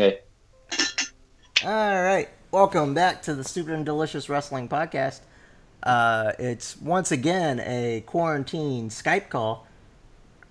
Hey. 0.00 0.20
All 1.62 2.02
right, 2.02 2.30
welcome 2.50 2.94
back 2.94 3.20
to 3.24 3.34
the 3.34 3.44
Stupid 3.44 3.74
and 3.74 3.84
Delicious 3.84 4.30
Wrestling 4.30 4.66
Podcast. 4.66 5.20
Uh, 5.82 6.32
it's 6.38 6.80
once 6.80 7.12
again 7.12 7.60
a 7.60 8.02
quarantine 8.06 8.88
Skype 8.88 9.28
call 9.28 9.66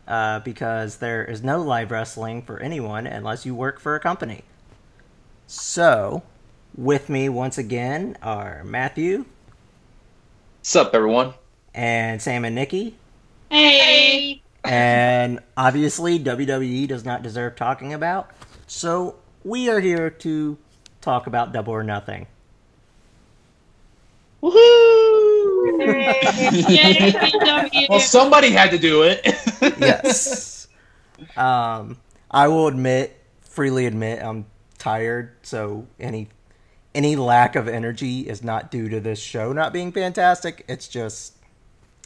uh, 0.08 0.42
because 0.42 0.98
there 0.98 1.26
is 1.26 1.42
no 1.42 1.64
live 1.64 1.90
wrestling 1.90 2.44
for 2.44 2.60
anyone 2.60 3.08
unless 3.08 3.44
you 3.44 3.56
work 3.56 3.80
for 3.80 3.96
a 3.96 4.00
company. 4.00 4.44
So, 5.48 6.22
with 6.78 7.10
me 7.10 7.28
once 7.28 7.58
again 7.58 8.20
are 8.22 8.64
Matthew 8.64 9.26
What's 10.60 10.76
up, 10.76 10.94
everyone? 10.94 11.34
and 11.74 12.22
Sam 12.22 12.46
and 12.46 12.54
Nikki. 12.54 12.98
Hey. 13.50 14.44
and 14.64 15.40
obviously 15.58 16.20
WWE 16.20 16.88
does 16.88 17.04
not 17.04 17.24
deserve 17.24 17.56
talking 17.56 17.96
about. 17.96 18.30
So 18.68 19.16
we 19.50 19.68
are 19.68 19.80
here 19.80 20.12
to 20.12 20.58
talk 21.02 21.28
about 21.28 21.52
Double 21.52 21.74
or 21.74 21.84
Nothing. 21.84 22.28
Woohoo! 24.42 25.10
Well, 27.90 28.00
somebody 28.00 28.52
had 28.52 28.72
to 28.72 28.78
do 28.78 29.04
it. 29.04 29.26
Yes. 29.80 30.68
um, 31.36 31.98
I 32.32 32.48
will 32.48 32.68
admit, 32.68 33.20
freely 33.42 33.86
admit, 33.86 34.24
I'm 34.24 34.46
tired. 34.78 35.36
So 35.42 35.88
any 36.00 36.30
any 36.96 37.16
lack 37.16 37.56
of 37.56 37.68
energy 37.68 38.22
is 38.22 38.44
not 38.44 38.72
due 38.72 38.90
to 38.90 39.00
this 39.00 39.20
show 39.20 39.54
not 39.54 39.74
being 39.74 39.92
fantastic. 39.92 40.66
It's 40.68 40.88
just 40.88 41.36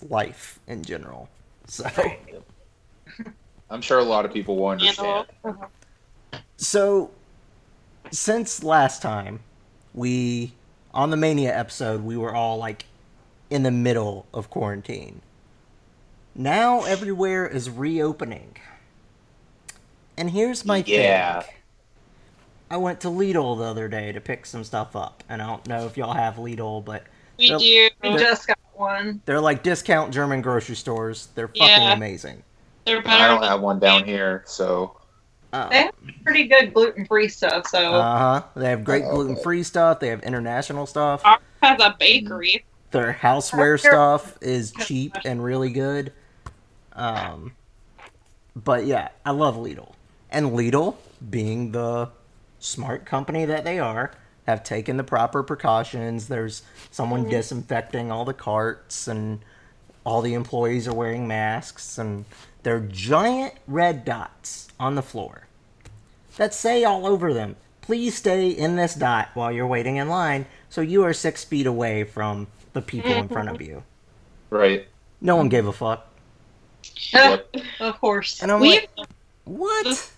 life 0.09 0.59
in 0.67 0.83
general. 0.83 1.29
So. 1.67 1.85
I'm 3.69 3.81
sure 3.81 3.99
a 3.99 4.03
lot 4.03 4.25
of 4.25 4.33
people 4.33 4.57
will 4.57 4.67
understand. 4.67 5.27
So, 6.57 7.11
since 8.11 8.63
last 8.63 9.01
time, 9.01 9.39
we 9.93 10.53
on 10.93 11.09
the 11.09 11.17
Mania 11.17 11.57
episode, 11.57 12.01
we 12.03 12.15
were 12.17 12.33
all 12.33 12.57
like 12.57 12.85
in 13.49 13.63
the 13.63 13.71
middle 13.71 14.25
of 14.33 14.49
quarantine. 14.49 15.21
Now 16.35 16.83
everywhere 16.83 17.47
is 17.47 17.69
reopening. 17.69 18.57
And 20.17 20.31
here's 20.31 20.65
my 20.65 20.83
Yeah. 20.85 21.41
thing. 21.41 21.49
I 22.69 22.77
went 22.77 23.01
to 23.01 23.07
Lidl 23.07 23.57
the 23.57 23.65
other 23.65 23.87
day 23.87 24.11
to 24.11 24.19
pick 24.21 24.45
some 24.45 24.63
stuff 24.63 24.95
up, 24.95 25.23
and 25.29 25.41
I 25.41 25.47
don't 25.47 25.67
know 25.67 25.85
if 25.85 25.95
y'all 25.97 26.13
have 26.13 26.35
Lidl, 26.35 26.83
but 26.83 27.03
We 27.37 27.47
do. 27.47 27.57
We 28.01 28.13
just 28.17 28.47
got 28.47 28.57
one. 28.73 29.21
they're 29.25 29.41
like 29.41 29.61
discount 29.63 30.11
German 30.11 30.41
grocery 30.41 30.75
stores. 30.75 31.27
They're 31.35 31.47
fucking 31.47 31.83
Yeah. 31.83 31.93
amazing. 31.93 32.43
They're 32.85 33.01
better. 33.01 33.23
I 33.23 33.27
don't 33.27 33.43
have 33.43 33.61
one 33.61 33.79
down 33.79 34.05
here, 34.05 34.43
so 34.45 34.97
Uh 35.53 35.69
They 35.69 35.77
have 35.77 35.93
pretty 36.23 36.47
good 36.47 36.73
gluten 36.73 37.05
free 37.05 37.27
stuff, 37.29 37.67
so 37.67 37.91
huh. 37.93 38.43
They 38.55 38.69
have 38.69 38.83
great 38.83 39.03
Oh, 39.05 39.15
gluten 39.15 39.35
free 39.35 39.63
stuff. 39.63 39.99
They 39.99 40.07
have 40.07 40.23
international 40.23 40.85
stuff. 40.87 41.21
Ours 41.23 41.39
has 41.61 41.79
a 41.79 41.95
bakery. 41.99 42.65
Their 42.91 43.13
houseware 43.13 43.79
stuff 43.79 44.37
is 44.41 44.71
cheap 44.71 45.15
and 45.25 45.43
really 45.43 45.71
good. 45.71 46.11
Um, 46.93 47.53
but 48.55 48.85
yeah, 48.85 49.09
I 49.25 49.31
love 49.31 49.55
Lidl. 49.55 49.93
And 50.29 50.51
Lidl, 50.51 50.95
being 51.29 51.71
the 51.71 52.09
smart 52.59 53.05
company 53.05 53.45
that 53.45 53.63
they 53.63 53.79
are, 53.79 54.11
have 54.45 54.63
taken 54.63 54.97
the 54.97 55.03
proper 55.03 55.41
precautions. 55.43 56.27
There's 56.27 56.63
someone 56.91 57.29
disinfecting 57.29 58.11
all 58.11 58.25
the 58.25 58.33
carts, 58.33 59.07
and 59.07 59.39
all 60.03 60.21
the 60.21 60.33
employees 60.33 60.87
are 60.87 60.93
wearing 60.93 61.27
masks, 61.27 61.97
and 61.97 62.25
there 62.63 62.75
are 62.75 62.79
giant 62.81 63.53
red 63.67 64.05
dots 64.05 64.67
on 64.79 64.95
the 64.95 65.01
floor 65.01 65.42
that 66.37 66.53
say 66.53 66.83
all 66.83 67.05
over 67.05 67.33
them, 67.33 67.55
please 67.81 68.15
stay 68.15 68.49
in 68.49 68.75
this 68.75 68.95
dot 68.95 69.29
while 69.33 69.51
you're 69.51 69.67
waiting 69.67 69.97
in 69.97 70.07
line 70.09 70.45
so 70.69 70.81
you 70.81 71.03
are 71.03 71.13
six 71.13 71.43
feet 71.43 71.67
away 71.67 72.03
from 72.03 72.47
the 72.73 72.81
people 72.81 73.11
in 73.11 73.27
front 73.27 73.49
of 73.49 73.61
you. 73.61 73.83
right. 74.49 74.87
No 75.21 75.35
one 75.37 75.47
gave 75.49 75.67
a 75.67 75.73
fuck. 75.73 76.07
Of 77.79 77.99
course. 77.99 78.41
And 78.41 78.51
I'm 78.51 78.59
We 78.59 78.69
like, 78.71 78.89
what? 79.45 80.11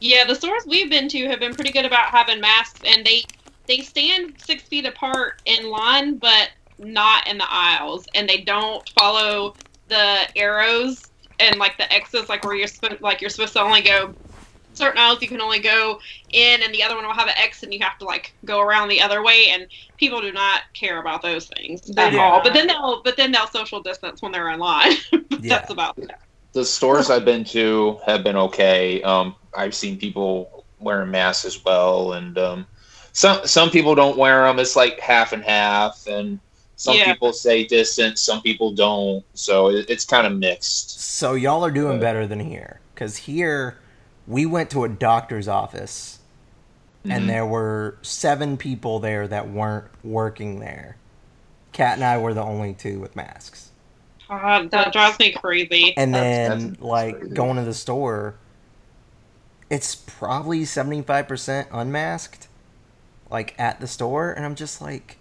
yeah, 0.00 0.24
the 0.24 0.34
stores 0.34 0.64
we've 0.66 0.90
been 0.90 1.08
to 1.08 1.26
have 1.28 1.40
been 1.40 1.54
pretty 1.54 1.70
good 1.72 1.84
about 1.84 2.06
having 2.06 2.40
masks, 2.40 2.80
and 2.84 3.04
they 3.04 3.24
they 3.66 3.78
stand 3.80 4.34
six 4.38 4.62
feet 4.62 4.86
apart 4.86 5.42
in 5.44 5.70
line, 5.70 6.16
but 6.16 6.50
not 6.78 7.26
in 7.28 7.38
the 7.38 7.46
aisles, 7.48 8.06
and 8.14 8.28
they 8.28 8.38
don't 8.38 8.88
follow 8.98 9.54
the 9.88 10.28
arrows 10.36 11.04
and 11.40 11.56
like 11.58 11.76
the 11.78 11.90
X's, 11.92 12.28
like 12.28 12.44
where 12.44 12.54
you're 12.56 12.66
supposed 12.66 13.00
like 13.00 13.20
you're 13.20 13.30
supposed 13.30 13.52
to 13.54 13.60
only 13.60 13.82
go 13.82 14.14
certain 14.78 14.98
aisles 14.98 15.20
you 15.20 15.28
can 15.28 15.40
only 15.40 15.58
go 15.58 16.00
in 16.30 16.62
and 16.62 16.72
the 16.72 16.82
other 16.82 16.94
one 16.94 17.04
will 17.06 17.12
have 17.12 17.28
an 17.28 17.34
X 17.36 17.62
and 17.62 17.72
you 17.74 17.80
have 17.80 17.98
to 17.98 18.04
like 18.04 18.32
go 18.44 18.60
around 18.60 18.88
the 18.88 19.00
other 19.00 19.22
way 19.22 19.48
and 19.50 19.66
people 19.98 20.20
do 20.20 20.32
not 20.32 20.62
care 20.72 21.00
about 21.00 21.20
those 21.22 21.46
things 21.46 21.90
at 21.96 22.10
do 22.10 22.18
all. 22.18 22.42
But 22.42 22.54
then 22.54 22.66
they'll 22.66 23.02
but 23.02 23.16
then 23.16 23.32
they'll 23.32 23.46
social 23.48 23.82
distance 23.82 24.22
when 24.22 24.32
they're 24.32 24.50
in 24.50 24.58
line. 24.58 24.92
Yeah. 25.40 25.58
That's 25.58 25.70
about 25.70 25.96
it. 25.98 26.10
The 26.52 26.64
stores 26.64 27.10
I've 27.10 27.24
been 27.24 27.44
to 27.44 28.00
have 28.06 28.24
been 28.24 28.34
okay. 28.36 29.00
Um, 29.02 29.36
I've 29.56 29.74
seen 29.74 29.96
people 29.98 30.64
wearing 30.80 31.12
masks 31.12 31.44
as 31.44 31.64
well, 31.64 32.14
and 32.14 32.36
um, 32.38 32.66
some 33.12 33.46
some 33.46 33.70
people 33.70 33.94
don't 33.94 34.16
wear 34.18 34.44
them. 34.44 34.58
It's 34.58 34.74
like 34.74 34.98
half 34.98 35.32
and 35.32 35.44
half, 35.44 36.08
and 36.08 36.40
some 36.74 36.96
Yeah. 36.96 37.12
people 37.12 37.32
say 37.32 37.66
distance, 37.66 38.20
some 38.20 38.40
people 38.42 38.72
don't. 38.72 39.24
So 39.34 39.70
it, 39.70 39.88
it's 39.88 40.04
kind 40.04 40.26
of 40.26 40.36
mixed. 40.36 41.00
So 41.00 41.34
y'all 41.34 41.64
are 41.64 41.70
doing 41.70 42.00
better 42.00 42.26
than 42.26 42.40
here. 42.40 42.80
Because 42.94 43.16
here, 43.16 43.76
we 44.28 44.44
went 44.46 44.70
to 44.70 44.84
a 44.84 44.88
doctor's 44.88 45.48
office, 45.48 46.18
and 47.02 47.12
mm-hmm. 47.12 47.26
there 47.26 47.46
were 47.46 47.98
seven 48.02 48.56
people 48.56 49.00
there 49.00 49.26
that 49.26 49.48
weren't 49.50 49.86
working 50.04 50.60
there. 50.60 50.96
Kat 51.72 51.94
and 51.94 52.04
I 52.04 52.18
were 52.18 52.34
the 52.34 52.42
only 52.42 52.74
two 52.74 53.00
with 53.00 53.16
masks. 53.16 53.70
God, 54.28 54.70
that 54.70 54.92
drives 54.92 55.18
me 55.18 55.32
crazy. 55.32 55.96
And 55.96 56.14
That's- 56.14 56.48
then, 56.48 56.68
that's 56.70 56.82
like, 56.82 57.18
crazy. 57.18 57.34
going 57.34 57.56
to 57.56 57.64
the 57.64 57.74
store, 57.74 58.34
it's 59.70 59.94
probably 59.94 60.60
75% 60.62 61.66
unmasked, 61.72 62.48
like, 63.30 63.54
at 63.58 63.80
the 63.80 63.86
store. 63.86 64.32
And 64.32 64.44
I'm 64.44 64.54
just 64.54 64.82
like, 64.82 65.18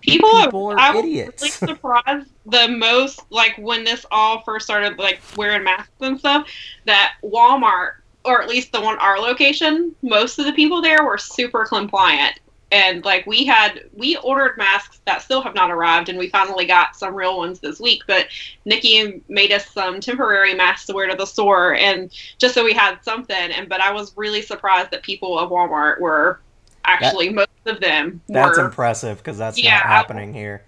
People, 0.00 0.30
People 0.30 0.66
are 0.68 0.78
I 0.78 0.90
was 0.92 1.04
idiots. 1.04 1.42
really 1.42 1.74
surprised 1.74 2.30
the 2.46 2.68
most, 2.68 3.20
like 3.30 3.56
when 3.58 3.84
this 3.84 4.06
all 4.10 4.42
first 4.42 4.64
started, 4.64 4.98
like 4.98 5.20
wearing 5.36 5.62
masks 5.62 5.90
and 6.00 6.18
stuff, 6.18 6.48
that 6.86 7.14
Walmart, 7.22 7.92
or 8.24 8.42
at 8.42 8.48
least 8.48 8.72
the 8.72 8.80
one 8.80 8.98
our 8.98 9.18
location, 9.18 9.94
most 10.02 10.38
of 10.38 10.44
the 10.44 10.52
people 10.52 10.82
there 10.82 11.04
were 11.04 11.18
super 11.18 11.64
compliant. 11.64 12.38
And 12.72 13.04
like 13.04 13.26
we 13.26 13.44
had, 13.44 13.90
we 13.94 14.16
ordered 14.18 14.56
masks 14.56 15.00
that 15.04 15.22
still 15.22 15.42
have 15.42 15.56
not 15.56 15.72
arrived, 15.72 16.08
and 16.08 16.16
we 16.16 16.28
finally 16.28 16.66
got 16.66 16.94
some 16.94 17.16
real 17.16 17.36
ones 17.36 17.58
this 17.58 17.80
week. 17.80 18.02
But 18.06 18.28
Nikki 18.64 19.20
made 19.28 19.50
us 19.50 19.68
some 19.70 20.00
temporary 20.00 20.54
masks 20.54 20.86
to 20.86 20.92
wear 20.94 21.08
to 21.08 21.16
the 21.16 21.24
store, 21.26 21.74
and 21.74 22.12
just 22.38 22.54
so 22.54 22.64
we 22.64 22.72
had 22.72 23.02
something. 23.02 23.34
And 23.36 23.68
but 23.68 23.80
I 23.80 23.90
was 23.90 24.16
really 24.16 24.40
surprised 24.40 24.92
that 24.92 25.02
people 25.02 25.36
of 25.36 25.50
Walmart 25.50 25.98
were 26.00 26.40
actually 26.84 27.30
most 27.30 27.48
of 27.66 27.80
them 27.80 28.20
that's 28.28 28.56
were 28.56 28.64
impressive 28.64 29.18
because 29.18 29.36
that's 29.36 29.60
Yeah, 29.60 29.74
not 29.78 29.86
I- 29.86 29.88
happening 29.88 30.32
here. 30.32 30.62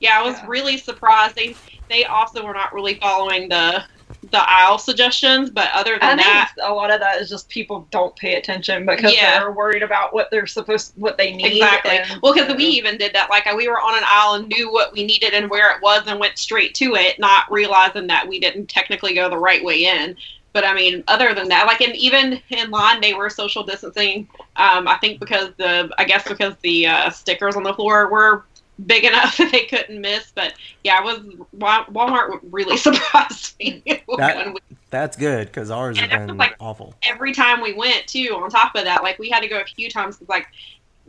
yeah, 0.00 0.18
I 0.18 0.22
was 0.22 0.34
Yeah. 0.38 0.46
really 0.48 0.78
surprised. 0.78 1.36
They 1.36 1.54
they 1.88 2.04
also 2.06 2.44
were 2.44 2.54
not 2.54 2.74
really 2.74 2.94
following 2.98 3.48
the 3.48 3.84
the 4.30 4.50
aisle 4.50 4.78
suggestions, 4.78 5.50
but 5.50 5.68
other 5.72 5.94
I 5.96 5.98
than 6.08 6.18
think 6.18 6.28
that, 6.28 6.52
a 6.62 6.72
lot 6.72 6.90
of 6.90 7.00
that 7.00 7.20
is 7.20 7.28
just 7.28 7.48
people 7.48 7.86
don't 7.90 8.14
pay 8.16 8.34
attention 8.34 8.86
because 8.86 9.14
Yeah. 9.14 9.38
they're 9.38 9.52
worried 9.52 9.82
about 9.82 10.12
what 10.14 10.30
they're 10.30 10.46
supposed, 10.46 10.92
what 10.96 11.16
they 11.18 11.34
need. 11.34 11.52
exactly. 11.54 11.98
and- 11.98 12.20
Well, 12.22 12.32
because 12.34 12.54
we 12.56 12.64
even 12.64 12.98
did 12.98 13.12
that. 13.14 13.30
Like 13.30 13.44
we 13.54 13.68
were 13.68 13.80
on 13.80 13.96
an 13.96 14.04
aisle 14.06 14.34
and 14.34 14.48
knew 14.48 14.72
what 14.72 14.92
we 14.92 15.04
needed 15.04 15.32
and 15.34 15.48
where 15.50 15.70
it 15.74 15.82
was, 15.82 16.02
and 16.06 16.18
went 16.18 16.38
straight 16.38 16.74
to 16.76 16.94
it, 16.94 17.18
not 17.18 17.50
realizing 17.50 18.06
that 18.08 18.26
we 18.26 18.40
didn't 18.40 18.66
technically 18.68 19.14
go 19.14 19.28
the 19.28 19.38
right 19.38 19.62
way 19.64 19.84
in. 19.84 20.16
But 20.52 20.64
I 20.64 20.72
mean, 20.74 21.04
other 21.06 21.34
than 21.34 21.48
that, 21.48 21.66
like, 21.66 21.82
and 21.82 21.94
even 21.96 22.40
in 22.48 22.70
line, 22.70 23.00
they 23.02 23.12
were 23.12 23.28
social 23.28 23.62
distancing. 23.62 24.26
Um, 24.56 24.88
I 24.88 24.96
think 25.02 25.20
because 25.20 25.50
the, 25.58 25.90
I 25.98 26.04
guess 26.04 26.26
because 26.26 26.54
the 26.62 26.86
uh, 26.86 27.10
stickers 27.10 27.56
on 27.56 27.62
the 27.62 27.74
floor 27.74 28.08
were 28.08 28.44
big 28.84 29.04
enough 29.04 29.36
that 29.38 29.50
they 29.52 29.64
couldn't 29.64 30.00
miss. 30.00 30.32
But 30.34 30.54
yeah, 30.84 30.98
I 30.98 31.02
was 31.02 31.20
Walmart 31.56 32.40
really 32.50 32.76
surprised 32.86 33.58
me 33.58 33.82
That- 34.18 34.52
we 34.52 34.60
That's 34.90 35.16
good 35.16 35.46
because 35.48 35.70
ours 35.70 35.98
have 35.98 36.10
been 36.26 36.36
like- 36.36 36.56
awful. 36.60 36.94
every 37.02 37.32
time 37.32 37.60
we 37.60 37.72
went 37.72 38.06
too 38.06 38.38
on 38.40 38.50
top 38.50 38.74
of 38.74 38.84
that 38.84 39.02
like 39.02 39.18
we 39.18 39.28
had 39.30 39.40
to 39.40 39.48
go 39.48 39.60
a 39.60 39.64
few 39.64 39.88
times 39.90 40.16
'cause, 40.16 40.28
like 40.28 40.46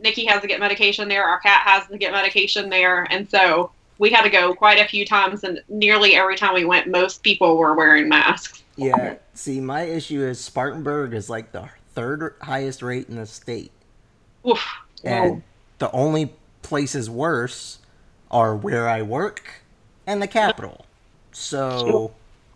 nikki 0.00 0.24
has 0.26 0.40
to 0.42 0.46
get 0.48 0.60
medication 0.60 1.08
there 1.08 1.24
our 1.24 1.40
cat 1.40 1.62
has 1.64 1.86
to 1.88 1.98
get 1.98 2.12
medication 2.12 2.68
there 2.70 3.06
and 3.10 3.28
so 3.28 3.70
we 3.98 4.10
had 4.10 4.22
to 4.22 4.30
go 4.30 4.54
quite 4.54 4.78
a 4.78 4.86
few 4.88 5.04
times 5.04 5.42
and 5.44 5.60
nearly 5.68 6.14
every 6.14 6.36
time 6.36 6.54
we 6.54 6.64
went 6.64 6.86
most 6.88 7.22
people 7.22 7.56
were 7.56 7.74
wearing 7.74 8.08
masks 8.08 8.62
Yeah. 8.76 9.14
See, 9.34 9.60
my 9.60 9.82
issue 9.82 10.22
is 10.22 10.38
Spartanburg 10.40 11.12
is 11.14 11.28
like 11.30 11.50
the 11.52 11.68
third 11.94 12.34
highest 12.42 12.80
rate 12.82 13.08
in 13.08 13.16
the 13.16 13.26
state, 13.26 13.72
Oof. 14.46 14.64
and 15.04 15.42
the 15.78 15.90
only 15.92 16.32
places 16.68 17.08
worse 17.10 17.78
are 18.30 18.54
where 18.54 18.88
I 18.88 19.02
work 19.02 19.62
and 20.06 20.22
the 20.22 20.26
capital. 20.28 20.86
So, 21.32 22.12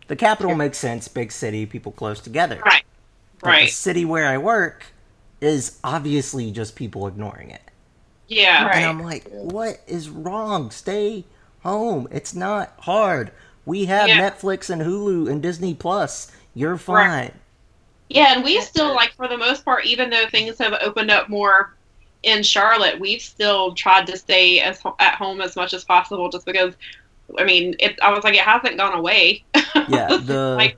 the 0.09 0.17
capital 0.17 0.55
makes 0.55 0.79
sense, 0.79 1.09
big 1.09 1.33
city, 1.33 1.67
people 1.67 1.93
close 1.93 2.21
together. 2.21 2.61
right 2.65 2.85
But 3.41 3.47
the 3.47 3.51
right 3.51 3.71
city 3.71 4.05
where 4.05 4.27
I 4.27 4.39
work, 4.39 4.85
is 5.41 5.79
obviously 5.83 6.51
just 6.53 6.77
people 6.77 7.07
ignoring 7.07 7.51
it. 7.51 7.63
Yeah. 8.29 8.65
Right. 8.67 8.77
And 8.77 8.85
I'm 8.87 9.03
like, 9.03 9.29
what 9.29 9.81
is 9.87 10.09
wrong? 10.09 10.71
Stay 10.71 11.25
home. 11.63 12.07
It's 12.13 12.35
not 12.35 12.75
hard. 12.79 13.33
We 13.67 13.87
have 13.87 14.09
Yeah. 14.09 14.31
Netflix 14.31 14.71
and 14.71 14.83
Hulu 14.83 15.29
and 15.31 15.43
Disney 15.43 15.75
Plus. 15.75 16.31
You're 16.55 16.77
fine. 16.77 17.09
Right. 17.09 17.35
Yeah, 18.09 18.35
and 18.35 18.45
we 18.45 18.61
still 18.61 18.95
like 18.95 19.15
for 19.15 19.27
the 19.27 19.39
most 19.39 19.65
part, 19.65 19.87
even 19.87 20.11
though 20.11 20.27
things 20.29 20.59
have 20.59 20.75
opened 20.83 21.11
up 21.11 21.29
more 21.29 21.75
in 22.23 22.43
Charlotte, 22.43 23.01
we've 23.01 23.23
still 23.23 23.75
tried 23.75 24.07
to 24.09 24.17
stay 24.17 24.61
as 24.61 24.81
at 24.99 25.15
home 25.15 25.41
as 25.41 25.57
much 25.57 25.75
as 25.75 25.85
possible, 25.85 26.29
just 26.29 26.47
because. 26.47 26.75
I 27.39 27.45
mean, 27.45 27.77
it. 27.79 27.99
I 28.03 28.11
was 28.13 28.25
like, 28.25 28.35
it 28.35 28.41
hasn't 28.41 28.77
gone 28.77 28.99
away. 28.99 29.45
Yeah, 29.89 30.17
the 30.19 30.55
Like- 30.57 30.77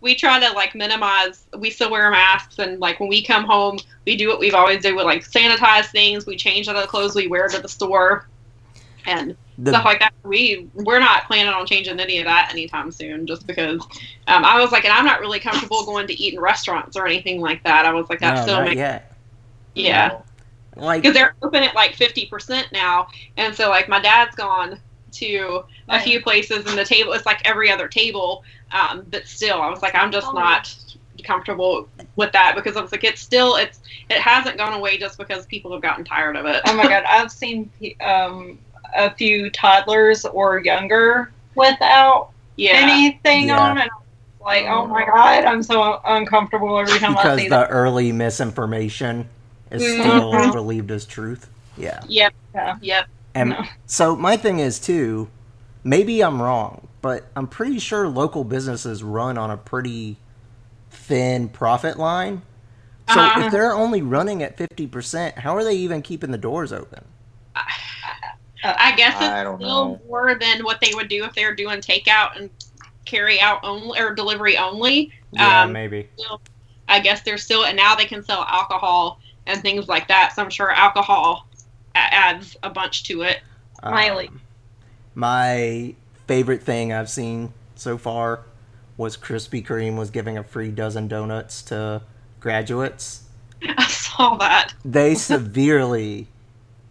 we 0.00 0.14
try 0.14 0.40
to 0.40 0.52
like 0.52 0.74
minimize. 0.74 1.46
We 1.58 1.70
still 1.70 1.90
wear 1.90 2.10
masks, 2.10 2.58
and 2.58 2.80
like 2.80 3.00
when 3.00 3.08
we 3.08 3.22
come 3.22 3.44
home, 3.44 3.78
we 4.06 4.16
do 4.16 4.28
what 4.28 4.38
we've 4.38 4.54
always 4.54 4.82
do. 4.82 4.96
We 4.96 5.02
like 5.02 5.24
sanitize 5.28 5.86
things. 5.86 6.26
We 6.26 6.36
change 6.36 6.68
out 6.68 6.76
of 6.76 6.82
the 6.82 6.88
clothes 6.88 7.14
we 7.14 7.26
wear 7.26 7.48
to 7.48 7.60
the 7.60 7.68
store, 7.68 8.28
and 9.06 9.36
the 9.58 9.70
stuff 9.72 9.84
like 9.84 10.00
that. 10.00 10.12
We 10.22 10.68
we're 10.74 11.00
not 11.00 11.26
planning 11.26 11.52
on 11.52 11.66
changing 11.66 12.00
any 12.00 12.18
of 12.18 12.24
that 12.24 12.50
anytime 12.52 12.90
soon, 12.92 13.26
just 13.26 13.46
because 13.46 13.82
um, 14.26 14.44
I 14.44 14.60
was 14.60 14.72
like, 14.72 14.84
and 14.84 14.92
I'm 14.92 15.04
not 15.06 15.20
really 15.20 15.40
comfortable 15.40 15.84
going 15.84 16.06
to 16.08 16.14
eat 16.14 16.34
in 16.34 16.40
restaurants 16.40 16.96
or 16.96 17.06
anything 17.06 17.40
like 17.40 17.62
that. 17.64 17.86
I 17.86 17.92
was 17.92 18.08
like, 18.10 18.20
that 18.20 18.36
no, 18.36 18.42
still 18.42 18.56
not 18.56 18.64
makes 18.64 18.76
yet. 18.76 19.16
yeah, 19.74 20.20
Like 20.76 21.02
because 21.02 21.14
they're 21.14 21.34
open 21.42 21.62
at 21.62 21.74
like 21.74 21.94
fifty 21.94 22.26
percent 22.26 22.68
now, 22.72 23.06
and 23.36 23.54
so 23.54 23.68
like 23.70 23.88
my 23.88 24.00
dad's 24.00 24.34
gone 24.34 24.78
to 25.12 25.62
a 25.88 26.00
few 26.00 26.20
places, 26.22 26.66
and 26.66 26.76
the 26.76 26.84
table 26.84 27.12
it's 27.12 27.26
like 27.26 27.40
every 27.44 27.70
other 27.70 27.88
table, 27.88 28.42
um, 28.72 29.04
but 29.10 29.26
still, 29.28 29.60
I 29.62 29.68
was 29.70 29.82
like, 29.82 29.94
I'm 29.94 30.10
just 30.10 30.28
Oh. 30.28 30.32
not 30.32 30.74
comfortable 31.24 31.88
with 32.16 32.32
that 32.32 32.54
because 32.56 32.76
I 32.76 32.80
was 32.80 32.90
like, 32.92 33.04
it's 33.04 33.20
still 33.20 33.56
it's 33.56 33.80
it 34.10 34.18
hasn't 34.18 34.58
gone 34.58 34.72
away 34.72 34.98
just 34.98 35.16
because 35.18 35.46
people 35.46 35.72
have 35.72 35.82
gotten 35.82 36.04
tired 36.04 36.36
of 36.36 36.46
it. 36.46 36.60
Oh 36.66 36.74
my 36.74 36.88
god, 36.88 37.04
I've 37.08 37.30
seen 37.30 37.70
um, 38.00 38.58
a 38.96 39.14
few 39.14 39.50
toddlers 39.50 40.24
or 40.24 40.58
younger 40.60 41.32
without 41.54 42.30
yeah, 42.56 42.72
anything 42.74 43.48
Yeah. 43.48 43.58
on, 43.58 43.78
it 43.78 43.90
like, 44.40 44.66
oh 44.68 44.86
my 44.86 45.04
god, 45.06 45.44
I'm 45.44 45.62
so 45.62 46.00
uncomfortable 46.04 46.78
every 46.78 46.98
time 46.98 47.16
I 47.16 47.22
because 47.22 47.36
see 47.36 47.48
the 47.48 47.50
that. 47.50 47.68
early 47.68 48.12
misinformation 48.12 49.28
is 49.74 49.82
Mhm. 49.82 50.00
still 50.00 50.52
believed 50.52 50.90
as 50.90 51.04
truth. 51.04 51.48
Yeah. 51.76 52.00
yep, 52.06 52.32
Yeah. 52.54 52.76
yep. 52.80 53.08
And 53.34 53.50
No. 53.50 53.64
so 53.86 54.14
my 54.16 54.36
thing 54.36 54.60
is 54.60 54.78
too, 54.78 55.28
maybe 55.82 56.22
I'm 56.22 56.40
wrong, 56.40 56.86
but 57.02 57.26
I'm 57.34 57.46
pretty 57.48 57.78
sure 57.80 58.06
local 58.08 58.44
businesses 58.44 59.02
run 59.02 59.36
on 59.36 59.50
a 59.50 59.56
pretty 59.56 60.16
thin 60.90 61.48
profit 61.48 61.98
line. 61.98 62.42
So 63.12 63.20
Uh-huh. 63.20 63.40
if 63.46 63.52
they're 63.52 63.74
only 63.74 64.00
running 64.02 64.42
at 64.42 64.56
50%, 64.56 65.38
how 65.38 65.56
are 65.56 65.64
they 65.64 65.74
even 65.74 66.00
keeping 66.00 66.30
the 66.30 66.38
doors 66.38 66.72
open? 66.72 67.04
I 68.66 68.92
guess 68.96 69.14
I 69.20 69.40
it's 69.40 69.44
don't 69.44 69.58
still 69.58 69.84
know. 69.88 70.00
more 70.08 70.34
than 70.36 70.64
what 70.64 70.80
they 70.80 70.94
would 70.94 71.08
do 71.08 71.24
if 71.24 71.34
they 71.34 71.44
were 71.44 71.54
doing 71.54 71.80
takeout 71.80 72.36
and 72.36 72.48
carry 73.04 73.38
out 73.40 73.60
only 73.62 74.00
or 74.00 74.14
delivery 74.14 74.56
only. 74.56 75.12
Um, 75.38 75.72
maybe. 75.72 76.08
I 76.88 77.00
guess 77.00 77.20
they're 77.22 77.36
still, 77.36 77.64
and 77.66 77.76
now 77.76 77.94
they 77.94 78.06
can 78.06 78.22
sell 78.24 78.44
alcohol 78.48 79.20
and 79.46 79.60
things 79.62 79.88
like 79.88 80.08
that. 80.08 80.32
So 80.34 80.42
I'm 80.42 80.50
sure 80.50 80.70
alcohol 80.70 81.46
a- 81.94 81.98
adds 81.98 82.56
a 82.62 82.70
bunch 82.70 83.04
to 83.04 83.22
it. 83.22 83.40
Miley. 83.82 84.28
Um, 84.28 84.40
my 85.14 85.94
favorite 86.26 86.62
thing 86.62 86.92
I've 86.92 87.10
seen 87.10 87.52
so 87.74 87.98
far 87.98 88.40
was 88.96 89.16
Krispy 89.16 89.64
Kreme 89.64 89.96
was 89.96 90.10
giving 90.10 90.38
a 90.38 90.42
free 90.44 90.70
dozen 90.70 91.08
donuts 91.08 91.62
to 91.64 92.02
graduates. 92.40 93.24
I 93.62 93.86
saw 93.86 94.36
that. 94.36 94.72
They 94.84 95.14
severely 95.14 96.28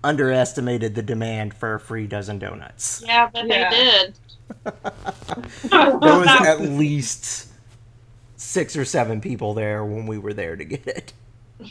underestimated 0.04 0.96
the 0.96 1.02
demand 1.02 1.54
for 1.54 1.76
a 1.76 1.80
free 1.80 2.08
dozen 2.08 2.40
donuts. 2.40 3.02
Yeah, 3.06 3.30
but 3.34 3.48
Yeah. 3.48 3.70
they 3.70 3.76
did. 3.76 4.14
There 5.72 6.20
was 6.20 6.28
at 6.28 6.62
least 6.62 7.48
six 8.36 8.76
or 8.76 8.86
seven 8.86 9.22
people 9.22 9.54
there 9.54 9.84
when 9.86 10.06
we 10.06 10.18
were 10.18 10.34
there 10.34 10.56
to 10.56 10.66
get 10.66 10.86
it. 10.88 11.14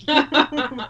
I 0.09 0.89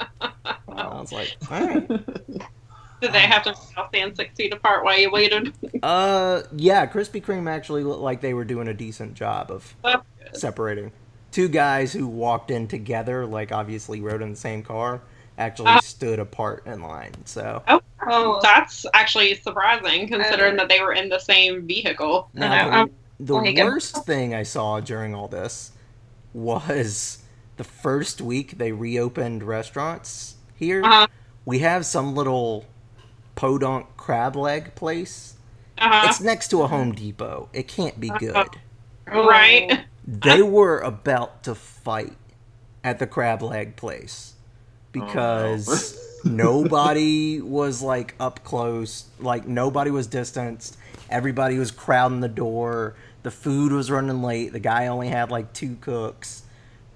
was 0.68 1.12
like, 1.12 1.36
all 1.50 1.66
right. 1.66 1.88
Did 1.88 3.12
they 3.12 3.20
have 3.20 3.42
to 3.44 3.54
stand 3.88 4.16
six 4.16 4.34
feet 4.36 4.52
apart 4.52 4.84
while 4.84 4.98
you 4.98 5.10
waited? 5.10 5.52
Uh, 5.82 6.42
yeah, 6.54 6.86
Krispy 6.86 7.22
Kreme 7.22 7.50
actually 7.50 7.82
looked 7.82 8.00
like 8.00 8.20
they 8.20 8.34
were 8.34 8.44
doing 8.44 8.68
a 8.68 8.74
decent 8.74 9.14
job 9.14 9.50
of 9.50 9.74
separating. 10.32 10.92
Two 11.32 11.48
guys 11.48 11.92
who 11.92 12.06
walked 12.06 12.50
in 12.50 12.68
together, 12.68 13.26
like 13.26 13.50
obviously 13.52 14.00
rode 14.00 14.22
in 14.22 14.30
the 14.30 14.36
same 14.36 14.62
car, 14.62 15.00
actually 15.38 15.70
Uh. 15.70 15.80
stood 15.80 16.18
apart 16.20 16.62
in 16.66 16.82
line. 16.82 17.12
So 17.24 17.62
Oh, 18.08 18.40
That's 18.42 18.84
actually 18.94 19.34
surprising 19.36 20.08
considering 20.08 20.54
Uh, 20.54 20.58
that 20.58 20.68
they 20.68 20.80
were 20.80 20.92
in 20.92 21.08
the 21.08 21.18
same 21.20 21.66
vehicle. 21.66 22.28
I 22.36 22.38
know, 22.40 22.48
now, 22.48 22.68
I'm- 22.70 22.90
the 23.20 23.36
worst 23.64 24.04
thing 24.04 24.34
I 24.34 24.42
saw 24.42 24.80
during 24.80 25.14
all 25.14 25.28
this 25.28 25.70
was 26.34 27.18
the 27.62 27.68
first 27.68 28.20
week 28.20 28.58
they 28.58 28.72
reopened 28.72 29.44
restaurants 29.44 30.34
here. 30.56 30.82
Uh-huh. 30.82 31.06
We 31.44 31.60
have 31.60 31.86
some 31.86 32.12
little 32.12 32.64
podunk 33.36 33.96
crab 33.96 34.34
leg 34.34 34.74
place. 34.74 35.36
Uh-huh. 35.78 36.08
It's 36.08 36.20
next 36.20 36.48
to 36.48 36.62
a 36.62 36.66
Home 36.66 36.90
Depot. 36.90 37.48
It 37.52 37.68
can't 37.68 38.00
be 38.00 38.10
good. 38.18 38.34
oh. 38.34 39.28
Right. 39.28 39.84
They 40.04 40.42
were 40.42 40.80
about 40.80 41.44
to 41.44 41.54
fight 41.54 42.16
at 42.82 42.98
the 42.98 43.06
crab 43.06 43.42
leg 43.42 43.76
place 43.76 44.34
because 44.90 46.20
nobody 46.24 47.40
was 47.40 47.80
like 47.80 48.16
up 48.18 48.42
close, 48.42 49.04
like 49.20 49.46
nobody 49.46 49.92
was 49.92 50.08
distanced. 50.08 50.76
Everybody 51.08 51.58
was 51.58 51.70
crowding 51.70 52.18
the 52.18 52.28
door. 52.28 52.96
The 53.22 53.30
food 53.30 53.70
was 53.70 53.88
running 53.88 54.20
late. 54.20 54.52
The 54.52 54.58
guy 54.58 54.88
only 54.88 55.10
had 55.10 55.30
like 55.30 55.52
two 55.52 55.76
cooks. 55.80 56.42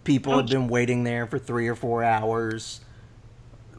People 0.06 0.36
had 0.36 0.48
been 0.48 0.68
waiting 0.68 1.02
there 1.04 1.26
for 1.26 1.38
three 1.38 1.66
or 1.68 1.74
four 1.74 2.02
hours. 2.04 2.80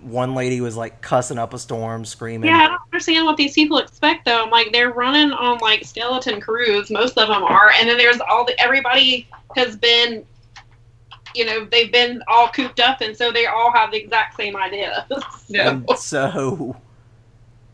One 0.02 0.36
lady 0.36 0.62
was 0.62 0.76
like 0.78 1.02
cussing 1.02 1.38
up 1.38 1.54
a 1.54 1.60
storm, 1.60 2.06
screaming. 2.06 2.50
Yeah, 2.50 2.58
I 2.58 2.68
don't 2.68 2.82
understand 2.94 3.26
what 3.26 3.38
these 3.38 3.54
people 3.54 3.78
expect 3.78 4.26
though. 4.26 4.44
I'm 4.44 4.52
like, 4.52 4.72
they're 4.72 4.92
running 4.92 5.32
on 5.32 5.58
like 5.60 5.86
skeleton 5.86 6.40
crews. 6.42 6.92
Most 6.92 7.18
of 7.18 7.30
them 7.30 7.44
are, 7.44 7.72
and 7.80 7.88
then 7.90 7.98
there's 7.98 8.20
all 8.20 8.46
the 8.46 8.60
everybody 8.62 9.28
has 9.56 9.76
been, 9.76 10.26
you 11.34 11.46
know, 11.46 11.66
they've 11.72 11.92
been 11.92 12.22
all 12.28 12.50
cooped 12.50 12.80
up, 12.80 13.02
and 13.02 13.16
so 13.16 13.32
they 13.32 13.46
all 13.48 13.72
have 13.72 13.92
the 13.92 13.98
exact 13.98 14.36
same 14.36 14.56
idea. 14.56 15.08
Yeah. 15.50 15.70
And 15.70 15.90
so 15.98 16.76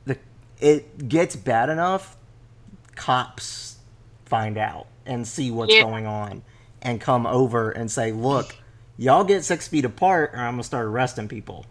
the 0.06 0.18
it 0.62 1.10
gets 1.10 1.36
bad 1.36 1.70
enough 1.70 2.16
cops 2.96 3.78
find 4.26 4.60
out 4.60 4.86
and 5.08 5.28
see 5.28 5.50
what's 5.50 5.74
Yeah. 5.74 5.82
going 5.82 6.06
on 6.06 6.44
and 6.84 7.02
come 7.02 7.26
over 7.26 7.72
and 7.72 7.90
say, 7.90 8.12
"Look, 8.12 8.56
y'all 8.98 9.24
get 9.24 9.44
6 9.44 9.68
feet 9.68 9.86
apart 9.86 10.32
or 10.34 10.40
I'm 10.40 10.54
going 10.54 10.58
to 10.62 10.64
start 10.64 10.86
arresting 10.86 11.28
people." 11.28 11.66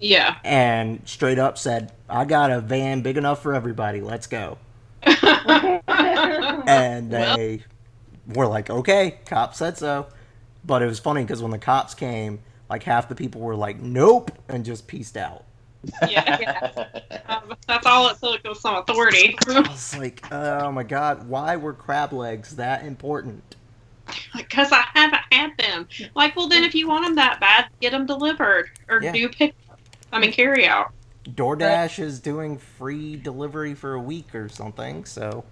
yeah. 0.00 0.36
And 0.44 1.02
straight 1.04 1.38
up 1.38 1.58
said, 1.58 1.92
"I 2.08 2.24
got 2.24 2.50
a 2.50 2.60
van 2.60 3.02
big 3.02 3.16
enough 3.16 3.42
for 3.42 3.54
everybody. 3.54 4.00
Let's 4.00 4.26
go." 4.26 4.58
And 6.64 7.10
Well. 7.10 7.36
they 7.36 7.64
were 8.34 8.46
like, 8.46 8.70
"Okay, 8.70 9.18
cop 9.26 9.54
said 9.54 9.76
so." 9.78 10.06
But 10.64 10.82
it 10.82 10.86
was 10.86 10.98
funny 11.00 11.22
because 11.22 11.42
when 11.42 11.50
the 11.50 11.58
cops 11.58 11.94
came, 11.94 12.40
like 12.70 12.84
half 12.84 13.08
the 13.08 13.14
people 13.14 13.40
were 13.40 13.56
like, 13.56 13.80
"Nope," 13.80 14.30
and 14.48 14.64
just 14.64 14.86
pieced 14.86 15.16
out. 15.16 15.44
yeah. 16.08 16.70
Um, 17.28 17.54
that's 17.66 17.86
all 17.86 18.08
it 18.08 18.18
took 18.20 18.44
was 18.44 18.60
some 18.60 18.76
authority. 18.76 19.36
I 19.48 19.60
was 19.60 19.96
like, 19.96 20.22
oh 20.30 20.70
my 20.70 20.82
god, 20.82 21.26
why 21.28 21.56
were 21.56 21.72
crab 21.72 22.12
legs 22.12 22.56
that 22.56 22.84
important? 22.84 23.56
Because 24.36 24.72
I 24.72 24.84
haven't 24.94 25.22
had 25.30 25.56
them. 25.58 25.88
Like, 26.14 26.36
well, 26.36 26.48
then 26.48 26.64
if 26.64 26.74
you 26.74 26.88
want 26.88 27.04
them 27.04 27.14
that 27.16 27.40
bad, 27.40 27.66
get 27.80 27.92
them 27.92 28.06
delivered 28.06 28.70
or 28.88 29.02
Yeah. 29.02 29.12
do 29.12 29.28
pick. 29.28 29.54
I 30.12 30.18
mean, 30.20 30.32
carry 30.32 30.66
out. 30.66 30.92
DoorDash 31.24 31.98
is 32.00 32.18
doing 32.20 32.58
free 32.58 33.16
delivery 33.16 33.74
for 33.74 33.94
a 33.94 34.00
week 34.00 34.34
or 34.34 34.48
something, 34.48 35.04
so 35.04 35.44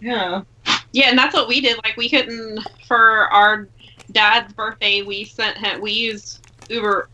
yeah. 0.00 0.42
Yeah, 0.92 1.10
and 1.10 1.18
that's 1.18 1.34
what 1.34 1.48
we 1.48 1.60
did. 1.60 1.76
Like, 1.84 1.96
we 1.96 2.08
couldn't 2.08 2.60
for 2.86 3.28
our 3.32 3.68
dad's 4.12 4.52
birthday. 4.54 5.02
We 5.02 5.24
sent 5.24 5.56
him. 5.58 5.80
We 5.80 5.92
used 5.92 6.46
Uber, 6.68 7.08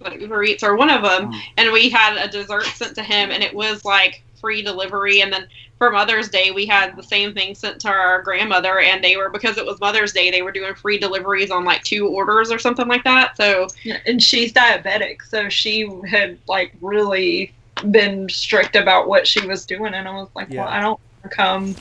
like 0.00 0.20
Uber 0.20 0.42
Eats 0.44 0.62
or 0.62 0.76
one 0.76 0.90
of 0.90 1.02
them, 1.02 1.32
Mm. 1.32 1.40
and 1.56 1.72
we 1.72 1.88
had 1.88 2.16
a 2.16 2.28
dessert 2.28 2.64
sent 2.64 2.94
to 2.96 3.02
him, 3.02 3.30
and 3.30 3.42
it 3.42 3.54
was 3.54 3.84
like 3.84 4.22
free 4.40 4.62
delivery. 4.62 5.20
And 5.22 5.32
then 5.32 5.46
for 5.78 5.90
Mother's 5.90 6.28
Day, 6.28 6.50
we 6.50 6.64
had 6.66 6.96
the 6.96 7.02
same 7.02 7.34
thing 7.34 7.54
sent 7.54 7.80
to 7.82 7.88
our 7.88 8.22
grandmother, 8.22 8.80
and 8.80 9.04
they 9.04 9.16
were 9.16 9.28
because 9.28 9.58
it 9.58 9.66
was 9.66 9.78
Mother's 9.80 10.12
Day, 10.12 10.30
they 10.30 10.42
were 10.42 10.52
doing 10.52 10.74
free 10.74 10.98
deliveries 10.98 11.50
on 11.50 11.64
like 11.64 11.82
two 11.82 12.08
orders 12.08 12.50
or 12.50 12.58
something 12.58 12.88
like 12.88 13.04
that. 13.04 13.36
So 13.36 13.66
Yeah, 13.84 13.98
and 14.06 14.22
she's 14.22 14.52
diabetic, 14.52 15.18
so 15.28 15.48
she 15.48 15.88
had 16.08 16.38
like 16.48 16.72
really 16.80 17.52
been 17.90 18.28
strict 18.28 18.74
about 18.74 19.08
what 19.08 19.26
she 19.26 19.46
was 19.46 19.66
doing, 19.66 19.94
and 19.94 20.08
I 20.08 20.12
was 20.12 20.28
like, 20.34 20.48
Yeah. 20.50 20.64
well, 20.64 20.72
I 20.72 20.80
don't 20.80 21.00
want 21.22 21.22
to 21.24 21.28
come 21.28 21.76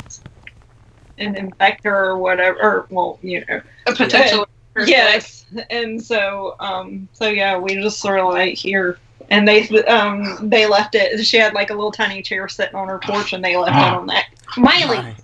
and 1.17 1.37
infect 1.37 1.85
her 1.85 2.09
or 2.09 2.17
whatever. 2.17 2.59
Or, 2.61 2.87
well, 2.89 3.19
you 3.21 3.45
know, 3.47 3.61
potentially, 3.85 4.45
Her 4.75 4.85
Yes, 4.85 5.45
and 5.69 6.03
so 6.03 6.57
um, 6.59 7.07
so 7.13 7.27
yeah, 7.27 7.57
we 7.57 7.75
just 7.75 7.99
sort 7.99 8.19
of 8.19 8.27
like 8.27 8.55
here, 8.57 8.99
and 9.29 9.47
they 9.47 9.67
um 9.85 10.49
they 10.49 10.65
left 10.67 10.95
it. 10.95 11.23
She 11.25 11.37
had 11.37 11.53
like 11.53 11.69
a 11.69 11.73
little 11.73 11.91
tiny 11.91 12.21
chair 12.21 12.47
sitting 12.47 12.75
on 12.75 12.87
her 12.87 12.99
porch, 12.99 13.33
and 13.33 13.43
they 13.43 13.55
left 13.57 13.75
it 13.75 13.93
on 13.93 14.07
that. 14.07 14.25
Miley, 14.57 14.97
My, 14.97 15.15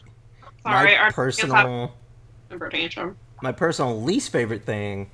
Sorry, 0.63 0.95
my 0.95 0.97
our 0.97 1.11
personal 1.11 1.93
tantrum. 2.69 3.17
my 3.41 3.51
personal 3.51 4.01
least 4.01 4.31
favorite 4.31 4.63
thing 4.65 5.09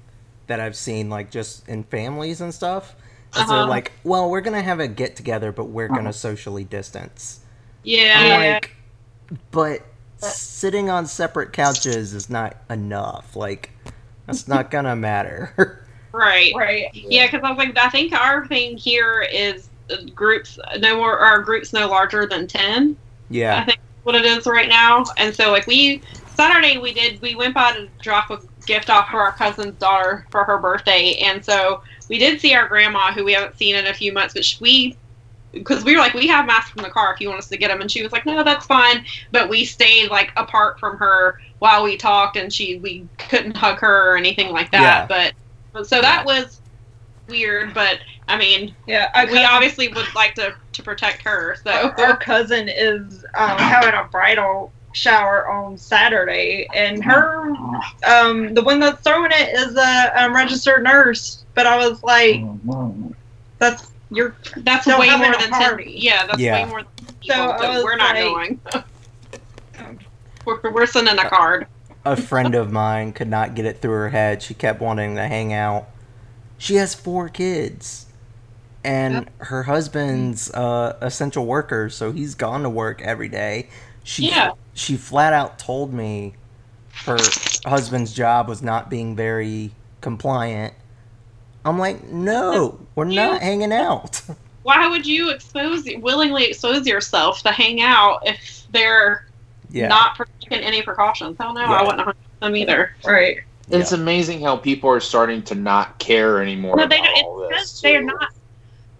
that 0.48 0.60
I've 0.60 0.76
seen, 0.76 1.10
like 1.10 1.30
just 1.32 1.68
in 1.68 1.84
families 1.84 2.42
and 2.42 2.54
stuff, 2.54 2.96
is 3.36 3.42
Uh-huh. 3.42 3.54
they're 3.54 3.66
like, 3.66 3.92
"Well, 4.04 4.30
we're 4.30 4.42
gonna 4.42 4.62
have 4.62 4.80
a 4.80 4.88
get 4.88 5.16
together, 5.16 5.52
but 5.52 5.66
we're 5.66 5.88
gonna 5.90 6.14
socially 6.14 6.64
distance." 6.64 7.40
Yeah. 7.84 8.14
I'm 8.18 8.54
like, 8.54 8.76
but 9.52 9.82
sitting 10.18 10.90
on 10.90 11.06
separate 11.06 11.54
couches 11.54 12.14
is 12.14 12.30
not 12.30 12.58
enough. 12.70 13.36
Like, 13.36 13.72
that's 14.26 14.48
not 14.48 14.72
gonna 14.72 14.96
matter. 14.96 15.86
right. 16.18 16.54
right? 16.56 16.88
Yeah, 16.94 17.28
because 17.28 17.42
I 17.44 17.50
was 17.50 17.58
like, 17.58 17.78
I 17.78 17.90
think 17.90 18.14
our 18.14 18.48
thing 18.48 18.78
here 18.78 19.22
is 19.22 19.70
uh, 19.90 19.98
groups 20.14 20.60
no 20.80 20.98
more. 20.98 21.18
Our 21.18 21.42
groups 21.42 21.74
no 21.74 21.88
larger 21.88 22.26
than 22.26 22.48
ten. 22.48 22.98
yeah 23.30 23.62
I 23.62 23.66
think 23.66 23.80
that's 23.80 24.06
what 24.06 24.16
it 24.16 24.26
is 24.26 24.46
right 24.46 24.70
now. 24.70 25.06
And 25.18 25.36
so 25.36 25.52
like 25.52 25.68
we 25.68 26.02
Saturday 26.28 26.78
we 26.78 26.94
did 26.94 27.22
we 27.22 27.36
went 27.36 27.56
by 27.56 27.74
to 27.74 27.88
drop 28.02 28.30
a 28.30 28.40
gift 28.66 28.90
off 28.90 29.10
for 29.10 29.22
our 29.22 29.32
cousin's 29.32 29.78
daughter 29.78 30.26
for 30.30 30.44
her 30.44 30.58
birthday, 30.58 31.16
and 31.24 31.44
so 31.44 31.82
we 32.10 32.18
did 32.18 32.40
see 32.40 32.54
our 32.54 32.68
grandma 32.68 33.12
who 33.12 33.24
we 33.24 33.34
haven't 33.34 33.58
seen 33.58 33.76
in 33.76 33.88
a 33.88 33.94
few 33.94 34.14
months, 34.14 34.34
but 34.34 34.46
sh- 34.46 34.62
we. 34.62 34.98
Because 35.54 35.86
we 35.86 35.96
were 35.96 36.02
like, 36.02 36.14
we 36.14 36.28
have 36.28 36.46
masks 36.46 36.72
from 36.72 36.84
the 36.84 36.90
car 36.90 37.14
if 37.14 37.22
you 37.22 37.30
want 37.30 37.40
us 37.40 37.48
to 37.48 37.58
get 37.58 37.70
them, 37.70 37.80
and 37.82 37.90
she 37.90 38.04
was 38.04 38.12
like, 38.12 38.26
no, 38.26 38.44
that's 38.44 38.66
fine. 38.66 39.06
But 39.32 39.50
we 39.50 39.64
stayed 39.66 40.10
like 40.12 40.32
apart 40.36 40.78
from 40.78 40.98
her 40.98 41.40
while 41.60 41.84
we 41.84 41.98
talked, 41.98 42.36
and 42.36 42.54
she 42.54 42.78
we 42.80 43.08
couldn't 43.18 43.56
hug 43.56 43.80
her 43.80 44.12
or 44.12 44.18
anything 44.18 44.52
like 44.52 44.70
that. 44.72 45.08
But 45.08 45.34
so 45.84 46.02
that 46.02 46.26
was 46.26 46.62
weird. 47.28 47.74
But 47.74 48.00
I 48.28 48.38
mean, 48.38 48.76
Yeah, 48.88 49.10
I 49.14 49.26
we 49.26 49.44
obviously 49.44 49.88
would 49.90 50.14
like 50.16 50.36
to 50.36 50.56
to 50.74 50.84
protect 50.84 51.22
her. 51.24 51.56
So 51.64 51.94
our 51.98 52.18
cousin 52.18 52.70
is 52.70 53.24
um, 53.36 53.58
having 53.58 53.94
a 53.94 54.04
bridal 54.06 54.72
shower 54.94 55.48
on 55.50 55.78
Saturday, 55.78 56.68
and 56.74 57.04
her, 57.04 57.50
um, 58.08 58.54
the 58.54 58.64
one 58.64 58.80
that's 58.80 59.02
throwing 59.04 59.32
it 59.32 59.56
is 59.58 59.76
a 59.76 60.24
um, 60.24 60.34
registered 60.36 60.84
nurse. 60.84 61.46
But 61.54 61.68
I 61.68 61.78
was 61.78 62.02
like, 62.04 62.42
that's 63.60 63.92
you're 64.10 64.36
That's 64.58 64.88
way 64.88 65.10
more 65.18 65.32
than 65.32 65.34
a 65.36 65.38
ten. 65.38 65.52
party. 65.52 65.94
Yeah, 65.98 66.26
that's 66.28 66.40
Yeah. 66.40 66.64
way 66.64 66.70
more 66.70 66.84
than 66.84 67.06
10 67.06 67.16
people, 67.20 67.36
So 67.36 67.52
I 67.52 67.60
so 67.60 67.70
was 67.74 67.84
we're 67.84 67.96
not 67.98 68.16
like- 68.16 68.24
going. 68.24 68.60
we're, 70.46 70.72
we're 70.72 70.86
sending 70.86 71.18
a 71.20 71.30
card. 71.30 71.68
A 72.12 72.16
friend 72.16 72.56
of 72.56 72.72
mine 72.72 73.14
could 73.14 73.28
not 73.28 73.56
get 73.56 73.66
it 73.66 73.82
through 73.82 73.92
her 73.92 74.10
head. 74.10 74.42
She 74.42 74.54
kept 74.54 74.82
wanting 74.82 75.16
to 75.16 75.28
hang 75.28 75.54
out. 75.54 75.88
She 76.58 76.76
has 76.76 76.96
four 76.96 77.30
kids, 77.30 78.08
and 78.84 79.30
her 79.40 79.64
husband's 79.64 80.50
uh, 80.52 80.98
essential 81.02 81.46
worker, 81.46 81.90
so 81.90 82.12
he's 82.12 82.34
gone 82.36 82.64
to 82.64 82.70
work 82.70 83.02
every 83.02 83.30
day. 83.30 83.70
She 84.04 84.30
Yeah. 84.30 84.52
she 84.74 84.96
flat 84.96 85.34
out 85.34 85.60
told 85.60 85.94
me 85.94 86.34
her 87.06 87.18
husband's 87.66 88.14
job 88.14 88.48
was 88.48 88.62
not 88.62 88.90
being 88.90 89.16
very 89.16 89.72
compliant. 90.02 90.74
I'm 91.66 91.78
like, 91.78 92.06
no, 92.06 92.80
we're 92.96 93.06
not 93.06 93.42
hanging 93.42 93.74
out. 93.74 94.22
Why 94.64 94.88
would 94.88 95.06
you 95.06 95.30
expose 95.30 95.88
willingly 96.00 96.46
expose 96.46 96.88
yourself 96.88 97.42
to 97.44 97.52
hang 97.52 97.82
out 97.82 98.22
if 98.26 98.64
they're 98.72 99.28
yeah, 99.70 99.88
not 99.88 100.18
taking 100.42 100.60
any 100.64 100.82
precautions? 100.82 101.38
Hell 101.40 101.54
no, 101.54 101.62
Yeah. 101.62 101.72
I 101.74 101.82
wouldn't 101.84 102.06
have 102.06 102.16
them 102.40 102.56
either. 102.56 102.96
right. 103.06 103.38
It's 103.70 103.92
amazing 103.92 104.42
how 104.42 104.56
people 104.56 104.90
are 104.90 105.02
starting 105.02 105.42
to 105.44 105.56
not 105.56 106.00
care 106.00 106.42
anymore. 106.42 106.78
No, 106.78 106.88
they 106.88 107.00
about 107.00 107.16
don't. 107.16 107.26
all 107.26 107.42
It's 107.50 107.50
this, 107.50 107.82
because 107.82 107.82
they're 107.82 108.02
not. 108.02 108.30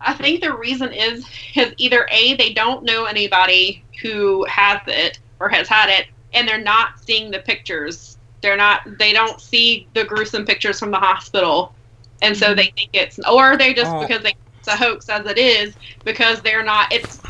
I 0.02 0.14
think 0.14 0.42
the 0.42 0.54
reason 0.54 0.92
is 0.92 1.26
is 1.56 1.74
either 1.78 2.08
a 2.12 2.36
they 2.36 2.54
don't 2.54 2.84
know 2.84 3.06
anybody 3.06 3.84
who 4.02 4.46
has 4.46 4.82
it 4.88 5.20
or 5.40 5.48
has 5.50 5.68
had 5.70 5.90
it, 5.90 6.08
and 6.34 6.48
they're 6.48 6.62
not 6.62 7.00
seeing 7.00 7.32
the 7.32 7.40
pictures. 7.40 8.18
They're 8.42 8.58
not. 8.58 8.82
They 9.00 9.14
don't 9.14 9.40
see 9.40 9.88
the 9.94 10.04
gruesome 10.04 10.46
pictures 10.46 10.80
from 10.80 10.92
the 10.92 11.00
hospital, 11.00 11.74
and 12.22 12.36
so 12.36 12.48
mm-hmm. 12.48 12.56
they 12.58 12.74
think 12.76 12.90
it's 12.92 13.20
or 13.28 13.56
they 13.58 13.74
just 13.74 13.92
Oh. 13.92 14.02
because 14.02 14.22
they 14.22 14.36
it's 14.60 14.68
a 14.68 14.76
hoax 14.76 15.08
as 15.08 15.26
it 15.26 15.38
is 15.38 15.76
because 16.04 16.42
they're 16.42 16.64
not. 16.64 16.92
It's 16.92 17.22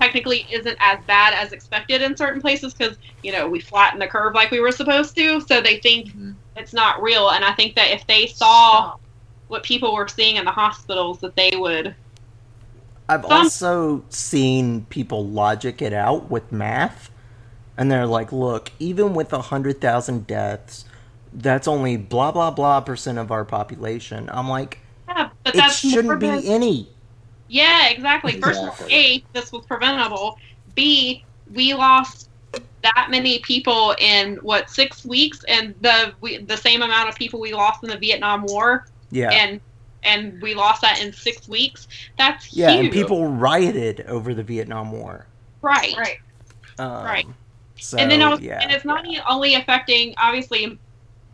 technically 0.00 0.46
isn't 0.50 0.76
as 0.80 0.98
bad 1.06 1.34
as 1.34 1.52
expected 1.52 2.02
in 2.02 2.16
certain 2.16 2.40
places 2.40 2.74
because 2.74 2.96
you 3.22 3.32
know 3.32 3.48
we 3.48 3.60
flatten 3.60 3.98
the 3.98 4.06
curve 4.06 4.34
like 4.34 4.50
we 4.50 4.60
were 4.60 4.72
supposed 4.72 5.14
to, 5.16 5.40
so 5.40 5.60
they 5.60 5.78
think 5.78 6.08
Mhm. 6.08 6.34
it's 6.56 6.72
not 6.72 7.00
real. 7.02 7.30
And 7.30 7.44
I 7.44 7.52
think 7.52 7.74
that 7.76 7.90
if 7.90 8.06
they 8.06 8.26
saw 8.26 8.94
what 9.48 9.62
people 9.62 9.94
were 9.94 10.08
seeing 10.08 10.36
in 10.36 10.44
the 10.44 10.50
hospitals 10.50 11.20
that 11.20 11.36
they 11.36 11.52
would 11.56 11.94
I've 13.08 13.22
Some- 13.22 13.32
also 13.32 14.02
seen 14.08 14.84
people 14.90 15.24
logic 15.24 15.80
it 15.80 15.92
out 15.92 16.28
with 16.28 16.50
math, 16.50 17.08
and 17.78 17.88
they're 17.88 18.04
like, 18.06 18.32
"Look, 18.32 18.72
even 18.80 19.14
with 19.14 19.32
a 19.32 19.42
hundred 19.42 19.80
thousand 19.80 20.26
deaths, 20.26 20.84
that's 21.32 21.68
only 21.68 21.96
blah 21.96 22.32
blah 22.32 22.50
blah 22.50 22.80
percent 22.80 23.18
of 23.18 23.30
our 23.30 23.44
population." 23.44 24.28
I'm 24.32 24.48
like, 24.48 24.80
yeah 25.08 25.28
but 25.44 25.54
it 25.54 25.58
that's 25.58 25.84
more 25.84 25.92
shouldn't 25.92 26.18
be 26.18 26.48
any. 26.52 26.88
Yeah 27.48 27.88
exactly. 27.88 28.40
First 28.40 28.62
of 28.62 28.68
all 28.68 28.88
a 28.88 29.24
this 29.32 29.52
was 29.52 29.64
preventable. 29.66 30.38
B 30.74 31.24
we 31.52 31.74
lost 31.74 32.28
that 32.82 33.08
many 33.10 33.38
people 33.40 33.94
in 33.98 34.36
what 34.36 34.70
six 34.70 35.04
weeks? 35.04 35.44
And 35.48 35.74
the 35.80 36.12
we, 36.20 36.38
the 36.38 36.56
same 36.56 36.82
amount 36.82 37.08
of 37.08 37.16
people 37.16 37.40
we 37.40 37.52
lost 37.52 37.82
in 37.82 37.90
the 37.90 37.98
vietnam 37.98 38.44
war. 38.44 38.86
Yeah, 39.10 39.30
and 39.30 39.60
and 40.06 40.40
we 40.40 40.54
lost 40.54 40.80
that 40.82 41.02
in 41.02 41.12
six 41.12 41.48
weeks? 41.48 41.88
That's 42.16 42.52
yeah, 42.52 42.70
huge. 42.70 42.84
and 42.84 42.92
people 42.92 43.28
rioted 43.28 44.04
over 44.08 44.32
the 44.32 44.42
Vietnam 44.42 44.92
War. 44.92 45.26
right. 45.60 45.94
Right. 45.96 46.18
Um, 46.78 47.04
Right. 47.04 47.26
So 47.78 47.98
and 47.98 48.10
then 48.10 48.22
I 48.22 48.30
was, 48.30 48.40
yeah, 48.40 48.60
and 48.62 48.70
it's 48.72 48.86
not 48.86 49.04
only 49.28 49.54
affecting 49.54 50.14
obviously 50.16 50.78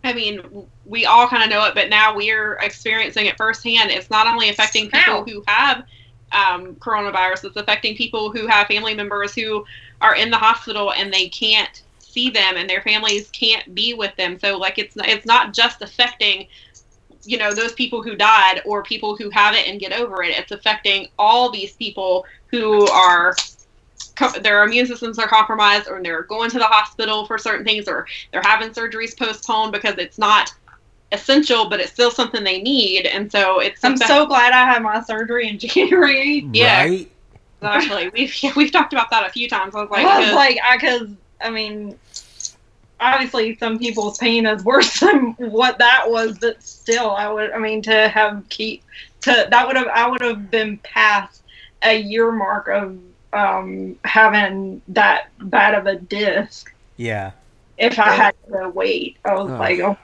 i 0.03 0.13
mean 0.13 0.67
we 0.85 1.07
all 1.07 1.29
kind 1.29 1.45
of 1.45 1.49
know 1.49 1.65
it 1.67 1.75
but 1.77 1.89
now 1.89 2.17
we're 2.17 2.55
experiencing 2.55 3.27
it 3.27 3.37
firsthand. 3.37 3.93
It's 3.93 4.11
not 4.11 4.27
only 4.27 4.49
affecting 4.49 4.91
people 4.91 5.19
Ow. 5.19 5.25
who 5.25 5.45
have 5.47 5.85
um, 6.33 6.75
coronavirus 6.77 7.45
it's 7.45 7.57
affecting 7.57 7.97
people 7.97 8.31
who 8.31 8.47
have 8.47 8.67
family 8.67 8.95
members 8.95 9.35
who 9.35 9.65
are 10.01 10.15
in 10.17 10.31
the 10.31 10.37
hospital 10.37 10.93
and 10.93 11.13
they 11.13 11.29
can't 11.29 11.83
see 12.01 12.31
them 12.31 12.57
and 12.57 12.69
their 12.69 12.83
families 12.83 13.31
can't 13.31 13.75
be 13.75 13.95
with 13.95 14.15
them. 14.17 14.39
So 14.39 14.59
like 14.59 14.79
it's 14.79 14.95
it's 14.97 15.27
not 15.27 15.55
just 15.55 15.83
affecting 15.83 16.47
you 17.25 17.39
know 17.39 17.55
those 17.55 17.73
people 17.73 18.03
who 18.03 18.17
died 18.17 18.63
or 18.65 18.83
people 18.83 19.17
who 19.17 19.31
have 19.31 19.55
it 19.55 19.67
and 19.69 19.81
get 19.81 19.93
over 19.93 20.23
it. 20.23 20.37
It's 20.37 20.53
affecting 20.53 21.09
all 21.19 21.51
these 21.51 21.75
people 21.75 22.25
who 22.51 22.87
are 22.89 23.35
their 24.43 24.63
immune 24.65 24.87
systems 24.87 25.19
are 25.19 25.29
compromised 25.29 25.89
or 25.89 26.03
they're 26.03 26.25
going 26.25 26.51
to 26.51 26.59
the 26.59 26.65
hospital 26.65 27.27
for 27.27 27.39
certain 27.39 27.65
things 27.65 27.89
or 27.89 28.07
they're 28.31 28.43
having 28.45 28.71
surgeries 28.71 29.19
postponed 29.19 29.73
because 29.73 29.95
it's 29.99 30.19
not 30.19 30.53
essential 31.13 31.69
but 31.69 31.79
it's 31.81 31.93
still 31.93 32.11
something 32.11 32.43
they 32.45 32.61
need 32.63 33.07
and 33.07 33.31
so 33.31 33.61
it's 33.61 33.85
I'm 33.85 33.97
so 33.97 34.27
glad 34.27 34.53
I 34.53 34.65
had 34.65 34.83
my 34.83 35.03
surgery 35.03 35.49
in 35.49 35.59
January. 35.61 36.47
yeah. 36.53 36.83
right. 36.85 37.13
exactly 37.61 38.09
we've 38.09 38.35
yeah, 38.43 38.53
we've 38.57 38.73
talked 38.73 38.93
about 38.93 39.11
that 39.11 39.27
a 39.27 39.31
few 39.31 39.49
times 39.49 39.75
i 39.75 39.81
was 39.83 39.91
like 39.91 40.07
I 40.07 40.21
was 40.21 40.35
like, 40.35 40.59
I 40.65 40.77
because 40.77 41.09
I 41.43 41.51
mean, 41.51 41.99
obviously 43.01 43.57
some 43.57 43.79
people's 43.79 44.19
pain 44.19 44.47
is 44.47 44.65
worse 44.65 45.01
than 45.01 45.33
what 45.39 45.79
that 45.79 46.05
was, 46.09 46.39
but 46.39 46.63
still, 46.63 47.11
I 47.11 47.31
would. 47.31 47.51
I 47.53 47.59
mean, 47.59 47.83
to 47.83 48.09
have 48.09 48.45
keep 48.49 48.85
to 49.23 49.47
that 49.51 49.67
would 49.67 49.77
have 49.77 49.89
I 49.89 50.09
would 50.09 50.21
have 50.23 50.51
been 50.51 50.79
past 50.79 51.43
a 51.83 51.99
year 52.01 52.31
mark 52.33 52.69
of 52.69 52.97
um 53.33 53.97
having 54.05 54.83
that 54.89 55.31
bad 55.41 55.75
of 55.75 55.87
a 55.87 55.97
disc 55.97 56.73
Yeah, 56.97 57.33
if 57.79 57.99
I 57.99 58.11
had 58.11 58.35
to 58.49 58.69
wait. 58.69 59.19
I 59.25 59.35
was 59.35 59.51
Ugh. 59.51 59.59
like, 59.59 59.81
oh 59.81 59.99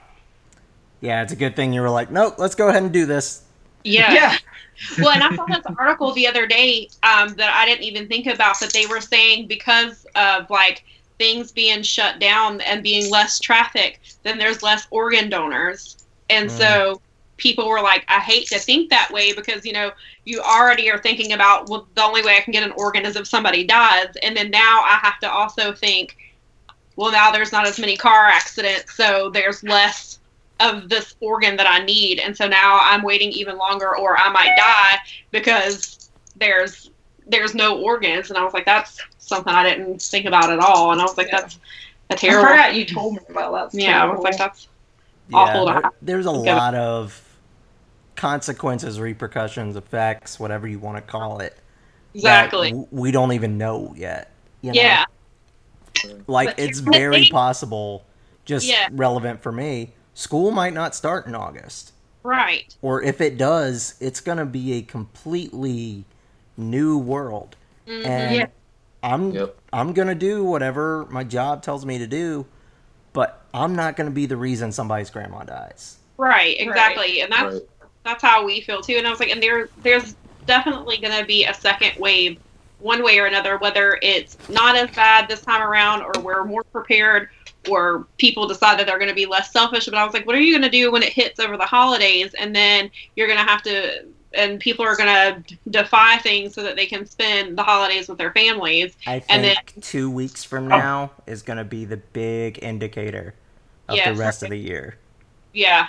yeah. 1.01 1.23
It's 1.23 1.33
a 1.33 1.35
good 1.35 1.55
thing 1.55 1.73
you 1.73 1.81
were 1.81 1.89
like, 1.89 2.11
nope, 2.11 2.35
let's 2.37 2.55
go 2.55 2.69
ahead 2.69 2.83
and 2.83 2.91
do 2.91 3.05
this. 3.05 3.43
yeah 3.83 4.13
yeah, 4.13 4.37
well, 4.99 5.09
and 5.09 5.23
I 5.23 5.35
saw 5.35 5.45
this 5.45 5.65
article 5.77 6.13
the 6.13 6.27
other 6.27 6.47
day 6.47 6.89
um, 7.03 7.33
that 7.35 7.53
I 7.53 7.65
didn't 7.65 7.83
even 7.83 8.07
think 8.07 8.27
about 8.27 8.59
that 8.59 8.73
they 8.73 8.85
were 8.85 9.01
saying 9.01 9.47
because 9.47 10.05
of 10.15 10.49
like 10.49 10.85
things 11.17 11.51
being 11.51 11.83
shut 11.83 12.19
down 12.19 12.61
and 12.61 12.81
being 12.81 13.09
less 13.11 13.39
traffic, 13.39 13.99
then 14.23 14.37
there's 14.37 14.63
less 14.63 14.87
organ 14.89 15.29
donors, 15.29 16.05
and 16.29 16.49
so 16.49 17.01
people 17.37 17.67
were 17.67 17.81
like, 17.81 18.05
I 18.07 18.19
hate 18.19 18.47
to 18.47 18.59
think 18.59 18.89
that 18.89 19.11
way 19.11 19.33
because 19.33 19.65
you 19.65 19.73
know 19.73 19.91
you 20.25 20.41
already 20.41 20.89
are 20.91 20.97
thinking 20.99 21.33
about 21.33 21.69
well 21.69 21.87
the 21.95 22.03
only 22.03 22.21
way 22.21 22.37
I 22.37 22.41
can 22.41 22.51
get 22.51 22.63
an 22.63 22.73
organ 22.77 23.05
is 23.05 23.15
if 23.15 23.27
somebody 23.27 23.65
dies, 23.65 24.15
and 24.23 24.35
then 24.35 24.49
now 24.49 24.83
I 24.85 24.99
have 25.01 25.19
to 25.19 25.29
also 25.29 25.73
think, 25.73 26.15
well 26.95 27.11
now 27.11 27.31
there's 27.31 27.51
not 27.51 27.67
as 27.67 27.79
many 27.79 27.97
car 27.97 28.25
accidents, 28.25 28.95
so 28.95 29.29
there's 29.29 29.61
less 29.63 30.18
of 30.59 30.89
this 30.89 31.15
organ 31.21 31.55
that 31.57 31.67
I 31.67 31.83
need, 31.85 32.19
and 32.19 32.35
so 32.35 32.47
now 32.47 32.79
I'm 32.81 33.01
waiting 33.01 33.31
even 33.31 33.57
longer, 33.57 33.95
or 33.97 34.17
I 34.17 34.29
might 34.29 34.55
die 34.57 34.97
because 35.31 36.09
there's 36.37 36.91
there's 37.27 37.53
no 37.53 37.79
organs, 37.79 38.29
and 38.29 38.37
I 38.39 38.43
was 38.43 38.53
like, 38.53 38.65
that's 38.65 38.99
something 39.19 39.53
I 39.53 39.63
didn't 39.63 40.01
think 40.01 40.25
about 40.25 40.49
at 40.49 40.59
all, 40.59 40.91
and 40.91 40.99
I 40.99 41.03
was 41.03 41.15
like, 41.17 41.27
Yeah. 41.27 41.41
that's 41.41 41.59
a 42.09 42.13
I 42.13 42.15
terrible. 42.15 42.47
I 42.47 42.51
forgot 42.51 42.75
you 42.75 42.85
told 42.85 43.13
me 43.13 43.19
about 43.29 43.51
that. 43.53 43.65
It's 43.65 43.75
Yeah, 43.75 44.03
I 44.03 44.05
was 44.07 44.19
like, 44.21 44.37
that's 44.37 44.67
awful 45.31 45.67
to 45.67 45.73
there- 45.73 45.91
there's 46.01 46.25
a 46.25 46.31
Okay. 46.31 46.53
lot 46.53 46.73
of 46.73 47.21
consequences, 48.15 48.99
repercussions, 48.99 49.75
effects, 49.75 50.39
whatever 50.39 50.67
you 50.67 50.79
want 50.79 50.97
to 50.97 51.01
call 51.01 51.39
it. 51.39 51.55
Exactly. 52.15 52.69
w- 52.71 52.87
we 52.91 53.11
don't 53.11 53.31
even 53.33 53.57
know 53.57 53.93
yet. 53.95 54.31
you 54.61 54.73
know? 54.73 54.81
Yeah. 54.81 55.05
Like 56.27 56.49
But 56.57 56.59
it's 56.59 56.79
very 56.79 57.27
possible, 57.31 58.03
just 58.43 58.65
Yeah. 58.65 58.87
relevant 58.91 59.41
for 59.41 59.51
me. 59.51 59.93
School 60.19 60.51
might 60.51 60.73
not 60.73 60.93
start 60.95 61.27
in 61.27 61.33
August, 61.33 61.93
Right. 62.23 62.75
or 62.81 63.01
if 63.01 63.21
it 63.21 63.37
does, 63.37 63.93
it's 64.01 64.19
gonna 64.19 64.45
be 64.45 64.73
a 64.73 64.81
completely 64.81 66.03
new 66.57 66.97
world, 66.97 67.55
Mhm. 67.87 68.05
and 68.05 68.35
Yeah. 68.35 68.45
I'm 69.01 69.31
Yep. 69.31 69.55
I'm 69.71 69.93
gonna 69.93 70.15
do 70.15 70.43
whatever 70.43 71.07
my 71.09 71.23
job 71.23 71.63
tells 71.63 71.85
me 71.85 71.97
to 71.99 72.05
do, 72.05 72.45
but 73.13 73.39
I'm 73.53 73.77
not 73.77 73.95
gonna 73.95 74.11
be 74.11 74.25
the 74.25 74.35
reason 74.35 74.73
somebody's 74.73 75.09
grandma 75.09 75.43
dies. 75.43 75.99
Right. 76.17 76.59
Exactly. 76.59 77.21
And 77.21 77.31
that's 77.31 77.53
Right. 77.53 77.63
that's 78.03 78.21
how 78.21 78.43
we 78.43 78.59
feel 78.59 78.81
too. 78.81 78.95
And 78.97 79.07
I 79.07 79.11
was 79.11 79.21
like, 79.21 79.29
and 79.29 79.41
there 79.41 79.69
there's 79.83 80.15
definitely 80.45 80.97
going 80.97 81.17
to 81.17 81.23
be 81.25 81.45
a 81.45 81.53
second 81.53 81.93
wave, 81.97 82.37
one 82.79 83.03
way 83.03 83.19
or 83.19 83.25
another. 83.25 83.57
Whether 83.57 83.99
it's 84.01 84.35
not 84.49 84.75
as 84.75 84.89
bad 84.95 85.29
this 85.29 85.41
time 85.41 85.61
around, 85.61 86.01
or 86.01 86.11
we're 86.21 86.43
more 86.43 86.63
prepared, 86.63 87.29
or 87.69 88.07
people 88.17 88.47
decide 88.47 88.79
that 88.79 88.87
they're 88.87 88.97
going 88.99 89.09
to 89.09 89.15
be 89.15 89.25
less 89.25 89.51
selfish. 89.51 89.85
But 89.85 89.95
I 89.95 90.03
was 90.05 90.13
like, 90.13 90.25
what 90.25 90.35
are 90.35 90.41
you 90.41 90.51
going 90.51 90.69
to 90.69 90.75
do 90.77 90.91
when 90.91 91.03
it 91.03 91.13
hits 91.13 91.39
over 91.39 91.57
the 91.57 91.65
holidays, 91.65 92.33
and 92.33 92.55
then 92.55 92.89
you're 93.15 93.27
going 93.27 93.39
to 93.39 93.45
have 93.45 93.61
to, 93.63 94.05
and 94.33 94.59
people 94.59 94.85
are 94.85 94.95
going 94.95 95.07
to 95.45 95.57
defy 95.69 96.17
things 96.17 96.53
so 96.53 96.61
that 96.63 96.75
they 96.75 96.85
can 96.85 97.05
spend 97.05 97.57
the 97.57 97.63
holidays 97.63 98.07
with 98.07 98.17
their 98.17 98.31
families. 98.31 98.95
I 99.07 99.19
think 99.19 99.25
And 99.29 99.43
then- 99.43 99.55
two 99.81 100.09
weeks 100.11 100.43
from 100.43 100.67
now 100.67 101.11
is 101.25 101.41
gonna 101.41 101.63
be 101.63 101.85
the 101.85 101.97
big 101.97 102.59
indicator 102.61 103.33
of 103.87 103.95
Yes. 103.95 104.15
the 104.15 104.23
rest 104.23 104.43
of 104.43 104.49
the 104.49 104.57
year. 104.57 104.97
Yeah. 105.53 105.87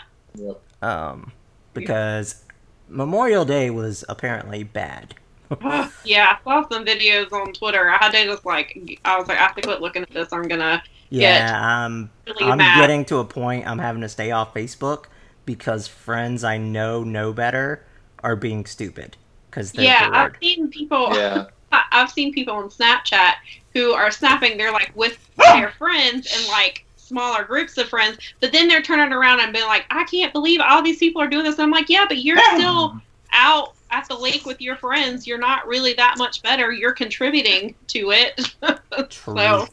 Um, 0.80 1.32
because 1.74 2.44
Memorial 2.88 3.44
Day 3.44 3.68
was 3.70 4.04
apparently 4.08 4.62
bad. 4.62 5.14
yeah, 6.04 6.36
I 6.36 6.38
saw 6.44 6.66
some 6.68 6.84
videos 6.84 7.32
on 7.32 7.52
Twitter. 7.52 7.90
I 7.90 7.96
had 7.98 8.12
to 8.12 8.24
just 8.24 8.46
like, 8.46 8.98
I 9.04 9.18
was 9.18 9.28
like, 9.28 9.36
I 9.38 9.42
have 9.42 9.56
to 9.56 9.62
quit 9.62 9.80
looking 9.80 10.02
at 10.02 10.10
this. 10.10 10.32
I'm 10.32 10.48
gonna 10.48 10.82
Yeah, 11.10 11.84
um, 11.84 12.10
really 12.26 12.44
I'm 12.44 12.58
mad. 12.58 12.80
getting 12.80 13.04
to 13.06 13.18
a 13.18 13.24
point 13.24 13.66
I'm 13.66 13.78
having 13.78 14.02
to 14.02 14.08
stay 14.08 14.30
off 14.30 14.54
Facebook 14.54 15.06
because 15.44 15.88
friends 15.88 16.44
I 16.44 16.56
know 16.56 17.02
know 17.02 17.32
better 17.32 17.84
are 18.22 18.36
being 18.36 18.64
stupid 18.66 19.16
because 19.50 19.72
they're 19.72 19.84
yeah, 19.84 20.08
I've 20.12 20.36
seen 20.40 20.68
people. 20.68 21.08
Yeah. 21.14 21.46
I- 21.72 21.84
I've 21.92 22.10
seen 22.10 22.32
people 22.32 22.54
on 22.54 22.68
Snapchat 22.68 23.34
who 23.74 23.92
are 23.92 24.10
snapping. 24.10 24.56
They're 24.56 24.72
like 24.72 24.92
with 24.94 25.18
their 25.36 25.70
friends 25.72 26.32
and 26.36 26.46
like 26.48 26.84
smaller 26.96 27.44
groups 27.44 27.76
of 27.78 27.88
friends, 27.88 28.18
but 28.40 28.52
then 28.52 28.68
they're 28.68 28.82
turning 28.82 29.12
around 29.12 29.40
and 29.40 29.52
being 29.52 29.66
like, 29.66 29.86
"I 29.90 30.04
can't 30.04 30.32
believe 30.32 30.60
all 30.60 30.82
these 30.82 30.98
people 30.98 31.20
are 31.22 31.28
doing 31.28 31.44
this." 31.44 31.54
And 31.56 31.64
I'm 31.64 31.70
like, 31.70 31.88
"Yeah, 31.88 32.06
but 32.08 32.18
you're 32.18 32.38
still 32.54 33.00
out 33.32 33.74
at 33.90 34.06
the 34.08 34.16
lake 34.16 34.46
with 34.46 34.60
your 34.60 34.76
friends. 34.76 35.26
You're 35.26 35.38
not 35.38 35.66
really 35.66 35.92
that 35.94 36.18
much 36.18 36.42
better. 36.42 36.70
You're 36.72 36.92
contributing 36.92 37.74
to 37.88 38.12
it." 38.12 38.54
Truth. 39.10 39.38
so, 39.38 39.68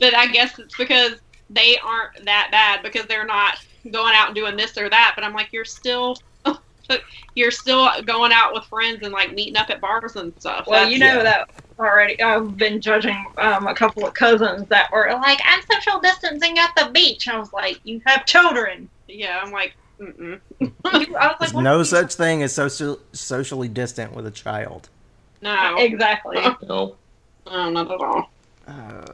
but 0.00 0.14
I 0.14 0.26
guess 0.26 0.58
it's 0.58 0.76
because 0.76 1.12
they 1.50 1.76
aren't 1.78 2.24
that 2.24 2.48
bad 2.50 2.82
because 2.82 3.06
they're 3.06 3.26
not 3.26 3.58
going 3.90 4.14
out 4.14 4.26
and 4.28 4.34
doing 4.34 4.56
this 4.56 4.76
or 4.78 4.88
that. 4.90 5.12
But 5.14 5.24
I'm 5.24 5.34
like, 5.34 5.52
you're 5.52 5.64
still. 5.64 6.16
You're 7.36 7.52
still 7.52 7.88
going 8.04 8.32
out 8.32 8.52
with 8.52 8.64
friends 8.64 8.98
and 9.04 9.12
like 9.12 9.32
meeting 9.32 9.56
up 9.56 9.70
at 9.70 9.80
bars 9.80 10.16
and 10.16 10.32
stuff. 10.40 10.66
Well, 10.66 10.80
That's- 10.80 10.92
you 10.92 10.98
know 10.98 11.18
yeah. 11.18 11.22
that 11.22 11.50
already. 11.78 12.20
I've 12.20 12.56
been 12.56 12.80
judging 12.80 13.24
um, 13.38 13.68
a 13.68 13.74
couple 13.76 14.04
of 14.04 14.12
cousins 14.14 14.66
that 14.70 14.90
were 14.90 15.08
like, 15.22 15.38
"I'm 15.44 15.62
social 15.70 16.00
distancing 16.00 16.58
at 16.58 16.72
the 16.76 16.90
beach." 16.90 17.28
I 17.28 17.38
was 17.38 17.52
like, 17.52 17.78
"You 17.84 18.00
have 18.06 18.26
children." 18.26 18.88
Yeah, 19.06 19.38
I'm 19.40 19.52
like, 19.52 19.74
mm-mm. 20.00 20.40
You- 20.60 20.72
I 20.84 20.98
was 20.98 21.06
like, 21.14 21.38
There's 21.38 21.52
no 21.54 21.74
do 21.74 21.78
you- 21.78 21.84
such 21.84 22.14
thing 22.14 22.42
as 22.42 22.52
social 22.52 22.98
socially 23.12 23.68
distant 23.68 24.12
with 24.12 24.26
a 24.26 24.32
child. 24.32 24.88
no, 25.42 25.76
Exactly. 25.78 26.38
No. 26.66 26.96
no, 27.46 27.70
not 27.70 27.88
at 27.92 28.00
all. 28.00 28.30
Uh, 28.66 29.06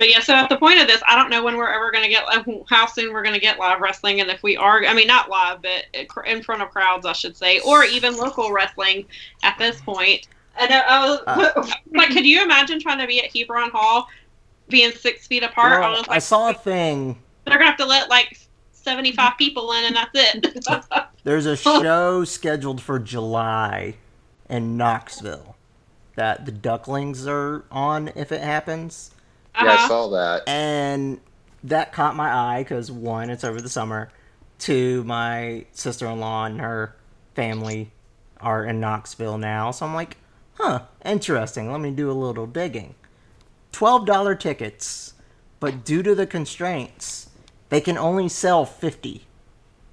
But 0.00 0.08
yeah, 0.08 0.20
so 0.20 0.32
at 0.32 0.48
the 0.48 0.56
point 0.56 0.80
of 0.80 0.86
this, 0.86 1.02
I 1.06 1.14
don't 1.14 1.28
know 1.28 1.44
when 1.44 1.58
we're 1.58 1.68
ever 1.68 1.92
going 1.92 2.04
to 2.04 2.08
get, 2.08 2.24
how 2.70 2.86
soon 2.86 3.12
we're 3.12 3.22
going 3.22 3.34
to 3.34 3.40
get 3.40 3.58
live 3.58 3.82
wrestling, 3.82 4.22
and 4.22 4.30
if 4.30 4.42
we 4.42 4.56
are, 4.56 4.82
I 4.82 4.94
mean, 4.94 5.06
not 5.06 5.28
live, 5.28 5.60
but 5.60 5.84
in 6.26 6.42
front 6.42 6.62
of 6.62 6.70
crowds, 6.70 7.04
I 7.04 7.12
should 7.12 7.36
say, 7.36 7.60
or 7.60 7.84
even 7.84 8.16
local 8.16 8.50
wrestling 8.50 9.04
at 9.42 9.58
this 9.58 9.78
point. 9.82 10.26
I. 10.58 10.66
I 10.88 11.06
was. 11.06 11.20
Uh, 11.26 11.66
Like, 11.92 12.08
could 12.08 12.24
you 12.24 12.42
imagine 12.42 12.80
trying 12.80 12.98
to 12.98 13.06
be 13.06 13.22
at 13.22 13.36
Hebron 13.36 13.70
Hall, 13.70 14.08
being 14.70 14.90
six 14.92 15.26
feet 15.26 15.42
apart? 15.42 15.72
I 15.72 15.80
well, 15.80 16.04
I 16.08 16.14
like, 16.14 16.22
saw 16.22 16.48
a 16.48 16.54
thing. 16.54 17.18
they're 17.44 17.58
gonna 17.58 17.66
have 17.66 17.76
to 17.76 17.84
let 17.84 18.08
like 18.08 18.38
seventy-five 18.72 19.36
people 19.36 19.70
in, 19.72 19.84
and 19.84 19.96
that's 19.96 20.10
it. 20.14 21.04
There's 21.24 21.44
a 21.44 21.58
show 21.58 22.24
scheduled 22.24 22.80
for 22.80 22.98
July 22.98 23.96
in 24.48 24.78
Knoxville 24.78 25.56
that 26.14 26.46
the 26.46 26.52
Ducklings 26.52 27.26
are 27.26 27.64
on 27.70 28.12
if 28.14 28.32
it 28.32 28.40
happens. 28.40 29.10
Yeah, 29.54 29.62
I 29.62 29.74
Uh-huh. 29.74 29.88
saw 29.88 30.08
that. 30.10 30.42
and 30.48 31.20
that 31.64 31.92
caught 31.92 32.16
my 32.16 32.32
eye 32.32 32.62
because 32.62 32.90
one, 32.90 33.30
it's 33.30 33.44
over 33.44 33.60
the 33.60 33.68
summer. 33.68 34.10
Two, 34.58 35.04
my 35.04 35.64
sister-in-law 35.72 36.44
and 36.46 36.60
her 36.60 36.94
family 37.34 37.92
are 38.40 38.64
in 38.64 38.80
Knoxville 38.80 39.38
now, 39.38 39.70
so 39.70 39.86
I'm 39.86 39.94
like, 39.94 40.16
huh, 40.54 40.80
interesting. 41.04 41.70
Let 41.70 41.80
me 41.80 41.90
do 41.90 42.10
a 42.10 42.12
little 42.12 42.46
digging. 42.46 42.94
Twelve 43.72 44.06
dollar 44.06 44.34
tickets, 44.34 45.14
but 45.60 45.84
due 45.84 46.02
to 46.02 46.14
the 46.14 46.26
constraints, 46.26 47.28
they 47.68 47.80
can 47.80 47.96
only 47.98 48.28
sell 48.28 48.64
fifty. 48.64 49.26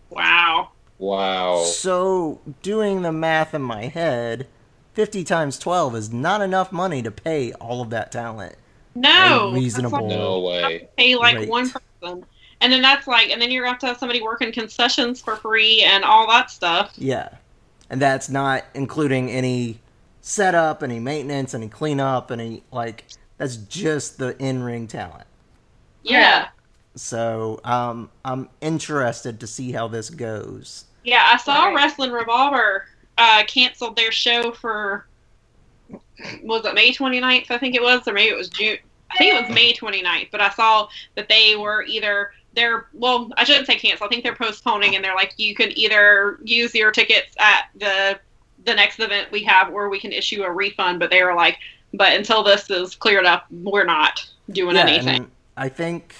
Wow. 0.10 0.70
Wow. 0.98 1.63
So, 1.63 2.39
doing 2.63 3.02
the 3.04 3.12
math 3.12 3.54
in 3.54 3.62
my 3.62 3.84
head, 3.88 4.48
50 4.93 5.24
times 5.24 5.60
12 5.60 5.96
is 5.96 6.12
not 6.12 6.41
enough 6.41 6.72
money 6.72 7.04
to 7.04 7.12
pay 7.12 7.54
all 7.54 7.82
of 7.84 7.91
that 7.91 8.12
talent. 8.12 8.56
No. 9.01 9.49
A 9.49 9.53
reasonable- 9.53 10.07
No 10.07 10.39
way. 10.39 10.88
pay 10.97 11.15
like 11.15 11.36
Rate. 11.38 11.49
one 11.49 11.69
person. 11.69 12.25
And 12.62 12.73
then 12.73 12.81
that's 12.81 13.07
like, 13.07 13.29
and 13.29 13.39
then 13.41 13.51
you're 13.51 13.63
gonna 13.63 13.73
have 13.73 13.79
to 13.81 13.86
have 13.88 13.97
somebody 13.97 14.21
working 14.21 14.51
concessions 14.51 15.21
for 15.21 15.36
free 15.36 15.83
and 15.83 16.03
all 16.03 16.27
that 16.27 16.49
stuff. 16.49 16.93
Yeah. 16.97 17.29
And 17.89 18.01
that's 18.01 18.29
not 18.29 18.65
including 18.73 19.29
any 19.29 19.79
setup, 20.21 20.81
any 20.83 20.99
maintenance, 20.99 21.53
any 21.53 21.69
cleanup, 21.69 22.31
any, 22.31 22.63
like, 22.71 23.05
that's 23.38 23.57
just 23.57 24.17
the 24.17 24.36
in 24.41 24.63
ring 24.63 24.88
talent. 24.88 25.25
Yeah. 26.03 26.47
So, 26.95 27.60
um, 27.63 28.10
I'm 28.25 28.49
interested 28.60 29.39
to 29.39 29.47
see 29.47 29.71
how 29.71 29.88
this 29.88 30.10
goes. 30.10 30.86
Yeah, 31.03 31.27
I 31.31 31.38
saw 31.38 31.65
Right. 31.67 31.75
Wrestling 31.75 32.12
Revolver 32.12 32.88
uh, 33.19 33.43
canceled 33.47 33.95
their 33.95 34.12
show 34.12 34.51
for, 34.51 35.05
was 36.43 36.65
it 36.65 36.73
May 36.73 36.91
29th? 36.91 37.51
I 37.51 37.57
think 37.60 37.75
it 37.75 37.81
was, 37.83 38.07
or 38.07 38.13
maybe 38.13 38.31
it 38.33 38.38
was 38.38 38.49
June. 38.49 38.77
I 39.12 39.17
think 39.17 39.34
it 39.34 39.48
was 39.48 39.56
May 39.56 39.74
29th, 39.74 40.30
but 40.32 40.41
I 40.41 40.50
saw 40.50 40.89
that 41.15 41.30
they 41.30 41.56
were 41.56 41.84
either 41.84 42.32
they're 42.54 42.88
well, 42.93 43.32
I 43.38 43.43
shouldn't 43.43 43.67
say 43.67 43.76
cancel. 43.78 44.08
I 44.08 44.10
think 44.10 44.24
they're 44.24 44.36
postponing, 44.36 44.96
and 44.96 45.06
they're 45.06 45.15
like 45.15 45.34
you 45.38 45.56
can 45.56 45.78
either 45.78 46.39
use 46.43 46.74
your 46.74 46.91
tickets 46.91 47.36
at 47.39 47.70
the 47.76 48.20
the 48.65 48.74
next 48.74 49.00
event 49.00 49.32
we 49.32 49.43
have, 49.43 49.72
or 49.72 49.89
we 49.89 50.00
can 50.00 50.12
issue 50.12 50.43
a 50.43 50.52
refund. 50.52 51.00
But 51.00 51.12
they 51.12 51.24
were 51.24 51.36
like, 51.36 51.58
but 51.93 52.13
until 52.13 52.43
this 52.43 52.70
is 52.70 52.96
cleared 52.96 53.26
up, 53.26 53.46
we're 53.52 53.86
not 53.86 54.28
doing 54.50 54.76
anything. 54.76 55.08
and 55.08 55.32
I 55.56 55.70
think 55.70 56.15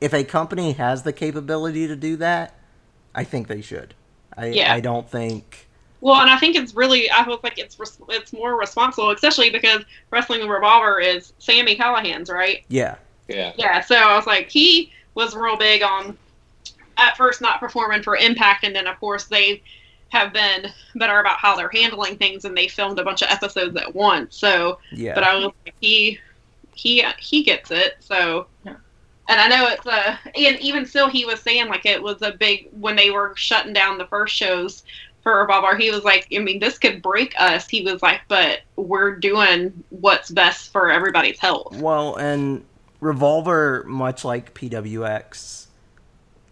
if 0.00 0.12
a 0.14 0.24
company 0.24 0.72
has 0.72 1.02
the 1.02 1.12
capability 1.12 1.86
to 1.86 1.94
do 1.94 2.16
that, 2.16 2.54
I 3.14 3.24
think 3.24 3.48
they 3.48 3.60
should. 3.60 3.94
I, 4.36 4.46
Yeah. 4.46 4.72
I 4.72 4.80
don't 4.80 5.08
think. 5.08 5.68
Well, 6.00 6.20
and 6.20 6.30
I 6.30 6.38
think 6.38 6.56
it's 6.56 6.74
really, 6.74 7.10
I 7.10 7.24
feel 7.24 7.38
like 7.42 7.58
it's 7.58 7.78
res- 7.78 7.98
it's 8.08 8.32
more 8.32 8.58
responsible, 8.58 9.10
especially 9.10 9.50
because 9.50 9.82
Wrestling 10.10 10.40
the 10.40 10.48
Revolver 10.48 10.98
is 11.00 11.32
Sami 11.38 11.76
Callihan's, 11.76 12.30
right? 12.30 12.64
Yeah. 12.68 12.96
Yeah. 13.28 13.52
Yeah, 13.56 13.80
so 13.80 13.96
I 13.96 14.16
was 14.16 14.26
like, 14.26 14.48
he 14.48 14.92
was 15.14 15.36
real 15.36 15.56
big 15.56 15.82
on 15.82 16.16
at 16.96 17.16
first 17.16 17.40
not 17.40 17.60
performing 17.60 18.02
for 18.02 18.16
Impact, 18.16 18.64
and 18.64 18.74
then 18.74 18.86
of 18.86 18.98
course 18.98 19.24
they 19.24 19.62
have 20.08 20.32
been 20.32 20.66
better 20.96 21.20
about 21.20 21.38
how 21.38 21.54
they're 21.54 21.70
handling 21.72 22.16
things, 22.16 22.44
and 22.44 22.56
they 22.56 22.66
filmed 22.66 22.98
a 22.98 23.04
bunch 23.04 23.22
of 23.22 23.28
episodes 23.30 23.76
at 23.76 23.94
once. 23.94 24.36
So, 24.36 24.78
Yeah. 24.92 25.14
but 25.14 25.22
I 25.24 25.34
was 25.36 25.52
like, 25.64 25.74
he 25.80 26.18
he 26.74 27.04
he 27.18 27.42
gets 27.42 27.70
it. 27.70 27.96
So, 28.00 28.46
Yeah. 28.64 28.74
and 29.28 29.40
I 29.40 29.48
know 29.48 29.68
it's 29.68 29.86
a, 29.86 30.18
and 30.34 30.58
even 30.60 30.84
still, 30.86 31.08
he 31.08 31.24
was 31.24 31.40
saying 31.40 31.68
like 31.68 31.86
it 31.86 32.02
was 32.02 32.22
a 32.22 32.32
big 32.32 32.68
when 32.72 32.96
they 32.96 33.10
were 33.10 33.34
shutting 33.36 33.72
down 33.72 33.98
the 33.98 34.06
first 34.06 34.34
shows 34.34 34.82
for 35.22 35.38
Revolver. 35.40 35.76
He 35.76 35.90
was 35.90 36.04
like, 36.04 36.26
I 36.34 36.38
mean, 36.38 36.58
this 36.58 36.78
could 36.78 37.02
break 37.02 37.34
us. 37.38 37.68
He 37.68 37.82
was 37.82 38.02
like, 38.02 38.20
but 38.28 38.60
we're 38.76 39.16
doing 39.16 39.84
what's 39.90 40.30
best 40.30 40.72
for 40.72 40.90
everybody's 40.90 41.38
health. 41.38 41.76
Well, 41.76 42.16
and 42.16 42.64
Revolver, 43.00 43.84
much 43.86 44.24
like 44.24 44.54
PWX, 44.54 45.66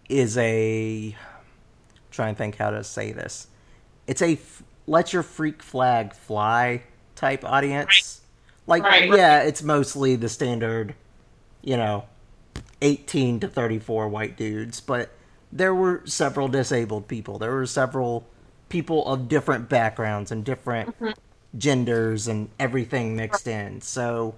is 0.09 0.37
a. 0.39 1.17
Try 2.11 2.29
and 2.29 2.37
think 2.39 2.57
how 2.57 2.71
to 2.71 2.83
say 2.83 3.13
this. 3.13 3.47
It's 4.07 4.23
a 4.23 4.33
f- 4.33 4.63
let 4.87 5.13
your 5.13 5.23
freak 5.23 5.63
flag 5.63 6.13
fly 6.15 6.83
type 7.15 7.45
audience. 7.45 8.21
Like, 8.67 8.83
Right. 8.83 9.09
yeah, 9.09 9.43
it's 9.43 9.63
mostly 9.63 10.17
the 10.17 10.29
standard, 10.29 10.95
you 11.63 11.77
know, 11.77 12.05
18 12.83 13.41
to 13.41 13.49
34 13.49 14.09
white 14.09 14.37
dudes, 14.37 14.81
but 14.81 15.11
there 15.53 15.75
were 15.75 16.03
several 16.07 16.49
disabled 16.49 17.09
people. 17.09 17.39
There 17.39 17.53
were 17.53 17.67
several 17.67 18.27
people 18.69 19.07
of 19.07 19.29
different 19.29 19.69
backgrounds 19.69 20.31
and 20.31 20.45
different 20.45 20.95
genders 21.57 22.29
and 22.29 22.51
everything 22.59 23.17
mixed 23.17 23.47
in. 23.47 23.81
So 23.81 24.35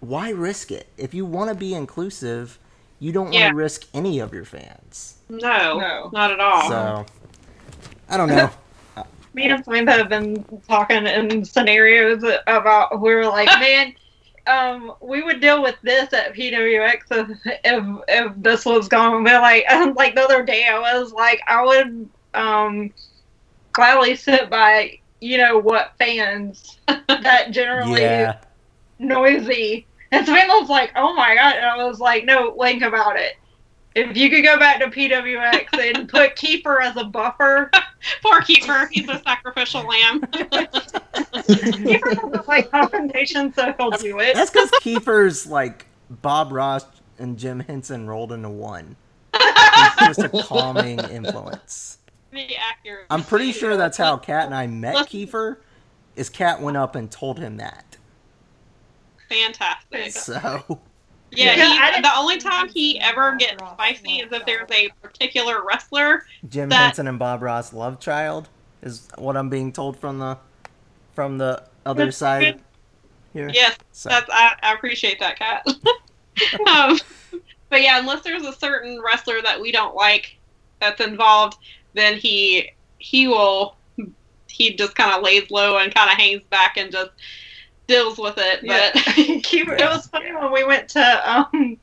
why 0.00 0.30
risk 0.30 0.70
it? 0.70 0.86
If 0.96 1.14
you 1.14 1.24
want 1.24 1.50
to 1.50 1.54
be 1.56 1.74
inclusive, 1.74 2.58
you 3.00 3.12
don't 3.12 3.30
want 3.32 3.50
to 3.50 3.54
risk 3.54 3.86
any 3.94 4.18
of 4.18 4.32
your 4.32 4.44
fans. 4.44 5.16
No, 5.28 5.78
No. 5.78 6.10
not 6.12 6.32
at 6.32 6.40
all. 6.40 6.68
So 6.68 7.06
I 8.08 8.16
don't 8.16 8.28
know. 8.28 8.50
Me 9.34 9.48
and 9.48 9.62
Samantha 9.64 9.92
have 9.92 10.08
been 10.08 10.44
talking 10.66 11.06
in 11.06 11.44
scenarios 11.44 12.24
about 12.46 13.00
we 13.00 13.14
were 13.14 13.26
like, 13.26 13.46
man, 13.60 13.94
um, 14.46 14.94
we 15.00 15.22
would 15.22 15.40
deal 15.40 15.62
with 15.62 15.76
this 15.82 16.12
at 16.12 16.34
PWX 16.34 17.02
if 17.10 17.58
if, 17.64 17.84
if 18.08 18.32
this 18.36 18.64
was 18.64 18.88
going. 18.88 19.22
But 19.24 19.40
like, 19.42 19.64
like 19.96 20.14
the 20.14 20.22
other 20.22 20.42
day, 20.42 20.66
I 20.66 20.78
was 20.78 21.12
like, 21.12 21.40
I 21.46 21.64
would 21.64 22.08
um 22.34 22.92
gladly 23.78 24.16
sit 24.16 24.50
by, 24.50 24.98
you 25.20 25.38
know, 25.38 25.56
what 25.56 25.92
fans 25.98 26.80
that 27.06 27.52
generally 27.52 28.00
yeah. 28.00 28.38
noisy. 28.98 29.86
And 30.10 30.26
Samantha 30.26 30.54
was 30.58 30.68
like, 30.68 30.90
oh 30.96 31.14
my 31.14 31.36
god. 31.36 31.54
And 31.54 31.64
I 31.64 31.84
was 31.84 32.00
like, 32.00 32.24
no, 32.24 32.56
link 32.58 32.82
about 32.82 33.16
it. 33.16 33.34
If 33.94 34.16
you 34.16 34.30
could 34.30 34.42
go 34.42 34.58
back 34.58 34.80
to 34.80 34.88
PWX 34.88 35.78
and 35.96 36.08
put 36.08 36.34
Kiefer 36.34 36.82
as 36.82 36.96
a 36.96 37.04
buffer, 37.04 37.70
Poor 38.22 38.40
Kiefer, 38.40 38.88
he's 38.90 39.08
a 39.08 39.22
sacrificial 39.22 39.82
lamb. 39.82 40.22
Kiefer 40.22 42.14
doesn't 42.20 42.48
like 42.48 42.70
confrontation, 42.72 43.52
so 43.52 43.72
he'll 43.78 43.90
do 43.92 44.18
it. 44.18 44.34
That's 44.34 44.50
because 44.50 44.70
Kiefer's 44.82 45.46
like 45.46 45.86
Bob 46.10 46.50
Ross 46.50 46.84
and 47.18 47.38
Jim 47.38 47.60
Henson 47.60 48.08
rolled 48.08 48.32
into 48.32 48.50
one. 48.50 48.96
He's 49.34 50.16
just 50.16 50.20
a 50.20 50.42
calming 50.42 50.98
influence. 50.98 51.98
Be 52.30 52.56
accurate. 52.56 53.06
I'm 53.10 53.24
pretty 53.24 53.52
sure 53.52 53.76
that's 53.76 53.96
how 53.96 54.16
Cat 54.18 54.46
and 54.46 54.54
I 54.54 54.66
met 54.66 54.96
Kiefer. 55.08 55.56
Is 56.16 56.28
Cat 56.28 56.60
went 56.60 56.76
up 56.76 56.94
and 56.94 57.10
told 57.10 57.38
him 57.38 57.56
that. 57.58 57.96
fantastic. 59.28 60.10
So 60.12 60.80
Yeah, 61.30 61.54
Yeah, 61.56 61.94
he, 61.96 62.00
the 62.00 62.16
only 62.16 62.38
time 62.38 62.68
he 62.68 62.98
ever 63.00 63.36
gets 63.36 63.62
spicy 63.72 64.20
is 64.20 64.32
if 64.32 64.46
there's 64.46 64.70
a 64.70 64.88
particular 65.02 65.62
wrestler. 65.64 66.24
Jim 66.48 66.68
That- 66.70 66.86
Henson 66.86 67.06
and 67.08 67.18
Bob 67.18 67.42
Ross 67.42 67.72
love 67.72 68.00
child 68.00 68.48
is 68.82 69.08
what 69.18 69.36
I'm 69.36 69.48
being 69.50 69.72
told 69.72 69.96
from 69.98 70.18
the 70.18 70.38
from 71.14 71.36
the 71.38 71.64
other 71.84 72.06
That's 72.06 72.16
side 72.16 72.54
good. 72.54 72.62
here. 73.32 73.50
Yes, 73.52 73.76
So 73.92 74.08
that's 74.08 74.28
I, 74.32 74.54
I 74.62 74.72
appreciate 74.74 75.18
that, 75.20 75.36
Cat. 75.38 75.66
um, 76.68 76.98
but 77.70 77.82
yeah, 77.82 77.98
unless 77.98 78.22
there's 78.22 78.44
a 78.44 78.52
certain 78.52 79.00
wrestler 79.04 79.42
that 79.42 79.60
we 79.60 79.72
don't 79.72 79.94
like 79.96 80.38
that's 80.80 81.00
involved, 81.00 81.58
then 81.94 82.16
he 82.18 82.70
he 82.98 83.28
will 83.28 83.76
he 84.48 84.74
just 84.74 84.94
kind 84.96 85.14
of 85.14 85.22
lays 85.22 85.50
low 85.50 85.78
and 85.78 85.94
kind 85.94 86.10
of 86.10 86.16
hangs 86.16 86.42
back 86.50 86.76
and 86.76 86.90
just 86.90 87.10
deals 87.86 88.18
with 88.18 88.34
it. 88.38 88.60
Yeah. 88.62 88.90
But 88.92 89.02
Kiefer, 89.42 89.78
it 89.78 89.88
was 89.88 90.06
funny 90.08 90.32
when 90.34 90.52
we 90.52 90.64
went 90.64 90.88
to 90.90 91.30
um, 91.32 91.76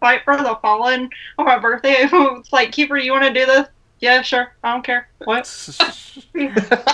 Fight 0.00 0.22
for 0.24 0.36
the 0.36 0.58
Fallen 0.62 1.08
on 1.38 1.44
my 1.46 1.58
birthday. 1.58 2.08
It's 2.12 2.52
like, 2.52 2.72
Kiefer, 2.72 3.02
you 3.02 3.12
want 3.12 3.24
to 3.24 3.32
do 3.32 3.46
this? 3.46 3.68
Yeah, 4.00 4.22
sure. 4.22 4.52
I 4.62 4.72
don't 4.72 4.84
care. 4.84 5.08
What? 5.24 5.46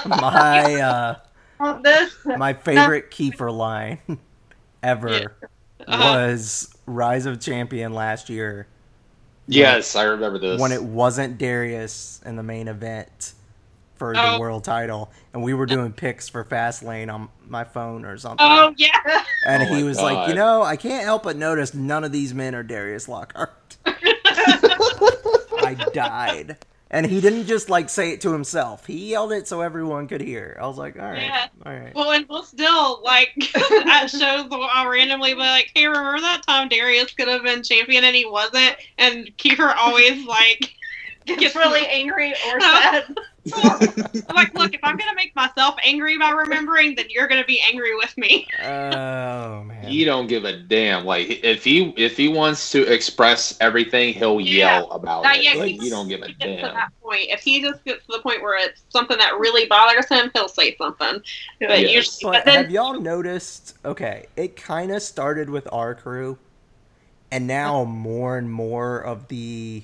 my 0.06 0.74
uh 0.80 1.14
Want 1.58 1.82
this? 1.82 2.14
my 2.24 2.52
favorite 2.54 3.10
Kiefer 3.10 3.54
line 3.54 3.98
ever 4.82 5.10
Yeah. 5.10 5.26
Uh-huh. 5.86 5.98
was 6.14 6.74
Rise 6.86 7.26
of 7.26 7.40
Champion 7.40 7.92
last 7.92 8.28
year 8.28 8.66
yes, 9.50 9.96
I 9.96 10.04
remember 10.04 10.38
this. 10.38 10.60
when 10.60 10.72
it 10.72 10.82
wasn't 10.82 11.38
Darius 11.38 12.20
in 12.24 12.36
the 12.36 12.42
main 12.42 12.68
event 12.68 13.32
for 13.96 14.14
Oh. 14.16 14.32
the 14.34 14.40
world 14.40 14.64
title, 14.64 15.10
and 15.34 15.42
we 15.42 15.52
were 15.52 15.66
doing 15.66 15.92
picks 15.92 16.28
for 16.28 16.42
Fastlane 16.44 17.12
on 17.12 17.28
my 17.46 17.64
phone 17.64 18.04
or 18.06 18.16
something. 18.16 18.38
oh 18.48 18.72
yeah, 18.78 18.88
and 19.46 19.62
Oh 19.62 19.66
he 19.66 19.82
my 19.82 19.88
was 19.88 20.00
like, 20.00 20.28
"You 20.28 20.34
know, 20.34 20.62
I 20.62 20.76
can't 20.76 21.04
help 21.04 21.22
but 21.24 21.36
notice 21.36 21.74
none 21.74 22.02
of 22.04 22.10
these 22.12 22.32
men 22.32 22.54
are 22.54 22.62
Darius 22.62 23.08
Lockhart." 23.08 23.76
I 25.62 25.74
died, 25.92 26.56
and 26.90 27.06
he 27.06 27.20
didn't 27.20 27.46
just 27.46 27.70
like 27.70 27.88
say 27.88 28.10
it 28.12 28.20
to 28.22 28.32
himself; 28.32 28.86
he 28.86 29.10
yelled 29.10 29.32
it 29.32 29.46
so 29.48 29.60
everyone 29.60 30.08
could 30.08 30.20
hear. 30.20 30.56
I 30.60 30.66
was 30.66 30.76
like, 30.78 30.98
"All 30.98 31.10
right, 31.10 31.22
Yeah. 31.22 31.46
all 31.64 31.72
right." 31.72 31.94
well, 31.94 32.10
and 32.10 32.26
we'll 32.28 32.42
still 32.42 33.00
like 33.04 33.30
at 33.86 34.08
shows 34.08 34.46
I'll 34.50 34.88
randomly 34.88 35.34
be 35.34 35.40
like, 35.40 35.70
"Hey, 35.74 35.86
remember 35.86 36.20
that 36.20 36.42
time 36.46 36.68
Darius 36.68 37.12
could 37.12 37.28
have 37.28 37.42
been 37.42 37.62
champion 37.62 38.04
and 38.04 38.14
he 38.16 38.24
wasn't?" 38.26 38.76
And 38.98 39.30
Kiefer 39.38 39.74
always 39.76 40.24
like. 40.26 40.74
Gets 41.26 41.54
really 41.56 41.86
angry 41.86 42.32
or 42.32 42.60
sad. 42.60 43.04
I'm 44.28 44.36
like, 44.36 44.54
look, 44.54 44.74
if 44.74 44.80
I'm 44.82 44.96
gonna 44.96 45.14
make 45.14 45.34
myself 45.34 45.74
angry 45.84 46.18
by 46.18 46.30
remembering, 46.30 46.94
then 46.94 47.06
you're 47.08 47.28
gonna 47.28 47.44
be 47.44 47.60
angry 47.66 47.94
with 47.96 48.16
me. 48.18 48.46
Oh 48.60 49.64
man, 49.64 49.82
He 49.84 50.04
don't 50.04 50.26
give 50.26 50.44
a 50.44 50.56
damn. 50.56 51.04
Like 51.04 51.28
if 51.44 51.64
he 51.64 51.92
if 51.96 52.16
he 52.16 52.28
wants 52.28 52.70
to 52.72 52.82
express 52.92 53.56
everything, 53.60 54.14
he'll 54.14 54.40
Yeah. 54.40 54.78
yell 54.80 54.90
about 54.92 55.22
Not 55.24 55.36
it. 55.36 55.44
yet. 55.44 55.56
Like 55.58 55.72
he- 55.72 55.84
you 55.84 55.90
don't 55.90 56.08
give 56.08 56.22
a 56.22 56.26
he 56.28 56.34
gets 56.34 56.56
to 56.62 56.62
damn. 56.62 56.74
that 56.74 56.90
point. 57.02 57.26
If 57.28 57.40
he 57.40 57.60
just 57.60 57.84
gets 57.84 58.04
to 58.06 58.12
the 58.12 58.22
point 58.22 58.42
where 58.42 58.56
it's 58.58 58.82
something 58.90 59.18
that 59.18 59.38
really 59.38 59.66
bothers 59.66 60.08
him, 60.08 60.30
he'll 60.34 60.48
say 60.48 60.76
something. 60.76 61.20
But 61.60 61.80
Yes. 61.80 62.20
usually, 62.20 62.32
But 62.32 62.44
but 62.44 62.44
then 62.44 62.64
have 62.64 62.70
y'all 62.70 63.00
noticed? 63.00 63.74
Okay, 63.84 64.26
it 64.36 64.56
kind 64.56 64.90
of 64.92 65.02
started 65.02 65.50
with 65.50 65.68
our 65.72 65.94
crew, 65.94 66.38
and 67.30 67.46
now 67.46 67.84
more 67.84 68.36
and 68.38 68.50
more 68.50 68.98
of 69.00 69.28
the 69.28 69.82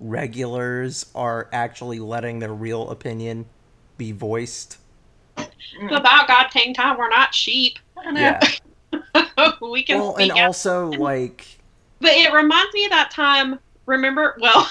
regulars 0.00 1.06
are 1.14 1.48
actually 1.52 1.98
letting 2.00 2.38
their 2.38 2.52
real 2.54 2.90
opinion 2.90 3.46
be 3.98 4.12
voiced. 4.12 4.78
it's 5.36 5.48
about 5.94 6.26
God 6.26 6.46
dang 6.52 6.74
time 6.74 6.96
we're 6.98 7.08
not 7.08 7.34
sheep. 7.34 7.78
Yeah. 8.12 8.40
we 9.60 9.82
can 9.84 9.98
Well, 9.98 10.16
and 10.16 10.30
speak 10.30 10.32
out. 10.32 10.46
also 10.46 10.88
like 10.92 11.46
But 12.00 12.12
it 12.12 12.32
reminds 12.32 12.72
me 12.72 12.86
of 12.86 12.90
that 12.90 13.10
time. 13.10 13.58
Remember? 13.86 14.36
Well, 14.40 14.68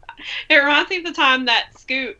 it 0.50 0.56
reminds 0.56 0.90
me 0.90 0.96
of 0.98 1.04
the 1.04 1.12
time 1.12 1.44
that 1.46 1.68
Scoot 1.78 2.18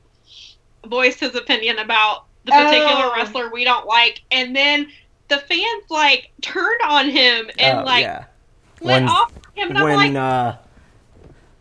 voiced 0.87 1.19
his 1.21 1.35
opinion 1.35 1.79
about 1.81 2.27
the 2.45 2.53
particular 2.53 3.07
Oh. 3.07 3.13
wrestler 3.17 3.51
we 3.53 3.65
don't 3.65 3.87
like, 3.87 4.23
and 4.31 4.55
then 4.55 4.89
the 5.29 5.39
fans 5.39 5.85
like 5.91 6.31
turned 6.43 6.81
on 6.87 7.09
him 7.11 7.51
and 7.59 7.81
oh, 7.81 7.85
like 7.85 8.03
yeah, 8.03 8.25
went 8.81 9.05
When- 9.05 9.09
off 9.09 9.33
him, 9.55 9.69
and 9.71 9.79
I'm 9.79 9.85
when 9.85 9.97
like, 9.97 10.15
uh, 10.15 10.57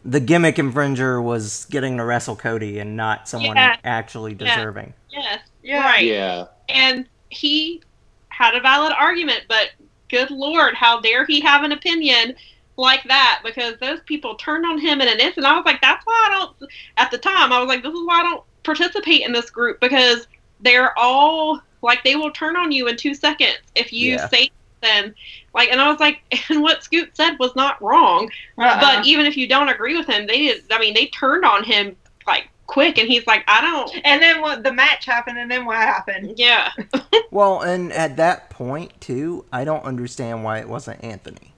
the 0.03 0.19
gimmick 0.19 0.55
infringer 0.55 1.21
was 1.21 1.65
getting 1.69 1.97
to 1.97 2.05
wrestle 2.05 2.35
Cody 2.35 2.79
and 2.79 2.95
not 2.95 3.27
someone 3.29 3.55
Yeah. 3.55 3.75
actually 3.83 4.31
Yeah. 4.33 4.55
deserving. 4.55 4.93
yes, 5.09 5.39
Yeah. 5.63 5.83
right. 5.83 6.05
Yeah. 6.05 6.45
and 6.69 7.05
he 7.29 7.81
had 8.29 8.55
a 8.55 8.59
valid 8.61 8.93
argument, 8.97 9.43
but 9.47 9.71
good 10.09 10.31
lord, 10.31 10.73
how 10.75 10.99
dare 10.99 11.25
he 11.25 11.39
have 11.41 11.63
an 11.63 11.71
opinion 11.71 12.35
like 12.77 13.03
that? 13.05 13.41
Because 13.43 13.75
those 13.79 13.99
people 14.05 14.35
turned 14.35 14.65
on 14.65 14.79
him 14.79 15.01
in 15.01 15.07
an 15.07 15.19
instant. 15.19 15.45
I 15.45 15.55
was 15.55 15.65
like, 15.65 15.81
that's 15.81 16.05
why 16.05 16.27
I 16.29 16.37
don't. 16.39 16.71
At 16.97 17.11
the 17.11 17.17
time, 17.17 17.51
I 17.53 17.59
was 17.59 17.67
like, 17.67 17.83
this 17.83 17.93
is 17.93 18.05
why 18.05 18.21
I 18.21 18.23
don't 18.23 18.43
participate 18.63 19.21
in 19.25 19.31
this 19.33 19.49
group 19.49 19.79
because 19.79 20.27
they're 20.61 20.97
all 20.97 21.61
like 21.81 22.03
they 22.03 22.15
will 22.15 22.31
turn 22.31 22.55
on 22.55 22.71
you 22.71 22.87
in 22.87 22.95
two 22.97 23.13
seconds 23.13 23.57
if 23.75 23.91
you 23.93 24.13
Yeah. 24.13 24.27
say 24.27 24.49
something. 24.83 25.13
Like, 25.53 25.69
and 25.69 25.81
I 25.81 25.89
was 25.89 25.99
like, 25.99 26.19
and 26.49 26.61
what 26.61 26.83
Scoot 26.83 27.09
said 27.15 27.37
was 27.39 27.55
not 27.55 27.81
wrong. 27.81 28.29
Uh-uh. 28.57 28.79
But 28.79 29.05
even 29.05 29.25
if 29.25 29.35
you 29.37 29.47
don't 29.47 29.69
agree 29.69 29.97
with 29.97 30.07
him, 30.07 30.27
they 30.27 30.37
did. 30.47 30.63
I 30.71 30.79
mean, 30.79 30.93
they 30.93 31.07
turned 31.07 31.43
on 31.45 31.63
him 31.63 31.95
like 32.25 32.49
quick, 32.67 32.97
and 32.97 33.07
he's 33.09 33.27
like, 33.27 33.43
I 33.47 33.59
don't. 33.61 33.91
and 34.05 34.21
then 34.21 34.41
what 34.41 34.63
the 34.63 34.71
match 34.71 35.05
happened, 35.05 35.37
and 35.37 35.51
then 35.51 35.65
what 35.65 35.77
happened? 35.77 36.33
Yeah. 36.37 36.71
Well, 37.33 37.61
and 37.61 37.93
at 37.93 38.17
that 38.17 38.49
point 38.49 38.99
too, 38.99 39.45
I 39.53 39.63
don't 39.63 39.85
understand 39.85 40.43
why 40.43 40.59
it 40.59 40.67
wasn't 40.67 41.01
Anthony. 41.01 41.53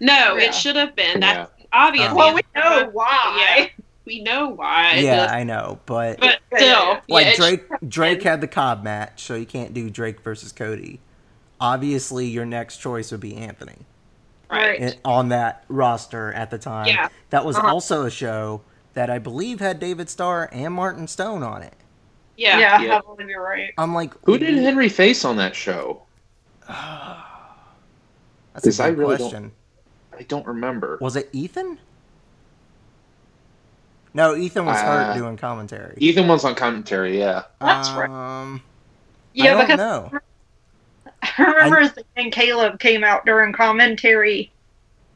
No, 0.00 0.36
Yeah. 0.36 0.44
it 0.48 0.54
should 0.54 0.76
have 0.76 0.96
been. 0.96 1.20
Yeah. 1.20 1.34
That's 1.34 1.52
obvious. 1.74 2.08
Um, 2.08 2.16
Well, 2.16 2.34
we 2.34 2.40
know 2.54 2.88
why. 2.90 3.58
Yeah, 3.58 3.66
we 4.06 4.22
know 4.22 4.48
why. 4.48 4.94
yeah, 4.94 5.16
Just- 5.24 5.34
I 5.34 5.44
know, 5.44 5.78
but 5.84 6.20
but 6.20 6.38
still, 6.54 6.66
yeah, 6.68 7.00
yeah, 7.06 7.14
like 7.14 7.26
it 7.26 7.36
Drake 7.36 7.62
Drake 7.86 8.22
had 8.22 8.40
the 8.40 8.48
Cobb 8.48 8.82
match, 8.82 9.22
so 9.22 9.34
you 9.34 9.44
can't 9.44 9.74
do 9.74 9.90
Drake 9.90 10.20
versus 10.22 10.52
Cody. 10.52 11.00
Obviously, 11.62 12.26
your 12.26 12.44
next 12.44 12.78
choice 12.78 13.12
would 13.12 13.20
be 13.20 13.36
Anthony 13.36 13.86
right. 14.50 14.98
on 15.04 15.28
that 15.28 15.64
roster 15.68 16.32
at 16.32 16.50
the 16.50 16.58
time. 16.58 16.86
Yeah. 16.88 17.08
That 17.30 17.44
was 17.44 17.56
Uh-huh. 17.56 17.68
also 17.72 18.04
a 18.04 18.10
show 18.10 18.62
that 18.94 19.08
I 19.10 19.18
believe 19.20 19.60
had 19.60 19.78
David 19.78 20.10
Starr 20.10 20.48
and 20.52 20.74
Martin 20.74 21.06
Stone 21.06 21.44
on 21.44 21.62
it. 21.62 21.74
Yeah. 22.36 22.58
Yeah, 22.58 22.80
Yeah. 22.82 22.96
I 22.96 23.00
believe 23.00 23.28
you're 23.28 23.42
right. 23.42 23.72
I'm 23.78 23.94
like, 23.94 24.12
Who 24.24 24.38
did 24.38 24.56
Henry 24.58 24.88
face 24.88 25.24
on 25.24 25.36
that 25.36 25.54
show? 25.54 26.02
That's 26.68 26.78
a 28.56 28.60
'Cause 28.64 28.80
I 28.80 28.90
good 28.90 28.98
really 28.98 29.16
don't- 29.18 29.30
question. 29.30 29.52
I 30.18 30.22
don't 30.24 30.46
remember. 30.46 30.98
Was 31.00 31.14
it 31.16 31.28
Ethan? 31.32 31.78
No, 34.14 34.34
Ethan 34.36 34.66
was 34.66 34.76
Uh, 34.78 34.82
hurt 34.84 35.14
doing 35.16 35.36
commentary. 35.38 35.94
Ethan 35.98 36.28
was 36.28 36.44
on 36.44 36.54
commentary. 36.54 37.18
Yeah. 37.18 37.44
That's 37.60 37.88
right. 37.92 38.10
um, 38.10 38.62
Yeah, 39.32 39.44
I 39.44 39.54
don't 39.54 39.60
because 39.66 39.78
know. 39.78 40.20
I 41.38 41.42
remember 41.42 41.84
Zane 41.84 42.04
and 42.16 42.32
Caleb 42.32 42.80
came 42.80 43.04
out 43.04 43.24
during 43.24 43.52
commentary 43.52 44.52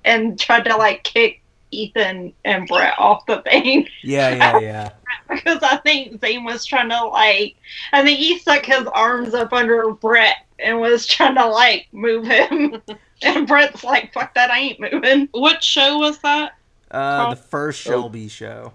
and 0.05 0.39
tried 0.39 0.65
to 0.65 0.77
like 0.77 1.03
kick 1.03 1.41
Ethan 1.73 2.33
and 2.45 2.69
Brett 2.69 2.95
off 2.99 3.27
the 3.27 3.43
thing 3.43 3.89
Yeah, 4.03 4.31
yeah, 4.35 4.59
yeah. 4.61 4.91
because 5.29 5.63
I 5.63 5.77
think 5.79 6.21
Zane 6.21 6.45
was 6.45 6.65
trying 6.65 6.89
to 6.91 7.05
like, 7.07 7.57
I 7.93 8.05
think 8.05 8.19
he 8.19 8.39
stuck 8.39 8.65
his 8.65 8.87
arms 8.87 9.35
up 9.35 9.53
under 9.53 9.93
Brett 9.93 10.37
and 10.59 10.81
was 10.81 11.07
trying 11.07 11.35
to 11.35 11.47
like 11.47 11.89
move 11.93 12.25
him, 12.25 12.81
and 13.23 13.47
Brett's 13.47 13.85
like, 13.85 14.13
"Fuck 14.13 14.35
that, 14.35 14.51
I 14.51 14.59
ain't 14.59 14.81
moving." 14.81 15.29
What 15.33 15.63
show 15.63 15.99
was 15.99 16.19
that? 16.21 16.57
Uh, 16.91 17.31
the 17.31 17.37
first 17.37 17.81
Shelby 17.83 18.29
show. 18.29 18.73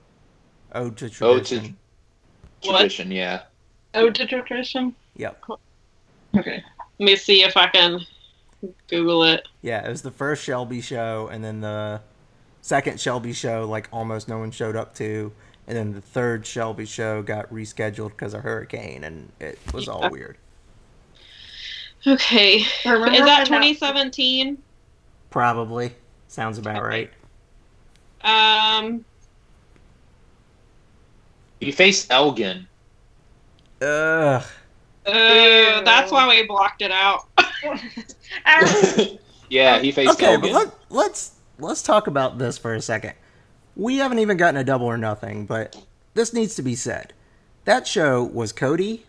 Ode 0.73 0.97
to 0.97 1.05
Ode 1.21 1.45
to- 1.45 1.73
tradition. 2.61 3.07
What? 3.09 3.15
Yeah. 3.15 3.41
Ode 3.93 4.15
to 4.15 4.25
tradition. 4.25 4.95
Yep. 5.15 5.43
Okay. 6.37 6.63
Let 7.01 7.05
me 7.05 7.15
see 7.15 7.41
if 7.41 7.57
I 7.57 7.65
can 7.65 8.05
Google 8.87 9.23
it. 9.23 9.47
Yeah, 9.63 9.83
it 9.83 9.89
was 9.89 10.03
the 10.03 10.11
first 10.11 10.43
Shelby 10.43 10.81
show, 10.81 11.29
and 11.31 11.43
then 11.43 11.61
the 11.61 11.99
second 12.61 12.99
Shelby 12.99 13.33
show, 13.33 13.67
like 13.67 13.89
almost 13.91 14.27
no 14.27 14.37
one 14.37 14.51
showed 14.51 14.75
up 14.75 14.93
to, 14.97 15.31
and 15.65 15.75
then 15.75 15.93
the 15.93 16.01
third 16.01 16.45
Shelby 16.45 16.85
show 16.85 17.23
got 17.23 17.51
rescheduled 17.51 18.09
because 18.09 18.35
of 18.35 18.43
hurricane, 18.43 19.03
and 19.03 19.31
it 19.39 19.57
was 19.73 19.87
all 19.87 20.11
weird. 20.11 20.37
Okay. 22.05 22.57
Is 22.57 22.65
that 22.83 23.45
2017? 23.47 24.59
Probably 25.31 25.95
sounds 26.27 26.59
about 26.59 26.83
right. 26.83 27.09
Um, 28.23 29.03
He 31.59 31.71
faced 31.71 32.11
Elgin. 32.11 32.67
Ugh. 33.81 34.43
Uh, 35.05 35.81
that's 35.81 36.11
why 36.11 36.27
we 36.27 36.45
blocked 36.45 36.81
it 36.81 36.91
out. 36.91 37.27
Yeah, 39.51 39.79
he 39.79 39.91
faced 39.91 40.13
Okay, 40.13 40.35
Elgin. 40.35 40.41
but 40.41 40.51
let, 40.53 40.73
let's 40.89 41.33
let's 41.59 41.83
talk 41.83 42.07
about 42.07 42.37
this 42.37 42.57
for 42.57 42.73
a 42.73 42.81
second. 42.81 43.13
We 43.75 43.97
haven't 43.97 44.19
even 44.19 44.37
gotten 44.37 44.55
a 44.55 44.63
double 44.63 44.85
or 44.85 44.97
nothing, 44.97 45.45
but 45.45 45.75
this 46.13 46.33
needs 46.33 46.55
to 46.55 46.61
be 46.61 46.73
said. 46.73 47.13
That 47.65 47.85
show 47.85 48.23
was 48.23 48.53
Cody, 48.53 49.05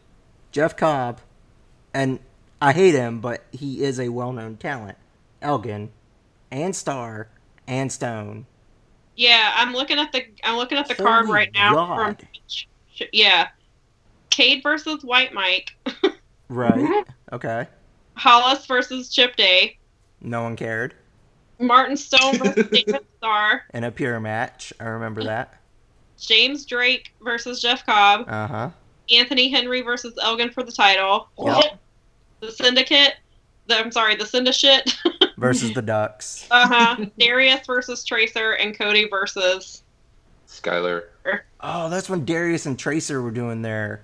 Jeff 0.50 0.76
Cobb, 0.76 1.20
and 1.94 2.18
I 2.60 2.72
hate 2.72 2.94
him, 2.96 3.20
but 3.20 3.44
he 3.52 3.84
is 3.84 4.00
a 4.00 4.08
well-known 4.08 4.56
talent. 4.56 4.98
Elgin, 5.40 5.90
and 6.50 6.74
Starr, 6.74 7.28
and 7.68 7.92
Stone. 7.92 8.46
Yeah, 9.14 9.52
I'm 9.54 9.72
looking 9.72 10.00
at 10.00 10.10
the 10.10 10.24
I'm 10.42 10.56
looking 10.56 10.76
at 10.76 10.88
the 10.88 10.96
card 10.96 11.28
right 11.28 11.52
now 11.54 11.74
God. 11.74 12.18
from 12.18 13.08
yeah, 13.12 13.48
Cade 14.32 14.62
versus 14.62 15.04
White 15.04 15.32
Mike, 15.34 15.76
Right. 16.48 17.04
Okay. 17.32 17.66
Hollis 18.14 18.66
versus 18.66 19.08
Chip 19.08 19.36
Day, 19.36 19.76
No 20.20 20.42
one 20.42 20.56
cared. 20.56 20.94
Martin 21.58 21.96
Stone 21.96 22.38
versus 22.38 22.66
David 22.72 23.04
Starr, 23.18 23.62
In 23.74 23.84
a 23.84 23.90
pure 23.90 24.18
match, 24.20 24.72
I 24.80 24.84
remember 24.84 25.22
that. 25.24 25.54
James 26.18 26.64
Drake 26.66 27.12
versus 27.22 27.60
Jeff 27.60 27.84
Cobb, 27.86 28.24
Uh 28.28 28.46
huh. 28.46 28.70
Anthony 29.10 29.48
Henry 29.50 29.82
versus 29.82 30.14
Elgin 30.22 30.50
for 30.50 30.62
the 30.62 30.72
title, 30.72 31.28
Yep. 31.38 31.78
the 32.40 32.50
Syndicate. 32.52 33.14
The, 33.66 33.78
I'm 33.78 33.92
sorry, 33.92 34.16
the 34.16 34.26
Syndicate. 34.26 34.96
Versus 35.38 35.72
the 35.72 35.82
Ducks. 35.82 36.46
uh 36.50 36.66
huh. 36.68 37.04
Darius 37.18 37.64
versus 37.66 38.04
Tracer 38.04 38.52
and 38.52 38.76
Cody 38.78 39.08
versus. 39.08 39.82
Skyler. 40.48 41.04
Oh, 41.60 41.88
that's 41.88 42.08
when 42.10 42.24
Darius 42.24 42.66
and 42.66 42.78
Tracer 42.78 43.22
were 43.22 43.30
doing 43.30 43.62
their 43.62 44.02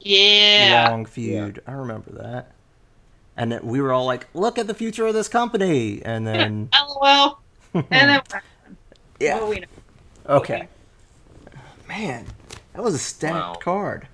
Yeah. 0.00 0.88
long 0.90 1.04
feud. 1.06 1.62
I 1.66 1.72
remember 1.72 2.10
that. 2.22 2.52
And 3.36 3.52
it- 3.52 3.64
we 3.64 3.80
were 3.80 3.92
all 3.92 4.04
like, 4.06 4.26
"Look 4.34 4.58
at 4.58 4.66
the 4.66 4.74
future 4.74 5.06
of 5.06 5.14
this 5.14 5.28
company," 5.28 6.02
and 6.04 6.26
then 6.26 6.68
LOL. 6.72 7.38
and 7.74 7.84
then 7.90 8.20
yeah, 9.20 9.36
well, 9.36 9.48
we 9.48 9.60
know. 9.60 9.66
okay. 10.28 10.68
Man, 11.88 12.24
that 12.74 12.82
was 12.82 12.94
a 12.94 12.98
stacked 12.98 13.34
Wow. 13.34 13.54
card. 13.60 14.08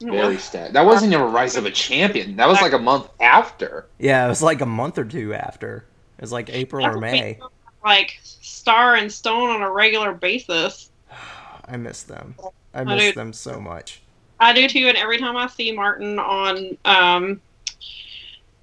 Very 0.00 0.36
stacked. 0.38 0.72
That 0.72 0.84
wasn't 0.84 1.12
even 1.12 1.30
Rise 1.32 1.56
of 1.56 1.64
a 1.66 1.70
Champion. 1.70 2.34
That 2.36 2.48
was 2.48 2.60
like 2.60 2.72
a 2.72 2.78
month 2.78 3.08
after. 3.20 3.86
Yeah, 3.98 4.26
it 4.26 4.28
was 4.28 4.42
like 4.42 4.60
a 4.60 4.66
month 4.66 4.98
or 4.98 5.04
two 5.04 5.32
after. 5.32 5.84
It 6.18 6.22
was 6.22 6.32
like 6.32 6.50
April 6.50 6.84
or 6.84 6.98
May. 6.98 7.38
Like 7.84 8.18
Starr 8.22 8.96
and 8.96 9.12
Stone 9.12 9.50
on 9.50 9.62
a 9.62 9.70
regular 9.70 10.12
basis. 10.12 10.90
I 11.66 11.76
miss 11.76 12.02
them. 12.02 12.34
I 12.74 12.80
I 12.80 12.84
miss 12.84 13.14
them 13.14 13.32
so 13.32 13.60
much. 13.60 14.02
I 14.42 14.52
do 14.52 14.68
too, 14.68 14.88
and 14.88 14.96
every 14.96 15.18
time 15.18 15.36
I 15.36 15.46
see 15.46 15.72
Martin 15.72 16.18
on 16.18 16.76
um 16.84 17.40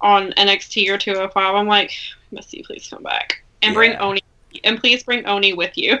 on 0.02 0.32
NXT 0.32 0.88
or 0.90 0.98
205, 0.98 1.54
I'm 1.54 1.66
like, 1.66 1.92
Missy, 2.30 2.62
please 2.62 2.86
come 2.88 3.02
back 3.02 3.42
and 3.62 3.74
bring 3.74 3.96
Oney, 3.96 4.22
and 4.64 4.78
please 4.78 5.02
bring 5.02 5.26
Oney 5.26 5.52
with 5.52 5.76
you. 5.76 5.98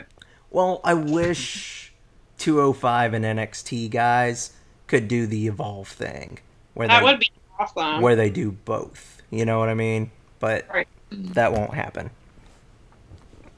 Well, 0.50 0.80
I 0.84 0.94
wish 0.94 1.92
205 2.38 3.14
and 3.14 3.24
NXT 3.24 3.90
guys 3.90 4.52
could 4.86 5.06
do 5.08 5.26
the 5.26 5.46
evolve 5.46 5.88
thing, 5.88 6.38
where 6.74 6.88
That 6.88 7.00
they 7.00 7.04
would 7.04 7.20
be 7.20 7.30
awesome. 7.58 8.00
where 8.02 8.16
they 8.16 8.30
do 8.30 8.52
both. 8.52 9.22
You 9.30 9.44
know 9.44 9.58
what 9.58 9.68
I 9.68 9.74
mean? 9.74 10.10
But 10.40 10.66
Right. 10.72 10.88
that 11.10 11.52
won't 11.52 11.74
happen. 11.74 12.10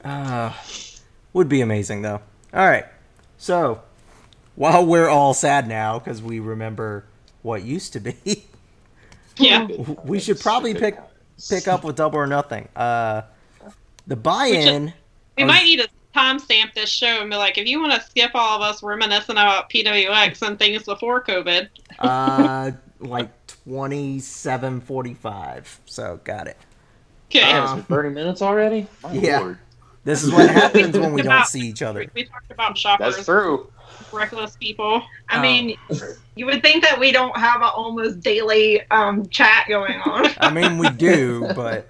Uh, 0.03 0.51
would 1.33 1.49
be 1.49 1.61
amazing 1.61 2.01
though. 2.01 2.21
All 2.53 2.65
right. 2.67 2.85
So, 3.37 3.81
while 4.55 4.85
we're 4.85 5.09
all 5.09 5.33
sad 5.33 5.67
now 5.67 5.99
because 5.99 6.21
we 6.21 6.39
remember 6.39 7.05
what 7.41 7.63
used 7.63 7.93
to 7.93 7.99
be, 7.99 8.15
yeah, 9.37 9.65
we 10.05 10.19
should 10.19 10.39
probably 10.39 10.73
pick 10.73 10.97
pick 11.49 11.67
up 11.67 11.83
with 11.83 11.95
Double 11.95 12.19
or 12.19 12.27
Nothing. 12.27 12.67
Uh, 12.75 13.23
the 14.07 14.15
buy-in. 14.15 14.93
we 15.37 15.43
I 15.43 15.45
was- 15.45 15.53
might 15.55 15.63
need 15.63 15.79
to 15.79 15.89
timestamp 16.15 16.73
this 16.75 16.89
show 16.89 17.07
and 17.21 17.29
be 17.29 17.35
like, 17.35 17.57
if 17.57 17.67
you 17.67 17.79
want 17.81 17.91
to 17.93 18.01
skip 18.07 18.31
all 18.35 18.55
of 18.57 18.61
us 18.61 18.83
reminiscing 18.83 19.31
about 19.35 19.69
PWX 19.71 20.45
and 20.47 20.59
things 20.59 20.83
before 20.83 21.23
COVID, 21.23 21.69
uh, 21.99 22.71
like 22.99 23.29
twenty-seven 23.47 24.81
forty-five. 24.81 25.79
So 25.85 26.19
got 26.23 26.47
it. 26.47 26.57
okay. 27.31 27.51
Um, 27.51 27.79
it's 27.79 27.87
30 27.87 28.09
minutes 28.09 28.41
already? 28.41 28.85
My 29.01 29.11
Yeah. 29.13 29.39
lord. 29.39 29.57
This 30.05 30.21
is 30.21 30.31
what 30.31 30.49
happens 30.49 30.97
when 30.99 31.13
we 31.13 31.21
don't 31.23 31.45
see 31.47 31.61
each 31.61 31.81
other. 31.81 32.05
we 32.13 32.25
talked 32.25 32.51
about 32.51 32.77
shoppers, 32.77 33.15
That's 33.15 33.25
true. 33.25 33.71
Reckless 34.13 34.55
people. 34.57 35.01
I 35.29 35.35
Um, 35.37 35.41
mean, 35.41 35.77
you 36.35 36.45
would 36.45 36.61
think 36.61 36.83
that 36.83 36.99
we 36.99 37.11
don't 37.11 37.35
have 37.37 37.61
an 37.61 37.69
almost 37.75 38.21
daily 38.21 38.81
um, 38.91 39.27
chat 39.29 39.65
going 39.67 39.99
on. 40.01 40.27
I 40.37 40.51
mean, 40.51 40.77
we 40.77 40.89
do, 40.89 41.49
but. 41.55 41.89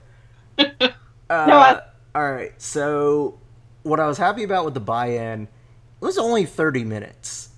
Uh, 1.30 1.80
I- 2.14 2.20
all 2.20 2.32
right. 2.32 2.62
So, 2.62 3.40
what 3.82 4.00
I 4.00 4.06
was 4.08 4.20
happy 4.20 4.44
about 4.44 4.66
with 4.66 4.76
the 4.76 4.80
buy-in, 4.80 5.44
it 5.44 6.06
was 6.06 6.18
only 6.20 6.46
thirty 6.46 6.84
minutes, 6.84 7.50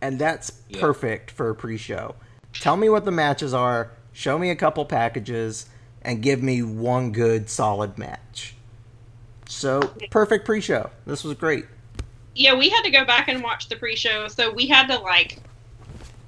and 0.00 0.18
that's 0.18 0.50
Yeah. 0.68 0.80
perfect 0.80 1.30
for 1.30 1.50
a 1.50 1.54
pre-show. 1.54 2.16
Tell 2.54 2.76
me 2.76 2.88
what 2.88 3.04
the 3.04 3.12
matches 3.12 3.54
are. 3.54 3.92
Show 4.12 4.38
me 4.38 4.50
a 4.50 4.56
couple 4.56 4.84
packages, 4.86 5.66
and 6.02 6.20
give 6.20 6.42
me 6.42 6.62
one 6.64 7.12
good 7.12 7.48
solid 7.48 7.96
match. 7.96 8.56
So 9.46 9.94
perfect 10.10 10.44
pre-show. 10.46 10.90
This 11.06 11.22
was 11.22 11.34
great. 11.34 11.66
Yeah, 12.34 12.54
we 12.54 12.70
had 12.70 12.82
to 12.82 12.90
go 12.90 13.04
back 13.04 13.28
and 13.28 13.42
watch 13.42 13.68
the 13.68 13.76
pre-show, 13.76 14.28
so 14.28 14.52
we 14.52 14.66
had 14.68 14.86
to 14.88 14.98
like 14.98 15.42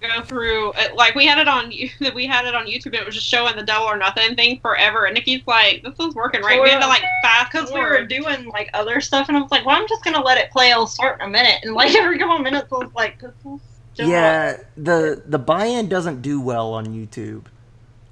go 0.03 0.23
through 0.23 0.73
uh, 0.73 0.89
like 0.97 1.15
we 1.15 1.27
had 1.27 1.39
it 1.39 1.49
on 1.49 1.69
we 2.15 2.27
had 2.27 2.47
it 2.47 2.55
on 2.55 2.67
YouTube. 2.67 2.87
And 2.87 2.97
it 2.97 3.07
was 3.07 3.15
just 3.15 3.29
showing 3.29 3.57
the 3.57 3.63
double 3.65 3.87
or 3.87 3.97
nothing 3.97 4.35
thing 4.37 4.61
forever, 4.61 5.07
and 5.07 5.15
Nikki's 5.15 5.43
like, 5.47 5.83
"This 5.85 5.99
is 6.01 6.15
working 6.15 6.43
right." 6.43 6.63
We 6.63 6.71
had 6.71 6.81
to 6.81 6.89
like 6.89 7.05
fast 7.23 7.53
Because 7.53 7.73
we 7.73 7.81
were 7.81 8.07
doing 8.07 8.47
like 8.47 8.71
other 8.75 9.01
stuff, 9.01 9.29
and 9.29 9.37
I 9.37 9.41
was 9.41 9.51
like, 9.51 9.65
"Well, 9.67 9.77
I'm 9.81 9.89
just 9.89 10.05
gonna 10.05 10.23
let 10.23 10.39
it 10.39 10.51
play. 10.53 10.71
It'll 10.71 10.87
start 10.87 11.21
in 11.21 11.29
a 11.29 11.31
minute." 11.31 11.61
And 11.63 11.75
like 11.75 11.95
every 11.97 12.19
couple 12.19 12.37
of 12.37 12.43
minutes, 12.43 12.69
I 12.73 12.77
was 12.77 12.93
like, 12.95 13.21
"This 13.21 13.35
is 13.45 13.61
still 13.95 14.11
yeah, 14.11 14.59
the 14.77 15.23
the 15.27 15.39
buy-in 15.39 15.89
doesn't 15.89 16.23
do 16.23 16.41
well 16.41 16.73
on 16.75 16.87
YouTube. 16.87 17.47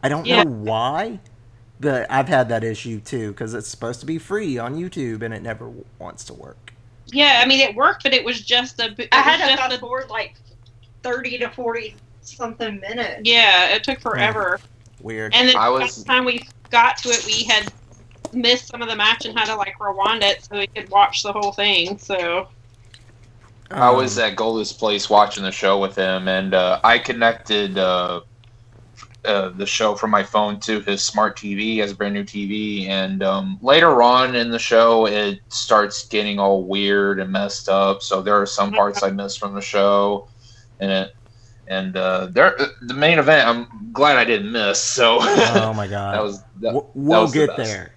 I 0.02 0.08
don't 0.08 0.28
Yeah. 0.28 0.42
know 0.42 0.44
why, 0.46 1.20
but 1.80 2.10
I've 2.10 2.28
had 2.28 2.48
that 2.50 2.64
issue 2.64 3.00
too 3.00 3.32
because 3.32 3.54
it's 3.54 3.68
supposed 3.68 4.00
to 4.00 4.06
be 4.06 4.18
free 4.18 4.58
on 4.58 4.76
YouTube 4.76 5.22
and 5.22 5.34
it 5.34 5.42
never 5.42 5.66
w- 5.66 5.84
wants 5.98 6.24
to 6.26 6.34
work. 6.34 6.69
Yeah, 7.12 7.40
I 7.42 7.46
mean 7.46 7.60
it 7.60 7.74
worked, 7.74 8.02
but 8.04 8.12
it 8.14 8.24
was 8.24 8.40
just 8.42 8.80
a. 8.80 8.94
It 8.98 9.08
I 9.12 9.20
had 9.20 9.38
to 9.38 9.46
just 9.46 9.58
fast 9.62 9.74
a- 9.74 9.78
forward 9.78 10.08
like 10.10 10.34
thirty 11.02 11.38
to 11.38 11.48
forty 11.50 11.96
something 12.22 12.80
minutes. 12.80 13.22
Yeah, 13.24 13.68
it 13.74 13.82
took 13.84 14.00
forever, 14.00 14.60
Weird. 15.00 15.34
and 15.34 15.48
then 15.48 15.56
I 15.56 15.68
was- 15.68 15.96
the 15.96 16.04
time 16.04 16.24
we 16.24 16.46
got 16.70 16.96
to 16.98 17.08
it, 17.08 17.24
we 17.26 17.44
had 17.44 17.72
missed 18.32 18.68
some 18.68 18.80
of 18.80 18.88
the 18.88 18.94
match 18.96 19.24
and 19.24 19.36
had 19.36 19.46
to 19.46 19.56
like 19.56 19.74
rewind 19.80 20.22
it 20.22 20.44
so 20.44 20.58
we 20.58 20.66
could 20.68 20.88
watch 20.90 21.22
the 21.22 21.32
whole 21.32 21.52
thing. 21.52 21.98
So 21.98 22.48
I 23.72 23.90
was 23.90 24.18
at 24.18 24.36
Goldust 24.36 24.78
Place 24.78 25.08
watching 25.10 25.42
the 25.42 25.52
show 25.52 25.78
with 25.78 25.96
him, 25.96 26.28
and 26.28 26.54
uh, 26.54 26.80
I 26.84 26.98
connected 26.98 27.78
uh, 27.78 28.20
uh, 29.24 29.50
the 29.50 29.66
show 29.66 29.94
from 29.94 30.10
my 30.10 30.22
phone 30.22 30.60
to 30.60 30.80
his 30.80 31.04
smart 31.04 31.36
TV. 31.36 31.62
He 31.74 31.78
has 31.78 31.92
a 31.92 31.96
brand 31.96 32.14
new 32.14 32.24
TV, 32.24 32.88
and 32.88 33.22
um, 33.22 33.58
later 33.62 34.02
on 34.02 34.34
in 34.34 34.50
the 34.50 34.58
show, 34.58 35.06
it 35.06 35.40
starts 35.48 36.08
getting 36.08 36.38
all 36.38 36.64
weird 36.66 37.20
and 37.20 37.30
messed 37.32 37.68
up. 37.68 38.02
So 38.02 38.22
there 38.22 38.40
are 38.40 38.46
some 38.46 38.72
parts 38.72 39.02
I 39.02 39.10
missed 39.10 39.38
from 39.38 39.54
the 39.54 39.60
show, 39.60 40.28
and 40.80 40.90
it, 40.90 41.10
and 41.66 41.96
uh, 41.96 42.28
there 42.30 42.56
the 42.82 42.94
main 42.94 43.18
event. 43.18 43.46
I'm 43.48 43.92
glad 43.92 44.16
I 44.16 44.24
didn't 44.24 44.52
miss. 44.52 44.80
So 44.80 45.18
Oh 45.20 45.72
my 45.74 45.86
god. 45.86 46.14
that 46.14 46.22
was 46.22 46.42
that, 46.60 46.74
W- 46.74 46.90
we'll 46.94 47.22
was 47.22 47.32
get 47.32 47.46
best. 47.46 47.58
there. 47.58 47.92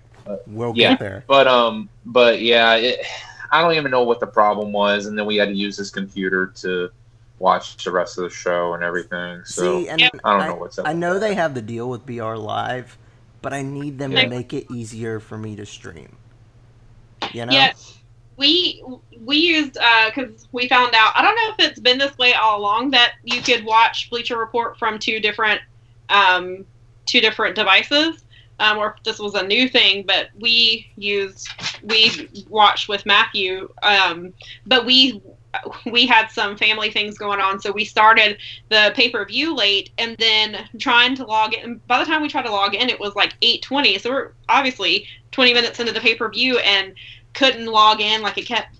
We'll 0.47 0.73
Yeah. 0.73 0.89
get 0.89 0.99
there. 0.99 1.25
But 1.27 1.47
um, 1.47 1.89
but 2.05 2.41
yeah, 2.41 2.75
it, 2.75 2.99
I 3.51 3.61
don't 3.61 3.75
even 3.75 3.91
know 3.91 4.03
what 4.03 4.19
the 4.19 4.27
problem 4.27 4.71
was, 4.73 5.05
and 5.05 5.17
then 5.17 5.25
we 5.25 5.37
had 5.37 5.49
to 5.49 5.55
use 5.55 5.77
his 5.77 5.91
computer 5.91 6.47
to 6.61 6.89
watch 7.39 7.83
the 7.83 7.91
rest 7.91 8.17
of 8.17 8.25
the 8.25 8.29
show 8.29 8.73
and 8.73 8.83
everything. 8.83 9.41
So 9.45 9.83
See, 9.83 9.89
and 9.89 10.01
I 10.23 10.37
don't 10.37 10.47
know 10.47 10.55
what's 10.55 10.79
up. 10.79 10.87
I 10.87 10.93
know 10.93 11.19
they 11.19 11.35
have 11.35 11.53
the 11.53 11.61
deal 11.61 11.89
with 11.89 12.05
BR 12.05 12.35
Live, 12.35 12.97
but 13.41 13.53
I 13.53 13.61
need 13.61 13.99
them 13.99 14.11
to 14.11 14.27
make 14.27 14.53
it 14.53 14.71
easier 14.71 15.19
for 15.19 15.37
me 15.37 15.55
to 15.55 15.65
stream. 15.65 16.15
You 17.31 17.45
know? 17.45 17.53
Yeah, 17.53 17.73
we 18.37 18.83
we 19.21 19.37
used 19.37 19.77
because 20.05 20.47
we 20.51 20.67
found 20.67 20.93
out. 20.95 21.13
I 21.15 21.21
don't 21.21 21.35
know 21.35 21.53
if 21.57 21.71
it's 21.71 21.79
been 21.79 21.97
this 21.97 22.17
way 22.17 22.33
all 22.33 22.59
along 22.59 22.91
that 22.91 23.13
you 23.23 23.41
could 23.41 23.65
watch 23.65 24.09
Bleacher 24.09 24.37
Report 24.37 24.77
from 24.77 24.99
two 24.99 25.19
different 25.19 25.61
um, 26.09 26.65
two 27.05 27.21
different 27.21 27.55
devices, 27.55 28.23
um, 28.59 28.77
or 28.77 28.95
if 28.97 29.03
this 29.03 29.19
was 29.19 29.35
a 29.35 29.43
new 29.43 29.67
thing. 29.69 30.03
But 30.05 30.29
we 30.39 30.87
used 30.95 31.47
we 31.83 32.29
watched 32.49 32.89
with 32.89 33.05
Matthew, 33.05 33.69
um, 33.83 34.33
but 34.65 34.85
we 34.85 35.21
we 35.85 36.05
had 36.05 36.27
some 36.27 36.57
family 36.57 36.89
things 36.91 37.17
going 37.17 37.39
on, 37.39 37.59
so 37.59 37.71
we 37.71 37.85
started 37.85 38.37
the 38.69 38.91
pay 38.95 39.09
per 39.09 39.25
view 39.25 39.55
late, 39.55 39.91
and 39.97 40.17
then 40.17 40.67
trying 40.79 41.15
to 41.15 41.25
log 41.25 41.53
in. 41.53 41.79
By 41.87 41.99
the 41.99 42.05
time 42.05 42.21
we 42.21 42.29
tried 42.29 42.45
to 42.45 42.51
log 42.51 42.73
in, 42.75 42.89
it 42.89 42.99
was 42.99 43.15
like 43.15 43.33
eight 43.41 43.61
twenty. 43.61 43.97
So 43.99 44.09
we're 44.09 44.31
obviously 44.49 45.07
twenty 45.31 45.53
minutes 45.53 45.79
into 45.79 45.91
the 45.91 45.99
pay 45.99 46.15
per 46.15 46.29
view 46.29 46.59
and 46.59 46.93
couldn't 47.33 47.65
log 47.65 48.01
in. 48.01 48.21
Like 48.21 48.37
it 48.37 48.47
kept 48.47 48.79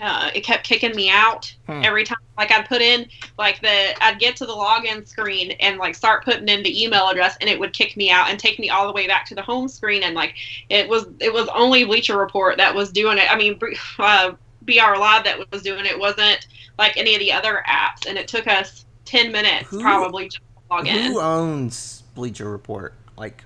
uh, 0.00 0.30
it 0.34 0.42
kept 0.44 0.64
kicking 0.64 0.94
me 0.94 1.10
out 1.10 1.52
Hmm. 1.66 1.82
every 1.84 2.04
time. 2.04 2.18
Like 2.36 2.52
I'd 2.52 2.68
put 2.68 2.80
in 2.80 3.08
like 3.36 3.60
the 3.60 4.00
I'd 4.02 4.20
get 4.20 4.36
to 4.36 4.46
the 4.46 4.52
login 4.52 5.06
screen 5.06 5.50
and 5.58 5.78
like 5.78 5.96
start 5.96 6.24
putting 6.24 6.48
in 6.48 6.62
the 6.62 6.84
email 6.84 7.08
address, 7.08 7.36
and 7.40 7.50
it 7.50 7.58
would 7.58 7.72
kick 7.72 7.96
me 7.96 8.10
out 8.10 8.30
and 8.30 8.38
take 8.38 8.60
me 8.60 8.70
all 8.70 8.86
the 8.86 8.92
way 8.92 9.08
back 9.08 9.26
to 9.26 9.34
the 9.34 9.42
home 9.42 9.66
screen. 9.68 10.04
And 10.04 10.14
like 10.14 10.36
it 10.68 10.88
was 10.88 11.06
it 11.18 11.32
was 11.32 11.48
only 11.48 11.84
Bleacher 11.84 12.16
Report 12.16 12.56
that 12.58 12.74
was 12.74 12.92
doing 12.92 13.18
it. 13.18 13.30
I 13.30 13.36
mean. 13.36 13.58
Uh, 13.98 14.32
BR 14.68 14.98
Live 14.98 15.24
that 15.24 15.38
was 15.50 15.62
doing 15.62 15.86
it 15.86 15.98
wasn't 15.98 16.46
like 16.78 16.96
any 16.96 17.14
of 17.14 17.20
the 17.20 17.32
other 17.32 17.64
apps, 17.66 18.06
and 18.06 18.18
it 18.18 18.28
took 18.28 18.46
us 18.46 18.84
ten 19.04 19.32
minutes 19.32 19.68
Who- 19.70 19.80
probably 19.80 20.28
to 20.28 20.38
log 20.70 20.86
in. 20.86 21.12
Who 21.12 21.20
owns 21.20 22.02
Bleacher 22.14 22.50
Report? 22.50 22.94
Like, 23.16 23.44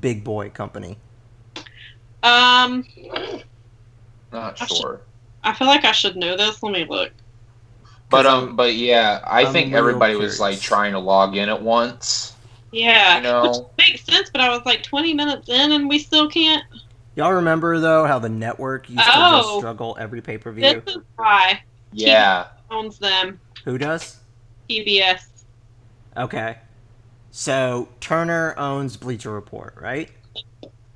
big 0.00 0.24
boy 0.24 0.50
company. 0.50 0.98
Um, 2.22 2.84
not 4.32 4.60
I 4.60 4.66
should- 4.66 4.76
sure. 4.76 5.00
I 5.42 5.52
feel 5.52 5.66
like 5.68 5.84
I 5.84 5.92
should 5.92 6.16
know 6.16 6.36
this. 6.36 6.62
Let 6.62 6.72
me 6.72 6.86
look. 6.88 7.12
But 8.10 8.26
um, 8.26 8.56
but 8.56 8.74
yeah, 8.74 9.20
I 9.26 9.42
I'm 9.44 9.52
think 9.52 9.68
real 9.68 9.78
everybody 9.78 10.16
was 10.16 10.40
like 10.40 10.60
trying 10.60 10.92
to 10.92 10.98
log 10.98 11.36
in 11.36 11.48
at 11.48 11.60
once. 11.60 12.34
Yeah, 12.72 13.16
You 13.18 13.22
know? 13.22 13.66
which 13.76 13.88
makes 13.88 14.04
sense, 14.04 14.30
but 14.30 14.40
I 14.40 14.48
was 14.48 14.64
like 14.64 14.82
twenty 14.82 15.14
minutes 15.14 15.48
in, 15.48 15.72
and 15.72 15.88
we 15.88 15.98
still 15.98 16.28
can't. 16.28 16.64
Y'all 17.16 17.32
remember, 17.32 17.78
though, 17.78 18.04
how 18.06 18.18
the 18.18 18.28
network 18.28 18.88
used 18.90 19.00
to 19.02 19.06
just 19.06 19.48
Oh. 19.48 19.58
struggle 19.58 19.96
every 20.00 20.20
pay 20.20 20.36
per 20.38 20.50
view. 20.52 20.62
This 20.62 20.84
view? 20.94 21.00
is 21.00 21.06
why 21.16 21.62
Yeah, 21.92 22.46
owns 22.70 22.98
them. 22.98 23.40
Who 23.64 23.78
does? 23.78 24.20
PBS. 24.68 25.44
Okay. 26.16 26.58
So, 27.30 27.88
Turner 28.00 28.54
owns 28.58 28.96
Bleacher 28.96 29.30
Report, 29.32 29.74
right? 29.80 30.10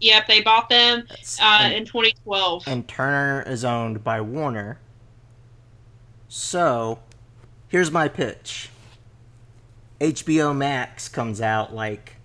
Yep, 0.01 0.27
they 0.29 0.41
bought 0.43 0.69
them 0.69 1.07
uh, 1.41 1.59
and- 1.63 1.73
in 1.75 1.85
2012. 1.85 2.65
and 2.67 2.87
Turner 2.89 3.43
is 3.43 3.65
owned 3.65 4.03
by 4.05 4.21
Warner. 4.21 4.79
So, 6.29 6.99
here's 7.69 7.91
my 7.91 8.09
pitch. 8.09 8.71
HBO 10.01 10.53
Max 10.57 11.09
comes 11.09 11.41
out 11.41 11.75
like 11.75 12.17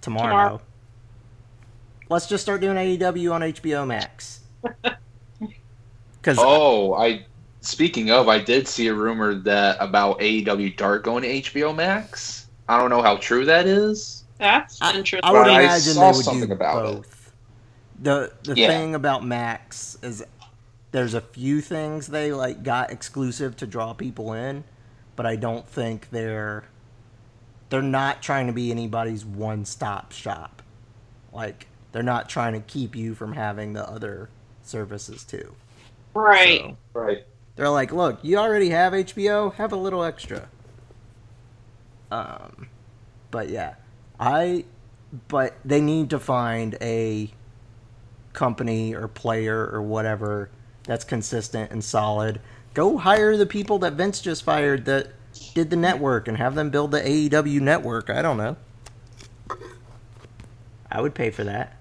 tomorrow. 0.00 0.26
Tomorrow. 0.30 0.60
Let's 2.08 2.26
just 2.26 2.42
start 2.42 2.60
doing 2.60 2.76
AEW 2.78 3.32
on 3.32 3.42
HBO 3.42 3.84
Max. 3.84 4.40
Cuz 6.22 6.36
Oh, 6.36 6.94
I. 6.94 7.26
Speaking 7.60 8.10
of, 8.10 8.28
I 8.28 8.38
did 8.38 8.68
see 8.68 8.86
a 8.88 8.94
rumor 8.94 9.34
that 9.34 9.76
about 9.80 10.20
AEW 10.20 10.70
Dark 10.70 11.04
going 11.04 11.22
to 11.22 11.28
HBO 11.28 11.72
Max. 11.74 12.48
I 12.68 12.78
don't 12.78 12.90
know 12.90 13.02
how 13.02 13.16
true 13.16 13.44
that 13.46 13.66
is. 13.66 14.24
That's 14.38 14.80
I, 14.80 14.94
interesting. 14.94 15.22
I 15.22 15.32
would 15.32 15.46
But 15.46 15.50
I 15.50 15.68
imagine 15.68 15.98
saw 15.98 16.12
they 16.12 16.12
would 16.12 16.26
something 16.26 16.50
do 16.50 16.52
about 16.52 16.86
it. 16.86 17.00
both. 17.00 17.32
The 18.00 18.32
the 18.44 18.54
Yeah. 18.54 18.56
thing 18.56 18.94
about 18.94 19.24
Max 19.24 19.98
is 20.02 20.24
there's 20.92 21.14
a 21.14 21.20
few 21.20 21.60
things 21.60 22.08
they 22.08 22.32
like 22.32 22.62
got 22.62 22.90
exclusive 22.90 23.56
to 23.58 23.66
draw 23.66 23.94
people 23.94 24.32
in, 24.32 24.64
but 25.16 25.26
I 25.26 25.36
don't 25.36 25.68
think 25.68 26.10
they're 26.10 26.64
they're 27.68 27.82
not 27.82 28.22
trying 28.22 28.46
to 28.46 28.52
be 28.52 28.70
anybody's 28.70 29.24
one-stop 29.24 30.12
shop. 30.12 30.62
Like 31.32 31.68
they're 31.96 32.02
not 32.02 32.28
trying 32.28 32.52
to 32.52 32.60
keep 32.60 32.94
you 32.94 33.14
from 33.14 33.32
having 33.32 33.72
the 33.72 33.88
other 33.88 34.28
services 34.62 35.24
too. 35.24 35.54
right. 36.14 36.60
So, 36.60 36.76
Right. 36.92 37.24
they're 37.56 37.70
like, 37.70 37.90
"Look, 37.90 38.18
you 38.22 38.36
already 38.36 38.68
have 38.68 38.92
HBO, 38.92 39.48
have 39.54 39.72
a 39.72 39.76
little 39.76 40.04
extra." 40.04 40.50
Um, 42.10 42.68
but 43.30 43.48
yeah, 43.48 43.76
I, 44.20 44.66
but 45.28 45.56
they 45.64 45.80
need 45.80 46.10
to 46.10 46.18
find 46.18 46.76
a 46.82 47.30
company 48.34 48.94
or 48.94 49.08
player 49.08 49.66
or 49.72 49.80
whatever 49.80 50.50
that's 50.84 51.04
consistent 51.04 51.70
and 51.70 51.82
solid. 51.82 52.42
Go 52.74 52.98
hire 52.98 53.38
the 53.38 53.46
people 53.46 53.78
that 53.78 53.94
Vince 53.94 54.20
just 54.20 54.44
fired 54.44 54.84
that 54.84 55.08
did 55.54 55.70
the 55.70 55.76
network 55.76 56.28
and 56.28 56.36
have 56.36 56.56
them 56.56 56.68
build 56.68 56.90
the 56.90 57.00
AEW 57.00 57.60
network. 57.60 58.10
I 58.10 58.20
don't 58.20 58.36
know. 58.36 58.56
I 60.92 61.00
would 61.00 61.14
pay 61.14 61.30
for 61.30 61.44
that. 61.44 61.78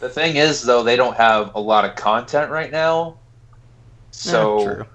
The 0.00 0.08
thing 0.08 0.36
is, 0.36 0.62
though, 0.62 0.82
they 0.82 0.96
don't 0.96 1.16
have 1.16 1.54
a 1.54 1.60
lot 1.60 1.84
of 1.84 1.94
content 1.96 2.50
right 2.50 2.70
now. 2.70 3.18
So 4.10 4.58
Yeah, 4.58 4.74
true. 4.74 4.86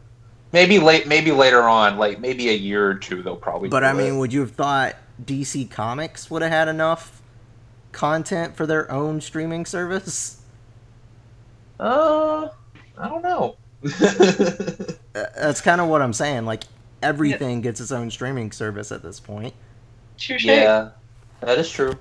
maybe 0.52 0.80
late, 0.80 1.08
maybe 1.08 1.32
later 1.32 1.64
on, 1.64 1.98
like 1.98 2.20
maybe 2.20 2.50
a 2.50 2.54
year 2.54 2.88
or 2.90 2.96
two, 2.96 3.22
they'll 3.24 3.36
probably. 3.36 3.70
But 3.70 3.82
do 3.82 3.86
I 3.86 3.94
mean, 3.94 4.16
it. 4.16 4.18
would 4.18 4.34
you 4.34 4.42
have 4.42 4.52
thought 4.52 4.96
DC 5.24 5.70
Comics 5.70 6.30
would 6.32 6.42
have 6.42 6.52
had 6.52 6.68
enough 6.68 7.22
content 7.92 8.56
for 8.56 8.66
their 8.66 8.92
own 8.92 9.22
streaming 9.22 9.66
service? 9.66 10.42
uh, 11.80 12.50
I 12.98 13.10
don't 13.10 13.24
know. 13.24 13.58
Uh, 15.16 15.26
That's 15.38 15.62
kind 15.62 15.80
of 15.80 15.88
what 15.88 16.02
I'm 16.02 16.12
saying. 16.14 16.46
Like 16.46 16.66
everything 17.02 17.62
gets 17.62 17.80
its 17.80 17.92
own 17.92 18.12
streaming 18.12 18.52
service 18.52 18.92
at 18.92 19.02
this 19.02 19.20
point. 19.20 19.54
Touche. 20.18 20.46
yeah, 20.46 20.92
that 21.42 21.58
is 21.58 21.70
true. 21.70 21.94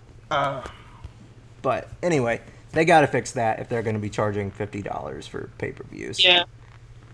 But 1.64 1.88
anyway, 2.03 2.42
they 2.72 2.85
got 2.85 3.00
to 3.00 3.07
fix 3.07 3.33
that 3.33 3.59
if 3.59 3.70
they're 3.70 3.83
going 3.83 3.96
to 3.96 4.00
be 4.00 4.11
charging 4.11 4.50
fifty 4.50 4.83
dollars 4.83 5.27
for 5.27 5.48
pay 5.57 5.72
per 5.72 5.83
views. 5.85 6.22
Yeah. 6.22 6.44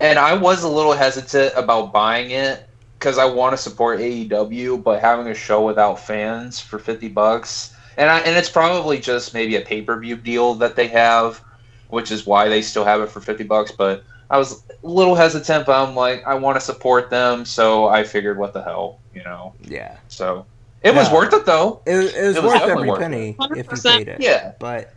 And 0.01 0.19
I 0.19 0.33
was 0.33 0.63
a 0.63 0.67
little 0.67 0.91
hesitant 0.91 1.53
about 1.55 1.93
buying 1.93 2.31
it 2.31 2.67
because 2.99 3.17
I 3.17 3.23
want 3.25 3.53
to 3.53 3.57
support 3.57 3.99
AEW, 3.99 4.83
but 4.83 4.99
having 4.99 5.27
a 5.27 5.33
show 5.33 5.65
without 5.65 6.01
fans 6.01 6.59
for 6.59 6.79
fifty 6.79 7.07
bucks, 7.07 7.73
and 7.95 8.09
I, 8.09 8.19
and 8.19 8.35
it's 8.35 8.49
probably 8.49 8.99
just 8.99 9.33
maybe 9.33 9.55
a 9.55 9.61
pay 9.61 9.81
per 9.81 9.97
view 9.97 10.17
deal 10.17 10.53
that 10.55 10.75
they 10.75 10.87
have, 10.89 11.41
which 11.87 12.11
is 12.11 12.25
why 12.25 12.49
they 12.49 12.61
still 12.61 12.83
have 12.83 12.99
it 12.99 13.09
for 13.09 13.21
fifty 13.21 13.45
bucks. 13.45 13.71
But 13.71 14.03
I 14.29 14.37
was 14.37 14.63
a 14.83 14.87
little 14.87 15.15
hesitant, 15.15 15.65
but 15.65 15.81
I'm 15.81 15.95
like, 15.95 16.27
I 16.27 16.35
want 16.35 16.57
to 16.57 16.61
support 16.61 17.09
them, 17.09 17.45
so 17.45 17.87
I 17.87 18.03
figured, 18.03 18.37
what 18.37 18.51
the 18.51 18.63
hell, 18.63 18.99
you 19.13 19.23
know? 19.23 19.53
Yeah, 19.61 19.97
So 20.07 20.45
it 20.83 20.95
was 20.95 21.11
worth 21.11 21.33
it 21.33 21.45
though. 21.45 21.81
it, 21.85 21.91
it 21.91 21.97
was 21.97 22.35
It 22.37 22.43
was 22.43 22.53
worth 22.53 22.61
every 22.63 22.89
worth 22.89 22.99
penny 22.99 23.35
if 23.55 23.71
you 23.71 23.77
paid 23.91 24.07
it. 24.07 24.21
Yeah. 24.21 24.53
but 24.59 24.93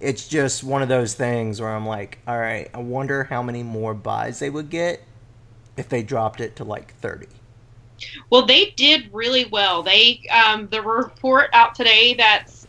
it's 0.00 0.28
just 0.28 0.62
one 0.62 0.82
of 0.82 0.88
those 0.88 1.14
things 1.14 1.60
where 1.60 1.70
I'm 1.70 1.86
like, 1.86 2.18
all 2.26 2.38
right, 2.38 2.70
I 2.72 2.78
wonder 2.78 3.24
how 3.24 3.42
many 3.42 3.62
more 3.62 3.94
buys 3.94 4.38
they 4.38 4.50
would 4.50 4.70
get 4.70 5.02
if 5.76 5.88
they 5.88 6.02
dropped 6.02 6.40
it 6.40 6.56
to 6.56 6.64
like 6.64 6.94
thirty. 6.96 7.28
Well, 8.30 8.46
they 8.46 8.70
did 8.76 9.12
really 9.12 9.46
well. 9.46 9.82
They 9.82 10.22
um, 10.30 10.68
the 10.68 10.82
report 10.82 11.50
out 11.52 11.74
today 11.74 12.14
that's 12.14 12.66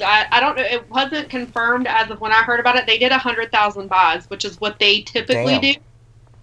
I, 0.00 0.26
I 0.30 0.40
don't 0.40 0.56
know. 0.56 0.62
It 0.62 0.88
wasn't 0.90 1.28
confirmed 1.28 1.86
as 1.86 2.10
of 2.10 2.20
when 2.20 2.32
I 2.32 2.42
heard 2.42 2.60
about 2.60 2.76
it. 2.76 2.86
They 2.86 2.98
did 2.98 3.12
a 3.12 3.18
hundred 3.18 3.52
thousand 3.52 3.88
buys, 3.88 4.28
which 4.30 4.44
is 4.44 4.60
what 4.60 4.78
they 4.78 5.02
typically 5.02 5.58
Damn. 5.58 5.60
do. 5.60 5.74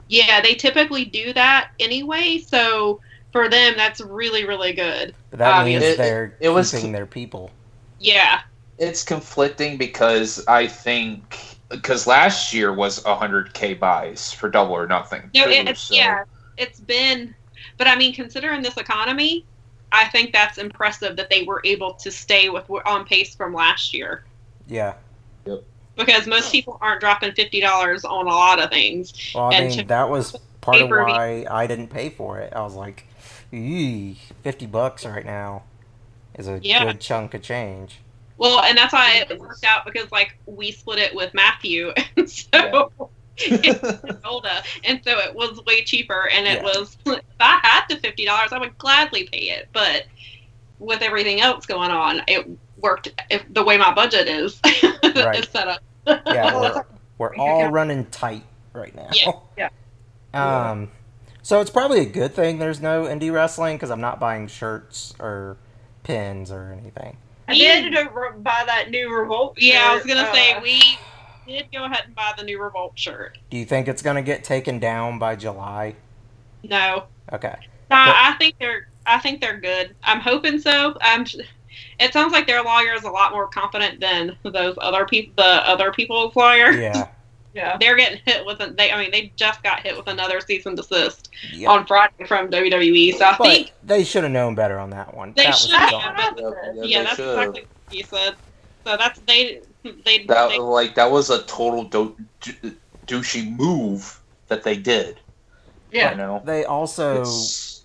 Yeah, 0.08 0.42
they 0.42 0.54
typically 0.54 1.06
do 1.06 1.34
that 1.34 1.72
anyway. 1.80 2.38
So 2.38 3.00
for 3.32 3.50
them, 3.50 3.74
that's 3.78 4.02
really 4.02 4.46
really 4.46 4.74
good. 4.74 5.14
But 5.30 5.40
that 5.40 5.54
Obvious. 5.54 5.82
means 5.82 5.94
It- 5.94 5.98
they're 5.98 6.36
it 6.40 6.50
was- 6.50 6.72
keeping 6.72 6.92
their 6.92 7.06
people. 7.06 7.52
Yeah, 8.00 8.42
It's 8.80 9.04
conflicting 9.04 9.78
because 9.78 10.44
I 10.48 10.66
think 10.68 11.38
because 11.70 12.06
last 12.08 12.52
year 12.54 12.74
was 12.74 13.00
100k 13.06 13.74
buys 13.80 14.34
for 14.34 14.50
Double 14.50 14.74
or 14.74 14.88
Nothing. 14.88 15.30
no, 15.36 15.46
too, 15.46 15.52
it's 15.52 15.82
so- 15.82 15.94
yeah, 15.96 16.24
it's 16.58 16.80
been. 16.80 17.34
But 17.78 17.88
I 17.88 17.96
mean, 17.96 18.14
considering 18.14 18.62
this 18.62 18.76
economy, 18.78 19.46
I 19.92 20.06
think 20.10 20.34
that's 20.34 20.58
impressive 20.58 21.16
that 21.18 21.30
they 21.30 21.44
were 21.44 21.62
able 21.64 21.94
to 21.94 22.10
stay 22.12 22.50
with 22.50 22.66
on 22.86 23.06
pace 23.06 23.36
from 23.36 23.54
last 23.54 23.94
year. 23.94 24.24
Yeah. 24.68 24.94
Yep. 25.46 25.64
Because 25.98 26.26
most 26.28 26.52
people 26.52 26.78
aren't 26.82 27.02
dropping 27.02 27.34
fifty 27.34 27.60
dollars 27.62 28.04
on 28.04 28.26
a 28.26 28.30
lot 28.30 28.60
of 28.60 28.70
things. 28.72 29.14
Well, 29.36 29.46
I 29.52 29.56
And 29.58 29.76
mean, 29.76 29.88
that 29.88 30.10
was 30.10 30.36
part 30.62 30.78
of 30.78 30.84
pay-per-view. 30.84 31.14
why 31.14 31.46
I 31.50 31.68
didn't 31.68 31.90
pay 31.90 32.10
for 32.10 32.40
it. 32.40 32.52
I 32.56 32.62
was 32.62 32.74
like, 32.74 33.06
"Eee, 33.52 34.18
fifty 34.44 34.66
bucks 34.66 35.06
right 35.06 35.26
now 35.26 35.64
is 36.36 36.48
a 36.48 36.60
Yeah. 36.62 36.86
good 36.86 37.00
chunk 37.02 37.34
of 37.34 37.42
change." 37.42 38.00
Well, 38.38 38.62
and 38.62 38.78
that's 38.78 38.94
why 38.94 39.24
it 39.30 39.40
worked 39.40 39.64
out 39.66 39.86
because 39.86 40.12
like 40.12 40.36
we 40.46 40.72
split 40.72 41.00
it 41.00 41.14
with 41.14 41.34
Matthew, 41.34 41.94
and 42.18 42.30
so 42.30 42.92
it's 43.38 44.22
Golda, 44.24 44.64
and 44.84 45.02
so 45.04 45.18
it 45.20 45.36
was 45.36 45.64
way 45.66 45.84
cheaper. 45.84 46.30
And 46.34 46.48
it 46.48 46.60
Yeah. 46.60 46.64
was 46.64 46.98
if 47.06 47.22
I 47.40 47.60
had 47.62 47.84
the 47.90 47.98
fifty 47.98 48.26
dollars, 48.26 48.52
I 48.52 48.58
would 48.60 48.78
gladly 48.78 49.28
pay 49.32 49.50
it. 49.50 49.70
But 49.74 50.06
with 50.80 51.02
everything 51.04 51.42
else 51.42 51.66
going 51.68 51.92
on, 51.92 52.22
it 52.28 52.48
worked 52.78 53.10
if 53.30 53.44
the 53.54 53.64
way 53.64 53.78
my 53.78 53.94
budget 53.94 54.28
is, 54.28 54.60
Right. 55.04 55.40
is 55.40 55.50
set 55.50 55.68
up. 55.68 55.82
Yeah, 56.08 56.60
we're, 56.60 56.84
we're 57.20 57.36
all 57.36 57.70
running 57.70 58.06
tight 58.08 58.44
right 58.74 58.96
now. 58.96 59.10
Yeah. 59.14 59.70
Yeah. 60.34 60.70
Um, 60.72 60.90
so 61.42 61.62
it's 61.62 61.70
probably 61.70 62.02
a 62.02 62.06
good 62.06 62.34
thing 62.34 62.60
there's 62.60 62.82
no 62.82 63.04
indie 63.04 63.32
wrestling 63.32 63.78
because 63.78 63.92
I'm 63.92 64.02
not 64.02 64.20
buying 64.20 64.48
shirts 64.48 65.14
or 65.20 65.58
pins 66.04 66.52
or 66.52 66.76
anything. 66.80 67.18
I 67.48 67.56
did 67.56 67.94
buy 68.44 68.64
that 68.66 68.90
new 68.90 69.14
Revolt. 69.14 69.56
Yeah, 69.58 69.90
I 69.92 69.96
was 69.96 70.06
gonna 70.06 70.32
say 70.34 70.54
uh, 70.54 70.62
we 70.62 70.82
did 71.48 71.68
go 71.74 71.86
ahead 71.86 72.04
and 72.06 72.16
buy 72.16 72.34
the 72.38 72.44
new 72.44 72.62
Revolt 72.62 72.98
shirt. 72.98 73.38
Do 73.50 73.58
you 73.58 73.66
think 73.66 73.88
it's 73.88 74.02
gonna 74.02 74.22
get 74.22 74.44
taken 74.44 74.80
down 74.80 75.20
by 75.20 75.36
July? 75.36 75.96
No, 76.64 77.06
Okay. 77.32 77.56
No, 77.90 77.98
I 77.98 78.36
think 78.38 78.56
they're. 78.60 78.88
I 79.06 79.20
think 79.20 79.42
they're 79.42 79.60
good. 79.60 79.96
I'm 80.04 80.20
hoping 80.20 80.60
so. 80.60 80.98
I'm. 81.02 81.26
It 82.00 82.14
sounds 82.14 82.32
like 82.34 82.48
their 82.48 82.64
lawyer 82.64 82.94
is 82.94 83.04
a 83.04 83.10
lot 83.10 83.32
more 83.32 83.48
confident 83.48 84.00
than 84.00 84.38
those 84.44 84.76
other 84.80 85.06
people. 85.06 85.34
The 85.38 85.70
other 85.70 85.92
people's 85.92 86.36
lawyer. 86.36 86.72
Yeah. 86.72 87.10
Yeah. 87.54 87.78
They're 87.80 87.96
getting 87.98 88.20
hit 88.26 88.46
with. 88.46 88.62
A, 88.62 88.72
they. 88.72 88.92
I 88.92 89.00
mean, 89.00 89.12
they 89.12 89.34
just 89.36 89.62
got 89.64 89.82
hit 89.82 89.98
with 89.98 90.08
another 90.08 90.40
cease 90.40 90.66
and 90.66 90.78
desist 90.78 91.30
yeah. 91.52 91.70
on 91.70 91.86
Friday 91.86 92.26
from 92.26 92.50
WWE. 92.50 93.14
So 93.18 93.26
I 93.26 93.38
But 93.38 93.48
think 93.48 93.74
they 93.84 94.04
should 94.04 94.24
have 94.24 94.32
known 94.32 94.56
better 94.56 94.80
on 94.80 94.90
that 94.92 95.14
one. 95.16 95.34
They 95.36 95.44
that 95.46 95.56
should 95.56 95.72
was 95.72 95.80
have. 95.80 95.92
Yeah, 95.92 96.34
yeah, 96.38 96.84
yeah, 96.84 97.00
they 97.00 97.04
that's 97.04 97.16
should've. 97.18 97.38
exactly 97.40 97.62
what 97.86 97.96
you 97.98 98.04
said. 98.04 98.36
So 98.86 98.98
that's 98.98 99.20
they. 99.22 99.62
They. 99.84 100.26
That 100.26 100.50
they 100.50 100.60
like 100.60 100.96
that 100.96 101.12
was 101.12 101.30
a 101.30 101.42
total 101.44 101.84
do- 101.84 102.16
d- 102.40 102.74
douchey 103.08 103.56
move 103.58 104.20
that 104.48 104.64
they 104.64 104.78
did. 104.78 105.20
Yeah. 105.92 106.12
You 106.12 106.18
know. 106.18 106.42
They 106.46 106.64
also, 106.64 107.16
It's- 107.22 107.82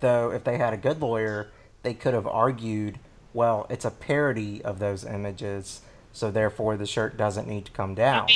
though, 0.00 0.32
if 0.32 0.42
they 0.44 0.58
had 0.58 0.72
a 0.74 0.76
good 0.76 1.00
lawyer, 1.00 1.52
they 1.82 1.94
could 1.94 2.14
have 2.14 2.26
argued, 2.26 2.98
well, 3.32 3.66
it's 3.70 3.84
a 3.84 3.90
parody 3.90 4.62
of 4.64 4.78
those 4.80 5.04
images, 5.04 5.82
so 6.12 6.30
therefore 6.30 6.76
the 6.76 6.86
shirt 6.86 7.16
doesn't 7.16 7.46
need 7.46 7.64
to 7.66 7.72
come 7.72 7.94
down. 7.94 8.26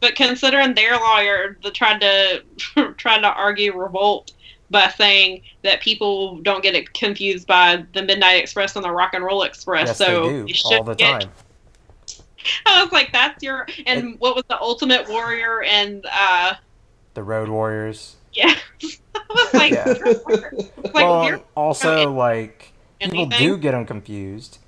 But 0.00 0.14
considering 0.14 0.74
their 0.74 0.96
lawyer 0.96 1.56
the, 1.62 1.70
tried 1.70 2.00
to 2.00 2.42
tried 2.96 3.20
to 3.20 3.28
argue 3.28 3.76
revolt 3.76 4.32
by 4.70 4.88
saying 4.88 5.42
that 5.62 5.80
people 5.80 6.38
don't 6.42 6.62
get 6.62 6.74
it 6.74 6.92
confused 6.92 7.46
by 7.46 7.84
the 7.94 8.02
Midnight 8.02 8.42
Express 8.42 8.74
and 8.76 8.84
the 8.84 8.90
Rock 8.90 9.14
and 9.14 9.24
Roll 9.24 9.42
Express, 9.44 9.88
Yes, 9.88 9.98
so 9.98 10.28
they 10.28 10.36
you 10.38 10.44
do 10.46 10.54
should 10.54 10.72
all 10.78 10.84
the 10.84 10.94
get- 10.94 11.20
time. 11.22 11.30
I 12.66 12.82
was 12.82 12.92
like, 12.92 13.12
"That's 13.12 13.42
your." 13.42 13.66
And 13.86 14.18
what 14.20 14.34
was 14.36 14.44
the 14.48 14.60
Ultimate 14.60 15.08
Warrior 15.08 15.62
and 15.62 16.04
uh 16.12 16.54
The 17.14 17.22
Road 17.22 17.48
Warriors. 17.48 18.16
yeah, 18.32 18.54
I 19.14 19.20
was 19.30 19.54
like, 19.54 19.72
Yeah. 19.72 19.84
it's 19.88 20.84
like 20.84 20.94
well, 20.94 21.42
also, 21.56 22.12
like, 22.12 22.72
people 23.00 23.20
anything. 23.22 23.38
do 23.48 23.56
get 23.58 23.72
them 23.72 23.84
confused. 23.86 24.58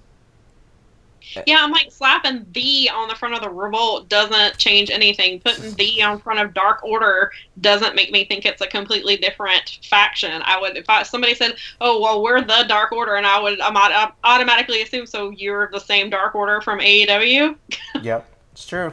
Yeah, 1.47 1.59
I'm 1.61 1.70
like 1.70 1.91
slapping 1.91 2.47
the 2.53 2.91
on 2.93 3.09
the 3.09 3.14
front 3.14 3.35
of 3.35 3.43
the 3.43 3.51
revolt 3.51 4.09
doesn't 4.09 4.59
change 4.59 4.91
anything. 4.91 5.41
Putting 5.41 5.74
the 5.74 6.03
on 6.03 6.18
front 6.20 6.41
of 6.41 6.55
Dark 6.55 6.83
Order 6.83 7.33
doesn't 7.61 7.95
make 7.95 8.11
me 8.11 8.24
think 8.24 8.45
it's 8.45 8.61
a 8.61 8.66
completely 8.66 9.16
different 9.16 9.79
faction. 9.85 10.43
I 10.45 10.61
would 10.61 10.76
if 10.76 10.89
I, 10.89 11.03
somebody 11.03 11.35
said, 11.35 11.57
"Oh, 11.81 12.01
well, 12.01 12.22
we're 12.22 12.41
the 12.41 12.64
Dark 12.68 12.93
Order," 12.93 13.16
and 13.16 13.26
I 13.26 13.41
would 13.41 13.61
I 13.61 14.12
automatically 14.24 14.83
assume 14.83 15.07
so 15.07 15.31
you're 15.31 15.68
the 15.72 15.81
same 15.81 16.11
Dark 16.11 16.35
Order 16.35 16.61
from 16.61 16.81
AEW. 16.81 17.57
yep, 18.03 18.29
it's 18.53 18.66
true. 18.66 18.93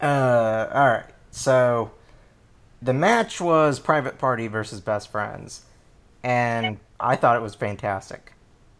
Uh, 0.00 0.68
all 0.72 0.86
right. 0.88 1.06
So 1.30 1.90
the 2.80 2.92
match 2.92 3.40
was 3.40 3.80
Private 3.80 4.18
Party 4.18 4.46
versus 4.48 4.80
Best 4.80 5.10
Friends, 5.10 5.64
and 6.22 6.78
I 7.00 7.16
thought 7.16 7.36
it 7.36 7.42
was 7.42 7.54
fantastic. 7.54 8.32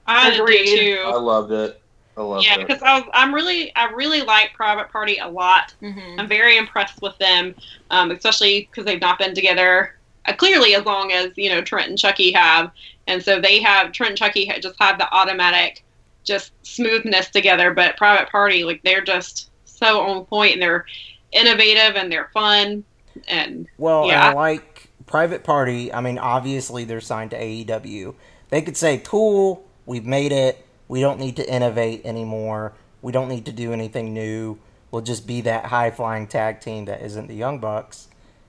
I 0.08 0.30
did 0.30 0.66
too. 0.66 1.02
I 1.06 1.16
loved 1.16 1.52
it. 1.52 1.80
I 2.16 2.22
loved 2.22 2.44
Yeah, 2.46 2.54
it. 2.58 2.66
because 2.66 2.82
I 2.82 2.98
was, 2.98 3.08
I'm 3.12 3.32
really, 3.32 3.74
I 3.76 3.90
really 3.92 4.22
like 4.22 4.52
Private 4.54 4.90
Party 4.90 5.18
a 5.18 5.28
lot. 5.28 5.72
Mhm. 5.82 6.18
I'm 6.18 6.26
very 6.28 6.56
impressed 6.56 7.00
with 7.00 7.16
them, 7.18 7.54
um, 7.90 8.10
especially 8.10 8.68
because 8.70 8.84
they've 8.84 9.00
not 9.00 9.18
been 9.18 9.34
together 9.34 9.94
uh, 10.26 10.32
clearly 10.32 10.74
as 10.74 10.84
long 10.84 11.12
as 11.12 11.30
you 11.36 11.48
know 11.48 11.60
Trent 11.60 11.88
and 11.88 11.98
Chucky 11.98 12.32
have, 12.32 12.72
and 13.06 13.22
so 13.22 13.40
they 13.40 13.60
have 13.60 13.92
Trent 13.92 14.10
and 14.10 14.18
Chucky 14.18 14.46
ha- 14.46 14.58
just 14.60 14.74
have 14.80 14.98
the 14.98 15.10
automatic, 15.14 15.84
just 16.24 16.52
smoothness 16.66 17.28
together. 17.30 17.72
But 17.72 17.96
Private 17.96 18.28
Party, 18.30 18.64
like 18.64 18.82
they're 18.82 19.00
just 19.04 19.50
so 19.64 20.00
on 20.00 20.24
point 20.24 20.54
and 20.54 20.62
they're 20.62 20.86
innovative 21.32 21.94
and 21.96 22.10
they're 22.10 22.30
fun 22.34 22.82
and 23.28 23.66
Well, 23.78 24.02
and 24.02 24.08
Yeah. 24.10 24.30
I 24.30 24.32
like 24.32 24.88
Private 25.06 25.44
Party. 25.44 25.92
I 25.92 26.00
mean, 26.00 26.18
obviously 26.18 26.84
they're 26.84 27.00
signed 27.00 27.30
to 27.30 27.36
AEW. 27.40 28.14
They 28.50 28.60
could 28.62 28.76
say, 28.76 28.98
"Cool, 28.98 29.64
we've 29.88 30.06
made 30.06 30.30
it. 30.32 30.64
We 30.86 31.00
don't 31.00 31.18
need 31.18 31.36
to 31.36 31.52
innovate 31.52 32.02
anymore. 32.04 32.74
We 33.02 33.12
don't 33.12 33.28
need 33.28 33.46
to 33.46 33.52
do 33.52 33.72
anything 33.72 34.14
new. 34.14 34.58
We'll 34.90 35.02
just 35.02 35.26
be 35.26 35.40
that 35.42 35.66
high 35.66 35.90
flying 35.90 36.26
tag 36.26 36.60
team 36.60 36.84
that 36.84 37.02
isn't 37.02 37.26
the 37.26 37.34
Young 37.34 37.58
Bucks." 37.58 38.08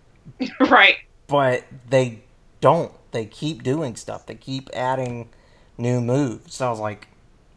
right. 0.59 0.97
But 1.27 1.63
they 1.89 2.21
don't. 2.61 2.91
They 3.11 3.25
keep 3.25 3.63
doing 3.63 3.95
stuff. 3.95 4.25
They 4.25 4.35
keep 4.35 4.69
adding 4.73 5.29
new 5.77 6.01
moves. 6.01 6.55
So 6.55 6.67
I 6.67 6.69
was 6.69 6.79
like, 6.79 7.07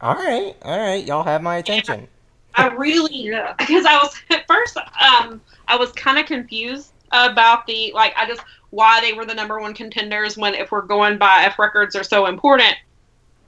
"All 0.01 0.15
right, 0.15 0.57
all 0.63 0.79
right, 0.79 1.05
y'all 1.05 1.25
have 1.25 1.43
my 1.43 1.57
attention." 1.57 2.09
I 2.55 2.69
really 2.69 3.15
Yeah. 3.17 3.55
because 3.59 3.85
I 3.87 3.95
was 3.97 4.15
at 4.31 4.47
first 4.47 4.77
um 4.77 5.41
I 5.69 5.77
was 5.77 5.93
kind 5.93 6.19
of 6.19 6.27
confused 6.27 6.93
about 7.13 7.67
the 7.67 7.93
like 7.95 8.13
I 8.17 8.27
just 8.27 8.43
why 8.71 9.01
they 9.01 9.13
were 9.13 9.25
the 9.25 9.35
number 9.35 9.61
one 9.61 9.75
contenders 9.75 10.37
when 10.37 10.55
if 10.55 10.71
we're 10.71 10.83
going 10.83 11.19
by 11.19 11.45
if 11.47 11.59
records 11.59 11.95
are 11.97 12.05
so 12.05 12.27
important 12.27 12.75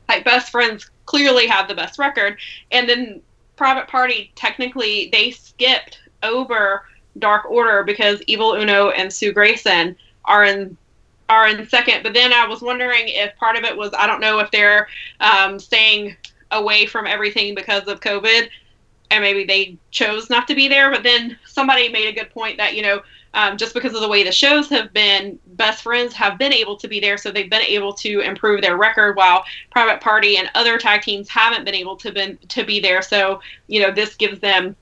like 0.09 0.25
best 0.25 0.51
friends 0.51 0.91
clearly 1.07 1.47
have 1.47 1.69
the 1.69 1.75
best 1.75 1.99
record 1.99 2.39
and 2.71 2.89
then 2.89 3.21
private 3.57 3.87
party 3.89 4.33
technically 4.35 5.09
they 5.13 5.31
skipped 5.31 6.01
over 6.23 6.85
dark 7.19 7.45
order 7.47 7.83
because 7.85 8.21
evil 8.27 8.55
uno 8.55 8.91
and 8.91 9.13
sue 9.13 9.33
grayson 9.33 9.95
are 10.25 10.45
in 10.45 10.77
are 11.29 11.49
in 11.49 11.69
second 11.69 12.03
but 12.03 12.13
then 12.13 12.33
i 12.33 12.47
was 12.47 12.61
wondering 12.61 13.05
if 13.07 13.35
part 13.37 13.57
of 13.57 13.65
it 13.65 13.77
was 13.77 13.91
i 13.97 14.07
don't 14.07 14.21
know 14.21 14.39
if 14.41 14.51
they're 14.51 14.89
um, 15.21 15.59
staying 15.59 16.17
away 16.51 16.87
from 16.87 17.07
everything 17.07 17.55
because 17.55 17.87
of 17.87 18.01
covid 18.01 18.49
and 19.11 19.23
maybe 19.23 19.45
they 19.45 19.77
chose 19.91 20.29
not 20.29 20.49
to 20.49 20.55
be 20.55 20.69
there. 20.69 20.91
But 20.91 21.03
then 21.03 21.39
somebody 21.47 21.89
made 21.89 22.09
a 22.09 22.13
good 22.13 22.31
point 22.31 22.59
that 22.59 22.75
you 22.75 22.83
know, 22.83 23.01
um, 23.35 23.57
just 23.57 23.75
because 23.75 23.95
of 23.95 24.01
the 24.01 24.09
way 24.09 24.23
the 24.23 24.33
shows 24.33 24.69
have 24.71 24.93
been, 24.93 25.39
best 25.47 25.83
friends 25.83 26.15
have 26.15 26.39
been 26.39 26.53
able 26.53 26.77
to 26.77 26.89
be 26.89 27.01
there, 27.01 27.19
so 27.19 27.31
they've 27.31 27.51
been 27.51 27.63
able 27.63 27.93
to 27.95 28.21
improve 28.21 28.63
their 28.63 28.77
record, 28.77 29.17
while 29.17 29.45
Private 29.71 30.01
Party 30.01 30.37
and 30.37 30.51
other 30.55 30.79
tag 30.79 31.03
teams 31.03 31.29
haven't 31.29 31.65
been 31.65 31.75
able 31.75 31.97
to 31.97 32.13
been 32.13 32.39
to 32.49 32.65
be 32.65 32.81
there. 32.81 33.03
So 33.03 33.41
you 33.67 33.83
know, 33.83 33.91
this 33.91 34.15
gives 34.15 34.41
them, 34.41 34.77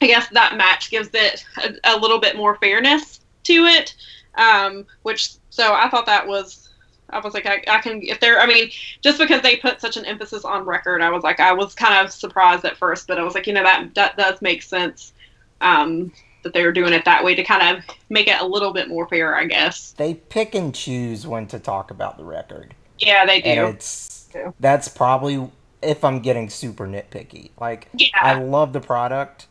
I 0.00 0.06
guess, 0.06 0.28
that 0.30 0.56
match 0.56 0.90
gives 0.90 1.10
it 1.12 1.44
a, 1.62 1.96
a 1.96 1.98
little 1.98 2.18
bit 2.18 2.36
more 2.36 2.56
fairness 2.56 3.20
to 3.44 3.64
it. 3.66 3.94
Um, 4.36 4.86
which 5.02 5.30
so 5.50 5.74
I 5.74 5.88
thought 5.88 6.06
that 6.06 6.26
was. 6.26 6.66
I 7.12 7.18
was 7.18 7.34
like, 7.34 7.44
I, 7.44 7.60
I 7.66 7.80
can, 7.80 8.02
if 8.04 8.20
they're, 8.20 8.38
I 8.38 8.46
mean, 8.46 8.70
just 9.00 9.18
because 9.18 9.42
they 9.42 9.56
put 9.56 9.80
such 9.80 9.96
an 9.96 10.04
emphasis 10.04 10.44
on 10.44 10.64
record, 10.64 11.02
I 11.02 11.10
was 11.10 11.24
like, 11.24 11.40
I 11.40 11.52
was 11.52 11.74
kind 11.74 12.06
of 12.06 12.12
surprised 12.12 12.64
at 12.64 12.76
first, 12.76 13.08
but 13.08 13.18
I 13.18 13.24
was 13.24 13.34
like, 13.34 13.48
you 13.48 13.52
know, 13.52 13.64
that 13.64 13.92
that 13.96 14.16
does 14.16 14.40
make 14.40 14.62
sense 14.62 15.12
um, 15.60 16.12
that 16.42 16.52
they 16.52 16.64
were 16.64 16.72
doing 16.72 16.92
it 16.92 17.04
that 17.04 17.24
way 17.24 17.34
to 17.34 17.42
kind 17.42 17.76
of 17.76 17.84
make 18.08 18.28
it 18.28 18.40
a 18.40 18.46
little 18.46 18.72
bit 18.72 18.88
more 18.88 19.06
fair, 19.08 19.36
I 19.36 19.46
guess. 19.46 19.92
They 19.92 20.14
pick 20.14 20.54
and 20.54 20.74
choose 20.74 21.26
when 21.26 21.46
to 21.48 21.58
talk 21.58 21.90
about 21.90 22.16
the 22.16 22.24
record. 22.24 22.74
Yeah, 22.98 23.26
they 23.26 23.42
and 23.42 23.60
do. 23.60 23.66
it's 23.66 24.28
do. 24.32 24.54
that's 24.60 24.88
probably 24.88 25.50
if 25.82 26.04
I'm 26.04 26.20
getting 26.20 26.50
super 26.50 26.86
nitpicky. 26.86 27.50
Like 27.58 27.88
I 28.14 28.34
love 28.34 28.72
the 28.72 28.80
product, 28.80 29.46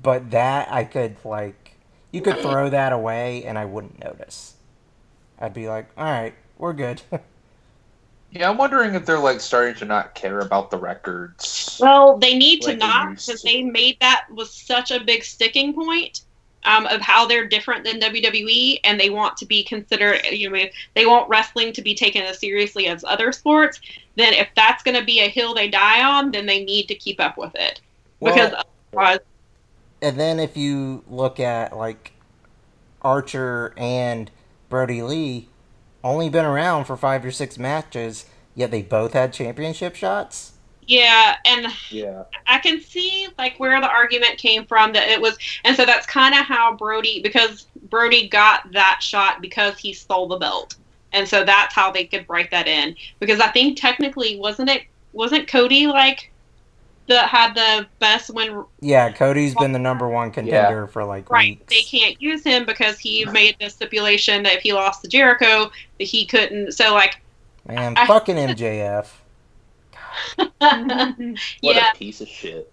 but 0.00 0.30
that 0.30 0.72
I 0.72 0.84
could 0.84 1.16
like 1.24 1.76
you 2.10 2.20
could 2.20 2.38
throw 2.38 2.68
that 2.70 2.92
away 2.92 3.44
and 3.44 3.56
I 3.56 3.64
wouldn't 3.64 4.02
notice. 4.02 4.54
I'd 5.38 5.54
be 5.54 5.68
like, 5.68 5.88
all 5.96 6.04
right, 6.04 6.34
we're 6.58 6.72
good. 6.72 7.02
Yeah, 8.32 8.48
I'm 8.48 8.56
wondering 8.56 8.94
if 8.94 9.06
they're 9.06 9.18
like 9.18 9.40
starting 9.40 9.74
to 9.76 9.84
not 9.84 10.14
care 10.14 10.40
about 10.40 10.70
the 10.70 10.78
records. 10.78 11.78
well, 11.80 12.16
they 12.16 12.36
need 12.36 12.62
to 12.62 12.68
Like 12.68 12.78
they 12.78 12.86
not 12.86 13.10
because 13.16 13.42
they 13.42 13.62
made 13.62 13.98
that 14.00 14.26
was 14.32 14.52
such 14.52 14.90
a 14.90 15.00
big 15.00 15.24
sticking 15.24 15.74
point. 15.74 16.22
Um, 16.62 16.84
of 16.88 17.00
how 17.00 17.24
they're 17.24 17.48
different 17.48 17.84
than 17.84 18.00
WWE, 18.00 18.80
and 18.84 19.00
they 19.00 19.08
want 19.08 19.38
to 19.38 19.46
be 19.46 19.64
considered, 19.64 20.20
you 20.30 20.50
know, 20.50 20.62
they 20.92 21.06
want 21.06 21.26
wrestling 21.30 21.72
to 21.72 21.80
be 21.80 21.94
taken 21.94 22.20
as 22.20 22.38
seriously 22.38 22.86
as 22.86 23.02
other 23.02 23.32
sports. 23.32 23.80
Then, 24.16 24.34
if 24.34 24.46
that's 24.54 24.82
going 24.82 24.98
to 24.98 25.02
be 25.02 25.20
a 25.20 25.28
hill 25.28 25.54
they 25.54 25.70
die 25.70 26.04
on, 26.04 26.32
then 26.32 26.44
they 26.44 26.62
need 26.62 26.86
to 26.88 26.94
keep 26.94 27.18
up 27.18 27.38
with 27.38 27.54
it 27.54 27.80
because 28.22 28.52
otherwise, 28.92 29.20
and 30.02 30.18
then 30.18 30.38
if 30.38 30.56
you 30.56 31.02
look 31.08 31.40
at 31.40 31.76
like 31.76 32.12
Archer 33.02 33.72
and 33.76 34.30
Brodie 34.68 35.02
Lee, 35.02 35.48
only 36.02 36.28
been 36.28 36.44
around 36.44 36.84
for 36.84 36.96
five 36.96 37.24
or 37.24 37.30
six 37.30 37.58
matches, 37.58 38.26
yet 38.54 38.70
they 38.70 38.82
both 38.82 39.12
had 39.12 39.32
championship 39.32 39.94
shots. 39.96 40.52
Yeah, 40.86 41.36
and 41.44 41.68
Yeah. 41.88 42.24
I 42.46 42.58
can 42.58 42.80
see 42.80 43.28
like 43.38 43.58
where 43.60 43.80
the 43.80 43.88
argument 43.88 44.38
came 44.38 44.66
from 44.66 44.92
that 44.94 45.08
it 45.08 45.20
was, 45.20 45.38
and 45.64 45.76
so 45.76 45.84
that's 45.84 46.06
kind 46.06 46.34
of 46.34 46.44
how 46.46 46.74
Brodie 46.76 47.22
because 47.22 47.66
Brodie 47.88 48.28
got 48.28 48.72
that 48.72 49.00
shot 49.02 49.40
because 49.40 49.78
he 49.78 49.92
stole 49.92 50.26
the 50.28 50.38
belt, 50.38 50.76
and 51.12 51.28
so 51.28 51.44
that's 51.44 51.74
how 51.74 51.92
they 51.92 52.04
could 52.06 52.26
write 52.28 52.50
that 52.50 52.66
in. 52.66 52.96
Because 53.20 53.40
I 53.40 53.48
think 53.48 53.80
technically 53.80 54.38
wasn't 54.38 54.70
it 54.70 54.82
wasn't 55.12 55.46
Cody 55.48 55.86
like 55.86 56.29
the 57.10 57.20
had 57.20 57.54
the 57.54 57.86
best 57.98 58.32
win 58.32 58.64
Yeah, 58.80 59.12
Cody's 59.12 59.54
been 59.54 59.72
the 59.72 59.78
number 59.78 60.08
one 60.08 60.30
contender 60.30 60.86
for 60.86 61.04
like 61.04 61.28
right? 61.28 61.58
weeks. 61.58 61.74
They 61.74 61.82
can't 61.82 62.20
use 62.22 62.42
him 62.44 62.64
because 62.64 62.98
he 62.98 63.24
made 63.26 63.56
the 63.60 63.68
stipulation 63.68 64.44
that 64.44 64.54
if 64.54 64.62
he 64.62 64.72
lost 64.72 65.02
to 65.02 65.08
Jericho 65.08 65.70
that 65.98 66.04
he 66.04 66.24
couldn't. 66.24 66.72
So 66.72 66.94
like 66.94 67.20
Man, 67.66 67.94
I- 67.96 68.06
fucking 68.06 68.36
MJF. 68.36 69.08
What 70.60 71.76
yeah, 71.76 71.90
a 71.92 71.96
piece 71.96 72.20
of 72.20 72.28
shit. 72.28 72.72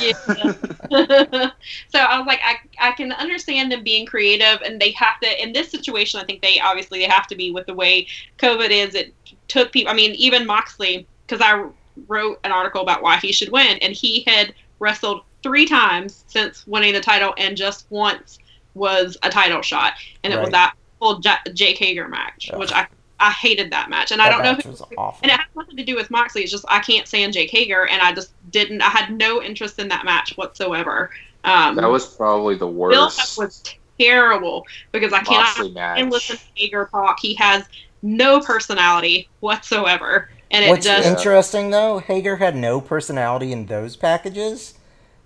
Yeah. 0.00 0.12
so 1.88 1.98
I 1.98 2.18
was 2.18 2.26
like, 2.26 2.40
I, 2.44 2.56
I 2.80 2.92
can 2.92 3.12
understand 3.12 3.70
them 3.70 3.82
being 3.84 4.06
creative, 4.06 4.60
and 4.62 4.80
they 4.80 4.90
have 4.92 5.20
to. 5.20 5.42
In 5.42 5.52
this 5.52 5.70
situation, 5.70 6.20
I 6.20 6.24
think 6.24 6.42
they 6.42 6.58
obviously 6.60 7.00
they 7.00 7.04
have 7.06 7.26
to 7.28 7.36
be 7.36 7.50
with 7.50 7.66
the 7.66 7.74
way 7.74 8.06
COVID 8.38 8.70
is. 8.70 8.94
It 8.94 9.14
took 9.48 9.72
people. 9.72 9.92
I 9.92 9.94
mean, 9.94 10.12
even 10.12 10.46
Moxley, 10.46 11.06
because 11.26 11.40
I 11.40 11.68
wrote 12.08 12.38
an 12.44 12.52
article 12.52 12.82
about 12.82 13.02
why 13.02 13.16
he 13.16 13.32
should 13.32 13.50
win, 13.50 13.78
and 13.78 13.92
he 13.92 14.24
had 14.26 14.54
wrestled 14.78 15.22
three 15.42 15.66
times 15.66 16.24
since 16.26 16.66
winning 16.66 16.92
the 16.92 17.00
title, 17.00 17.34
and 17.38 17.56
just 17.56 17.86
once 17.90 18.38
was 18.74 19.16
a 19.22 19.30
title 19.30 19.62
shot, 19.62 19.94
and 20.24 20.32
it 20.32 20.40
was 20.40 20.50
that 20.50 20.74
full 20.98 21.18
J- 21.20 21.34
Jake 21.54 21.78
Hager 21.78 22.08
match, 22.08 22.50
Ugh. 22.52 22.58
which 22.58 22.72
I 22.72 22.86
I 23.18 23.30
hated 23.30 23.70
that 23.72 23.88
match, 23.88 24.10
and 24.12 24.20
I 24.20 24.28
don't 24.28 24.42
know 24.42 24.52
match 24.52 24.64
who 24.64 24.70
was 24.70 24.82
awful. 24.98 25.18
and 25.22 25.30
it 25.32 25.38
has 25.38 25.46
nothing 25.56 25.76
to 25.78 25.84
do 25.84 25.96
with 25.96 26.10
Moxley. 26.10 26.42
It's 26.42 26.50
just 26.50 26.66
I 26.68 26.80
can't 26.80 27.08
stand 27.08 27.32
Jake 27.32 27.50
Hager, 27.50 27.86
and 27.86 28.02
I 28.02 28.12
just 28.12 28.32
didn't. 28.50 28.82
I 28.82 28.90
had 28.90 29.10
no 29.16 29.42
interest 29.42 29.78
in 29.78 29.88
that 29.88 30.04
match 30.04 30.36
whatsoever. 30.36 31.10
Um, 31.44 31.76
That 31.76 31.88
was 31.88 32.06
probably 32.14 32.56
the 32.56 32.66
Bill 32.66 32.74
worst 32.74 33.38
was 33.38 33.62
terrible 33.98 34.66
because 34.92 35.12
I 35.14 35.20
cannot 35.20 35.44
Moxley 35.56 35.70
match. 35.72 35.98
and 36.00 36.10
listen 36.10 36.36
to 36.36 36.42
Hager 36.56 36.88
talk. 36.92 37.18
He 37.20 37.34
has 37.36 37.64
no 38.02 38.40
personality 38.40 39.28
whatsoever, 39.40 40.28
and 40.50 40.64
it 40.64 40.68
What's 40.70 40.86
just 40.86 41.06
interesting 41.06 41.70
though, 41.70 41.98
Hager 41.98 42.36
had 42.36 42.56
no 42.56 42.80
personality 42.80 43.52
in 43.52 43.66
those 43.66 43.96
packages, 43.96 44.74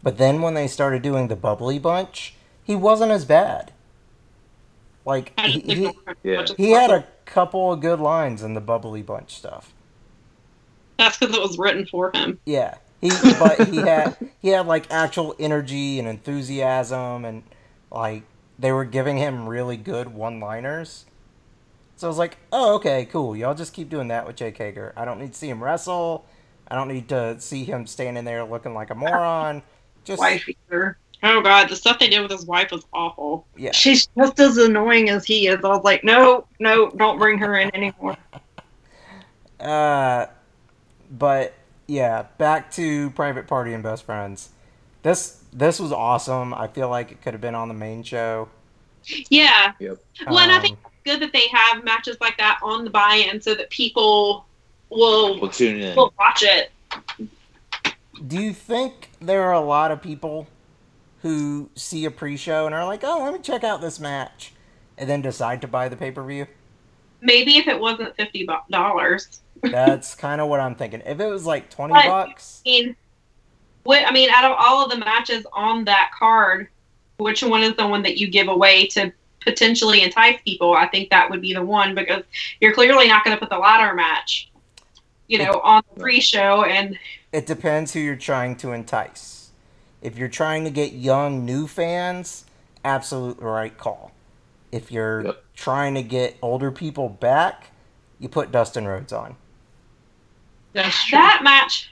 but 0.03 0.19
then 0.19 0.43
when 0.43 0.55
they 0.55 0.67
started 0.67 1.03
doing 1.03 1.29
the 1.29 1.37
bubbly 1.37 1.79
bunch, 1.79 2.35
he 2.63 2.75
wasn't 2.77 3.13
as 3.13 3.25
bad. 3.25 3.73
Like 5.05 5.39
he, 5.41 5.61
he, 5.61 5.91
Yeah. 6.23 6.47
he 6.57 6.71
had 6.71 6.91
a 6.91 7.07
couple 7.25 7.73
of 7.73 7.81
good 7.81 8.01
lines 8.01 8.43
in 8.43 8.55
the 8.55 8.61
bubbly 8.61 9.03
bunch 9.03 9.35
stuff. 9.35 9.73
That's 10.99 11.19
because 11.19 11.35
it 11.35 11.41
was 11.41 11.59
written 11.59 11.87
for 11.87 12.11
him. 12.15 12.39
Yeah, 12.45 12.77
he 13.01 13.11
but 13.39 13.69
he 13.69 13.79
had 13.79 14.17
he 14.41 14.49
had 14.49 14.67
like 14.67 14.91
actual 14.91 15.35
energy 15.39 15.99
and 15.99 16.07
enthusiasm, 16.07 17.25
and 17.25 17.43
like 17.91 18.23
they 18.59 18.73
were 18.73 18.85
giving 18.85 19.17
him 19.17 19.49
really 19.49 19.77
good 19.79 20.13
one-liners. 20.13 21.07
So 22.01 22.07
I 22.07 22.11
was 22.11 22.17
like, 22.19 22.39
oh 22.51 22.77
okay, 22.77 23.05
cool. 23.05 23.37
Y'all 23.37 23.55
just 23.55 23.75
keep 23.75 23.91
doing 23.91 24.09
that 24.09 24.27
with 24.27 24.37
Jake 24.37 24.57
Hager. 24.57 24.95
I 24.97 25.05
don't 25.05 25.19
need 25.21 25.33
to 25.35 25.39
see 25.39 25.51
him 25.51 25.63
wrestle. 25.63 26.25
I 26.67 26.75
don't 26.75 26.89
need 26.89 27.11
to 27.11 27.39
see 27.41 27.65
him 27.65 27.87
standing 27.87 28.25
there 28.25 28.43
looking 28.45 28.73
like 28.75 28.91
a 28.91 28.95
moron. 28.95 29.63
Just 30.05 30.19
Wife 30.19 30.49
eater. 30.49 30.99
Oh 31.23 31.43
god, 31.43 31.69
the 31.69 31.77
stuff 31.77 31.99
they 31.99 32.09
did 32.09 32.23
with 32.23 32.31
his 32.31 32.47
wife 32.47 32.71
was 32.71 32.87
awful. 32.95 33.47
yeah. 33.55 33.73
She's 33.73 34.07
just 34.19 34.41
as 34.41 34.57
annoying 34.57 35.11
as 35.11 35.27
he 35.27 35.47
is. 35.49 35.63
I 35.63 35.69
was 35.69 35.85
like, 35.85 36.03
no, 36.05 36.47
no, 36.59 36.91
don't 36.93 37.19
bring 37.19 37.39
her 37.39 37.59
in 37.59 37.75
anymore. 37.75 38.17
Uh, 39.59 40.27
but 41.11 41.55
yeah, 41.87 42.27
back 42.39 42.71
to 42.73 43.11
Private 43.11 43.47
Party 43.47 43.75
and 43.75 43.83
Best 43.83 44.05
Friends. 44.05 44.51
This 45.03 45.45
this 45.53 45.81
was 45.81 45.93
awesome. 45.93 46.55
I 46.55 46.69
feel 46.69 46.89
like 46.89 47.13
it 47.13 47.23
could 47.23 47.35
have 47.35 47.41
been 47.41 47.55
on 47.55 47.69
the 47.69 47.75
main 47.75 48.03
show. 48.03 48.49
Yeah. 49.31 49.73
Yep. 49.79 49.99
Well, 50.29 50.39
and 50.41 50.53
I 50.53 50.59
Um, 50.59 50.61
think 50.61 50.79
it's 50.85 50.90
good 51.05 51.21
that 51.21 51.33
they 51.33 51.49
have 51.49 51.85
matches 51.85 52.17
like 52.21 52.37
that 52.39 52.59
on 52.63 52.85
the 52.85 52.91
buy-in 52.91 53.41
so 53.41 53.55
that 53.55 53.71
people 53.71 54.47
will 54.91 55.41
We'll 55.41 55.51
tune 55.51 55.81
in. 55.81 55.97
will 55.97 56.13
watch 56.19 56.43
it. 56.43 56.71
Do 58.27 58.39
you 58.41 58.53
think 58.53 59.11
there 59.21 59.43
are 59.45 59.55
a 59.55 59.61
lot 59.61 59.91
of 59.91 60.03
people 60.03 60.47
who 61.23 61.71
see 61.75 62.05
a 62.05 62.11
pre-show 62.11 62.67
and 62.67 62.75
are 62.75 62.85
like, 62.85 63.01
"Oh, 63.05 63.23
let 63.25 63.33
me 63.33 63.39
check 63.41 63.65
out 63.65 63.81
this 63.81 63.99
match," 64.01 64.53
and 64.99 65.09
then 65.09 65.23
decide 65.23 65.61
to 65.63 65.69
buy 65.69 65.89
the 65.89 65.97
pay-per-view? 65.97 66.47
Maybe 67.23 67.57
if 67.57 67.69
it 67.69 67.79
wasn't 67.79 68.15
fifty 68.17 68.47
dollars. 68.71 69.41
That's 69.63 70.15
kind 70.15 70.41
of 70.41 70.49
what 70.49 70.61
I'm 70.61 70.75
thinking. 70.75 71.03
If 71.05 71.21
it 71.21 71.27
was 71.27 71.45
like 71.47 71.71
twenty 71.71 71.93
But- 71.95 72.07
bucks, 72.07 72.63
I 72.67 72.71
mean, 72.71 72.97
what 73.85 74.07
I 74.07 74.11
mean, 74.11 74.31
out 74.31 74.45
of 74.51 74.57
all 74.59 74.85
of 74.85 74.91
the 74.91 74.99
matches 74.99 75.47
on 75.53 75.85
that 75.85 76.11
card, 76.19 76.69
which 77.19 77.43
one 77.43 77.63
is 77.63 77.75
the 77.77 77.87
one 77.87 78.03
that 78.03 78.19
you 78.19 78.27
give 78.29 78.49
away 78.49 78.87
to 78.89 79.13
potentially 79.41 80.03
entice 80.03 80.39
people? 80.45 80.75
I 80.75 80.89
think 80.89 81.11
that 81.11 81.31
would 81.31 81.41
be 81.43 81.55
the 81.55 81.65
one 81.65 81.95
because 81.95 82.23
you're 82.61 82.75
clearly 82.75 83.09
not 83.09 83.25
going 83.25 83.37
to 83.37 83.41
put 83.41 83.51
the 83.51 83.59
ladder 83.59 83.95
match, 83.95 84.51
you 85.29 85.39
know, 85.39 85.61
on 85.65 85.83
the 85.95 86.01
pre-show, 86.01 86.65
and 86.65 86.99
it 87.33 87.47
depends 87.47 87.93
who 87.93 88.01
you're 88.01 88.17
trying 88.17 88.57
to 88.57 88.73
entice. 88.73 89.51
If 90.03 90.17
you're 90.19 90.29
trying 90.29 90.65
to 90.65 90.71
get 90.71 90.93
young 90.93 91.45
new 91.45 91.67
fans, 91.67 92.45
absolute 92.85 93.39
right 93.41 93.77
call. 93.77 94.13
If 94.73 94.91
you're 94.91 95.23
Yep. 95.23 95.45
trying 95.55 95.95
to 95.95 96.03
get 96.03 96.37
older 96.43 96.71
people 96.71 97.09
back, 97.09 97.71
you 98.19 98.29
put 98.29 98.51
Dustin 98.53 98.87
Rhodes 98.87 99.13
on. 99.13 99.37
That's 100.73 101.05
true. 101.05 101.19
that 101.19 101.41
match. 101.43 101.91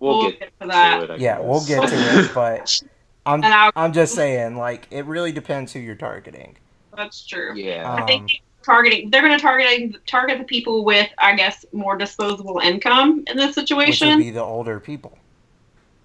We'll 0.00 0.18
we'll 0.18 0.30
get 0.30 0.40
get 0.40 0.52
to 0.60 0.66
to 0.66 0.68
that. 0.68 1.04
it. 1.04 1.10
I 1.10 1.16
Yeah, 1.16 1.38
we'll 1.40 1.64
get 1.64 1.88
to 1.88 1.94
it, 1.96 2.32
but 2.34 2.82
I'm 3.26 3.52
I, 3.52 3.70
I'm 3.76 3.92
just 3.92 4.14
saying, 4.14 4.56
like, 4.56 4.86
it 4.90 5.04
really 5.06 5.32
depends 5.32 5.72
who 5.72 5.80
you're 5.80 5.94
targeting. 5.94 6.56
that's 6.96 7.24
true. 7.26 7.54
yeah. 7.54 7.90
I 7.96 8.02
think 8.02 8.24
Um, 8.24 8.38
targeting 8.64 9.10
they're 9.10 9.22
going 9.22 9.36
to 9.36 9.42
target 9.42 10.06
target 10.06 10.38
the 10.38 10.44
people 10.44 10.84
with, 10.84 11.08
I 11.18 11.34
guess, 11.36 11.64
more 11.72 11.96
disposable 11.96 12.58
income 12.60 13.24
in 13.26 13.36
this 13.36 13.56
which 13.84 14.00
situation. 14.00 14.08
would 14.08 14.16
be 14.16 14.30
the 14.30 14.40
older 14.42 14.80
people. 14.80 15.18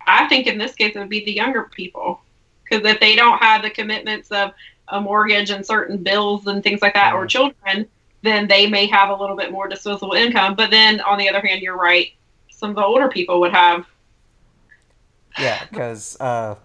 I 0.05 0.28
think 0.28 0.47
in 0.47 0.57
this 0.57 0.74
case 0.76 0.95
it 0.95 0.99
would 0.99 1.09
be 1.09 1.26
the 1.26 1.34
younger 1.34 1.63
people 1.76 2.22
because 2.63 2.86
if 2.86 2.99
they 2.99 3.15
don't 3.15 3.39
have 3.39 3.61
the 3.61 3.70
commitments 3.70 4.32
of 4.32 4.51
a 4.89 5.01
mortgage 5.01 5.49
and 5.49 5.65
certain 5.65 6.01
bills 6.03 6.47
and 6.47 6.63
things 6.63 6.82
like 6.82 6.93
that, 6.93 7.13
or 7.13 7.26
Mhm. 7.26 7.30
children, 7.30 7.88
then 8.22 8.47
they 8.47 8.68
may 8.68 8.88
have 8.88 9.09
a 9.09 9.15
little 9.15 9.36
bit 9.36 9.51
more 9.51 9.68
disposable 9.68 10.13
income. 10.13 10.55
But 10.55 10.72
then 10.72 11.01
on 11.01 11.18
the 11.18 11.30
other 11.30 11.41
hand, 11.45 11.61
you're 11.61 11.78
right. 11.78 12.09
Some 12.49 12.72
of 12.72 12.76
the 12.78 12.84
older 12.86 13.09
people 13.09 13.39
would 13.41 13.53
have. 13.53 13.86
Yeah, 15.36 15.63
because 15.70 16.20
uh, 16.20 16.55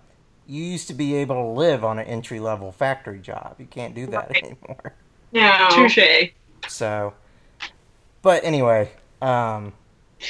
you 0.52 0.64
used 0.64 0.86
to 0.88 0.94
be 0.94 1.14
able 1.14 1.36
to 1.36 1.48
live 1.48 1.82
on 1.84 1.98
an 1.98 2.06
entry 2.06 2.38
level 2.38 2.72
factory 2.72 3.20
job. 3.20 3.56
You 3.58 3.66
can't 3.66 3.94
do 3.94 4.06
that 4.08 4.30
Right. 4.34 4.44
anymore. 4.44 4.94
No. 5.32 5.68
Touche. 5.70 6.32
So, 6.66 7.14
but 8.22 8.44
anyway, 8.44 8.90
um, 9.20 9.72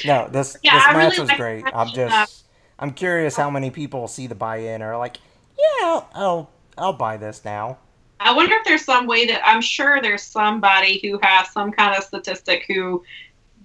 no, 0.03 0.27
this 0.29 0.57
Yeah, 0.63 0.73
this 0.73 0.83
I 0.87 0.93
match 0.93 1.17
really 1.17 1.19
was 1.19 1.29
like 1.29 1.37
great. 1.37 1.65
the 1.65 1.71
I'm 1.73 1.87
match, 1.87 1.95
just, 1.95 2.45
I'm 2.79 2.91
curious 2.93 3.35
how 3.35 3.49
many 3.49 3.69
people 3.69 4.07
see 4.07 4.27
the 4.27 4.35
buy-in 4.35 4.81
or 4.81 4.93
are 4.93 4.97
like, 4.97 5.17
yeah, 5.57 5.85
I'll, 5.87 6.09
I'll, 6.13 6.49
I'll 6.77 6.93
buy 6.93 7.17
this 7.17 7.43
now. 7.43 7.77
I 8.19 8.33
wonder 8.33 8.55
if 8.55 8.63
there's 8.65 8.85
some 8.85 9.05
way 9.07 9.25
that 9.27 9.41
I'm 9.45 9.61
sure 9.61 10.01
there's 10.01 10.23
somebody 10.23 10.99
who 11.03 11.19
has 11.21 11.51
some 11.51 11.71
kind 11.71 11.95
of 11.97 12.03
statistic 12.03 12.63
who, 12.67 13.03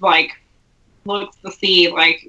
like, 0.01 0.33
looks 1.05 1.37
to 1.45 1.53
see 1.53 1.89
like 1.91 2.27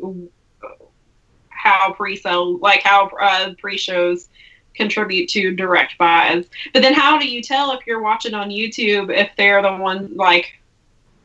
how 1.60 1.94
pre-sale, 1.94 2.58
like 2.60 2.82
how 2.84 3.08
uh, 3.22 3.54
pre-shows 3.60 4.30
contribute 4.76 5.28
to 5.30 5.54
direct 5.56 5.98
buys. 5.98 6.46
But 6.74 6.82
then, 6.82 6.94
how 6.94 7.20
do 7.20 7.28
you 7.28 7.42
tell 7.42 7.72
if 7.72 7.86
you're 7.86 8.02
watching 8.02 8.34
on 8.34 8.50
YouTube 8.50 9.14
if 9.16 9.30
they're 9.38 9.62
the 9.62 9.76
ones 9.76 10.10
like 10.16 10.54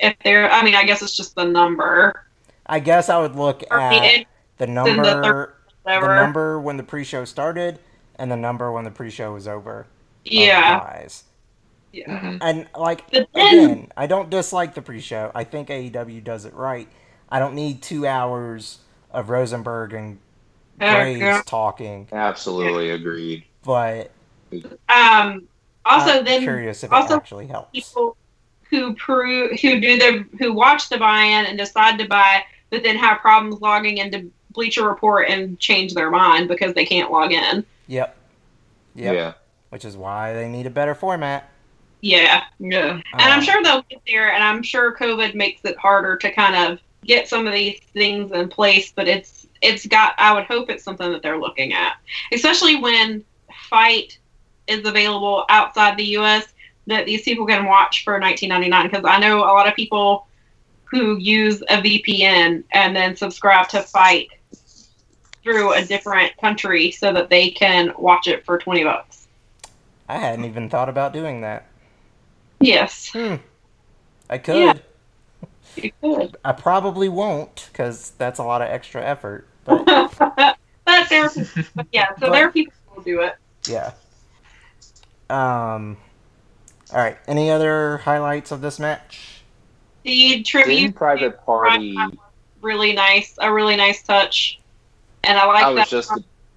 if 0.01 0.15
they're? 0.25 0.51
I 0.51 0.63
mean, 0.63 0.75
I 0.75 0.85
guess 0.85 1.03
it's 1.03 1.17
just 1.17 1.35
the 1.35 1.45
number 1.45 2.25
I 2.67 2.81
guess 2.81 3.09
I 3.09 3.19
would 3.21 3.37
look 3.37 3.63
or 3.71 3.79
the 3.79 3.85
at 4.21 4.27
the 4.59 4.67
number, 4.67 5.55
the 5.85 6.01
number 6.01 6.59
when 6.61 6.77
the 6.79 6.83
pre-show 6.83 7.25
started, 7.25 7.79
and 8.17 8.31
the 8.31 8.37
number 8.37 8.73
when 8.73 8.85
the 8.85 8.91
pre-show 8.91 9.35
was 9.35 9.47
over. 9.47 9.87
yeah, 10.25 10.79
buys. 10.81 11.25
yeah. 11.93 12.09
Mhm. 12.09 12.39
And 12.41 12.67
like 12.77 13.09
then- 13.11 13.27
again, 13.35 13.93
I 13.97 14.07
don't 14.07 14.31
dislike 14.31 14.75
the 14.75 14.83
pre-show. 14.83 15.31
I 15.35 15.45
think 15.45 15.69
AEW 15.69 16.25
does 16.25 16.45
it 16.45 16.55
right. 16.55 16.89
I 17.29 17.39
don't 17.39 17.55
need 17.55 17.83
two 17.83 18.07
hours 18.07 18.79
of 19.11 19.29
Rosenberg 19.29 19.93
and 19.93 20.19
Graves 20.79 21.21
yeah. 21.21 21.43
talking, 21.47 22.09
Absolutely 22.13 22.91
agreed. 22.91 23.45
but 23.65 24.11
Um. 24.89 25.49
Also, 25.87 26.19
I'm 26.19 26.25
then 26.25 26.41
curious 26.43 26.83
if 26.83 26.93
also 26.93 27.15
it 27.15 27.17
actually 27.19 27.47
helps. 27.47 27.71
people 27.73 28.17
who 28.71 28.95
prove 28.95 29.53
who 29.61 29.81
do 29.81 29.99
the 29.99 30.25
who 30.39 30.53
watch 30.53 30.89
the 30.89 30.97
buy-in 30.97 31.45
and 31.47 31.59
decide 31.59 31.99
to 31.99 32.09
buy, 32.09 32.43
but 32.71 32.83
then 32.83 32.97
have 32.97 33.19
problems 33.19 33.61
logging 33.61 33.99
into 33.99 34.31
Bleacher 34.53 34.89
Report 34.89 35.29
and 35.29 35.59
change 35.61 35.93
their 35.95 36.11
mind 36.11 36.49
because 36.49 36.73
they 36.75 36.87
can't 36.87 37.11
log 37.13 37.33
in. 37.33 37.65
Yep. 37.89 38.17
Yep. 38.95 39.15
Yeah. 39.15 39.33
Which 39.71 39.85
is 39.85 39.97
why 39.97 40.33
they 40.33 40.49
need 40.49 40.67
a 40.67 40.71
better 40.71 40.95
format. 40.95 41.51
Yeah, 42.01 42.45
Yeah. 42.59 43.01
and 43.13 43.23
I'm 43.23 43.41
Um, 43.41 43.45
sure 43.45 43.63
they'll 43.63 43.83
get 43.91 44.01
there. 44.07 44.33
And 44.33 44.43
I'm 44.43 44.63
sure 44.63 44.95
COVID 44.95 45.35
makes 45.35 45.65
it 45.65 45.77
harder 45.77 46.17
to 46.17 46.31
kind 46.31 46.55
of 46.73 46.79
get 47.05 47.29
some 47.29 47.47
of 47.47 47.53
these 47.53 47.81
things 47.93 48.31
in 48.33 48.49
place, 48.49 48.93
but 48.95 49.09
it's 49.09 49.34
it's 49.65 49.87
got. 49.87 50.15
I 50.19 50.33
would 50.33 50.45
hope 50.45 50.71
it's 50.71 50.85
something 50.85 51.11
that 51.11 51.23
they're 51.23 51.39
looking 51.39 51.73
at, 51.73 51.97
especially 52.33 52.77
when 52.77 53.25
FITE 53.71 54.19
is 54.67 54.87
available 54.87 55.45
outside 55.49 55.97
the 55.97 56.05
U.S. 56.19 56.47
That 56.87 57.07
these 57.07 57.23
people 57.23 57.47
can 57.47 57.65
watch 57.65 58.05
for 58.05 58.21
19.99 58.21 58.91
because 58.91 59.05
I 59.07 59.19
know 59.19 59.39
a 59.39 59.53
lot 59.53 59.67
of 59.67 59.75
people 59.75 60.27
who 60.85 61.17
use 61.17 61.63
a 61.63 61.81
VPN 61.81 62.63
and 62.73 62.95
then 62.95 63.17
subscribe 63.17 63.69
to 63.69 63.83
FITE 63.83 64.29
through 65.43 65.73
a 65.73 65.85
different 65.85 66.37
country 66.39 66.91
so 66.91 67.13
that 67.13 67.31
they 67.31 67.51
can 67.51 67.93
watch 67.99 68.27
it 68.27 68.45
for 68.45 68.59
20 68.59 68.85
bucks. 68.85 69.29
I 70.09 70.19
hadn't 70.19 70.45
even 70.45 70.69
thought 70.69 70.89
about 70.89 71.13
doing 71.13 71.41
that. 71.41 71.67
Yes, 72.61 73.11
Hmm. 73.13 73.37
I 74.29 74.39
could. 74.39 74.57
Yeah. 74.57 76.31
I 76.45 76.53
probably 76.53 77.09
won't 77.09 77.69
because 77.71 78.13
that's 78.17 78.39
a 78.39 78.45
lot 78.45 78.63
of 78.63 78.69
extra 78.69 79.03
effort. 79.03 79.47
But 79.65 79.85
but 80.85 81.09
there, 81.09 81.31
but 81.75 81.87
yeah. 81.93 82.09
So 82.11 82.15
But- 82.21 82.33
there 82.33 82.49
are 82.49 82.53
people 82.53 82.73
who 82.89 82.95
will 82.97 83.03
do 83.03 83.21
it. 83.23 83.37
yeah. 83.69 83.93
Um. 85.31 85.97
All 86.93 86.99
right. 87.01 87.17
Any 87.27 87.51
other 87.51 87.99
highlights 87.99 88.53
of 88.53 88.61
this 88.61 88.79
match? 88.79 89.43
The 90.03 90.29
Didn't 90.31 90.47
tribute 90.47 90.95
Private 90.95 91.45
Party. 91.47 91.97
really 92.61 92.93
nice, 92.93 93.35
a 93.41 93.51
really 93.53 93.75
nice 93.77 94.03
touch, 94.03 94.61
and 95.23 95.39
I 95.39 95.47
like 95.47 95.65
I 95.65 95.71
was 95.71 95.77
that. 95.85 95.89
just 95.89 96.13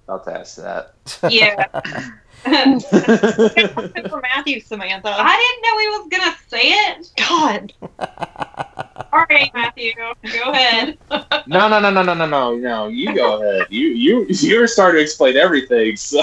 about 0.06 0.24
to 0.26 0.38
ask 0.38 0.56
that. 0.56 0.94
Yeah. 1.30 1.64
Good 2.48 4.10
for 4.10 4.20
Matthew, 4.22 4.60
Samantha. 4.60 5.08
I 5.10 5.36
didn't 5.36 5.62
know 5.62 5.78
he 5.78 5.88
was 5.88 6.08
gonna 6.10 6.36
say 6.48 6.70
it. 6.70 7.10
God. 7.16 7.72
All 9.12 9.24
right, 9.30 9.50
Matthew, 9.54 9.92
go 9.94 10.12
ahead. 10.50 10.98
no, 11.46 11.68
no, 11.68 11.80
no, 11.80 11.90
no, 11.90 12.02
no, 12.02 12.14
no, 12.14 12.26
no, 12.26 12.56
no. 12.56 12.86
You 12.88 13.14
go 13.14 13.42
ahead. 13.42 13.66
You, 13.70 13.88
you, 13.88 14.26
you're 14.28 14.66
starting 14.66 14.98
to 14.98 15.02
explain 15.02 15.36
everything. 15.36 15.96
So. 15.96 16.20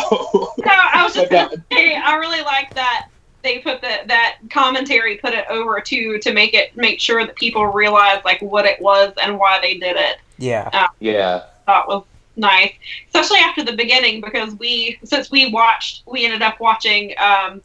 No, 0.58 0.72
I 0.72 1.04
was 1.04 1.14
just 1.14 1.30
But 1.30 1.50
gonna 1.52 1.66
say 1.72 1.96
I 1.96 2.16
really 2.16 2.42
like 2.42 2.74
that 2.76 3.08
they 3.44 3.60
put 3.60 3.80
the 3.80 4.00
that 4.08 4.38
commentary 4.50 5.18
put 5.18 5.34
it 5.34 5.46
over 5.50 5.80
to 5.80 6.20
to 6.20 6.34
make 6.34 6.54
it 6.54 6.76
make 6.76 7.00
sure 7.00 7.26
that 7.26 7.36
people 7.36 7.66
realize 7.68 8.20
like 8.26 8.42
what 8.42 8.66
it 8.66 8.82
was 8.82 9.14
and 9.22 9.38
why 9.38 9.60
they 9.62 9.78
did 9.78 9.96
it. 9.96 10.18
yeah. 10.38 10.70
Uh, 10.74 10.88
yeah. 11.00 11.44
Thought 11.66 11.88
was 11.88 12.04
nice, 12.36 12.74
especially 13.08 13.40
after 13.40 13.64
the 13.64 13.74
beginning 13.74 14.22
because 14.22 14.54
we 14.56 15.00
since 15.04 15.32
we 15.32 15.52
watched 15.52 16.04
we 16.06 16.26
ended 16.26 16.42
up 16.42 16.60
watching 16.60 17.14
um, 17.18 17.62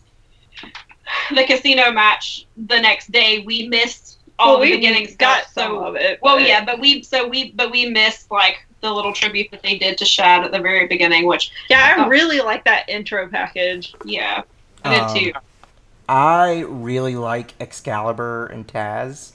the 1.35 1.45
casino 1.45 1.91
match 1.93 2.47
the 2.57 2.81
next 2.81 3.11
day. 3.11 3.41
We 3.47 3.69
missed 3.69 4.19
all 4.39 4.55
well, 4.55 4.61
the 4.61 4.71
we 4.71 4.77
beginning 4.77 5.09
got 5.19 5.45
stuff. 5.45 5.53
some 5.53 5.73
So 5.77 5.85
of 5.85 5.97
it. 5.97 6.19
well, 6.23 6.37
but- 6.39 6.47
yeah, 6.47 6.65
but 6.65 6.79
we 6.81 7.03
so 7.03 7.27
we 7.27 7.53
but 7.53 7.71
we 7.71 7.87
missed 7.91 8.31
like 8.31 8.65
the 8.81 8.91
little 8.91 9.13
tribute 9.13 9.51
that 9.51 9.63
they 9.63 9.77
did 9.77 9.99
to 9.99 10.07
Shad 10.07 10.43
at 10.45 10.53
the 10.53 10.59
very 10.59 10.87
beginning, 10.87 11.27
which 11.27 11.51
Yeah, 11.69 11.95
I 11.99 12.05
Oh. 12.05 12.09
really 12.09 12.41
like 12.41 12.65
that 12.65 12.89
intro 12.89 13.29
package. 13.29 13.93
yeah, 14.05 14.43
I 14.85 14.97
Um, 15.01 15.15
did 15.15 15.33
too. 15.35 15.41
I 16.09 16.61
really 16.67 17.15
like 17.15 17.53
Excalibur 17.61 18.47
and 18.47 18.67
Taz 18.67 19.33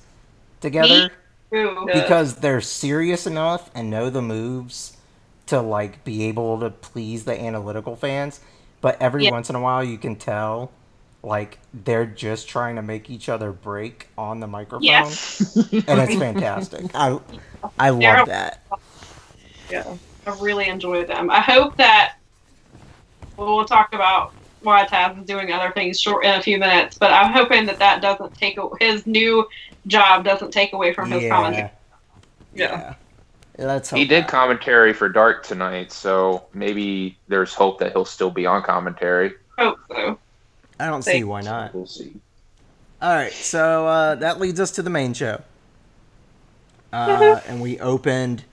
together 0.61 1.11
Ooh. 1.53 1.87
Because 1.93 2.37
they're 2.37 2.59
serious 2.59 3.25
enough 3.27 3.69
and 3.75 3.89
know 3.89 4.09
the 4.09 4.21
moves 4.21 4.94
to 5.47 5.61
like 5.61 6.03
be 6.03 6.23
able 6.23 6.59
to 6.59 6.69
please 6.69 7.25
the 7.25 7.39
analytical 7.39 7.95
fans, 7.95 8.39
but 8.81 9.01
every 9.01 9.25
Yeah. 9.25 9.31
once 9.31 9.49
in 9.49 9.55
a 9.55 9.61
while 9.61 9.83
you 9.83 9.97
can 9.97 10.15
tell 10.15 10.71
like 11.23 11.57
they're 11.73 12.05
just 12.05 12.47
trying 12.47 12.75
to 12.75 12.81
make 12.83 13.09
each 13.09 13.29
other 13.29 13.51
break 13.51 14.09
on 14.17 14.39
the 14.39 14.47
microphone 14.47 14.83
Yes. 14.83 15.55
and 15.71 15.99
it's 16.01 16.15
fantastic. 16.15 16.85
I 16.93 17.19
I 17.79 17.91
They're- 17.91 18.17
love 18.17 18.27
that. 18.27 18.61
Yeah. 19.71 19.95
I 20.27 20.37
really 20.39 20.67
enjoy 20.67 21.05
them. 21.05 21.29
I 21.31 21.39
hope 21.41 21.77
that 21.77 22.15
well, 23.37 23.55
we'll 23.55 23.65
talk 23.65 23.93
about 23.93 24.33
why 24.61 24.85
Taz 24.87 25.19
is 25.19 25.25
doing 25.25 25.51
other 25.51 25.71
things 25.71 25.99
short 25.99 26.25
in 26.25 26.33
a 26.33 26.41
few 26.41 26.57
minutes, 26.57 26.97
but 26.97 27.11
I'm 27.11 27.31
hoping 27.33 27.65
that 27.67 27.77
that 27.79 28.01
doesn't 28.01 28.33
take 28.35 28.57
a- 28.57 28.69
his 28.79 29.05
new 29.05 29.47
job 29.87 30.23
doesn't 30.23 30.51
take 30.51 30.73
away 30.73 30.93
from 30.93 31.11
his 31.11 31.29
commentary. 31.29 31.69
Yeah. 32.55 32.71
Yeah. 32.71 32.93
Let's 33.57 33.89
hope 33.89 33.97
He 33.99 34.05
did 34.05 34.21
not. 34.21 34.29
commentary 34.29 34.91
for 34.93 35.07
Dark 35.09 35.43
tonight, 35.45 35.91
so 35.91 36.45
maybe 36.53 37.17
there's 37.27 37.53
hope 37.53 37.79
that 37.79 37.93
he'll 37.93 38.03
still 38.05 38.29
be 38.31 38.45
on 38.45 38.61
commentary. 38.63 39.33
Hope 39.57 39.79
so. 39.89 40.19
I 40.79 40.87
don't 40.87 41.03
see 41.03 41.23
why 41.23 41.41
not. 41.41 41.73
We'll 41.73 41.85
see. 41.87 42.13
All 43.01 43.13
right, 43.15 43.31
so 43.31 43.87
uh, 43.87 44.15
that 44.15 44.39
leads 44.39 44.59
us 44.59 44.71
to 44.71 44.81
the 44.81 44.89
main 44.89 45.13
show, 45.13 45.41
uh, 46.91 47.39
and 47.47 47.61
we 47.61 47.79
opened 47.79 48.43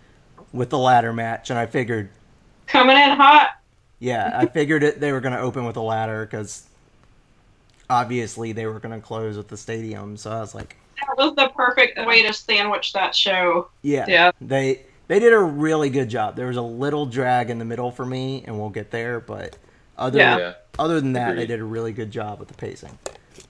with 0.53 0.71
the 0.71 0.79
ladder 0.79 1.13
match, 1.13 1.51
and 1.51 1.59
I 1.59 1.67
figured, 1.67 2.11
Coming 2.67 2.97
in 2.97 3.11
hot. 3.17 3.51
yeah, 3.99 4.31
I 4.35 4.47
figured 4.53 4.83
it 4.83 5.01
they 5.01 5.13
were 5.13 5.21
going 5.21 5.35
to 5.35 5.41
open 5.41 5.65
with 5.65 5.77
a 5.77 5.81
ladder 5.83 6.25
because 6.27 6.65
obviously 7.91 8.53
they 8.53 8.67
were 8.67 8.79
going 8.81 8.95
to 8.99 9.05
close 9.05 9.37
with 9.37 9.49
the 9.49 9.57
stadium. 9.57 10.17
So 10.17 10.31
I 10.31 10.41
was 10.41 10.55
like, 10.55 10.77
That 11.01 11.17
was 11.17 11.35
the 11.37 11.49
perfect 11.51 11.99
way 12.07 12.23
to 12.27 12.33
sandwich 12.33 12.93
that 12.93 13.15
show. 13.15 13.69
yeah, 13.83 14.05
Yeah. 14.09 14.31
they 14.41 14.83
they 15.13 15.19
did 15.19 15.35
a 15.35 15.39
really 15.39 15.91
good 15.91 16.09
job. 16.09 16.37
There 16.37 16.47
was 16.47 16.57
a 16.57 16.63
little 16.63 17.05
drag 17.05 17.51
in 17.51 17.59
the 17.59 17.67
middle 17.67 17.91
for 17.91 18.07
me, 18.07 18.45
and 18.47 18.59
we'll 18.59 18.71
get 18.71 18.91
there, 18.91 19.21
but 19.21 19.59
other 19.99 20.19
Yeah. 20.19 20.39
Yeah. 20.39 20.53
other 20.79 20.99
than 21.03 21.13
that, 21.13 21.37
they 21.37 21.45
did 21.45 21.61
a 21.61 21.65
really 21.65 21.93
good 21.93 22.11
job 22.11 22.39
with 22.39 22.49
the 22.49 22.55
pacing. 22.55 22.99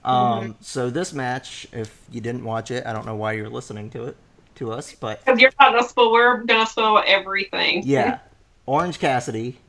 Um, 0.03 0.55
So 0.59 0.89
this 0.89 1.13
match, 1.13 1.65
if 1.71 1.97
you 2.11 2.19
didn't 2.19 2.43
watch 2.43 2.69
it, 2.69 2.85
I 2.85 2.91
don't 2.91 3.05
know 3.05 3.15
why 3.15 3.31
you're 3.31 3.47
listening 3.49 3.89
to 3.91 4.03
it 4.07 4.17
to 4.55 4.73
us, 4.73 4.93
but 4.99 5.23
Because 5.23 5.39
you're 5.39 5.51
not 5.57 5.71
gonna 5.71 5.87
spoil. 5.87 6.11
We're 6.11 6.43
gonna 6.43 6.65
spoil 6.67 7.01
everything. 7.07 7.83
yeah, 7.85 8.19
Orange 8.65 8.99
Cassidy 8.99 9.59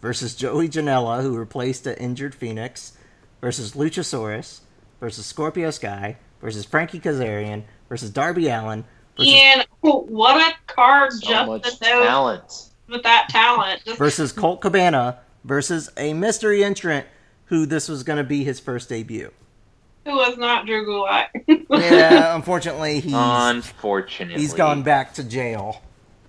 versus 0.00 0.36
Joey 0.36 0.68
Janela, 0.68 1.20
who 1.22 1.36
replaced 1.36 1.82
the 1.82 2.00
injured 2.00 2.36
Fenix, 2.36 2.92
versus 3.40 3.72
Luchasaurus 3.72 4.60
versus 5.00 5.26
Scorpio 5.26 5.72
Sky 5.72 6.16
versus 6.40 6.64
Frankie 6.64 7.00
Kazarian 7.00 7.64
versus 7.88 8.10
Darby 8.10 8.46
Allin 8.48 8.84
versus, 9.16 9.32
And 9.34 9.64
what 9.80 10.36
a 10.52 10.54
card 10.72 11.12
So 11.12 11.28
just 11.28 11.48
much 11.48 11.62
to 11.62 11.78
talent. 11.78 12.70
with 12.88 13.02
that 13.02 13.28
talent. 13.28 13.82
Versus 13.96 14.32
Colt 14.32 14.60
Cabana 14.60 15.18
versus 15.44 15.90
a 15.96 16.12
mystery 16.14 16.64
entrant 16.64 17.06
who 17.46 17.66
this 17.66 17.88
was 17.88 18.02
going 18.02 18.16
to 18.16 18.24
be 18.24 18.42
his 18.44 18.58
first 18.60 18.88
debut. 18.88 19.30
who 20.04 20.14
was 20.16 20.36
not 20.38 20.66
Drew 20.66 20.86
Gulak. 20.86 21.26
Yeah, 21.70 22.34
unfortunately, 22.36 23.00
he's 23.00 23.12
Unfortunately, 23.14 24.40
he's 24.40 24.54
gone 24.54 24.82
back 24.82 25.14
to 25.14 25.24
jail. 25.24 25.80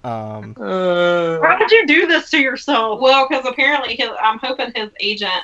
Um, 0.04 0.56
Uh, 0.60 1.38
Why 1.40 1.58
would 1.60 1.72
you 1.72 1.88
do 1.88 2.06
this 2.08 2.30
to 2.32 2.38
yourself? 2.38 3.02
Well, 3.02 3.28
because 3.28 3.46
apparently 3.46 3.96
his, 3.96 4.10
I'm 4.22 4.38
hoping 4.40 4.72
his 4.76 4.92
agent 5.00 5.44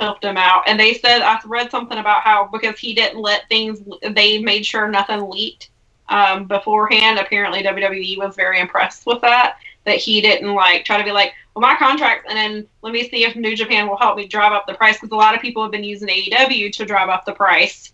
helped 0.00 0.24
him 0.24 0.36
out, 0.36 0.62
and 0.66 0.78
they 0.78 0.94
said 0.94 1.20
I 1.22 1.38
read 1.44 1.70
something 1.70 1.98
about 1.98 2.22
how 2.22 2.48
because 2.50 2.78
he 2.78 2.94
didn't 2.94 3.20
let 3.20 3.48
things, 3.48 3.80
they 4.12 4.38
made 4.40 4.64
sure 4.64 4.88
nothing 4.88 5.28
leaked 5.28 5.70
um, 6.08 6.46
beforehand. 6.46 7.18
Apparently, 7.18 7.62
WWE 7.62 8.18
was 8.18 8.34
very 8.34 8.60
impressed 8.60 9.06
with 9.06 9.20
that. 9.22 9.58
That 9.84 9.96
he 9.96 10.20
didn't 10.20 10.52
like 10.54 10.84
try 10.84 10.98
to 10.98 11.04
be 11.04 11.12
like, 11.12 11.32
well, 11.54 11.62
my 11.62 11.76
contract, 11.76 12.26
and 12.28 12.36
then 12.36 12.66
let 12.82 12.92
me 12.92 13.08
see 13.08 13.24
if 13.24 13.36
New 13.36 13.56
Japan 13.56 13.88
will 13.88 13.96
help 13.96 14.16
me 14.16 14.26
drive 14.26 14.52
up 14.52 14.66
the 14.66 14.74
price 14.74 14.96
because 14.96 15.12
a 15.12 15.16
lot 15.16 15.34
of 15.34 15.40
people 15.40 15.62
have 15.62 15.72
been 15.72 15.84
using 15.84 16.08
AEW 16.08 16.72
to 16.72 16.84
drive 16.84 17.08
up 17.08 17.24
the 17.24 17.32
price 17.32 17.92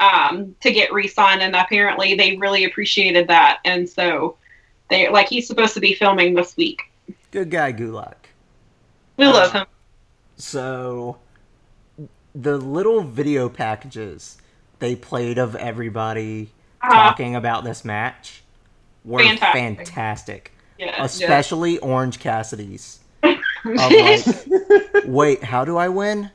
um, 0.00 0.54
to 0.60 0.72
get 0.72 0.92
re-signed, 0.92 1.42
and 1.42 1.54
apparently 1.54 2.14
they 2.14 2.36
really 2.36 2.64
appreciated 2.64 3.28
that, 3.28 3.60
and 3.64 3.88
so 3.88 4.36
they 4.88 5.08
like 5.08 5.28
he's 5.28 5.46
supposed 5.46 5.74
to 5.74 5.80
be 5.80 5.94
filming 5.94 6.34
this 6.34 6.56
week. 6.56 6.82
good 7.30 7.50
guy, 7.50 7.72
Gulak. 7.72 8.14
We 9.16 9.26
love 9.26 9.52
him. 9.52 9.66
So, 10.36 11.16
the 12.34 12.58
little 12.58 13.02
video 13.02 13.48
packages 13.48 14.36
they 14.78 14.94
played 14.94 15.38
of 15.38 15.56
everybody 15.56 16.50
Uh, 16.86 16.92
talking 16.94 17.34
about 17.36 17.64
this 17.64 17.84
match 17.84 18.42
were 19.04 19.20
Fantastic. 19.20 19.52
fantastic. 19.86 20.52
yeah. 20.78 21.02
Especially 21.04 21.78
Orange 21.78 22.18
Cassidy's. 22.18 23.00
Like, 23.64 24.24
wait, 25.06 25.42
how 25.42 25.64
do 25.64 25.76
I 25.76 25.88
win? 25.88 26.30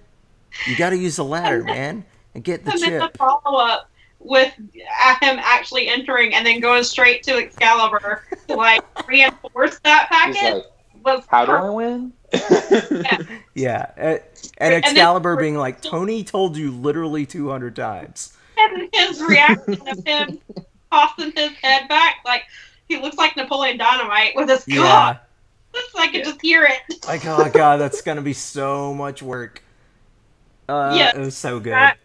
You 0.67 0.75
got 0.75 0.89
to 0.89 0.97
use 0.97 1.15
the 1.15 1.23
ladder, 1.23 1.63
man, 1.63 2.03
and 2.35 2.43
get 2.43 2.65
the 2.65 2.71
and 2.71 2.81
then 2.81 2.89
chip. 2.99 3.11
the 3.13 3.17
follow 3.17 3.57
up 3.57 3.89
with 4.19 4.53
him 4.53 4.67
actually 5.39 5.87
entering 5.87 6.33
and 6.33 6.45
then 6.45 6.59
going 6.59 6.83
straight 6.83 7.23
to 7.23 7.37
Excalibur 7.37 8.23
to 8.49 8.55
like 8.55 8.81
reinforce 9.07 9.79
that 9.85 10.09
package. 10.09 10.55
like, 10.55 10.65
was 11.05 11.23
how 11.29 11.45
do. 11.45 11.51
I 11.53 11.69
win? 11.69 12.11
Yeah, 13.55 13.91
uh, 13.97 14.01
and 14.01 14.21
then- 14.57 14.73
Excalibur 14.83 15.37
being 15.37 15.55
like, 15.55 15.81
Tony 15.81 16.25
told 16.25 16.57
you 16.57 16.71
literally 16.71 17.25
200 17.25 17.75
times. 17.77 18.35
And 18.69 18.89
his 18.93 19.21
reaction 19.21 19.87
of 19.87 20.05
him 20.05 20.39
tossing 20.91 21.31
his 21.35 21.51
head 21.61 21.87
back 21.87 22.17
like 22.25 22.43
he 22.87 22.97
looks 22.97 23.17
like 23.17 23.35
Napoleon 23.37 23.77
Dynamite 23.77 24.35
with 24.35 24.49
his 24.49 24.67
Yeah. 24.67 24.77
god. 24.77 25.19
I 25.97 26.07
could 26.11 26.25
just 26.25 26.41
hear 26.41 26.65
it. 26.65 27.05
Like, 27.07 27.25
oh 27.25 27.49
god, 27.53 27.77
that's 27.77 28.01
gonna 28.01 28.21
be 28.21 28.33
so 28.33 28.93
much 28.93 29.21
work. 29.23 29.63
Uh, 30.67 30.93
Yes. 30.95 31.15
it 31.15 31.19
was 31.19 31.37
so 31.37 31.59
good. 31.59 31.73
That- 31.73 31.97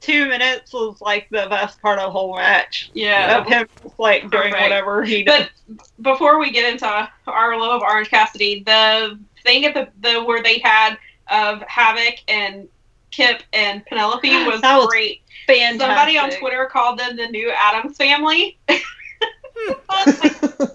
Two 0.00 0.26
minutes 0.28 0.72
was 0.72 1.00
like 1.00 1.28
the 1.30 1.48
best 1.50 1.82
part 1.82 1.98
of 1.98 2.04
the 2.06 2.10
whole 2.12 2.36
match. 2.36 2.88
Yeah. 2.94 3.38
Of 3.38 3.46
him 3.48 3.66
like 3.98 4.22
doing 4.30 4.52
Perfect. 4.52 4.62
whatever 4.62 5.02
he 5.04 5.24
does. 5.24 5.48
But 5.68 5.88
before 6.02 6.38
we 6.38 6.52
get 6.52 6.72
into 6.72 7.10
our 7.26 7.58
love 7.60 7.72
of 7.72 7.82
Orange 7.82 8.08
Cassidy, 8.08 8.62
the 8.64 9.18
thing 9.42 9.64
at 9.64 9.74
the, 9.74 9.88
the 10.00 10.22
where 10.22 10.40
they 10.40 10.60
had 10.60 10.96
of 11.32 11.62
Havoc 11.62 12.14
and 12.28 12.68
Kip 13.10 13.42
and 13.52 13.84
Penelope 13.86 14.28
was, 14.46 14.60
That 14.60 14.78
was 14.78 14.86
great. 14.88 15.22
Fantastic. 15.46 15.80
Somebody 15.80 16.18
on 16.18 16.30
Twitter 16.30 16.66
called 16.66 16.98
them 16.98 17.16
the 17.16 17.28
new 17.28 17.50
Addams 17.50 17.96
family. 17.96 18.58
Like, 18.68 18.82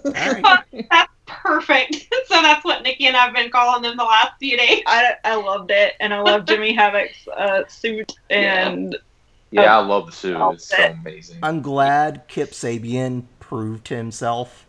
Alright. 0.06 0.44
that's 0.90 1.12
perfect. 1.26 1.94
so 2.26 2.42
that's 2.42 2.64
what 2.64 2.82
Nikki 2.82 3.06
and 3.06 3.16
I've 3.16 3.34
been 3.34 3.50
calling 3.50 3.82
them 3.82 3.96
the 3.96 4.04
last 4.04 4.32
few 4.38 4.56
days. 4.56 4.82
I, 4.86 5.14
I 5.24 5.36
loved 5.36 5.70
it, 5.70 5.94
and 6.00 6.12
I 6.12 6.20
love 6.20 6.46
Jimmy 6.46 6.72
Havoc's 6.76 7.28
uh, 7.28 7.66
suit, 7.68 8.12
and 8.30 8.96
Yeah, 9.50 9.76
I 9.76 9.84
love 9.84 10.06
the 10.06 10.12
suit. 10.12 10.36
It's 10.52 10.68
so 10.68 10.82
amazing. 10.82 11.38
I'm 11.42 11.62
glad 11.62 12.26
Kip 12.28 12.50
Sabian 12.50 13.24
proved 13.40 13.88
himself 13.88 14.66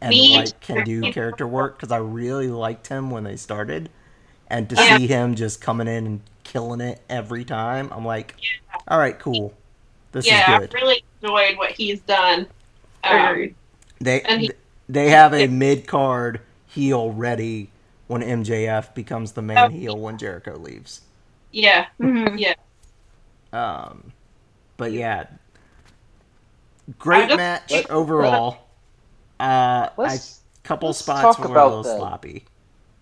and 0.00 0.10
Me 0.10 0.36
like 0.36 0.60
can 0.60 0.84
do 0.84 1.10
character 1.12 1.46
work 1.46 1.78
because 1.78 1.92
I 1.92 1.98
really 1.98 2.48
liked 2.48 2.88
him 2.88 3.10
when 3.10 3.24
they 3.24 3.36
started, 3.36 3.88
and 4.48 4.68
to 4.70 4.76
Yeah. 4.76 4.96
see 4.98 5.06
him 5.06 5.34
just 5.34 5.60
coming 5.60 5.88
in 5.88 6.06
and 6.06 6.20
killing 6.44 6.80
it 6.80 7.00
every 7.08 7.44
time, 7.44 7.90
I'm 7.92 8.04
like, 8.04 8.34
all 8.88 8.98
right, 8.98 9.18
cool, 9.18 9.52
this 10.12 10.26
yeah, 10.26 10.42
is 10.42 10.48
I 10.48 10.58
good. 10.60 10.74
really 10.74 11.04
enjoyed 11.22 11.58
what 11.58 11.72
he's 11.72 12.00
done. 12.00 12.46
Um, 13.04 13.54
They 14.00 14.20
he- 14.28 14.52
they 14.88 15.08
have 15.10 15.32
a 15.34 15.46
mid 15.48 15.86
card 15.86 16.40
heel 16.66 17.10
ready 17.12 17.70
when 18.06 18.22
MJF 18.22 18.94
becomes 18.94 19.32
the 19.32 19.42
main 19.42 19.58
Oh. 19.58 19.68
heel 19.68 19.98
when 19.98 20.18
Jericho 20.18 20.56
leaves. 20.56 21.00
yeah, 21.52 21.86
Mhm. 22.00 22.54
Um, 23.52 24.12
but 24.76 24.92
yeah, 24.92 25.24
great 26.98 27.28
just- 27.28 27.36
match 27.36 27.72
overall. 27.90 28.58
Uh, 29.40 29.88
a 29.98 30.18
couple 30.64 30.92
spots 30.92 31.38
were 31.38 31.46
a 31.46 31.48
little 31.66 31.82
the- 31.82 31.96
sloppy, 31.96 32.44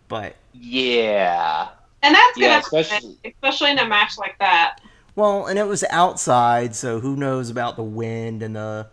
but 0.09 0.37
yeah. 0.53 1.69
and 2.03 2.15
that's 2.15 2.39
Yeah, 2.39 2.49
gonna 2.49 2.61
especially- 2.61 2.95
happen, 2.95 3.33
especially 3.33 3.71
in 3.73 3.79
a 3.79 3.87
match 3.87 4.19
like 4.19 4.39
that. 4.39 4.81
well, 5.17 5.47
and 5.47 5.59
it 5.59 5.67
was 5.67 5.85
outside, 5.91 6.75
so 6.75 7.01
who 7.01 7.17
knows 7.17 7.51
about 7.51 7.77
the 7.77 7.83
wind 7.83 8.43
and 8.43 8.55
the, 8.57 8.87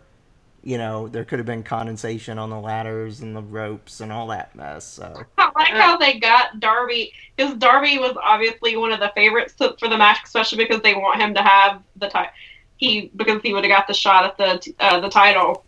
you 0.64 0.78
know, 0.78 1.08
there 1.08 1.24
could 1.24 1.38
have 1.40 1.46
been 1.46 1.62
condensation 1.64 2.38
on 2.38 2.48
the 2.50 2.58
ladders 2.60 3.20
and 3.20 3.34
the 3.34 3.42
ropes 3.42 4.00
and 4.00 4.12
all 4.12 4.28
that 4.28 4.54
mess. 4.54 4.84
So 4.86 5.24
I 5.38 5.50
like 5.56 5.68
how 5.72 5.96
they 5.96 6.18
got 6.20 6.60
Darby 6.60 7.12
because 7.36 7.54
Darby 7.56 7.98
was 7.98 8.16
obviously 8.22 8.76
one 8.76 8.92
of 8.92 9.00
the 9.00 9.10
favorites 9.16 9.54
for 9.58 9.88
the 9.88 9.98
match, 9.98 10.18
especially 10.24 10.58
because 10.58 10.80
they 10.82 10.94
want 10.94 11.20
him 11.20 11.34
to 11.34 11.42
have 11.42 11.82
the 11.96 12.08
title. 12.08 12.30
He 12.76 13.10
because 13.16 13.42
he 13.42 13.52
would 13.52 13.64
have 13.64 13.70
got 13.76 13.86
the 13.88 13.94
shot 13.94 14.24
at 14.24 14.36
the 14.38 14.74
uh, 14.80 15.00
the 15.00 15.08
title. 15.08 15.64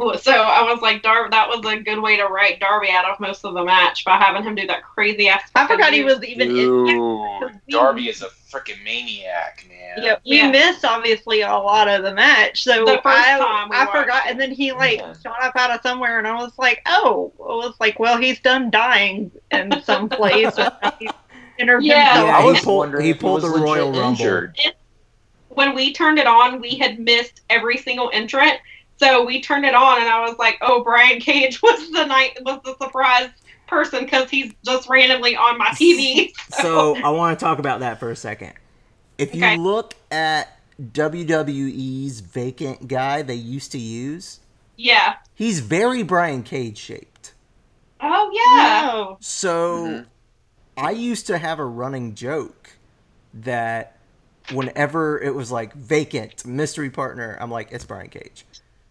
So 0.22 0.32
I 0.32 0.62
was 0.62 0.80
like, 0.80 1.02
Dar- 1.02 1.28
that 1.30 1.48
was 1.48 1.60
a 1.66 1.78
good 1.80 2.00
way 2.00 2.16
to 2.16 2.24
write 2.24 2.58
Darby 2.58 2.88
out 2.90 3.04
of 3.04 3.20
most 3.20 3.44
of 3.44 3.52
the 3.52 3.62
match 3.62 4.02
by 4.04 4.16
having 4.16 4.42
him 4.42 4.54
do 4.54 4.66
that 4.66 4.82
crazy 4.82 5.28
ass. 5.28 5.42
I 5.54 5.66
forgot 5.66 5.92
he 5.92 6.02
was 6.02 6.22
even 6.24 6.48
in. 6.56 6.86
Dude, 6.86 7.60
Darby 7.68 8.08
is 8.08 8.22
a 8.22 8.28
freaking 8.50 8.82
maniac, 8.82 9.64
man. 9.68 10.02
Yeah, 10.02 10.16
we 10.24 10.38
Yeah. 10.38 10.50
missed 10.50 10.84
obviously 10.86 11.42
a 11.42 11.52
lot 11.52 11.86
of 11.86 12.02
the 12.02 12.14
match, 12.14 12.64
so 12.64 12.84
The 12.86 13.00
first 13.02 13.06
I, 13.06 13.38
time 13.38 13.68
we 13.68 13.76
I 13.76 13.86
forgot, 13.86 14.24
it. 14.26 14.30
and 14.30 14.40
then 14.40 14.50
he 14.52 14.72
like 14.72 14.98
Yeah. 15.00 15.12
shot 15.22 15.42
up 15.42 15.54
out 15.56 15.70
of 15.70 15.82
somewhere, 15.82 16.18
and 16.18 16.26
I 16.26 16.34
was 16.34 16.52
like, 16.58 16.80
oh, 16.86 17.32
I 17.38 17.54
was 17.56 17.74
like, 17.78 17.98
well, 17.98 18.16
he's 18.16 18.40
done 18.40 18.70
dying 18.70 19.30
in 19.50 19.82
some 19.82 20.08
place. 20.20 20.56
Yeah. 21.58 21.78
yeah, 21.80 22.38
I 22.38 22.44
was 22.44 22.64
wondering 22.64 23.04
he 23.04 23.10
if 23.10 23.16
he 23.16 23.20
pulled 23.20 23.42
was 23.42 23.52
the 23.52 23.60
Royal 23.60 23.90
legit 23.90 24.26
Rumble. 24.26 24.52
when 25.48 25.74
we 25.74 25.92
turned 25.92 26.18
it 26.18 26.26
on, 26.26 26.60
we 26.60 26.76
had 26.76 26.98
missed 26.98 27.42
every 27.50 27.76
single 27.76 28.10
entrant. 28.14 28.58
So 29.00 29.24
we 29.24 29.40
turned 29.40 29.64
it 29.64 29.74
on, 29.74 29.98
and 29.98 30.08
I 30.08 30.20
was 30.20 30.38
like, 30.38 30.58
"Oh, 30.60 30.84
Brian 30.84 31.20
Cage 31.20 31.62
was 31.62 31.90
the 31.90 32.04
night 32.04 32.36
was 32.44 32.60
the 32.64 32.76
surprise 32.76 33.30
person 33.66 34.04
because 34.04 34.28
he's 34.28 34.52
just 34.64 34.88
randomly 34.88 35.36
on 35.36 35.56
my 35.58 35.68
TV." 35.70 36.32
So 36.50 36.96
I 36.96 37.08
want 37.08 37.38
to 37.38 37.42
talk 37.42 37.58
about 37.58 37.80
that 37.80 37.98
for 37.98 38.10
a 38.10 38.16
second. 38.16 38.52
If 39.16 39.34
you 39.34 39.56
look 39.56 39.94
at 40.10 40.58
WWE's 40.80 42.20
vacant 42.20 42.88
guy 42.88 43.22
they 43.22 43.34
used 43.34 43.72
to 43.72 43.78
use, 43.78 44.40
yeah. 44.76 45.16
he's 45.34 45.60
very 45.60 46.02
Brian 46.02 46.42
Cage 46.42 46.78
shaped. 46.78 47.32
Oh 48.00 48.30
yeah. 48.32 48.86
No. 48.86 49.16
So 49.20 49.86
Mhm. 49.86 50.06
I 50.76 50.90
used 50.90 51.26
to 51.28 51.38
have 51.38 51.58
a 51.58 51.64
running 51.64 52.14
joke 52.14 52.72
that 53.32 53.96
whenever 54.52 55.20
it 55.20 55.34
was 55.34 55.50
like 55.50 55.72
vacant 55.74 56.44
mystery 56.44 56.90
partner, 56.90 57.36
I'm 57.40 57.50
like, 57.50 57.72
it's 57.72 57.84
Brian 57.84 58.08
Cage. 58.08 58.44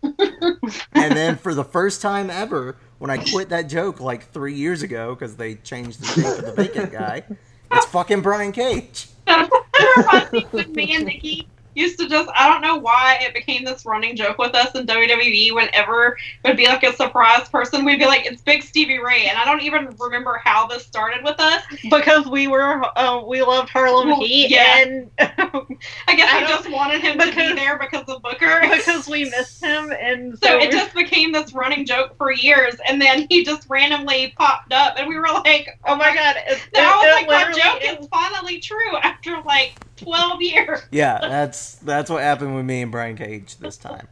And 0.04 1.16
then 1.16 1.36
for 1.36 1.54
the 1.54 1.64
first 1.64 2.02
time 2.02 2.30
ever, 2.30 2.78
when 3.00 3.10
I 3.10 3.18
quit 3.18 3.50
that 3.50 3.64
joke 3.64 4.00
like 4.00 4.32
three 4.32 4.54
years 4.54 4.82
ago 4.82 5.16
because 5.16 5.36
they 5.36 5.56
changed 5.56 6.02
the 6.02 6.22
name 6.22 6.40
of 6.40 6.46
the 6.46 6.54
vacant 6.54 6.92
guy, 6.92 7.24
it's 7.72 7.86
fucking 7.88 8.22
Brian 8.22 8.52
Cage. 8.52 9.10
That 9.26 9.50
reminds 9.98 10.32
me 10.54 10.66
me 10.74 10.96
and 10.96 11.06
Nikki 11.06 11.48
used 11.76 12.00
to 12.00 12.10
just 12.10 12.30
I 12.36 12.48
don't 12.50 12.62
know 12.62 12.78
why 12.78 13.18
it 13.22 13.34
became 13.34 13.64
this 13.64 13.86
running 13.86 14.16
joke 14.16 14.38
with 14.38 14.56
us 14.56 14.76
in 14.76 14.86
WWE 14.86 15.54
whenever 15.54 16.18
it 16.44 16.48
would 16.48 16.58
be 16.58 16.66
like 16.66 16.84
a 16.84 16.94
surprise 16.94 17.48
person, 17.50 17.86
we'd 17.86 18.00
be 18.00 18.06
like, 18.06 18.26
It's 18.26 18.42
Big 18.42 18.64
Stevie 18.64 19.00
Ray 19.00 19.28
and 19.28 19.38
I 19.38 19.46
don't 19.46 19.62
even 19.62 19.96
remember 20.00 20.42
how 20.44 20.68
this 20.68 20.86
started 20.86 21.24
with 21.24 21.40
us. 21.40 21.64
Because 21.90 22.26
we 22.28 22.48
were, 22.48 22.84
uh, 22.98 23.22
we 23.26 23.42
loved 23.42 23.70
Harlem 23.70 24.10
Well, 24.10 24.20
Heat, 24.22 24.50
yeah. 24.52 24.84
and 24.84 25.10
I 25.20 26.16
guess 26.16 26.30
I 26.34 26.42
we 26.42 26.48
just 26.48 26.72
wanted 26.72 27.02
him 27.02 27.18
to 27.20 27.26
be 27.28 27.54
there 27.54 27.78
because 27.78 28.06
of 28.08 28.22
Booker. 28.22 28.62
because 28.62 29.08
we 29.08 29.26
missed 29.26 29.64
him, 29.64 29.92
and 29.92 30.38
so, 30.44 30.48
So 30.48 30.58
it 30.60 30.72
just 30.72 30.94
became 30.94 31.32
this 31.32 31.54
running 31.54 31.86
joke 31.86 32.18
for 32.18 32.32
years, 32.32 32.76
and 32.88 33.02
then 33.02 33.28
he 33.30 33.44
just 33.46 33.68
randomly 33.70 34.34
popped 34.38 34.74
up, 34.74 34.96
and 34.98 35.08
we 35.08 35.18
were 35.18 35.28
like, 35.28 35.80
oh 35.86 35.96
my 35.96 36.14
god, 36.14 36.36
it, 36.48 36.62
And 36.76 36.86
I 36.86 36.96
was 36.96 37.06
it 37.06 37.28
like, 37.28 37.28
my 37.28 37.52
joke 37.54 38.00
is 38.02 38.08
finally 38.08 38.60
true 38.60 38.98
after 39.04 39.42
like 39.46 39.74
12 40.04 40.42
years. 40.42 40.80
Yeah, 40.92 41.20
that's 41.22 41.76
that's 41.76 42.10
what 42.10 42.22
happened 42.24 42.56
with 42.56 42.66
me 42.66 42.82
and 42.82 42.92
Brian 42.92 43.16
Cage 43.16 43.58
this 43.58 43.78
time. 43.78 44.08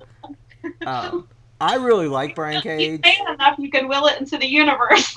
Um, 0.85 1.27
I 1.59 1.75
really 1.75 2.07
like 2.07 2.35
Brian 2.35 2.55
You 2.55 2.61
Cage. 2.61 3.01
it 3.03 3.33
enough, 3.33 3.57
you 3.57 3.69
can 3.71 3.87
will 3.87 4.05
it 4.07 4.19
into 4.19 4.37
the 4.37 4.47
universe. 4.47 5.15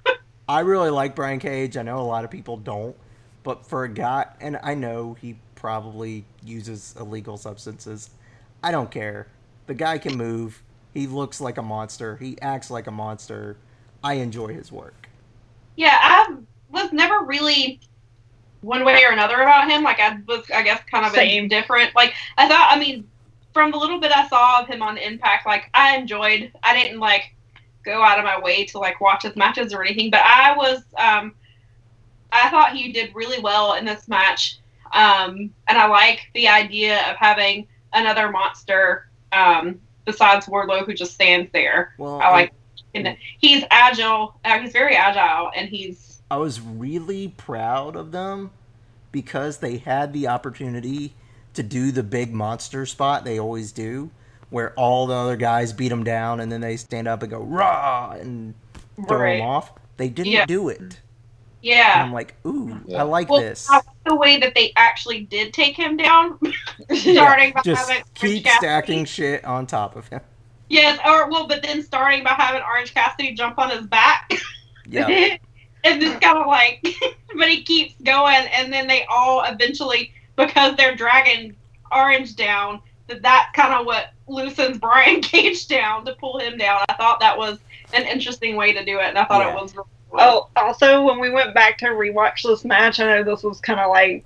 I 0.48 0.60
really 0.60 0.90
like 0.90 1.14
Brian 1.16 1.38
Cage. 1.40 1.76
I 1.76 1.82
know 1.82 1.98
a 1.98 2.02
lot 2.06 2.24
of 2.24 2.30
people 2.30 2.56
don't, 2.56 2.96
but 3.42 3.66
for 3.66 3.84
a 3.84 3.88
guy, 3.88 4.26
and 4.40 4.58
I 4.62 4.74
know 4.74 5.14
he 5.20 5.36
probably 5.54 6.24
uses 6.44 6.94
illegal 6.98 7.36
substances. 7.36 8.10
I 8.62 8.70
don't 8.70 8.90
care. 8.90 9.26
The 9.66 9.74
guy 9.74 9.98
can 9.98 10.16
move. 10.16 10.62
He 10.94 11.06
looks 11.06 11.40
like 11.40 11.58
a 11.58 11.62
monster. 11.62 12.16
He 12.16 12.40
acts 12.40 12.70
like 12.70 12.86
a 12.86 12.90
monster. 12.92 13.56
I 14.02 14.14
enjoy 14.14 14.48
his 14.54 14.70
work. 14.70 15.08
yeah, 15.76 15.98
I 16.00 16.36
was 16.70 16.92
never 16.92 17.24
really 17.24 17.80
one 18.60 18.84
way 18.84 19.04
or 19.04 19.12
another 19.12 19.40
about 19.40 19.70
him. 19.70 19.82
Like 19.82 20.00
I 20.00 20.18
was, 20.26 20.50
I 20.54 20.62
guess, 20.62 20.82
kind 20.90 21.06
of 21.06 21.12
Same. 21.12 21.44
indifferent. 21.44 21.94
Like 21.94 22.14
I 22.36 22.48
thought, 22.48 22.68
I 22.70 22.78
mean, 22.78 23.08
from 23.52 23.70
the 23.70 23.78
little 23.78 24.00
bit 24.00 24.12
I 24.12 24.28
saw 24.28 24.60
of 24.60 24.68
him 24.68 24.82
on 24.82 24.98
Impact, 24.98 25.46
like 25.46 25.70
I 25.74 25.96
enjoyed. 25.96 26.52
I 26.62 26.74
didn't 26.78 27.00
like 27.00 27.34
go 27.84 28.02
out 28.02 28.18
of 28.18 28.24
my 28.24 28.38
way 28.38 28.64
to 28.66 28.78
like 28.78 29.00
watch 29.00 29.22
his 29.22 29.36
matches 29.36 29.72
or 29.72 29.82
anything, 29.82 30.10
but 30.10 30.20
I 30.20 30.54
was, 30.56 30.82
um, 30.98 31.34
I 32.32 32.50
thought 32.50 32.74
he 32.74 32.92
did 32.92 33.14
really 33.14 33.40
well 33.40 33.74
in 33.74 33.84
this 33.84 34.08
match. 34.08 34.58
Um, 34.92 35.50
and 35.68 35.78
I 35.78 35.86
like 35.86 36.28
the 36.34 36.48
idea 36.48 37.00
of 37.10 37.16
having 37.16 37.66
another 37.92 38.30
monster 38.30 39.08
um, 39.32 39.80
besides 40.04 40.46
Wardlow 40.46 40.84
who 40.84 40.94
just 40.94 41.14
stands 41.14 41.50
there. 41.52 41.94
Well, 41.98 42.20
I 42.20 42.30
like, 42.30 42.52
and 42.94 43.16
he's 43.38 43.64
agile. 43.70 44.38
Uh, 44.44 44.58
he's 44.58 44.72
very 44.72 44.96
agile, 44.96 45.50
and 45.54 45.68
he's 45.68 46.15
I 46.30 46.36
was 46.38 46.60
really 46.60 47.28
proud 47.28 47.94
of 47.96 48.12
them 48.12 48.50
because 49.12 49.58
they 49.58 49.78
had 49.78 50.12
the 50.12 50.28
opportunity 50.28 51.14
to 51.54 51.62
do 51.62 51.90
the 51.92 52.02
big 52.02 52.32
monster 52.32 52.84
spot 52.84 53.24
they 53.24 53.38
always 53.38 53.72
do, 53.72 54.10
where 54.50 54.72
all 54.74 55.06
the 55.06 55.14
other 55.14 55.36
guys 55.36 55.72
beat 55.72 55.88
them 55.88 56.04
down 56.04 56.40
and 56.40 56.50
then 56.50 56.60
they 56.60 56.76
stand 56.76 57.08
up 57.08 57.22
and 57.22 57.30
go 57.30 57.40
rah 57.40 58.12
and 58.12 58.54
throw 59.08 59.18
Right. 59.18 59.38
them 59.38 59.46
off. 59.46 59.72
They 59.96 60.08
didn't 60.08 60.32
Yeah. 60.32 60.46
do 60.46 60.68
it. 60.68 60.78
And 60.80 60.96
yeah. 61.62 62.02
I'm 62.04 62.12
like, 62.12 62.34
ooh, 62.46 62.78
Yeah. 62.86 63.00
I 63.00 63.02
like 63.04 63.28
Well, 63.30 63.40
this. 63.40 63.68
The 64.04 64.14
way 64.14 64.38
that 64.38 64.54
they 64.54 64.72
actually 64.76 65.22
did 65.22 65.52
take 65.54 65.76
him 65.76 65.96
down, 65.96 66.38
Yeah, 66.90 67.12
starting 67.14 67.52
by 67.52 67.62
Just 67.62 67.88
having 67.88 68.04
keep 68.14 68.22
Orange 68.30 68.44
Cassidy- 68.44 68.58
stacking 68.58 69.04
shit 69.04 69.44
on 69.44 69.66
top 69.66 69.96
of 69.96 70.08
him. 70.08 70.20
Yes, 70.68 70.98
or 71.06 71.30
well, 71.30 71.46
but 71.46 71.62
then 71.62 71.82
starting 71.82 72.22
by 72.24 72.30
having 72.30 72.60
Orange 72.62 72.92
Cassidy 72.92 73.32
jump 73.34 73.58
on 73.58 73.70
his 73.70 73.86
back, 73.86 74.30
Yeah. 74.86 75.36
and 75.92 76.00
just 76.00 76.20
kind 76.20 76.38
of 76.38 76.46
like, 76.46 76.84
but 77.36 77.48
he 77.48 77.62
keeps 77.62 77.94
going, 78.02 78.46
and 78.54 78.72
then 78.72 78.86
they 78.86 79.04
all 79.08 79.44
eventually, 79.44 80.12
because 80.36 80.76
they're 80.76 80.96
dragging 80.96 81.56
Orange 81.92 82.36
down, 82.36 82.80
that 83.06 83.22
that's 83.22 83.52
kind 83.54 83.72
of 83.74 83.86
what 83.86 84.10
loosens 84.28 84.78
Brian 84.78 85.20
Cage 85.22 85.68
down 85.68 86.04
to 86.04 86.14
pull 86.14 86.38
him 86.38 86.58
down. 86.58 86.82
I 86.88 86.94
thought 86.94 87.20
that 87.20 87.36
was 87.38 87.58
an 87.94 88.04
interesting 88.04 88.56
way 88.56 88.72
to 88.72 88.84
do 88.84 88.98
it, 88.98 89.04
and 89.06 89.18
I 89.18 89.24
thought 89.24 89.42
Yeah. 89.42 89.52
it 89.56 89.60
was. 89.62 89.74
Really 89.74 89.88
well. 90.10 90.50
Oh, 90.56 90.60
also, 90.62 91.04
when 91.04 91.20
we 91.20 91.30
went 91.30 91.54
back 91.54 91.78
to 91.78 91.86
rewatch 91.86 92.42
this 92.42 92.64
match, 92.64 93.00
I 93.00 93.06
know 93.06 93.22
this 93.22 93.42
was 93.42 93.60
kind 93.60 93.80
of 93.80 93.90
like 93.90 94.24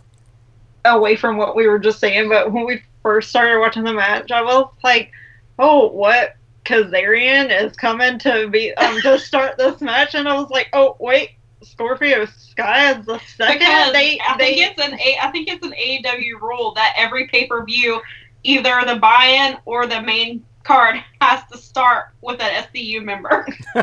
away 0.85 1.17
from 1.17 1.37
what 1.37 1.55
we 1.57 1.67
were 1.69 1.79
just 1.79 2.01
saying, 2.01 2.29
but 2.29 2.53
when 2.53 2.65
we 2.65 2.83
first 3.03 3.29
started 3.29 3.59
watching 3.61 3.85
the 3.85 3.93
match, 3.93 4.31
I 4.31 4.43
was 4.43 4.71
like, 4.83 5.11
oh, 5.59 5.89
what 5.89 6.37
Kazarian 6.65 7.51
is 7.65 7.77
coming 7.77 8.19
to 8.21 8.49
be 8.49 8.73
um 8.75 9.01
to 9.03 9.19
start 9.19 9.59
this 9.59 9.81
match, 9.81 10.15
and 10.15 10.29
I 10.29 10.35
was 10.35 10.51
like, 10.51 10.69
oh 10.73 10.97
wait, 10.99 11.31
Scorpio 11.63 12.25
Sky 12.27 12.93
is 12.99 13.07
the 13.07 13.19
second. 13.19 13.59
Because 13.59 13.93
they 13.93 14.19
I 14.21 14.37
they 14.39 14.55
think 14.55 14.59
it's 14.59 14.81
an 14.81 14.95
A 14.99 15.17
I 15.23 15.31
think 15.31 15.49
it's 15.49 15.65
an 15.65 15.73
AEW 15.73 16.41
rule 16.41 16.73
that 16.75 16.95
every 16.97 17.27
pay 17.29 17.47
per 17.47 17.65
view, 17.65 18.01
either 18.43 18.83
the 18.87 18.97
buy 18.97 19.27
in 19.27 19.59
or 19.65 19.87
the 19.87 20.01
main 20.03 20.45
card 20.65 20.97
has 21.21 21.43
to 21.53 21.59
start 21.59 22.07
with 22.23 22.41
an 22.41 22.51
SCU 22.65 23.01
member. 23.03 23.47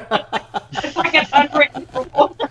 it's 0.83 0.95
like 0.97 1.15
an 1.15 1.27
unwritten 1.33 1.87
rule. 1.93 2.37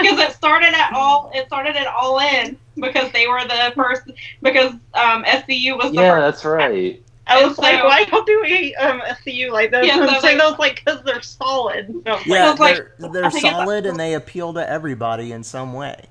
Because 0.00 0.18
it 0.18 0.32
started 0.32 0.74
at 0.74 0.92
all 0.94 1.30
it 1.34 1.46
started 1.46 1.76
at 1.76 1.86
all 1.86 2.18
in 2.20 2.58
because 2.80 3.10
they 3.12 3.26
were 3.26 3.40
the 3.46 3.72
first 3.74 4.02
because 4.42 4.72
um 4.94 5.24
SCU 5.24 5.74
was 5.76 5.94
the 5.94 6.04
Yeah, 6.04 6.06
first 6.06 6.28
that's 6.30 6.44
right. 6.44 7.02
I 7.30 7.44
was 7.46 7.56
So- 7.56 7.62
like, 7.62 7.82
why 7.84 8.04
don't 8.04 8.26
we 8.42 8.74
um 8.76 9.00
SCU 9.02 9.50
like 9.52 9.70
those? 9.70 9.86
Yeah, 9.86 10.00
and 10.00 10.10
so 10.10 10.20
say 10.20 10.32
they- 10.34 10.38
those 10.38 10.58
like 10.58 10.76
because 10.84 11.02
they're 11.04 11.22
solid. 11.22 11.88
And 11.88 12.02
I 12.08 12.12
was 12.12 12.18
like, 12.20 12.26
yeah, 12.26 12.50
it's 12.50 12.60
like- 12.60 12.76
they're, 12.98 13.24
I 13.24 13.30
they're 13.30 13.30
solid 13.30 13.86
and 13.86 13.98
they 13.98 14.14
appeal 14.14 14.52
to 14.54 14.68
everybody 14.68 15.32
in 15.32 15.42
some 15.44 15.72
way. 15.72 16.04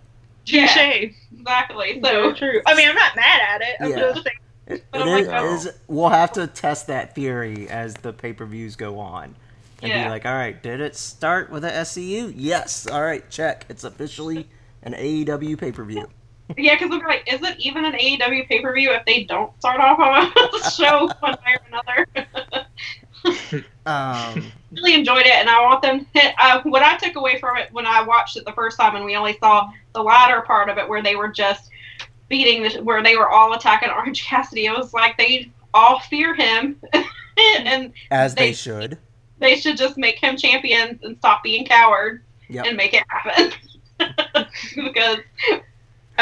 touche. 0.45 0.77
exactly. 1.31 1.99
So 2.03 2.09
So 2.31 2.33
true. 2.33 2.61
I 2.65 2.75
mean, 2.75 2.89
I'm 2.89 2.95
not 2.95 3.15
mad 3.15 3.41
at 3.47 3.61
it. 3.61 3.75
I'm 3.79 3.89
Yeah. 3.91 3.99
just 3.99 4.23
saying. 4.23 4.37
It, 4.67 4.85
But 4.91 5.01
it 5.01 5.03
I'm 5.07 5.25
like, 5.27 5.41
oh. 5.41 5.53
is- 5.55 5.69
We'll 5.87 6.09
have 6.09 6.31
to 6.33 6.47
test 6.47 6.87
that 6.87 7.15
theory 7.15 7.67
as 7.69 7.93
the 7.95 8.13
pay 8.13 8.33
per 8.33 8.45
views 8.45 8.75
go 8.75 8.99
on, 8.99 9.35
and 9.81 9.91
Yeah. 9.91 10.03
be 10.05 10.09
like, 10.09 10.25
all 10.25 10.33
right, 10.33 10.61
did 10.61 10.79
it 10.81 10.95
start 10.95 11.51
with 11.51 11.63
a 11.65 11.71
SCU? 11.71 12.33
Yes. 12.35 12.87
All 12.87 13.01
right, 13.01 13.27
check. 13.29 13.65
It's 13.69 13.83
officially 13.83 14.47
an 14.83 14.93
AEW 14.93 15.55
pay 15.57 15.71
per 15.71 15.83
view. 15.83 16.07
Yeah, 16.57 16.75
because 16.75 16.91
I'm 16.91 16.99
like, 17.05 17.31
is 17.31 17.41
it 17.43 17.59
even 17.59 17.85
an 17.85 17.93
AEW 17.93 18.47
pay 18.47 18.61
per 18.61 18.73
view 18.73 18.91
if 18.91 19.05
they 19.05 19.23
don't 19.23 19.51
start 19.59 19.79
off 19.79 19.99
on 19.99 20.31
a 20.65 20.71
show 20.71 21.09
one 21.19 21.37
way 21.45 21.55
or 21.55 21.61
another? 21.67 22.07
Um, 23.85 24.51
really 24.71 24.93
enjoyed 24.95 25.25
it, 25.25 25.31
and 25.33 25.49
I 25.49 25.61
want 25.61 25.81
them. 25.81 26.05
To, 26.15 26.21
uh, 26.43 26.61
what 26.63 26.81
I 26.81 26.97
took 26.97 27.15
away 27.15 27.39
from 27.39 27.57
it 27.57 27.71
when 27.71 27.85
I 27.85 28.01
watched 28.01 28.37
it 28.37 28.45
the 28.45 28.51
first 28.53 28.79
time, 28.79 28.95
and 28.95 29.05
we 29.05 29.15
only 29.15 29.37
saw 29.39 29.69
the 29.93 30.01
latter 30.01 30.41
part 30.41 30.69
of 30.69 30.77
it, 30.77 30.87
where 30.87 31.03
they 31.03 31.15
were 31.15 31.27
just 31.29 31.69
beating, 32.29 32.63
the, 32.63 32.83
where 32.83 33.03
they 33.03 33.15
were 33.15 33.29
all 33.29 33.53
attacking 33.53 33.89
Orange 33.95 34.25
Cassidy. 34.25 34.65
It 34.65 34.77
was 34.77 34.93
like 34.93 35.17
they 35.17 35.51
all 35.73 35.99
fear 35.99 36.33
him, 36.35 36.79
and 37.37 37.93
as 38.11 38.33
they, 38.35 38.47
They- 38.49 38.53
should. 38.53 38.97
they 39.37 39.55
should 39.55 39.77
just 39.77 39.97
make 39.97 40.17
him 40.17 40.35
champions 40.35 40.99
and 41.03 41.15
stop 41.17 41.43
being 41.43 41.65
cowards 41.65 42.23
Yep. 42.51 42.65
and 42.65 42.75
make 42.77 42.95
it 42.95 43.03
happen. 43.09 43.51
because 44.75 45.19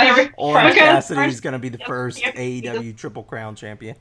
every, 0.05 0.31
Orange 0.37 0.73
because- 0.73 1.07
Cassidy 1.07 1.27
is 1.27 1.41
going 1.41 1.53
to 1.53 1.59
be 1.59 1.69
the 1.69 1.77
first 1.79 2.21
yep. 2.21 2.35
AEW 2.35 2.95
Triple 2.97 3.23
Crown 3.23 3.55
champion. 3.55 3.95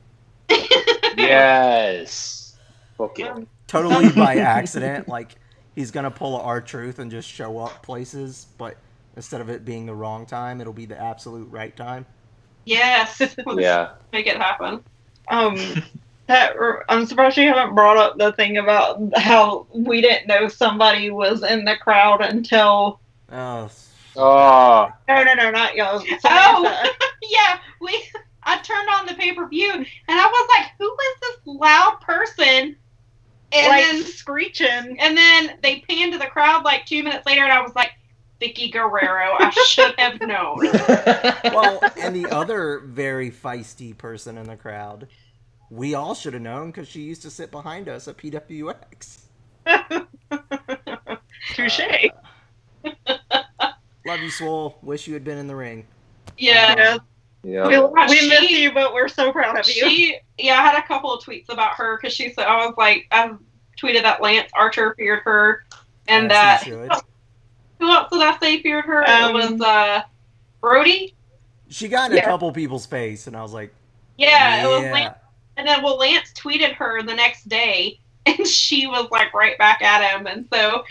Yes. 1.17 2.55
Book 2.97 3.19
it. 3.19 3.47
Totally 3.67 4.09
by 4.15 4.35
accident. 4.37 5.07
Like, 5.07 5.35
he's 5.75 5.91
going 5.91 6.03
to 6.03 6.11
pull 6.11 6.37
a 6.39 6.41
R 6.43 6.61
Truth 6.61 6.99
and 6.99 7.09
just 7.11 7.27
show 7.27 7.57
up 7.59 7.81
places, 7.83 8.47
but 8.57 8.77
instead 9.15 9.41
of 9.41 9.49
it 9.49 9.65
being 9.65 9.85
the 9.85 9.95
wrong 9.95 10.25
time, 10.25 10.61
it'll 10.61 10.73
be 10.73 10.85
the 10.85 10.99
absolute 10.99 11.49
right 11.51 11.75
time. 11.75 12.05
yes, 12.65 13.19
Yeah. 13.55 13.91
make 14.13 14.27
it 14.27 14.37
happen. 14.37 14.83
Um, 15.29 15.57
that 16.27 16.55
I'm 16.89 17.05
surprised 17.05 17.37
you 17.37 17.47
haven't 17.47 17.75
brought 17.75 17.97
up 17.97 18.17
the 18.17 18.31
thing 18.33 18.57
about 18.57 19.01
how 19.17 19.65
we 19.73 20.01
didn't 20.01 20.27
know 20.27 20.47
somebody 20.47 21.09
was 21.09 21.43
in 21.43 21.65
the 21.65 21.75
crowd 21.77 22.21
until. 22.21 22.99
Oh, 23.31 23.69
Oh. 24.17 24.89
No, 25.07 25.23
no, 25.23 25.33
no, 25.33 25.51
not 25.51 25.75
y'all. 25.75 26.03
Oh. 26.25 26.93
Yeah, 27.29 27.59
we. 27.81 28.03
I 28.43 28.59
turned 28.59 28.87
on 28.89 29.05
the 29.05 29.13
pay 29.15 29.33
per 29.33 29.47
view 29.49 29.71
and 29.73 29.85
I 30.07 30.25
was 30.25 30.47
like, 30.57 30.71
"Who 30.79 30.85
is 30.93 31.19
this 31.21 31.37
loud 31.45 31.99
person?" 32.01 32.77
And 33.51 33.67
like 33.67 33.83
then 33.83 34.03
screeching. 34.03 34.97
and 34.99 35.17
then 35.17 35.57
they 35.61 35.79
panned 35.89 36.13
to 36.13 36.19
the 36.19 36.27
crowd 36.27 36.63
like 36.63 36.85
two 36.85 37.03
minutes 37.03 37.25
later, 37.25 37.43
and 37.43 37.51
I 37.51 37.61
was 37.61 37.75
like, 37.75 37.91
"Vickie 38.39 38.71
Guerrero, 38.71 39.35
I 39.39 39.49
should 39.67 39.93
have 39.99 40.21
known." 40.21 40.59
well, 41.53 41.79
and 41.97 42.15
the 42.15 42.27
other 42.31 42.79
very 42.85 43.29
feisty 43.31 43.97
person 43.97 44.37
in 44.37 44.45
the 44.47 44.55
crowd, 44.55 45.07
we 45.69 45.95
all 45.95 46.13
should 46.15 46.33
have 46.33 46.41
known 46.43 46.67
because 46.71 46.87
she 46.87 47.01
used 47.01 47.23
to 47.23 47.29
sit 47.29 47.51
behind 47.51 47.89
us 47.89 48.07
at 48.07 48.17
PWX. 48.17 49.23
Touche. 51.55 51.79
Uh, 52.85 53.43
Love 54.07 54.21
you, 54.21 54.29
Swole. 54.31 54.77
Wish 54.81 55.07
you 55.07 55.13
had 55.13 55.23
been 55.23 55.37
in 55.37 55.47
the 55.47 55.55
ring. 55.55 55.85
Yeah. 56.37 56.97
Yeah. 57.43 57.67
We, 57.67 57.77
we 58.09 58.17
She- 58.17 58.29
miss 58.29 58.49
you, 58.49 58.71
but 58.73 58.93
we're 58.93 59.07
so 59.07 59.31
proud 59.31 59.57
of 59.59 59.67
you. 59.67 59.73
She, 59.89 60.17
yeah, 60.37 60.53
I 60.53 60.61
had 60.63 60.77
a 60.79 60.87
couple 60.87 61.13
of 61.13 61.23
tweets 61.23 61.49
about 61.49 61.73
her 61.75 61.97
because 61.97 62.13
she 62.13 62.31
said 62.33 62.45
I 62.45 62.65
was 62.65 62.75
like, 62.77 63.07
I 63.11 63.31
tweeted 63.81 64.03
that 64.03 64.21
Lance 64.21 64.51
Archer 64.53 64.95
feared 64.97 65.21
her, 65.23 65.65
and 66.07 66.31
As 66.31 66.61
that 66.63 67.03
who 67.79 67.91
else 67.91 68.09
did 68.11 68.21
I 68.21 68.37
say 68.39 68.61
feared 68.61 68.85
her? 68.85 69.07
Um, 69.07 69.35
it 69.35 69.51
was 69.51 69.61
uh, 69.61 70.01
Brodie. 70.61 71.13
She 71.69 71.87
got 71.87 72.09
in 72.11 72.17
Yeah. 72.17 72.23
a 72.23 72.25
couple 72.25 72.51
people's 72.51 72.85
face, 72.85 73.27
and 73.27 73.35
I 73.35 73.41
was 73.43 73.53
like, 73.53 73.73
Yeah, 74.17 74.63
it 74.63 74.67
was 74.67 74.83
yeah. 74.83 74.93
Lance. 74.93 75.17
And 75.57 75.67
then, 75.67 75.83
well, 75.83 75.97
Lance 75.97 76.33
tweeted 76.33 76.73
her 76.73 77.01
the 77.03 77.13
next 77.13 77.47
day, 77.49 77.99
and 78.25 78.47
she 78.47 78.87
was 78.87 79.09
like 79.11 79.33
right 79.33 79.57
back 79.57 79.81
at 79.81 80.01
him, 80.17 80.27
and 80.27 80.47
so 80.51 80.83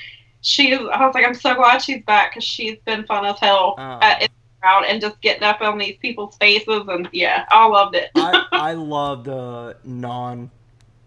she. 0.42 0.74
I 0.74 1.06
was 1.06 1.14
like, 1.14 1.26
I'm 1.26 1.34
so 1.34 1.54
glad 1.54 1.78
she's 1.78 2.02
back 2.04 2.32
because 2.32 2.44
she's 2.44 2.78
been 2.84 3.04
fun 3.06 3.24
as 3.26 3.38
hell 3.38 3.74
Oh. 3.78 3.98
at, 4.02 4.22
in 4.22 4.28
the 4.28 4.60
crowd 4.60 4.84
and 4.88 5.00
just 5.00 5.20
getting 5.20 5.42
up 5.42 5.60
on 5.60 5.78
these 5.78 5.96
people's 5.98 6.36
faces, 6.36 6.84
and 6.88 7.08
yeah, 7.12 7.44
I 7.50 7.66
loved 7.66 7.94
it. 7.96 8.10
I, 8.16 8.44
I 8.52 8.72
love 8.74 9.24
the 9.24 9.76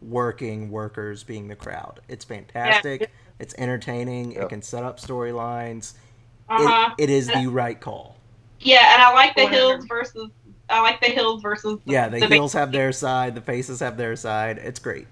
non-working 0.01 0.71
workers 0.71 1.23
being 1.23 1.47
the 1.47 1.55
crowd. 1.55 2.01
It's 2.07 2.25
fantastic. 2.25 3.09
It's 3.39 3.55
entertaining. 3.57 4.33
It 4.33 4.49
can 4.49 4.61
set 4.61 4.83
up 4.83 4.99
storylines. 4.99 5.93
uh-huh. 6.49 6.95
It, 6.97 7.09
it 7.09 7.13
is 7.13 7.27
the 7.27 7.47
right 7.47 7.79
call. 7.79 8.15
Yeah, 8.59 8.93
and 8.93 9.01
I 9.01 9.13
like 9.13 9.35
the 9.35 9.43
Whatever. 9.45 9.71
hills 9.73 9.85
versus. 9.85 10.29
I 10.69 10.81
like 10.81 10.99
the 11.01 11.07
hills 11.07 11.41
versus. 11.41 11.79
The, 11.85 11.91
Yeah, 11.93 12.09
the, 12.09 12.19
the 12.19 12.27
heels 12.27 12.53
have 12.53 12.71
their 12.71 12.91
side. 12.91 13.33
The 13.35 13.41
faces 13.41 13.79
have 13.79 13.95
their 13.97 14.15
side. 14.15 14.57
It's 14.59 14.79
great. 14.79 15.07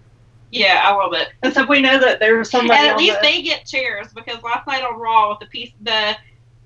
Yeah, 0.52 0.82
I 0.86 0.94
love 0.96 1.14
it. 1.14 1.30
And 1.44 1.54
so 1.54 1.66
we 1.66 1.82
know 1.82 2.00
that 2.00 2.20
there's 2.20 2.50
somebody 2.50 2.80
and 2.80 2.88
at 2.90 2.94
on 2.94 3.00
least 3.00 3.22
the- 3.22 3.28
they 3.28 3.42
get 3.42 3.66
chairs 3.66 4.08
because 4.14 4.42
last 4.44 4.68
night 4.68 4.84
on 4.84 5.00
Raw 5.00 5.30
with 5.32 5.40
the 5.40 5.46
piece 5.48 5.72
the 5.82 6.16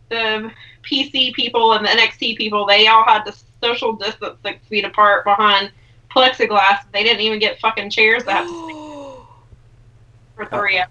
the 0.09 0.51
PC 0.83 1.33
people 1.33 1.73
and 1.73 1.85
the 1.85 1.89
NXT 1.89 2.37
people, 2.37 2.65
they 2.65 2.87
all 2.87 3.03
had 3.05 3.23
to 3.23 3.33
social 3.61 3.93
distance 3.93 4.37
six 4.43 4.65
feet 4.67 4.83
apart 4.85 5.23
behind 5.23 5.71
plexiglass. 6.13 6.79
They 6.91 7.03
didn't 7.03 7.21
even 7.21 7.39
get 7.39 7.59
fucking 7.59 7.89
chairs 7.89 8.23
to 8.25 8.31
have 8.31 8.45
to 8.45 9.15
for 10.35 10.45
three 10.47 10.79
hours. 10.79 10.89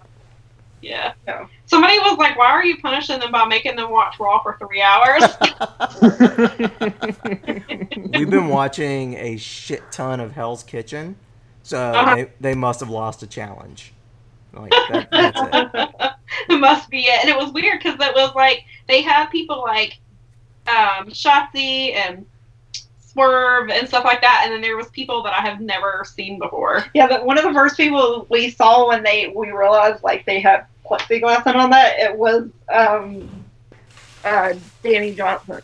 Yeah. 0.81 1.13
No. 1.27 1.47
Somebody 1.67 1.99
was 1.99 2.17
like, 2.17 2.35
"Why 2.37 2.47
are 2.47 2.65
you 2.65 2.81
punishing 2.81 3.19
them 3.19 3.31
by 3.31 3.45
making 3.45 3.75
them 3.75 3.91
watch 3.91 4.19
Raw 4.19 4.41
for 4.41 4.57
three 4.57 4.81
hours?" 4.81 5.21
We've 8.11 8.29
been 8.29 8.47
watching 8.47 9.13
a 9.15 9.37
shit 9.37 9.83
ton 9.91 10.19
of 10.19 10.31
Hell's 10.31 10.63
Kitchen, 10.63 11.15
so 11.71 11.79
Uh-huh. 11.93 12.15
they, 12.15 12.31
they 12.41 12.53
must 12.55 12.81
have 12.81 12.89
lost 12.89 13.23
a 13.23 13.27
challenge. 13.27 13.93
Like 14.53 14.71
that, 14.89 15.09
that's 15.11 15.41
it. 15.41 16.13
it 16.49 16.59
must 16.59 16.89
be 16.89 17.03
it. 17.03 17.21
And 17.21 17.29
it 17.29 17.37
was 17.37 17.53
weird 17.53 17.79
because 17.81 17.95
it 17.95 18.13
was 18.13 18.35
like 18.35 18.65
they 18.87 19.01
have 19.01 19.31
people 19.31 19.61
like 19.61 19.97
um, 20.67 21.07
Shotzi 21.07 21.95
and 21.95 22.25
Swerve 22.99 23.69
and 23.69 23.87
stuff 23.87 24.03
like 24.03 24.21
that, 24.21 24.41
and 24.43 24.53
then 24.53 24.61
there 24.61 24.75
was 24.75 24.89
people 24.89 25.23
that 25.23 25.33
I 25.33 25.41
have 25.41 25.61
never 25.61 26.03
seen 26.05 26.37
before. 26.39 26.85
Yeah, 26.93 27.07
but 27.07 27.25
one 27.25 27.37
of 27.37 27.43
the 27.45 27.53
first 27.53 27.77
people 27.77 28.27
we 28.29 28.49
saw 28.49 28.89
when 28.89 29.03
they 29.03 29.27
we 29.35 29.51
realized 29.51 30.03
like 30.03 30.25
they 30.25 30.39
had 30.41 30.65
plexiglass 30.85 31.45
and 31.45 31.55
on 31.55 31.69
that 31.69 31.97
it 31.99 32.17
was 32.17 32.49
um 32.73 33.29
uh 34.25 34.53
Danny 34.83 35.13
Johnson. 35.15 35.61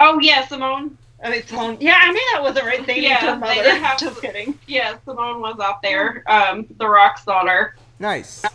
Oh 0.00 0.18
yeah, 0.20 0.46
Simone. 0.46 0.98
I 1.24 1.30
mean, 1.30 1.42
Sloan- 1.46 1.76
yeah, 1.80 1.98
I 2.02 2.08
mean 2.12 2.22
that 2.32 2.42
wasn't 2.42 2.66
right. 2.66 2.84
Danny's 2.86 3.04
Yeah, 3.04 3.18
her 3.20 3.34
they 3.34 3.38
mother. 3.38 3.62
did 3.62 3.82
have- 3.82 3.98
Just 3.98 4.20
kidding. 4.20 4.58
Yeah, 4.66 4.96
Simone 5.04 5.40
was 5.40 5.58
out 5.60 5.80
there. 5.82 6.24
Um, 6.30 6.66
the 6.78 6.88
Rock's 6.88 7.24
daughter. 7.24 7.76
Nice. 7.98 8.42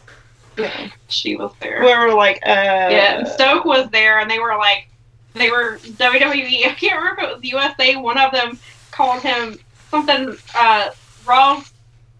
She 1.07 1.35
was 1.35 1.51
there. 1.59 1.81
We 1.81 1.95
were 1.95 2.15
like, 2.15 2.37
uh, 2.37 2.49
Yeah, 2.49 3.19
and 3.19 3.27
Stoke 3.27 3.63
was 3.63 3.89
there, 3.91 4.19
and 4.19 4.29
they 4.29 4.39
were 4.39 4.57
like, 4.57 4.89
they 5.35 5.51
were 5.51 5.77
WWE. 5.83 6.65
I 6.65 6.73
can't 6.73 6.97
remember 6.99 7.21
if 7.21 7.29
it 7.29 7.35
was 7.35 7.43
USA. 7.43 7.95
One 7.95 8.17
of 8.17 8.31
them 8.31 8.57
called 8.89 9.21
him 9.21 9.59
something, 9.91 10.35
uh, 10.55 10.89
Raw 11.27 11.63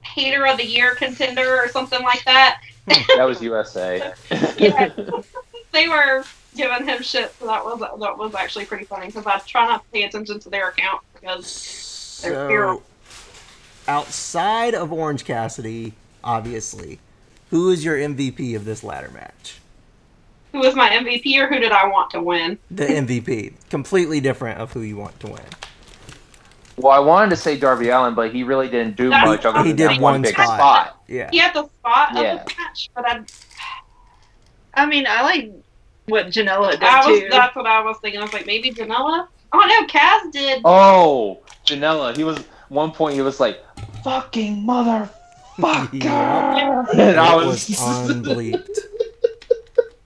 Hater 0.01 0.45
of 0.45 0.57
the 0.57 0.65
Year 0.67 0.93
contender 0.93 1.57
or 1.57 1.67
something 1.69 2.03
like 2.03 2.23
that. 2.25 2.61
that 2.85 3.23
was 3.23 3.41
USA. 3.41 4.13
Yeah. 4.59 4.89
they 5.71 5.87
were 5.87 6.23
giving 6.57 6.87
him 6.87 7.01
shit, 7.01 7.33
so 7.39 7.45
that 7.45 7.63
was 7.63 7.79
that 7.79 8.17
was 8.17 8.35
actually 8.35 8.65
pretty 8.65 8.85
funny 8.85 9.07
because 9.07 9.25
I 9.25 9.37
try 9.39 9.65
not 9.65 9.83
to 9.83 9.89
pay 9.91 10.03
attention 10.03 10.39
to 10.41 10.49
their 10.49 10.69
account 10.69 11.01
because 11.13 12.21
They're 12.23 12.49
So, 12.73 12.83
outside 13.87 14.73
of 14.75 14.91
Orange 14.91 15.23
Cassidy, 15.25 15.93
obviously, 16.23 16.99
who 17.51 17.69
is 17.69 17.85
your 17.85 17.95
MVP 17.97 18.55
of 18.55 18.65
this 18.65 18.83
ladder 18.83 19.11
match? 19.13 19.59
who 20.53 20.59
was 20.59 20.75
my 20.75 20.89
MVP 20.89 21.37
or 21.39 21.47
who 21.47 21.59
did 21.59 21.71
I 21.73 21.87
want 21.87 22.09
to 22.11 22.21
win? 22.21 22.57
The 22.71 22.85
MVP, 22.87 23.53
completely 23.69 24.19
different 24.21 24.59
of 24.59 24.71
who 24.73 24.81
you 24.81 24.95
want 24.97 25.19
to 25.19 25.27
win. 25.27 25.41
Well, 26.77 26.93
I 26.93 26.99
wanted 26.99 27.31
to 27.31 27.35
say 27.35 27.57
Darby 27.57 27.89
Allin, 27.89 28.15
but 28.15 28.31
he 28.33 28.43
really 28.43 28.67
didn't 28.69 28.95
do 28.95 29.09
That's- 29.09 29.27
much 29.27 29.45
other 29.45 29.59
He 29.63 29.69
than 29.69 29.75
did 29.75 29.89
that 29.89 30.01
one 30.01 30.13
one 30.13 30.21
big 30.21 30.33
spot. 30.33 30.47
spot. 30.57 31.01
Yeah. 31.07 31.29
He 31.31 31.37
had 31.37 31.53
the 31.53 31.65
spot 31.67 32.09
Yeah. 32.13 32.21
of 32.35 32.45
the 32.45 32.53
match, 32.57 32.89
but 32.95 33.05
I, 33.05 33.21
I 34.73 34.85
mean, 34.85 35.05
I 35.07 35.21
like 35.21 35.51
what 36.07 36.27
Janela 36.27 36.71
did 36.71 36.83
I 36.83 37.05
was 37.09 37.19
too. 37.19 37.27
that's 37.29 37.55
what 37.55 37.65
I 37.65 37.81
was 37.81 37.97
thinking. 38.01 38.19
I 38.19 38.23
was 38.23 38.33
like, 38.33 38.45
maybe 38.45 38.71
Janela. 38.71 39.27
Oh 39.53 39.59
no, 39.59 39.87
Kaz 39.87 40.31
did. 40.31 40.61
Oh, 40.65 41.41
Janela. 41.65 42.15
He 42.15 42.23
was 42.23 42.37
one 42.69 42.91
point. 42.91 43.15
He 43.15 43.21
was 43.21 43.39
like, 43.39 43.63
"Fucking 44.03 44.57
motherfucker," 44.65 45.93
Yep. 45.93 46.87
and 46.97 47.19
I 47.19 47.35
was 47.35 47.69
was. 47.69 47.77
unbleeped. 47.79 48.79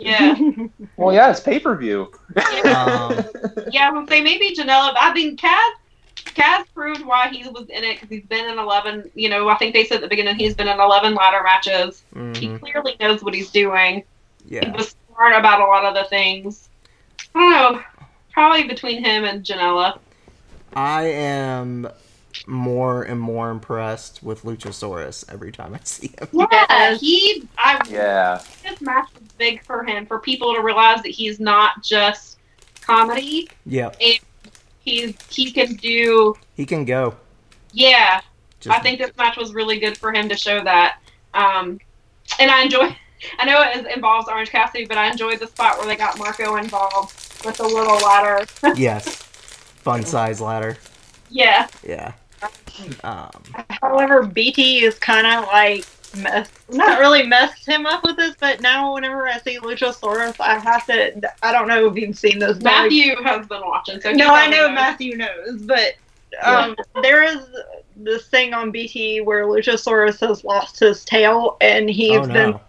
Yeah, 0.03 0.35
well, 0.97 1.13
yeah, 1.13 1.29
it's 1.29 1.39
pay 1.41 1.59
per 1.59 1.75
view. 1.75 2.11
Um, 2.35 3.23
yeah. 3.71 3.87
I 3.87 3.91
would 3.93 4.09
say 4.09 4.19
maybe 4.21 4.55
Janela. 4.55 4.93
but 4.93 4.97
I 4.99 5.13
think 5.13 5.39
Kaz. 5.39 5.71
Kaz 6.15 6.65
proved 6.73 7.05
why 7.05 7.27
he 7.29 7.47
was 7.49 7.67
in 7.69 7.83
it 7.83 7.95
because 7.95 8.09
he's 8.09 8.25
been 8.25 8.49
in 8.49 8.57
eleven. 8.57 9.11
You 9.13 9.29
know, 9.29 9.47
I 9.47 9.55
think 9.57 9.75
they 9.75 9.85
said 9.85 9.97
at 9.97 10.01
the 10.01 10.07
beginning 10.07 10.37
he's 10.37 10.55
been 10.55 10.67
in 10.67 10.79
eleven 10.79 11.13
ladder 11.13 11.43
matches. 11.43 12.03
He 12.13 12.19
mhm, 12.19 12.59
clearly 12.59 12.95
knows 12.99 13.23
what 13.23 13.35
he's 13.35 13.51
doing. 13.51 14.03
He 14.49 14.55
Yeah. 14.55 14.71
was 14.75 14.95
smart 15.21 15.39
about 15.39 15.61
a 15.61 15.65
lot 15.65 15.85
of 15.85 15.93
the 15.93 16.09
things. 16.09 16.69
I 17.35 17.39
don't 17.39 17.51
know. 17.75 17.83
Probably 18.33 18.63
between 18.63 19.03
him 19.03 19.23
and 19.23 19.43
Janela. 19.45 19.99
I 20.73 21.03
am 21.03 21.87
more 22.47 23.03
and 23.03 23.19
more 23.19 23.51
impressed 23.51 24.23
with 24.23 24.43
Luchasaurus 24.43 25.25
every 25.31 25.51
time 25.51 25.75
I 25.75 25.79
see 25.83 26.07
him. 26.07 26.27
Yeah, 26.31 26.47
Yes. 26.69 27.01
he. 27.01 27.47
I 27.57 27.81
Yeah, 27.89 28.41
this 28.63 28.81
match 28.81 29.09
was 29.13 29.29
big 29.37 29.63
for 29.63 29.83
him 29.83 30.05
for 30.07 30.17
people 30.19 30.55
to 30.55 30.61
realize 30.61 31.03
that 31.03 31.09
he's 31.09 31.39
not 31.39 31.83
just 31.83 32.39
comedy. 32.81 33.49
Yeah. 33.65 33.91
And 34.01 34.19
He's 34.83 35.13
he 35.29 35.51
can 35.51 35.75
do. 35.75 36.35
He 36.55 36.65
can 36.65 36.85
go. 36.85 37.15
Yeah, 37.71 38.21
Just, 38.59 38.75
I 38.75 38.81
think 38.81 38.97
this 38.97 39.15
match 39.15 39.37
was 39.37 39.53
really 39.53 39.79
good 39.79 39.95
for 39.95 40.11
him 40.11 40.27
to 40.29 40.35
show 40.35 40.63
that. 40.63 40.97
Um, 41.35 41.79
and 42.39 42.49
I 42.49 42.63
enjoy. 42.63 42.95
I 43.37 43.45
know 43.45 43.61
it 43.61 43.77
is, 43.77 43.93
involves 43.93 44.27
Orange 44.27 44.49
Cassidy, 44.49 44.85
but 44.85 44.97
I 44.97 45.09
enjoyed 45.09 45.39
the 45.39 45.47
spot 45.47 45.77
where 45.77 45.87
they 45.87 45.95
got 45.95 46.17
Marko 46.17 46.55
involved 46.55 47.13
with 47.45 47.57
the 47.57 47.63
little 47.63 47.97
ladder. 47.97 48.45
yes. 48.75 49.23
Fun 49.83 50.05
size 50.05 50.39
ladder. 50.41 50.77
yeah, 51.29 51.67
Yeah. 51.83 52.13
Um, 53.03 53.29
However, 53.69 54.23
BT 54.23 54.83
is 54.83 54.97
kind 54.97 55.27
of 55.27 55.45
like 55.45 55.85
mess, 56.15 56.49
not 56.69 56.99
really 56.99 57.23
messed 57.23 57.67
him 57.67 57.85
up 57.85 58.03
with 58.03 58.17
this, 58.17 58.35
but 58.39 58.61
now 58.61 58.93
whenever 58.93 59.27
I 59.27 59.37
see 59.39 59.59
Luchasaurus, 59.59 60.39
I 60.39 60.57
have 60.59 60.85
to. 60.87 61.31
I 61.43 61.51
don't 61.51 61.67
know 61.67 61.87
if 61.87 61.95
you've 61.95 62.17
seen 62.17 62.39
this. 62.39 62.57
but, 62.57 62.63
like, 62.63 62.91
Matthew 62.91 63.15
has 63.23 63.47
been 63.47 63.61
watching, 63.61 64.01
so 64.01 64.11
no, 64.11 64.33
I 64.33 64.47
know 64.47 64.67
knows. 64.67 64.75
Matthew 64.75 65.17
knows, 65.17 65.61
but 65.61 65.95
um, 66.41 66.75
there 67.01 67.23
is 67.23 67.45
this 67.95 68.27
thing 68.27 68.53
on 68.53 68.71
BT 68.71 69.21
where 69.21 69.45
Luchasaurus 69.45 70.19
has 70.25 70.43
lost 70.43 70.79
his 70.79 71.05
tail, 71.05 71.57
and 71.61 71.89
he's 71.89 72.19
oh 72.19 72.27
been 72.27 72.51
no. 72.51 72.61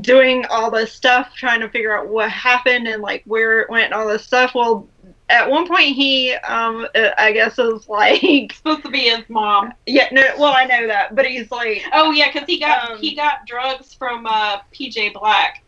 Doing 0.00 0.44
all 0.46 0.70
this 0.70 0.92
stuff, 0.92 1.32
trying 1.36 1.60
to 1.60 1.68
figure 1.68 1.96
out 1.96 2.08
what 2.08 2.30
happened 2.30 2.88
and 2.88 3.02
like 3.02 3.22
where 3.26 3.60
it 3.60 3.70
went 3.70 3.86
and 3.86 3.94
all 3.94 4.08
this 4.08 4.24
stuff. 4.24 4.54
Well, 4.54 4.88
at 5.28 5.48
one 5.48 5.66
point 5.66 5.94
he, 5.96 6.32
um, 6.34 6.86
I 6.94 7.32
guess 7.32 7.58
is 7.58 7.88
like, 7.88 8.52
supposed 8.54 8.82
to 8.84 8.90
be 8.90 9.08
his 9.10 9.28
mom. 9.28 9.72
yeah, 9.86 10.08
no, 10.12 10.22
well 10.38 10.54
I 10.56 10.64
know 10.64 10.86
that, 10.86 11.14
but 11.14 11.26
he's 11.26 11.50
like, 11.50 11.82
Oh 11.92 12.10
yeah, 12.12 12.30
because 12.32 12.46
he 12.46 12.58
got 12.58 12.92
Um, 12.92 12.98
he 12.98 13.14
got 13.14 13.46
drugs 13.46 13.94
from 13.94 14.26
uh, 14.26 14.58
PJ 14.74 15.12
Black, 15.14 15.62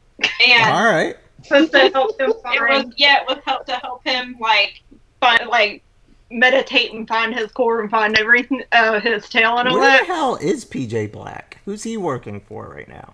and 0.46 0.70
All 0.70 0.84
right. 0.84 1.16
supposed 1.42 1.72
to 1.72 1.90
help 1.90 2.18
him 2.20 2.30
it 2.30 2.32
was 2.32 2.42
find, 2.42 2.94
yeah, 2.96 3.20
it 3.20 3.26
was 3.28 3.38
help 3.44 3.66
to 3.66 3.76
help 3.76 4.02
him 4.06 4.36
like 4.40 4.80
find 5.20 5.48
like 5.48 5.82
meditate 6.30 6.92
and 6.92 7.06
find 7.06 7.34
his 7.34 7.50
core 7.52 7.80
and 7.80 7.90
find 7.90 8.18
everything, 8.18 8.62
uh, 8.72 9.00
his 9.00 9.28
tail 9.28 9.58
and 9.58 9.68
all 9.68 9.74
Where 9.74 9.98
the 9.98 10.04
hell 10.04 10.36
is 10.36 10.64
PJ 10.64 11.12
Black? 11.12 11.58
Who's 11.64 11.82
he 11.84 11.96
working 11.96 12.40
for 12.40 12.68
right 12.68 12.88
now? 12.88 13.13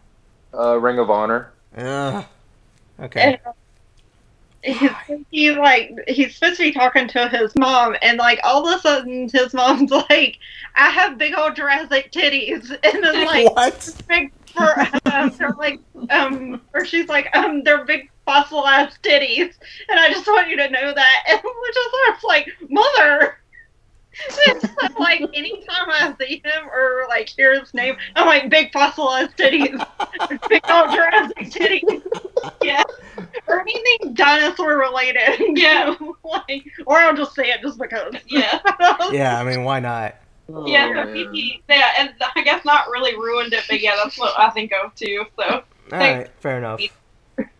Uh, 0.54 0.78
Ring 0.78 0.98
of 0.98 1.10
Honor. 1.10 1.52
Ugh. 1.76 2.24
Okay. 3.00 3.40
He's, 4.62 4.90
he's 5.30 5.56
like 5.56 5.94
he's 6.06 6.34
supposed 6.34 6.58
to 6.58 6.64
be 6.64 6.72
talking 6.72 7.08
to 7.08 7.28
his 7.28 7.54
mom, 7.56 7.96
and 8.02 8.18
like 8.18 8.40
all 8.44 8.68
of 8.68 8.78
a 8.78 8.80
sudden 8.80 9.28
his 9.30 9.54
mom's 9.54 9.90
like, 10.10 10.38
"I 10.74 10.90
have 10.90 11.16
big 11.16 11.34
old 11.34 11.56
Jurassic 11.56 12.12
titties," 12.12 12.70
and 12.84 13.02
then 13.02 13.24
like 13.24 13.54
what? 13.56 14.02
big 14.06 14.32
for 14.52 14.86
um, 15.12 15.30
they're 15.38 15.54
like 15.58 15.80
um 16.10 16.60
or 16.74 16.84
she's 16.84 17.08
like 17.08 17.34
um 17.36 17.62
they're 17.62 17.84
big 17.84 18.10
fossilized 18.26 19.02
titties 19.02 19.54
and 19.88 19.98
I 19.98 20.10
just 20.10 20.26
want 20.26 20.48
you 20.48 20.56
to 20.56 20.68
know 20.70 20.92
that 20.94 21.24
and 21.28 21.40
we're 21.42 21.72
just 21.72 21.90
sort 21.90 22.24
like 22.24 22.48
mother 22.68 23.38
It's 24.12 24.98
like 24.98 25.20
anytime 25.34 25.88
I 25.88 26.14
see 26.20 26.42
him 26.44 26.68
or 26.72 27.04
like 27.08 27.28
hear 27.28 27.58
his 27.58 27.72
name 27.74 27.96
I'm 28.16 28.26
like 28.26 28.50
big 28.50 28.72
fossilized 28.72 29.36
titties 29.36 29.78
big 30.48 30.62
old 30.68 30.90
Jurassic 30.90 31.36
titties 31.38 32.02
yeah 32.62 32.82
or 33.46 33.60
anything 33.60 34.14
dinosaur 34.14 34.78
related 34.78 35.22
Yeah. 35.56 35.94
like 36.24 36.64
or 36.86 36.98
I'll 36.98 37.14
just 37.16 37.34
say 37.34 37.50
it 37.50 37.60
just 37.62 37.78
because 37.78 38.14
yeah 38.26 38.58
Yeah, 39.12 39.38
I 39.40 39.44
mean, 39.44 39.64
why 39.64 39.80
not? 39.80 40.16
yeah. 40.66 40.92
Oh, 40.96 41.04
So 41.14 41.32
he, 41.32 41.62
yeah, 41.68 41.90
and 41.98 42.10
I 42.34 42.42
guess 42.42 42.64
not 42.64 42.88
really 42.88 43.14
ruined 43.14 43.52
it, 43.52 43.64
but 43.68 43.80
yeah, 43.80 43.94
that's 44.02 44.18
what 44.18 44.36
I 44.38 44.50
think 44.50 44.72
of 44.72 44.94
too. 44.96 45.24
So 45.38 45.44
All 45.92 45.98
right, 45.98 46.28
fair 46.40 46.58
enough. 46.58 46.80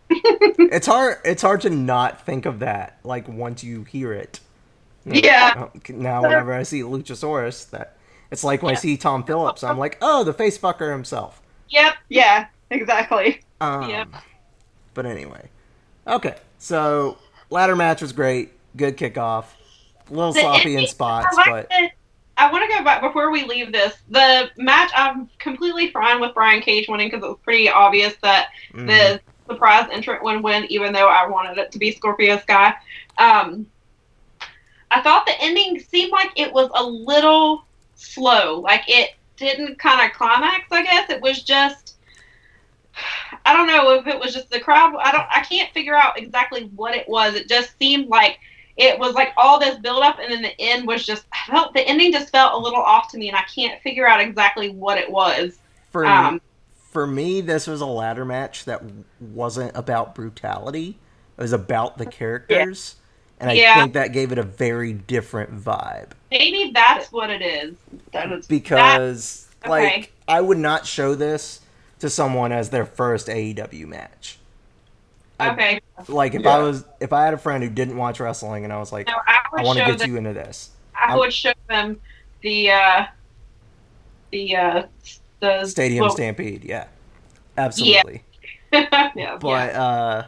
it's 0.09 0.87
hard. 0.87 1.17
It's 1.23 1.41
hard 1.41 1.61
to 1.61 1.69
not 1.69 2.25
think 2.25 2.45
of 2.45 2.59
that. 2.59 2.99
Like 3.03 3.27
once 3.29 3.63
you 3.63 3.83
hear 3.85 4.11
it. 4.13 4.41
Yeah. 5.05 5.69
Now, 5.89 6.21
whenever 6.21 6.53
I 6.53 6.63
see 6.63 6.81
Luchasaurus, 6.81 7.69
that 7.71 7.97
it's 8.31 8.43
like 8.43 8.61
when 8.63 8.75
I 8.75 8.77
see 8.77 8.97
Tom 8.97 9.23
Phillips, 9.23 9.63
I'm 9.63 9.77
like, 9.77 9.97
oh, 10.01 10.23
the 10.23 10.33
face 10.33 10.57
fucker 10.57 10.91
himself. 10.91 11.41
yep, 11.69 11.95
yeah 12.09 12.47
exactly 12.69 13.41
Um, 13.59 13.89
Yep. 13.89 14.07
But 14.93 15.05
anyway, 15.05 15.49
okay. 16.07 16.35
So 16.57 17.17
ladder 17.49 17.75
match 17.75 18.01
was 18.01 18.11
great. 18.13 18.51
Good 18.75 18.97
kickoff. 18.97 19.45
A 20.09 20.13
little 20.13 20.33
The 20.33 20.41
sloppy 20.41 20.75
in 20.75 20.87
spots, 20.87 21.27
I 21.31 21.35
like 21.35 21.69
but 21.69 21.77
it. 21.79 21.91
I 22.37 22.51
want 22.51 22.69
to 22.69 22.77
go 22.77 22.83
back 22.83 23.01
before 23.01 23.31
we 23.31 23.43
leave 23.43 23.71
this. 23.71 23.95
The 24.09 24.49
match, 24.57 24.91
I'm 24.95 25.29
completely 25.39 25.91
fine 25.91 26.19
with 26.19 26.33
Brian 26.33 26.61
Cage 26.61 26.87
winning 26.87 27.09
because 27.09 27.23
it 27.23 27.27
was 27.27 27.37
pretty 27.43 27.69
obvious 27.69 28.15
that 28.23 28.49
mhm. 28.73 28.87
the 28.87 29.21
surprise 29.47 29.87
entrant 29.91 30.23
would 30.23 30.41
win, 30.43 30.65
even 30.69 30.91
though 30.91 31.07
I 31.07 31.27
wanted 31.27 31.57
it 31.57 31.71
to 31.71 31.77
be 31.77 31.91
Scorpio 31.91 32.39
Sky. 32.39 32.73
Um, 33.17 33.67
I 34.91 35.01
thought 35.01 35.25
the 35.25 35.39
ending 35.41 35.79
seemed 35.79 36.11
like 36.11 36.31
it 36.35 36.51
was 36.51 36.69
a 36.75 36.83
little 36.83 37.65
slow. 37.95 38.59
Like 38.59 38.83
it 38.87 39.11
didn't 39.37 39.79
kind 39.79 40.05
of 40.05 40.15
climax. 40.15 40.67
I 40.71 40.83
guess 40.83 41.09
it 41.09 41.21
was 41.21 41.41
just. 41.41 41.95
I 43.45 43.53
don't 43.53 43.67
know 43.67 43.93
if 43.93 44.05
it 44.05 44.19
was 44.19 44.33
just 44.33 44.51
the 44.51 44.59
crowd. 44.59 44.95
I 45.01 45.11
don't. 45.11 45.25
I 45.31 45.41
can't 45.41 45.73
figure 45.73 45.95
out 45.95 46.19
exactly 46.19 46.69
what 46.75 46.95
it 46.95 47.07
was. 47.09 47.33
It 47.33 47.49
just 47.49 47.77
seemed 47.79 48.07
like 48.07 48.39
it 48.77 48.99
was 48.99 49.15
like 49.15 49.33
all 49.37 49.59
this 49.59 49.77
build 49.79 50.03
up, 50.03 50.19
and 50.19 50.31
then 50.31 50.41
the 50.41 50.59
end 50.59 50.85
was 50.87 51.05
just. 51.05 51.25
I 51.31 51.51
felt 51.51 51.73
the 51.73 51.87
ending 51.87 52.11
just 52.11 52.29
felt 52.29 52.53
a 52.53 52.57
little 52.57 52.81
off 52.81 53.09
to 53.11 53.17
me, 53.17 53.29
and 53.29 53.37
I 53.37 53.43
can't 53.43 53.81
figure 53.81 54.07
out 54.07 54.19
exactly 54.19 54.69
what 54.69 54.97
it 54.97 55.09
was. 55.09 55.57
for 55.89 56.05
Um, 56.05 56.41
for 56.91 57.07
me, 57.07 57.41
this 57.41 57.67
was 57.67 57.81
a 57.81 57.85
ladder 57.85 58.25
match 58.25 58.65
that 58.65 58.83
wasn't 59.19 59.75
about 59.75 60.13
brutality. 60.13 60.99
It 61.37 61.41
was 61.41 61.53
about 61.53 61.97
the 61.97 62.05
characters, 62.05 62.97
and 63.41 63.49
I 63.49 63.53
Yeah. 63.53 63.81
think 63.81 63.93
that 63.93 64.13
gave 64.13 64.31
it 64.31 64.37
a 64.37 64.43
very 64.43 64.93
different 64.93 65.53
vibe. 65.61 66.11
maybe 66.31 66.71
that's 66.73 67.11
what 67.11 67.29
it 67.29 67.41
is. 67.41 67.75
that 68.13 68.31
is 68.31 68.47
because 68.47 69.49
okay. 69.63 69.69
like 69.69 70.13
I 70.27 70.39
would 70.39 70.57
not 70.59 70.85
show 70.85 71.13
this 71.15 71.59
to 71.99 72.09
someone 72.09 72.51
as 72.53 72.69
their 72.69 72.85
first 72.85 73.27
AEW 73.27 73.85
match. 73.87 74.37
I- 75.39 75.49
Okay. 75.49 75.79
Like 76.07 76.33
if 76.35 76.43
Yeah. 76.43 76.55
I 76.55 76.59
was 76.59 76.85
if 76.99 77.11
I 77.11 77.25
had 77.25 77.33
a 77.33 77.37
friend 77.37 77.63
who 77.63 77.69
didn't 77.69 77.97
watch 77.97 78.19
wrestling 78.19 78.63
and 78.63 78.71
I 78.71 78.77
was 78.79 78.91
like, 78.91 79.07
No, 79.07 79.15
I 79.27 79.39
I 79.57 79.63
want 79.63 79.79
to 79.79 79.85
get 79.85 79.99
them. 79.99 80.09
you 80.11 80.17
into 80.17 80.33
this. 80.33 80.69
I 80.95 81.17
would 81.17 81.33
show 81.33 81.51
them 81.67 81.99
the 82.41 82.71
uh, 82.71 83.05
the 84.31 84.55
uh, 84.55 84.83
the 85.39 85.65
Stadium 85.65 86.03
well, 86.05 86.11
Stampede, 86.13 86.63
yeah. 86.63 86.85
Absolutely. 87.57 88.23
yeah, 88.71 89.37
But 89.39 89.75
uh 89.75 90.23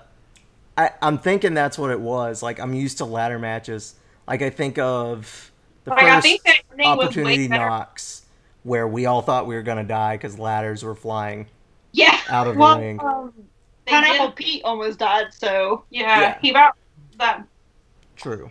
I, 0.77 0.91
I'm 1.01 1.17
thinking 1.17 1.53
that's 1.53 1.77
what 1.77 1.91
it 1.91 1.99
was. 1.99 2.41
Like 2.41 2.59
I'm 2.59 2.73
used 2.73 2.97
to 2.99 3.05
ladder 3.05 3.39
matches. 3.39 3.95
Like 4.27 4.41
I 4.41 4.49
think 4.49 4.77
of 4.79 5.51
the 5.83 5.91
Like, 5.91 6.03
I 6.03 6.15
first 6.15 6.23
think 6.27 6.43
that 6.43 6.55
ending 6.71 6.87
opportunity 6.87 7.47
knocks 7.47 8.25
where 8.63 8.87
we 8.87 9.05
all 9.05 9.21
thought 9.21 9.45
we 9.45 9.55
were 9.55 9.61
gonna 9.61 9.83
die 9.83 10.15
because 10.17 10.39
ladders 10.39 10.83
were 10.83 10.95
flying 10.95 11.47
yeah. 11.91 12.19
out 12.29 12.47
of 12.47 12.55
well 12.55 12.75
the 12.75 12.81
ring. 12.81 12.99
um, 13.01 13.33
Pineapple 13.85 14.31
Pete 14.31 14.63
almost 14.63 14.99
died 14.99 15.33
so 15.33 15.83
Yeah, 15.89 16.19
Yeah. 16.19 16.37
he 16.41 16.49
about 16.51 16.75
that. 17.19 17.45
True. 18.15 18.49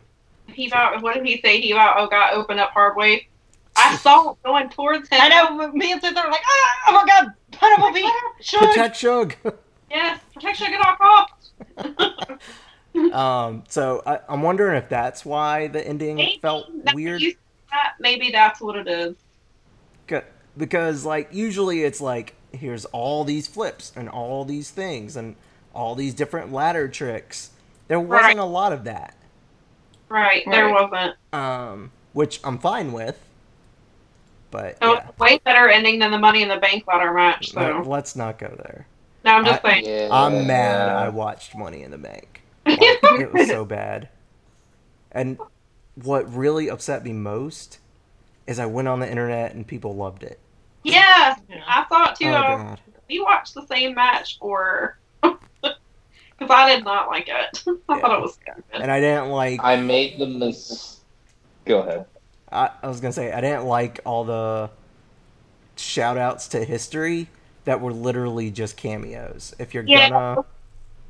He 0.48 0.66
about 0.68 1.02
what 1.02 1.14
did 1.14 1.26
he 1.26 1.40
say? 1.40 1.60
He 1.60 1.72
about 1.72 1.94
oh 1.98 2.06
god, 2.06 2.34
open 2.34 2.58
up 2.58 2.70
hard 2.70 2.96
way. 2.96 3.26
I 3.74 3.96
saw 4.02 4.32
it 4.32 4.42
going 4.44 4.68
towards 4.68 5.08
him. 5.08 5.18
I 5.20 5.28
know 5.28 5.72
me 5.72 5.92
and 5.92 6.00
Sid 6.02 6.16
are 6.16 6.30
like, 6.30 6.42
ah, 6.46 6.74
oh 6.88 6.92
my 6.92 7.06
god, 7.06 7.32
Pineapple 7.52 7.92
Pete, 7.92 8.04
Shug. 8.40 8.60
Protect 8.68 8.96
Shug. 8.96 9.34
Yes, 9.90 10.20
protection 10.34 10.68
get 10.70 10.84
off 10.84 10.98
off. 11.00 11.30
um, 13.12 13.64
so 13.68 14.02
I, 14.06 14.20
I'm 14.28 14.42
wondering 14.42 14.76
if 14.76 14.88
that's 14.88 15.24
why 15.24 15.68
the 15.68 15.86
ending 15.86 16.16
Maybe 16.16 16.38
felt 16.42 16.84
that 16.84 16.94
weird. 16.94 17.22
That, 17.70 17.94
maybe 17.98 18.30
that's 18.30 18.60
what 18.60 18.76
it 18.76 18.88
is. 18.88 19.14
Because 20.58 21.06
like 21.06 21.28
usually 21.32 21.82
it's 21.82 22.00
like 22.00 22.34
here's 22.52 22.84
all 22.86 23.24
these 23.24 23.46
flips 23.46 23.90
and 23.96 24.06
all 24.10 24.44
these 24.44 24.70
things 24.70 25.16
and 25.16 25.34
all 25.74 25.94
these 25.94 26.12
different 26.12 26.52
ladder 26.52 26.88
tricks. 26.88 27.50
There 27.88 27.98
wasn't 27.98 28.36
Right. 28.36 28.38
a 28.38 28.44
lot 28.44 28.74
of 28.74 28.84
that. 28.84 29.16
Right, 30.10 30.42
there 30.50 30.66
Right. 30.66 30.90
wasn't. 30.90 31.16
Um, 31.32 31.90
which 32.12 32.38
I'm 32.44 32.58
fine 32.58 32.92
with. 32.92 33.18
But 34.50 34.76
So 34.82 34.92
yeah, 34.92 34.98
it's 35.08 35.18
a 35.18 35.22
way 35.22 35.38
better 35.38 35.70
ending 35.70 35.98
than 35.98 36.10
the 36.10 36.18
Money 36.18 36.42
in 36.42 36.48
the 36.50 36.58
Bank 36.58 36.86
ladder 36.86 37.14
match. 37.14 37.54
let- 37.54 37.68
So 37.82 37.88
let's 37.88 38.14
not 38.14 38.38
go 38.38 38.48
there. 38.48 38.86
No, 39.24 39.30
I'm 39.32 39.44
just 39.44 39.64
I- 39.64 39.70
saying. 39.82 39.84
Yeah. 39.86 40.08
I'm 40.10 40.46
mad 40.46 40.88
I 40.88 41.08
watched 41.08 41.56
Money 41.56 41.82
in 41.82 41.90
the 41.90 41.98
Bank. 41.98 42.42
Like, 42.66 43.20
it 43.20 43.32
was 43.32 43.48
so 43.48 43.64
bad. 43.64 44.08
And 45.10 45.38
what 45.96 46.32
really 46.34 46.68
upset 46.70 47.04
me 47.04 47.12
most 47.12 47.78
is 48.46 48.58
I 48.58 48.66
went 48.66 48.88
on 48.88 49.00
the 49.00 49.10
internet 49.10 49.54
and 49.54 49.66
people 49.66 49.94
loved 49.94 50.22
it. 50.22 50.38
Yeah, 50.84 51.36
Yeah. 51.48 51.62
I 51.68 51.84
thought 51.84 52.16
too. 52.16 52.28
Oh 52.28 52.32
god. 52.32 52.80
we 53.08 53.20
watched 53.20 53.54
the 53.54 53.66
same 53.66 53.94
match, 53.94 54.38
or 54.40 54.98
because 55.20 55.76
I 56.50 56.74
did 56.74 56.84
not 56.84 57.08
like 57.08 57.28
it. 57.28 57.62
I 57.88 57.94
Yeah. 57.94 58.00
thought 58.00 58.18
it 58.18 58.22
was 58.22 58.34
stupid. 58.34 58.64
And 58.72 58.90
I 58.90 59.00
didn't 59.00 59.28
like 59.30 59.60
I 59.62 59.76
made 59.76 60.18
the 60.18 60.26
mis. 60.26 61.00
Go 61.66 61.80
ahead. 61.80 62.06
I, 62.50 62.70
I 62.82 62.88
was 62.88 63.00
gonna 63.00 63.12
say 63.12 63.30
I 63.32 63.40
didn't 63.40 63.64
like 63.66 64.00
all 64.04 64.24
the 64.24 64.70
shout 65.76 66.16
outs 66.18 66.48
to 66.48 66.64
history 66.64 67.28
that 67.64 67.80
were 67.80 67.92
literally 67.92 68.50
just 68.50 68.76
cameos. 68.76 69.54
If 69.58 69.74
you're 69.74 69.84
Yeah. 69.84 70.08
gonna 70.10 70.44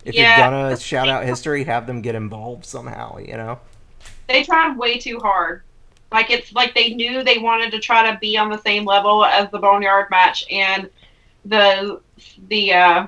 if 0.05 0.15
Yeah. 0.15 0.37
you're 0.37 0.51
gonna 0.51 0.77
shout 0.79 1.09
out 1.09 1.25
history, 1.25 1.65
have 1.65 1.87
them 1.87 2.03
get 2.03 2.15
involved 2.17 2.65
somehow, 2.67 3.19
you 3.19 3.37
know? 3.37 3.61
They 4.27 4.43
tried 4.43 4.77
way 4.77 4.99
too 4.99 5.19
hard. 5.21 5.63
Like 6.11 6.31
it's 6.31 6.53
like 6.53 6.75
they 6.75 6.91
knew 6.95 7.23
they 7.23 7.39
wanted 7.39 7.71
to 7.73 7.79
try 7.79 8.11
to 8.11 8.19
be 8.19 8.37
on 8.37 8.51
the 8.51 8.59
same 8.59 8.85
level 8.85 9.25
as 9.25 9.51
the 9.51 9.59
Boneyard 9.59 10.11
match 10.11 10.45
and 10.51 10.91
the 11.45 12.01
the 12.49 12.73
uh, 12.73 13.07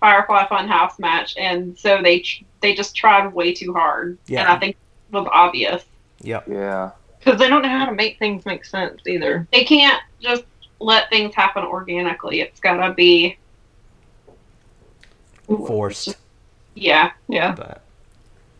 Firefly 0.00 0.44
Funhouse 0.46 0.98
match, 0.98 1.36
and 1.36 1.78
so 1.78 2.00
they 2.02 2.24
they 2.60 2.74
just 2.74 2.94
tried 2.96 3.32
way 3.32 3.52
too 3.54 3.72
hard. 3.72 4.18
Yeah. 4.26 4.40
And 4.40 4.48
I 4.48 4.58
think 4.58 4.76
it 5.12 5.16
was 5.16 5.28
obvious 5.32 5.84
Yep. 6.22 6.44
Yeah. 6.48 6.90
Because 7.18 7.38
they 7.38 7.48
don't 7.48 7.62
know 7.62 7.68
how 7.68 7.86
to 7.86 7.92
make 7.92 8.18
things 8.18 8.44
make 8.46 8.64
sense 8.64 9.00
either. 9.06 9.46
they 9.52 9.64
can't 9.64 10.02
just 10.20 10.44
let 10.80 11.08
things 11.10 11.34
happen 11.34 11.64
organically. 11.64 12.40
It's 12.40 12.60
gotta 12.60 12.92
be 12.94 13.38
Forced. 15.46 16.16
Yeah, 16.74 17.10
Yeah. 17.28 17.52
But 17.56 17.82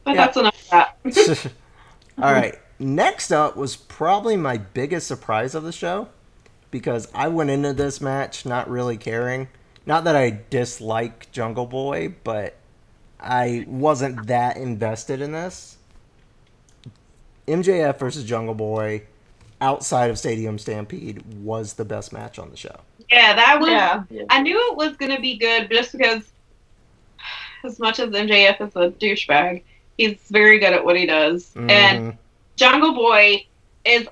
but 0.04 0.14
Yeah. 0.14 0.26
that's 0.26 0.36
enough 0.36 0.62
of 0.62 0.70
that. 0.70 0.96
all 2.22 2.32
right. 2.32 2.58
Next 2.78 3.30
up 3.30 3.56
was 3.56 3.76
probably 3.76 4.36
my 4.36 4.56
biggest 4.56 5.06
surprise 5.06 5.54
of 5.54 5.62
the 5.62 5.72
show 5.72 6.08
because 6.70 7.08
I 7.14 7.28
went 7.28 7.50
into 7.50 7.72
this 7.72 8.00
match 8.00 8.44
not 8.46 8.68
really 8.68 8.96
caring. 8.96 9.48
Not 9.86 10.04
that 10.04 10.16
I 10.16 10.40
dislike 10.50 11.30
Jungle 11.30 11.66
Boy, 11.66 12.14
but 12.24 12.56
I 13.20 13.64
wasn't 13.68 14.26
that 14.26 14.56
invested 14.56 15.20
in 15.20 15.32
this. 15.32 15.76
MJF 17.46 17.98
versus 17.98 18.24
Jungle 18.24 18.54
Boy 18.54 19.02
outside 19.60 20.10
of 20.10 20.18
Stadium 20.18 20.58
Stampede 20.58 21.22
was 21.42 21.74
the 21.74 21.84
best 21.84 22.12
match 22.12 22.38
on 22.38 22.50
the 22.50 22.56
show. 22.56 22.74
Yeah, 23.10 23.34
that 23.34 23.58
was. 23.60 23.68
Yeah. 23.68 24.24
I 24.30 24.40
knew 24.42 24.56
it 24.70 24.76
was 24.76 24.96
going 24.96 25.14
to 25.14 25.20
be 25.20 25.36
good 25.36 25.70
just 25.70 25.92
because, 25.92 26.22
as 27.64 27.78
much 27.78 27.98
as 27.98 28.10
MJF 28.10 28.60
is 28.68 28.76
a 28.76 28.90
douchebag, 28.90 29.62
he's 29.98 30.18
very 30.30 30.58
good 30.58 30.72
at 30.72 30.84
what 30.84 30.96
he 30.96 31.06
does. 31.06 31.50
And 31.56 31.68
Mhm. 32.12 32.16
Jungle 32.56 32.94
Boy 32.94 33.46
is 33.84 34.06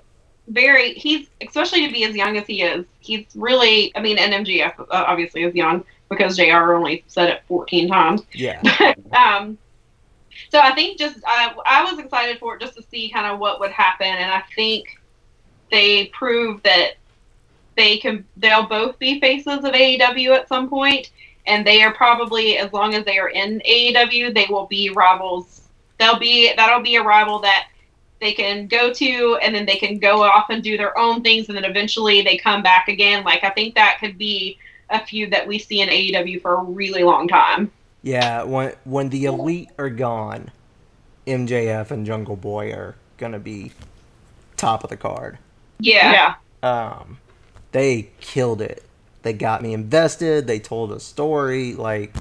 very, 0.49 0.95
he's, 0.95 1.29
especially 1.47 1.87
to 1.87 1.93
be 1.93 2.05
as 2.05 2.15
young 2.17 2.37
as 2.37 2.47
he 2.47 2.63
is, 2.63 2.85
he's 3.01 3.27
really, 3.35 3.93
I 3.97 4.01
mean, 4.01 4.19
and 4.19 4.33
MJF 4.47 4.79
uh, 4.81 4.85
obviously 4.91 5.43
is 5.45 5.55
young 5.55 5.85
because 6.09 6.37
JR 6.37 6.73
only 6.75 7.05
said 7.07 7.29
it 7.29 7.43
14 7.49 7.89
times. 7.89 8.23
yeah, 8.33 8.61
um, 9.13 9.59
so 10.51 10.59
I 10.59 10.75
think 10.75 10.99
just 10.99 11.19
I, 11.27 11.55
I 11.67 11.85
was 11.91 11.99
excited 11.99 12.39
for 12.39 12.55
it 12.57 12.61
just 12.63 12.75
to 12.77 12.83
see 12.91 13.11
kind 13.11 13.27
of 13.27 13.39
what 13.39 13.61
would 13.61 13.71
happen, 13.73 14.07
and 14.07 14.31
I 14.33 14.43
think 14.57 14.99
they 15.71 16.07
prove 16.07 16.63
that 16.63 16.93
they 17.77 17.97
can 17.99 18.25
they'll 18.37 18.67
both 18.67 18.99
be 18.99 19.21
faces 19.21 19.59
of 19.59 19.73
AEW 19.73 20.37
at 20.37 20.49
some 20.49 20.69
point, 20.69 21.11
and 21.47 21.67
they 21.67 21.83
are 21.83 21.95
probably 21.95 22.59
as 22.59 22.73
long 22.73 22.95
as 22.95 23.05
they 23.05 23.19
are 23.19 23.29
in 23.29 23.61
AEW, 23.61 24.35
they 24.35 24.47
will 24.51 24.67
be 24.67 24.91
rivals. 24.91 25.63
They'll 25.99 26.19
be 26.19 26.53
that'll 26.57 26.83
be 26.83 26.97
a 26.97 27.03
rival 27.03 27.39
that 27.41 27.69
they 28.21 28.33
can 28.33 28.67
go 28.67 28.93
to, 28.93 29.39
and 29.43 29.55
then 29.55 29.65
they 29.65 29.77
can 29.77 29.99
go 29.99 30.23
off 30.23 30.51
and 30.51 30.63
do 30.63 30.77
their 30.77 30.97
own 30.99 31.23
things, 31.23 31.49
and 31.49 31.57
then 31.57 31.65
eventually 31.65 32.21
they 32.23 32.37
come 32.37 32.63
back 32.63 32.89
again. 32.89 33.25
Like 33.25 33.45
I 33.45 33.51
think 33.51 33.75
that 33.77 33.99
could 34.01 34.19
be 34.19 34.59
a 34.91 35.05
feud 35.05 35.31
that 35.33 35.47
we 35.47 35.59
see 35.59 35.81
in 35.81 35.89
AEW 35.89 36.43
for 36.43 36.55
a 36.55 36.63
really 36.63 37.05
long 37.05 37.29
time. 37.29 37.71
yeah. 38.03 38.43
When 38.43 38.75
when 38.85 39.09
the 39.11 39.27
elite 39.27 39.69
are 39.79 39.91
gone, 39.91 40.51
MJF 41.27 41.91
and 41.91 42.05
Jungle 42.05 42.37
Boy 42.37 42.73
are 42.73 42.97
gonna 43.19 43.39
be 43.39 43.73
top 44.57 44.83
of 44.83 44.91
the 44.91 44.97
card. 44.97 45.39
Yeah. 45.81 46.35
Yeah. 46.63 46.69
um, 46.69 47.19
they 47.73 48.11
killed 48.21 48.61
it. 48.63 48.85
They 49.23 49.33
got 49.33 49.63
me 49.63 49.75
invested. 49.75 50.47
They 50.47 50.59
told 50.59 50.93
a 50.93 51.01
story. 51.01 51.75
Like, 51.75 52.15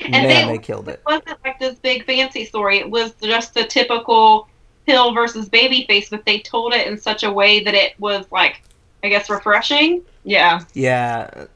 And 0.00 0.12
man, 0.12 0.46
they- 0.46 0.52
they 0.56 0.58
killed 0.62 0.88
it. 0.88 1.00
It 1.00 1.02
wasn't 1.06 1.38
like 1.44 1.58
this 1.58 1.78
big 1.78 2.06
fancy 2.06 2.44
story. 2.44 2.78
It 2.78 2.88
was 2.90 3.12
just 3.22 3.56
a 3.56 3.64
typical 3.64 4.48
Heel 4.86 5.12
versus 5.12 5.48
Babyface, 5.48 6.08
but 6.10 6.24
they 6.24 6.38
told 6.40 6.72
it 6.74 6.86
in 6.86 6.98
such 6.98 7.22
a 7.22 7.30
way 7.30 7.62
that 7.64 7.74
it 7.74 7.92
was 7.98 8.24
like, 8.30 8.62
I 9.04 9.08
guess, 9.08 9.28
refreshing. 9.28 10.02
Yeah. 10.24 10.60
Yeah, 10.74 11.46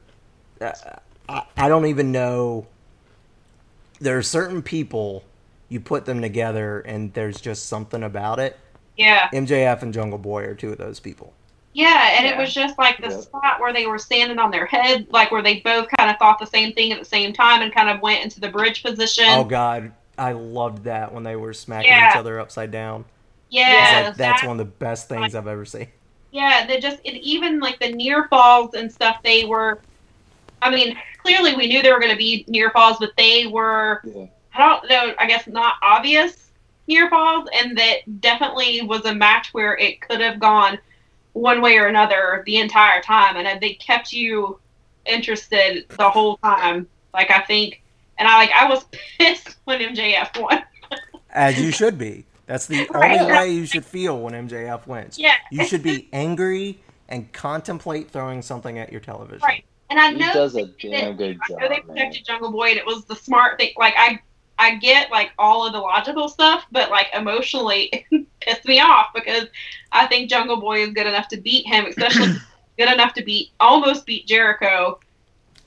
uh, 0.61 0.71
I, 1.29 1.43
I 1.57 1.67
don't 1.69 1.85
even 1.87 2.11
know. 2.11 2.67
There 3.99 4.17
are 4.17 4.23
certain 4.23 4.61
people 4.61 5.23
you 5.69 5.79
put 5.79 6.05
them 6.05 6.21
together, 6.21 6.81
and 6.81 7.13
there's 7.13 7.41
just 7.41 7.67
something 7.67 8.03
about 8.03 8.39
it. 8.39 8.59
Yeah, 8.97 9.29
MJF 9.33 9.81
and 9.81 9.93
Jungle 9.93 10.17
Boy 10.19 10.43
are 10.45 10.55
two 10.55 10.71
of 10.71 10.77
those 10.77 10.99
people. 10.99 11.33
yeah, 11.73 12.15
and 12.17 12.25
it 12.25 12.37
was 12.37 12.53
just 12.53 12.77
like 12.77 13.01
the 13.01 13.09
Yeah. 13.09 13.19
spot 13.19 13.59
where 13.59 13.73
they 13.73 13.85
were 13.85 13.99
standing 13.99 14.39
on 14.39 14.49
their 14.51 14.65
head, 14.65 15.07
like 15.09 15.31
where 15.31 15.41
they 15.41 15.59
both 15.59 15.89
kind 15.97 16.09
of 16.09 16.17
thought 16.17 16.39
the 16.39 16.45
same 16.45 16.71
thing 16.73 16.93
at 16.93 16.99
the 16.99 17.05
same 17.05 17.33
time 17.33 17.61
and 17.61 17.73
kind 17.73 17.89
of 17.89 18.01
went 18.01 18.23
into 18.23 18.39
the 18.39 18.47
bridge 18.47 18.81
position. 18.81 19.25
Oh 19.27 19.43
God, 19.43 19.91
I 20.17 20.31
loved 20.31 20.85
that 20.85 21.13
when 21.13 21.23
they 21.23 21.35
were 21.35 21.51
smacking 21.53 21.91
Yeah. 21.91 22.11
each 22.11 22.15
other 22.15 22.39
upside 22.39 22.71
down. 22.71 23.03
yeah, 23.49 24.03
like, 24.07 24.15
that's 24.17 24.41
that- 24.41 24.47
one 24.47 24.59
of 24.59 24.65
the 24.65 24.71
best 24.73 25.07
things 25.09 25.35
I've 25.35 25.47
ever 25.47 25.65
seen. 25.65 25.87
Yeah, 26.31 26.65
they 26.65 26.79
just 26.79 26.99
it, 27.05 27.15
even 27.21 27.59
like 27.59 27.79
the 27.79 27.91
near 27.91 28.27
falls 28.29 28.73
and 28.73 28.91
stuff. 28.91 29.17
They 29.23 29.45
were, 29.45 29.79
I 30.61 30.69
mean, 30.69 30.97
clearly 31.21 31.55
we 31.55 31.67
knew 31.67 31.81
there 31.81 31.93
were 31.93 31.99
going 31.99 32.11
to 32.11 32.17
be 32.17 32.43
near 32.47 32.69
falls, 32.71 32.97
but 32.99 33.11
they 33.17 33.45
were. 33.47 34.01
Yeah. 34.03 34.25
I 34.53 34.57
don't 34.59 34.89
know. 34.89 35.13
I 35.19 35.27
guess 35.27 35.47
not 35.47 35.75
obvious 35.81 36.44
near 36.87 37.09
falls, 37.09 37.47
and 37.53 37.77
that 37.77 38.21
definitely 38.21 38.81
was 38.83 39.05
a 39.05 39.13
match 39.15 39.49
where 39.53 39.77
it 39.77 40.01
could 40.01 40.21
have 40.21 40.39
gone 40.39 40.77
one 41.33 41.61
way 41.61 41.77
or 41.77 41.87
another 41.87 42.43
the 42.45 42.57
entire 42.57 43.01
time, 43.01 43.35
and 43.37 43.61
they 43.61 43.73
kept 43.73 44.13
you 44.13 44.59
interested 45.05 45.85
the 45.89 46.09
whole 46.09 46.37
time. 46.37 46.87
Like 47.13 47.31
I 47.31 47.41
think, 47.41 47.81
and 48.17 48.27
I 48.27 48.37
like 48.37 48.51
I 48.51 48.67
was 48.69 48.85
pissed 49.17 49.57
when 49.65 49.79
MJF 49.79 50.39
won. 50.41 50.63
As 51.31 51.59
you 51.59 51.71
should 51.71 51.97
be. 51.97 52.25
That's 52.45 52.67
the 52.67 52.87
Right. 52.93 53.19
only 53.19 53.33
way 53.33 53.51
you 53.51 53.65
should 53.65 53.83
feel 53.85 54.19
when 54.19 54.33
MJF 54.47 54.85
wins. 54.87 55.17
Yeah, 55.17 55.33
You 55.51 55.65
should 55.65 55.81
be 55.83 56.07
angry 56.13 56.79
and 57.09 57.31
contemplate 57.33 58.09
throwing 58.11 58.41
something 58.41 58.77
at 58.77 58.91
your 58.91 59.01
television. 59.01 59.41
Right. 59.43 59.65
and 59.89 59.99
I 59.99 60.11
know 60.11 60.27
He 60.27 60.33
does 60.33 60.55
a 60.55 60.65
damn 60.67 61.15
good 61.17 61.39
I 61.49 61.53
know 61.53 61.59
they 61.67 61.69
man. 61.69 61.81
protected 61.87 62.25
Jungle 62.25 62.51
Boy, 62.51 62.69
and 62.69 62.77
it 62.77 62.85
was 62.85 63.03
the 63.05 63.15
smart 63.15 63.59
thing. 63.59 63.71
Like 63.77 63.95
I, 63.97 64.19
I 64.57 64.75
get 64.75 65.11
like 65.11 65.31
all 65.37 65.65
of 65.65 65.73
the 65.73 65.79
logical 65.79 66.27
stuff, 66.29 66.65
but 66.71 66.89
like 66.89 67.07
emotionally, 67.13 67.89
it 68.11 68.27
pissed 68.41 68.65
me 68.65 68.79
off 68.79 69.07
because 69.13 69.45
I 69.91 70.07
think 70.07 70.29
Jungle 70.29 70.59
Boy 70.59 70.81
is 70.83 70.93
good 70.93 71.07
enough 71.07 71.27
to 71.29 71.41
beat 71.41 71.65
him, 71.67 71.85
especially 71.85 72.27
good 72.77 72.91
enough 72.91 73.13
to 73.13 73.23
beat 73.23 73.49
almost 73.59 74.05
beat 74.05 74.27
Jericho. 74.27 74.99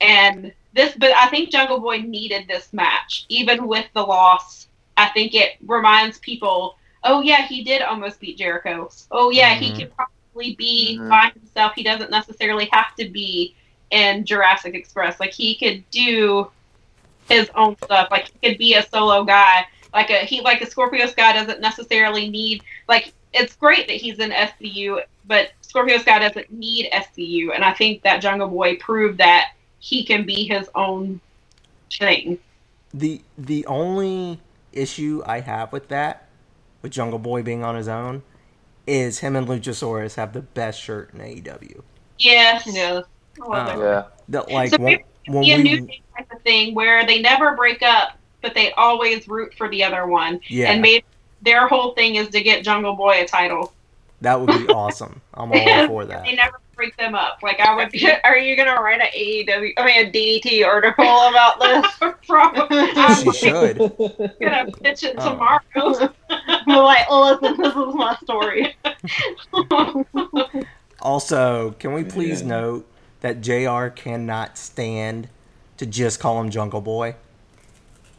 And 0.01 0.53
this, 0.73 0.95
but 0.97 1.11
I 1.15 1.27
think 1.29 1.51
Jungle 1.51 1.79
Boy 1.79 1.97
needed 1.97 2.47
this 2.47 2.73
match, 2.73 3.25
even 3.29 3.67
with 3.67 3.85
the 3.93 4.01
loss. 4.01 4.67
I 4.97 5.09
think 5.09 5.33
it 5.35 5.51
reminds 5.65 6.19
people, 6.19 6.75
oh 7.03 7.21
yeah, 7.21 7.47
he 7.47 7.63
did 7.63 7.81
almost 7.81 8.19
beat 8.19 8.37
Jericho. 8.37 8.89
Oh 9.11 9.29
yeah, 9.29 9.55
he 9.55 9.71
Mhm. 9.71 9.75
can 9.75 9.89
probably 9.95 10.55
be 10.55 11.03
Mhm. 11.03 11.09
by 11.09 11.31
himself. 11.33 11.73
He 11.75 11.83
doesn't 11.83 12.11
necessarily 12.11 12.69
have 12.71 12.95
to 12.99 13.09
be 13.09 13.55
in 13.91 14.25
Jurassic 14.25 14.75
Express. 14.75 15.19
Like 15.19 15.33
he 15.33 15.57
could 15.57 15.85
do 15.91 16.51
his 17.29 17.49
own 17.55 17.75
stuff. 17.77 18.09
Like 18.11 18.31
he 18.39 18.49
could 18.49 18.57
be 18.57 18.75
a 18.75 18.83
solo 18.83 19.23
guy. 19.23 19.65
Like 19.93 20.09
a 20.09 20.19
he 20.19 20.41
like 20.41 20.61
a 20.61 20.69
Scorpio 20.69 21.07
Sky 21.07 21.33
doesn't 21.33 21.61
necessarily 21.61 22.29
need 22.29 22.63
like 22.87 23.13
it's 23.33 23.55
great 23.55 23.87
that 23.87 23.97
he's 23.97 24.19
in 24.19 24.31
SCU, 24.31 25.01
but 25.25 25.51
Scorpio 25.61 25.97
Sky 25.99 26.19
doesn't 26.19 26.51
need 26.51 26.89
SCU, 26.91 27.53
and 27.53 27.63
I 27.63 27.73
think 27.73 28.03
that 28.03 28.21
Jungle 28.21 28.47
Boy 28.47 28.77
proved 28.77 29.17
that 29.19 29.51
he 29.79 30.03
can 30.03 30.25
be 30.25 30.45
his 30.45 30.69
own 30.75 31.21
thing. 31.91 32.39
The 32.93 33.21
the 33.37 33.65
only 33.67 34.39
issue 34.73 35.21
I 35.25 35.39
have 35.41 35.71
with 35.71 35.87
that, 35.89 36.27
with 36.81 36.91
Jungle 36.91 37.19
Boy 37.19 37.43
being 37.43 37.63
on 37.63 37.75
his 37.75 37.87
own, 37.87 38.23
is 38.87 39.19
him 39.19 39.35
and 39.35 39.47
Luchasaurus 39.47 40.15
have 40.15 40.33
the 40.33 40.41
best 40.41 40.79
shirt 40.81 41.13
in 41.13 41.19
AEW. 41.19 41.83
Yes. 42.17 42.63
Yes. 42.65 43.05
I 43.41 43.45
love 43.45 43.67
Uh, 43.67 43.71
it. 43.79 43.83
Yeah. 43.83 44.03
That 44.29 44.49
like 44.51 44.69
So 44.71 44.77
when, 44.77 44.99
when 45.27 45.41
Be 45.43 45.51
a 45.51 45.57
new 45.57 45.81
we 45.85 46.01
type 46.19 46.31
of 46.37 46.41
thing 46.43 46.73
where 46.75 47.05
they 47.05 47.21
never 47.21 47.55
break 47.55 47.81
up, 47.81 48.17
but 48.41 48.53
they 48.53 48.71
always 48.73 49.27
root 49.27 49.53
for 49.57 49.69
the 49.69 49.83
other 49.83 50.07
one. 50.07 50.39
yeah 50.47 50.71
And 50.71 50.81
maybe 50.81 51.05
their 51.41 51.67
whole 51.67 51.93
thing 51.93 52.15
is 52.15 52.29
to 52.29 52.41
get 52.41 52.63
Jungle 52.63 52.95
Boy 52.95 53.21
a 53.21 53.27
title. 53.27 53.73
that 54.21 54.39
would 54.39 54.47
be 54.65 54.67
awesome. 54.73 55.21
I'm 55.33 55.51
all 55.51 55.87
for 55.87 56.05
that. 56.05 56.25
They 56.25 56.35
never 56.35 56.59
break 56.75 56.95
them 56.97 57.15
up. 57.15 57.39
Like 57.43 57.59
I 57.59 57.75
would 57.75 57.91
be 57.91 58.09
Are 58.23 58.37
you 58.37 58.55
gonna 58.57 58.81
write 58.81 59.01
an 59.01 59.07
AEW? 59.15 59.73
I 59.77 59.85
mean, 59.85 60.05
a 60.07 60.11
DT 60.11 60.65
article 60.65 61.03
about 61.05 61.59
this? 61.59 62.13
probably 62.27 62.87
She 62.87 62.95
I'm 62.97 63.33
should. 63.33 63.77
gonna 64.41 64.71
pitch 64.71 65.03
it 65.03 65.15
Oh. 65.17 65.31
tomorrow. 65.31 65.61
We're 66.67 66.83
like, 66.83 67.05
oh, 67.09 67.37
listen, 67.41 67.57
this 67.57 67.75
is 67.75 67.95
my 67.95 68.17
story. 68.23 68.75
Also, 71.01 71.71
can 71.79 71.93
we 71.93 72.03
please 72.03 72.43
note 72.43 72.85
that 73.21 73.41
JR 73.41 73.87
cannot 73.87 74.57
stand 74.57 75.29
to 75.79 75.85
just 75.85 76.19
call 76.19 76.39
him 76.39 76.49
Jungle 76.49 76.81
Boy? 76.81 77.15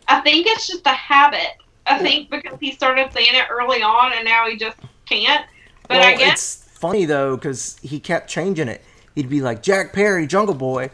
I 0.08 0.20
think 0.20 0.46
it's 0.46 0.66
just 0.66 0.84
a 0.86 0.90
habit. 0.90 1.56
I 1.86 1.98
think 1.98 2.30
because 2.30 2.58
he 2.58 2.72
started 2.72 3.12
saying 3.12 3.28
it 3.32 3.46
early 3.50 3.82
on 3.82 4.12
and 4.12 4.24
now 4.24 4.48
he 4.48 4.56
just 4.56 4.78
can't. 5.06 5.46
But 5.82 5.98
well, 5.98 6.08
I 6.08 6.16
guess 6.16 6.32
it's 6.32 6.78
funny 6.78 7.04
though 7.04 7.36
because 7.36 7.78
he 7.82 8.00
kept 8.00 8.28
changing 8.28 8.68
it. 8.68 8.82
He'd 9.14 9.28
be 9.28 9.40
like 9.42 9.62
Jack 9.62 9.92
Perry, 9.92 10.26
Jungle 10.26 10.54
Boy, 10.54 10.90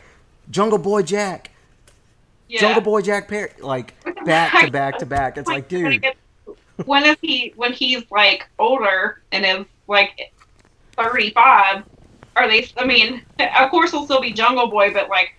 Jungle 0.50 0.78
Boy 0.78 1.02
Jack, 1.02 1.50
yeah. 2.48 2.60
Jungle 2.60 2.82
Boy 2.82 3.00
Jack 3.00 3.28
Perry, 3.28 3.50
like 3.60 3.94
back 4.24 4.64
to 4.64 4.70
back 4.70 4.98
to 4.98 5.06
back. 5.06 5.38
It's 5.38 5.48
like, 5.48 5.68
dude, 5.68 6.04
when 6.84 7.04
is 7.04 7.16
he 7.22 7.52
when 7.56 7.72
he's 7.72 8.04
like 8.10 8.48
older 8.58 9.22
and 9.30 9.46
is 9.46 9.66
like 9.86 10.32
thirty 10.96 11.30
five? 11.30 11.84
Are 12.34 12.48
they? 12.48 12.68
I 12.76 12.84
mean, 12.84 13.22
of 13.60 13.70
course 13.70 13.92
he'll 13.92 14.04
still 14.04 14.20
be 14.20 14.32
Jungle 14.32 14.66
Boy, 14.68 14.92
but 14.92 15.08
like 15.08 15.34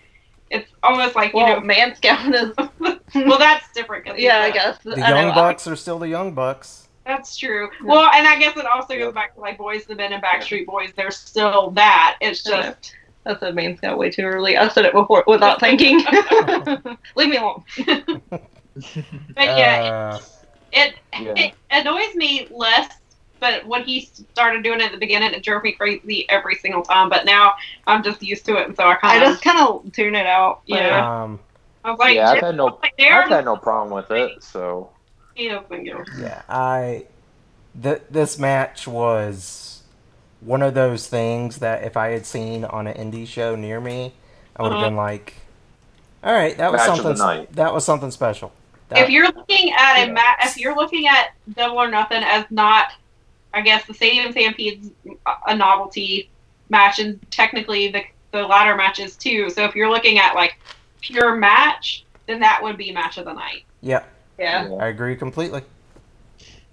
it's 0.49 0.69
almost 0.83 1.15
like 1.15 1.33
you 1.33 1.37
Well, 1.39 1.59
know. 1.59 1.65
Man 1.65 1.95
Scout 1.95 2.33
is. 2.33 2.51
Well, 3.15 3.39
that's 3.39 3.71
different. 3.73 4.05
'cause 4.05 4.15
he's 4.15 4.25
yeah, 4.25 4.39
I 4.41 4.51
guess. 4.51 4.77
the 4.83 4.91
I 5.01 5.09
know, 5.11 5.21
Young 5.21 5.33
Bucks 5.33 5.65
are 5.65 5.75
still 5.77 5.97
the 5.97 6.09
Young 6.09 6.33
Bucks. 6.33 6.89
That's 7.05 7.37
true. 7.37 7.69
Well, 7.85 8.11
and 8.13 8.27
I 8.27 8.37
guess 8.37 8.57
it 8.57 8.65
also 8.65 8.97
goes 8.97 9.13
back 9.13 9.33
to 9.35 9.39
like 9.39 9.57
Boyz 9.57 9.89
II 9.89 9.95
Men 9.95 10.11
and 10.11 10.21
Backstreet 10.21 10.65
Boys. 10.65 10.91
They're 10.95 11.09
still 11.09 11.71
that. 11.71 12.17
It's 12.19 12.43
just 12.43 12.93
I 13.25 13.37
said 13.39 13.55
Man 13.55 13.77
Scout 13.77 13.97
way 13.97 14.09
too 14.11 14.23
early. 14.23 14.57
I 14.57 14.67
said 14.67 14.83
it 14.85 14.91
before 14.93 15.23
without 15.25 15.61
thinking. 15.61 15.99
Leave 17.15 17.29
me 17.29 17.37
alone. 17.37 17.63
but 17.85 18.37
yeah, 19.37 20.11
Uh, 20.13 20.19
it 20.73 20.95
Yeah. 21.13 21.33
it 21.37 21.53
annoys 21.71 22.13
me 22.15 22.47
less. 22.51 22.93
But 23.39 23.65
when 23.65 23.83
he 23.83 24.01
started 24.01 24.63
doing 24.63 24.79
it 24.81 24.85
at 24.85 24.91
the 24.91 24.97
beginning, 24.97 25.33
it 25.33 25.43
drove 25.43 25.63
me 25.63 25.71
crazy 25.73 26.29
every 26.29 26.55
single 26.55 26.81
time. 26.83 27.09
But 27.09 27.25
now 27.25 27.53
I'm 27.85 28.03
just 28.03 28.21
used 28.23 28.45
to 28.45 28.57
it, 28.57 28.67
and 28.67 28.75
so 28.75 28.83
I 28.83 28.91
I 28.93 28.95
kind 28.95 29.23
of 29.23 29.27
I 29.27 29.31
just 29.31 29.43
kind 29.43 29.59
of 29.59 29.91
tune 29.93 30.15
it 30.15 30.25
out. 30.25 30.61
Yeah. 30.65 31.23
um, 31.23 31.39
I 31.83 31.91
was 31.91 31.99
like, 31.99 32.15
yeah, 32.15 32.31
I've 32.31 32.41
had 32.41 32.55
no, 32.57 32.65
like 32.81 32.93
I've 32.99 33.29
had 33.29 33.45
no 33.45 33.55
problem 33.55 33.91
with 33.93 34.11
it. 34.11 34.43
So 34.43 34.89
he 35.35 35.47
doesn't 35.49 35.83
give 35.83 36.05
yeah, 36.19 36.41
I. 36.49 37.05
Th- 37.81 38.01
this 38.09 38.39
match 38.39 38.87
was 38.87 39.83
one 40.41 40.63
of 40.63 40.73
those 40.73 41.07
things 41.07 41.57
that 41.59 41.83
if 41.83 41.95
I 41.95 42.09
had 42.09 42.25
seen 42.25 42.65
on 42.65 42.87
an 42.87 42.95
indie 43.11 43.27
show 43.27 43.55
near 43.55 43.79
me, 43.79 44.13
I 44.55 44.63
would 44.63 44.71
have 44.71 44.79
Uh-huh. 44.79 44.87
been 44.89 44.95
like, 44.97 45.35
"All 46.23 46.33
right, 46.33 46.57
that 46.57 46.71
was 46.71 46.79
Match 46.79 46.99
of 46.99 47.17
something. 47.17 47.47
That 47.51 47.73
was 47.73 47.85
something 47.85 48.09
special." 48.11 48.51
That- 48.89 48.99
If 48.99 49.09
you're 49.09 49.25
looking 49.27 49.71
at 49.73 49.97
a 49.97 50.07
Yeah. 50.07 50.11
ma- 50.13 50.35
if 50.43 50.57
you're 50.57 50.75
looking 50.75 51.07
at 51.07 51.33
Double 51.55 51.77
or 51.77 51.87
Nothing 51.87 52.23
as 52.23 52.45
not, 52.49 52.93
I 53.57 53.61
guess 53.61 53.85
the 53.85 53.93
Stadium 53.93 54.31
Stampede's 54.31 54.91
a 55.47 55.55
novelty 55.55 56.29
match, 56.69 56.99
and 56.99 57.19
technically 57.31 57.87
the 57.89 58.03
the 58.31 58.43
ladder 58.43 58.75
matches 58.75 59.15
too. 59.15 59.49
So 59.49 59.65
if 59.65 59.75
you're 59.75 59.89
looking 59.89 60.19
at 60.19 60.35
like 60.35 60.57
pure 61.01 61.35
match, 61.35 62.05
then 62.27 62.39
that 62.41 62.61
would 62.61 62.77
be 62.77 62.91
match 62.91 63.17
of 63.17 63.25
the 63.25 63.33
night. 63.33 63.63
yeah, 63.81 64.03
Yeah. 64.37 64.69
I 64.79 64.87
agree 64.87 65.15
completely. 65.15 65.63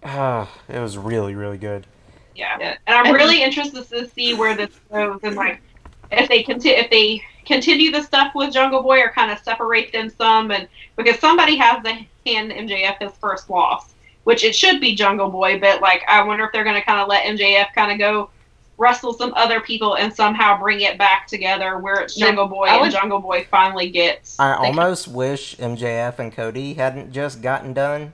Ah, 0.02 0.50
it 0.68 0.78
was 0.78 0.98
really, 0.98 1.34
really 1.34 1.58
good. 1.58 1.86
Yeah. 2.34 2.56
Yeah. 2.60 2.76
And 2.86 2.96
I'm 2.96 3.14
really 3.14 3.42
interested 3.42 3.88
to 3.88 4.08
see 4.10 4.34
where 4.34 4.54
this 4.54 4.78
goes 4.92 5.20
and 5.22 5.36
like 5.36 5.62
if 6.10 6.28
they 6.28 6.42
continue 6.42 6.76
if 6.76 6.90
they 6.90 7.22
continue 7.46 7.90
the 7.92 8.02
stuff 8.02 8.34
with 8.34 8.52
Jungle 8.52 8.82
Boy 8.82 9.00
or 9.00 9.10
kind 9.10 9.30
of 9.30 9.38
separate 9.38 9.92
them 9.92 10.10
some 10.10 10.50
and 10.50 10.68
because 10.96 11.18
somebody 11.18 11.56
has 11.56 11.82
to 11.84 11.92
hand 12.26 12.52
MJF 12.52 13.00
his 13.00 13.12
first 13.20 13.48
loss, 13.48 13.93
which 14.24 14.42
it 14.44 14.54
should 14.54 14.80
be 14.80 14.94
Jungle 14.94 15.30
Boy, 15.30 15.58
but 15.60 15.80
like 15.80 16.02
I 16.08 16.22
wonder 16.22 16.44
if 16.44 16.52
they're 16.52 16.64
gonna 16.64 16.82
kinda 16.82 17.04
let 17.06 17.24
MJF 17.24 17.68
kinda 17.74 17.96
go 17.96 18.30
wrestle 18.76 19.12
some 19.12 19.32
other 19.36 19.60
people 19.60 19.94
and 19.96 20.12
somehow 20.12 20.58
bring 20.58 20.80
it 20.80 20.98
back 20.98 21.26
together 21.28 21.78
where 21.78 22.00
it's 22.00 22.16
Jungle 22.16 22.46
Boy 22.48 22.64
I 22.66 22.82
and 22.82 22.92
Jungle 22.92 23.20
Boy 23.20 23.46
finally 23.50 23.88
gets 23.90 24.38
I 24.40 24.50
They- 24.60 24.66
almost 24.68 25.06
wish 25.08 25.56
MJF 25.58 26.18
and 26.18 26.34
Cody 26.34 26.74
hadn't 26.74 27.12
just 27.12 27.40
gotten 27.40 27.72
done 27.72 28.12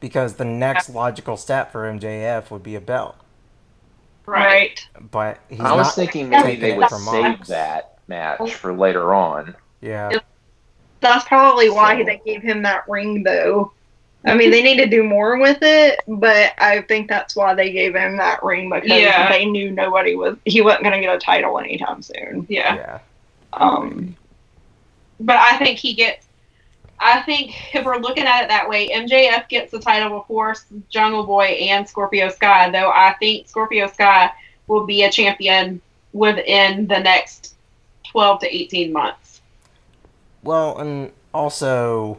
because 0.00 0.34
the 0.34 0.44
next 0.46 0.88
logical 0.90 1.36
step 1.36 1.72
for 1.72 1.84
MJF 1.86 2.50
would 2.50 2.62
be 2.62 2.74
a 2.74 2.80
belt. 2.80 3.16
right. 4.26 4.84
But 5.10 5.38
he's 5.48 5.60
I 5.60 5.72
was 5.74 5.86
not 5.88 5.94
thinking 5.94 6.28
maybe 6.30 6.56
they 6.56 6.76
would 6.76 6.88
save 6.90 7.00
Mox. 7.04 7.48
that 7.48 7.98
match 8.08 8.54
for 8.54 8.72
later 8.72 9.14
on. 9.14 9.54
Yeah. 9.80 10.10
That's 11.00 11.24
probably 11.26 11.70
why 11.70 11.98
So- 11.98 12.04
they 12.04 12.20
gave 12.24 12.42
him 12.42 12.62
that 12.62 12.88
ring, 12.88 13.22
though. 13.22 13.72
I 14.26 14.34
mean, 14.34 14.50
they 14.50 14.62
need 14.62 14.78
to 14.78 14.86
do 14.96 15.02
more 15.04 15.38
with 15.38 15.58
it, 15.62 16.00
but 16.08 16.52
I 16.58 16.82
think 16.82 17.08
that's 17.08 17.36
why 17.36 17.54
they 17.54 17.70
gave 17.72 17.94
him 17.94 18.16
that 18.16 18.42
ring 18.42 18.68
because 18.68 18.88
Yeah. 18.90 19.28
they 19.30 19.44
knew 19.46 19.70
nobody 19.70 20.14
was 20.16 20.36
he 20.44 20.60
wasn't 20.62 20.82
going 20.84 20.94
to 20.94 21.00
get 21.00 21.14
a 21.14 21.18
title 21.18 21.58
anytime 21.58 22.02
soon. 22.02 22.46
Yeah. 22.48 22.74
Yeah. 22.74 22.98
Um, 23.52 24.16
But 25.20 25.36
I 25.36 25.56
think 25.58 25.78
he 25.78 25.94
gets. 25.94 26.26
I 26.98 27.20
think 27.22 27.74
if 27.74 27.84
we're 27.84 27.98
looking 27.98 28.24
at 28.24 28.44
it 28.44 28.48
that 28.48 28.68
way, 28.68 28.88
MJF 28.88 29.48
gets 29.50 29.70
the 29.70 29.78
title 29.78 30.18
before 30.18 30.56
Jungle 30.88 31.24
Boy 31.24 31.44
and 31.44 31.86
Scorpio 31.86 32.28
Sky. 32.30 32.70
Though 32.70 32.90
I 32.90 33.14
think 33.20 33.48
Scorpio 33.48 33.86
Sky 33.86 34.30
will 34.66 34.86
be 34.86 35.04
a 35.04 35.10
champion 35.12 35.80
within 36.14 36.86
the 36.86 36.98
next 36.98 37.54
twelve 38.10 38.40
to 38.40 38.54
eighteen 38.54 38.92
months, 38.92 39.42
Well, 40.42 40.78
and 40.78 41.12
also 41.34 42.18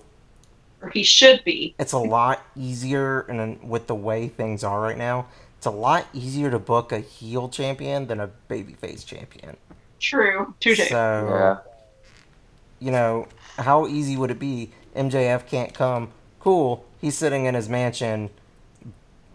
or 0.81 0.89
he 0.89 1.03
should 1.03 1.43
be. 1.43 1.73
it's 1.79 1.93
a 1.93 1.97
lot 1.97 2.41
easier 2.55 3.21
and 3.21 3.61
with 3.67 3.87
the 3.87 3.95
way 3.95 4.27
things 4.27 4.63
are 4.63 4.79
right 4.81 4.97
now, 4.97 5.25
it's 5.57 5.65
a 5.65 5.71
lot 5.71 6.05
easier 6.13 6.51
to 6.51 6.59
book 6.59 6.91
a 6.91 6.99
heel 6.99 7.49
champion 7.49 8.07
than 8.07 8.19
a 8.19 8.29
babyface 8.49 9.05
champion. 9.05 9.57
True. 9.99 10.53
touche. 10.59 10.87
So, 10.89 11.27
Yeah. 11.29 11.57
you 12.79 12.91
know, 12.91 13.27
how 13.57 13.87
easy 13.87 14.15
would 14.17 14.29
it 14.29 14.37
be? 14.39 14.71
MJF 14.95 15.47
can't 15.47 15.73
come. 15.73 16.09
Cool. 16.39 16.85
He's 17.01 17.17
sitting 17.17 17.45
in 17.45 17.55
his 17.55 17.67
mansion 17.67 18.29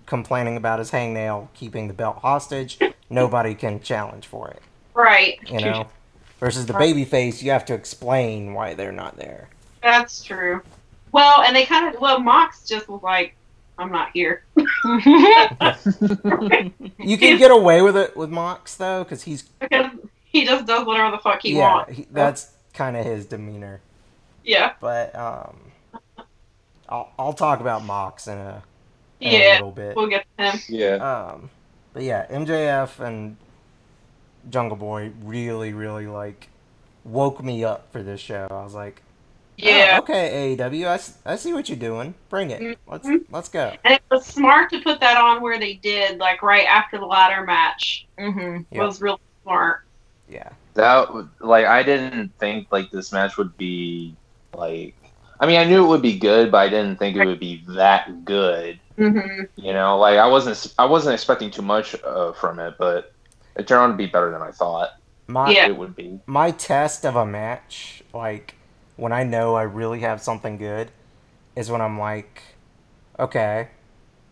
complaining 0.06 0.56
about 0.56 0.78
his 0.78 0.90
hangnail 0.90 1.48
keeping 1.54 1.88
the 1.88 1.94
belt 1.94 2.18
hostage. 2.18 2.78
Nobody 3.10 3.54
can 3.54 3.80
challenge 3.80 4.26
for 4.26 4.48
it, 4.48 4.62
Right. 4.94 5.38
you 5.46 5.60
know? 5.60 5.88
Versus 6.38 6.66
the 6.66 6.72
babyface, 6.74 7.42
you 7.42 7.50
have 7.50 7.64
to 7.66 7.74
explain 7.74 8.52
why 8.54 8.74
they're 8.74 8.92
not 8.92 9.16
there. 9.16 9.48
That's 9.82 10.22
true. 10.24 10.62
Well, 11.12 11.42
and 11.42 11.54
they 11.54 11.64
kind 11.66 11.94
of 11.94 12.00
well, 12.00 12.18
Mox 12.20 12.66
just 12.66 12.88
was 12.88 13.02
like, 13.02 13.36
"I'm 13.78 13.92
not 13.92 14.10
here." 14.12 14.44
You 16.98 17.18
can 17.18 17.38
get 17.38 17.50
away 17.50 17.82
with 17.82 17.96
it 17.96 18.16
with 18.16 18.30
Mox, 18.30 18.76
though, 18.76 19.02
because 19.04 19.22
he's, 19.22 19.42
because 19.42 19.90
he 20.24 20.44
just 20.44 20.66
does 20.66 20.86
whatever 20.86 21.10
the 21.10 21.18
fuck 21.22 21.42
he 21.42 21.54
yeah, 21.56 21.74
wants. 21.74 21.92
he, 21.96 22.06
that's 22.10 22.52
kind 22.74 22.96
of 22.96 23.04
his 23.04 23.26
demeanor. 23.26 23.80
Yeah. 24.44 24.72
But, 24.80 25.14
um, 25.16 25.56
I'll, 26.88 27.10
I'll 27.18 27.32
talk 27.32 27.60
about 27.60 27.84
Mox 27.84 28.26
in 28.28 28.38
a, 28.38 28.62
in 29.20 29.28
a 29.34 29.38
Yeah. 29.38 29.52
little 29.54 29.72
bit. 29.72 29.96
We'll 29.96 30.06
get 30.08 30.24
to 30.38 30.50
him. 30.50 30.60
Yeah. 30.68 30.94
Um, 30.96 31.50
but 31.92 32.02
yeah, 32.04 32.26
MJF 32.30 33.00
and 33.00 33.36
Jungle 34.48 34.76
Boy 34.76 35.12
really, 35.22 35.72
really 35.72 36.06
like 36.06 36.48
woke 37.04 37.42
me 37.42 37.64
up 37.64 37.90
for 37.92 38.02
this 38.02 38.20
show. 38.20 38.46
I 38.50 38.62
was 38.62 38.74
like, 38.74 39.02
oh, 39.52 39.64
Yeah. 39.68 39.98
okay, 40.00 40.56
AEW, 40.56 40.86
I, 41.26 41.32
I 41.32 41.36
see 41.36 41.52
what 41.52 41.68
you're 41.68 41.78
doing. 41.78 42.14
Bring 42.28 42.50
it. 42.50 42.78
Let's 42.86 43.06
Mhm. 43.06 43.24
let's 43.30 43.48
go. 43.48 43.72
And 43.84 43.94
it 43.94 44.02
was 44.10 44.26
smart 44.26 44.70
to 44.70 44.80
put 44.80 45.00
that 45.00 45.16
on 45.16 45.40
where 45.42 45.58
they 45.58 45.74
did, 45.74 46.18
like 46.18 46.42
right 46.42 46.66
after 46.66 46.98
the 46.98 47.06
ladder 47.06 47.44
match. 47.44 48.06
Mm-hmm. 48.18 48.62
Yeah. 48.74 48.82
Was 48.84 49.00
really 49.02 49.18
smart. 49.42 49.82
Yeah, 50.28 50.48
That 50.74 51.08
like 51.40 51.66
I 51.66 51.82
didn't 51.82 52.30
think 52.38 52.68
like 52.70 52.90
this 52.90 53.12
match 53.12 53.36
would 53.36 53.56
be 53.56 54.14
like. 54.54 54.94
I 55.40 55.46
mean, 55.46 55.58
I 55.58 55.64
knew 55.64 55.84
it 55.84 55.88
would 55.88 56.02
be 56.02 56.18
good, 56.18 56.52
but 56.52 56.58
I 56.58 56.68
didn't 56.68 56.98
think 56.98 57.16
it 57.16 57.26
would 57.26 57.40
be 57.40 57.64
that 57.68 58.24
good. 58.24 58.78
Mm-hmm. 58.96 59.44
You 59.56 59.72
know, 59.72 59.98
like 59.98 60.18
I 60.18 60.26
wasn't 60.28 60.72
I 60.78 60.84
wasn't 60.86 61.14
expecting 61.14 61.50
too 61.50 61.62
much 61.62 61.96
uh, 62.04 62.32
from 62.32 62.58
it, 62.60 62.74
but 62.78 63.12
it 63.56 63.66
turned 63.66 63.82
out 63.82 63.88
to 63.88 63.94
be 63.94 64.06
better 64.06 64.30
than 64.30 64.40
I 64.40 64.50
thought 64.52 64.90
my 65.26 65.50
Yeah. 65.50 65.66
it 65.66 65.76
would 65.76 65.94
be. 65.96 66.20
my 66.26 66.50
test 66.52 67.04
of 67.04 67.16
a 67.16 67.26
match, 67.26 68.02
like 68.14 68.54
when 69.02 69.12
I 69.12 69.24
know 69.24 69.56
I 69.56 69.62
really 69.64 70.00
have 70.00 70.22
something 70.22 70.56
good, 70.58 70.92
is 71.56 71.68
when 71.68 71.80
I'm 71.80 71.98
like, 71.98 72.40
okay, 73.18 73.68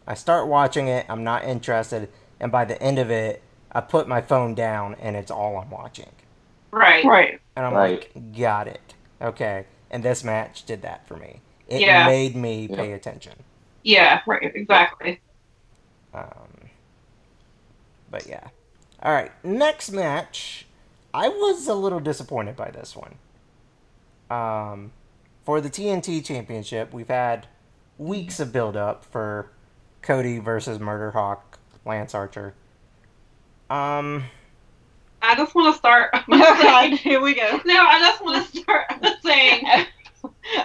I 0.07 0.15
start 0.15 0.47
watching 0.47 0.87
it, 0.87 1.07
I'm 1.09 1.25
not 1.25 1.45
interested, 1.45 2.09
and 2.39 2.53
by 2.53 2.65
the 2.65 2.81
end 2.81 3.01
of 3.01 3.11
it, 3.11 3.43
I 3.73 3.81
put 3.81 4.07
my 4.07 4.21
phone 4.21 4.55
down 4.55 4.95
and 5.01 5.17
it's 5.17 5.31
all 5.31 5.59
I'm 5.59 5.71
watching. 5.71 6.11
Right. 6.71 7.05
Right. 7.05 7.41
And 7.57 7.67
I'm 7.67 7.75
Right. 7.75 8.09
like, 8.15 8.37
got 8.39 8.69
it. 8.69 8.95
Okay. 9.21 9.67
And 9.91 10.05
this 10.05 10.23
match 10.23 10.65
did 10.65 10.83
that 10.83 11.07
for 11.07 11.17
me. 11.17 11.41
It 11.67 11.83
Yeah. 11.83 12.07
made 12.07 12.37
me 12.37 12.69
pay 12.69 12.93
attention. 12.93 13.43
Yeah. 13.83 14.21
Right. 14.27 14.53
Exactly. 14.55 15.21
Um, 16.15 16.71
but 18.11 18.27
yeah. 18.27 18.49
All 19.03 19.13
right. 19.13 19.33
Next 19.45 19.91
match. 19.91 20.67
I 21.13 21.29
was 21.29 21.67
a 21.67 21.75
little 21.75 22.01
disappointed 22.01 22.57
by 22.57 22.71
this 22.71 22.95
one. 22.95 23.17
Um, 24.31 24.93
for 25.44 25.61
the 25.61 25.69
TNT 25.69 26.24
Championship, 26.24 26.93
we've 26.93 27.09
had 27.09 27.48
weeks 27.98 28.40
of 28.40 28.52
build 28.52 28.77
up 28.77 29.05
for 29.05 29.51
Cody 30.02 30.39
versus 30.39 30.78
Murder 30.78 31.11
Hawk, 31.11 31.59
Lance 31.85 32.15
Archer. 32.15 32.55
Um, 33.69 34.24
I 35.23 35.35
just 35.35 35.55
want 35.55 35.74
to 35.74 35.78
start. 35.78 36.11
Oh 36.32 36.62
God, 36.62 36.93
here 36.93 37.20
we 37.20 37.35
go. 37.35 37.61
No, 37.65 37.74
I 37.86 37.98
just 37.98 38.24
want 38.24 38.52
to 38.52 38.59
start 38.59 38.86
saying. 39.23 39.66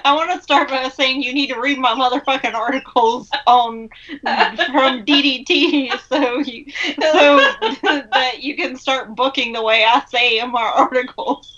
I 0.03 0.13
want 0.13 0.31
to 0.31 0.41
start 0.41 0.69
by 0.69 0.89
saying 0.89 1.23
you 1.23 1.33
need 1.33 1.47
to 1.47 1.59
read 1.59 1.77
my 1.77 1.91
motherfucking 1.91 2.53
articles 2.53 3.29
on 3.47 3.89
from 4.07 5.05
DDT 5.05 5.91
so 6.09 6.39
you 6.39 6.65
so 6.99 7.37
that 8.11 8.41
you 8.41 8.55
can 8.55 8.75
start 8.75 9.15
booking 9.15 9.53
the 9.53 9.63
way 9.63 9.85
I 9.85 10.03
say 10.09 10.39
in 10.39 10.51
my 10.51 10.71
articles. 10.75 11.54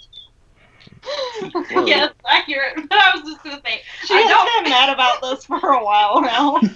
Yes, 1.85 2.13
accurate. 2.27 2.75
But 2.89 2.97
I 2.99 3.11
was 3.15 3.23
just 3.23 3.43
gonna 3.43 3.61
say. 3.65 3.81
She 4.05 4.13
I 4.13 4.17
has 4.19 4.29
don't- 4.29 4.63
been 4.63 4.71
mad 4.71 4.89
about 4.93 5.21
this 5.21 5.45
for 5.45 5.57
a 5.73 5.83
while 5.83 6.21
now. 6.21 6.59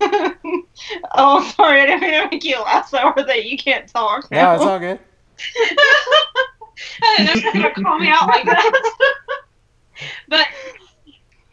oh, 1.14 1.52
sorry, 1.56 1.80
I 1.82 1.86
didn't 1.86 2.00
mean 2.00 2.12
to 2.12 2.28
make 2.30 2.44
you 2.44 2.60
laugh 2.60 2.88
so 2.88 2.98
hard 2.98 3.26
that 3.28 3.44
you 3.46 3.56
can't 3.58 3.86
talk. 3.88 4.30
no, 4.30 4.54
it's 4.54 4.62
all 4.64 4.78
good. 4.78 4.98
I 7.02 7.14
didn't 7.18 7.26
know 7.44 7.50
you 7.52 7.62
were 7.62 7.70
gonna 7.74 7.84
call 7.84 7.98
me 7.98 8.08
out 8.08 8.26
like 8.26 8.44
that. 8.44 8.72
but 10.28 10.46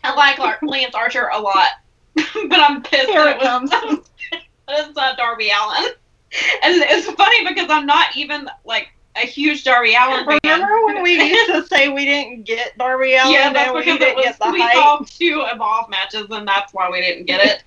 I 0.04 0.14
like 0.16 0.62
Lance 0.62 0.96
Archer 0.96 1.30
a 1.34 1.40
lot. 1.40 1.68
but 2.16 2.60
I'm 2.60 2.82
pissed 2.82 3.10
Here 3.10 3.24
that 3.26 3.38
it 3.38 3.42
comes. 3.42 3.70
was 3.72 4.10
it's 4.70 4.96
not 4.96 5.18
Darby 5.18 5.50
Allin. 5.50 5.92
And 6.64 6.76
it's 6.76 7.10
funny 7.12 7.48
because 7.48 7.70
I'm 7.70 7.86
not 7.86 8.16
even 8.18 8.50
like 8.66 8.90
a 9.22 9.26
huge 9.26 9.64
Darby 9.64 9.96
Allin 9.96 10.26
fan. 10.26 10.40
Remember 10.44 10.86
when 10.86 11.04
we 11.04 11.14
used 11.32 11.52
to 11.52 11.66
say 11.68 11.90
we 11.90 12.06
didn't 12.06 12.44
get 12.44 12.78
Darby 12.78 13.16
Allin 13.16 13.32
yeah, 13.34 13.54
that's 13.54 13.68
and 13.68 13.74
we 13.76 13.82
because 13.82 14.00
didn't 14.00 14.10
it 14.12 14.16
was, 14.16 14.26
get 14.26 14.40
the 14.40 14.52
we 14.52 14.62
hype? 14.62 14.74
saw 14.74 14.98
two 15.06 15.44
evolve 15.54 15.90
matches 15.90 16.28
and 16.30 16.48
that's 16.48 16.74
why 16.74 16.90
we 16.90 17.02
didn't 17.02 17.26
get 17.26 17.42
it. 17.42 17.64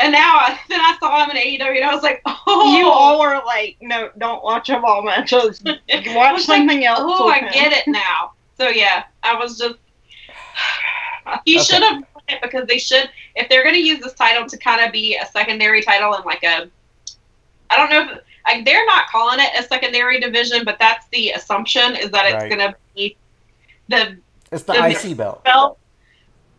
And 0.00 0.12
now 0.12 0.36
I, 0.38 0.58
then 0.68 0.80
I 0.80 0.96
saw 1.00 1.24
him 1.24 1.30
in 1.30 1.36
AEW 1.36 1.76
and 1.76 1.84
I 1.84 1.92
was 1.94 2.02
like, 2.02 2.22
oh, 2.26 2.78
You 2.78 2.88
all 2.88 3.18
were 3.20 3.40
like, 3.46 3.76
no, 3.80 4.10
don't 4.18 4.42
watch 4.44 4.68
Evolve 4.70 5.04
matches. 5.04 5.60
Watch 6.06 6.32
was 6.34 6.48
like, 6.48 6.58
something 6.58 6.84
else. 6.84 7.00
Oh, 7.02 7.26
with 7.26 7.34
I 7.34 7.38
him." 7.46 7.52
get 7.52 7.72
it 7.72 7.86
now. 7.88 8.32
So 8.56 8.68
yeah, 8.68 9.04
I 9.22 9.34
was 9.36 9.58
just. 9.58 9.76
He 11.44 11.56
Okay. 11.56 11.64
should 11.64 11.82
have 11.82 11.96
won 12.14 12.22
it 12.28 12.40
because 12.42 12.66
they 12.66 12.78
should. 12.78 13.10
If 13.34 13.48
they're 13.50 13.62
going 13.62 13.74
to 13.74 13.80
use 13.82 14.00
this 14.00 14.14
title 14.14 14.46
to 14.48 14.56
kind 14.56 14.84
of 14.84 14.92
be 14.92 15.16
a 15.16 15.26
secondary 15.26 15.82
title 15.82 16.14
and 16.14 16.24
like 16.24 16.42
a, 16.42 16.70
I 17.70 17.76
don't 17.76 17.90
know 17.90 18.12
if 18.14 18.18
like 18.48 18.64
they're 18.64 18.86
not 18.86 19.08
calling 19.08 19.38
it 19.40 19.50
a 19.58 19.62
secondary 19.62 20.20
division, 20.20 20.64
but 20.64 20.78
that's 20.78 21.06
the 21.12 21.30
assumption 21.30 21.96
is 21.96 22.10
that 22.10 22.26
it's 22.26 22.34
Right. 22.34 22.48
going 22.48 22.60
to 22.72 22.76
be 22.94 23.16
the 23.88 24.20
It's 24.50 24.64
the 24.64 24.72
Does 24.74 25.04
IC 25.04 25.14
belt. 25.16 25.44
belt. 25.44 25.78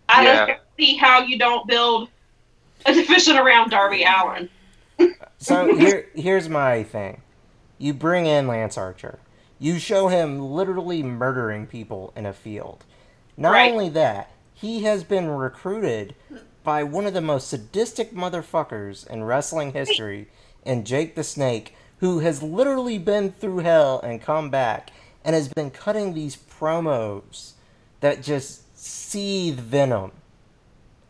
I 0.08 0.24
Yeah. 0.24 0.46
don't 0.46 0.60
see 0.80 0.96
how 0.98 1.22
you 1.22 1.38
don't 1.40 1.68
build 1.68 2.10
a 2.86 2.94
division 2.94 3.38
around 3.38 3.70
Darby 3.70 4.04
Allin. 4.04 4.50
So 5.42 5.74
here, 5.74 6.08
here's 6.16 6.50
my 6.50 6.84
thing. 6.84 7.22
You 7.78 7.94
bring 7.94 8.26
in 8.26 8.48
Lance 8.48 8.78
Archer. 8.78 9.20
You 9.58 9.80
show 9.80 10.10
him 10.10 10.40
literally 10.40 11.02
murdering 11.02 11.66
people 11.66 12.12
in 12.16 12.26
a 12.26 12.34
field. 12.34 12.84
Not 13.38 13.54
Right. 13.54 13.72
only 13.72 13.90
that, 13.90 14.32
he 14.54 14.84
has 14.84 15.04
been 15.06 15.30
recruited 15.30 16.14
by 16.64 16.84
one 16.84 17.06
of 17.08 17.14
the 17.14 17.22
most 17.22 17.48
sadistic 17.48 18.14
motherfuckers 18.14 19.08
in 19.08 19.24
wrestling 19.24 19.72
history, 19.72 20.28
and 20.66 20.86
Jake 20.86 21.16
the 21.16 21.24
Snake, 21.24 21.74
who 22.00 22.20
has 22.20 22.42
literally 22.42 22.98
been 22.98 23.32
through 23.32 23.60
hell 23.60 24.00
and 24.02 24.22
come 24.22 24.50
back, 24.50 24.92
and 25.24 25.36
has 25.36 25.48
been 25.50 25.70
cutting 25.72 26.14
these 26.14 26.36
promos 26.36 27.54
that 28.00 28.24
just 28.24 28.78
seethe 28.78 29.60
venom. 29.60 30.12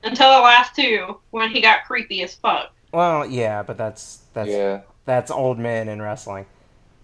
Until 0.04 0.32
the 0.32 0.40
last 0.40 0.76
two, 0.76 1.20
when 1.32 1.50
he 1.52 1.62
got 1.62 1.86
creepy 1.86 2.24
as 2.24 2.36
fuck. 2.36 2.72
Well, 2.92 3.26
yeah, 3.26 3.62
but 3.64 3.78
that's 3.78 4.22
that's 4.34 4.50
Yeah. 4.50 4.82
that's 5.06 5.30
old 5.30 5.60
men 5.60 5.88
in 5.90 6.02
wrestling. 6.02 6.46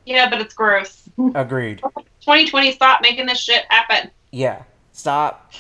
Yeah, 0.06 0.30
but 0.30 0.40
it's 0.42 0.54
gross. 0.54 1.08
Agreed. 1.36 1.80
2020, 2.22 2.72
stop 2.72 3.02
making 3.02 3.26
this 3.26 3.40
shit 3.40 3.66
happen. 3.70 4.10
Yeah. 4.32 4.64
Stop. 4.94 5.52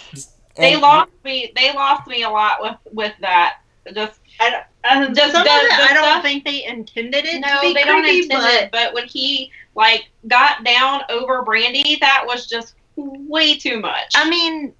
They 0.55 0.75
lost 0.77 1.11
me. 1.23 1.51
They 1.55 1.73
lost 1.73 2.07
me 2.07 2.23
a 2.23 2.29
lot 2.29 2.61
with 2.61 2.77
with 2.93 3.13
that. 3.19 3.57
Just 3.93 4.19
I, 4.39 4.63
I, 4.83 5.05
Just 5.07 5.31
some 5.33 5.43
the- 5.43 5.49
the 5.49 5.49
I 5.49 5.91
don't 5.93 6.03
stuff- 6.03 6.23
think 6.23 6.43
they 6.43 6.65
intended 6.65 7.25
it 7.25 7.39
no, 7.39 7.61
they 7.61 7.83
don't 7.83 8.05
intend 8.05 8.29
but 8.41 8.53
it. 8.53 8.71
But 8.71 8.93
when 8.93 9.07
he 9.07 9.51
like 9.75 10.05
got 10.27 10.63
down 10.63 11.01
over 11.09 11.43
Brandi, 11.43 11.99
that 11.99 12.23
was 12.25 12.47
just 12.47 12.73
way 12.95 13.55
too 13.57 13.79
much. 13.79 14.11
I 14.15 14.29
mean, 14.29 14.73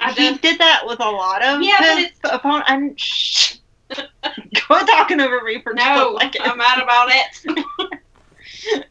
I 0.00 0.12
he 0.12 0.28
just- 0.30 0.42
did 0.42 0.58
that 0.58 0.82
with 0.86 1.00
a 1.00 1.10
lot 1.10 1.42
of 1.44 1.62
Yeah, 1.62 1.76
but 1.78 1.96
his 1.98 2.06
it's- 2.06 2.20
opponent. 2.34 2.64
I'm 2.68 2.96
shh. 2.96 3.56
Quit 3.88 4.86
talking 4.86 5.20
over 5.20 5.42
me 5.42 5.60
for 5.60 5.72
just 5.74 5.86
a 5.86 5.94
no, 5.94 6.18
second. 6.18 6.42
I'm 6.42 6.58
mad 6.58 6.82
about 6.82 7.08
it. 7.12 8.00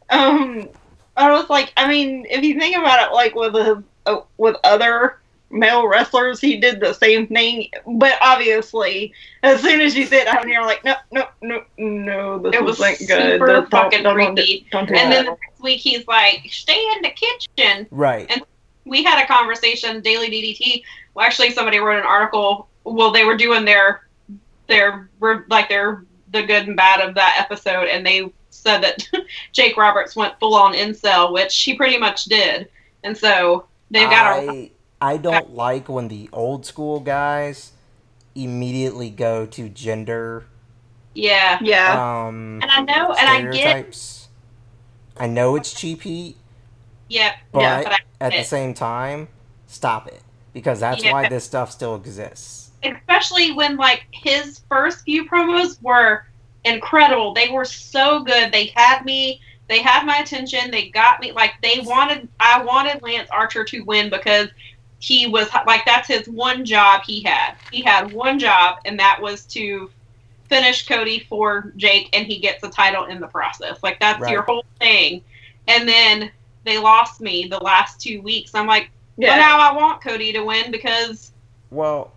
um, 0.10 0.68
I 1.16 1.30
was 1.32 1.48
like, 1.50 1.72
I 1.76 1.88
mean, 1.88 2.26
if 2.30 2.42
you 2.42 2.58
think 2.58 2.76
about 2.76 3.06
it, 3.10 3.14
like 3.14 3.34
with 3.34 3.54
his, 3.54 3.76
uh, 4.06 4.20
with 4.38 4.56
other 4.64 5.18
male 5.50 5.86
wrestlers, 5.86 6.40
he 6.40 6.56
did 6.58 6.80
the 6.80 6.92
same 6.92 7.26
thing. 7.26 7.68
But 7.86 8.14
obviously, 8.20 9.12
as 9.42 9.60
soon 9.60 9.80
as 9.80 9.94
you 9.96 10.06
sit 10.06 10.24
down 10.26 10.46
here, 10.48 10.62
like, 10.62 10.84
no, 10.84 10.94
no, 11.12 11.26
no, 11.42 11.62
no, 11.78 12.38
this 12.38 12.54
It 12.54 12.64
was 12.64 12.78
wasn't 12.78 13.08
good. 13.08 13.32
super 13.34 13.46
Don't- 13.46 13.70
fucking 13.70 14.02
don't, 14.02 14.16
don't, 14.18 14.34
creepy. 14.36 14.66
Don't 14.70 14.88
do 14.88 14.94
and 14.94 15.12
that. 15.12 15.16
then 15.16 15.24
the 15.26 15.30
next 15.30 15.60
week 15.62 15.80
he's 15.80 16.06
like, 16.06 16.46
"Stay 16.50 16.80
in 16.96 17.02
the 17.02 17.10
kitchen." 17.10 17.86
Right. 17.90 18.26
And- 18.30 18.42
we 18.88 19.02
had 19.02 19.20
a 19.20 19.26
conversation 19.26 20.00
daily 20.00 20.30
ddt 20.30 20.80
well 21.14 21.26
actually 21.26 21.50
somebody 21.50 21.78
wrote 21.78 21.98
an 21.98 22.04
article 22.06 22.68
well 22.84 23.10
they 23.10 23.24
were 23.24 23.36
doing 23.36 23.64
their 23.64 24.06
their 24.68 25.10
like 25.48 25.68
their 25.68 26.04
the 26.30 26.44
good 26.44 26.68
and 26.68 26.76
bad 26.76 27.00
of 27.00 27.12
that 27.16 27.36
episode 27.40 27.88
and 27.88 28.06
they 28.06 28.30
said 28.50 28.80
that 28.80 29.04
jake 29.52 29.76
roberts 29.76 30.14
went 30.14 30.38
full 30.38 30.54
on 30.54 30.72
incel 30.72 31.32
which 31.32 31.60
he 31.64 31.74
pretty 31.74 31.98
much 31.98 32.26
did 32.26 32.68
and 33.02 33.16
so 33.16 33.66
they've 33.90 34.08
got 34.08 34.38
a 34.44 34.70
I, 35.00 35.12
I 35.12 35.16
don't 35.16 35.54
like 35.54 35.88
when 35.88 36.08
the 36.08 36.28
old 36.32 36.66
school 36.66 37.00
guys 37.00 37.72
immediately 38.34 39.10
go 39.10 39.46
to 39.46 39.68
gender 39.68 40.46
yeah 41.14 41.58
yeah. 41.62 42.26
um 42.26 42.60
and 42.62 42.70
i 42.70 42.80
know 42.82 43.12
and 43.12 43.28
i 43.28 43.50
get. 43.50 44.28
I 45.18 45.26
know 45.26 45.56
it's 45.56 45.72
cheap 45.72 46.02
heat, 46.02 46.36
yeah 47.08 47.34
but 47.52 47.60
yeah 47.60 47.82
but 47.84 47.92
I, 47.92 47.98
at 48.20 48.32
the 48.32 48.42
same 48.42 48.74
time, 48.74 49.28
stop 49.66 50.08
it 50.08 50.22
because 50.52 50.80
that's 50.80 51.02
Yeah. 51.04 51.12
why 51.12 51.28
this 51.28 51.44
stuff 51.44 51.70
still 51.70 51.94
exists. 51.94 52.70
especially 52.82 53.52
when 53.52 53.76
like 53.76 54.06
his 54.10 54.60
first 54.68 55.04
few 55.04 55.28
promos 55.28 55.80
were 55.82 56.24
incredible. 56.64 57.34
They 57.34 57.48
were 57.48 57.64
so 57.64 58.20
good. 58.20 58.52
They 58.52 58.72
had 58.76 59.04
me. 59.04 59.40
They 59.68 59.80
had 59.80 60.04
my 60.04 60.18
attention. 60.18 60.70
They 60.70 60.90
got 60.90 61.20
me. 61.20 61.32
Like 61.32 61.54
they 61.62 61.80
wanted. 61.80 62.28
I 62.40 62.62
wanted 62.62 63.02
Lance 63.02 63.28
Archer 63.30 63.64
to 63.64 63.80
win 63.82 64.10
because 64.10 64.48
he 64.98 65.26
was 65.26 65.48
like 65.66 65.84
that's 65.84 66.08
his 66.08 66.28
one 66.28 66.64
job 66.64 67.02
he 67.06 67.20
had. 67.22 67.54
He 67.70 67.82
had 67.82 68.12
one 68.12 68.38
job, 68.38 68.78
and 68.84 68.98
that 68.98 69.20
was 69.20 69.44
to 69.46 69.90
finish 70.48 70.86
Cody 70.86 71.20
for 71.28 71.72
Jake, 71.76 72.08
and 72.16 72.26
he 72.26 72.38
gets 72.38 72.62
a 72.64 72.68
title 72.70 73.04
in 73.06 73.20
the 73.20 73.26
process. 73.26 73.78
Like 73.82 74.00
that's 74.00 74.20
Right. 74.20 74.32
your 74.32 74.42
whole 74.42 74.64
thing. 74.80 75.22
And 75.68 75.88
then 75.88 76.30
they 76.64 76.78
lost 76.78 77.20
me 77.20 77.46
the 77.48 77.58
last 77.58 78.00
two 78.00 78.20
weeks. 78.22 78.54
I'm 78.54 78.66
like, 78.66 78.90
Yeah. 79.16 79.30
well, 79.30 79.38
now 79.38 79.70
I 79.70 79.76
want 79.76 80.02
Cody 80.02 80.32
to 80.32 80.42
win 80.44 80.70
because 80.70 81.32
Well, 81.70 82.12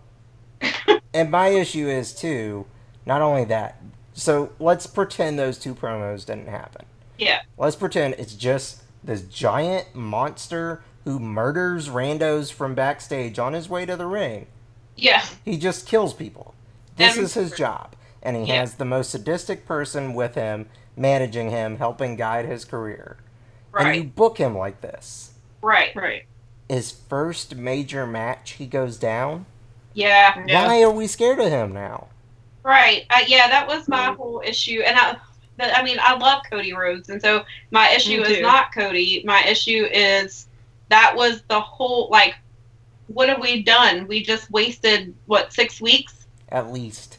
and 1.14 1.30
my 1.30 1.48
issue 1.48 1.88
is 1.88 2.14
too, 2.14 2.66
not 3.06 3.20
only 3.20 3.44
that. 3.46 3.82
So 4.14 4.52
let's 4.58 4.86
pretend 4.86 5.38
those 5.38 5.58
two 5.58 5.74
promos 5.74 6.24
didn't 6.24 6.48
happen. 6.48 6.84
Yeah. 7.18 7.40
Let's 7.58 7.76
pretend 7.76 8.14
it's 8.18 8.34
just 8.34 8.82
this 9.02 9.22
giant 9.22 9.94
monster 9.94 10.82
who 11.04 11.18
murders 11.18 11.88
randos 11.88 12.52
from 12.52 12.74
backstage 12.74 13.38
on 13.38 13.52
his 13.54 13.68
way 13.68 13.86
to 13.86 13.96
the 13.96 14.06
ring. 14.06 14.46
yeah. 14.96 15.24
He 15.44 15.56
just 15.56 15.86
kills 15.86 16.12
people. 16.12 16.54
This 16.96 17.16
And- 17.16 17.24
is 17.24 17.32
his 17.34 17.52
job. 17.52 17.94
And 18.22 18.36
he 18.36 18.44
Yeah. 18.44 18.56
has 18.60 18.74
the 18.74 18.84
most 18.84 19.10
sadistic 19.10 19.64
person 19.66 20.12
with 20.12 20.34
him, 20.34 20.68
managing 20.94 21.48
him, 21.50 21.78
helping 21.78 22.16
guide 22.16 22.44
his 22.44 22.66
career. 22.66 23.16
And 23.74 23.86
Right. 23.86 23.96
you 23.96 24.04
book 24.04 24.36
him 24.36 24.58
like 24.58 24.82
this. 24.82 25.30
Right. 25.62 25.94
right. 25.96 26.24
His 26.68 26.90
first 26.90 27.54
major 27.56 28.06
match, 28.06 28.52
he 28.58 28.66
goes 28.66 28.98
down. 28.98 29.46
Yeah. 29.94 30.34
Yeah. 30.46 30.66
Why 30.66 30.82
are 30.82 30.90
we 30.90 31.06
scared 31.06 31.38
of 31.38 31.48
him 31.48 31.72
now? 31.72 32.08
Right. 32.62 33.06
Uh, 33.08 33.20
yeah, 33.26 33.48
that 33.48 33.66
was 33.66 33.88
my 33.88 34.12
whole 34.12 34.42
issue, 34.44 34.82
and 34.84 34.98
I. 34.98 35.16
But, 35.56 35.74
I 35.76 35.82
mean, 35.82 35.98
I 36.00 36.14
love 36.16 36.42
Cody 36.50 36.72
Rhodes, 36.74 37.08
and 37.10 37.20
so 37.20 37.44
my 37.70 37.90
issue 37.90 38.18
Me 38.20 38.22
is 38.28 38.36
too. 38.36 38.42
not 38.42 38.72
Cody. 38.74 39.22
My 39.26 39.42
issue 39.44 39.86
is 39.92 40.46
that 40.90 41.14
was 41.16 41.42
the 41.48 41.60
whole 41.60 42.08
like, 42.10 42.36
what 43.08 43.28
have 43.28 43.40
we 43.40 43.62
done? 43.62 44.06
We 44.08 44.22
just 44.22 44.50
wasted 44.50 45.14
what 45.26 45.52
six 45.52 45.80
weeks 45.80 46.26
At 46.50 46.72
least. 46.72 47.18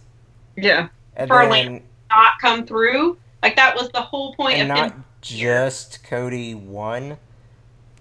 Yeah. 0.58 0.90
And 1.16 1.30
For, 1.30 1.38
then, 1.38 1.50
like, 1.50 1.70
not 2.10 2.34
come 2.42 2.66
through. 2.68 3.20
Like 3.44 3.56
that 3.58 3.76
was 3.76 3.90
the 3.92 4.02
whole 4.02 4.36
point 4.36 4.60
and 4.60 4.62
of 4.62 4.68
not 4.68 4.92
him. 4.92 5.06
just 5.22 6.04
Cody 6.04 6.54
won, 6.56 7.18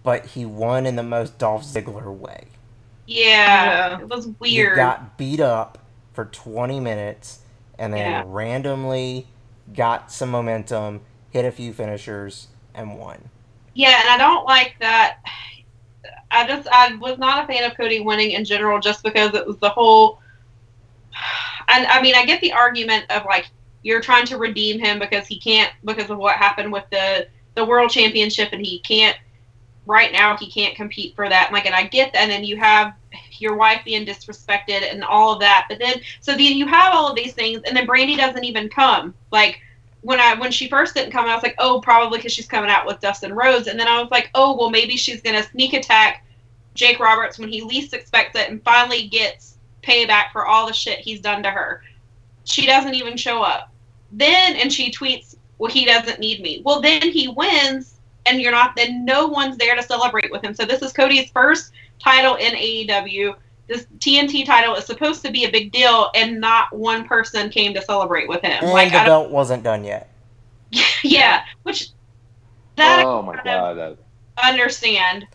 but 0.03 0.27
he 0.27 0.45
won 0.47 0.87
in 0.87 0.97
the 0.97 1.03
most 1.03 1.39
Dolph 1.39 1.65
Ziggler 1.65 2.15
way. 2.17 2.49
Yeah, 3.07 3.59
Yeah. 3.63 4.01
it 4.01 4.09
was 4.09 4.29
He 4.43 4.61
weird. 4.61 4.77
got 4.77 5.17
beat 5.19 5.41
up 5.41 5.79
for 6.13 6.25
20 6.27 6.81
minutes 6.81 7.41
and 7.79 7.93
then 7.95 8.07
Yeah. 8.07 8.23
randomly 8.25 9.29
got 9.73 10.13
some 10.13 10.31
momentum, 10.31 11.03
hit 11.31 11.45
a 11.45 11.53
few 11.53 11.73
finishers, 11.73 12.49
and 12.75 12.99
won. 12.99 13.31
Yeah, 13.75 14.01
and 14.01 14.09
I 14.11 14.19
don't 14.19 14.45
like 14.45 14.77
that. 14.81 15.19
I 16.31 16.47
just 16.47 16.69
I 16.71 16.95
was 16.97 17.19
not 17.19 17.45
a 17.45 17.47
fan 17.47 17.69
of 17.69 17.77
Cody 17.77 18.01
winning 18.01 18.33
in 18.33 18.45
general, 18.45 18.81
just 18.81 19.03
because 19.03 19.35
it 19.35 19.47
was 19.47 19.59
the 19.59 19.71
whole. 19.71 20.21
And 21.69 21.87
I 21.87 22.01
mean, 22.03 22.15
I 22.15 22.25
get 22.25 22.41
the 22.41 22.53
argument 22.53 23.05
of 23.11 23.25
like 23.25 23.47
you're 23.83 24.01
trying 24.01 24.27
to 24.27 24.37
redeem 24.39 24.81
him 24.81 24.99
because 24.99 25.27
he 25.27 25.39
can't 25.39 25.73
because 25.85 26.11
of 26.11 26.19
what 26.19 26.37
happened 26.37 26.73
with 26.73 26.85
the 26.91 27.29
the 27.55 27.65
world 27.65 27.91
championship, 27.91 28.51
and 28.53 28.65
he 28.65 28.81
can't 28.81 29.17
right 29.87 30.13
now 30.13 30.37
he 30.37 30.51
can't 30.51 30.77
compete 30.77 31.15
for 31.17 31.29
that. 31.29 31.53
Like, 31.53 31.67
and 31.67 31.75
I 31.75 31.85
get 31.85 32.13
that. 32.13 32.23
And 32.23 32.31
then 32.31 32.45
you 32.45 32.57
have 32.57 32.95
your 33.39 33.57
wife 33.57 33.83
being 33.85 34.07
disrespected 34.07 34.91
and 34.91 35.03
all 35.03 35.33
of 35.33 35.41
that. 35.41 35.67
But 35.69 35.79
then 35.79 36.01
so 36.21 36.33
then 36.33 36.57
you 36.57 36.67
have 36.67 36.95
all 36.95 37.09
of 37.09 37.17
these 37.17 37.35
things, 37.35 37.63
and 37.67 37.77
then 37.77 37.87
Brandi 37.87 38.17
doesn't 38.17 38.45
even 38.45 38.69
come. 38.69 39.15
Like 39.31 39.61
when 40.03 40.21
I 40.21 40.35
when 40.35 40.51
she 40.51 40.69
first 40.69 40.95
didn't 40.95 41.13
come, 41.13 41.27
out, 41.27 41.31
I 41.31 41.35
was 41.35 41.43
like, 41.43 41.57
oh, 41.59 41.81
probably 41.81 42.19
because 42.19 42.33
she's 42.33 42.49
coming 42.49 42.71
out 42.71 42.87
with 42.87 43.01
Dustin 43.01 43.35
Rhodes, 43.35 43.67
and 43.67 43.79
then 43.79 43.89
I 43.89 44.01
was 44.01 44.11
like, 44.11 44.31
oh, 44.35 44.57
well, 44.57 44.71
maybe 44.71 44.97
she's 44.97 45.21
gonna 45.21 45.43
sneak 45.43 45.73
attack 45.75 46.25
Jake 46.75 47.01
Roberts 47.01 47.39
when 47.39 47.49
he 47.49 47.63
least 47.63 47.93
expects 47.93 48.39
it, 48.39 48.49
and 48.49 48.63
finally 48.63 49.09
gets 49.09 49.59
payback 49.83 50.33
for 50.33 50.47
all 50.47 50.67
the 50.67 50.73
shit 50.73 50.99
he's 50.99 51.21
done 51.21 51.43
to 51.43 51.51
her. 51.51 51.83
She 52.45 52.67
doesn't 52.67 52.95
even 52.95 53.17
show 53.17 53.43
up. 53.43 53.73
Then 54.13 54.57
and 54.57 54.73
she 54.73 54.91
tweets, 54.91 55.37
well, 55.59 55.71
he 55.71 55.85
doesn't 55.85 56.19
need 56.19 56.41
me. 56.41 56.63
Well, 56.65 56.81
then 56.81 57.03
he 57.03 57.29
wins, 57.29 58.01
and 58.27 58.41
you're 58.41 58.53
not. 58.53 58.75
Then 58.77 59.05
no 59.05 59.27
one's 59.27 59.59
there 59.59 59.77
to 59.77 59.83
celebrate 59.83 60.31
with 60.31 60.43
him. 60.43 60.55
So 60.55 60.65
this 60.65 60.83
is 60.83 60.93
Cody's 60.93 61.31
first 61.31 61.73
title 62.03 62.37
in 62.37 62.53
AEW. 62.55 63.35
This 63.71 63.87
TNT 64.01 64.45
title 64.45 64.75
is 64.75 64.85
supposed 64.85 65.25
to 65.25 65.31
be 65.31 65.45
a 65.45 65.51
big 65.51 65.71
deal, 65.71 66.11
and 66.17 66.41
not 66.41 66.77
one 66.77 67.05
person 67.07 67.51
came 67.51 67.73
to 67.75 67.81
celebrate 67.83 68.29
with 68.29 68.43
him. 68.43 68.59
And 68.65 68.73
like, 68.73 68.91
the 68.91 68.99
I 68.99 69.05
belt 69.07 69.31
wasn't 69.31 69.63
done 69.63 69.85
yet. 69.85 70.11
yeah, 71.05 71.45
which 71.63 71.91
that 72.75 73.05
oh 73.07 73.23
my 73.23 73.35
kind 73.37 73.45
god. 73.45 73.77
that- 73.79 73.97
I 74.37 74.51
understand, 74.51 75.27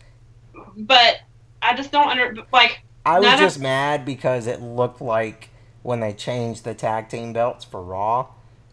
but 0.76 1.20
I 1.62 1.74
just 1.74 1.90
don't 1.92 2.08
under 2.08 2.36
like. 2.52 2.80
I 3.06 3.18
was 3.20 3.24
None 3.24 3.34
of- 3.34 3.40
just 3.40 3.58
mad 3.60 4.04
because 4.04 4.46
it 4.46 4.60
looked 4.60 5.00
like 5.00 5.48
when 5.82 6.00
they 6.00 6.12
changed 6.12 6.64
the 6.64 6.74
tag 6.74 7.08
team 7.08 7.32
belts 7.32 7.64
for 7.64 7.80
Raw, 7.82 8.26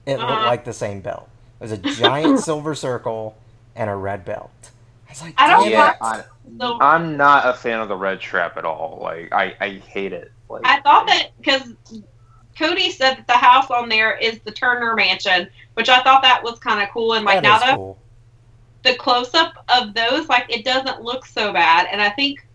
it 0.06 0.18
looked 0.18 0.24
Uh-huh. 0.32 0.46
like 0.48 0.66
the 0.66 0.74
same 0.74 1.00
belt. 1.02 1.30
It 1.62 1.64
was 1.64 1.72
a 1.72 1.78
giant 1.78 2.40
silver 2.44 2.76
circle 2.76 3.38
and 3.76 3.90
a 3.90 3.96
red 3.96 4.26
belt. 4.26 4.52
I 5.08 5.12
was 5.12 5.22
like, 5.22 5.36
I 5.38 5.48
don't 5.48 5.64
"Damn 5.64 5.72
Yeah, 5.72 5.92
it." 5.92 5.98
I, 6.02 6.24
So 6.60 6.78
I'm 6.82 7.18
not 7.18 7.48
a 7.48 7.54
fan 7.54 7.80
of 7.80 7.88
the 7.88 7.96
red 7.96 8.20
strap 8.20 8.58
at 8.58 8.66
all. 8.66 9.00
Like 9.02 9.32
I, 9.32 9.56
I 9.60 9.70
hate 9.78 10.14
it. 10.14 10.32
Like 10.50 10.62
I 10.66 10.82
thought 10.82 11.08
that 11.08 11.30
because 11.38 11.74
Cody 12.58 12.92
said 12.92 13.16
that 13.16 13.28
the 13.28 13.34
house 13.34 13.70
on 13.72 13.90
there 13.90 14.16
is 14.18 14.40
the 14.40 14.52
Turner 14.52 14.96
Mansion, 14.96 15.50
which 15.74 15.90
I 15.90 16.02
thought 16.04 16.22
that 16.22 16.44
was 16.44 16.60
kind 16.60 16.82
of 16.82 16.90
cool. 16.94 17.14
And 17.14 17.26
like 17.26 17.38
That 17.38 17.44
now 17.44 17.56
is 17.56 17.62
that 17.62 17.76
cool. 17.76 17.98
the 18.84 18.96
close 18.96 19.34
up 19.34 19.66
of 19.74 19.94
those, 19.94 20.28
like 20.30 20.46
it 20.50 20.66
doesn't 20.66 21.02
look 21.02 21.26
so 21.26 21.54
bad. 21.54 21.88
And 21.92 22.02
I 22.02 22.10
think 22.10 22.46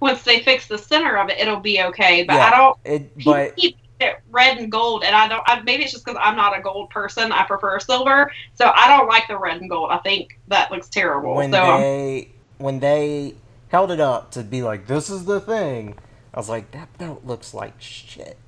once 0.00 0.22
they 0.22 0.40
fix 0.40 0.68
the 0.68 0.78
center 0.78 1.16
of 1.16 1.28
it, 1.28 1.38
it'll 1.38 1.60
be 1.60 1.82
okay. 1.82 2.24
But 2.24 2.34
Yeah. 2.34 2.46
I 2.46 2.50
don't. 2.50 2.78
It, 2.84 3.24
but 3.24 3.56
keep 3.56 3.76
it 4.00 4.20
red 4.30 4.58
and 4.58 4.70
gold, 4.70 5.02
and 5.04 5.14
I 5.14 5.26
don't. 5.28 5.42
I, 5.46 5.60
maybe 5.62 5.84
it's 5.84 5.92
just 5.92 6.04
because 6.04 6.20
I'm 6.22 6.36
not 6.36 6.58
a 6.58 6.62
gold 6.62 6.90
person. 6.90 7.32
I 7.32 7.44
prefer 7.44 7.78
silver, 7.80 8.30
so 8.54 8.70
I 8.74 8.88
don't 8.88 9.08
like 9.08 9.26
the 9.28 9.38
red 9.38 9.60
and 9.60 9.70
gold. 9.70 9.90
I 9.90 9.98
think 9.98 10.38
that 10.48 10.70
looks 10.70 10.88
terrible. 10.88 11.34
when 11.34 11.50
so 11.50 11.78
they 11.78 12.30
when 12.58 12.80
they 12.80 13.34
held 13.68 13.90
it 13.90 14.00
up 14.00 14.30
to 14.32 14.42
be 14.42 14.62
like, 14.62 14.86
"This 14.86 15.10
is 15.10 15.24
the 15.24 15.40
thing," 15.40 15.94
I 16.34 16.38
was 16.38 16.48
like, 16.48 16.70
"That 16.72 16.96
belt 16.98 17.22
looks 17.24 17.52
like 17.54 17.74
shit." 17.78 18.38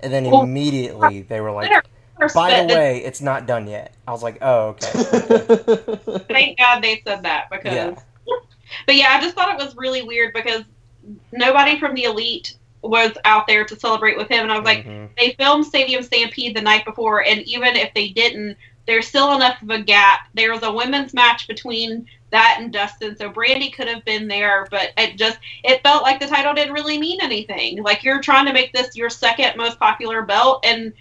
And 0.00 0.12
then 0.12 0.30
Well, 0.30 0.42
immediately 0.42 1.22
they 1.22 1.40
were 1.40 1.50
like, 1.52 1.70
"By 2.34 2.62
the 2.62 2.74
way, 2.74 3.02
it's 3.04 3.20
not 3.20 3.46
done 3.46 3.66
yet." 3.68 3.92
I 4.06 4.12
was 4.12 4.22
like, 4.22 4.38
"Oh, 4.42 4.68
okay." 4.78 4.90
thank 6.28 6.58
God 6.58 6.82
they 6.82 7.02
said 7.06 7.22
that 7.24 7.50
because. 7.50 7.74
Yeah. 7.74 7.94
But 8.86 8.94
yeah, 8.94 9.08
I 9.10 9.20
just 9.20 9.34
thought 9.34 9.50
it 9.58 9.64
was 9.64 9.74
really 9.74 10.02
weird 10.02 10.32
because 10.32 10.62
nobody 11.32 11.76
from 11.80 11.92
the 11.96 12.04
elite 12.04 12.54
was 12.82 13.10
out 13.24 13.48
there 13.48 13.64
to 13.64 13.74
celebrate 13.78 14.16
with 14.16 14.28
him, 14.28 14.44
and 14.44 14.52
I 14.52 14.56
was 14.56 14.64
like, 14.64 14.86
Mhm. 14.86 15.08
they 15.18 15.32
filmed 15.32 15.66
Stadium 15.66 16.04
Stampede 16.04 16.54
the 16.56 16.60
night 16.62 16.84
before, 16.84 17.24
and 17.26 17.40
even 17.42 17.74
if 17.74 17.92
they 17.94 18.10
didn't, 18.10 18.56
there's 18.86 19.08
still 19.08 19.32
enough 19.34 19.60
of 19.60 19.70
a 19.70 19.80
gap. 19.82 20.20
There 20.34 20.52
was 20.52 20.62
a 20.62 20.72
women's 20.72 21.12
match 21.12 21.48
between 21.48 22.06
that 22.30 22.56
and 22.60 22.72
Dustin, 22.72 23.16
so 23.16 23.30
Brandi 23.30 23.72
could 23.72 23.88
have 23.88 24.04
been 24.04 24.28
there, 24.28 24.66
but 24.70 24.90
it 24.96 25.16
just 25.16 25.38
it 25.64 25.82
felt 25.82 26.02
like 26.02 26.20
the 26.20 26.26
title 26.26 26.54
didn't 26.54 26.72
really 26.74 26.98
mean 26.98 27.18
anything. 27.22 27.82
Like 27.82 28.04
you're 28.04 28.20
trying 28.20 28.46
to 28.46 28.52
make 28.52 28.72
this 28.72 28.96
your 28.96 29.10
second 29.10 29.56
most 29.56 29.78
popular 29.78 30.22
belt, 30.22 30.64
and 30.64 30.92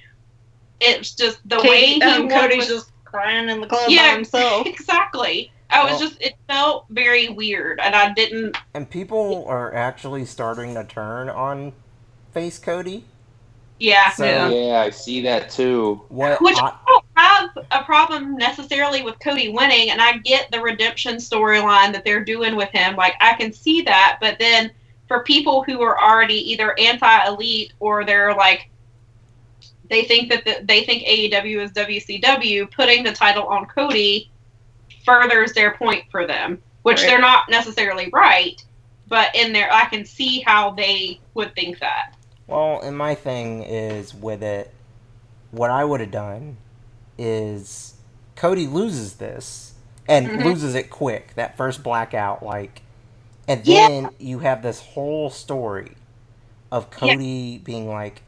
it's 0.79 1.13
just 1.15 1.39
the 1.47 1.57
way 1.59 1.85
he 1.85 1.99
Kate, 1.99 2.03
um, 2.03 2.29
Cody's 2.29 2.57
was- 2.57 2.67
just 2.67 2.91
crying 3.05 3.49
in 3.49 3.59
the 3.61 3.67
club 3.67 3.89
Yeah. 3.89 4.09
by 4.11 4.15
himself. 4.15 4.67
exactly. 4.67 5.51
I 5.71 5.83
was 5.83 5.99
Well- 5.99 6.09
just 6.09 6.21
it 6.21 6.35
felt 6.47 6.85
very 6.89 7.29
weird, 7.29 7.79
and 7.79 7.95
I 7.95 8.11
didn't. 8.13 8.57
and 8.73 8.89
people 8.89 9.45
are 9.47 9.73
actually 9.73 10.25
starting 10.25 10.73
to 10.75 10.83
turn 10.83 11.29
on 11.29 11.73
face 12.33 12.57
Cody. 12.59 13.05
Yeah. 13.79 14.11
So 14.11 14.25
Yeah. 14.25 14.49
yeah, 14.49 14.81
I 14.81 14.89
see 14.89 15.21
that 15.21 15.49
too. 15.49 16.01
what? 16.09 16.41
Which 16.41 16.57
I, 16.57 16.67
I 16.67 16.75
don't 16.87 17.05
have 17.15 17.49
a 17.71 17.83
problem 17.83 18.35
necessarily 18.35 19.01
with 19.01 19.19
Cody 19.19 19.49
winning, 19.49 19.89
and 19.91 20.01
I 20.01 20.17
get 20.17 20.51
the 20.51 20.59
redemption 20.61 21.15
storyline 21.15 21.93
that 21.93 22.03
they're 22.05 22.23
doing 22.23 22.55
with 22.55 22.69
him. 22.71 22.95
Like 22.95 23.15
I 23.21 23.33
can 23.35 23.53
see 23.53 23.81
that, 23.83 24.17
but 24.19 24.37
then 24.39 24.71
for 25.07 25.23
people 25.23 25.63
who 25.63 25.81
are 25.81 25.99
already 25.99 26.51
either 26.51 26.77
anti-elite 26.79 27.73
or 27.79 28.05
they're 28.05 28.33
like 28.35 28.69
they 29.89 30.03
think 30.03 30.29
that 30.29 30.45
the, 30.45 30.57
they 30.65 30.83
think 30.83 31.03
AEW 31.03 31.63
is 31.63 31.71
WCW, 31.71 32.69
putting 32.71 33.03
the 33.03 33.11
title 33.11 33.47
on 33.47 33.65
Cody 33.65 34.29
furthers 35.03 35.53
their 35.53 35.73
point 35.75 36.03
for 36.11 36.27
them, 36.27 36.61
which 36.83 36.99
Right. 37.01 37.07
they're 37.07 37.19
not 37.19 37.49
necessarily 37.49 38.07
right. 38.13 38.63
But 39.07 39.33
in 39.35 39.51
there, 39.51 39.73
I 39.73 39.85
can 39.85 40.05
see 40.05 40.41
how 40.41 40.69
they 40.71 41.19
would 41.33 41.55
think 41.55 41.79
that. 41.79 42.13
Well, 42.49 42.81
and 42.81 42.97
my 42.97 43.15
thing 43.15 43.63
is 43.63 44.13
with 44.13 44.41
it. 44.43 44.73
What 45.51 45.69
I 45.71 45.83
would 45.85 45.99
have 45.99 46.11
done 46.11 46.57
is 47.17 47.95
Cody 48.35 48.67
loses 48.67 49.15
this 49.15 49.73
and 50.07 50.27
Mhm. 50.27 50.43
loses 50.45 50.75
it 50.75 50.89
quick. 50.89 51.33
That 51.35 51.57
first 51.57 51.83
blackout, 51.83 52.43
like, 52.43 52.81
and 53.47 53.65
Yeah. 53.65 53.87
then 53.87 54.09
you 54.19 54.39
have 54.39 54.61
this 54.61 54.79
whole 54.81 55.29
story 55.29 55.91
of 56.71 56.87
Yeah. 56.91 56.97
Cody 56.99 57.57
being 57.57 57.87
like, 57.89 58.21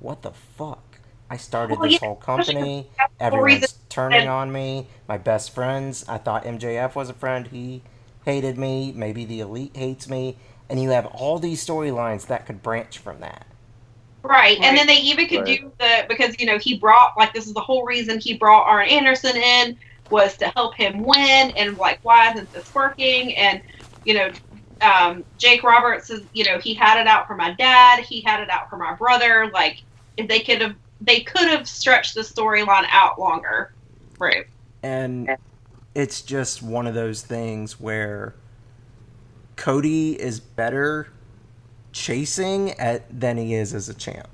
"What 0.00 0.22
the 0.22 0.32
fuck? 0.32 1.00
I 1.30 1.36
started 1.36 1.78
Well, 1.78 1.88
this 1.88 2.00
yeah, 2.00 2.06
whole 2.08 2.16
company. 2.16 2.86
That's 2.96 3.12
the 3.18 3.30
whole 3.30 3.40
reason- 3.40 3.56
Everyone's 3.64 3.78
turning 3.90 4.28
on 4.28 4.50
me. 4.52 4.86
My 5.06 5.18
best 5.18 5.50
friends. 5.50 6.04
I 6.08 6.16
thought 6.18 6.46
MJF 6.46 6.96
was 6.96 7.10
a 7.10 7.14
friend. 7.14 7.46
He 7.48 7.82
hated 8.24 8.56
me. 8.56 8.92
Maybe 8.94 9.24
the 9.26 9.40
elite 9.40 9.76
hates 9.76 10.08
me. 10.08 10.36
And 10.70 10.80
you 10.80 10.90
have 10.90 11.06
all 11.06 11.38
these 11.38 11.64
storylines 11.64 12.26
that 12.28 12.46
could 12.46 12.62
branch 12.62 12.98
from 12.98 13.20
that. 13.20 13.44
Right. 14.22 14.58
Right. 14.58 14.60
And 14.62 14.76
then 14.76 14.86
they 14.86 14.96
even 14.96 15.28
could 15.28 15.42
Right. 15.42 15.60
do 15.60 15.72
the 15.78 16.06
because 16.08 16.38
you 16.38 16.46
know 16.46 16.58
he 16.58 16.78
brought 16.78 17.12
like 17.16 17.32
this 17.32 17.46
is 17.46 17.54
the 17.54 17.60
whole 17.60 17.84
reason 17.84 18.18
he 18.18 18.36
brought 18.36 18.66
Arn 18.66 18.88
Anderson 18.88 19.36
in 19.36 19.78
was 20.10 20.36
to 20.38 20.48
help 20.56 20.74
him 20.74 21.04
win 21.04 21.50
and 21.56 21.76
like 21.76 22.00
why 22.02 22.32
isn't 22.32 22.50
this 22.52 22.72
working 22.74 23.36
and 23.36 23.60
you 24.04 24.14
know 24.14 24.30
um, 24.80 25.24
Jake 25.38 25.62
Roberts 25.62 26.10
is 26.10 26.22
you 26.32 26.44
know 26.44 26.58
he 26.58 26.74
had 26.74 27.00
it 27.00 27.06
out 27.06 27.26
for 27.26 27.36
my 27.36 27.52
dad 27.54 28.00
he 28.00 28.20
had 28.22 28.40
it 28.40 28.50
out 28.50 28.70
for 28.70 28.76
my 28.76 28.94
brother 28.94 29.50
like 29.52 29.82
if 30.16 30.28
they 30.28 30.40
could 30.40 30.60
have 30.60 30.74
they 31.00 31.20
could 31.20 31.48
have 31.48 31.68
stretched 31.68 32.14
the 32.14 32.22
storyline 32.22 32.86
out 32.90 33.20
longer. 33.20 33.72
Right. 34.18 34.46
And 34.82 35.36
it's 35.94 36.22
just 36.22 36.62
one 36.62 36.86
of 36.86 36.94
those 36.94 37.22
things 37.22 37.80
where 37.80 38.34
Cody 39.56 40.20
is 40.20 40.40
better 40.40 41.08
chasing 41.92 42.72
at 42.72 43.04
than 43.20 43.36
he 43.36 43.54
is 43.54 43.74
as 43.74 43.88
a 43.88 43.94
champ. 43.94 44.28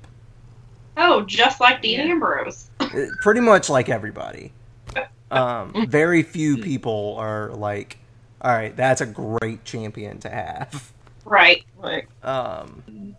Oh, 0.97 1.21
just 1.23 1.59
like 1.59 1.81
Dean 1.81 1.99
Yeah. 1.99 2.13
Ambrose. 2.13 2.69
Uh, 2.79 2.87
Pretty 3.21 3.41
much 3.41 3.69
like 3.69 3.89
everybody. 3.89 4.51
Um, 5.31 5.87
very 5.89 6.21
few 6.21 6.55
people 6.59 7.15
are 7.17 7.49
like, 7.49 7.97
all 8.41 8.51
right, 8.53 8.73
that's 8.77 9.01
a 9.01 9.07
great 9.07 9.65
champion 9.65 10.19
to 10.19 10.29
have. 10.29 10.93
Right. 11.25 11.63
Like, 11.81 12.07
Um, 12.23 13.15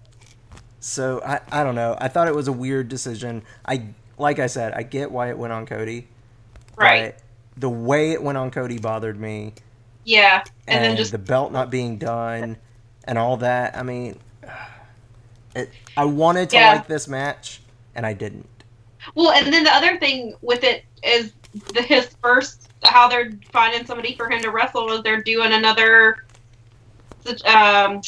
So 0.78 1.20
I, 1.26 1.40
I 1.50 1.64
don't 1.64 1.74
know. 1.74 1.96
I 2.00 2.06
thought 2.06 2.28
it 2.28 2.34
was 2.34 2.46
a 2.46 2.52
weird 2.52 2.88
decision. 2.88 3.42
I 3.66 3.88
like 4.18 4.38
I 4.38 4.46
said, 4.46 4.72
I 4.72 4.84
get 4.84 5.10
why 5.10 5.30
it 5.30 5.36
went 5.36 5.52
on 5.52 5.66
Cody. 5.66 6.06
Right. 6.76 7.16
The 7.56 7.68
way 7.68 8.12
it 8.12 8.22
went 8.22 8.38
on 8.38 8.52
Cody 8.52 8.78
bothered 8.78 9.18
me. 9.18 9.54
Yeah. 10.04 10.44
And, 10.68 10.76
And, 10.76 10.84
then 10.84 10.96
just 10.96 11.10
the 11.10 11.18
belt 11.18 11.50
not 11.52 11.70
being 11.70 11.98
done 11.98 12.56
and 13.06 13.18
all 13.18 13.36
that. 13.38 13.76
I 13.76 13.82
mean 13.82 14.18
it, 15.54 15.70
I 15.96 16.04
wanted 16.04 16.50
to 16.50 16.56
Yeah. 16.56 16.68
like 16.68 16.86
this 16.86 17.08
match 17.08 17.60
and 17.94 18.04
I 18.06 18.12
didn't. 18.12 18.48
well, 19.14 19.30
and 19.32 19.52
then 19.52 19.64
the 19.64 19.72
other 19.74 19.98
thing 19.98 20.34
with 20.42 20.64
it 20.64 20.84
is 21.02 21.32
the, 21.74 21.82
his 21.82 22.08
first 22.22 22.68
how 22.84 23.08
they're 23.08 23.32
finding 23.52 23.86
somebody 23.86 24.14
for 24.14 24.28
him 24.28 24.42
to 24.42 24.50
wrestle 24.50 24.90
is 24.92 25.02
they're 25.02 25.22
doing 25.22 25.52
another 25.52 26.18
um 27.46 28.00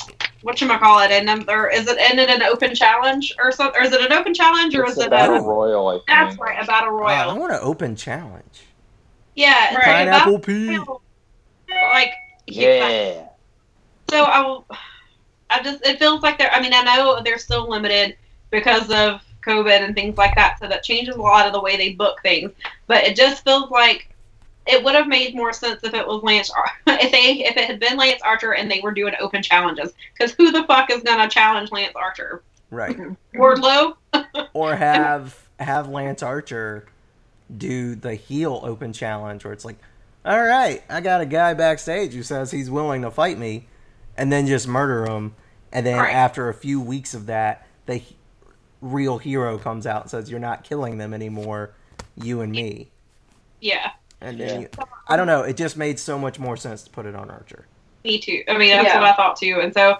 what 0.42 0.60
you 0.60 0.68
call 0.68 1.00
it 1.00 1.10
another 1.10 1.68
is 1.68 1.88
it 1.88 1.96
ended 1.98 2.28
an 2.30 2.42
open 2.42 2.72
challenge 2.74 3.34
or 3.40 3.50
something 3.50 3.80
or 3.80 3.84
is 3.84 3.92
it 3.92 4.00
an 4.00 4.12
open 4.12 4.32
challenge 4.32 4.74
or 4.76 4.82
It's 4.84 4.92
is 4.92 4.98
a 5.00 5.04
it 5.06 5.10
battle 5.10 5.36
a 5.36 5.42
royal, 5.42 5.88
I 5.88 5.92
think. 5.94 6.06
that's 6.06 6.38
right 6.38 6.62
a 6.62 6.66
battle 6.66 7.00
Uh, 7.00 7.06
I 7.06 7.32
want 7.38 7.52
an 7.52 7.58
open 7.62 7.96
challenge. 7.96 8.66
yeah 9.34 9.66
it's 9.66 9.74
like 9.74 9.82
a 9.82 9.86
Pineapple 9.86 10.38
battle 10.38 10.38
Pete. 10.38 10.78
royal. 10.78 11.02
like 11.92 12.12
Yeah. 12.46 13.27
So 14.10 14.24
I. 14.24 14.76
I 15.50 15.62
just 15.62 15.84
it 15.84 15.98
feels 15.98 16.22
like 16.22 16.38
they're. 16.38 16.52
I 16.52 16.60
mean, 16.60 16.74
I 16.74 16.82
know 16.82 17.22
they're 17.22 17.38
still 17.38 17.68
limited 17.68 18.16
because 18.50 18.90
of 18.90 19.22
COVID 19.46 19.80
and 19.82 19.94
things 19.94 20.18
like 20.18 20.34
that, 20.34 20.58
so 20.58 20.68
that 20.68 20.82
changes 20.82 21.16
a 21.16 21.22
lot 21.22 21.46
of 21.46 21.52
the 21.52 21.60
way 21.60 21.76
they 21.76 21.94
book 21.94 22.20
things. 22.22 22.50
But 22.86 23.04
it 23.04 23.16
just 23.16 23.44
feels 23.44 23.70
like 23.70 24.14
it 24.66 24.84
would 24.84 24.94
have 24.94 25.08
made 25.08 25.34
more 25.34 25.52
sense 25.52 25.82
if 25.82 25.94
it 25.94 26.06
was 26.06 26.22
Lance 26.22 26.50
Ar- 26.50 26.72
if 26.86 27.10
they 27.10 27.44
if 27.44 27.56
it 27.56 27.64
had 27.64 27.80
been 27.80 27.96
Lance 27.96 28.20
Archer 28.22 28.54
and 28.54 28.70
they 28.70 28.80
were 28.80 28.92
doing 28.92 29.14
open 29.20 29.42
challenges. 29.42 29.92
Because 30.12 30.32
who 30.32 30.52
the 30.52 30.64
fuck 30.64 30.90
is 30.90 31.02
gonna 31.02 31.28
challenge 31.28 31.72
Lance 31.72 31.94
Archer? 31.96 32.42
Right. 32.70 32.96
Mm-hmm. 32.96 33.40
Wardlow? 33.40 33.96
or 34.52 34.76
have 34.76 35.48
have 35.58 35.88
Lance 35.88 36.22
Archer 36.22 36.86
do 37.56 37.94
the 37.94 38.14
heel 38.14 38.60
open 38.62 38.92
challenge 38.92 39.42
where 39.44 39.54
it's 39.54 39.64
like, 39.64 39.78
all 40.26 40.42
right, 40.42 40.82
I 40.90 41.00
got 41.00 41.22
a 41.22 41.26
guy 41.26 41.54
backstage 41.54 42.12
who 42.12 42.22
says 42.22 42.50
he's 42.50 42.70
willing 42.70 43.00
to 43.02 43.10
fight 43.10 43.38
me, 43.38 43.66
and 44.18 44.30
then 44.32 44.46
just 44.46 44.68
murder 44.68 45.06
him, 45.06 45.34
and 45.72 45.86
then 45.86 45.96
Right. 45.98 46.12
after 46.14 46.48
a 46.48 46.54
few 46.54 46.80
weeks 46.80 47.14
of 47.14 47.26
that, 47.26 47.66
the 47.86 47.96
he- 47.96 48.16
real 48.82 49.18
hero 49.18 49.56
comes 49.58 49.86
out 49.86 50.02
and 50.02 50.10
says, 50.10 50.30
"You're 50.30 50.40
not 50.40 50.64
killing 50.64 50.98
them 50.98 51.14
anymore, 51.14 51.70
you 52.16 52.40
and 52.42 52.52
me." 52.52 52.90
Yeah, 53.60 53.92
And 54.20 54.38
then 54.40 54.62
Yeah. 54.62 54.68
you, 54.78 54.86
I 55.06 55.16
don't 55.16 55.28
know, 55.28 55.42
it 55.42 55.56
just 55.56 55.76
made 55.76 55.98
so 56.00 56.18
much 56.18 56.38
more 56.40 56.56
sense 56.56 56.82
to 56.82 56.90
put 56.90 57.06
it 57.06 57.14
on 57.14 57.30
Archer. 57.30 57.66
me 58.04 58.18
too. 58.18 58.42
I 58.48 58.56
mean, 58.56 58.70
that's 58.70 58.88
Yeah. 58.88 59.00
what 59.00 59.08
I 59.10 59.12
thought 59.14 59.36
too. 59.36 59.60
And 59.60 59.72
so 59.74 59.98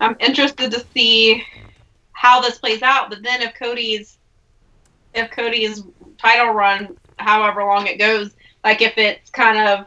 I'm 0.00 0.16
interested 0.20 0.70
to 0.72 0.84
see 0.94 1.44
how 2.12 2.40
this 2.40 2.58
plays 2.58 2.82
out. 2.82 3.08
But 3.10 3.22
then 3.22 3.42
if 3.42 3.54
Cody's 3.54 4.18
if 5.14 5.30
Cody's 5.30 5.82
title 6.18 6.52
run, 6.52 6.96
however 7.18 7.62
long 7.64 7.86
it 7.86 7.98
goes, 7.98 8.30
like 8.64 8.80
if 8.82 8.96
it's 8.98 9.30
kind 9.30 9.58
of 9.58 9.86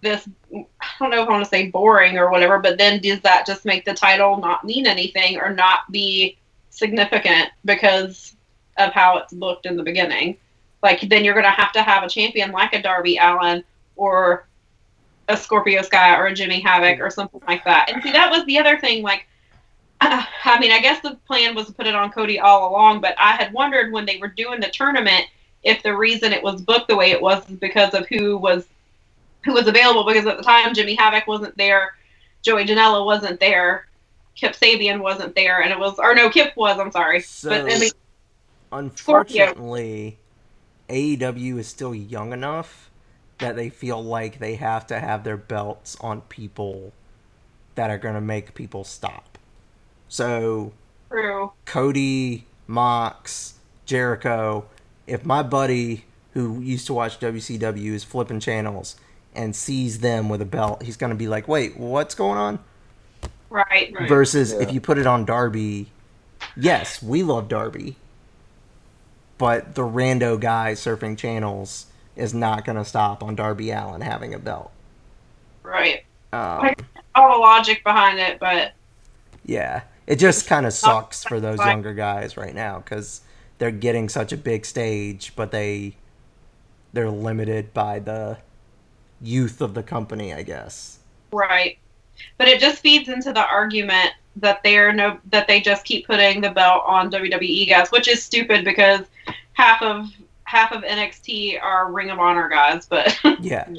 this, 0.00 0.28
I 0.54 0.64
don't 0.98 1.10
know 1.10 1.22
if 1.22 1.28
I 1.28 1.32
want 1.32 1.44
to 1.44 1.50
say 1.50 1.68
boring 1.68 2.18
or 2.18 2.30
whatever, 2.30 2.58
but 2.58 2.78
then 2.78 3.00
does 3.00 3.20
that 3.20 3.46
just 3.46 3.64
make 3.64 3.84
the 3.84 3.94
title 3.94 4.38
not 4.38 4.64
mean 4.64 4.86
anything 4.86 5.38
or 5.38 5.52
not 5.52 5.90
be 5.90 6.38
significant 6.70 7.50
because 7.64 8.36
of 8.76 8.92
how 8.92 9.18
it's 9.18 9.32
booked 9.32 9.66
in 9.66 9.76
the 9.76 9.82
beginning? 9.82 10.36
Like 10.82 11.00
then 11.08 11.24
you're 11.24 11.34
gonna 11.34 11.50
have 11.50 11.72
to 11.72 11.82
have 11.82 12.04
a 12.04 12.08
champion 12.08 12.52
like 12.52 12.72
a 12.72 12.82
Darby 12.82 13.18
Allin 13.18 13.64
or 13.96 14.46
a 15.28 15.36
Scorpio 15.36 15.82
Sky 15.82 16.16
or 16.16 16.26
a 16.26 16.34
Jimmy 16.34 16.60
Havoc 16.60 17.00
or 17.00 17.10
something 17.10 17.42
like 17.46 17.64
that. 17.64 17.90
And 17.92 18.02
see, 18.02 18.12
that 18.12 18.30
was 18.30 18.44
the 18.46 18.58
other 18.58 18.78
thing. 18.78 19.02
Like, 19.02 19.26
I 20.00 20.58
mean, 20.60 20.72
I 20.72 20.80
guess 20.80 21.00
the 21.02 21.16
plan 21.26 21.54
was 21.54 21.66
to 21.66 21.72
put 21.72 21.86
it 21.86 21.94
on 21.94 22.10
Cody 22.12 22.38
all 22.38 22.70
along, 22.70 23.00
but 23.00 23.14
I 23.18 23.32
had 23.32 23.52
wondered 23.52 23.92
when 23.92 24.06
they 24.06 24.18
were 24.18 24.28
doing 24.28 24.60
the 24.60 24.70
tournament 24.70 25.26
if 25.64 25.82
the 25.82 25.94
reason 25.96 26.32
it 26.32 26.42
was 26.42 26.62
booked 26.62 26.88
the 26.88 26.96
way 26.96 27.10
it 27.10 27.20
was 27.20 27.48
is 27.50 27.58
because 27.58 27.92
of 27.92 28.06
who 28.08 28.38
was 28.38 28.66
who 29.48 29.54
was 29.60 29.66
available. 29.66 30.04
Because 30.04 30.26
at 30.26 30.36
the 30.36 30.42
time, 30.42 30.74
Jimmy 30.74 30.94
Havoc 30.94 31.26
wasn't 31.26 31.56
there, 31.56 31.94
Joey 32.42 32.64
Janela 32.64 33.04
wasn't 33.04 33.40
there, 33.40 33.86
Kip 34.34 34.54
Sabian 34.54 35.00
wasn't 35.00 35.34
there, 35.34 35.60
and 35.60 35.72
it 35.72 35.78
was 35.78 35.98
or 35.98 36.14
no, 36.14 36.30
Kip 36.30 36.56
was. 36.56 36.78
I'm 36.78 36.92
sorry, 36.92 37.20
So, 37.20 37.50
but 37.50 37.72
I 37.72 37.78
mean, 37.78 37.90
unfortunately, 38.70 40.18
AEW 40.88 41.58
is 41.58 41.66
still 41.66 41.94
young 41.94 42.32
enough 42.32 42.90
that 43.38 43.56
they 43.56 43.68
feel 43.68 44.02
like 44.02 44.38
they 44.38 44.56
have 44.56 44.86
to 44.88 44.98
have 44.98 45.24
their 45.24 45.36
belts 45.36 45.96
on 46.00 46.20
people 46.22 46.92
that 47.74 47.90
are 47.90 47.98
going 47.98 48.14
to 48.14 48.20
make 48.20 48.54
people 48.54 48.82
stop. 48.82 49.38
So, 50.08 50.72
true. 51.08 51.52
Cody, 51.64 52.46
Mox, 52.66 53.54
Jericho, 53.86 54.66
if 55.06 55.24
my 55.24 55.42
buddy 55.42 56.04
who 56.34 56.60
used 56.60 56.86
to 56.86 56.94
watch 56.94 57.18
WCW 57.18 57.92
is 57.92 58.04
flipping 58.04 58.40
channels 58.40 58.96
and 59.34 59.54
sees 59.54 60.00
them 60.00 60.28
with 60.28 60.42
a 60.42 60.46
belt, 60.46 60.82
he's 60.82 60.96
going 60.96 61.10
to 61.10 61.16
be 61.16 61.28
like, 61.28 61.48
wait, 61.48 61.76
what's 61.76 62.14
going 62.14 62.38
on? 62.38 62.58
Right. 63.50 63.92
Right. 63.94 64.08
Versus 64.08 64.52
if 64.52 64.72
you 64.72 64.80
put 64.80 64.98
it 64.98 65.06
on 65.06 65.24
Darby, 65.24 65.88
yes, 66.56 67.02
we 67.02 67.22
love 67.22 67.48
Darby, 67.48 67.96
but 69.38 69.74
the 69.74 69.82
rando 69.82 70.38
guy 70.38 70.72
surfing 70.72 71.16
channels 71.16 71.86
is 72.16 72.34
not 72.34 72.64
going 72.64 72.76
to 72.76 72.84
stop 72.84 73.22
on 73.22 73.36
Darby 73.36 73.70
Allin 73.70 74.00
having 74.00 74.34
a 74.34 74.38
belt. 74.38 74.70
Right. 75.62 76.04
Um, 76.32 76.74
All 77.14 77.32
the 77.32 77.38
logic 77.38 77.82
behind 77.84 78.18
it, 78.18 78.38
but 78.38 78.72
yeah, 79.44 79.82
it 80.06 80.16
just 80.16 80.46
kind 80.46 80.66
of 80.66 80.72
sucks 80.72 81.24
for 81.24 81.40
those 81.40 81.58
younger 81.58 81.94
guys 81.94 82.36
right 82.36 82.54
now 82.54 82.78
because 82.78 83.22
they're 83.58 83.70
getting 83.70 84.08
such 84.08 84.32
a 84.32 84.36
big 84.36 84.66
stage, 84.66 85.32
but 85.36 85.50
they 85.50 85.96
they're 86.92 87.10
limited 87.10 87.72
by 87.72 87.98
the 87.98 88.38
youth 89.20 89.60
of 89.60 89.74
the 89.74 89.82
company, 89.82 90.32
I 90.34 90.42
guess. 90.42 90.98
Right. 91.32 91.78
But 92.36 92.48
it 92.48 92.60
just 92.60 92.80
feeds 92.82 93.08
into 93.08 93.32
the 93.32 93.46
argument 93.46 94.10
that 94.36 94.62
they're 94.62 94.92
no 94.92 95.18
that 95.30 95.46
they 95.48 95.60
just 95.60 95.84
keep 95.84 96.06
putting 96.06 96.40
the 96.40 96.50
belt 96.50 96.82
on 96.86 97.10
WWE 97.10 97.68
guys, 97.68 97.90
which 97.90 98.08
is 98.08 98.22
stupid 98.22 98.64
because 98.64 99.00
half 99.52 99.82
of 99.82 100.06
half 100.44 100.72
of 100.72 100.82
NXT 100.82 101.60
are 101.62 101.90
Ring 101.92 102.10
of 102.10 102.18
Honor 102.18 102.48
guys, 102.48 102.86
but 102.86 103.18
Yeah, 103.40 103.64
and 103.66 103.78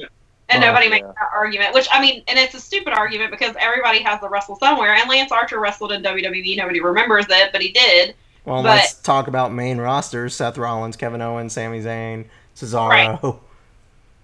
Oh, 0.52 0.58
nobody 0.60 0.86
yeah. 0.86 0.90
makes 0.90 1.06
that 1.06 1.28
argument. 1.34 1.74
Which 1.74 1.88
I 1.92 2.00
mean, 2.00 2.22
and 2.28 2.38
it's 2.38 2.54
a 2.54 2.60
stupid 2.60 2.92
argument 2.92 3.30
because 3.30 3.54
everybody 3.58 4.00
has 4.02 4.20
to 4.20 4.28
wrestle 4.28 4.56
somewhere. 4.56 4.94
And 4.94 5.08
Lance 5.08 5.32
Archer 5.32 5.58
wrestled 5.60 5.92
in 5.92 6.02
WWE. 6.02 6.56
Nobody 6.56 6.80
remembers 6.80 7.26
it, 7.28 7.50
but 7.52 7.60
he 7.62 7.70
did. 7.72 8.14
Well, 8.44 8.62
But- 8.62 8.70
let's 8.70 8.94
talk 8.94 9.28
about 9.28 9.52
main 9.52 9.78
rosters: 9.78 10.34
Seth 10.34 10.56
Rollins, 10.58 10.96
Kevin 10.96 11.20
Owens, 11.22 11.52
Sami 11.52 11.80
Zayn, 11.80 12.24
Cesaro. 12.56 12.88
Right. 12.88 13.34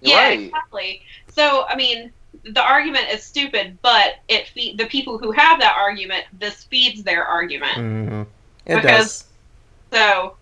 Yeah, 0.01 0.27
Right. 0.27 0.39
exactly. 0.41 1.01
So 1.29 1.65
I 1.67 1.75
mean, 1.75 2.11
the 2.43 2.61
argument 2.61 3.05
is 3.11 3.23
stupid, 3.23 3.77
but 3.81 4.15
it 4.27 4.47
feed 4.49 4.77
the 4.77 4.85
people 4.85 5.17
who 5.17 5.31
have 5.31 5.59
that 5.59 5.75
argument. 5.77 6.25
This 6.39 6.63
feeds 6.65 7.03
their 7.03 7.25
argument. 7.25 7.75
hmm 7.75 8.21
It 8.65 8.75
Because- 8.75 9.23
does. 9.23 9.23
So 9.91 10.35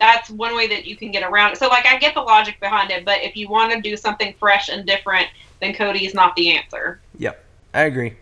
that's 0.00 0.28
one 0.30 0.54
way 0.56 0.66
that 0.66 0.84
you 0.84 0.96
can 0.96 1.10
get 1.12 1.22
around 1.22 1.52
it. 1.52 1.58
So 1.58 1.68
like 1.68 1.86
I 1.86 1.96
get 1.98 2.14
the 2.14 2.20
logic 2.20 2.58
behind 2.60 2.90
it, 2.90 3.04
but 3.04 3.22
if 3.22 3.36
you 3.36 3.48
want 3.48 3.72
to 3.72 3.80
do 3.80 3.96
something 3.96 4.34
fresh 4.38 4.68
and 4.68 4.84
different, 4.84 5.28
then 5.60 5.72
Cody 5.72 6.04
is 6.04 6.12
not 6.14 6.34
the 6.36 6.56
answer. 6.56 7.00
Yep, 7.18 7.42
I 7.72 7.82
agree. 7.82 8.14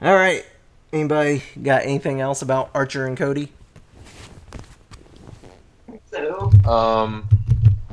All 0.00 0.14
right. 0.14 0.44
Anybody 0.92 1.42
got 1.62 1.82
anything 1.82 2.20
else 2.20 2.40
about 2.42 2.70
Archer 2.74 3.06
and 3.06 3.16
Cody? 3.16 3.48
So 6.10 6.50
Um, 6.64 7.28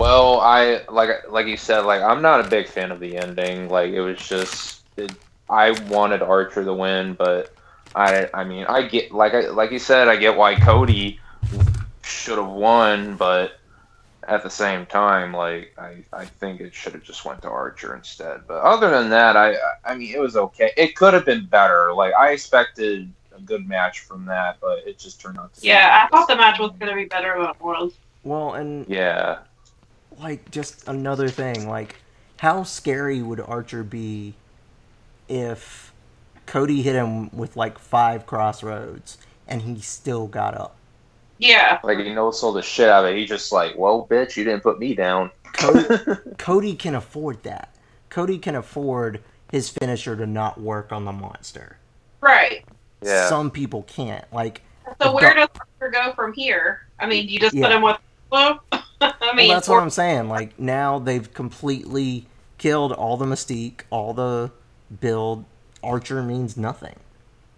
well, 0.02 0.40
I 0.40 0.82
like 0.90 1.30
like 1.30 1.46
you 1.46 1.58
said, 1.58 1.82
like 1.82 2.02
I'm 2.02 2.24
not 2.24 2.44
a 2.44 2.50
big 2.50 2.68
fan 2.68 2.92
of 2.92 3.00
the 3.00 3.18
ending. 3.18 3.70
Like 3.70 3.92
it 3.92 4.02
was 4.02 4.18
just, 4.18 4.82
it, 4.98 5.12
I 5.48 5.72
wanted 5.90 6.24
Archer 6.24 6.66
to 6.66 6.74
win, 6.74 7.14
but 7.14 7.54
I, 7.96 8.28
I 8.34 8.44
mean, 8.44 8.66
I 8.66 8.88
get 8.88 9.12
like 9.12 9.36
I 9.36 9.50
like 9.50 9.72
you 9.72 9.78
said, 9.78 10.08
I 10.08 10.16
get 10.16 10.36
why 10.36 10.56
Cody 10.56 11.20
should 12.02 12.40
have 12.40 12.50
won, 12.50 13.16
but 13.16 13.60
at 14.28 14.42
the 14.42 14.50
same 14.50 14.88
time, 14.88 15.34
like 15.34 15.76
I, 15.78 16.04
I 16.12 16.26
think 16.26 16.62
it 16.62 16.74
should 16.74 16.94
have 16.94 17.04
just 17.04 17.24
went 17.24 17.44
to 17.44 17.50
Archer 17.50 17.96
instead. 17.96 18.42
But 18.48 18.62
other 18.62 18.90
than 18.90 19.12
that, 19.12 19.38
I, 19.38 19.56
I 19.86 19.94
mean, 19.94 20.16
it 20.16 20.20
was 20.20 20.36
okay. 20.36 20.72
It 20.78 20.96
could 20.96 21.14
have 21.14 21.28
been 21.28 21.46
better. 21.46 21.94
Like 21.94 22.16
I 22.16 22.32
expected 22.32 23.12
a 23.38 23.42
good 23.42 23.68
match 23.68 24.00
from 24.00 24.26
that, 24.26 24.58
but 24.62 24.80
it 24.80 24.98
just 24.98 25.22
turned 25.22 25.38
out. 25.38 25.54
To 25.54 25.62
be 25.62 25.68
yeah, 25.68 26.08
I 26.08 26.10
thought 26.10 26.28
the 26.28 26.36
match 26.36 26.60
was 26.60 26.72
going 26.80 26.90
to 26.90 26.96
be 26.96 27.06
better 27.06 27.36
than 27.38 27.52
it 27.52 27.62
was. 27.62 27.94
Well, 28.24 28.56
and 28.56 28.88
Yeah. 28.90 29.40
Like 30.22 30.52
just 30.52 30.88
another 30.88 31.28
thing, 31.30 31.68
like 31.68 31.96
how 32.38 32.64
scary 32.64 33.22
would 33.22 33.40
Archer 33.40 33.84
be 33.84 34.34
if 35.28 35.94
Cody 36.46 36.82
hit 36.82 36.96
him 36.96 37.36
with 37.36 37.56
like 37.56 37.78
five 37.80 38.26
crossroads 38.26 39.18
and 39.48 39.62
he 39.62 39.80
still 39.80 40.28
got 40.28 40.56
up? 40.56 40.76
Yeah, 41.38 41.80
Like 41.84 41.98
he 41.98 42.14
no 42.14 42.30
sold 42.30 42.56
the 42.58 42.62
shit 42.62 42.88
out 42.88 43.04
of 43.06 43.12
it. 43.12 43.18
He 43.18 43.26
just 43.26 43.52
like, 43.52 43.76
well, 43.76 44.08
bitch, 44.10 44.38
you 44.38 44.44
didn't 44.44 44.62
put 44.62 44.78
me 44.78 44.94
down. 44.94 45.32
Cody, 45.54 45.86
Cody 46.38 46.76
can 46.76 46.94
afford 46.94 47.42
that. 47.44 47.74
Cody 48.10 48.38
can 48.38 48.56
afford 48.56 49.22
his 49.52 49.70
finisher 49.70 50.16
to 50.16 50.28
not 50.28 50.62
work 50.62 50.92
on 50.92 51.06
the 51.06 51.12
monster. 51.12 51.78
right. 52.22 52.64
Yeah. 53.04 53.28
some 53.28 53.50
people 53.50 53.82
can't. 53.84 54.32
Like, 54.32 54.62
So 55.02 55.12
where 55.16 55.34
does 55.34 55.50
Archer 55.82 55.92
go 55.92 56.14
from 56.14 56.34
here? 56.34 56.86
I 57.00 57.08
mean, 57.08 57.26
do 57.26 57.34
you 57.34 57.40
just 57.40 57.56
put 57.56 57.72
him 57.72 57.82
with 57.82 57.98
Willow? 58.32 58.60
I 58.72 59.36
mean, 59.36 59.48
well, 59.48 59.58
that's 59.58 59.70
or- 59.70 59.76
what 59.76 59.84
I'm 59.84 59.90
saying. 59.90 60.30
Like 60.30 60.60
now 60.60 61.00
they've 61.00 61.32
completely 61.34 62.26
killed 62.58 62.92
all 62.92 63.18
the 63.18 63.26
mystique, 63.26 63.82
all 63.90 64.14
the 64.14 64.52
build. 65.00 65.46
Archer 65.84 66.22
means 66.22 66.56
nothing. 66.58 66.96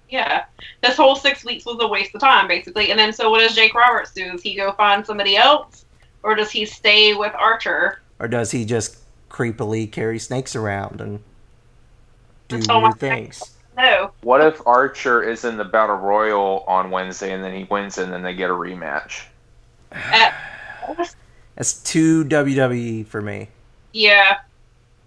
yeah. 0.10 0.46
This 0.82 0.96
whole 0.96 1.16
six 1.18 1.44
weeks 1.44 1.66
was 1.66 1.78
a 1.82 1.88
waste 1.88 2.16
of 2.16 2.22
time, 2.22 2.48
basically. 2.48 2.90
And 2.90 2.98
then, 2.98 3.12
so 3.12 3.30
what 3.30 3.40
does 3.40 3.54
Jake 3.54 3.74
Roberts 3.74 4.14
do? 4.14 4.32
Does 4.32 4.42
he 4.42 4.56
go 4.56 4.72
find 4.74 5.06
somebody 5.06 5.36
else, 5.36 5.84
or 6.24 6.34
does 6.36 6.50
he 6.50 6.66
stay 6.66 7.14
with 7.14 7.34
Archer? 7.36 8.00
Or 8.20 8.30
does 8.30 8.52
he 8.52 8.64
just 8.64 9.00
creepily 9.30 9.92
carry 9.92 10.20
snakes 10.20 10.56
around 10.56 11.02
and 11.02 11.20
do 12.48 12.56
That's 12.56 12.70
all 12.70 12.80
my 12.80 12.88
weird 12.90 13.00
things? 13.00 13.58
No. 13.76 14.12
What 14.22 14.40
if 14.40 14.66
Archer 14.66 15.22
is 15.24 15.44
in 15.44 15.58
the 15.58 15.66
Battle 15.66 15.98
Royal 15.98 16.64
on 16.66 16.92
Wednesday 16.92 17.34
and 17.34 17.44
then 17.44 17.54
he 17.54 17.66
wins 17.66 17.98
and 17.98 18.14
then 18.14 18.22
they 18.22 18.36
get 18.36 18.50
a 18.50 18.54
rematch? 18.54 19.24
At, 19.92 20.34
That's 21.56 21.82
too 21.84 22.26
WWE 22.26 23.06
for 23.08 23.22
me. 23.22 23.50
yeah. 23.94 24.38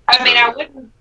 I 0.08 0.22
mean, 0.22 0.36
I 0.36 0.48
wouldn't. 0.50 0.92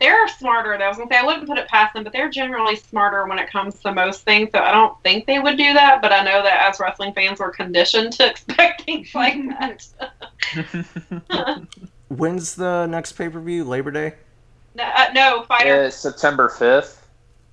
They're 0.00 0.26
smarter, 0.26 0.76
though. 0.76 0.84
I 0.84 0.88
was 0.88 0.96
gonna 0.98 1.08
say 1.08 1.18
I 1.18 1.24
wouldn't 1.24 1.46
put 1.46 1.58
it 1.58 1.68
past 1.68 1.94
them, 1.94 2.02
but 2.02 2.12
they're 2.12 2.28
generally 2.28 2.74
smarter 2.74 3.24
when 3.28 3.38
it 3.38 3.48
comes 3.48 3.78
to 3.82 3.92
most 3.92 4.22
things. 4.24 4.50
So 4.52 4.58
I 4.58 4.72
don't 4.72 5.00
think 5.04 5.26
they 5.26 5.38
would 5.38 5.56
do 5.56 5.72
that. 5.74 6.02
But 6.02 6.12
I 6.12 6.24
know 6.24 6.42
that 6.42 6.68
as 6.68 6.80
wrestling 6.80 7.12
fans, 7.12 7.38
we're 7.38 7.52
conditioned 7.52 8.14
to 8.14 8.26
expect 8.30 8.82
things 8.82 9.14
like 9.14 9.36
that. 9.60 9.86
When's 12.08 12.56
the 12.56 12.86
next 12.86 13.12
pay 13.12 13.28
per 13.28 13.38
view? 13.40 13.62
Labor 13.62 13.92
Day. 13.92 14.14
no, 14.74 14.82
uh, 14.84 15.06
no, 15.14 15.44
fighter. 15.44 15.84
It's 15.84 15.96
September 15.96 16.48
5th. 16.48 16.96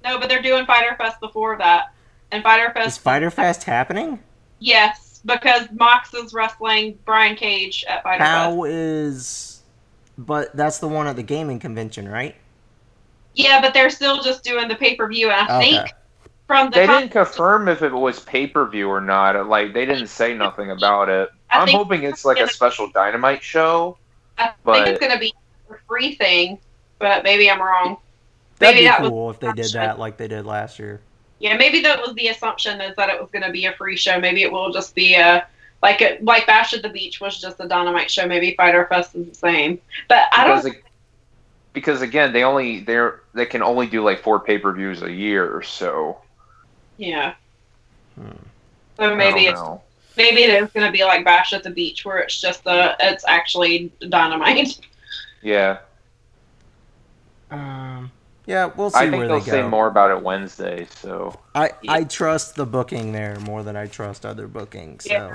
No, 0.04 0.18
but 0.20 0.28
they're 0.30 0.42
doing 0.42 0.66
Fyter 0.66 0.96
Fest 0.98 1.20
before 1.20 1.56
that. 1.60 1.94
And 2.32 2.42
Fyter 2.42 2.72
Fest. 2.74 2.88
Is 2.88 2.94
Fest, 2.96 3.02
Fyter 3.04 3.30
Fest 3.30 3.64
happening? 3.66 4.20
yes, 4.60 5.09
because 5.26 5.68
Mox 5.72 6.14
is 6.14 6.34
wrestling 6.34 6.98
Brian 7.06 7.36
Cage 7.36 7.86
at 7.88 8.04
Fyter 8.04 8.20
Fest. 8.20 8.30
How 8.32 8.64
is? 8.66 9.62
But 10.18 10.56
that's 10.56 10.80
the 10.80 10.88
one 10.88 11.08
at 11.08 11.16
the 11.16 11.24
gaming 11.24 11.60
convention, 11.60 12.08
right? 12.08 12.36
Yeah, 13.36 13.62
but 13.62 13.74
they're 13.74 13.90
still 13.90 14.22
just 14.22 14.44
doing 14.44 14.68
the 14.68 14.76
pay 14.76 14.96
per 14.96 15.08
view, 15.08 15.30
and 15.30 15.48
I 15.50 15.58
Okay. 15.58 15.72
think 15.72 15.94
from 16.48 16.70
the 16.72 16.80
They 16.80 16.86
com- 16.88 17.00
didn't 17.02 17.12
confirm 17.12 17.68
if 17.70 17.82
it 17.82 17.94
was 17.94 18.20
pay 18.22 18.48
per 18.48 18.66
view 18.68 18.90
or 18.90 19.00
not. 19.02 19.48
Like 19.48 19.74
they 19.74 19.86
didn't 19.86 20.08
say 20.08 20.34
nothing 20.34 20.72
about 20.72 21.08
it. 21.10 21.30
I 21.50 21.60
I'm 21.60 21.68
hoping 21.70 22.04
it's 22.04 22.26
like 22.26 22.40
a 22.40 22.50
special 22.50 22.90
Dynamite 22.90 23.42
show. 23.44 23.98
I 24.38 24.52
but- 24.64 24.74
think 24.74 24.88
it's 24.88 25.00
going 25.00 25.12
to 25.14 25.20
be 25.20 25.34
a 25.70 25.76
free 25.88 26.16
thing, 26.16 26.60
but 26.98 27.24
maybe 27.24 27.50
I'm 27.50 27.62
wrong. 27.62 27.98
That'd 28.58 28.76
Maybe 28.76 28.86
be 28.86 28.90
that 28.90 29.02
was 29.02 29.10
cool 29.10 29.30
if 29.32 29.40
they 29.40 29.52
did 29.54 29.72
that 29.74 30.00
like 30.00 30.18
they 30.18 30.28
did 30.28 30.46
last 30.46 30.80
year. 30.80 31.00
Yeah, 31.40 31.56
maybe 31.58 31.82
that 31.82 32.00
was 32.00 32.14
the 32.16 32.28
assumption 32.28 32.82
is 32.82 32.96
that 32.98 33.10
it 33.10 33.20
was 33.20 33.30
going 33.32 33.44
to 33.44 33.52
be 33.52 33.66
a 33.66 33.74
free 33.74 33.96
show. 33.96 34.20
Maybe 34.20 34.44
it 34.44 34.52
will 34.52 34.72
just 34.72 34.94
be 34.96 35.16
a 35.16 35.48
like 35.82 36.02
a, 36.02 36.18
like 36.22 36.46
Bash 36.46 36.74
at 36.74 36.82
the 36.82 36.90
Beach 36.90 37.22
was 37.22 37.40
just 37.40 37.60
a 37.62 37.68
Dynamite 37.68 38.12
show. 38.12 38.28
Maybe 38.28 38.54
Fyter 38.58 38.86
Fest 38.88 39.16
is 39.16 39.28
the 39.30 39.36
same, 39.36 39.80
but 40.10 40.28
I 40.34 40.44
Because, 40.46 40.64
don't. 40.64 40.76
it- 40.76 40.84
because 41.72 42.02
again, 42.02 42.34
they 42.34 42.44
only 42.44 42.80
they're 42.82 43.22
they 43.34 43.46
can 43.46 43.62
only 43.62 43.88
do 43.88 44.04
like 44.04 44.22
four 44.22 44.40
pay 44.40 44.58
per 44.58 44.74
views 44.74 45.02
a 45.04 45.12
year. 45.12 45.56
or 45.56 45.62
So 45.64 46.18
Yeah. 46.98 47.36
Hmm. 48.16 48.32
So 48.98 49.16
maybe 49.16 49.46
it's 49.46 49.62
know. 49.62 49.82
maybe 50.18 50.44
it 50.44 50.50
is 50.62 50.70
going 50.72 50.86
to 50.86 50.92
be 50.92 51.06
like 51.06 51.24
Bash 51.24 51.54
at 51.54 51.64
the 51.64 51.70
Beach, 51.70 52.04
where 52.04 52.18
it's 52.20 52.42
just 52.42 52.66
a 52.66 52.98
it's 53.00 53.24
actually 53.28 53.92
Dynamite. 54.10 54.80
Yeah, 55.42 55.78
Um, 57.50 58.12
yeah, 58.50 58.72
we'll 58.76 58.90
see 58.90 58.98
I 58.98 59.02
think 59.04 59.18
where 59.18 59.28
they'll 59.28 59.40
they 59.42 59.52
say 59.52 59.62
more 59.62 59.88
about 59.88 60.10
it 60.10 60.24
Wednesday. 60.24 60.88
So 60.90 61.40
I 61.54 61.70
I 61.88 62.04
trust 62.04 62.56
the 62.56 62.66
booking 62.66 63.12
there 63.12 63.40
more 63.42 63.62
than 63.62 63.76
I 63.76 63.86
trust 63.86 64.26
other 64.26 64.48
bookings. 64.48 65.06
So. 65.06 65.32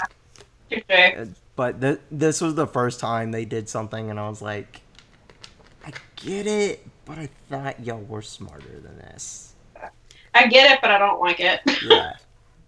Yeah. 0.68 0.80
Touche. 0.82 1.28
But 1.54 1.80
th- 1.80 2.00
this 2.10 2.40
was 2.40 2.56
the 2.56 2.66
first 2.66 2.98
time 2.98 3.30
they 3.30 3.44
did 3.44 3.68
something, 3.68 4.10
and 4.10 4.18
I 4.18 4.28
was 4.28 4.42
like, 4.42 4.80
I 5.86 5.92
get 6.16 6.48
it, 6.48 6.84
but 7.04 7.16
I 7.18 7.28
thought 7.48 7.78
y'all 7.84 8.02
were 8.02 8.22
smarter 8.22 8.80
than 8.80 8.98
this. 8.98 9.54
I 10.34 10.48
get 10.48 10.72
it, 10.72 10.80
but 10.82 10.90
I 10.90 10.98
don't 10.98 11.20
like 11.20 11.38
it. 11.38 11.60
Yeah. 11.84 12.14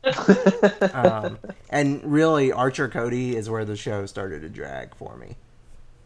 um, 0.94 1.40
and 1.70 2.00
really, 2.04 2.52
Archer 2.52 2.88
Cody 2.88 3.34
is 3.34 3.50
where 3.50 3.64
the 3.64 3.74
show 3.74 4.06
started 4.06 4.42
to 4.42 4.48
drag 4.48 4.94
for 4.94 5.16
me. 5.16 5.34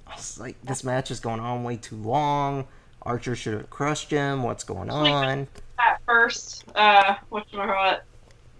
I 0.06 0.14
was 0.14 0.40
like, 0.40 0.56
this 0.62 0.82
match 0.82 1.10
is 1.10 1.20
going 1.20 1.40
on 1.40 1.62
way 1.62 1.76
too 1.76 1.96
long. 1.96 2.66
Archer 3.02 3.34
should 3.36 3.54
have 3.54 3.70
crushed 3.70 4.10
him. 4.10 4.42
What's 4.42 4.64
going 4.64 4.90
on? 4.90 5.46
At 5.78 6.00
first, 6.06 6.64
uh, 6.74 7.14
what 7.30 7.46
you 7.52 7.58
call 7.58 7.92
it? 7.92 8.02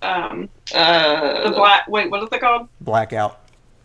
Um, 0.03 0.49
the 0.73 0.79
Uh, 0.79 1.55
black. 1.55 1.87
Wait, 1.89 2.11
what 2.11 2.23
is 2.23 2.29
it 2.33 2.41
called? 2.41 2.69
Blackout. 2.81 3.39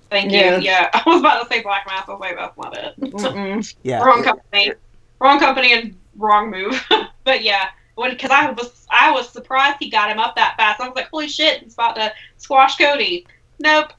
Thank 0.10 0.32
you. 0.32 0.38
Yeah. 0.40 0.58
Yeah, 0.60 0.90
I 0.94 1.04
was 1.06 1.20
about 1.20 1.42
to 1.44 1.48
say 1.54 1.62
Black 1.62 1.86
Mass. 1.88 2.08
I 2.08 2.12
was 2.12 2.22
like, 2.22 2.36
that's 2.38 2.58
not 2.58 2.78
it. 2.78 3.00
mm-mm. 3.00 3.76
Yeah. 3.84 4.02
wrong 4.04 4.24
company, 4.24 4.72
wrong 5.20 5.40
company, 5.40 5.74
and 5.74 5.96
wrong 6.16 6.50
move. 6.50 6.82
but 7.26 7.44
yeah, 7.44 7.70
when 7.96 8.12
because 8.12 8.32
I 8.32 8.52
was 8.52 8.86
I 8.90 9.12
was 9.12 9.28
surprised 9.30 9.78
he 9.80 9.90
got 9.90 10.10
him 10.10 10.20
up 10.20 10.36
that 10.38 10.56
fast. 10.58 10.80
I 10.80 10.88
was 10.88 10.96
like, 10.96 11.10
holy 11.10 11.28
shit, 11.28 11.64
he's 11.64 11.74
about 11.74 11.96
to 11.96 12.14
squash 12.38 12.78
Cody. 12.78 13.26
Nope, 13.60 13.92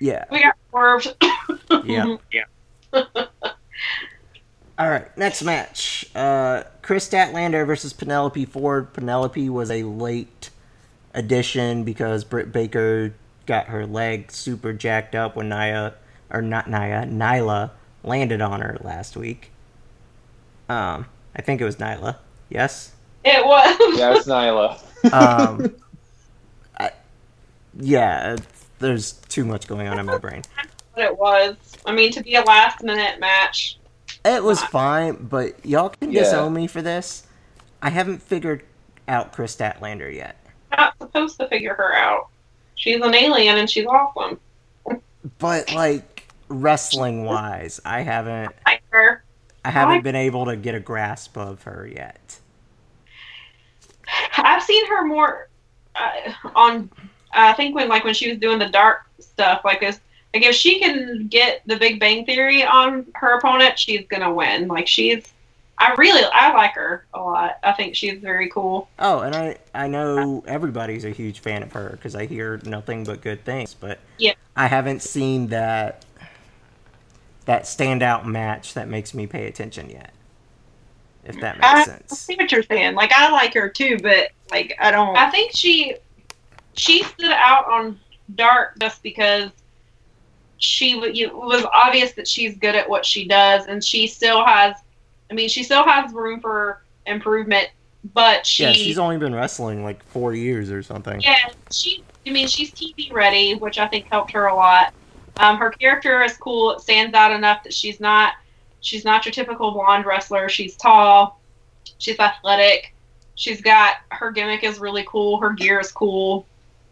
Yeah. 0.00 0.24
we 0.30 0.42
got 0.42 0.54
swerved. 0.70 1.14
Yeah. 1.84 2.16
Yeah. 2.32 3.04
All 4.76 4.90
right, 4.90 5.16
next 5.16 5.42
match. 5.42 6.06
Uh, 6.16 6.64
Kris 6.82 7.08
Statlander 7.08 7.64
versus 7.64 7.92
Penelope 7.92 8.44
Ford. 8.46 8.92
Penelope 8.92 9.48
was 9.48 9.70
a 9.70 9.84
late 9.84 10.50
addition 11.14 11.84
because 11.84 12.24
Britt 12.24 12.50
Baker 12.50 13.14
got 13.46 13.66
her 13.66 13.86
leg 13.86 14.32
super 14.32 14.72
jacked 14.72 15.14
up 15.14 15.36
when 15.36 15.48
Nia, 15.48 15.94
or 16.28 16.42
not 16.42 16.68
Nia, 16.68 17.06
Nyla 17.06 17.70
landed 18.02 18.40
on 18.40 18.60
her 18.60 18.76
last 18.80 19.16
week. 19.16 19.52
Um, 20.68 21.06
I 21.36 21.42
think 21.42 21.60
it 21.60 21.64
was 21.64 21.76
Nyla. 21.76 22.16
Yes. 22.48 22.92
It 23.24 23.44
was. 23.46 23.76
yeah, 23.98 24.16
it's 24.16 24.26
Nyla. 24.26 25.12
Um, 25.12 25.74
I, 26.78 26.90
yeah, 27.78 28.36
there's 28.80 29.12
too 29.28 29.44
much 29.44 29.68
going 29.68 29.86
on 29.86 30.00
in 30.00 30.06
my 30.06 30.18
brain. 30.18 30.42
what 30.94 31.04
it 31.04 31.16
was. 31.16 31.56
I 31.86 31.92
mean, 31.92 32.10
to 32.12 32.22
be 32.22 32.34
a 32.34 32.42
last 32.42 32.82
minute 32.82 33.20
match. 33.20 33.78
It 34.24 34.42
was 34.42 34.62
fine, 34.62 35.14
but 35.28 35.64
y'all 35.66 35.90
can 35.90 36.10
Yeah. 36.12 36.20
disown 36.22 36.54
me 36.54 36.66
for 36.66 36.80
this. 36.82 37.26
I 37.82 37.90
haven't 37.90 38.22
figured 38.22 38.62
out 39.06 39.32
Kris 39.32 39.54
Statlander 39.54 40.12
yet. 40.14 40.36
Not 40.76 40.94
supposed 40.98 41.38
to 41.40 41.48
figure 41.48 41.74
her 41.74 41.94
out. 41.94 42.28
She's 42.74 43.00
an 43.02 43.14
alien 43.14 43.58
and 43.58 43.68
she's 43.68 43.86
awesome. 43.86 44.40
But 45.38 45.72
like 45.74 46.28
wrestling 46.48 47.24
wise, 47.24 47.80
I 47.84 48.00
haven't 48.00 48.54
Like 48.66 48.82
her. 48.90 49.22
I 49.64 49.70
haven't 49.70 49.96
Why? 49.96 50.00
been 50.00 50.16
able 50.16 50.46
to 50.46 50.56
get 50.56 50.74
a 50.74 50.80
grasp 50.80 51.36
of 51.36 51.62
her 51.64 51.86
yet. 51.86 52.38
I've 54.36 54.62
seen 54.62 54.86
her 54.88 55.04
more 55.06 55.48
uh, 55.94 56.32
on. 56.54 56.90
I 57.32 57.52
think 57.54 57.74
when 57.74 57.88
like 57.88 58.04
when 58.04 58.14
she 58.14 58.30
was 58.30 58.38
doing 58.38 58.58
the 58.58 58.68
dark 58.68 59.02
stuff, 59.20 59.62
like 59.64 59.80
this. 59.80 60.00
Like 60.34 60.42
if 60.42 60.56
she 60.56 60.80
can 60.80 61.28
get 61.28 61.62
the 61.64 61.76
Big 61.76 62.00
Bang 62.00 62.26
Theory 62.26 62.64
on 62.64 63.06
her 63.14 63.38
opponent, 63.38 63.78
she's 63.78 64.04
gonna 64.08 64.32
win. 64.34 64.66
Like 64.66 64.88
she's, 64.88 65.32
I 65.78 65.94
really 65.96 66.22
I 66.32 66.52
like 66.52 66.72
her 66.74 67.06
a 67.14 67.20
lot. 67.20 67.58
I 67.62 67.72
think 67.72 67.94
she's 67.94 68.18
very 68.18 68.50
cool. 68.50 68.88
Oh, 68.98 69.20
and 69.20 69.34
I 69.36 69.58
I 69.72 69.86
know 69.86 70.42
everybody's 70.48 71.04
a 71.04 71.10
huge 71.10 71.38
fan 71.38 71.62
of 71.62 71.72
her 71.72 71.90
because 71.92 72.16
I 72.16 72.26
hear 72.26 72.60
nothing 72.64 73.04
but 73.04 73.20
good 73.20 73.44
things, 73.44 73.74
but 73.74 74.00
Yeah. 74.18 74.32
I 74.56 74.66
haven't 74.66 75.02
seen 75.02 75.46
that 75.48 76.04
that 77.44 77.62
standout 77.62 78.24
match 78.24 78.74
that 78.74 78.88
makes 78.88 79.14
me 79.14 79.28
pay 79.28 79.46
attention 79.46 79.88
yet. 79.88 80.12
If 81.24 81.40
that 81.40 81.58
makes 81.58 81.66
I, 81.66 81.80
I 81.80 81.84
sense. 81.84 82.18
see 82.18 82.34
what 82.34 82.50
you're 82.50 82.64
saying. 82.64 82.96
Like 82.96 83.12
I 83.12 83.30
like 83.30 83.54
her 83.54 83.68
too, 83.68 83.98
but 84.02 84.30
like 84.50 84.74
I 84.80 84.90
don't. 84.90 85.16
I 85.16 85.30
think 85.30 85.52
she 85.54 85.94
she 86.74 87.04
stood 87.04 87.30
out 87.30 87.70
on 87.70 88.00
Dark 88.34 88.78
just 88.80 89.00
because 89.02 89.50
she 90.64 90.96
was 90.96 91.64
obvious 91.72 92.12
that 92.12 92.26
she's 92.26 92.56
good 92.56 92.74
at 92.74 92.88
what 92.88 93.04
she 93.04 93.28
does, 93.28 93.66
and 93.66 93.84
she 93.84 94.06
still 94.06 94.44
has. 94.44 94.74
I 95.30 95.34
mean, 95.34 95.48
she 95.48 95.62
still 95.62 95.84
has 95.84 96.12
room 96.12 96.40
for 96.40 96.82
improvement, 97.06 97.68
but 98.14 98.46
she 98.46 98.64
yeah, 98.64 98.72
she's 98.72 98.98
only 98.98 99.18
been 99.18 99.34
wrestling 99.34 99.84
like 99.84 100.02
four 100.04 100.34
years 100.34 100.70
or 100.70 100.82
something. 100.82 101.20
Yeah, 101.20 101.36
she. 101.70 102.02
I 102.26 102.30
mean, 102.30 102.48
she's 102.48 102.72
TV 102.72 103.12
ready, 103.12 103.54
which 103.54 103.78
I 103.78 103.86
think 103.86 104.06
helped 104.06 104.32
her 104.32 104.46
a 104.46 104.54
lot. 104.54 104.94
Um, 105.36 105.58
her 105.58 105.70
character 105.70 106.22
is 106.22 106.36
cool. 106.38 106.72
It 106.72 106.80
stands 106.80 107.14
out 107.14 107.32
enough 107.32 107.62
that 107.64 107.74
she's 107.74 108.00
not. 108.00 108.34
She's 108.80 109.04
not 109.04 109.24
your 109.24 109.32
typical 109.32 109.70
blonde 109.72 110.06
wrestler. 110.06 110.48
She's 110.48 110.76
tall. 110.76 111.40
She's 111.98 112.18
athletic. 112.18 112.94
She's 113.34 113.60
got 113.60 113.96
her 114.10 114.30
gimmick 114.30 114.64
is 114.64 114.78
really 114.78 115.04
cool. 115.06 115.40
Her 115.40 115.52
gear 115.52 115.80
is 115.80 115.92
cool, 115.92 116.46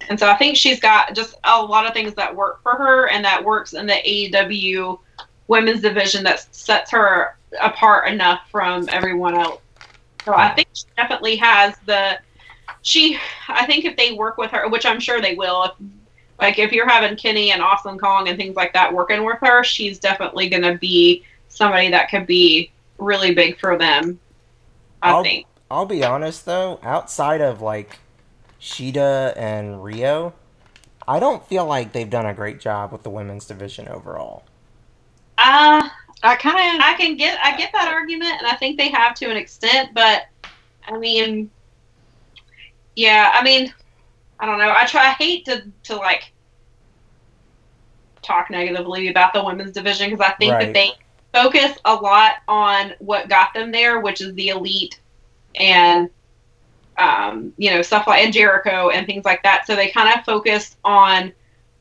and 0.08 0.18
so 0.18 0.28
I 0.28 0.36
think 0.36 0.56
she's 0.56 0.80
got 0.80 1.14
just 1.14 1.34
a 1.44 1.62
lot 1.62 1.86
of 1.86 1.92
things 1.92 2.14
that 2.14 2.34
work 2.34 2.62
for 2.62 2.72
her 2.74 3.08
and 3.08 3.24
that 3.24 3.44
works 3.44 3.72
in 3.74 3.86
the 3.86 3.94
AEW 3.94 4.98
women's 5.48 5.80
division 5.82 6.24
that 6.24 6.54
sets 6.54 6.90
her 6.90 7.36
apart 7.60 8.08
enough 8.08 8.40
from 8.50 8.88
everyone 8.88 9.34
else. 9.34 9.60
So 10.24 10.34
I 10.34 10.50
think 10.54 10.68
she 10.72 10.84
definitely 10.96 11.36
has 11.36 11.74
the. 11.86 12.18
She, 12.82 13.18
I 13.48 13.66
think 13.66 13.84
if 13.84 13.96
they 13.96 14.12
work 14.12 14.38
with 14.38 14.50
her, 14.52 14.68
which 14.68 14.86
I'm 14.86 14.98
sure 15.00 15.20
they 15.20 15.34
will, 15.34 15.64
if, 15.64 15.72
like 16.40 16.58
if 16.58 16.72
you're 16.72 16.88
having 16.88 17.16
Kenny 17.16 17.52
and 17.52 17.62
Awesome 17.62 17.98
Kong 17.98 18.28
and 18.28 18.36
things 18.36 18.56
like 18.56 18.72
that 18.72 18.92
working 18.92 19.24
with 19.24 19.38
her, 19.40 19.62
she's 19.62 19.98
definitely 19.98 20.48
going 20.48 20.62
to 20.62 20.78
be 20.78 21.24
somebody 21.48 21.90
that 21.90 22.08
could 22.10 22.26
be 22.26 22.70
really 22.98 23.34
big 23.34 23.58
for 23.58 23.76
them. 23.76 24.18
I 25.02 25.10
I'll- 25.10 25.22
think. 25.22 25.46
I'll 25.70 25.86
be 25.86 26.04
honest 26.04 26.44
though, 26.44 26.78
outside 26.82 27.40
of 27.40 27.62
like 27.62 27.98
Shida 28.62 29.36
and 29.36 29.76
Riho, 29.76 30.34
I 31.08 31.20
don't 31.20 31.46
feel 31.46 31.66
like 31.66 31.92
they've 31.92 32.08
done 32.10 32.26
a 32.26 32.34
great 32.34 32.60
job 32.60 32.92
with 32.92 33.02
the 33.02 33.10
women's 33.10 33.46
division 33.46 33.88
overall. 33.88 34.44
Uh, 35.38 35.88
I 36.22 36.36
kind 36.36 36.56
of 36.76 36.84
I 36.84 36.94
can 36.96 37.16
get 37.16 37.38
I 37.42 37.56
get 37.56 37.72
that 37.72 37.88
argument, 37.92 38.32
and 38.38 38.46
I 38.46 38.56
think 38.56 38.78
they 38.78 38.90
have 38.90 39.14
to 39.16 39.30
an 39.30 39.36
extent, 39.36 39.90
but 39.94 40.22
I 40.86 40.98
mean, 40.98 41.52
yeah, 42.96 43.30
I 43.34 43.42
mean, 43.44 43.72
I 44.40 44.46
don't 44.46 44.58
know. 44.58 44.72
I 44.76 44.86
try. 44.86 45.08
I 45.08 45.12
hate 45.12 45.46
to 45.46 45.64
to 45.84 45.96
like 45.96 46.24
talk 48.22 48.50
negatively 48.50 49.08
about 49.08 49.32
the 49.32 49.44
women's 49.44 49.72
division 49.72 50.10
because 50.10 50.24
I 50.26 50.34
think 50.34 50.58
Right. 50.58 50.60
that 50.60 50.72
they 50.74 50.90
focus 51.32 51.76
a 51.84 51.94
lot 51.94 52.34
on 52.48 52.92
what 53.00 53.28
got 53.28 53.54
them 53.54 53.72
there, 53.72 54.00
which 54.00 54.20
is 54.20 54.34
the 54.34 54.48
elite 54.48 55.00
and 55.56 56.10
um, 56.98 57.52
you 57.56 57.70
know 57.70 57.82
stuff 57.82 58.06
like 58.06 58.24
and 58.24 58.32
Jericho 58.32 58.90
and 58.90 59.06
things 59.06 59.24
like 59.24 59.42
that. 59.42 59.66
So 59.66 59.76
they 59.76 59.88
kind 59.90 60.16
of 60.16 60.24
focused 60.24 60.76
on 60.84 61.32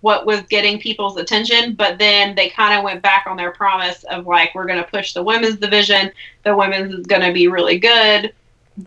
what 0.01 0.25
was 0.25 0.41
getting 0.43 0.79
people's 0.79 1.17
attention, 1.17 1.75
but 1.75 1.99
then 1.99 2.35
they 2.35 2.49
kind 2.49 2.77
of 2.77 2.83
went 2.83 3.01
back 3.01 3.25
on 3.27 3.37
their 3.37 3.51
promise 3.51 4.03
of 4.05 4.25
like 4.25 4.53
we're 4.55 4.65
going 4.65 4.83
to 4.83 4.89
push 4.89 5.13
the 5.13 5.23
women's 5.23 5.57
division. 5.57 6.11
The 6.43 6.55
women's 6.55 6.93
is 6.93 7.05
going 7.05 7.21
to 7.21 7.31
be 7.31 7.47
really 7.47 7.77
good. 7.77 8.33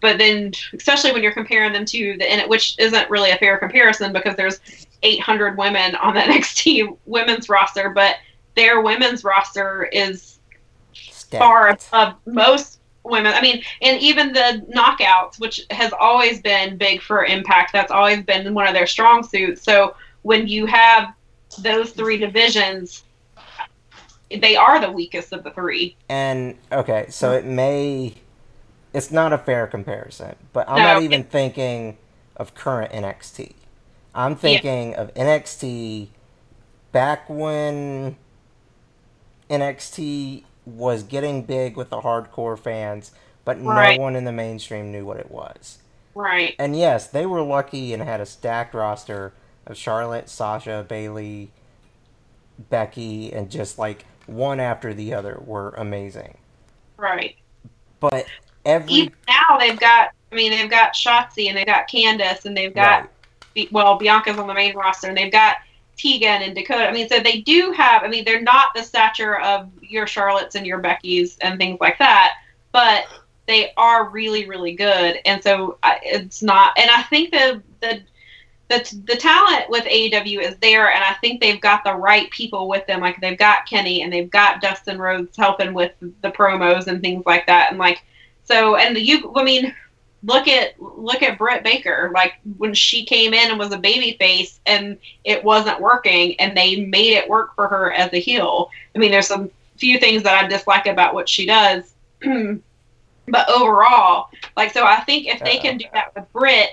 But 0.01 0.19
then, 0.19 0.53
especially 0.73 1.13
when 1.13 1.23
you're 1.23 1.33
comparing 1.33 1.73
them 1.73 1.85
to 1.85 2.17
the 2.19 2.29
N- 2.29 2.49
which 2.49 2.75
isn't 2.79 3.11
really 3.11 3.31
a 3.31 3.37
fair 3.37 3.59
comparison 3.59 4.13
because 4.13 4.35
there's 4.35 4.61
800 5.03 5.57
women 5.57 5.95
on 5.97 6.15
the 6.15 6.21
NXT 6.21 6.97
women's 7.07 7.49
roster, 7.49 7.91
but 7.91 8.17
their 8.57 8.81
women's 8.81 9.23
roster 9.23 9.85
is 9.85 10.41
Stacked. 10.95 11.43
far 11.43 11.69
above 11.69 12.17
most 12.27 12.81
women. 13.05 13.33
I 13.35 13.41
mean, 13.41 13.63
and 13.83 14.01
even 14.01 14.33
the 14.33 14.67
knockouts, 14.75 15.39
which 15.39 15.61
has 15.71 15.93
always 15.99 16.41
been 16.41 16.77
big 16.77 17.01
for 17.01 17.25
Impact, 17.25 17.73
that's 17.73 17.91
always 17.93 18.23
been 18.23 18.55
one 18.55 18.67
of 18.67 18.75
their 18.75 18.87
strong 18.87 19.23
suits. 19.23 19.63
So 19.63 19.95
when 20.23 20.49
you 20.49 20.67
have 20.67 21.15
those 21.61 21.91
three 21.91 22.17
divisions, 22.17 23.05
they 24.31 24.57
are 24.57 24.81
the 24.81 24.91
weakest 24.91 25.33
of 25.33 25.45
the 25.45 25.51
three. 25.51 25.97
And 26.09 26.57
okay, 26.73 27.07
so 27.11 27.33
it 27.33 27.45
may 27.45 28.15
it's 28.93 29.11
not 29.11 29.33
a 29.33 29.39
fair 29.39 29.67
comparison, 29.67 30.37
but 30.53 30.69
I'm 30.69 30.79
No. 30.79 30.95
not 30.95 31.03
even 31.03 31.25
thinking 31.25 31.99
of 32.37 32.55
current 32.55 32.93
NXT. 32.93 33.55
I'm 34.15 34.37
thinking 34.37 34.95
of 34.95 35.13
NXT 35.15 36.09
back 36.93 37.29
when 37.29 38.17
NXT 39.51 40.45
was 40.67 41.03
getting 41.03 41.43
big 41.43 41.77
with 41.77 41.91
the 41.91 42.01
hardcore 42.01 42.59
fans, 42.59 43.13
but 43.45 43.63
Right. 43.63 43.97
no 43.97 44.03
one 44.03 44.17
in 44.17 44.25
the 44.25 44.33
mainstream 44.33 44.91
knew 44.91 45.05
what 45.05 45.19
it 45.19 45.31
was. 45.31 45.79
Right. 46.15 46.55
And 46.59 46.77
yes, 46.77 47.07
they 47.07 47.27
were 47.27 47.43
lucky 47.43 47.93
and 47.93 48.03
had 48.03 48.21
a 48.21 48.27
stacked 48.27 48.75
roster 48.75 49.33
of 49.67 49.77
Charlotte, 49.77 50.29
Sasha, 50.29 50.85
Bayley, 50.89 51.51
Becky, 52.71 53.33
and 53.33 53.51
just 53.51 53.79
like 53.79 54.05
one 54.27 54.61
after 54.61 54.95
the 54.95 55.13
other 55.13 55.41
were 55.45 55.71
amazing. 55.77 56.39
Right. 56.97 57.37
But 58.01 58.27
every 58.65 58.93
Even 58.93 59.15
now 59.29 59.59
they've 59.59 59.79
got 59.79 60.11
I 60.31 60.35
mean 60.35 60.51
they've 60.51 60.71
got 60.71 60.95
Shotzi 60.95 61.49
and 61.49 61.57
they've 61.57 61.67
got 61.67 61.89
Candace 61.89 62.45
and 62.45 62.57
they've 62.57 62.75
got 62.75 63.09
right, 63.57 63.73
well, 63.73 63.99
Bianca's 63.99 64.39
on 64.39 64.47
the 64.47 64.55
main 64.55 64.75
roster, 64.77 65.09
and 65.09 65.17
they've 65.17 65.33
got 65.33 65.59
Tegan 65.97 66.43
and 66.43 66.55
Dakota. 66.55 66.89
I 66.89 66.93
mean, 66.93 67.09
so 67.09 67.21
they 67.21 67.41
do 67.41 67.73
have. 67.73 68.03
I 68.03 68.09
mean, 68.09 68.25
they're 68.25 68.43
not 68.43 68.69
the 68.75 68.83
stature 68.83 69.41
of 69.41 69.71
your 69.81 70.07
Charlottes 70.07 70.55
and 70.55 70.67
your 70.67 70.81
Beckys 70.81 71.37
and 71.41 71.59
things 71.59 71.81
like 71.81 71.99
that, 71.99 72.35
but 72.73 73.05
they 73.47 73.73
are 73.77 74.09
really, 74.09 74.49
really 74.49 74.75
good. 74.75 75.19
And 75.25 75.43
so 75.43 75.79
I, 75.83 76.01
it's 76.03 76.43
not. 76.43 76.79
And 76.79 76.91
I 76.91 77.03
think 77.03 77.31
the 77.31 77.63
the 77.81 78.03
the 78.69 79.03
the 79.07 79.17
talent 79.17 79.69
with 79.69 79.85
AEW 79.85 80.41
is 80.41 80.57
there, 80.59 80.91
and 80.93 81.05
I 81.05 81.15
think 81.15 81.41
they've 81.41 81.61
got 81.61 81.85
the 81.85 81.95
right 81.95 82.31
people 82.31 82.69
with 82.69 82.87
them. 82.87 83.01
Like 83.01 83.21
they've 83.21 83.39
got 83.39 83.67
Kenny 83.67 84.03
and 84.03 84.13
they've 84.13 84.31
got 84.31 84.61
Dustin 84.61 84.99
Rhodes 84.99 85.37
helping 85.37 85.75
with 85.75 85.93
the 86.01 86.31
promos 86.31 86.87
and 86.87 87.01
things 87.01 87.25
like 87.27 87.47
that, 87.47 87.71
and 87.71 87.79
like 87.79 88.03
so. 88.45 88.77
And 88.77 88.97
the 88.97 89.03
you, 89.03 89.33
I 89.37 89.45
mean 89.45 89.75
look 90.25 90.49
at 90.49 90.81
look 90.81 91.23
at 91.23 91.39
Britt 91.39 91.63
Baker. 91.65 92.11
Like 92.15 92.35
when 92.57 92.75
she 92.75 93.05
came 93.05 93.35
in 93.35 93.51
and 93.51 93.59
was 93.59 93.73
a 93.73 93.79
baby 93.79 94.17
face 94.19 94.61
and 94.67 94.99
it 95.25 95.43
wasn't 95.43 95.81
working 95.81 96.39
and 96.41 96.57
they 96.57 96.85
made 96.87 97.15
it 97.15 97.29
work 97.29 97.55
for 97.55 97.69
her 97.69 97.93
as 97.93 98.13
a 98.13 98.21
heel. 98.21 98.71
I 98.95 98.99
mean 98.99 99.11
there's 99.11 99.29
some 99.29 99.51
few 99.77 99.99
things 99.99 100.23
that 100.23 100.45
I 100.45 100.49
dislike 100.49 100.87
about 100.87 101.15
what 101.15 101.29
she 101.29 101.47
does. 101.47 101.95
but 102.23 103.49
overall, 103.49 104.31
like 104.57 104.73
so 104.73 104.85
I 104.85 105.01
think 105.01 105.27
if 105.27 105.41
they 105.41 105.59
can 105.59 105.79
do 105.79 105.87
that 105.93 106.15
with 106.15 106.33
Britt, 106.33 106.71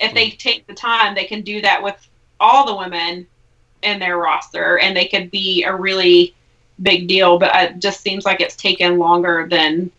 if 0.00 0.14
they 0.14 0.30
hmm. 0.30 0.36
take 0.36 0.66
the 0.66 0.74
time, 0.74 1.14
they 1.14 1.24
can 1.24 1.42
do 1.42 1.60
that 1.62 1.82
with 1.82 1.96
all 2.40 2.66
the 2.66 2.76
women 2.76 3.26
in 3.82 3.98
their 3.98 4.18
roster 4.18 4.78
and 4.78 4.96
they 4.96 5.06
could 5.06 5.30
be 5.30 5.62
a 5.62 5.74
really 5.74 6.34
big 6.82 7.06
deal, 7.06 7.38
but 7.38 7.54
it 7.54 7.78
just 7.78 8.00
seems 8.00 8.24
like 8.24 8.40
it's 8.40 8.56
taken 8.56 8.98
longer 8.98 9.46
than 9.48 9.90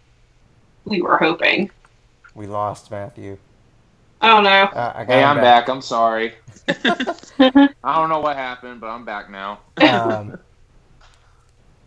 we 0.84 1.02
were 1.02 1.18
hoping. 1.18 1.70
We 2.36 2.46
lost 2.48 2.92
Matthew. 2.92 3.38
Oh 4.22 4.42
no. 4.42 4.50
Uh, 4.50 4.94
I 4.96 5.06
got 5.06 5.14
Hey, 5.14 5.24
I'm 5.24 5.38
back. 5.38 5.68
I'm 5.70 5.82
sorry. 5.82 6.34
I 6.70 7.70
don't 7.84 8.10
know 8.10 8.20
what 8.20 8.36
happened, 8.38 8.80
but 8.82 8.88
I'm 8.88 9.06
back 9.06 9.30
now. 9.30 9.60
Um, 9.78 10.38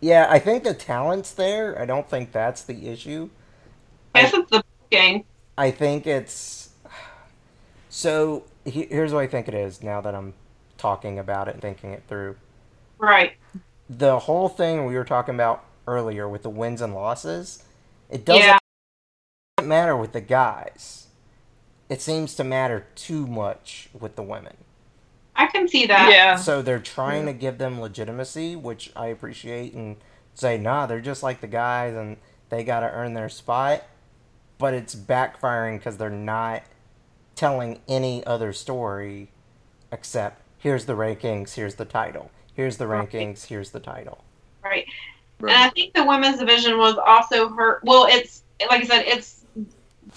yeah, 0.01 0.27
I 0.29 0.39
think 0.39 0.63
the 0.63 0.73
talent's 0.73 1.31
there. 1.31 1.79
I 1.79 1.85
don't 1.85 2.09
think 2.09 2.31
that's 2.31 2.61
the 2.63 2.87
issue. 2.87 3.29
I 4.15 4.21
guess 4.21 4.31
the 4.31 4.63
booking. 4.91 5.25
I 5.57 5.71
think 5.71 6.07
it's 6.07 6.69
so. 7.89 8.43
he- 8.65 8.85
Here's 8.89 9.13
what 9.13 9.21
I 9.23 9.27
think 9.27 9.47
it 9.47 9.53
is. 9.53 9.83
Now 9.83 10.01
that 10.01 10.15
I'm 10.15 10.33
talking 10.77 11.19
about 11.19 11.47
it 11.47 11.55
and 11.55 11.61
thinking 11.61 11.91
it 11.91 12.03
through, 12.07 12.37
Right. 12.97 13.33
the 13.89 14.19
whole 14.19 14.47
thing 14.47 14.85
we 14.85 14.95
were 14.95 15.03
talking 15.03 15.35
about 15.35 15.65
earlier 15.87 16.29
with 16.29 16.43
the 16.43 16.49
wins 16.49 16.81
and 16.81 16.93
losses, 16.95 17.63
it 18.09 18.23
doesn't 18.23 18.43
Yeah. 18.43 18.57
Matter 19.67 19.95
with 19.95 20.11
the 20.13 20.21
guys. 20.21 21.07
It 21.89 22.01
seems 22.01 22.35
to 22.35 22.43
matter 22.43 22.85
too 22.95 23.25
much 23.27 23.89
with 23.99 24.15
the 24.15 24.23
women. 24.23 24.57
I 25.35 25.47
can 25.47 25.67
see 25.67 25.85
that. 25.87 26.11
yeah. 26.11 26.35
So 26.35 26.61
they're 26.61 26.79
trying 26.79 27.25
to 27.25 27.33
give 27.33 27.57
them 27.57 27.79
legitimacy, 27.79 28.55
which 28.55 28.91
I 28.95 29.07
appreciate, 29.07 29.73
and 29.73 29.95
say, 30.33 30.57
nah, 30.57 30.85
they're 30.85 30.99
just 31.01 31.23
like 31.23 31.41
the 31.41 31.47
guys 31.47 31.95
and 31.95 32.17
they 32.49 32.63
got 32.63 32.81
to 32.81 32.91
earn 32.91 33.13
their 33.13 33.29
spot. 33.29 33.83
But 34.57 34.73
it's 34.73 34.93
backfiring 34.95 35.77
because 35.77 35.97
they're 35.97 36.09
not 36.09 36.63
telling 37.35 37.79
any 37.87 38.25
other 38.25 38.51
story 38.51 39.29
except 39.91 40.41
here's 40.57 40.85
the 40.85 40.93
rankings, 40.93 41.53
here's 41.55 41.75
the 41.75 41.85
title. 41.85 42.29
Here's 42.53 42.75
the 42.77 42.85
Right. 42.87 43.09
rankings, 43.09 43.45
here's 43.45 43.71
the 43.71 43.79
title. 43.79 44.23
Right. 44.61 44.85
And 45.39 45.51
I 45.51 45.69
think 45.69 45.93
the 45.93 46.03
women's 46.03 46.37
division 46.39 46.77
was 46.77 46.95
also 46.97 47.47
hurt. 47.47 47.81
Well, 47.85 48.05
it's 48.09 48.43
like 48.69 48.81
I 48.83 48.85
said, 48.85 49.05
it's 49.07 49.38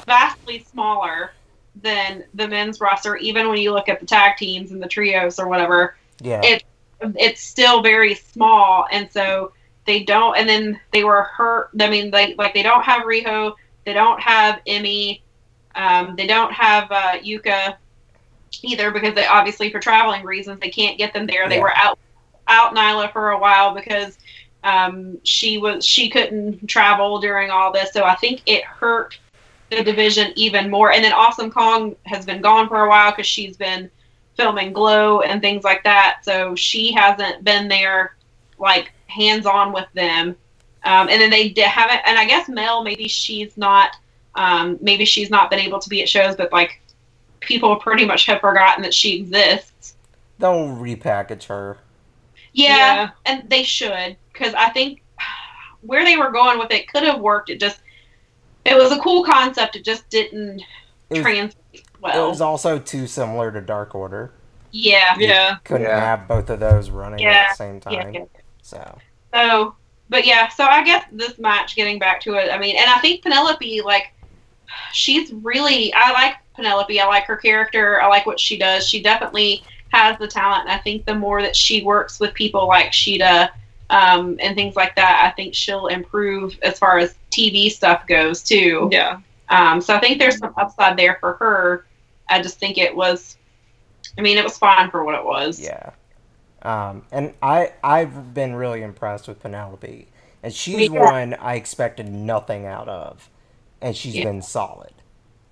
vastly 0.06 0.64
smaller 0.70 1.32
than 1.82 2.24
the 2.35 2.47
men's 2.48 2.81
roster. 2.81 3.16
Even 3.16 3.48
when 3.48 3.59
you 3.59 3.73
look 3.73 3.89
at 3.89 4.01
the 4.01 4.06
tag 4.06 4.36
teams 4.36 4.73
and 4.73 4.82
the 4.82 4.89
trios 4.89 5.39
or 5.39 5.48
whatever, 5.48 5.97
Yeah. 6.20 6.40
It- 6.44 6.64
it's 7.19 7.40
still 7.43 7.82
very 7.82 8.14
small, 8.14 8.86
and 8.93 9.10
so 9.10 9.52
they 9.86 10.05
don't. 10.05 10.36
And 10.36 10.48
then 10.48 10.78
they 10.93 11.02
were 11.02 11.23
hurt. 11.23 11.70
I 11.81 11.89
mean, 11.90 12.10
they 12.12 12.35
like 12.35 12.55
they 12.55 12.62
don't 12.62 12.85
have 12.85 13.02
Riho, 13.02 13.55
they 13.85 13.93
don't 13.93 14.20
have 14.20 14.60
Emi, 14.69 15.20
um, 15.74 16.14
they 16.14 16.27
don't 16.28 16.52
have 16.52 16.93
uh, 16.93 17.19
Yuka 17.19 17.74
either 18.62 18.90
because 18.93 19.14
they 19.14 19.27
obviously 19.27 19.70
for 19.70 19.81
traveling 19.81 20.23
reasons 20.24 20.60
they 20.60 20.69
can't 20.70 20.97
get 20.98 21.12
them 21.12 21.27
there. 21.27 21.48
They 21.48 21.56
Yeah. 21.56 21.62
were 21.62 21.77
out 21.77 21.98
out 22.47 22.74
Nyla 22.74 23.12
for 23.12 23.31
a 23.31 23.39
while 23.39 23.74
because 23.74 24.19
um, 24.62 25.19
she 25.24 25.59
was 25.59 25.85
she 25.85 26.09
couldn't 26.09 26.69
travel 26.69 27.19
during 27.20 27.51
all 27.51 27.73
this. 27.73 27.93
So 27.93 28.05
I 28.05 28.14
think 28.14 28.43
it 28.47 28.62
hurt 28.64 29.19
the 29.77 29.82
division 29.82 30.32
even 30.36 30.70
more. 30.70 30.93
And 30.93 31.03
then 31.03 31.12
Awesome 31.12 31.51
Kong 31.51 31.97
has 32.05 32.24
been 32.27 32.40
gone 32.43 32.69
for 32.69 32.85
a 32.85 32.89
while 32.89 33.11
because 33.11 33.27
she's 33.27 33.57
been 33.57 33.90
filming 34.36 34.73
Glow 34.73 35.20
and 35.20 35.40
things 35.40 35.65
like 35.65 35.82
that. 35.85 36.20
So 36.23 36.55
she 36.55 36.93
hasn't 36.93 37.44
been 37.44 37.69
there 37.69 38.16
like 38.59 38.93
hands 39.07 39.47
on 39.47 39.73
with 39.73 39.86
them. 39.94 40.36
Um, 40.85 41.09
and 41.09 41.20
then 41.20 41.31
they 41.31 41.49
d- 41.51 41.61
haven't. 41.62 42.01
And 42.07 42.19
I 42.19 42.27
guess 42.27 42.49
Mel 42.49 42.82
maybe 42.82 43.09
she's 43.09 43.57
not. 43.57 43.97
Um, 44.35 44.78
maybe 44.81 45.05
she's 45.05 45.28
not 45.31 45.51
been 45.51 45.59
able 45.59 45.78
to 45.78 45.89
be 45.90 46.01
at 46.03 46.09
shows, 46.09 46.36
but 46.36 46.51
like 46.53 46.81
people 47.40 47.77
pretty 47.77 48.07
much 48.07 48.24
have 48.27 48.40
forgotten 48.40 48.82
that 48.82 48.94
she 48.94 49.16
exists. 49.19 49.94
They'll 50.39 50.69
repackage 50.69 51.44
her. 51.44 51.78
Yeah, 52.55 52.77
Yeah. 52.77 53.11
and 53.27 53.49
they 53.51 53.62
should 53.62 54.16
because 54.32 54.55
I 54.55 54.70
think 54.70 55.03
where 55.82 56.05
they 56.05 56.16
were 56.16 56.31
going 56.31 56.59
with 56.59 56.70
it 56.70 56.89
could 56.89 57.03
have 57.03 57.20
worked. 57.20 57.51
It 57.51 57.61
just 57.61 57.82
it 58.64 58.76
was 58.76 58.93
a 58.93 58.98
cool 59.01 59.24
concept. 59.24 59.76
It 59.76 59.84
just 59.84 60.09
didn't 60.10 60.60
It 61.10 61.14
was, 61.18 61.22
translate 61.22 61.56
it 62.05 62.28
was 62.28 62.40
also 62.40 62.78
too 62.78 63.06
similar 63.06 63.51
to 63.52 63.60
Dark 63.60 63.94
Order. 63.94 64.32
yeah. 64.72 65.14
Yeah. 65.18 65.56
Couldn't 65.64 65.86
Yeah. 65.86 66.01
have 66.01 66.26
both 66.28 66.51
of 66.51 66.60
those 66.60 66.90
running 66.90 67.24
at 67.24 67.51
the 67.51 67.55
same 67.55 67.80
Yeah, 67.89 68.02
time. 68.02 68.14
yeah. 68.14 68.24
So 68.62 68.98
So, 69.34 69.74
but 70.09 70.26
yeah, 70.26 70.48
so 70.48 70.64
I 70.64 70.82
guess 70.84 71.05
this 71.12 71.39
match, 71.39 71.74
getting 71.76 71.98
back 71.98 72.20
to 72.22 72.34
it, 72.34 72.51
I 72.51 72.59
mean, 72.59 72.76
and 72.76 72.90
I 72.90 72.98
think 72.98 73.22
Penelope, 73.22 73.82
like, 73.82 74.12
she's 74.93 75.32
really, 75.32 75.93
I 75.94 76.12
like 76.12 76.36
Penelope. 76.55 77.01
I 77.01 77.06
like 77.06 77.24
her 77.24 77.36
character. 77.36 78.01
I 78.02 78.09
like 78.09 78.26
what 78.26 78.39
she 78.40 78.59
does. 78.59 78.89
She 78.89 79.02
definitely 79.02 79.62
has 79.90 80.18
the 80.18 80.26
talent. 80.28 80.62
And 80.62 80.70
I 80.72 80.78
think 80.78 81.06
the 81.06 81.14
more 81.14 81.40
that 81.43 81.55
she 81.56 81.82
works 81.82 82.18
with 82.20 82.34
people 82.34 82.66
like 82.66 82.93
Shida 82.93 83.51
um, 83.90 84.36
and 84.40 84.55
things 84.56 84.76
like 84.76 84.97
that, 84.97 85.22
I 85.24 85.34
think 85.34 85.55
she'll 85.55 85.86
improve 85.86 86.59
as 86.62 86.78
far 86.78 86.98
as 86.98 87.14
TV 87.33 87.71
stuff 87.71 88.07
goes, 88.07 88.43
too. 88.43 88.89
Yeah. 88.93 89.19
Um, 89.49 89.81
so 89.81 89.95
I 89.95 90.01
think 90.01 90.19
there's 90.19 90.39
some 90.39 90.55
upside 90.57 90.97
there 90.97 91.17
for 91.21 91.35
her. 91.35 91.87
I 92.29 92.41
just 92.41 92.59
think 92.59 92.79
it 92.79 92.95
was, 92.95 93.37
I 94.17 94.21
mean, 94.23 94.39
it 94.39 94.45
was 94.45 94.57
fine 94.59 94.91
for 94.91 95.05
what 95.05 95.15
it 95.15 95.25
was. 95.25 95.61
yeah. 95.61 95.91
Um, 96.63 97.05
and 97.11 97.35
I 97.43 97.73
I've 97.83 98.35
been 98.35 98.55
really 98.55 98.83
impressed 98.83 99.27
with 99.27 99.41
Penelope, 99.43 100.07
and 100.45 100.55
she's 100.55 100.89
too. 100.89 100.95
one 100.95 101.35
I 101.35 101.57
expected 101.57 102.09
nothing 102.09 102.67
out 102.67 102.89
of, 102.89 103.29
and 103.81 103.97
she's 103.97 104.15
Yeah. 104.15 104.25
been 104.27 104.43
solid. 104.43 104.93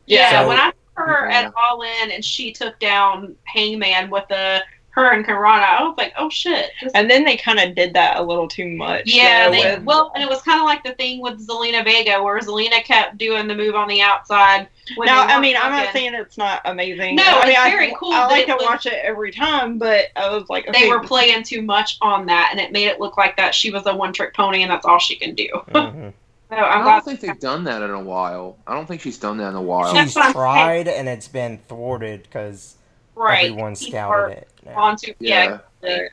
Yeah, 0.06 0.42
So- 0.42 0.48
when 0.48 0.58
I 0.60 0.66
saw 0.96 1.02
her 1.04 1.28
Yeah. 1.28 1.38
at 1.40 1.52
All 1.56 1.82
In 1.82 2.12
and 2.12 2.24
she 2.24 2.52
took 2.52 2.78
down 2.78 3.34
Hangman 3.44 4.08
with 4.08 4.28
the 4.28 4.62
her 4.92 5.12
and 5.12 5.24
Karana, 5.24 5.62
I 5.78 5.82
was 5.84 5.94
like, 5.96 6.12
oh 6.18 6.28
shit. 6.28 6.70
This- 6.82 6.92
And 6.94 7.08
then 7.08 7.24
they 7.24 7.36
kind 7.36 7.60
of 7.60 7.74
did 7.76 7.94
that 7.94 8.16
a 8.18 8.22
little 8.22 8.48
too 8.48 8.66
much. 8.68 9.02
yeah, 9.06 9.46
though, 9.48 9.52
they, 9.52 9.74
with- 9.76 9.84
well, 9.84 10.10
and 10.14 10.22
it 10.24 10.28
was 10.28 10.42
kind 10.42 10.58
of 10.60 10.64
like 10.66 10.82
the 10.82 10.92
thing 10.94 11.20
with 11.22 11.46
Zelina 11.46 11.84
Vega, 11.84 12.22
where 12.22 12.38
Zelina 12.40 12.82
kept 12.82 13.16
doing 13.16 13.46
the 13.46 13.54
move 13.54 13.74
on 13.76 13.86
the 13.88 14.00
outside. 14.02 14.68
When 14.96 15.06
Now, 15.06 15.22
I 15.26 15.38
mean, 15.40 15.56
I'm 15.56 15.70
not 15.70 15.92
saying 15.92 16.14
it's 16.14 16.36
not 16.36 16.60
amazing. 16.64 17.14
No, 17.14 17.22
I 17.24 17.40
mean, 17.42 17.50
it's 17.50 17.58
I, 17.58 17.70
very 17.70 17.94
cool, 17.98 18.12
I 18.12 18.22
but 18.24 18.30
like 18.32 18.46
to 18.46 18.54
was- 18.54 18.62
watch 18.64 18.86
it 18.86 18.94
every 19.04 19.30
time, 19.30 19.78
but 19.78 20.06
I 20.16 20.28
was 20.36 20.48
like, 20.48 20.64
they 20.66 20.70
okay, 20.70 20.88
were 20.90 21.00
playing 21.00 21.44
too 21.44 21.62
much 21.62 21.96
on 22.00 22.26
that, 22.26 22.48
and 22.50 22.58
it 22.58 22.72
made 22.72 22.86
it 22.88 22.98
look 22.98 23.16
like 23.16 23.36
that 23.36 23.54
she 23.54 23.70
was 23.70 23.86
a 23.86 23.94
one 23.94 24.12
trick 24.12 24.34
pony, 24.34 24.62
and 24.62 24.70
that's 24.70 24.84
all 24.86 24.98
she 24.98 25.16
can 25.16 25.34
do. 25.34 25.48
Mhm. 25.68 26.12
So 26.50 26.56
I 26.56 26.62
I'm 26.62 26.74
don't 26.78 26.82
glad. 26.84 27.04
think 27.04 27.20
they've 27.20 27.38
done 27.38 27.62
that 27.62 27.80
in 27.80 27.90
a 27.90 28.00
while. 28.02 28.56
I 28.66 28.74
don't 28.74 28.84
think 28.86 29.02
she's 29.02 29.18
done 29.18 29.36
that 29.36 29.50
in 29.50 29.54
a 29.54 29.62
while. 29.62 29.94
She's 29.94 30.14
tried, 30.14 30.88
and 30.88 31.08
it's 31.08 31.28
been 31.28 31.58
thwarted 31.68 32.24
because 32.24 32.74
right. 33.14 33.50
everyone 33.52 33.76
scouted 33.76 34.38
it. 34.38 34.48
Now. 34.64 34.78
Onto 34.78 35.14
yeah, 35.18 35.58
yeah. 35.82 36.08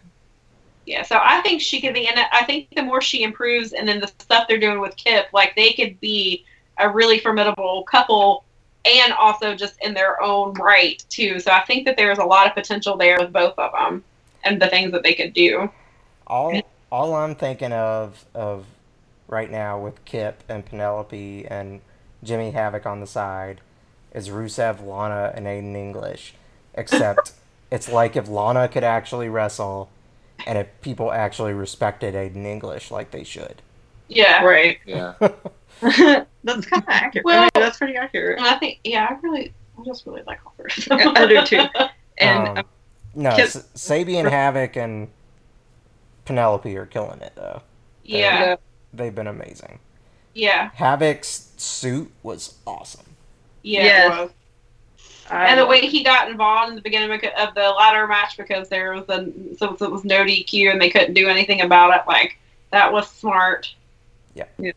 Yeah, 0.86 1.04
so 1.04 1.20
I 1.22 1.42
think 1.42 1.62
she 1.62 1.82
could 1.82 1.94
be, 1.94 2.08
and 2.08 2.18
I 2.18 2.46
think 2.46 2.70
the 2.74 2.82
more 2.82 3.02
she 3.02 3.24
improves, 3.24 3.74
and 3.74 3.86
then 3.86 4.00
the 4.00 4.08
stuff 4.08 4.48
they're 4.48 4.58
doing 4.58 4.80
with 4.80 4.96
Kip, 4.96 5.28
like 5.34 5.54
they 5.58 5.74
could 5.74 6.00
be 6.00 6.46
a 6.78 6.90
really 6.90 7.20
formidable 7.20 7.84
couple, 7.84 8.46
and 8.86 9.12
also 9.12 9.54
just 9.54 9.76
in 9.84 9.94
their 9.94 10.22
own 10.22 10.54
right 10.54 11.04
too. 11.10 11.42
So 11.42 11.52
I 11.52 11.66
think 11.66 11.86
that 11.86 11.98
there's 11.98 12.20
a 12.20 12.24
lot 12.24 12.48
of 12.48 12.54
potential 12.54 12.96
there 12.96 13.18
with 13.20 13.34
both 13.34 13.60
of 13.60 13.74
them, 13.74 14.02
and 14.46 14.62
the 14.62 14.70
things 14.70 14.94
that 14.94 15.04
they 15.04 15.14
could 15.14 15.34
do. 15.34 15.70
all 16.26 16.62
all 16.90 17.16
I'm 17.16 17.36
thinking 17.36 17.74
of 17.74 18.26
of 18.34 18.66
right 19.28 19.52
now 19.52 19.78
with 19.80 20.04
Kip 20.06 20.42
and 20.48 20.66
Penelope 20.66 21.46
and 21.48 21.82
Jimmy 22.24 22.52
Havoc 22.52 22.86
on 22.86 23.02
the 23.02 23.08
side 23.08 23.60
is 24.14 24.30
Rusev, 24.30 24.86
Lana, 24.86 25.34
and 25.36 25.46
Aiden 25.46 25.76
English. 25.76 26.34
Except 26.74 27.34
it's 27.72 27.90
like 27.90 28.16
if 28.16 28.28
Lana 28.30 28.68
could 28.68 28.84
actually 28.84 29.30
wrestle 29.30 29.90
and 30.46 30.58
if 30.58 30.68
people 30.82 31.12
actually 31.12 31.54
respected 31.54 32.14
Aiden 32.14 32.46
English 32.46 32.92
like 32.92 33.12
they 33.12 33.24
should. 33.24 33.62
Yeah, 34.08 34.44
right. 34.44 34.78
Yeah. 34.86 35.14
that's 35.82 36.66
kind 36.66 36.84
of 36.84 36.84
accurate. 36.88 37.26
I 37.26 37.30
Well- 37.30 37.42
mean, 37.42 37.50
that's 37.56 37.78
pretty 37.78 37.96
accurate. 37.96 38.40
I 38.40 38.58
think 38.58 38.80
yeah, 38.84 39.08
I 39.10 39.14
really, 39.22 39.54
I 39.80 39.84
just 39.86 40.06
really 40.06 40.24
like 40.26 40.40
all 40.46 40.54
three. 40.58 40.84
of 40.92 41.16
I 41.18 41.26
do 41.28 41.44
too. 41.46 41.66
And 42.20 42.48
Um, 42.48 42.58
um, 42.60 42.66
no, 43.16 43.36
Kip- 43.36 43.46
S- 43.48 43.68
Sabian 43.76 44.30
Havoc 44.30 44.76
and 44.78 45.10
Penelope 46.26 46.76
are 46.78 46.86
killing 46.86 47.22
it 47.22 47.34
though. 47.36 47.62
yeah, 48.04 48.56
They've 48.94 49.14
been 49.14 49.28
amazing. 49.28 49.80
yeah, 50.34 50.70
Havoc's 50.76 51.52
suit 51.58 52.12
was 52.24 52.56
awesome. 52.66 53.16
yeah. 53.64 53.84
Yes. 53.84 54.30
It 55.30 55.34
was. 55.34 55.40
I, 55.40 55.46
And 55.48 55.60
the 55.60 55.64
um, 55.64 55.70
way 55.70 55.82
he 55.82 56.04
got 56.04 56.30
involved 56.30 56.70
in 56.70 56.76
the 56.76 56.82
beginning 56.82 57.12
of 57.12 57.24
of 57.48 57.54
the 57.56 57.70
ladder 57.70 58.08
match 58.08 58.38
because 58.38 58.70
there 58.70 58.94
was 58.94 59.06
a 59.10 59.32
so 59.58 59.74
it 59.74 59.92
was 59.92 60.04
no 60.04 60.24
DQ 60.24 60.72
and 60.72 60.82
they 60.82 60.90
couldn't 60.90 61.14
do 61.14 61.28
anything 61.28 61.62
about 61.62 61.96
it. 61.96 62.02
Like 62.08 62.38
that 62.72 62.92
was 62.92 63.10
smart. 63.10 63.74
Yeah. 64.34 64.46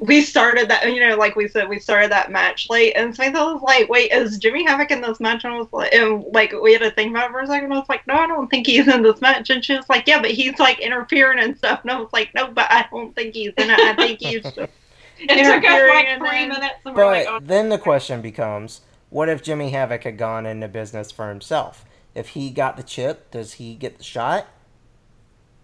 We 0.00 0.22
started 0.22 0.70
that, 0.70 0.90
you 0.90 1.06
know, 1.06 1.16
like 1.16 1.36
we 1.36 1.48
said, 1.48 1.68
we 1.68 1.78
started 1.78 2.10
that 2.10 2.30
match 2.30 2.70
late, 2.70 2.94
and 2.94 3.14
Samantha 3.14 3.40
was 3.52 3.60
like, 3.60 3.90
"Wait, 3.90 4.10
is 4.10 4.38
Jimmy 4.38 4.64
Havoc 4.64 4.90
in 4.90 5.02
this 5.02 5.20
match?" 5.20 5.44
And 5.44 5.52
I 5.52 5.58
was 5.58 5.68
like, 5.70 5.92
and 5.92 6.24
like 6.32 6.54
we 6.62 6.72
had 6.72 6.80
to 6.80 6.90
think 6.92 7.10
about 7.10 7.28
it 7.28 7.32
for 7.32 7.40
a 7.40 7.46
second. 7.46 7.70
I 7.70 7.78
was 7.78 7.88
like, 7.90 8.06
"No, 8.06 8.14
I 8.14 8.26
don't 8.26 8.48
think 8.48 8.66
he's 8.66 8.88
in 8.88 9.02
this 9.02 9.20
match." 9.20 9.50
And 9.50 9.62
she 9.62 9.76
was 9.76 9.86
like, 9.90 10.06
"Yeah, 10.06 10.22
but 10.22 10.30
he's 10.30 10.58
like 10.58 10.80
interfering 10.80 11.40
and 11.40 11.54
stuff." 11.58 11.82
And 11.82 11.90
I 11.90 12.00
was 12.00 12.08
like, 12.10 12.34
"No, 12.34 12.46
but 12.46 12.68
I 12.70 12.86
don't 12.90 13.14
think 13.14 13.34
he's 13.34 13.52
in 13.58 13.68
it. 13.68 13.78
I 13.78 13.94
think 13.94 14.20
he's." 14.20 14.42
just-" 14.44 14.58
It 15.18 15.28
took 15.28 15.36
us 15.38 15.46
Interfering 15.46 15.94
like 15.94 16.18
three 16.18 16.28
then- 16.30 16.48
minutes, 16.48 16.74
and 16.86 16.94
we're 16.96 17.04
But 17.04 17.06
like, 17.06 17.26
oh, 17.28 17.38
then 17.42 17.68
the 17.68 17.78
question 17.78 18.22
becomes, 18.22 18.80
what 19.10 19.28
if 19.28 19.42
Jimmy 19.42 19.70
Havoc 19.70 20.04
had 20.04 20.18
gone 20.18 20.46
into 20.46 20.68
business 20.68 21.10
for 21.10 21.28
himself? 21.28 21.84
If 22.14 22.28
he 22.30 22.50
got 22.50 22.76
the 22.76 22.82
chip, 22.82 23.30
does 23.30 23.54
he 23.54 23.74
get 23.74 23.98
the 23.98 24.04
shot? 24.04 24.46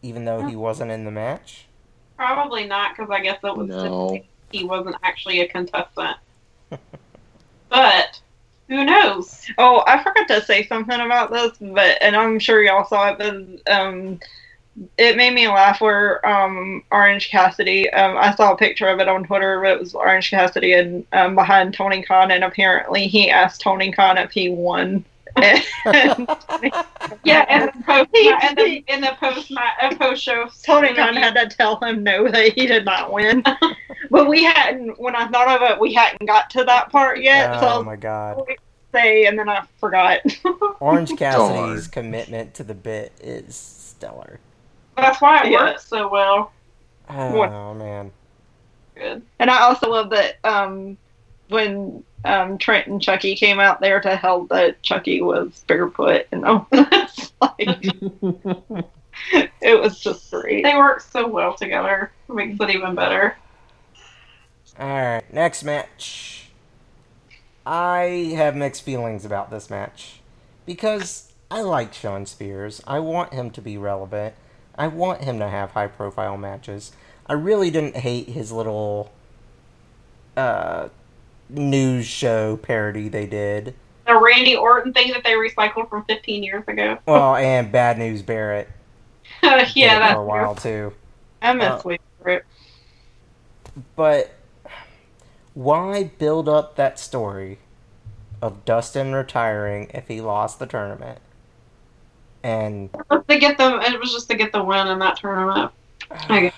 Even 0.03 0.25
though 0.25 0.47
he 0.47 0.57
wasn't 0.57 0.91
in 0.91 1.05
the 1.05 1.11
match? 1.11 1.67
probably 2.17 2.67
not 2.67 2.97
because 2.97 3.11
I 3.11 3.21
guess 3.21 3.39
it 3.43 3.57
was 3.57 3.69
No. 3.69 4.23
he 4.53 4.65
wasn't 4.65 4.97
actually 5.03 5.41
a 5.41 5.49
contestant. 5.49 6.17
but 7.69 8.21
who 8.69 8.85
knows? 8.85 9.47
Oh, 9.59 9.83
I 9.87 10.03
forgot 10.03 10.29
to 10.29 10.45
say 10.45 10.67
something 10.67 11.01
about 11.01 11.33
this, 11.33 11.57
but 11.61 11.99
and 12.01 12.15
I'm 12.15 12.39
sure 12.39 12.63
y'all 12.63 12.87
saw 12.87 13.13
it, 13.13 13.19
but 13.19 13.73
um, 13.73 14.21
it 14.99 15.17
made 15.17 15.35
me 15.35 15.49
laugh. 15.49 15.81
Where 15.81 16.25
um, 16.27 16.83
Orange 16.91 17.29
Cassidy, 17.29 17.91
um, 17.91 18.17
I 18.17 18.35
saw 18.35 18.53
a 18.53 18.57
picture 18.57 18.89
of 18.89 19.01
it 19.01 19.09
on 19.09 19.25
Twitter. 19.25 19.61
But 19.61 19.73
it 19.73 19.81
was 19.81 19.95
Orange 19.95 20.31
Cassidy 20.31 20.73
and 20.73 21.07
um, 21.13 21.35
behind 21.35 21.75
Tony 21.75 22.03
Khan, 22.03 22.31
and 22.31 22.45
apparently 22.45 23.07
he 23.07 23.31
asked 23.31 23.61
Tony 23.61 23.93
Khan 23.93 24.19
if 24.19 24.31
he 24.33 24.49
won. 24.51 25.05
Yeah, 27.25 27.45
and 27.49 27.69
the 27.69 27.85
post 27.85 28.11
and 28.15 28.57
the 28.57 28.85
in 28.89 29.01
the 29.01 29.17
post 29.19 29.53
uh, 29.53 29.95
post 29.97 30.23
show. 30.23 30.49
Tony 30.65 30.95
Khan 30.95 31.15
had 31.15 31.35
to 31.35 31.57
tell 31.57 31.81
him 31.81 32.03
no 32.03 32.29
that 32.31 32.53
he 32.53 32.67
did 32.67 32.85
not 32.85 33.13
win. 33.13 33.43
but 34.11 34.29
we 34.29 34.45
hadn't. 34.45 34.99
When 35.01 35.15
I 35.15 35.29
thought 35.29 35.49
of 35.49 35.71
it, 35.71 35.81
we 35.81 35.95
hadn't 35.95 36.27
got 36.27 36.51
to 36.51 36.65
that 36.65 36.91
part 36.91 37.21
yet. 37.21 37.63
oh 37.63 37.79
was 37.79 37.87
my 37.87 37.97
god. 37.97 38.43
say, 38.93 39.27
and 39.27 39.39
then 39.39 39.49
I 39.49 39.63
forgot. 39.79 40.21
Orange 40.81 41.17
Cassidy's 41.17 41.87
Darn. 41.87 42.05
commitment 42.05 42.55
to 42.55 42.65
the 42.65 42.75
bit 42.75 43.13
is 43.21 43.55
stellar. 43.55 44.41
That's 44.97 45.21
why 45.21 45.45
it 45.45 45.53
Yeah. 45.53 45.71
works 45.71 45.87
so 45.87 46.09
well. 46.09 46.53
What? 47.07 47.51
Oh 47.51 47.75
man. 47.75 48.13
Good. 48.95 49.23
And 49.39 49.51
I 49.51 49.63
also 49.63 49.91
love 49.91 50.11
that 50.11 50.37
um, 50.45 50.97
when 51.49 52.05
um, 52.25 52.59
Trent 52.59 52.87
and 52.87 53.01
Chucky 53.03 53.35
came 53.35 53.59
out 53.59 53.81
there 53.81 54.01
to 54.01 54.17
help, 54.17 54.49
that 54.51 54.83
Chucky 54.83 55.23
was 55.23 55.65
barefoot, 55.67 56.27
and 56.33 56.45
I 56.45 56.65
was 56.71 57.33
like, 57.41 57.95
it 59.61 59.81
was 59.81 59.99
just 60.01 60.31
great. 60.31 60.63
They 60.63 60.77
work 60.77 61.01
so 61.01 61.27
well 61.27 61.55
together. 61.55 62.13
It 62.29 62.35
makes 62.35 62.61
it 62.61 62.71
even 62.71 62.95
better. 62.95 63.37
Alright, 64.79 65.33
next 65.33 65.65
match. 65.65 66.51
I 67.67 68.33
have 68.37 68.57
mixed 68.57 68.83
feelings 68.83 69.25
about 69.25 69.51
this 69.51 69.71
match. 69.71 70.21
Because 70.67 71.33
I 71.51 71.61
like 71.61 71.93
Shawn 71.93 72.27
Spears. 72.27 72.81
I 72.87 72.99
want 73.01 73.33
him 73.35 73.51
to 73.51 73.61
be 73.61 73.77
relevant. 73.77 74.35
I 74.77 74.89
want 74.89 75.23
him 75.23 75.39
to 75.39 75.49
have 75.49 75.73
high 75.73 75.87
profile 75.87 76.37
matches. 76.37 76.93
I 77.27 77.35
really 77.35 77.71
didn't 77.71 77.97
hate 77.97 78.29
his 78.29 78.51
little 78.53 79.13
uh, 80.37 80.89
news 81.49 82.07
show 82.07 82.57
parody 82.57 83.09
they 83.09 83.27
did. 83.27 83.75
The 84.07 84.19
Randy 84.19 84.57
Orton 84.57 84.93
thing 84.93 85.13
that 85.13 85.23
they 85.25 85.33
recycled 85.33 85.89
from 85.89 86.05
15 86.07 86.43
years 86.43 86.65
ago. 86.67 86.99
Well, 87.07 87.37
and 87.37 87.71
Bad 87.71 87.99
News 87.99 88.23
Barrett 88.23 88.69
yeah, 89.43 89.99
that's 89.99 90.15
for 90.15 90.21
a 90.21 90.25
while 90.25 90.55
too. 90.55 90.93
I 91.41 91.53
miss 91.55 91.67
Uh, 91.67 91.81
Sweet 91.81 92.01
Rick. 92.23 92.45
But 93.97 94.33
why 95.55 96.05
build 96.05 96.49
up 96.49 96.77
that 96.77 96.99
story 96.99 97.59
of 98.41 98.65
Dustin 98.65 99.13
retiring 99.15 99.91
if 99.95 100.09
he 100.09 100.21
lost 100.21 100.59
the 100.59 100.67
tournament? 100.67 101.19
And 102.43 102.91
to 103.29 103.39
get 103.39 103.59
them. 103.59 103.81
It 103.81 103.99
was 104.01 104.13
just 104.13 104.29
to 104.31 104.37
get 104.37 104.53
the 104.53 104.63
win 104.63 104.89
in 104.89 104.99
that 104.99 105.17
tournament. 105.17 105.71
Okay. 106.31 106.53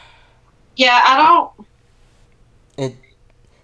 Yeah, 0.75 1.01
I 1.05 1.17
don't. 1.17 1.69
it 2.77 2.97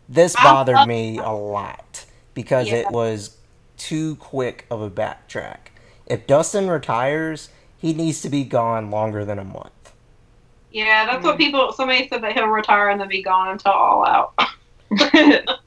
this 0.08 0.36
I 0.36 0.44
bothered 0.44 0.86
me 0.86 1.18
a 1.18 1.30
lot 1.30 2.04
because 2.32 2.68
Yeah. 2.68 2.76
it 2.76 2.90
was 2.92 3.36
too 3.76 4.14
quick 4.16 4.66
of 4.70 4.80
a 4.80 4.88
backtrack. 4.88 5.72
If 6.06 6.28
Dustin 6.28 6.68
retires, 6.68 7.48
he 7.76 7.92
needs 7.92 8.20
to 8.22 8.28
be 8.28 8.44
gone 8.44 8.92
longer 8.92 9.24
than 9.24 9.40
a 9.40 9.44
month. 9.44 9.92
Yeah, 10.70 11.06
that's 11.06 11.24
what 11.24 11.32
mm-hmm. 11.32 11.44
people. 11.44 11.72
Somebody 11.72 12.08
said 12.08 12.22
that 12.22 12.34
he'll 12.34 12.46
retire 12.46 12.90
and 12.90 13.00
then 13.00 13.08
be 13.08 13.22
gone 13.22 13.48
until 13.48 13.72
all 13.72 14.06
out. 14.06 14.34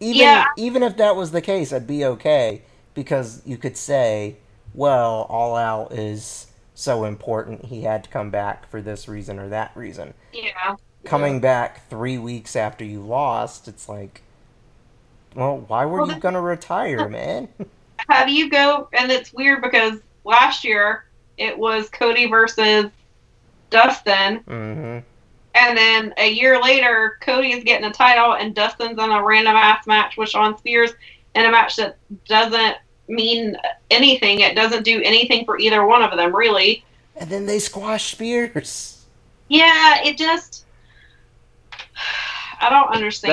Even 0.00 0.20
Yeah. 0.20 0.46
even 0.56 0.82
if 0.82 0.96
that 0.98 1.16
was 1.16 1.30
the 1.30 1.40
case, 1.40 1.72
I'd 1.72 1.86
be 1.86 2.04
okay 2.04 2.62
because 2.94 3.40
you 3.46 3.56
could 3.56 3.76
say, 3.76 4.36
well, 4.74 5.26
All 5.30 5.56
Out 5.56 5.92
is 5.92 6.48
so 6.74 7.04
important, 7.04 7.66
he 7.66 7.82
had 7.82 8.04
to 8.04 8.10
come 8.10 8.30
back 8.30 8.68
for 8.68 8.82
this 8.82 9.08
reason 9.08 9.38
or 9.38 9.48
that 9.48 9.72
reason. 9.76 10.14
yeah. 10.32 10.76
Coming 11.04 11.40
back 11.40 11.88
three 11.88 12.18
weeks 12.18 12.56
after 12.56 12.84
you 12.84 13.00
lost, 13.00 13.68
it's 13.68 13.88
like, 13.88 14.22
well, 15.34 15.58
why 15.58 15.84
were 15.84 16.00
Well, 16.00 16.08
you 16.08 16.16
gonna 16.16 16.40
retire, 16.40 17.08
man? 17.08 17.48
Have 18.08 18.28
you 18.28 18.50
go? 18.50 18.88
And 18.92 19.10
it's 19.10 19.32
weird 19.32 19.62
because 19.62 20.00
last 20.24 20.64
year 20.64 21.04
it 21.36 21.56
was 21.58 21.88
Cody 21.90 22.26
versus 22.26 22.90
Dustin, 23.70 24.44
hmm 24.46 24.98
and 25.54 25.78
then 25.78 26.14
a 26.18 26.30
year 26.30 26.60
later 26.60 27.16
Cody 27.22 27.52
is 27.52 27.64
getting 27.64 27.86
a 27.86 27.92
title 27.92 28.34
and 28.34 28.54
Dustin's 28.54 28.98
on 28.98 29.10
a 29.10 29.22
random 29.22 29.54
ass 29.56 29.86
match 29.86 30.16
with 30.16 30.28
Shawn 30.28 30.56
Spears 30.58 30.92
in 31.34 31.44
a 31.46 31.50
match 31.50 31.76
that 31.76 31.98
doesn't 32.28 32.76
mean 33.08 33.56
anything. 33.90 34.40
It 34.40 34.54
doesn't 34.54 34.82
do 34.84 35.00
anything 35.02 35.44
for 35.44 35.58
either 35.58 35.84
one 35.86 36.02
of 36.02 36.16
them, 36.16 36.34
really. 36.34 36.84
And 37.16 37.30
then 37.30 37.46
they 37.46 37.58
squash 37.58 38.12
Spears. 38.12 39.04
Yeah, 39.48 40.02
it 40.04 40.16
just. 40.16 40.64
I 42.60 42.70
don't 42.70 42.88
understand. 42.94 43.32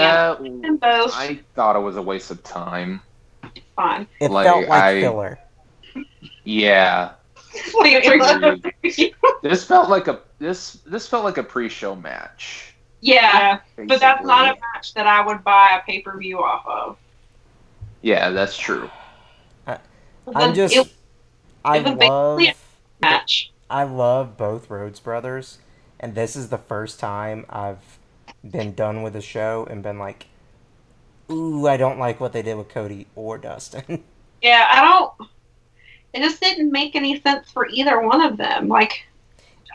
That 0.63 0.79
both 0.79 1.11
I 1.15 1.39
thought 1.55 1.75
it 1.75 1.79
was 1.79 1.95
a 1.97 2.01
waste 2.01 2.31
of 2.31 2.43
time. 2.43 3.01
fine. 3.75 4.07
It 4.19 4.29
Like, 4.31 4.45
felt 4.45 4.67
like 4.67 4.83
I- 4.83 5.01
filler. 5.01 5.39
Yeah, 6.43 7.11
yeah, 7.83 8.55
this 9.43 9.63
felt 9.63 9.89
like 9.89 10.07
a 10.07 10.21
this 10.39 10.73
this 10.85 11.07
felt 11.07 11.23
like 11.23 11.37
a 11.37 11.43
pre-show 11.43 11.95
match. 11.95 12.73
Yeah. 13.01 13.59
But 13.75 13.99
that's 13.99 14.25
not 14.25 14.57
a 14.57 14.59
match 14.73 14.93
that 14.95 15.05
I 15.05 15.25
would 15.25 15.43
buy 15.43 15.79
a 15.79 15.85
pay 15.85 16.01
per 16.01 16.17
view 16.17 16.39
off 16.43 16.65
of. 16.65 16.97
Yeah, 18.01 18.29
that's 18.31 18.57
true. 18.57 18.89
I'm 20.35 20.53
just, 20.53 20.75
It- 20.75 20.93
I 21.63 21.77
it 21.77 21.85
was 21.85 21.95
love, 21.95 22.39
match. 23.01 23.51
I 23.69 23.83
love 23.83 24.37
both 24.37 24.69
Rhodes 24.69 24.99
brothers, 24.99 25.59
and 25.99 26.15
this 26.15 26.35
is 26.35 26.49
the 26.49 26.57
first 26.57 26.99
time 26.99 27.45
I've 27.49 27.99
been 28.49 28.73
done 28.73 29.03
with 29.03 29.15
a 29.15 29.21
show 29.21 29.67
and 29.69 29.83
been 29.83 29.99
like, 29.99 30.25
ooh, 31.29 31.67
I 31.67 31.77
don't 31.77 31.99
like 31.99 32.19
what 32.19 32.33
they 32.33 32.41
did 32.41 32.57
with 32.57 32.69
Cody 32.69 33.07
or 33.15 33.37
Dustin. 33.37 34.03
Yeah, 34.43 34.67
I 34.71 34.81
don't. 34.81 35.29
It 36.13 36.21
just 36.23 36.41
didn't 36.41 36.71
make 36.71 36.95
any 36.95 37.21
sense 37.21 37.51
for 37.51 37.67
either 37.67 38.01
one 38.01 38.21
of 38.21 38.37
them. 38.37 38.67
Like, 38.69 39.03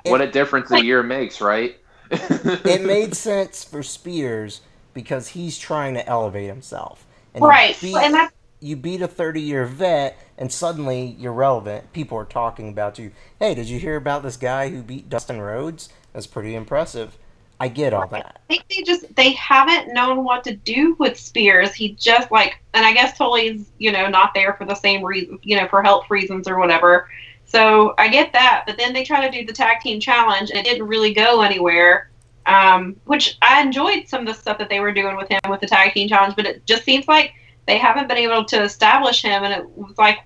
what 0.02 0.20
a 0.20 0.26
difference 0.28 0.72
a 0.72 0.84
year 0.84 1.04
makes, 1.04 1.40
right? 1.40 1.76
it 2.10 2.82
made 2.84 3.14
sense 3.14 3.62
for 3.62 3.84
Spears 3.84 4.62
because 4.92 5.28
he's 5.28 5.56
trying 5.56 5.94
to 5.94 6.04
elevate 6.08 6.48
himself. 6.48 7.06
And 7.32 7.44
right? 7.44 7.78
beat- 7.80 7.96
And 7.96 8.12
that's 8.14 8.34
you 8.60 8.76
beat 8.76 9.02
a 9.02 9.08
30 9.08 9.40
year 9.40 9.66
vet 9.66 10.18
and 10.38 10.52
suddenly 10.52 11.16
you're 11.18 11.32
relevant. 11.32 11.92
People 11.92 12.18
are 12.18 12.24
talking 12.24 12.68
about 12.68 12.98
you. 12.98 13.12
Hey, 13.38 13.54
did 13.54 13.68
you 13.68 13.78
hear 13.78 13.96
about 13.96 14.22
this 14.22 14.36
guy 14.36 14.68
who 14.68 14.82
beat 14.82 15.08
Dustin 15.08 15.40
Rhodes? 15.40 15.88
That's 16.12 16.26
pretty 16.26 16.54
impressive. 16.54 17.18
I 17.58 17.68
get 17.68 17.94
all 17.94 18.06
that. 18.08 18.40
I 18.50 18.52
think 18.52 18.68
they 18.68 18.82
just 18.82 19.14
they 19.16 19.32
haven't 19.32 19.92
known 19.94 20.24
what 20.24 20.44
to 20.44 20.54
do 20.54 20.94
with 20.98 21.18
Spears. 21.18 21.72
He 21.72 21.94
just 21.94 22.30
like, 22.30 22.58
and 22.74 22.84
I 22.84 22.92
guess 22.92 23.16
Tully's 23.16 23.70
you 23.78 23.90
know 23.92 24.08
not 24.08 24.34
there 24.34 24.52
for 24.54 24.66
the 24.66 24.74
same 24.74 25.02
reason, 25.02 25.38
you 25.42 25.56
know, 25.56 25.66
for 25.68 25.82
health 25.82 26.10
reasons 26.10 26.48
or 26.48 26.58
whatever. 26.58 27.08
So 27.46 27.94
I 27.96 28.08
get 28.08 28.32
that, 28.32 28.64
but 28.66 28.76
then 28.76 28.92
they 28.92 29.04
try 29.04 29.26
to 29.26 29.30
do 29.30 29.46
the 29.46 29.52
tag 29.52 29.80
team 29.80 30.00
challenge 30.00 30.50
and 30.50 30.58
it 30.58 30.64
didn't 30.64 30.86
really 30.86 31.14
go 31.14 31.40
anywhere. 31.40 32.10
Um, 32.44 32.94
which 33.06 33.38
I 33.42 33.60
enjoyed 33.60 34.06
some 34.06 34.20
of 34.20 34.26
the 34.28 34.40
stuff 34.40 34.58
that 34.58 34.68
they 34.68 34.78
were 34.78 34.92
doing 34.92 35.16
with 35.16 35.28
him 35.28 35.40
with 35.48 35.60
the 35.60 35.66
tag 35.66 35.94
team 35.94 36.08
challenge, 36.08 36.36
but 36.36 36.46
it 36.46 36.64
just 36.64 36.84
seems 36.84 37.08
like 37.08 37.34
they 37.66 37.78
haven't 37.78 38.08
been 38.08 38.16
able 38.16 38.44
to 38.44 38.62
establish 38.62 39.22
him, 39.22 39.42
and 39.44 39.52
it 39.52 39.68
was 39.76 39.96
like 39.98 40.20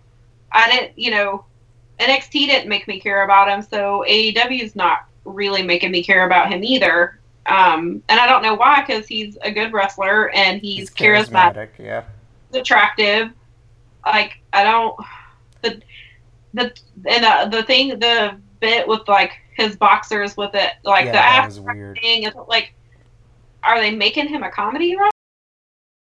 I 0.52 0.70
didn't, 0.70 0.98
you 0.98 1.10
know, 1.10 1.44
NXT 1.98 2.46
didn't 2.46 2.68
make 2.68 2.88
me 2.88 3.00
care 3.00 3.22
about 3.22 3.48
him, 3.48 3.62
so 3.62 4.04
AEW's 4.08 4.74
not 4.74 5.06
really 5.24 5.62
making 5.62 5.90
me 5.90 6.02
care 6.02 6.26
about 6.26 6.50
him 6.50 6.64
either. 6.64 7.18
Um, 7.46 8.02
and 8.08 8.20
I 8.20 8.26
don't 8.26 8.42
know 8.42 8.54
why, 8.54 8.84
because 8.86 9.06
he's 9.06 9.36
a 9.42 9.50
good 9.50 9.72
wrestler 9.72 10.30
and 10.30 10.60
he's, 10.60 10.90
charismatic, 10.90 11.70
Yeah. 11.78 12.04
attractive. 12.52 13.30
Like 14.04 14.38
I 14.52 14.64
don't 14.64 14.96
the 15.62 15.82
the 16.54 16.72
and 17.06 17.24
uh, 17.24 17.48
the 17.48 17.62
thing 17.64 17.98
the 17.98 18.36
bit 18.60 18.86
with 18.88 19.06
like 19.08 19.32
his 19.56 19.76
boxers 19.76 20.36
with 20.36 20.54
it 20.54 20.72
like 20.84 21.06
yeah, 21.06 21.12
the 21.12 21.18
ass 21.18 21.58
thing 22.00 22.24
is 22.24 22.34
like 22.48 22.74
are 23.62 23.78
they 23.78 23.90
making 23.94 24.26
him 24.26 24.42
a 24.42 24.50
comedy 24.50 24.96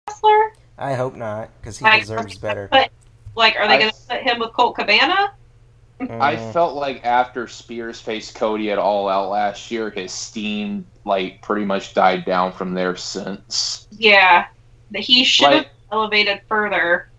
wrestler? 0.07 0.53
I 0.77 0.93
hope 0.93 1.15
not, 1.15 1.49
because 1.59 1.77
he 1.79 1.85
Like, 1.85 2.01
deserves 2.01 2.37
better. 2.37 2.67
But 2.71 2.91
like, 3.35 3.55
are 3.55 3.67
they 3.67 3.77
going 3.79 3.91
to 3.91 3.97
put 4.09 4.21
him 4.21 4.39
with 4.39 4.53
Colt 4.53 4.75
Cabana? 4.75 5.31
I 5.99 6.35
Mm. 6.35 6.53
felt 6.53 6.75
like 6.75 7.03
after 7.03 7.47
Spears 7.47 7.99
faced 7.99 8.35
Cody 8.35 8.69
at 8.71 8.77
All 8.77 9.09
Out 9.09 9.29
last 9.31 9.71
year, 9.71 9.89
his 9.89 10.11
steam 10.11 10.85
like 11.05 11.41
pretty 11.41 11.65
much 11.65 11.95
died 11.95 12.23
down 12.25 12.51
from 12.51 12.75
there 12.75 12.95
since. 12.95 13.87
Yeah, 13.91 14.45
he 14.93 15.23
should 15.23 15.51
have 15.51 15.65
elevated 15.91 16.41
further. 16.47 17.09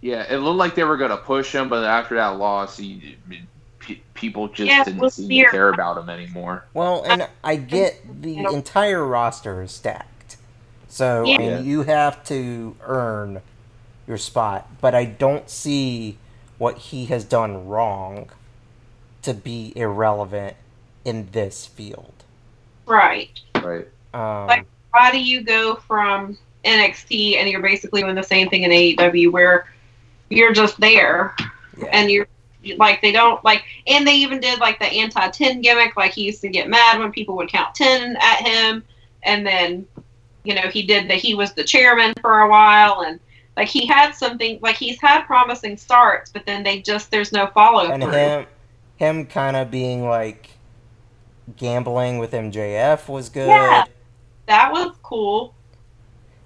yeah, 0.00 0.24
it 0.28 0.38
looked 0.38 0.58
like 0.58 0.74
they 0.74 0.82
were 0.82 0.96
gonna 0.96 1.16
push 1.16 1.52
him, 1.54 1.68
but 1.68 1.84
after 1.84 2.16
that 2.16 2.38
loss, 2.38 2.76
he, 2.76 3.16
pe- 3.78 4.00
people 4.14 4.48
just 4.48 4.68
Yeah, 4.70 4.82
didn't 4.82 5.08
seem 5.10 5.26
Spears. 5.26 5.50
to 5.52 5.56
care 5.56 5.68
about 5.68 5.96
him 5.96 6.10
anymore. 6.10 6.64
Well, 6.74 7.04
and 7.08 7.28
I 7.44 7.54
get 7.56 8.22
the 8.22 8.38
entire 8.52 9.04
roster 9.06 9.62
is 9.62 9.70
stacked. 9.70 10.15
So, 10.96 11.26
I 11.26 11.28
Yeah. 11.28 11.36
mean, 11.36 11.66
you 11.66 11.82
have 11.82 12.24
to 12.24 12.74
earn 12.80 13.42
your 14.08 14.16
spot. 14.16 14.66
But 14.80 14.94
I 14.94 15.04
don't 15.04 15.50
see 15.50 16.16
what 16.56 16.78
he 16.78 17.04
has 17.06 17.22
done 17.22 17.66
wrong 17.68 18.30
to 19.20 19.34
be 19.34 19.74
irrelevant 19.76 20.56
in 21.04 21.28
this 21.32 21.66
field. 21.66 22.24
Right. 22.86 23.38
Right. 23.56 23.86
Um, 24.14 24.46
Like- 24.46 24.64
Why 24.92 25.10
do 25.10 25.18
you 25.18 25.42
go 25.42 25.74
from 25.74 26.38
NXT 26.64 27.36
and 27.36 27.50
you're 27.50 27.60
basically 27.60 28.00
doing 28.00 28.14
the 28.14 28.22
same 28.22 28.48
thing 28.48 28.62
in 28.62 28.70
AEW 28.72 29.30
where 29.30 29.66
you're 30.30 30.54
just 30.54 30.80
there 30.80 31.36
yeah. 31.76 31.88
and 31.92 32.10
you're 32.10 32.26
like 32.78 33.02
they 33.02 33.12
don't 33.12 33.44
like 33.44 33.64
and 33.86 34.08
they 34.08 34.14
even 34.14 34.40
did 34.40 34.58
like 34.60 34.78
the 34.78 34.86
anti 34.86 35.28
10 35.28 35.60
gimmick 35.60 35.94
like 35.96 36.12
he 36.14 36.22
used 36.22 36.40
to 36.40 36.48
get 36.48 36.68
mad 36.70 36.98
when 36.98 37.12
people 37.12 37.36
would 37.36 37.48
count 37.48 37.74
10 37.74 38.16
at 38.16 38.38
him 38.38 38.82
and 39.24 39.46
then 39.46 39.86
you 40.46 40.54
know 40.54 40.68
he 40.68 40.82
did 40.82 41.08
that 41.10 41.18
he 41.18 41.34
was 41.34 41.52
the 41.54 41.64
chairman 41.64 42.12
for 42.20 42.40
a 42.40 42.48
while 42.48 43.02
and 43.02 43.20
like 43.56 43.68
he 43.68 43.86
had 43.86 44.12
something 44.12 44.58
like 44.62 44.76
he's 44.76 45.00
had 45.00 45.24
promising 45.24 45.76
starts 45.76 46.30
but 46.30 46.44
then 46.46 46.62
they 46.62 46.80
just 46.80 47.10
there's 47.10 47.32
no 47.32 47.46
follow 47.48 47.90
and 47.90 48.02
through 48.02 48.12
him, 48.12 48.46
him 48.96 49.26
kind 49.26 49.56
of 49.56 49.70
being 49.70 50.08
like 50.08 50.50
gambling 51.56 52.18
with 52.18 52.32
MJF 52.32 53.08
was 53.08 53.28
good. 53.28 53.46
Yeah. 53.46 53.84
that 54.46 54.72
was 54.72 54.96
cool 55.02 55.54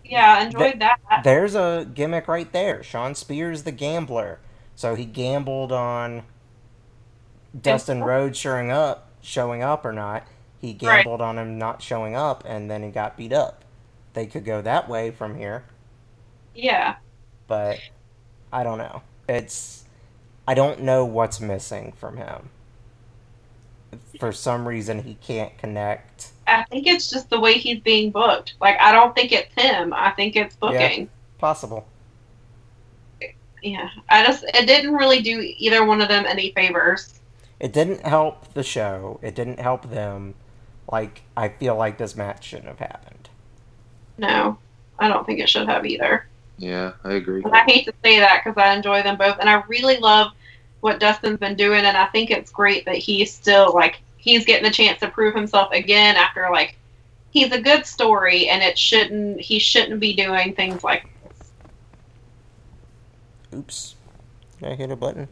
yeah 0.05 0.39
I 0.39 0.44
enjoyed 0.44 0.81
that 0.81 0.98
There's 1.24 1.55
a 1.55 1.89
gimmick 1.94 2.27
right 2.27 2.51
there. 2.52 2.82
Shawn 2.82 3.14
Spears, 3.14 3.62
the 3.62 3.72
gambler. 3.72 4.40
So 4.74 4.94
he 4.94 5.05
gambled 5.05 5.72
on 5.72 6.24
Dustin 7.59 8.02
Rhodes 8.02 8.39
showing 8.39 8.70
up, 8.70 9.10
showing 9.20 9.62
up 9.62 9.85
or 9.85 9.93
not. 9.93 10.27
He 10.59 10.72
gambled 10.72 11.20
on 11.20 11.39
him 11.39 11.59
not 11.59 11.82
showing 11.82 12.16
up, 12.16 12.44
and 12.47 12.70
then 12.70 12.82
he 12.82 12.90
got 12.90 13.16
beat 13.16 13.32
up. 13.32 13.60
They 14.12 14.27
could 14.27 14.45
go 14.45 14.62
that 14.62 14.89
way 14.89 15.11
from 15.11 15.35
here, 15.37 15.65
yeah 16.55 16.97
but 17.47 17.82
I 18.53 18.62
don't 18.65 18.78
know. 18.78 19.03
It's 19.28 19.85
I 20.47 20.55
don't 20.55 20.81
know 20.82 21.05
what's 21.05 21.41
missing 21.41 21.93
from 21.93 22.16
him. 22.19 22.51
For 24.19 24.31
some 24.32 24.69
reason, 24.69 25.03
he 25.03 25.16
can't 25.16 25.57
connect. 25.59 26.32
I 26.47 26.65
think 26.65 26.87
it's 26.87 27.09
just 27.11 27.31
the 27.31 27.41
way 27.41 27.55
he's 27.55 27.81
being 27.81 28.11
booked 28.11 28.55
like 28.61 28.77
I 28.81 28.93
don't 28.93 29.15
think 29.15 29.32
it's 29.32 29.53
him 29.55 29.93
I 29.95 30.11
think 30.11 30.37
it's 30.37 30.57
booking 30.57 31.09
Possible. 31.39 31.89
yeah 33.62 33.89
I 34.09 34.24
just 34.24 34.45
it 34.55 34.66
didn't 34.66 34.95
really 34.95 35.20
do 35.23 35.41
either 35.59 35.85
one 35.85 36.01
of 36.01 36.09
them 36.09 36.24
any 36.27 36.53
favors 36.53 37.20
It 37.61 37.73
didn't 37.73 38.05
help 38.05 38.53
the 38.55 38.62
show. 38.65 39.20
It 39.23 39.35
didn't 39.37 39.61
help 39.61 39.89
them. 39.91 40.35
Like 40.91 41.23
I 41.37 41.49
feel 41.49 41.77
like 41.77 41.99
this 41.99 42.16
match 42.16 42.45
shouldn't 42.45 42.69
have 42.69 42.78
happened. 42.81 43.19
No, 44.19 44.59
I 44.99 45.09
don't 45.09 45.24
think 45.27 45.41
it 45.41 45.49
should 45.49 45.69
have 45.69 45.87
either. 45.87 46.27
Yeah, 46.59 46.93
I 47.05 47.12
agree. 47.12 47.43
And 47.43 47.55
I 47.55 47.62
hate 47.65 47.87
to 47.87 47.95
say 48.05 48.19
that 48.20 48.43
because 48.45 48.61
I 48.62 48.74
enjoy 48.74 49.03
them 49.03 49.16
both, 49.16 49.39
and 49.41 49.49
I 49.49 49.62
really 49.69 49.97
love 49.99 50.32
what 50.81 51.01
Dustin's 51.01 51.39
been 51.39 51.57
doing, 51.57 51.85
and 51.85 51.97
I 51.97 52.07
think 52.07 52.31
it's 52.31 52.51
great 52.51 52.85
that 52.85 52.97
he's 52.97 53.32
still 53.32 53.73
like 53.74 54.01
he's 54.19 54.45
getting 54.45 54.66
a 54.66 54.73
chance 54.73 55.01
to 55.01 55.09
prove 55.09 55.35
himself 55.35 55.73
again 55.73 56.16
after 56.16 56.49
like 56.53 56.77
he's 57.31 57.53
a 57.53 57.61
good 57.61 57.87
story, 57.87 58.49
and 58.49 58.62
it 58.62 58.77
shouldn't 58.78 59.41
he 59.41 59.59
shouldn't 59.59 60.01
be 60.01 60.15
doing 60.15 60.55
things 60.55 60.85
like 60.85 61.05
this. 61.24 61.51
Oops. 63.59 63.95
Did 64.61 64.69
I 64.73 64.74
hit 64.74 64.91
a 64.91 64.97
button? 64.97 65.28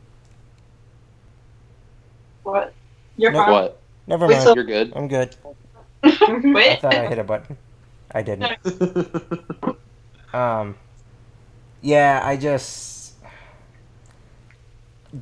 What? 2.42 2.72
You're 3.18 3.32
No, 3.32 3.38
fine. 3.44 3.52
What? 3.52 3.80
Never 4.06 4.28
mind. 4.28 4.42
so- 4.42 4.54
You're 4.54 4.64
good. 4.64 4.92
I'm 4.96 5.08
good. 5.08 5.36
I 6.02 6.78
thought 6.80 6.94
I 6.94 7.06
hit 7.08 7.18
a 7.18 7.24
button. 7.24 7.58
I 8.12 8.22
didn't. 8.22 8.58
Um, 10.32 10.76
yeah, 11.80 12.20
I 12.22 12.36
just 12.36 13.14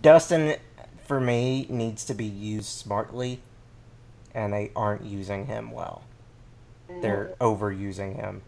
Dustin 0.00 0.56
for 1.04 1.20
me 1.20 1.66
needs 1.68 2.04
to 2.06 2.14
be 2.14 2.24
used 2.24 2.66
smartly, 2.66 3.40
and 4.34 4.52
they 4.52 4.72
aren't 4.74 5.04
using 5.04 5.46
him 5.46 5.70
well. 5.70 6.02
They're 7.00 7.34
overusing 7.40 8.16
him. 8.16 8.42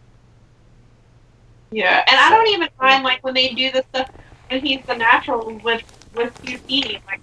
Yeah, 1.71 2.03
and 2.07 2.17
I 2.19 2.29
don't 2.29 2.47
even 2.47 2.69
mind 2.79 3.03
like 3.03 3.23
when 3.23 3.33
they 3.33 3.49
do 3.49 3.71
the 3.71 3.83
stuff 3.89 4.09
and 4.49 4.61
he's 4.61 4.83
the 4.85 4.95
natural 4.95 5.59
with 5.63 5.83
with 6.15 6.33
QT. 6.43 7.01
Like, 7.05 7.21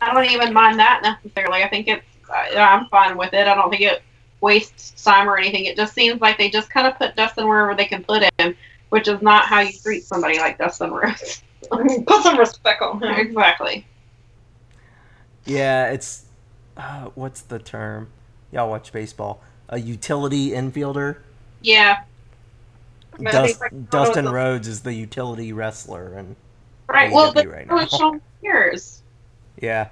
I 0.00 0.12
don't 0.12 0.30
even 0.30 0.52
mind 0.52 0.78
that 0.78 1.00
necessarily. 1.02 1.62
I 1.62 1.68
think 1.68 1.88
it's 1.88 2.04
I'm 2.56 2.86
fine 2.88 3.16
with 3.16 3.32
it. 3.32 3.46
I 3.46 3.54
don't 3.54 3.70
think 3.70 3.82
it 3.82 4.02
wastes 4.44 5.02
time 5.02 5.28
or 5.28 5.36
anything. 5.36 5.64
It 5.64 5.74
just 5.76 5.94
seems 5.94 6.20
like 6.20 6.38
they 6.38 6.50
just 6.50 6.70
kind 6.70 6.86
of 6.86 6.96
put 6.96 7.16
Dustin 7.16 7.48
wherever 7.48 7.74
they 7.74 7.86
can 7.86 8.04
put 8.04 8.22
him, 8.38 8.54
which 8.90 9.08
is 9.08 9.20
not 9.22 9.46
how 9.46 9.60
you 9.60 9.72
treat 9.72 10.04
somebody 10.04 10.38
like 10.38 10.58
Dustin 10.58 10.92
Rhodes. 10.92 11.42
Put 11.70 12.22
some 12.22 12.38
respect 12.38 12.82
on 12.82 13.02
him. 13.02 13.14
exactly. 13.14 13.86
Yeah, 15.46 15.90
it's 15.92 16.26
uh, 16.76 17.06
what's 17.14 17.40
the 17.40 17.58
term? 17.58 18.08
Y'all 18.52 18.68
watch 18.68 18.92
baseball? 18.92 19.40
A 19.70 19.80
utility 19.80 20.50
infielder. 20.50 21.16
Yeah. 21.62 22.02
But 23.18 23.32
Dus- 23.32 23.46
he's 23.46 23.60
like- 23.60 23.90
Dustin 23.90 24.28
Rhodes 24.28 24.68
is 24.68 24.82
the 24.82 24.92
utility 24.92 25.52
wrestler, 25.54 26.12
and 26.12 26.36
Right. 26.86 27.10
Well, 27.10 27.32
AEW 27.32 27.34
but 27.34 27.46
right 27.46 27.66
now. 27.66 27.86
Shawn 27.86 28.20
Spears. 28.38 29.02
yeah, 29.62 29.88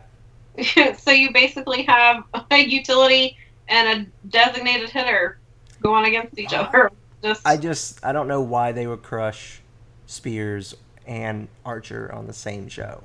so 0.99 1.11
you 1.11 1.33
basically 1.33 1.85
have 1.85 2.24
a 2.51 2.59
utility 2.59 3.39
and 3.69 3.89
a 4.25 4.27
designated 4.29 4.91
hitter 4.91 5.39
going 5.83 6.07
against 6.07 6.39
each 6.39 6.53
other. 6.53 6.91
Just 7.23 7.47
I 7.47 7.57
just 7.57 8.05
I 8.05 8.11
don't 8.11 8.27
know 8.27 8.41
why 8.41 8.73
they 8.73 8.85
would 8.85 9.03
crush 9.05 9.61
Spears 10.07 10.75
and 11.07 11.47
Archer 11.65 12.11
on 12.13 12.27
the 12.27 12.33
same 12.33 12.67
show. 12.69 13.05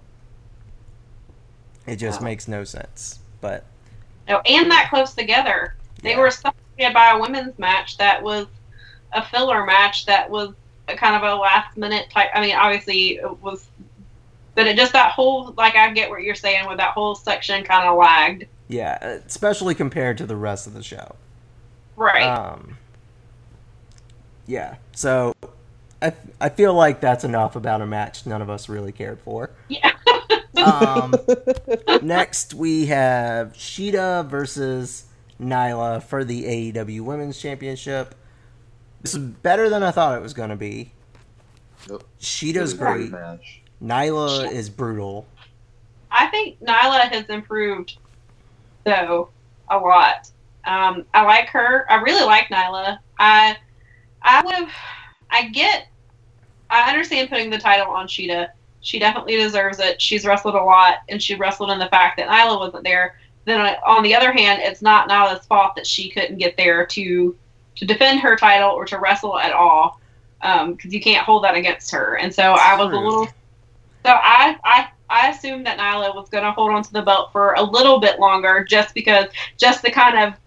It 1.85 1.97
just 1.97 2.19
Wow. 2.21 2.25
makes 2.25 2.47
no 2.47 2.63
sense. 2.63 3.19
But 3.41 3.65
no, 4.27 4.41
and 4.45 4.71
that 4.71 4.87
close 4.89 5.13
together. 5.13 5.75
They 6.01 6.11
Yeah. 6.11 6.17
were 6.17 6.31
separated 6.31 6.93
by 6.95 7.11
a 7.11 7.19
women's 7.19 7.57
match 7.59 7.97
that 7.97 8.23
was 8.23 8.47
a 9.13 9.23
filler 9.23 9.65
match 9.65 10.05
that 10.07 10.29
was 10.29 10.53
a 10.87 10.95
kind 10.97 11.15
of 11.15 11.21
a 11.23 11.35
last 11.35 11.77
minute 11.77 12.09
type. 12.09 12.29
I 12.33 12.41
mean, 12.41 12.55
obviously 12.55 13.17
it 13.17 13.39
was, 13.41 13.67
but 14.55 14.65
it 14.67 14.75
just 14.77 14.93
that 14.93 15.11
whole 15.11 15.53
like 15.57 15.75
I 15.75 15.91
get 15.93 16.09
what 16.09 16.23
you're 16.23 16.35
saying 16.35 16.67
with 16.67 16.77
that 16.77 16.91
whole 16.93 17.13
section 17.15 17.63
kind 17.63 17.87
of 17.87 17.97
lagged. 17.97 18.47
Yeah, 18.67 19.19
especially 19.25 19.75
compared 19.75 20.17
to 20.17 20.25
the 20.25 20.35
rest 20.35 20.67
of 20.67 20.73
the 20.73 20.83
show. 20.83 21.15
Right. 21.95 22.23
Um, 22.23 22.77
yeah, 24.45 24.75
so 24.93 25.33
I 26.01 26.13
I 26.39 26.49
feel 26.49 26.73
like 26.73 27.01
that's 27.01 27.23
enough 27.23 27.55
about 27.55 27.81
a 27.81 27.85
match 27.85 28.25
none 28.25 28.41
of 28.41 28.49
us 28.49 28.69
really 28.69 28.91
cared 28.91 29.19
for. 29.21 29.51
yeah. 29.69 29.91
Um, 30.57 31.13
next 32.01 32.55
we 32.55 32.87
have 32.87 33.53
Shida 33.53 34.25
versus 34.25 35.05
Nyla 35.39 36.01
for 36.01 36.23
the 36.23 36.71
AEW 36.73 37.01
Women's 37.01 37.39
Championship. 37.39 38.15
This 39.01 39.13
is 39.13 39.19
better 39.19 39.69
than 39.69 39.83
I 39.83 39.91
thought 39.91 40.17
it 40.17 40.21
was 40.21 40.33
going 40.33 40.49
to 40.49 40.55
be. 40.55 40.91
Yep. 41.89 42.03
Shida's 42.19 42.73
great. 42.73 43.11
match. 43.11 43.61
Nyla 43.83 44.51
is 44.51 44.69
brutal. 44.71 45.27
I 46.09 46.25
think 46.27 46.59
Nyla 46.61 47.01
has 47.11 47.25
improved 47.29 47.97
though 48.87 49.29
a 49.69 49.77
lot. 49.77 50.31
Um, 50.65 51.05
I 51.13 51.23
like 51.23 51.49
her. 51.49 51.85
I 51.91 51.95
really 52.01 52.25
like 52.25 52.47
Nyla. 52.47 52.99
I 53.19 53.57
I 54.21 54.41
would 54.43 54.55
have. 54.55 54.71
I 55.29 55.49
get. 55.49 55.87
I 56.69 56.89
understand 56.89 57.29
putting 57.29 57.49
the 57.49 57.57
title 57.57 57.93
on 57.93 58.07
Shida. 58.07 58.49
She 58.81 58.99
definitely 58.99 59.35
deserves 59.37 59.79
it. 59.79 60.01
She's 60.01 60.25
wrestled 60.25 60.55
a 60.55 60.63
lot, 60.63 60.99
and 61.09 61.21
she 61.21 61.35
wrestled 61.35 61.71
in 61.71 61.79
the 61.79 61.87
fact 61.87 62.17
that 62.17 62.29
Nyla 62.29 62.59
wasn't 62.59 62.83
there. 62.83 63.19
Then 63.45 63.61
uh, 63.61 63.75
on 63.85 64.03
the 64.03 64.15
other 64.15 64.31
hand, 64.31 64.61
it's 64.61 64.81
not 64.81 65.09
Nyla's 65.09 65.45
fault 65.45 65.75
that 65.75 65.87
she 65.87 66.09
couldn't 66.09 66.37
get 66.37 66.57
there 66.57 66.85
to 66.85 67.35
to 67.75 67.85
defend 67.85 68.21
her 68.21 68.35
title 68.35 68.71
or 68.71 68.85
to 68.85 68.99
wrestle 68.99 69.37
at 69.37 69.51
all, 69.53 69.99
because 70.41 70.93
you 70.93 71.01
can't 71.01 71.25
hold 71.25 71.43
that 71.43 71.55
against 71.55 71.91
her. 71.91 72.17
And 72.17 72.33
so 72.33 72.53
I 72.53 72.75
was 72.77 72.93
a 72.93 72.97
little. 72.97 73.25
So 74.05 74.11
I 74.11 74.57
I 74.63 74.87
I 75.09 75.29
assumed 75.29 75.65
that 75.65 75.77
Nyla 75.77 76.13
was 76.13 76.29
going 76.29 76.43
to 76.43 76.51
hold 76.51 76.71
on 76.71 76.83
to 76.83 76.93
the 76.93 77.01
belt 77.01 77.31
for 77.31 77.53
a 77.53 77.63
little 77.63 77.99
bit 77.99 78.19
longer, 78.19 78.65
just 78.67 78.93
because, 78.93 79.27
just 79.57 79.83
to 79.85 79.91
kind 79.91 80.17
of, 80.17 80.39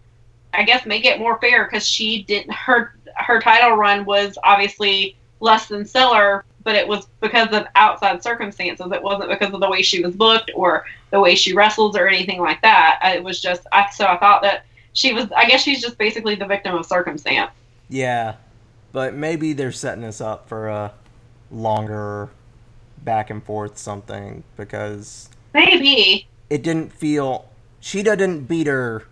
I 0.52 0.64
guess, 0.64 0.86
make 0.86 1.04
it 1.04 1.18
more 1.18 1.38
fair, 1.38 1.64
because 1.64 1.86
she 1.86 2.22
didn't 2.22 2.52
her 2.52 2.94
her 3.16 3.40
title 3.40 3.76
run 3.76 4.04
was 4.04 4.38
obviously 4.44 5.16
less 5.40 5.66
than 5.68 5.84
stellar, 5.84 6.44
but 6.62 6.74
it 6.74 6.86
was 6.86 7.06
because 7.20 7.48
of 7.52 7.66
outside 7.74 8.22
circumstances. 8.22 8.90
It 8.92 9.02
wasn't 9.02 9.30
because 9.30 9.52
of 9.52 9.60
the 9.60 9.70
way 9.70 9.82
she 9.82 10.02
was 10.02 10.14
booked 10.14 10.50
or 10.54 10.84
the 11.10 11.20
way 11.20 11.34
she 11.34 11.54
wrestles 11.54 11.96
or 11.96 12.06
anything 12.06 12.40
like 12.40 12.60
that. 12.62 13.00
It 13.14 13.24
was 13.24 13.40
just 13.40 13.66
I 13.72 13.88
so 13.90 14.06
I 14.06 14.18
thought 14.18 14.42
that 14.42 14.64
she 14.92 15.12
was. 15.12 15.30
I 15.32 15.46
guess 15.46 15.62
she's 15.62 15.80
just 15.80 15.98
basically 15.98 16.34
the 16.34 16.46
victim 16.46 16.74
of 16.74 16.84
circumstance. 16.86 17.52
Yeah, 17.88 18.36
but 18.92 19.14
maybe 19.14 19.52
they're 19.52 19.72
setting 19.72 20.04
us 20.04 20.20
up 20.20 20.48
for 20.48 20.68
a 20.68 20.92
longer 21.50 22.30
back 23.04 23.30
and 23.30 23.42
forth 23.42 23.78
something 23.78 24.44
because 24.56 25.28
Maybe. 25.54 26.26
it 26.48 26.62
didn't 26.62 26.92
feel 26.92 27.48
Shida 27.80 28.16
didn't 28.18 28.42
beat 28.42 28.66
her 28.66 29.06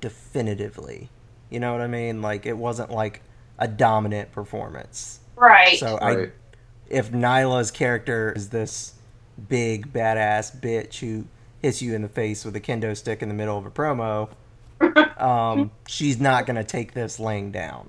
definitively. 0.00 1.10
You 1.50 1.60
know 1.60 1.72
what 1.72 1.80
I 1.80 1.86
mean? 1.86 2.22
Like 2.22 2.46
it 2.46 2.56
wasn't 2.56 2.90
like 2.90 3.22
a 3.58 3.68
dominant 3.68 4.32
performance. 4.32 5.20
Right. 5.36 5.78
So 5.78 5.98
I 6.00 6.30
if 6.88 7.10
Nyla's 7.10 7.70
character 7.70 8.32
is 8.34 8.50
this 8.50 8.94
big 9.48 9.92
badass 9.92 10.60
bitch 10.60 10.98
who 11.00 11.24
hits 11.62 11.80
you 11.80 11.94
in 11.94 12.02
the 12.02 12.08
face 12.08 12.44
with 12.44 12.54
a 12.56 12.60
kendo 12.60 12.96
stick 12.96 13.22
in 13.22 13.28
the 13.28 13.34
middle 13.34 13.56
of 13.56 13.66
a 13.66 13.70
promo, 13.70 14.28
um, 15.20 15.70
she's 15.86 16.20
not 16.20 16.46
gonna 16.46 16.64
take 16.64 16.94
this 16.94 17.18
laying 17.18 17.50
down. 17.50 17.88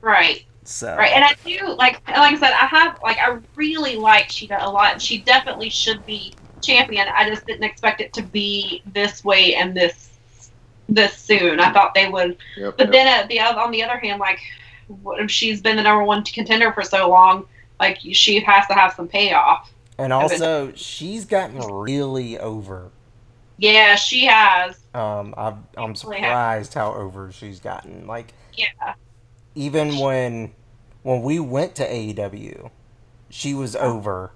right. 0.00 0.44
So 0.70 0.94
Right, 0.96 1.12
and 1.12 1.24
I 1.24 1.34
do 1.44 1.74
like 1.76 2.00
like 2.08 2.34
I 2.34 2.38
said, 2.38 2.52
I 2.52 2.66
have 2.66 2.98
like 3.02 3.18
I 3.18 3.38
really 3.56 3.96
like 3.96 4.28
Shida 4.28 4.56
a 4.60 4.70
lot. 4.70 4.92
and 4.92 5.02
She 5.02 5.18
definitely 5.18 5.68
should 5.68 6.04
be 6.06 6.32
champion. 6.62 7.06
I 7.12 7.28
just 7.28 7.44
didn't 7.46 7.64
expect 7.64 8.00
it 8.00 8.12
to 8.14 8.22
be 8.22 8.82
this 8.92 9.24
way 9.24 9.54
and 9.56 9.76
this 9.76 10.10
this 10.88 11.16
soon. 11.16 11.58
I 11.60 11.72
thought 11.72 11.94
they 11.94 12.08
would, 12.08 12.36
Yep, 12.56 12.76
but 12.76 12.86
yep. 12.86 12.92
then 12.92 13.06
at 13.06 13.28
the 13.28 13.40
on 13.40 13.70
the 13.72 13.82
other 13.82 13.98
hand, 13.98 14.20
like 14.20 14.38
what 15.02 15.20
if 15.20 15.30
she's 15.30 15.60
been 15.60 15.76
the 15.76 15.82
number 15.82 16.04
one 16.04 16.22
contender 16.24 16.72
for 16.72 16.82
so 16.82 17.08
long? 17.08 17.46
Like 17.80 17.98
she 18.12 18.40
has 18.40 18.66
to 18.68 18.74
have 18.74 18.92
some 18.94 19.08
payoff. 19.08 19.70
and 19.98 20.12
also 20.12 20.72
she's 20.74 21.24
gotten 21.24 21.58
really 21.60 22.38
over. 22.38 22.90
Yeah, 23.58 23.94
she 23.96 24.24
has. 24.26 24.78
Um, 24.94 25.34
I've, 25.36 25.54
I'm 25.76 25.94
surprised 25.94 26.74
how 26.74 26.94
over 26.94 27.30
she's 27.32 27.58
gotten. 27.60 28.06
Like 28.06 28.32
Yeah, 28.54 28.94
even 29.54 29.98
when 29.98 30.52
when 31.02 31.22
we 31.22 31.40
went 31.40 31.74
to 31.76 31.86
AEW, 31.86 32.70
she 33.30 33.54
was 33.54 33.76
over 33.76 34.32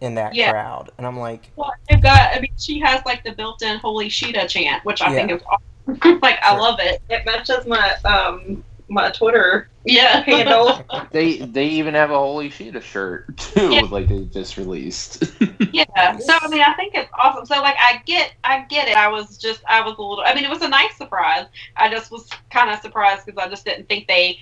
in 0.00 0.14
that 0.14 0.34
Yeah. 0.34 0.50
crowd, 0.50 0.90
and 0.98 1.06
I'm 1.06 1.18
like, 1.18 1.50
well, 1.56 1.72
they've 1.88 2.02
got. 2.02 2.34
I 2.34 2.40
mean, 2.40 2.52
she 2.56 2.80
has 2.80 3.02
like 3.04 3.22
the 3.22 3.32
built-in 3.32 3.78
"Holy 3.78 4.08
Shida" 4.08 4.48
chant, 4.48 4.84
which 4.84 5.02
I 5.02 5.12
think 5.14 5.30
is 5.30 5.42
awesome. 5.46 6.18
like 6.22 6.38
I 6.44 6.50
Sure. 6.50 6.60
love 6.60 6.78
it. 6.80 7.02
It 7.08 7.24
matches 7.26 7.66
my 7.66 7.94
um 8.04 8.64
my 8.88 9.10
Twitter 9.10 9.68
Yeah, 9.84 10.20
handle. 10.26 10.82
They 11.12 11.38
they 11.38 11.66
even 11.66 11.94
have 11.94 12.10
a 12.10 12.18
Holy 12.18 12.48
Shida 12.50 12.82
shirt 12.82 13.36
too, 13.36 13.74
Yeah. 13.74 13.82
like 13.82 14.08
they 14.08 14.24
just 14.26 14.56
released. 14.56 15.24
Yeah. 15.72 16.18
So 16.18 16.32
I 16.40 16.48
mean, 16.48 16.62
I 16.62 16.74
think 16.74 16.94
it's 16.94 17.10
awesome. 17.22 17.44
So 17.46 17.60
like, 17.60 17.76
I 17.78 18.00
get, 18.06 18.32
I 18.44 18.64
get 18.66 18.88
it. 18.88 18.96
I 18.96 19.08
was 19.08 19.36
just, 19.38 19.62
I 19.68 19.80
was 19.82 19.96
a 19.98 20.02
little. 20.02 20.24
I 20.26 20.34
mean, 20.34 20.44
it 20.44 20.50
was 20.50 20.62
a 20.62 20.68
nice 20.68 20.96
surprise. 20.96 21.46
I 21.76 21.90
just 21.90 22.10
was 22.10 22.28
kind 22.50 22.70
of 22.70 22.80
surprised 22.80 23.26
because 23.26 23.42
I 23.44 23.48
just 23.48 23.64
didn't 23.64 23.88
think 23.88 24.06
they. 24.08 24.38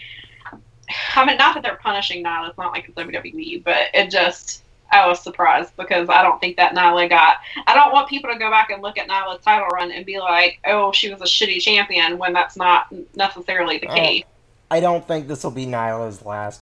I 1.16 1.24
mean, 1.24 1.36
not 1.36 1.55
that 1.55 1.62
they're 1.62 1.77
punishing 1.77 2.24
Nyla. 2.24 2.48
It's 2.51 2.59
not 2.59 2.73
like 2.73 2.86
it's 2.89 2.94
WWE, 2.97 3.62
but 3.65 3.86
it 3.94 4.10
just. 4.10 4.62
I 4.90 5.06
was 5.06 5.20
surprised 5.23 5.77
because 5.77 6.09
I 6.09 6.23
don't 6.23 6.40
think 6.40 6.56
that 6.56 6.74
Nyla 6.74 7.10
got. 7.10 7.36
I 7.66 7.74
don't 7.74 7.93
want 7.93 8.09
people 8.09 8.32
to 8.32 8.39
go 8.39 8.51
back 8.51 8.70
and 8.70 8.81
look 8.82 8.97
at 8.97 9.06
Nyla's 9.06 9.44
title 9.44 9.66
run 9.69 9.90
and 9.93 10.06
be 10.06 10.19
like, 10.19 10.60
"Oh, 10.66 10.93
she 10.93 11.12
was 11.12 11.20
a 11.20 11.24
shitty 11.24 11.60
champion," 11.60 12.16
when 12.16 12.32
that's 12.32 12.56
not 12.56 12.86
necessarily 13.15 13.77
the 13.77 13.89
Oh. 13.89 13.94
case. 13.94 14.24
I 14.70 14.81
don't 14.81 15.06
think 15.06 15.28
this 15.28 15.44
will 15.44 15.51
be 15.51 15.66
Nyla's 15.66 16.24
last 16.24 16.60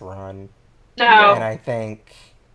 run, 0.00 0.50
No. 0.98 1.34
and 1.34 1.42
I 1.44 1.56
think 1.56 2.14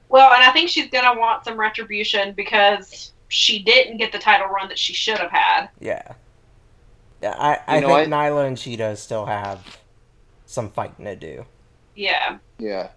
Well, 0.10 0.32
and 0.34 0.44
I 0.44 0.52
think 0.52 0.70
she's 0.70 0.90
gonna 0.92 1.20
want 1.20 1.46
some 1.46 1.60
retribution 1.60 2.34
because 2.34 3.12
she 3.28 3.64
didn't 3.64 3.98
get 3.98 4.12
the 4.12 4.20
title 4.20 4.48
run 4.48 4.68
that 4.70 4.78
she 4.78 4.94
should 4.94 5.18
have 5.18 5.32
had. 5.32 5.70
yeah, 5.80 6.14
yeah, 7.24 7.36
I 7.40 7.60
I 7.68 7.76
You 7.76 7.82
know 7.82 7.88
think 7.96 8.12
what? 8.12 8.18
Nyla 8.20 8.46
and 8.48 8.58
Shida 8.58 8.98
still 8.98 9.26
have 9.26 9.79
some 10.50 10.72
fighting 10.72 11.06
to 11.06 11.16
do. 11.16 11.46
Yeah. 11.96 12.40
yeah. 12.58 12.90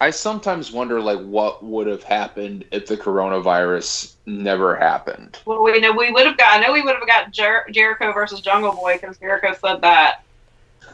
I 0.00 0.10
sometimes 0.10 0.70
wonder 0.70 1.00
like 1.00 1.20
what 1.20 1.64
would 1.64 1.86
have 1.86 2.02
happened 2.02 2.66
if 2.72 2.86
the 2.86 2.96
coronavirus 2.96 4.14
never 4.26 4.76
happened. 4.76 5.38
Well, 5.46 5.62
we 5.62 5.80
know 5.80 5.92
we 5.92 6.12
would 6.12 6.26
have 6.26 6.36
got. 6.36 6.58
I 6.58 6.66
know 6.66 6.72
we 6.72 6.82
would 6.82 6.96
have 6.96 7.06
got 7.06 7.32
Jer- 7.32 7.66
Jericho 7.70 8.12
versus 8.12 8.40
Jungle 8.42 8.72
Boy 8.72 8.98
because 9.00 9.16
Jericho 9.16 9.54
said 9.54 9.80
that. 9.80 10.24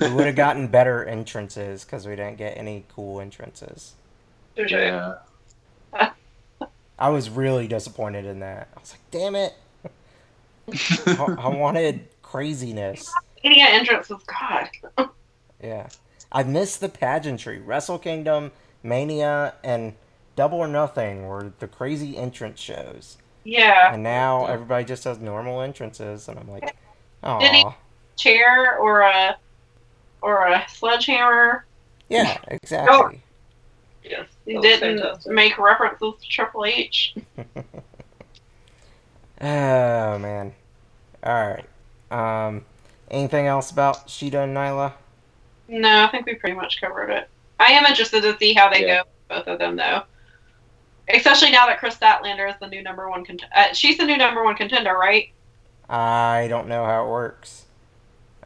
we 0.01 0.13
would 0.13 0.27
have 0.27 0.37
gotten 0.37 0.69
better 0.69 1.05
entrances 1.05 1.85
because 1.85 2.07
we 2.07 2.15
didn't 2.15 2.37
get 2.37 2.57
any 2.57 2.85
cool 2.95 3.21
entrances. 3.21 3.95
Yeah. 4.55 5.17
I 6.99 7.09
was 7.09 7.31
really 7.31 7.67
disappointed 7.67 8.27
in 8.27 8.41
that. 8.41 8.69
I 8.77 8.81
was 8.81 8.93
like, 8.93 9.11
damn 9.11 9.35
it. 9.35 9.55
I, 11.07 11.37
I 11.39 11.49
wanted 11.49 12.07
craziness. 12.23 13.13
Mania 13.43 13.65
entrance 13.71 14.09
was 14.09 14.23
God. 14.25 15.11
Yeah. 15.63 15.89
I 16.33 16.43
missed 16.45 16.81
the 16.81 16.89
pageantry. 16.89 17.59
Wrestle 17.59 17.99
Kingdom, 17.99 18.53
Mania, 18.83 19.55
and 19.65 19.95
Double 20.37 20.59
or 20.59 20.69
Nothing 20.69 21.27
were 21.27 21.53
the 21.59 21.67
crazy 21.69 22.17
entrance 22.17 22.61
shows. 22.61 23.19
Yeah. 23.45 23.93
And 23.93 24.03
now 24.03 24.47
everybody 24.47 24.85
just 24.85 25.05
has 25.05 25.19
normal 25.19 25.61
entrances, 25.61 26.29
and 26.29 26.39
I'm 26.39 26.49
like, 26.51 26.63
Did 27.41 27.53
he- 27.53 27.65
oh. 27.67 27.75
Chair 28.17 28.77
or 28.79 29.01
a 29.01 29.37
or 30.23 30.47
a 30.47 30.65
sledgehammer. 30.69 31.65
Yeah, 32.11 32.37
exactly. 32.49 33.23
Yes, 34.05 34.27
He 34.45 34.59
didn't 34.59 34.99
fantastic. 35.01 35.33
make 35.33 35.57
references 35.59 36.15
to 36.23 36.29
Triple 36.29 36.65
H. 36.67 37.15
Oh, 39.41 40.19
man. 40.19 40.53
Alright. 41.25 41.65
Um, 42.11 42.65
anything 43.11 43.47
else 43.47 43.71
about 43.71 44.07
Shida 44.09 44.45
and 44.45 44.55
Nyla? 44.57 44.93
No, 45.71 46.05
I 46.05 46.09
think 46.09 46.27
we 46.27 46.35
pretty 46.35 46.57
much 46.57 46.81
covered 46.81 47.11
it. 47.11 47.29
I 47.61 47.67
am 47.73 47.85
interested 47.87 48.23
to 48.23 48.37
see 48.39 48.55
how 48.55 48.69
they 48.69 48.85
Yeah. 48.87 49.03
go, 49.03 49.37
both 49.37 49.47
of 49.47 49.59
them, 49.61 49.77
though. 49.77 50.03
Especially 51.09 51.51
now 51.51 51.67
that 51.67 51.79
Kris 51.79 51.97
Statlander 51.97 52.49
is 52.49 52.57
the 52.61 52.67
new 52.67 52.83
number 52.83 53.09
one 53.09 53.25
contender. 53.25 53.55
Uh, 53.55 53.73
she's 53.73 53.97
the 53.97 54.05
new 54.05 54.17
number 54.17 54.43
one 54.43 54.57
contender, 54.57 54.95
right? 54.97 55.31
I 55.89 56.47
don't 56.49 56.67
know 56.67 56.85
how 56.85 57.05
it 57.05 57.09
works. 57.09 57.67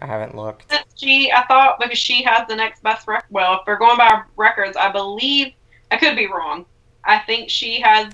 I 0.01 0.06
haven't 0.06 0.34
looked. 0.34 0.70
She, 0.96 1.32
I 1.32 1.44
thought, 1.46 1.78
because 1.80 1.98
she 1.98 2.22
has 2.24 2.46
the 2.46 2.56
next 2.56 2.82
best 2.82 3.09
record. 3.09 3.26
Well, 3.30 3.55
if 3.55 3.60
we're 3.66 3.76
going 3.78 3.96
by 3.96 4.22
records, 4.36 4.76
I 4.76 4.90
believe 4.92 5.55
I 5.90 5.96
could 5.96 6.16
be 6.16 6.26
wrong. 6.26 6.66
I 7.05 7.18
think 7.20 7.48
she 7.48 7.80
has 7.80 8.12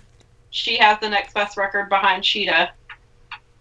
she 0.51 0.77
has 0.79 0.99
the 1.01 1.09
next 1.09 1.33
best 1.33 1.57
record 1.57 1.89
behind 1.89 2.25
Shida, 2.25 2.71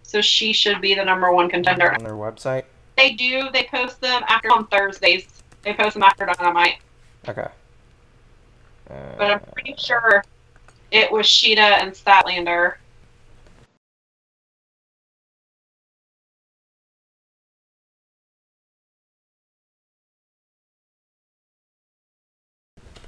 so 0.02 0.20
she 0.20 0.52
should 0.52 0.80
be 0.80 0.94
the 0.94 1.04
number 1.04 1.32
one 1.32 1.48
contender. 1.48 1.92
On 1.92 2.02
their 2.02 2.14
website? 2.14 2.64
They 2.96 3.12
do. 3.12 3.48
They 3.52 3.64
post 3.64 4.00
them 4.00 4.22
after 4.28 4.50
on 4.50 4.66
Thursdays. 4.66 5.39
They 5.62 5.74
post 5.74 5.94
them 5.94 6.02
after 6.02 6.24
Dynamite, 6.26 6.78
Okay. 7.28 7.48
but 8.88 9.20
I'm 9.30 9.36
Uh, 9.36 9.38
pretty 9.52 9.74
sure 9.76 10.24
it 10.90 11.12
was 11.12 11.26
Shida 11.26 11.58
and 11.58 11.92
Statlander. 11.92 12.76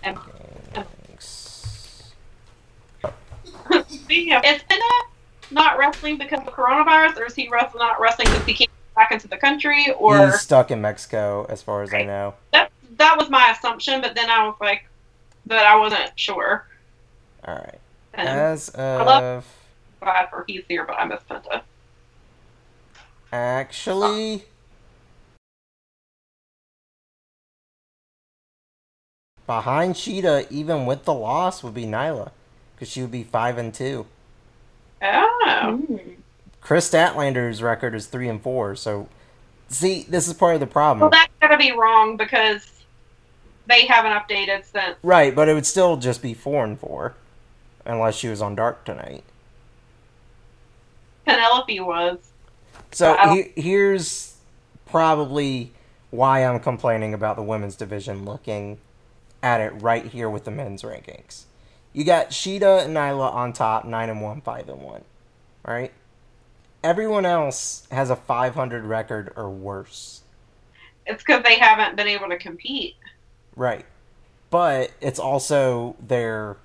And 0.03 0.19
thanks. 0.75 2.13
Yeah. 4.09 4.41
Is 4.45 4.63
Penta 4.65 5.01
not 5.51 5.79
wrestling 5.79 6.19
because 6.19 6.41
of 6.41 6.47
coronavirus, 6.53 7.17
or 7.19 7.25
is 7.25 7.35
he 7.35 7.49
not 7.49 8.01
wrestling 8.01 8.29
because 8.29 8.45
he 8.45 8.55
can't 8.55 8.71
back 8.95 9.13
into 9.13 9.29
the 9.29 9.37
country? 9.37 9.93
Or 9.99 10.27
He's 10.27 10.41
stuck 10.41 10.71
in 10.71 10.81
Mexico, 10.81 11.47
as 11.49 11.63
far 11.63 11.83
as 11.83 11.93
I 11.95 12.03
know. 12.03 12.35
that 12.53 12.71
that 12.97 13.17
was 13.19 13.31
my 13.31 13.51
assumption, 13.51 14.01
but 14.01 14.15
then 14.15 14.29
I 14.31 14.47
was 14.47 14.55
like, 14.61 14.85
but 15.47 15.59
I 15.59 15.77
wasn't 15.77 16.13
sure. 16.17 16.67
Alright. 17.47 17.81
And 18.15 18.29
As 18.29 18.75
love- 18.77 19.23
of. 19.23 19.47
glad 20.01 20.29
for 20.31 20.45
he's 20.47 20.65
here, 20.69 20.85
but 20.85 20.95
I 20.99 21.05
miss 21.07 21.21
Penta. 21.29 21.63
Actually. 23.33 24.45
Behind 29.47 29.95
Shida, 29.95 30.47
even 30.51 30.87
with 30.87 31.05
the 31.05 31.15
loss, 31.15 31.63
would 31.63 31.75
be 31.75 31.85
Nyla. 31.85 32.31
Because 32.75 32.89
she 32.91 33.01
would 33.03 33.11
be 33.11 33.23
5 33.25 33.59
and 33.59 33.75
2. 33.75 34.07
Oh, 35.03 35.39
Mm. 35.91 36.17
Kris 36.63 36.89
Statlander's 36.89 37.63
record 37.63 37.95
is 37.95 38.07
3 38.07 38.29
and 38.29 38.43
4, 38.43 38.77
so. 38.77 39.09
See, 39.69 40.05
this 40.09 40.29
is 40.29 40.35
part 40.35 40.55
of 40.55 40.61
the 40.61 40.67
problem. 40.67 41.01
well, 41.01 41.11
that's 41.11 41.33
gotta 41.41 41.57
be 41.57 41.73
wrong 41.73 42.17
because 42.17 42.85
they 43.67 43.87
haven't 43.87 44.13
updated 44.13 44.65
since. 44.65 44.97
Right, 45.03 45.35
but 45.35 45.49
it 45.49 45.55
would 45.55 45.67
still 45.67 45.97
just 45.97 46.21
be 46.23 46.35
4 46.35 46.65
and 46.65 46.79
4. 46.79 47.15
Unless 47.85 48.17
she 48.17 48.29
was 48.29 48.41
on 48.41 48.55
Dark 48.55 48.85
tonight. 48.85 49.25
Penelope 51.25 51.81
was. 51.81 52.19
So 52.93 53.17
he, 53.33 53.61
here's 53.61 54.37
probably 54.87 55.73
why 56.11 56.45
I'm 56.45 56.61
complaining 56.61 57.15
about 57.15 57.37
the 57.37 57.43
women's 57.43 57.75
division 57.75 58.25
looking 58.25 58.79
at 59.43 59.61
it 59.61 59.71
right 59.83 60.05
here 60.05 60.29
with 60.29 60.45
the 60.45 60.51
men's 60.51 60.83
rankings. 60.83 61.45
You 61.93 62.05
got 62.05 62.31
Shida 62.31 62.85
and 62.85 62.97
Nyla 62.97 63.33
on 63.33 63.53
top, 63.53 63.85
nine 63.85 64.09
and 64.09 64.21
one, 64.21 64.41
five 64.43 64.69
and 64.69 64.81
one, 64.81 65.05
right? 65.67 65.93
Everyone 66.83 67.25
else 67.25 67.87
has 67.91 68.11
a 68.11 68.17
500 68.17 68.85
record 68.85 69.33
or 69.37 69.49
worse, 69.51 70.23
It's 71.07 71.23
because 71.23 71.43
they 71.45 71.57
haven't 71.59 71.97
been 71.97 72.09
able 72.09 72.29
to 72.29 72.39
compete. 72.39 72.97
right? 73.57 73.87
But 74.51 74.91
it's 75.01 75.19
also 75.19 75.97
they're 76.05 76.57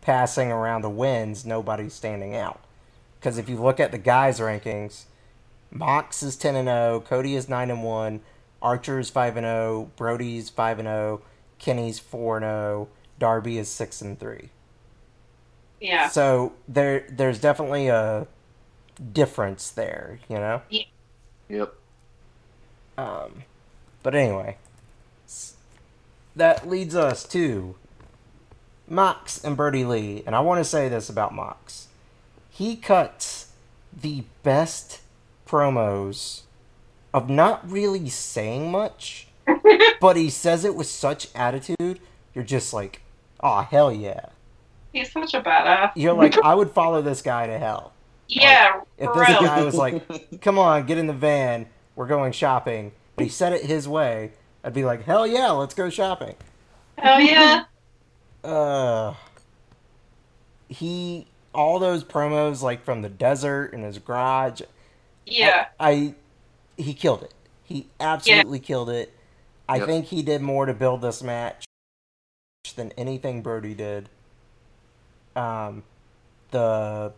passing 0.00 0.50
around 0.52 0.82
the 0.82 0.90
wins, 0.90 1.44
nobody's 1.44 1.92
standing 1.94 2.34
out. 2.36 2.60
Because 3.18 3.36
if 3.38 3.48
you 3.48 3.56
look 3.56 3.80
at 3.80 3.90
the 3.92 3.98
guys' 3.98 4.38
rankings, 4.40 5.04
Mox 5.70 6.22
is 6.22 6.36
10 6.36 6.54
and 6.56 6.68
0, 6.68 7.00
Cody 7.00 7.34
is 7.34 7.48
9 7.48 7.70
and 7.70 7.82
1, 7.82 8.20
Archer 8.62 8.98
is 9.00 9.10
5 9.10 9.36
and 9.36 9.44
0, 9.44 9.90
Brodie's 9.96 10.50
5 10.50 10.78
and 10.78 10.86
0, 10.86 11.22
Kenny's 11.58 11.98
4 11.98 12.36
and 12.38 12.44
0, 12.44 12.88
Darby 13.18 13.58
is 13.58 13.68
6 13.68 14.00
and 14.02 14.18
3. 14.20 14.50
Yeah. 15.80 16.08
So 16.08 16.52
there 16.68 17.04
there's 17.10 17.38
definitely 17.40 17.88
a 17.88 18.26
difference 19.12 19.70
there, 19.70 20.18
you 20.28 20.36
know? 20.36 20.62
Yep. 21.48 21.74
Um, 22.96 23.44
but 24.02 24.14
anyway, 24.14 24.56
that 26.36 26.68
leads 26.68 26.94
us 26.94 27.24
to 27.28 27.74
Mox 28.88 29.42
and 29.42 29.56
Brodie 29.56 29.84
Lee. 29.84 30.22
And 30.26 30.34
I 30.34 30.40
want 30.40 30.58
to 30.58 30.64
say 30.64 30.88
this 30.88 31.08
about 31.08 31.34
Mox. 31.34 31.88
He 32.50 32.76
cuts 32.76 33.52
the 33.92 34.24
best 34.42 35.00
promos 35.46 36.42
of 37.12 37.30
not 37.30 37.68
really 37.70 38.08
saying 38.08 38.70
much, 38.70 39.28
but 40.00 40.16
he 40.16 40.30
says 40.30 40.64
it 40.64 40.74
with 40.74 40.86
such 40.86 41.28
attitude, 41.34 42.00
you're 42.34 42.44
just 42.44 42.72
like, 42.72 43.02
oh, 43.40 43.60
hell 43.62 43.92
yeah. 43.92 44.26
He's 44.92 45.10
such 45.10 45.34
a 45.34 45.40
badass. 45.40 45.92
You're 45.96 46.12
like, 46.12 46.38
I 46.38 46.54
would 46.54 46.70
follow 46.70 47.02
this 47.02 47.22
guy 47.22 47.46
to 47.46 47.58
hell. 47.58 47.93
Yeah, 48.28 48.80
If 48.98 49.10
for 49.10 49.18
this 49.20 49.28
real. 49.28 49.40
guy 49.42 49.62
was 49.62 49.74
like, 49.74 50.40
come 50.40 50.58
on, 50.58 50.86
get 50.86 50.96
in 50.98 51.06
the 51.06 51.12
van, 51.12 51.66
we're 51.94 52.06
going 52.06 52.32
shopping, 52.32 52.92
but 53.16 53.24
he 53.24 53.28
said 53.28 53.52
it 53.52 53.64
his 53.66 53.86
way, 53.86 54.32
I'd 54.64 54.72
be 54.72 54.84
like, 54.84 55.04
hell 55.04 55.26
yeah, 55.26 55.50
let's 55.50 55.74
go 55.74 55.90
shopping. 55.90 56.34
Hell 56.98 57.20
yeah. 57.20 57.64
Uh, 58.44 59.14
he, 60.68 61.26
all 61.54 61.78
those 61.78 62.04
promos, 62.04 62.60
like 62.60 62.84
from 62.84 63.00
the 63.00 63.08
desert 63.08 63.72
in 63.72 63.82
his 63.82 63.98
garage, 63.98 64.60
Yeah. 65.24 65.68
I, 65.80 65.90
I 65.90 66.14
he 66.76 66.92
killed 66.92 67.22
it. 67.22 67.32
He 67.64 67.86
absolutely 67.98 68.58
killed 68.58 68.90
it. 68.90 69.14
I 69.66 69.76
Yep. 69.76 69.86
think 69.86 70.04
he 70.08 70.22
did 70.22 70.42
more 70.42 70.66
to 70.66 70.74
build 70.74 71.00
this 71.00 71.22
match 71.22 71.64
than 72.76 72.92
anything 72.98 73.40
Brodie 73.40 73.72
did. 73.74 74.10
Um, 75.34 75.84
the 76.50 77.14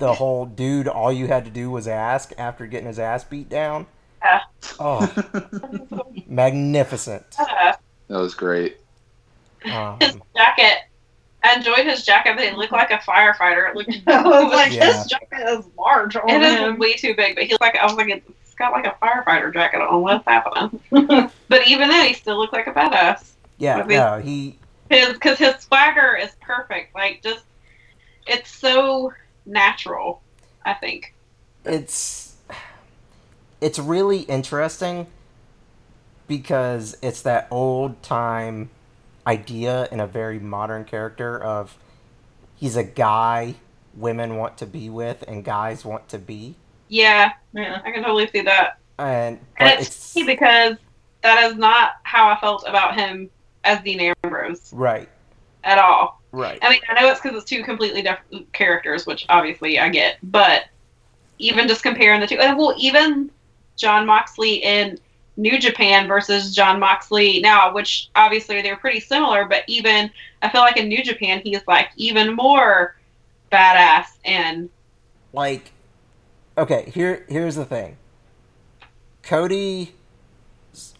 the 0.00 0.12
whole 0.14 0.46
dude, 0.46 0.88
all 0.88 1.12
you 1.12 1.28
had 1.28 1.44
to 1.44 1.50
do 1.50 1.70
was 1.70 1.86
ask 1.86 2.32
after 2.38 2.66
getting 2.66 2.88
his 2.88 2.98
ass 2.98 3.22
beat 3.22 3.48
down. 3.48 3.86
Yeah. 4.22 4.40
Oh, 4.80 5.06
magnificent. 6.26 7.30
Badass. 7.30 7.76
That 8.08 8.18
was 8.18 8.34
great. 8.34 8.78
Um, 9.64 9.98
His 10.00 10.16
jacket. 10.34 10.78
I 11.42 11.54
enjoyed 11.54 11.86
his 11.86 12.04
jacket, 12.04 12.34
but 12.36 12.44
it 12.44 12.54
looked 12.56 12.72
like 12.72 12.90
a 12.90 12.98
firefighter. 12.98 13.70
It 13.70 13.76
looked. 13.76 13.90
I 14.06 14.22
was 14.22 14.52
like, 14.52 14.72
Yeah. 14.72 14.86
this 14.86 15.06
jacket 15.06 15.38
is 15.58 15.64
large 15.78 16.16
on 16.16 16.28
It 16.28 16.42
is 16.42 16.54
him. 16.56 16.78
way 16.78 16.94
too 16.94 17.14
big, 17.14 17.34
but 17.34 17.44
he 17.44 17.52
looked 17.52 17.62
like 17.62 17.76
I 17.76 17.86
was 17.86 17.94
like, 17.94 18.08
it's 18.08 18.54
got 18.54 18.72
like 18.72 18.86
a 18.86 18.96
firefighter 19.02 19.52
jacket 19.52 19.80
on. 19.80 20.02
What's 20.02 20.24
happening? 20.26 20.80
but 21.48 21.66
even 21.66 21.88
then, 21.88 22.08
he 22.08 22.14
still 22.14 22.36
looked 22.38 22.52
like 22.52 22.66
a 22.66 22.72
badass. 22.72 23.30
yeah, 23.58 23.76
I 23.76 23.86
mean- 23.86 23.96
no, 23.98 24.18
he 24.18 24.58
His 24.90 25.12
because 25.14 25.38
his 25.38 25.54
swagger 25.60 26.16
is 26.16 26.30
perfect. 26.42 26.94
Like 26.94 27.22
just, 27.22 27.44
it's 28.26 28.50
so 28.50 29.12
natural. 29.46 30.22
I 30.64 30.74
think. 30.74 31.14
it's 31.64 32.36
it's 33.60 33.78
really 33.78 34.20
interesting 34.20 35.06
because 36.28 36.96
it's 37.02 37.22
that 37.22 37.48
old 37.50 38.02
time 38.02 38.70
idea 39.26 39.88
in 39.90 40.00
a 40.00 40.06
very 40.06 40.38
modern 40.38 40.84
character 40.84 41.38
of 41.42 41.76
he's 42.56 42.76
a 42.76 42.84
guy 42.84 43.54
women 43.94 44.36
want 44.36 44.56
to 44.58 44.66
be 44.66 44.88
with 44.88 45.22
and 45.28 45.44
guys 45.44 45.84
want 45.84 46.08
to 46.08 46.18
be 46.18 46.54
Yeah, 46.88 47.32
Yeah. 47.52 47.80
I 47.84 47.90
can 47.90 48.02
totally 48.02 48.28
see 48.28 48.40
that. 48.42 48.78
and 48.98 49.38
And 49.58 49.78
it's 49.80 49.88
it's 49.88 50.12
funny 50.14 50.26
because 50.26 50.76
that 51.22 51.50
is 51.50 51.56
not 51.56 51.92
how 52.04 52.28
I 52.28 52.38
felt 52.40 52.64
about 52.66 52.94
him 52.98 53.28
as 53.64 53.80
Dean 53.82 54.14
Ambrose 54.24 54.72
Right. 54.72 55.08
at 55.64 55.78
all. 55.78 56.19
Right. 56.32 56.58
I 56.62 56.70
mean, 56.70 56.80
I 56.88 57.00
know 57.00 57.10
it's 57.10 57.20
because 57.20 57.36
it's 57.36 57.48
two 57.48 57.64
completely 57.64 58.02
different 58.02 58.52
characters, 58.52 59.06
which 59.06 59.26
obviously 59.28 59.78
I 59.78 59.88
get, 59.88 60.18
but 60.22 60.64
even 61.38 61.66
just 61.66 61.82
comparing 61.82 62.20
the 62.20 62.26
two, 62.26 62.38
and 62.38 62.56
well, 62.56 62.74
even 62.78 63.30
Jon 63.76 64.06
Moxley 64.06 64.56
in 64.56 64.98
New 65.36 65.58
Japan 65.58 66.06
versus 66.06 66.54
Jon 66.54 66.78
Moxley 66.78 67.40
now, 67.40 67.72
which 67.72 68.10
obviously 68.14 68.62
they're 68.62 68.76
pretty 68.76 69.00
similar, 69.00 69.46
but 69.46 69.64
even 69.66 70.10
I 70.42 70.50
feel 70.50 70.60
like 70.60 70.76
in 70.76 70.88
New 70.88 71.02
Japan 71.02 71.40
he's 71.42 71.66
like 71.66 71.90
even 71.96 72.34
more 72.34 72.96
badass 73.50 74.06
and 74.24 74.70
like 75.32 75.72
okay 76.56 76.90
here 76.94 77.24
here's 77.28 77.56
the 77.56 77.64
thing 77.64 77.96
cody's 79.22 79.88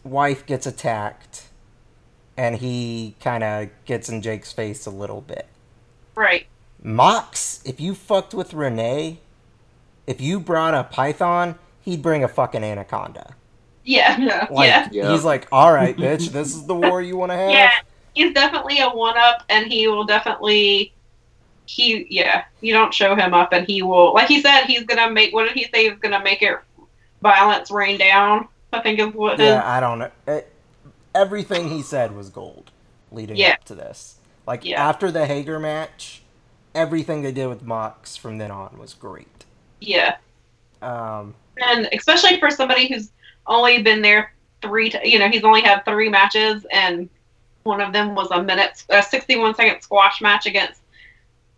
wife 0.03 0.45
gets 0.47 0.67
attacked 0.67 1.50
and 2.41 2.57
he 2.57 3.15
kind 3.21 3.45
of 3.45 3.69
gets 3.85 4.09
in 4.09 4.23
jake's 4.23 4.51
face 4.53 4.87
a 4.87 4.91
little 4.91 5.21
bit 5.21 5.47
right. 6.15 6.47
mox 6.83 7.61
if 7.67 7.79
you 7.81 7.95
fucked 7.95 8.33
with 8.35 8.55
renee 8.55 9.19
if 10.07 10.21
you 10.21 10.41
brought 10.41 10.73
a 10.75 10.85
python 10.85 11.57
he'd 11.83 12.01
bring 12.03 12.25
a 12.25 12.29
fucking 12.29 12.65
anaconda 12.65 13.35
Yeah, 13.85 14.17
Yeah. 14.21 14.47
like 14.51 14.69
Yeah. 14.69 14.89
Yeah. 14.93 15.13
he's 15.13 15.25
like 15.25 15.47
all 15.53 15.73
right 15.73 15.97
bitch 15.97 16.29
this 16.31 16.55
is 16.55 16.65
the 16.67 16.75
war 16.75 17.03
you 17.03 17.17
want 17.17 17.31
to 17.33 17.37
have 17.37 17.51
yeah. 17.51 17.71
He's 18.15 18.35
definitely 18.35 18.81
a 18.81 18.89
one 18.89 19.17
up, 19.17 19.45
and 19.49 19.71
he 19.71 19.87
will 19.87 20.03
definitely. 20.05 20.93
He 21.67 22.09
yeah, 22.11 22.43
you 22.61 22.73
don't 22.75 22.93
show 22.93 23.15
him 23.15 23.33
up, 23.35 23.53
and 23.53 23.65
he 23.69 23.83
will 23.83 24.13
like 24.13 24.27
he 24.27 24.43
said 24.43 24.65
he's 24.65 24.83
gonna 24.83 25.09
make. 25.09 25.33
What 25.33 25.45
did 25.47 25.53
he 25.57 25.65
say? 25.73 25.89
He's 25.89 25.99
gonna 26.01 26.21
make 26.21 26.43
it 26.43 26.59
violence 27.23 27.71
rain 27.71 27.99
down. 27.99 28.49
I 28.73 28.81
think 28.81 28.99
is 28.99 29.15
what. 29.15 29.39
his- 29.39 29.47
Yeah, 29.47 29.63
I 29.65 29.79
don't 29.79 30.01
know. 30.01 30.11
It, 30.27 30.50
everything 31.15 31.69
he 31.69 31.83
said 31.83 32.15
was 32.15 32.29
gold 32.29 32.71
leading 33.13 33.37
Yeah. 33.37 33.53
up 33.55 33.65
to 33.65 33.75
this. 33.75 34.17
Like 34.47 34.65
Yeah. 34.65 34.87
after 34.89 35.11
the 35.11 35.27
Hager 35.27 35.59
match, 35.59 36.23
everything 36.75 37.23
they 37.23 37.33
did 37.33 37.49
with 37.49 37.63
Mox 37.63 38.17
from 38.17 38.39
then 38.39 38.51
on 38.51 38.79
was 38.79 38.95
great. 38.95 39.45
yeah. 39.81 40.17
Um, 40.83 41.35
and 41.59 41.89
especially 41.93 42.39
for 42.41 42.51
somebody 42.51 42.87
who's 42.89 43.11
only 43.47 43.83
been 43.83 44.01
there 44.03 44.33
three, 44.63 44.89
t- 44.91 45.11
you 45.11 45.19
know, 45.19 45.29
he's 45.29 45.45
only 45.45 45.61
had 45.61 45.85
three 45.85 46.09
matches, 46.09 46.65
and 46.71 47.09
one 47.65 47.81
of 47.83 47.93
them 47.93 48.15
was 48.15 48.31
a 48.31 48.43
minute, 48.43 48.85
a 48.89 49.03
61 49.03 49.55
second 49.55 49.83
squash 49.83 50.21
match 50.23 50.47
against 50.47 50.81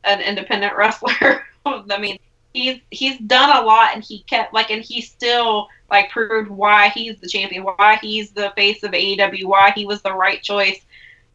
an 0.04 0.20
independent 0.20 0.74
wrestler. 0.76 1.44
I 1.66 1.98
mean, 1.98 2.18
he's 2.52 2.80
he's 2.90 3.18
done 3.18 3.56
a 3.56 3.66
lot, 3.66 3.94
and 3.94 4.04
he 4.04 4.20
kept 4.20 4.52
like, 4.52 4.70
and 4.70 4.82
he 4.82 5.00
still 5.00 5.68
like 5.90 6.10
proved 6.10 6.50
why 6.50 6.88
he's 6.90 7.18
the 7.20 7.28
champion, 7.28 7.64
why 7.64 7.98
he's 8.00 8.30
the 8.30 8.52
face 8.56 8.82
of 8.82 8.92
AEW, 8.92 9.44
why 9.44 9.72
he 9.74 9.84
was 9.86 10.02
the 10.02 10.12
right 10.12 10.42
choice 10.42 10.80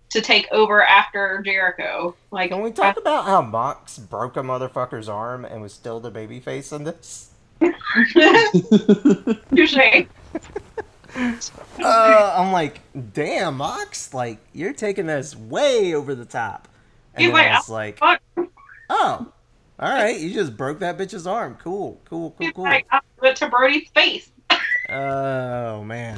to 0.10 0.22
take 0.22 0.48
over 0.52 0.84
after 0.84 1.41
Jericho. 1.44 2.15
Like, 2.31 2.52
can 2.52 2.61
we 2.61 2.72
talk 2.72 2.98
about 2.98 3.26
how 3.26 3.41
Mox 3.41 3.99
broke 3.99 4.38
a 4.38 4.41
motherfucker's 4.41 5.10
arm 5.10 5.45
and 5.45 5.61
was 5.61 5.73
still 5.73 5.99
the 5.99 6.11
babyface 6.11 6.73
in 6.73 6.84
this? 6.85 7.31
touche. 9.56 9.77
Uh, 11.84 12.35
I'm 12.38 12.52
like, 12.52 12.81
damn, 13.14 13.57
Mox, 13.57 14.14
like 14.14 14.38
you're 14.53 14.73
taking 14.73 15.07
this 15.07 15.35
way 15.35 15.95
over 15.95 16.14
the 16.14 16.26
top. 16.26 16.68
And 17.15 17.23
He's 17.23 17.34
then 17.34 17.34
like, 17.34 17.48
I 17.52 17.56
was 17.56 17.69
like, 17.69 17.98
fuck. 17.98 18.22
oh, 18.89 19.31
all 19.79 19.89
right, 19.91 20.19
you 20.19 20.33
just 20.33 20.57
broke 20.57 20.79
that 20.79 20.97
bitch's 20.97 21.27
arm. 21.27 21.55
Cool, 21.61 21.99
cool, 22.09 22.31
cool, 22.31 22.51
cool. 22.51 22.63
like, 22.63 22.87
I 22.91 22.99
went 23.21 23.37
to 23.37 23.49
Brodie's 23.49 23.89
face. 23.93 24.31
Oh 24.89 25.83
man. 25.83 26.17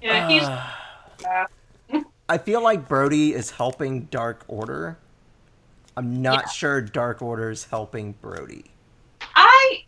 Yeah, 0.00 0.26
he's. 0.26 0.42
Uh, 0.42 1.44
I 2.28 2.38
feel 2.38 2.62
like 2.62 2.88
Brodie 2.88 3.34
is 3.34 3.50
helping 3.50 4.04
Dark 4.06 4.44
Order. 4.48 4.96
I'm 5.96 6.22
not 6.22 6.44
Yeah. 6.44 6.48
sure 6.50 6.80
Dark 6.80 7.20
Order 7.20 7.50
is 7.50 7.64
helping 7.64 8.12
Brody. 8.22 8.64
I 9.36 9.84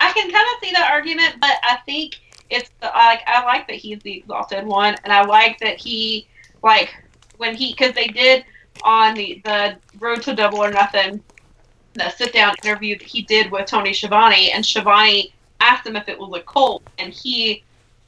I 0.00 0.12
can 0.12 0.30
kind 0.30 0.46
of 0.54 0.64
see 0.64 0.72
that 0.72 0.90
argument, 0.90 1.34
but 1.38 1.52
I 1.62 1.76
think 1.84 2.18
it's 2.48 2.70
the, 2.80 2.86
like 2.86 3.20
I 3.26 3.44
like 3.44 3.66
that 3.68 3.76
he's 3.76 3.98
the 4.00 4.16
exalted 4.16 4.64
one, 4.64 4.96
and 5.04 5.12
I 5.12 5.22
like 5.24 5.58
that 5.60 5.78
he 5.78 6.26
like 6.62 6.94
when 7.36 7.54
he 7.54 7.72
because 7.72 7.94
they 7.94 8.06
did 8.06 8.44
on 8.84 9.14
the 9.14 9.42
the 9.44 9.76
Road 9.98 10.22
to 10.22 10.34
Double 10.34 10.64
or 10.64 10.70
Nothing 10.70 11.22
the 11.96 12.10
sit 12.10 12.32
down 12.32 12.54
interview 12.62 12.98
that 12.98 13.06
he 13.06 13.22
did 13.22 13.50
with 13.50 13.66
Tony 13.66 13.92
Schiavone, 13.92 14.50
and 14.52 14.64
Schiavone 14.64 15.32
asked 15.60 15.86
him 15.86 15.96
if 15.96 16.08
it 16.08 16.18
was 16.18 16.32
a 16.34 16.42
cult, 16.42 16.82
and 16.98 17.12
he 17.12 17.62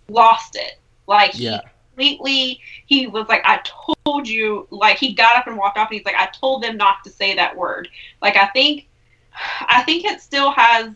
lost 0.08 0.56
it. 0.56 0.78
Like 1.06 1.32
he 1.32 1.44
Yeah. 1.44 1.60
completely 1.98 2.60
he 2.86 3.08
was 3.08 3.26
like 3.28 3.42
i 3.44 3.60
told 4.04 4.28
you 4.28 4.68
like 4.70 4.98
he 4.98 5.14
got 5.14 5.36
up 5.36 5.48
and 5.48 5.56
walked 5.56 5.76
off 5.76 5.88
and 5.90 5.96
he's 5.96 6.06
like 6.06 6.14
i 6.14 6.26
told 6.26 6.62
them 6.62 6.76
not 6.76 7.02
to 7.02 7.10
say 7.10 7.34
that 7.34 7.56
word 7.56 7.88
like 8.22 8.36
i 8.36 8.46
think 8.48 8.86
i 9.62 9.82
think 9.82 10.04
it 10.04 10.20
still 10.20 10.52
has 10.52 10.92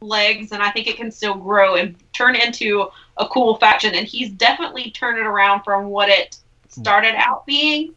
legs 0.00 0.50
and 0.50 0.60
i 0.60 0.68
think 0.70 0.88
it 0.88 0.96
can 0.96 1.12
still 1.12 1.34
grow 1.34 1.76
and 1.76 1.94
turn 2.12 2.34
into 2.34 2.88
a 3.18 3.28
cool 3.28 3.56
faction 3.58 3.94
and 3.94 4.06
he's 4.08 4.30
definitely 4.32 4.90
turned 4.90 5.16
it 5.16 5.26
around 5.26 5.62
from 5.62 5.86
what 5.86 6.08
it 6.08 6.38
started 6.68 7.14
out 7.14 7.46
being 7.46 7.94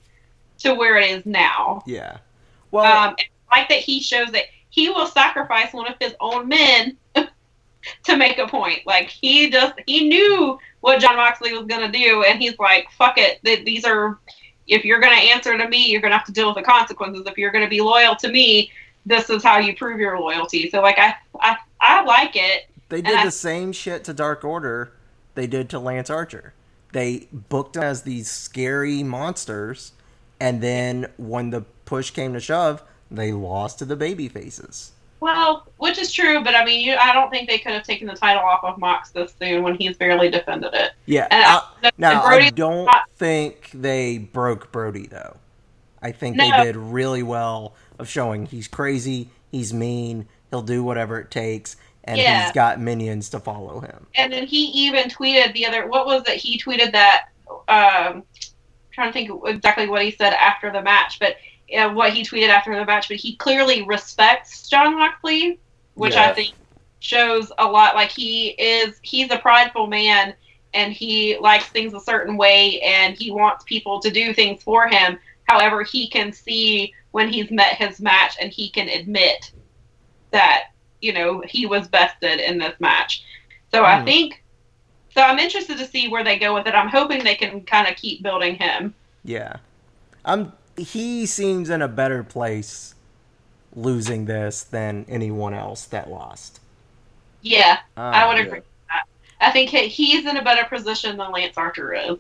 to 0.60 0.76
where 0.76 0.98
it 1.00 1.10
is 1.10 1.26
now 1.26 1.82
Yeah. 1.88 2.18
Well, 2.72 3.10
um, 3.10 3.16
like 3.52 3.70
that 3.70 3.80
he 3.80 4.02
shows 4.02 4.32
that 4.32 4.46
he 4.70 4.90
will 4.90 5.08
sacrifice 5.08 5.74
one 5.74 5.88
of 5.88 5.96
his 6.00 6.14
own 6.20 6.48
men 6.48 6.98
to 8.04 8.18
make 8.18 8.38
a 8.38 8.48
point. 8.48 8.80
Like 8.86 9.10
he 9.10 9.50
just 9.50 9.74
he 9.88 10.08
knew 10.08 10.60
what 10.82 11.00
Jon 11.00 11.16
Moxley 11.16 11.54
was 11.54 11.66
gonna 11.66 11.92
do, 11.92 12.24
and 12.24 12.40
he's 12.40 12.58
like, 12.60 12.88
"Fuck 12.92 13.18
it, 13.18 13.40
th- 13.44 13.66
these 13.66 13.86
are. 13.86 14.20
If 14.68 14.84
you're 14.84 15.00
gonna 15.00 15.16
answer 15.16 15.56
to 15.58 15.68
me, 15.70 15.92
you're 15.92 16.02
gonna 16.02 16.18
have 16.18 16.26
to 16.26 16.32
deal 16.32 16.48
with 16.48 16.56
the 16.56 16.64
consequences. 16.64 17.24
If 17.28 17.38
you're 17.38 17.52
gonna 17.52 17.70
be 17.70 17.82
loyal 17.82 18.16
to 18.16 18.30
me, 18.30 18.72
this 19.06 19.30
is 19.30 19.44
how 19.44 19.60
you 19.60 19.76
prove 19.76 20.00
your 20.00 20.20
loyalty." 20.20 20.70
So 20.70 20.82
like 20.82 20.98
I 20.98 21.16
I 21.40 21.58
I 21.80 22.04
like 22.04 22.36
it. 22.36 22.68
they 22.90 23.02
did 23.02 23.16
I- 23.16 23.26
the 23.26 23.32
same 23.32 23.72
shit 23.72 24.04
to 24.06 24.14
Dark 24.14 24.44
Order 24.44 24.92
they 25.36 25.48
did 25.48 25.70
to 25.70 25.80
Lance 25.80 26.10
Archer. 26.10 26.54
They 26.94 27.28
booked 27.32 27.74
them 27.74 27.84
as 27.84 28.04
these 28.04 28.32
scary 28.32 29.04
monsters, 29.04 29.92
and 30.40 30.62
then 30.62 31.12
when 31.18 31.50
the 31.50 31.62
push 31.84 32.10
came 32.12 32.34
to 32.34 32.40
shove, 32.40 32.82
they 33.12 33.32
lost 33.32 33.80
to 33.80 33.86
the 33.86 33.96
baby 33.96 34.28
faces. 34.28 34.92
Well, 35.22 35.66
which 35.78 35.98
is 35.98 36.12
true, 36.12 36.44
but 36.44 36.56
I 36.56 36.66
mean, 36.66 36.82
you, 36.82 36.96
I 36.96 37.14
don't 37.14 37.30
think 37.32 37.48
they 37.50 37.58
could 37.58 37.72
have 37.72 37.84
taken 37.84 38.08
the 38.08 38.14
title 38.16 38.44
off 38.44 38.64
of 38.64 38.78
Mox 38.78 39.10
this 39.12 39.34
soon 39.40 39.64
when 39.64 39.76
he's 39.76 39.98
barely 39.98 40.30
defended 40.30 40.74
it. 40.74 40.92
Yeah. 41.06 41.28
And 41.32 41.44
I- 41.46 41.62
I, 41.84 41.92
now, 41.98 42.22
I 42.24 42.50
don't 42.50 42.86
not- 42.86 43.04
think 43.16 43.72
they 43.74 44.18
broke 44.20 44.72
Brodie, 44.72 45.08
though. 45.08 45.38
I 46.02 46.12
think 46.12 46.36
No. 46.36 46.50
they 46.50 46.64
did 46.66 46.76
really 46.76 47.24
well 47.24 47.74
of 47.98 48.08
showing 48.10 48.46
he's 48.46 48.68
crazy, 48.68 49.30
he's 49.52 49.74
mean, 49.74 50.28
he'll 50.52 50.62
do 50.62 50.84
whatever 50.84 51.20
it 51.20 51.32
takes, 51.32 51.78
and 52.04 52.18
Yeah. 52.20 52.44
he's 52.44 52.52
got 52.52 52.80
minions 52.80 53.30
to 53.30 53.40
follow 53.40 53.80
him. 53.80 54.06
and 54.16 54.32
then 54.32 54.46
he 54.46 54.66
even 54.66 55.10
tweeted 55.10 55.54
the 55.54 55.66
other 55.66 55.88
what 55.88 56.06
was 56.06 56.22
it 56.28 56.38
he 56.38 56.60
tweeted 56.60 56.92
that 56.92 57.30
um 57.68 58.22
trying 58.92 59.10
to 59.10 59.14
think 59.14 59.32
exactly 59.48 59.88
what 59.88 60.02
he 60.04 60.12
said 60.12 60.34
after 60.34 60.72
the 60.72 60.82
match 60.84 61.18
but 61.20 61.36
uh, 61.78 61.90
what 61.90 62.14
he 62.14 62.24
tweeted 62.24 62.50
after 62.50 62.76
the 62.76 62.86
match 62.86 63.08
but 63.08 63.18
he 63.18 63.36
clearly 63.38 63.84
respects 63.84 64.68
jon 64.70 64.98
moxley 64.98 65.60
which 65.96 66.16
i 66.18 66.32
think 66.32 66.54
shows 67.00 67.52
a 67.60 67.66
lot 67.66 67.96
like 67.96 68.12
he 68.12 68.50
is 68.50 69.00
he's 69.04 69.32
a 69.32 69.38
prideful 69.38 69.88
man 69.88 70.34
and 70.74 70.94
he 70.94 71.38
likes 71.40 71.68
things 71.70 71.94
a 71.94 72.00
certain 72.00 72.38
way 72.38 72.80
and 72.82 73.16
he 73.16 73.32
wants 73.32 73.64
people 73.66 74.00
to 74.00 74.10
do 74.12 74.34
things 74.34 74.62
for 74.64 74.88
him 74.88 75.18
however 75.44 75.84
he 75.84 76.10
can 76.10 76.32
see 76.32 76.94
when 77.12 77.30
he's 77.30 77.52
met 77.52 77.76
his 77.76 78.00
match 78.00 78.36
and 78.42 78.52
he 78.52 78.70
can 78.70 78.88
admit 78.90 79.52
that 80.32 80.64
you 81.02 81.14
know 81.14 81.42
he 81.48 81.66
was 81.66 81.88
bested 81.88 82.40
in 82.40 82.58
this 82.58 82.80
match 82.80 83.24
so 83.72 83.84
I 83.84 83.98
Hmm. 83.98 84.04
think 84.04 84.44
so. 85.10 85.22
I'm 85.22 85.40
interested 85.40 85.78
to 85.78 85.86
see 85.86 86.08
where 86.08 86.24
they 86.24 86.38
go 86.40 86.54
with 86.54 86.68
it. 86.68 86.76
I'm 86.76 86.90
hoping 86.90 87.24
they 87.24 87.36
can 87.36 87.64
kind 87.66 87.88
of 87.88 87.96
keep 87.98 88.24
building 88.24 88.56
him. 88.56 88.96
Yeah. 89.24 89.58
I'm 90.26 90.52
he 90.78 91.26
seems 91.26 91.70
in 91.70 91.82
a 91.82 91.88
better 91.88 92.24
place 92.24 92.96
losing 93.76 94.26
this 94.26 94.64
than 94.64 95.06
anyone 95.10 95.54
else 95.54 95.86
that 95.86 96.10
lost. 96.10 96.60
Yeah, 97.42 97.80
I 97.98 98.24
Um, 98.24 98.30
would 98.30 98.46
agree 98.46 98.60
with. 98.60 98.68
I 99.42 99.52
think 99.52 99.70
he's 99.70 100.26
in 100.26 100.38
a 100.38 100.44
better 100.44 100.66
position 100.66 101.18
than 101.18 101.32
Lance 101.32 101.58
Archer 101.58 101.94
is. 101.94 102.18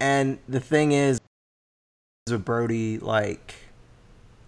And 0.00 0.38
the 0.48 0.60
thing 0.60 0.92
is, 0.92 1.20
with 2.28 2.44
Brodie, 2.44 2.98
like, 2.98 3.54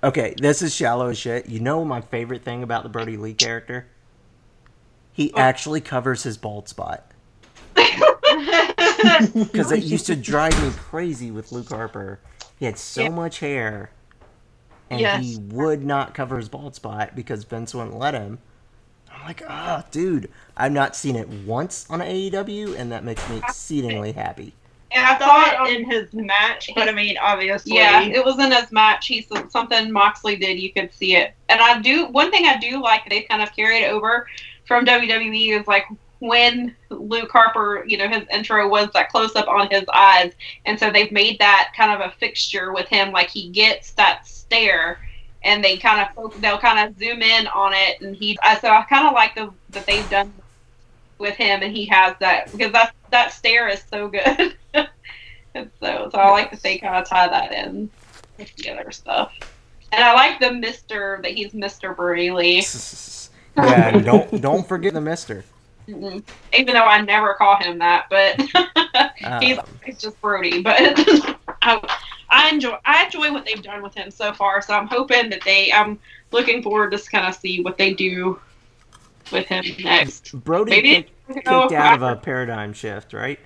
okay, 0.02 0.34
this 0.38 0.62
is 0.62 0.74
shallow 0.74 1.08
as 1.08 1.18
shit. 1.18 1.48
You 1.48 1.60
know 1.60 1.84
my 1.84 2.00
favorite 2.00 2.42
thing 2.42 2.62
about 2.62 2.82
the 2.82 2.88
Brodie 2.88 3.16
Lee 3.16 3.34
character? 3.34 3.86
He 5.12 5.28
What? 5.28 5.40
actually 5.40 5.80
covers 5.80 6.22
his 6.22 6.36
bald 6.36 6.68
spot. 6.68 7.12
Because 9.34 9.72
it 9.72 9.84
used 9.84 10.06
to 10.06 10.16
drive 10.16 10.60
me 10.62 10.70
crazy 10.76 11.30
with 11.30 11.52
Luke 11.52 11.68
Harper. 11.68 12.20
He 12.59 12.66
had 12.66 12.78
so 12.78 13.05
Yeah. 13.05 13.09
much 13.10 13.39
hair, 13.40 13.90
and 14.90 15.01
Yes. 15.01 15.22
he 15.24 15.36
would 15.36 15.85
not 15.85 16.14
cover 16.14 16.39
his 16.39 16.48
bald 16.48 16.74
spot 16.74 17.14
because 17.14 17.44
Vince 17.44 17.74
wouldn't 17.74 17.98
let 17.98 18.14
him. 18.14 18.39
I'm 19.12 19.26
like, 19.26 19.43
ah, 19.48 19.85
dude, 19.90 20.30
I've 20.56 20.72
not 20.72 20.97
seen 20.97 21.16
it 21.16 21.28
once 21.28 21.86
on 21.90 22.01
AEW, 22.01 22.74
and 22.74 22.90
that 22.93 23.05
makes 23.05 23.28
me 23.28 23.39
exceedingly 23.39 24.12
happy. 24.12 24.55
And 24.90 25.05
I 25.05 25.18
saw 25.18 25.64
it 25.66 25.76
in 25.76 25.90
his 25.90 26.12
match, 26.14 26.70
but 26.74 26.89
I 26.89 26.93
mean, 26.93 27.16
obviously, 27.18 27.76
Yeah, 27.76 28.01
it 28.02 28.24
was 28.24 28.39
in 28.39 28.51
his 28.51 28.72
match. 28.72 29.06
He 29.06 29.20
said 29.22 29.51
something 29.52 29.93
Moxley 29.93 30.36
did. 30.36 30.59
You 30.59 30.72
could 30.72 30.93
see 30.93 31.14
it, 31.14 31.35
and 31.48 31.60
I 31.60 31.78
do. 31.80 32.06
One 32.06 32.30
thing 32.30 32.47
I 32.47 32.56
do 32.59 32.82
like 32.82 33.09
they 33.09 33.22
kind 33.22 33.43
of 33.43 33.55
carried 33.55 33.85
over 33.86 34.26
from 34.66 34.85
WWE 34.86 35.60
is 35.60 35.66
like 35.66 35.85
when 36.20 36.74
Luke 36.90 37.30
Harper, 37.30 37.84
you 37.86 37.96
know, 37.96 38.08
his 38.08 38.24
intro 38.32 38.68
was 38.68 38.88
that 38.92 39.10
close 39.10 39.36
up 39.36 39.48
on 39.48 39.70
his 39.70 39.84
eyes, 39.92 40.32
and 40.64 40.78
so 40.78 40.90
they've 40.90 41.12
made 41.12 41.38
that 41.38 41.72
kind 41.76 41.92
of 41.92 42.00
a 42.00 42.14
fixture 42.16 42.72
with 42.72 42.88
him. 42.88 43.12
Like 43.12 43.28
he 43.28 43.48
gets 43.48 43.92
that 43.92 44.26
stare, 44.26 44.98
and 45.42 45.62
they 45.62 45.76
kind 45.76 46.08
of 46.16 46.40
they'll 46.40 46.58
kind 46.58 46.88
of 46.88 46.98
zoom 46.98 47.22
in 47.22 47.46
on 47.48 47.72
it, 47.74 48.00
and 48.00 48.16
he. 48.16 48.38
So 48.60 48.68
I 48.68 48.84
kind 48.88 49.06
of 49.06 49.14
like 49.14 49.34
the 49.34 49.52
that 49.70 49.86
they've 49.86 50.08
done 50.10 50.32
with 51.18 51.34
him, 51.36 51.62
and 51.62 51.74
he 51.74 51.86
has 51.86 52.16
that 52.20 52.50
because 52.50 52.72
that 52.72 52.94
that 53.10 53.32
stare 53.32 53.68
is 53.68 53.82
so 53.90 54.08
good. 54.08 54.56
so, 54.74 55.68
so 55.80 56.10
I 56.18 56.30
like 56.30 56.50
that 56.50 56.62
they 56.62 56.78
kind 56.78 56.96
of 56.96 57.08
tie 57.08 57.28
that 57.28 57.52
in 57.52 57.90
with 58.38 58.54
the 58.56 58.70
other 58.70 58.90
stuff. 58.90 59.32
And 59.92 60.04
I 60.04 60.12
like 60.14 60.40
the 60.40 60.52
Mister 60.52 61.20
that 61.22 61.32
he's 61.32 61.54
Mister 61.54 61.94
Braley, 61.94 62.62
yeah, 63.56 63.90
don't 64.00 64.40
don't 64.40 64.66
forget 64.66 64.94
the 64.94 65.00
Mister. 65.00 65.44
Mhm. 65.89 66.24
even 66.52 66.74
though 66.74 66.85
I 66.85 67.01
never 67.02 67.35
call 67.35 67.56
him 67.56 67.78
that, 67.78 68.06
but 68.10 68.40
he's 69.39 69.59
Um, 69.59 69.81
he's 69.85 69.98
just 70.01 70.20
Brodie. 70.20 70.62
But 70.62 70.77
I, 71.62 71.98
I 72.31 72.51
enjoy 72.51 72.77
I 72.85 73.05
enjoy 73.05 73.32
what 73.32 73.44
they've 73.44 73.62
done 73.62 73.82
with 73.82 73.94
him 73.94 74.10
so 74.10 74.32
far. 74.32 74.62
So 74.62 74.74
I'm 74.74 74.86
hoping 74.86 75.31
that 75.31 75.44
they 75.44 75.73
I'm 75.73 76.01
looking 76.32 76.62
forward 76.62 76.93
to 76.93 76.98
kind 77.10 77.27
of 77.27 77.35
see 77.35 77.62
what 77.62 77.78
they 77.78 77.94
do 77.94 78.40
with 79.31 79.47
him 79.47 79.65
next. 79.82 80.32
Brodie 80.32 80.81
Maybe 80.82 80.89
kicked, 80.89 81.12
you 81.28 81.43
know, 81.47 81.70
kicked 81.70 81.73
out 81.73 81.93
of 81.93 82.02
a 82.02 82.16
paradigm 82.16 82.73
shift, 82.73 83.12
right? 83.12 83.39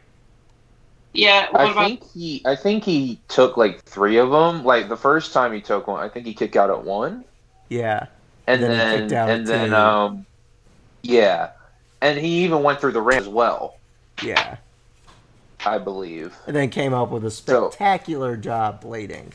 yeah. 1.12 1.48
What 1.50 1.60
I 1.60 1.68
about 1.72 1.76
think 1.78 2.02
he, 2.12 2.42
I 2.44 2.56
think 2.56 2.84
he 2.84 3.24
took 3.28 3.56
like 3.56 3.84
three 3.84 4.18
of 4.18 4.30
them. 4.30 4.64
Like 4.64 4.88
the 4.88 4.96
first 4.96 5.32
time 5.32 5.52
he 5.52 5.60
took 5.60 5.86
one, 5.86 6.02
I 6.02 6.08
think 6.08 6.26
he 6.26 6.34
kicked 6.34 6.56
out 6.56 6.70
at 6.70 6.84
one, 6.84 7.24
Yeah, 7.68 8.06
and 8.46 8.62
Then 8.62 8.72
he 8.72 8.82
then, 8.82 8.84
kicked 8.84 9.12
out 9.12 9.30
and 9.30 9.46
then 9.46 9.72
um, 9.72 10.26
yeah, 11.02 11.50
and 12.02 12.18
he 12.18 12.44
even 12.44 12.62
went 12.62 12.80
through 12.80 12.92
the 12.92 13.00
ram 13.00 13.20
as 13.20 13.28
well, 13.28 13.76
yeah. 14.22 14.56
I 15.64 15.78
believe. 15.78 16.34
And 16.46 16.54
then 16.56 16.68
came 16.70 16.92
up 16.92 17.10
with 17.10 17.24
a 17.24 17.30
So- 17.30 17.70
spectacular 17.70 18.36
job 18.36 18.82
blading. 18.82 19.30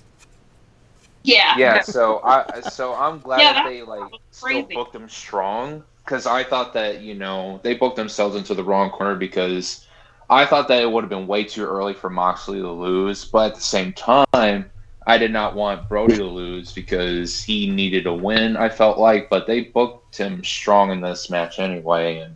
yeah? 1.23 1.56
Yeah, 1.57 1.81
so 1.81 2.19
I, 2.23 2.60
so 2.61 2.94
I'm 2.94 3.19
glad 3.23 3.39
Yeah, 3.41 3.53
that 3.53 3.64
that 3.64 3.69
they 3.69 3.81
like 3.81 4.11
still 4.31 4.64
booked 4.64 4.94
him 4.95 5.07
strong 5.10 5.84
because 6.03 6.26
I 6.27 6.44
thought 6.44 6.73
that 6.73 7.02
you 7.02 7.14
know 7.15 7.60
they 7.64 7.73
booked 7.76 7.95
themselves 7.95 8.35
into 8.35 8.53
the 8.53 8.64
wrong 8.64 8.89
corner 8.89 9.15
because 9.15 9.85
I 10.30 10.45
thought 10.45 10.68
that 10.68 10.81
it 10.81 10.91
would 10.91 11.03
have 11.06 11.10
been 11.10 11.27
way 11.27 11.45
too 11.45 11.65
early 11.65 11.94
for 11.94 12.10
Moxley 12.10 12.60
to 12.60 12.69
lose, 12.72 13.23
but 13.23 13.52
at 13.52 13.56
the 13.56 13.61
same 13.61 13.94
time, 13.94 14.69
I 15.06 15.18
did 15.18 15.31
not 15.31 15.56
want 15.56 15.88
Brodie 15.88 16.18
to 16.18 16.26
lose 16.26 16.73
because 16.73 17.41
he 17.41 17.69
needed 17.72 18.06
a 18.07 18.14
win. 18.14 18.57
I 18.57 18.68
felt 18.68 18.98
like, 18.98 19.30
but 19.30 19.48
they 19.48 19.61
booked 19.61 20.18
him 20.18 20.44
strong 20.44 20.91
in 20.91 20.99
this 20.99 21.30
match 21.30 21.60
anyway, 21.60 22.18
and 22.18 22.35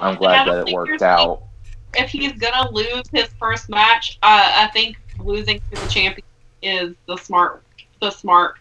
I'm 0.00 0.16
glad 0.16 0.48
that 0.48 0.68
it 0.68 0.74
worked 0.74 1.02
out. 1.02 1.42
if 1.94 2.10
he's 2.10 2.32
gonna 2.32 2.70
lose 2.70 3.04
his 3.12 3.26
first 3.38 3.68
match, 3.68 4.18
uh, 4.22 4.52
I 4.56 4.68
think 4.72 4.96
losing 5.18 5.60
to 5.72 5.80
the 5.80 5.88
champion 5.88 6.26
is 6.62 6.94
the 7.06 7.16
smart 7.16 7.62
the 8.00 8.10
smart 8.10 8.56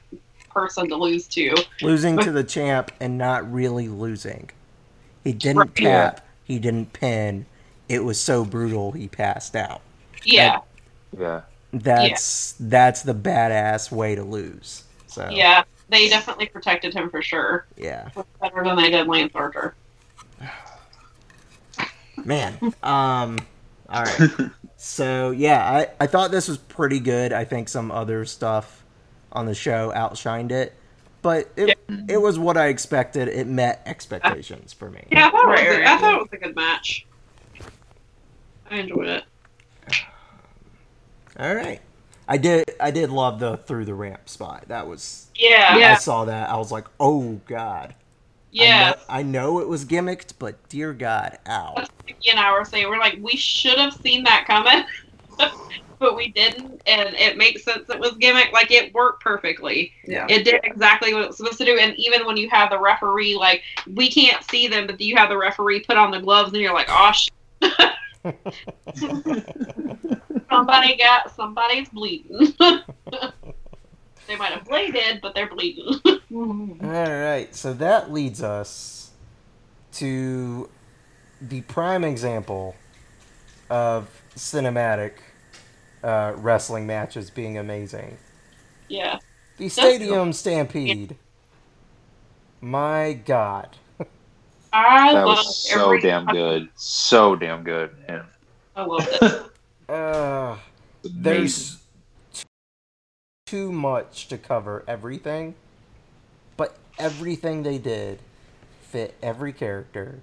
person 0.49 0.89
to 0.89 0.95
lose 0.95 1.27
to. 1.29 1.55
Losing 1.81 2.17
to 2.17 2.31
the 2.31 2.43
champ 2.43 2.91
and 2.99 3.17
not 3.17 3.49
really 3.51 3.87
losing. 3.87 4.49
He 5.23 5.31
didn't 5.33 5.57
Right. 5.59 5.75
tap. 5.75 6.27
He 6.43 6.59
didn't 6.59 6.91
pin. 6.93 7.45
It 7.87 8.03
was 8.03 8.19
so 8.19 8.43
brutal 8.43 8.91
he 8.91 9.07
passed 9.07 9.55
out. 9.55 9.81
Yeah, 10.23 10.59
Yeah, 11.17 11.41
That's 11.71 12.55
that's 12.59 13.03
the 13.03 13.13
badass 13.15 13.91
way 13.91 14.15
to 14.15 14.23
lose. 14.23 14.83
So 15.07 15.29
yeah. 15.31 15.63
They 15.89 16.07
definitely 16.07 16.45
protected 16.47 16.93
him 16.93 17.09
for 17.09 17.21
sure. 17.21 17.65
yeah. 17.77 18.09
Better 18.41 18.63
than 18.63 18.75
they 18.75 18.91
did 18.91 19.07
Lance 19.07 19.31
Archer. 19.33 19.73
Man. 22.25 22.57
Um 22.83 23.37
all 23.89 24.03
right. 24.03 24.29
So 24.77 25.31
yeah, 25.31 25.69
I, 25.69 25.87
I 25.99 26.07
thought 26.07 26.31
this 26.31 26.47
was 26.47 26.57
pretty 26.57 26.99
good. 26.99 27.33
I 27.33 27.43
think 27.43 27.67
some 27.67 27.91
other 27.91 28.23
stuff 28.25 28.85
on 29.31 29.45
the 29.45 29.53
show 29.55 29.91
outshined 29.95 30.51
it. 30.51 30.73
But 31.21 31.49
it 31.57 31.77
it 32.07 32.17
was 32.21 32.39
what 32.39 32.55
I 32.55 32.67
expected. 32.67 33.27
It 33.27 33.45
met 33.45 33.81
expectations 33.85 34.71
for 34.71 34.89
me. 34.89 35.05
Yeah, 35.11 35.27
I 35.27 35.31
thought, 35.31 35.47
Right, 35.47 35.65
it, 35.65 35.69
was 35.69 35.77
a, 35.77 35.79
right, 35.81 35.87
I 35.87 35.97
thought 35.99 36.13
it 36.15 36.19
was 36.21 36.29
a 36.31 36.37
good 36.37 36.55
match. 36.55 37.05
I 38.71 38.75
enjoyed 38.77 39.07
it. 39.07 39.23
All 41.37 41.55
right. 41.55 41.81
I 42.27 42.37
did 42.37 42.65
I 42.79 42.91
did 42.91 43.09
love 43.09 43.39
the 43.39 43.57
through 43.57 43.85
the 43.85 43.95
ramp 43.95 44.29
spot. 44.29 44.65
That 44.67 44.87
was 44.87 45.27
Yeah, 45.35 45.77
Yeah. 45.77 45.91
I 45.93 45.95
saw 45.95 46.25
that. 46.25 46.49
I 46.49 46.57
was 46.57 46.71
like, 46.71 46.85
"Oh 46.99 47.41
god." 47.47 47.95
Yeah. 48.51 48.93
I 49.07 49.17
know, 49.17 49.19
I 49.19 49.23
know 49.23 49.59
it 49.59 49.67
was 49.67 49.85
gimmicked, 49.85 50.33
but 50.39 50.67
dear 50.69 50.93
god, 50.93 51.39
ow. 51.47 51.73
That's 51.75 51.89
what 51.89 52.05
Vicky 52.05 52.31
and 52.31 52.39
I 52.39 52.51
were 52.51 52.65
saying. 52.65 52.89
We're 52.89 52.99
like, 52.99 53.17
we 53.21 53.35
should 53.35 53.77
have 53.77 53.93
seen 53.93 54.23
that 54.23 54.45
coming, 54.45 54.83
but 55.99 56.15
we 56.15 56.29
didn't, 56.29 56.81
and 56.87 57.13
it 57.15 57.37
makes 57.37 57.63
sense. 57.63 57.89
It 57.89 57.99
was 57.99 58.15
gimmick. 58.17 58.51
Like 58.51 58.71
it 58.71 58.93
worked 58.93 59.23
perfectly. 59.23 59.93
Yeah. 60.05 60.25
It 60.29 60.43
did 60.43 60.61
exactly 60.63 61.13
what 61.13 61.23
it 61.23 61.27
was 61.27 61.37
supposed 61.37 61.59
to 61.59 61.65
do. 61.65 61.77
And 61.77 61.95
even 61.97 62.25
when 62.25 62.37
you 62.37 62.49
have 62.49 62.69
the 62.69 62.79
referee, 62.79 63.35
like 63.35 63.61
we 63.93 64.09
can't 64.09 64.43
see 64.49 64.67
them, 64.67 64.87
but 64.87 64.99
you 64.99 65.15
have 65.15 65.29
the 65.29 65.37
referee 65.37 65.81
put 65.81 65.97
on 65.97 66.11
the 66.11 66.19
gloves, 66.19 66.53
and 66.53 66.61
you're 66.61 66.73
like, 66.73 66.89
oh 66.89 67.11
shit. 67.11 67.33
Somebody 70.49 70.97
got 70.97 71.33
somebody's 71.35 71.89
bleeding. 71.89 72.53
They 74.29 74.35
might 74.37 74.53
have 74.53 74.63
bladed, 74.65 75.19
but 75.21 75.35
they're 75.35 75.49
bleeding. 75.49 75.85
Mhm. 76.31 76.83
All 76.83 76.89
right, 77.21 77.55
so 77.55 77.73
that 77.73 78.11
leads 78.13 78.43
us 78.43 79.09
to 79.93 80.69
the 81.41 81.61
prime 81.61 82.03
example 82.03 82.75
of 83.71 84.07
cinematic 84.35 85.13
uh, 86.03 86.33
wrestling 86.35 86.85
matches 86.85 87.31
being 87.31 87.57
amazing. 87.57 88.17
yeah. 88.89 89.17
The 89.57 89.69
Stadium 89.69 90.31
Stampede. 90.33 91.17
My 92.61 93.13
God. 93.25 93.75
I 94.71 95.13
that 95.13 95.25
love 95.25 95.37
was 95.39 95.67
so 95.67 95.85
every 95.85 96.01
damn 96.01 96.25
good, 96.27 96.69
so 96.75 97.35
damn 97.35 97.63
good. 97.63 97.95
Man. 98.07 98.25
I 98.75 98.83
love 98.83 99.07
it. 99.09 99.45
Uh, 99.89 100.55
there's 101.03 101.71
t- 101.77 101.78
too 103.49 103.71
much 103.71 104.27
to 104.27 104.37
cover 104.37 104.83
everything, 104.87 105.55
but 106.55 106.75
everything 106.99 107.63
they 107.63 107.79
did 107.79 108.19
fit 108.81 109.15
every 109.23 109.51
character. 109.53 110.19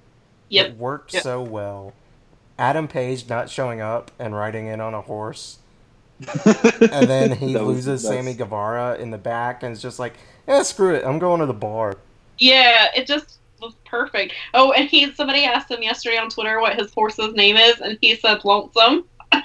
Yep. 0.49 0.67
It 0.67 0.77
worked 0.77 1.13
Yep. 1.15 1.23
so 1.25 1.43
well. 1.43 1.93
Adam 2.57 2.87
Page 2.87 3.29
not 3.29 3.51
showing 3.51 3.81
up 3.81 4.13
and 4.19 4.35
riding 4.35 4.69
in 4.69 4.81
on 4.81 4.95
a 4.95 5.01
horse, 5.01 5.59
and 6.21 7.09
then 7.11 7.33
he 7.37 7.53
That 7.55 7.65
was- 7.65 7.87
loses 7.87 8.07
Sammy 8.07 8.35
Guevara 8.35 8.95
in 8.97 9.11
the 9.11 9.19
back, 9.19 9.65
and 9.65 9.73
it's 9.73 9.83
just 9.83 9.99
like, 9.99 10.15
yeah, 10.47 10.63
screw 10.63 10.95
it, 10.95 11.05
I'm 11.05 11.19
going 11.19 11.41
to 11.41 11.47
the 11.47 11.53
bar. 11.53 11.97
Yeah, 12.39 12.87
it 12.95 13.07
just 13.09 13.39
was 13.61 13.75
perfect. 13.85 14.35
Oh, 14.55 14.71
and 14.73 14.89
he 14.89 15.13
somebody 15.15 15.45
asked 15.45 15.69
him 15.71 15.83
yesterday 15.83 16.19
on 16.19 16.29
Twitter 16.31 16.61
what 16.61 16.79
his 16.79 16.93
horse's 16.95 17.35
name 17.35 17.57
is, 17.57 17.81
and 17.81 17.99
he 18.01 18.15
said 18.15 18.45
Lonesome. 18.45 19.05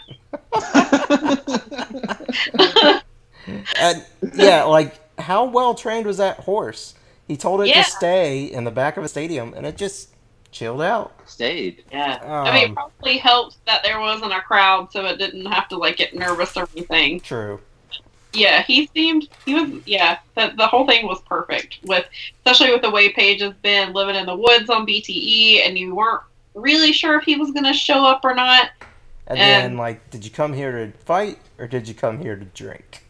And 3.77 4.05
yeah, 4.35 4.63
like 4.63 4.95
how 5.19 5.45
well 5.45 5.75
trained 5.75 6.05
was 6.05 6.17
that 6.17 6.37
horse? 6.41 6.93
He 7.27 7.37
told 7.37 7.61
it 7.61 7.67
Yeah. 7.67 7.83
to 7.83 7.89
stay 7.89 8.43
in 8.45 8.63
the 8.65 8.71
back 8.71 8.97
of 8.97 9.03
a 9.03 9.07
stadium, 9.07 9.53
and 9.55 9.65
it 9.65 9.77
just 9.77 10.09
chilled 10.51 10.81
out. 10.81 11.13
Stayed. 11.29 11.83
Yeah. 11.91 12.19
I 12.23 12.53
mean, 12.53 12.63
it 12.63 12.69
Um, 12.69 12.75
probably 12.75 13.17
helped 13.17 13.63
that 13.65 13.83
there 13.83 13.99
wasn't 13.99 14.33
a 14.33 14.41
crowd, 14.41 14.91
so 14.91 15.05
it 15.05 15.17
didn't 15.17 15.45
have 15.45 15.67
to 15.69 15.77
like 15.77 15.97
get 15.97 16.13
nervous 16.13 16.57
or 16.57 16.67
anything. 16.75 17.19
True. 17.21 17.59
Yeah, 18.33 18.63
he 18.63 18.87
seemed 18.93 19.27
he 19.45 19.53
was 19.55 19.81
yeah. 19.85 20.17
The, 20.35 20.53
the 20.57 20.67
whole 20.67 20.85
thing 20.87 21.05
was 21.05 21.21
perfect 21.21 21.79
with, 21.83 22.05
especially 22.45 22.71
with 22.71 22.81
the 22.81 22.89
way 22.91 23.09
Page 23.09 23.41
has 23.41 23.53
been 23.61 23.91
living 23.93 24.15
in 24.15 24.25
the 24.25 24.35
woods 24.35 24.69
on 24.69 24.85
BTE, 24.85 25.65
and 25.67 25.77
you 25.77 25.95
weren't 25.95 26.21
really 26.53 26.91
sure 26.93 27.17
if 27.17 27.23
he 27.23 27.35
was 27.37 27.51
going 27.51 27.63
to 27.65 27.73
show 27.73 28.05
up 28.05 28.21
or 28.23 28.33
not. 28.33 28.69
And 29.27 29.37
And- 29.39 29.63
then, 29.73 29.77
like, 29.77 30.09
did 30.11 30.25
you 30.25 30.31
come 30.31 30.51
here 30.53 30.71
to 30.71 30.91
fight 31.05 31.39
or 31.59 31.67
did 31.67 31.87
you 31.87 31.93
come 31.93 32.19
here 32.19 32.35
to 32.35 32.43
drink? 32.45 33.03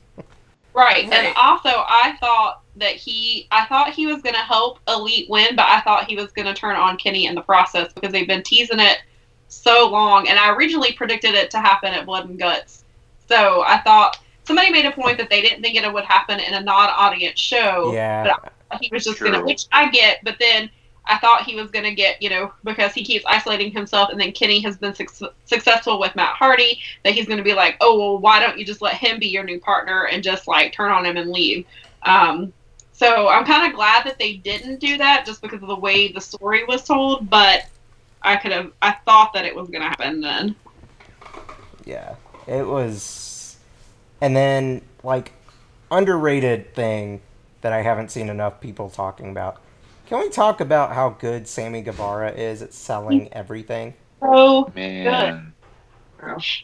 Right. 0.73 1.07
Right. 1.07 1.14
And 1.14 1.34
also, 1.38 1.69
I 1.69 2.15
thought 2.19 2.61
that 2.77 2.95
he, 2.95 3.48
I 3.52 3.65
thought 3.65 3.93
he 3.93 4.07
was 4.07 4.22
going 4.22 4.35
to 4.35 4.41
help 4.41 4.80
Elite 4.88 5.30
win, 5.30 5.56
but 5.56 5.65
I 5.65 5.81
thought 5.81 6.06
he 6.06 6.15
was 6.15 6.31
going 6.31 6.48
to 6.48 6.53
turn 6.53 6.76
on 6.76 6.98
Kenny 6.98 7.26
in 7.26 7.35
the 7.35 7.41
process 7.41 7.91
because 7.93 8.11
they've 8.11 8.27
been 8.27 8.43
teasing 8.43 8.80
it 8.80 8.99
so 9.48 9.89
long. 9.89 10.27
And 10.27 10.39
I 10.39 10.52
originally 10.53 10.93
predicted 10.93 11.34
it 11.34 11.52
to 11.52 11.60
happen 11.60 11.93
at 11.93 12.06
Blood 12.06 12.30
and 12.30 12.39
Guts. 12.39 12.85
So 13.27 13.64
I 13.64 13.80
thought 13.80 14.19
somebody 14.45 14.72
made 14.72 14.85
a 14.85 14.91
point 14.91 15.18
that 15.18 15.30
they 15.30 15.41
didn't 15.41 15.61
think 15.61 15.76
it 15.76 15.93
would 15.93 16.06
happen 16.06 16.39
in 16.39 16.53
a 16.53 16.61
non 16.61 16.89
audience 16.89 17.39
show. 17.39 17.91
yeah. 17.93 18.35
He 18.80 18.89
was 18.89 19.03
just 19.03 19.19
going 19.19 19.34
to, 19.34 19.41
which 19.43 19.65
I 19.73 19.89
get, 19.89 20.19
but 20.23 20.38
then 20.39 20.69
I 21.05 21.17
thought 21.17 21.43
he 21.43 21.55
was 21.55 21.71
going 21.71 21.85
to 21.85 21.95
get, 21.95 22.21
you 22.21 22.29
know, 22.29 22.53
because 22.63 22.93
he 22.93 23.03
keeps 23.03 23.25
isolating 23.25 23.71
himself, 23.71 24.09
and 24.11 24.19
then 24.19 24.31
Kenny 24.31 24.59
has 24.61 24.77
been 24.77 24.93
su- 24.93 25.29
successful 25.45 25.99
with 25.99 26.15
Matt 26.15 26.35
Hardy, 26.35 26.79
that 27.03 27.13
he's 27.13 27.25
going 27.25 27.39
to 27.39 27.43
be 27.43 27.53
like, 27.53 27.75
oh, 27.81 27.99
well, 27.99 28.17
why 28.19 28.39
don't 28.39 28.57
you 28.57 28.65
just 28.65 28.81
let 28.81 28.93
him 28.93 29.19
be 29.19 29.27
your 29.27 29.43
new 29.43 29.59
partner 29.59 30.05
and 30.05 30.23
just 30.23 30.47
like 30.47 30.73
turn 30.73 30.91
on 30.91 31.05
him 31.05 31.17
and 31.17 31.31
leave? 31.31 31.65
Um, 32.03 32.53
so 32.93 33.29
I'm 33.29 33.45
kind 33.45 33.67
of 33.67 33.75
glad 33.75 34.05
that 34.05 34.19
they 34.19 34.33
didn't 34.37 34.79
do 34.79 34.97
that 34.99 35.25
just 35.25 35.41
because 35.41 35.61
of 35.61 35.67
the 35.67 35.75
way 35.75 36.11
the 36.11 36.21
story 36.21 36.63
was 36.65 36.83
told, 36.83 37.29
but 37.29 37.65
I 38.21 38.37
could 38.37 38.51
have, 38.51 38.71
I 38.81 38.95
thought 39.05 39.33
that 39.33 39.45
it 39.45 39.55
was 39.55 39.69
going 39.69 39.81
to 39.81 39.89
happen 39.89 40.21
then. 40.21 40.55
Yeah, 41.83 42.15
it 42.47 42.65
was. 42.65 43.57
And 44.21 44.35
then, 44.35 44.83
like, 45.03 45.33
underrated 45.89 46.75
thing 46.75 47.21
that 47.61 47.73
I 47.73 47.81
haven't 47.81 48.11
seen 48.11 48.29
enough 48.29 48.61
people 48.61 48.89
talking 48.89 49.31
about. 49.31 49.59
Can 50.11 50.19
we 50.19 50.27
talk 50.27 50.59
about 50.59 50.91
how 50.91 51.11
good 51.11 51.47
Sammy 51.47 51.81
Guevara 51.81 52.33
is 52.33 52.61
at 52.61 52.73
selling 52.73 53.31
everything? 53.31 53.93
So 54.19 54.69
Man. 54.75 55.53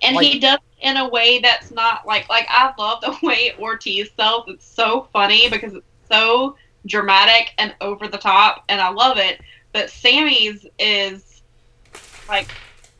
and 0.01 0.15
Like- 0.17 0.27
he 0.27 0.37
does 0.37 0.57
it 0.57 0.85
in 0.85 0.97
a 0.97 1.07
way 1.07 1.39
that's 1.39 1.71
not 1.71 2.05
like 2.05 2.27
like 2.27 2.45
I 2.49 2.73
love 2.77 2.99
the 2.99 3.17
way 3.25 3.53
Ortiz 3.57 4.09
sells. 4.17 4.49
It's 4.49 4.67
so 4.67 5.07
funny 5.13 5.49
because 5.49 5.73
it's 5.75 5.85
so 6.11 6.57
dramatic 6.87 7.53
and 7.57 7.73
over 7.79 8.09
the 8.09 8.17
top, 8.17 8.65
and 8.67 8.81
I 8.81 8.89
love 8.89 9.17
it. 9.17 9.39
But 9.71 9.89
Sammy's 9.91 10.65
is 10.77 11.41
like 12.27 12.49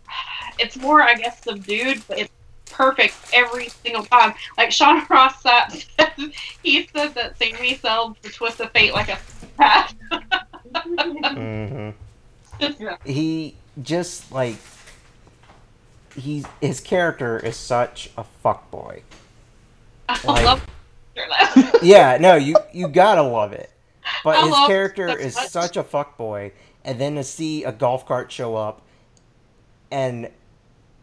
it's 0.60 0.78
more, 0.78 1.02
I 1.02 1.16
guess, 1.16 1.44
subdued, 1.44 2.02
but 2.08 2.20
it's 2.20 2.32
perfect 2.72 3.16
every 3.34 3.68
single 3.68 4.06
time. 4.06 4.34
Like 4.58 4.72
Sean 4.72 5.06
Ross 5.10 5.44
Sapp 5.44 5.72
says, 6.00 6.32
he 6.64 6.88
said 6.96 7.16
that 7.16 7.38
Sammy 7.38 7.76
sells 7.76 8.16
the 8.22 8.30
twist 8.30 8.62
of 8.62 8.72
fate 8.72 8.94
like 8.94 9.10
a 9.10 9.18
pat. 9.58 9.94
hmm 11.34 11.90
Yeah. 12.60 12.98
He 13.06 13.56
just 13.82 14.32
like 14.32 14.58
he's 16.16 16.46
his 16.62 16.80
character 16.80 17.38
is 17.40 17.56
such 17.56 18.10
a 18.18 18.26
fuckboy. 18.44 19.02
I 20.10 20.20
Like- 20.24 20.46
love. 20.46 20.68
Yeah, 21.82 22.18
no, 22.20 22.36
you 22.36 22.56
you 22.74 22.88
gotta 22.88 23.24
love 23.24 23.52
it. 23.54 23.72
But 24.24 24.38
I 24.38 24.48
his 24.48 24.56
character 24.68 25.08
is 25.18 25.36
much. 25.36 25.48
such 25.50 25.76
a 25.78 25.84
fuckboy, 25.84 26.52
and 26.86 27.00
then 27.02 27.16
to 27.16 27.24
see 27.24 27.64
a 27.64 27.72
golf 27.72 28.06
cart 28.06 28.32
show 28.32 28.56
up, 28.56 28.82
and 29.92 30.30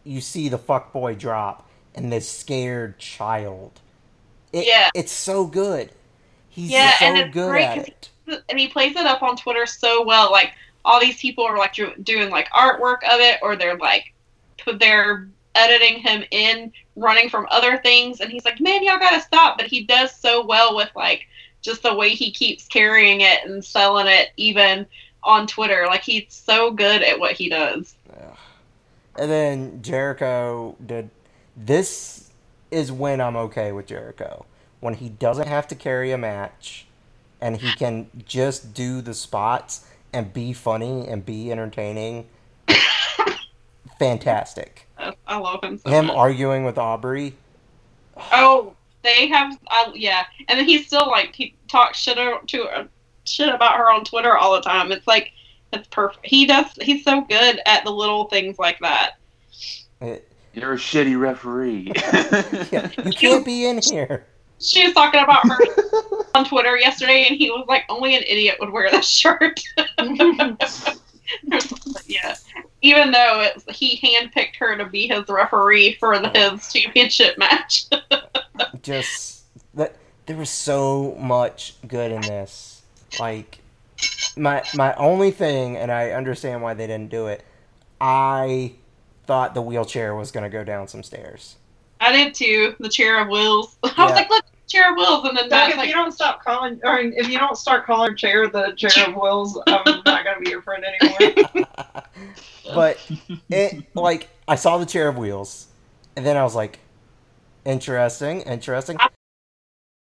you 0.05 0.21
see 0.21 0.47
the 0.49 0.57
fuckboy 0.57 1.17
drop, 1.17 1.67
and 1.93 2.11
this 2.11 2.29
scared 2.29 2.97
child. 2.97 3.79
It, 4.53 4.65
Yeah. 4.67 4.89
it's 4.95 5.11
so 5.11 5.45
good. 5.45 5.91
He's 6.49 6.71
Yeah, 6.71 6.97
so 6.97 7.05
and 7.05 7.17
it's 7.17 7.33
good 7.33 7.49
great 7.49 7.65
at 7.65 7.87
it. 7.89 8.09
And 8.27 8.59
he 8.59 8.67
plays 8.67 8.95
it 8.95 9.05
up 9.05 9.21
on 9.23 9.35
Twitter 9.35 9.65
so 9.65 10.03
well. 10.03 10.31
Like 10.31 10.53
all 10.83 10.99
these 10.99 11.17
people 11.17 11.43
are 11.45 11.57
like 11.57 11.75
doing 12.03 12.29
like 12.29 12.49
artwork 12.49 13.03
of 13.03 13.19
it, 13.19 13.39
or 13.41 13.55
they're 13.55 13.77
like 13.77 14.13
they're 14.79 15.27
editing 15.55 15.99
him 15.99 16.23
in, 16.31 16.71
running 16.95 17.29
from 17.29 17.47
other 17.49 17.77
things, 17.77 18.21
and 18.21 18.31
he's 18.31 18.45
like, 18.45 18.59
"Man, 18.59 18.83
y'all 18.83 18.99
gotta 18.99 19.21
stop!" 19.21 19.57
But 19.57 19.67
he 19.67 19.83
does 19.83 20.15
so 20.15 20.45
well 20.45 20.75
with 20.75 20.89
like 20.95 21.27
just 21.61 21.83
the 21.83 21.93
way 21.93 22.09
he 22.09 22.31
keeps 22.31 22.67
carrying 22.67 23.21
it 23.21 23.43
and 23.45 23.63
selling 23.63 24.07
it, 24.07 24.29
even 24.37 24.85
on 25.23 25.47
Twitter. 25.47 25.85
Like 25.87 26.03
he's 26.03 26.25
so 26.29 26.71
good 26.71 27.01
at 27.01 27.19
what 27.19 27.33
he 27.33 27.49
does. 27.49 27.95
Ugh. 28.11 28.37
And 29.17 29.31
then 29.31 29.81
Jericho 29.81 30.75
did. 30.85 31.09
This 31.57 32.29
is 32.69 32.91
when 32.91 33.21
I'm 33.21 33.35
okay 33.37 33.71
with 33.71 33.87
Jericho. 33.87 34.45
When 34.81 34.93
he 34.93 35.09
doesn't 35.09 35.47
have 35.47 35.67
to 35.69 35.75
carry 35.75 36.11
a 36.11 36.17
match 36.17 36.85
and 37.41 37.57
he 37.57 37.71
can 37.73 38.09
just 38.25 38.73
do 38.73 39.01
the 39.01 39.13
spots 39.13 39.85
and 40.13 40.33
be 40.33 40.53
funny 40.53 41.07
and 41.07 41.25
be 41.25 41.51
entertaining. 41.51 42.27
Fantastic. 43.99 44.87
I, 44.97 45.13
I 45.27 45.37
love 45.37 45.63
him. 45.63 45.77
So 45.79 45.89
Him 45.89 46.07
much. 46.07 46.15
arguing 46.15 46.63
with 46.65 46.77
Aubrey. 46.77 47.33
Oh, 48.31 48.73
they 49.03 49.27
have, 49.27 49.57
uh, 49.67 49.91
yeah, 49.93 50.23
and 50.47 50.57
then 50.59 50.65
he's 50.67 50.87
still 50.87 51.07
like 51.07 51.35
he 51.35 51.53
talks 51.67 51.97
shit 51.99 52.17
to 52.17 52.57
her, 52.63 52.87
shit 53.25 53.53
about 53.53 53.77
her 53.77 53.89
on 53.91 54.03
Twitter 54.03 54.35
all 54.37 54.53
the 54.55 54.61
time. 54.61 54.91
It's 54.91 55.05
like 55.07 55.31
it's 55.73 55.87
perfect. 55.89 56.25
He 56.25 56.45
does. 56.45 56.65
He's 56.81 57.03
so 57.03 57.21
good 57.21 57.59
at 57.65 57.83
the 57.83 57.91
little 57.91 58.25
things 58.25 58.57
like 58.57 58.79
that. 58.79 59.17
It- 60.01 60.27
You're 60.53 60.73
a 60.73 60.77
shitty 60.77 61.19
referee. 61.19 61.91
yeah, 62.71 62.89
you 63.05 63.11
can't 63.17 63.45
be 63.45 63.65
in 63.67 63.81
here. 63.81 64.25
She 64.59 64.85
was 64.85 64.93
talking 64.93 65.21
about 65.21 65.47
her 65.47 65.57
on 66.35 66.45
Twitter 66.45 66.77
yesterday, 66.77 67.25
and 67.27 67.37
he 67.37 67.49
was 67.51 67.65
like, 67.67 67.83
"Only 67.89 68.15
an 68.15 68.23
idiot 68.23 68.57
would 68.59 68.71
wear 68.71 68.89
this 68.89 69.09
shirt." 69.09 69.59
yeah, 72.05 72.35
even 72.81 73.11
though 73.11 73.41
it's, 73.41 73.65
he 73.77 73.97
handpicked 73.97 74.55
her 74.57 74.77
to 74.77 74.85
be 74.85 75.07
his 75.07 75.27
referee 75.27 75.97
for 75.99 76.17
the, 76.19 76.29
his 76.29 76.71
championship 76.71 77.37
match. 77.37 77.85
just 78.81 79.43
that 79.73 79.95
there 80.25 80.37
was 80.37 80.49
so 80.49 81.15
much 81.19 81.75
good 81.87 82.11
in 82.11 82.21
this. 82.21 82.81
Like 83.19 83.59
my 84.37 84.63
my 84.73 84.93
only 84.95 85.31
thing, 85.31 85.77
and 85.77 85.91
I 85.91 86.11
understand 86.11 86.61
why 86.61 86.73
they 86.73 86.87
didn't 86.87 87.09
do 87.09 87.27
it. 87.27 87.43
I 87.99 88.73
thought 89.25 89.53
the 89.53 89.61
wheelchair 89.61 90.15
was 90.15 90.31
gonna 90.31 90.49
go 90.49 90.63
down 90.63 90.87
some 90.87 91.03
stairs. 91.03 91.55
I 92.01 92.11
did 92.11 92.33
too. 92.33 92.75
The 92.79 92.89
chair 92.89 93.21
of 93.21 93.29
wheels. 93.29 93.77
I 93.83 94.03
was 94.05 94.13
like, 94.13 94.29
"Look, 94.29 94.45
chair 94.67 94.91
of 94.91 94.97
wheels," 94.97 95.25
and 95.27 95.37
then 95.37 95.45
Doug, 95.45 95.51
Matt's 95.51 95.71
if 95.73 95.77
like, 95.77 95.87
you 95.89 95.93
don't 95.95 96.11
stop 96.11 96.43
calling, 96.43 96.79
or 96.83 96.99
if 96.99 97.29
you 97.29 97.37
don't 97.39 97.57
start 97.57 97.85
calling 97.85 98.11
her 98.11 98.15
chair 98.15 98.47
the 98.47 98.73
chair 98.75 99.07
of 99.09 99.15
wills, 99.15 99.59
I'm 99.67 99.83
not 100.05 100.23
gonna 100.25 100.39
be 100.41 100.49
your 100.49 100.61
friend 100.61 100.83
anymore. 100.83 101.65
but 102.73 103.11
it 103.49 103.83
like 103.95 104.29
I 104.47 104.55
saw 104.55 104.77
the 104.77 104.85
chair 104.85 105.07
of 105.07 105.17
wheels, 105.17 105.67
and 106.15 106.25
then 106.25 106.37
I 106.37 106.43
was 106.43 106.55
like, 106.55 106.79
interesting, 107.63 108.41
interesting, 108.41 108.97
I 108.99 109.09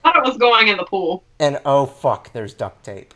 thought 0.02 0.16
it 0.16 0.24
was 0.24 0.36
going 0.36 0.68
in 0.68 0.76
the 0.76 0.84
pool. 0.84 1.24
and 1.38 1.60
oh 1.64 1.86
fuck, 1.86 2.32
there's 2.32 2.54
duct 2.54 2.84
tape. 2.84 3.14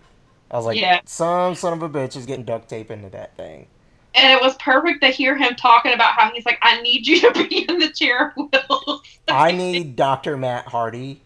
I 0.50 0.56
was 0.56 0.66
like, 0.66 0.78
Yeah. 0.80 1.00
some 1.04 1.54
son 1.56 1.72
of 1.72 1.82
a 1.82 1.88
bitch 1.88 2.16
is 2.16 2.26
getting 2.26 2.44
duct 2.44 2.68
tape 2.68 2.90
into 2.90 3.08
that 3.10 3.36
thing. 3.36 3.66
And 4.14 4.32
it 4.32 4.40
was 4.40 4.54
perfect 4.56 5.02
to 5.02 5.08
hear 5.08 5.36
him 5.36 5.54
talking 5.56 5.92
about 5.92 6.12
how 6.14 6.30
he's 6.30 6.46
like, 6.46 6.58
I 6.62 6.80
need 6.82 7.06
you 7.06 7.20
to 7.20 7.32
be 7.48 7.68
in 7.68 7.78
the 7.78 7.88
chair 7.90 8.28
of 8.36 8.48
wheels. 8.68 9.02
I 9.28 9.50
need 9.52 9.96
Dr. 9.96 10.36
Matt 10.36 10.68
Hardy, 10.68 11.20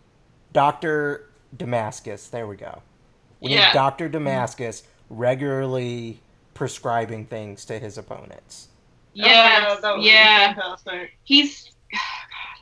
Dr. 0.52 1.26
Damascus. 1.56 2.28
There 2.28 2.46
we 2.46 2.56
go. 2.56 2.82
We 3.40 3.50
Yeah. 3.52 3.66
need 3.66 3.72
Dr. 3.74 4.08
Damascus 4.08 4.84
regularly 5.10 6.20
prescribing 6.54 7.26
things 7.26 7.64
to 7.66 7.78
his 7.78 7.98
opponents. 7.98 8.68
Yes, 9.14 9.66
Oh, 9.68 9.80
that 9.80 9.96
would 9.96 10.04
yeah. 10.04 10.54
He's. 11.24 11.70
God, 11.92 11.98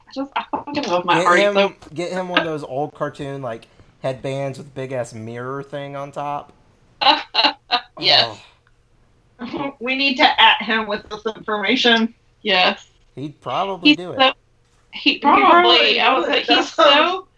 I 0.08 0.12
just 0.14 0.32
I 0.36 0.44
fucking 0.50 0.84
love 0.84 1.04
my 1.04 1.14
Get 1.14 1.24
Hardy 1.24 1.42
him, 1.42 1.54
so. 1.54 1.74
get 1.94 2.12
him 2.12 2.28
one 2.28 2.40
of 2.40 2.46
those 2.46 2.62
old 2.64 2.94
cartoon 2.94 3.42
like 3.42 3.66
headbands 4.02 4.58
with 4.58 4.74
big 4.74 4.92
ass 4.92 5.12
mirror 5.12 5.62
thing 5.62 5.96
on 5.96 6.12
top. 6.12 6.52
yes, 7.98 8.24
Oh, 8.28 8.40
we 9.80 9.96
need 9.96 10.16
to 10.16 10.40
at 10.40 10.62
him 10.62 10.86
with 10.86 11.08
this 11.08 11.24
information. 11.36 12.14
yes. 12.42 12.88
he'd 13.14 13.40
probably 13.40 13.90
He's 13.90 13.96
do 13.96 14.12
it. 14.12 14.34
He 14.92 15.18
probably 15.18 15.44
probably. 15.44 16.00
I 16.00 16.18
was 16.18 16.26
like, 16.28 16.44
he's 16.44 16.72
so. 16.72 17.28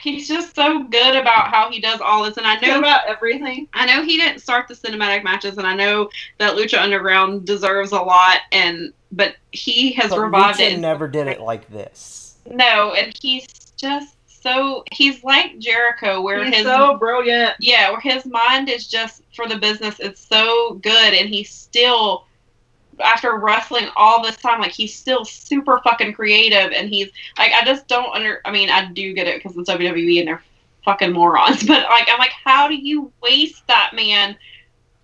He's 0.00 0.28
just 0.28 0.54
so 0.54 0.84
good 0.84 1.16
about 1.16 1.48
how 1.48 1.68
he 1.68 1.80
does 1.80 2.00
all 2.00 2.22
this, 2.22 2.36
and 2.36 2.46
I 2.46 2.54
Know 2.60 2.68
know 2.68 2.78
about 2.78 3.06
everything. 3.08 3.66
I 3.74 3.84
know 3.84 4.04
he 4.04 4.16
didn't 4.16 4.40
start 4.40 4.68
the 4.68 4.74
cinematic 4.74 5.24
matches, 5.24 5.58
and 5.58 5.66
I 5.66 5.74
know 5.74 6.08
that 6.38 6.54
Lucha 6.56 6.78
Underground 6.80 7.44
deserves 7.46 7.90
a 7.90 8.00
lot, 8.00 8.40
and 8.52 8.92
but 9.10 9.34
he 9.50 9.90
has 9.94 10.10
But 10.10 10.20
revived 10.20 10.60
Lucha 10.60 10.72
it. 10.72 10.78
never 10.78 11.08
did 11.08 11.26
it 11.26 11.40
like 11.40 11.68
this. 11.68 12.36
No, 12.48 12.92
and 12.94 13.16
he's 13.20 13.46
just 13.76 14.14
so 14.42 14.82
he's 14.90 15.22
like 15.22 15.58
Jericho, 15.58 16.20
where 16.20 16.44
He's 16.44 16.56
his 16.56 16.64
so 16.64 16.96
brilliant. 16.98 17.54
yeah, 17.60 17.90
where 17.90 18.00
his 18.00 18.26
mind 18.26 18.68
is 18.68 18.88
just 18.88 19.22
for 19.34 19.46
the 19.46 19.56
business. 19.56 20.00
It's 20.00 20.20
so 20.20 20.74
good, 20.82 21.14
and 21.14 21.28
he's 21.28 21.48
still 21.50 22.26
after 23.00 23.36
wrestling 23.36 23.88
all 23.96 24.22
this 24.22 24.36
time, 24.36 24.60
like 24.60 24.72
he's 24.72 24.94
still 24.94 25.24
super 25.24 25.80
fucking 25.84 26.12
creative, 26.14 26.72
and 26.72 26.88
he's 26.88 27.10
like 27.38 27.52
I 27.52 27.64
just 27.64 27.86
don't 27.86 28.12
under. 28.14 28.40
I 28.44 28.50
mean, 28.50 28.68
I 28.68 28.86
do 28.86 29.12
get 29.12 29.28
it 29.28 29.42
because 29.42 29.56
it's 29.56 29.70
WWE 29.70 30.18
and 30.18 30.28
they're 30.28 30.42
fucking 30.84 31.12
morons, 31.12 31.62
but 31.66 31.84
like 31.88 32.08
I'm 32.10 32.18
like, 32.18 32.32
how 32.44 32.66
do 32.66 32.74
you 32.74 33.12
waste 33.22 33.64
that 33.68 33.92
man 33.94 34.36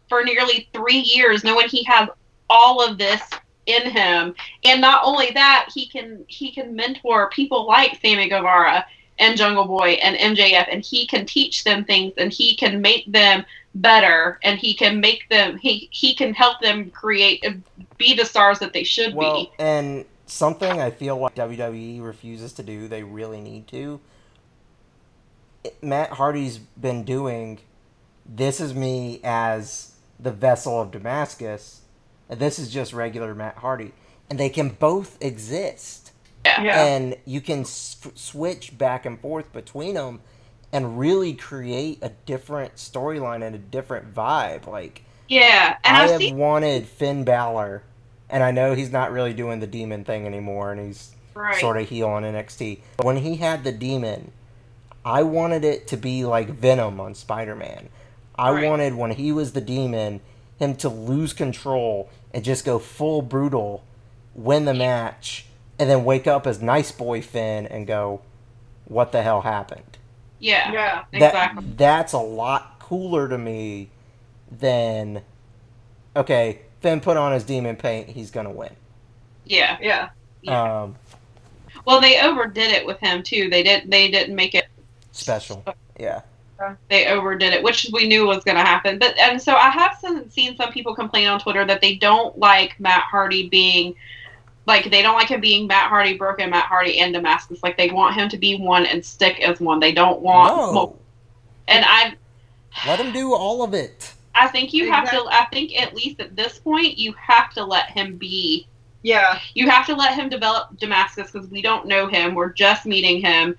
for 0.08 0.24
nearly 0.24 0.68
three 0.72 0.98
years, 0.98 1.44
knowing 1.44 1.68
he 1.68 1.84
has 1.84 2.08
all 2.50 2.82
of 2.82 2.98
this 2.98 3.22
in 3.66 3.88
him, 3.88 4.34
and 4.64 4.80
not 4.80 5.02
only 5.04 5.30
that, 5.30 5.68
he 5.72 5.86
can 5.86 6.24
he 6.26 6.50
can 6.50 6.74
mentor 6.74 7.30
people 7.30 7.68
like 7.68 8.00
Sammy 8.02 8.28
Guevara 8.28 8.84
and 9.18 9.36
Jungle 9.36 9.64
Boy 9.64 9.98
and 10.02 10.16
MJF, 10.36 10.66
and 10.70 10.84
he 10.84 11.06
can 11.06 11.26
teach 11.26 11.64
them 11.64 11.84
things, 11.84 12.12
and 12.16 12.32
he 12.32 12.56
can 12.56 12.80
make 12.80 13.04
them 13.10 13.44
better, 13.74 14.38
and 14.42 14.58
he 14.58 14.74
can 14.74 15.00
make 15.00 15.28
them 15.28 15.56
he 15.58 15.88
he 15.92 16.14
can 16.14 16.34
help 16.34 16.60
them 16.60 16.90
create 16.90 17.44
uh, 17.46 17.52
be 17.96 18.14
the 18.14 18.24
stars 18.24 18.58
that 18.60 18.72
they 18.72 18.84
should 18.84 19.14
Well, 19.14 19.44
be. 19.44 19.50
and 19.58 20.04
something 20.26 20.80
I 20.80 20.90
feel 20.90 21.16
like 21.18 21.34
WWE 21.34 22.02
refuses 22.02 22.52
to 22.54 22.62
do, 22.62 22.88
they 22.88 23.02
really 23.02 23.40
need 23.40 23.66
to. 23.68 24.00
Matt 25.82 26.12
Hardy's 26.12 26.58
been 26.58 27.04
doing 27.04 27.58
This 28.24 28.60
Is 28.60 28.74
Me 28.74 29.20
as 29.24 29.92
the 30.18 30.30
vessel 30.30 30.80
of 30.80 30.90
Damascus, 30.90 31.82
and 32.28 32.40
this 32.40 32.58
is 32.58 32.70
just 32.70 32.92
regular 32.92 33.34
Matt 33.34 33.56
Hardy, 33.56 33.92
and 34.30 34.38
they 34.38 34.48
can 34.48 34.70
both 34.70 35.16
exist, 35.20 36.07
Yeah. 36.58 36.62
Yeah. 36.64 36.84
and 36.84 37.16
you 37.24 37.40
can 37.40 37.60
s- 37.60 37.96
switch 38.14 38.76
back 38.78 39.04
and 39.06 39.20
forth 39.20 39.52
between 39.52 39.94
them, 39.94 40.20
and 40.72 40.98
really 40.98 41.32
create 41.34 41.98
a 42.02 42.10
different 42.26 42.76
storyline 42.76 43.42
and 43.46 43.54
a 43.54 43.58
different 43.58 44.14
vibe. 44.14 44.66
Like 44.66 45.02
Yeah. 45.28 45.76
And 45.84 45.96
I 45.96 46.04
I've 46.04 46.10
have 46.12 46.20
seen 46.20 46.36
wanted 46.36 46.86
Finn 46.86 47.24
Balor, 47.24 47.82
and 48.30 48.42
I 48.42 48.50
know 48.50 48.74
he's 48.74 48.92
not 48.92 49.10
really 49.12 49.32
doing 49.34 49.60
the 49.60 49.66
demon 49.66 50.04
thing 50.04 50.26
anymore, 50.26 50.72
and 50.72 50.84
he's 50.86 51.12
right. 51.34 51.58
sort 51.60 51.76
of 51.78 51.88
heel 51.88 52.08
on 52.08 52.22
NXT. 52.24 52.80
But 52.96 53.06
when 53.06 53.16
he 53.18 53.36
had 53.36 53.64
the 53.64 53.72
demon, 53.72 54.32
I 55.04 55.22
wanted 55.22 55.64
it 55.64 55.86
to 55.88 55.96
be 55.96 56.24
like 56.24 56.48
Venom 56.50 57.00
on 57.00 57.14
Spider 57.14 57.54
Man. 57.54 57.88
I 58.38 58.50
Right. 58.52 58.68
wanted 58.68 58.94
when 58.94 59.12
he 59.12 59.32
was 59.32 59.52
the 59.52 59.60
demon, 59.62 60.20
him 60.58 60.74
to 60.76 60.88
lose 60.88 61.32
control 61.32 62.10
and 62.34 62.44
just 62.44 62.64
go 62.64 62.78
full 62.78 63.22
brutal, 63.22 63.84
win 64.34 64.64
the 64.66 64.74
match, 64.74 65.46
and 65.78 65.88
then 65.90 66.04
wake 66.04 66.26
up 66.26 66.46
as 66.46 66.60
nice 66.62 66.92
boy 66.92 67.22
Finn 67.22 67.66
and 67.66 67.86
go, 67.86 68.22
"What 68.84 69.12
the 69.12 69.22
hell 69.22 69.42
happened?" 69.42 69.98
Yeah. 70.38 70.72
Yeah. 70.72 71.04
Exactly. 71.12 71.64
That 71.66 71.78
that's 71.78 72.12
a 72.12 72.18
lot 72.18 72.78
cooler 72.80 73.28
to 73.28 73.38
me 73.38 73.90
than 74.50 75.22
okay, 76.16 76.60
Finn 76.80 77.00
put 77.00 77.16
on 77.16 77.32
his 77.32 77.44
demon 77.44 77.76
paint, 77.76 78.08
he's 78.10 78.30
gonna 78.30 78.50
win. 78.52 78.76
yeah. 79.44 79.76
Yeah. 79.80 80.10
Yeah. 80.42 80.82
Um, 80.82 80.96
Well, 81.84 82.00
they 82.00 82.20
overdid 82.20 82.70
it 82.70 82.86
with 82.86 82.98
him 83.00 83.22
too. 83.22 83.48
They 83.50 83.62
didn't. 83.62 83.90
They 83.90 84.10
didn't 84.10 84.34
make 84.36 84.54
it. 84.54 84.66
special, 85.12 85.68
yeah. 85.98 86.22
They 86.90 87.06
overdid 87.06 87.52
it, 87.52 87.62
which 87.62 87.88
we 87.92 88.08
knew 88.08 88.26
was 88.26 88.42
going 88.44 88.56
to 88.56 88.62
happen. 88.62 88.98
But 88.98 89.16
and 89.18 89.40
so 89.40 89.54
I 89.54 89.70
have 89.70 89.96
some, 90.00 90.28
seen 90.30 90.56
some 90.56 90.72
people 90.72 90.94
complain 90.94 91.28
on 91.28 91.38
Twitter 91.40 91.64
that 91.64 91.80
they 91.80 91.94
don't 91.96 92.36
like 92.38 92.78
Matt 92.80 93.02
Hardy 93.04 93.48
being 93.48 93.94
like 94.68 94.90
they 94.90 95.02
don't 95.02 95.14
like 95.16 95.28
him 95.28 95.40
being 95.40 95.66
Matt 95.66 95.88
Hardy, 95.88 96.16
broken 96.16 96.50
Matt 96.50 96.66
Hardy, 96.66 97.00
and 97.00 97.12
Damascus. 97.12 97.60
Like 97.62 97.76
they 97.76 97.90
want 97.90 98.14
him 98.14 98.28
to 98.28 98.36
be 98.36 98.56
one 98.56 98.86
and 98.86 99.04
stick 99.04 99.40
as 99.40 99.58
one. 99.60 99.80
They 99.80 99.92
don't 99.92 100.20
want. 100.20 100.74
No, 100.74 100.96
And 101.66 101.84
I, 101.88 102.14
let 102.86 103.00
him 103.00 103.10
do 103.12 103.34
all 103.34 103.62
of 103.64 103.72
it. 103.74 104.14
I 104.34 104.46
think 104.46 104.72
you 104.72 104.88
have 104.92 105.10
to. 105.10 105.24
I 105.30 105.46
think 105.50 105.76
at 105.80 105.94
least 105.96 106.20
at 106.20 106.36
this 106.36 106.58
point, 106.58 106.96
you 106.98 107.12
have 107.14 107.50
to 107.54 107.64
let 107.64 107.90
him 107.90 108.16
be 108.18 108.68
Yeah. 109.02 109.40
you 109.54 109.68
have 109.70 109.86
to 109.86 109.96
let 109.96 110.14
him 110.14 110.28
develop 110.28 110.78
Damascus 110.78 111.30
because 111.32 111.48
we 111.48 111.62
don't 111.62 111.86
know 111.86 112.06
him. 112.06 112.34
We're 112.36 112.52
just 112.52 112.84
meeting 112.86 113.20
him. 113.22 113.56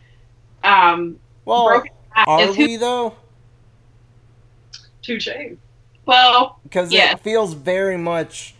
Um, 0.64 1.20
Well, 1.46 1.68
Broken 1.68 1.92
Matt 2.16 2.28
are 2.28 2.42
is 2.42 2.56
who, 2.56 2.66
we 2.66 2.78
though? 2.78 3.16
Touche. 5.02 5.28
well, 6.06 6.60
Because 6.64 6.92
Yeah. 6.94 7.14
it 7.14 7.20
feels 7.22 7.54
very 7.54 7.98
much 7.98 8.54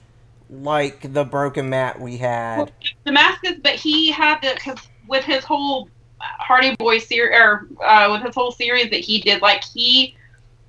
like 0.50 1.14
the 1.14 1.24
broken 1.24 1.70
Matt 1.70 2.00
we 2.00 2.18
had. 2.18 2.72
Damascus, 3.06 3.56
but 3.62 3.76
he 3.76 4.12
had 4.12 4.40
the 4.42 4.54
because 4.56 4.78
with 5.08 5.24
his 5.24 5.44
whole 5.44 5.90
Hardy 6.20 6.76
Boy 6.76 7.00
series 7.00 7.38
or 7.38 7.68
uh, 7.84 8.10
with 8.12 8.24
his 8.24 8.36
whole 8.36 8.52
series 8.52 8.90
that 8.90 9.00
he 9.02 9.22
did, 9.22 9.42
like 9.42 9.64
he 9.64 10.16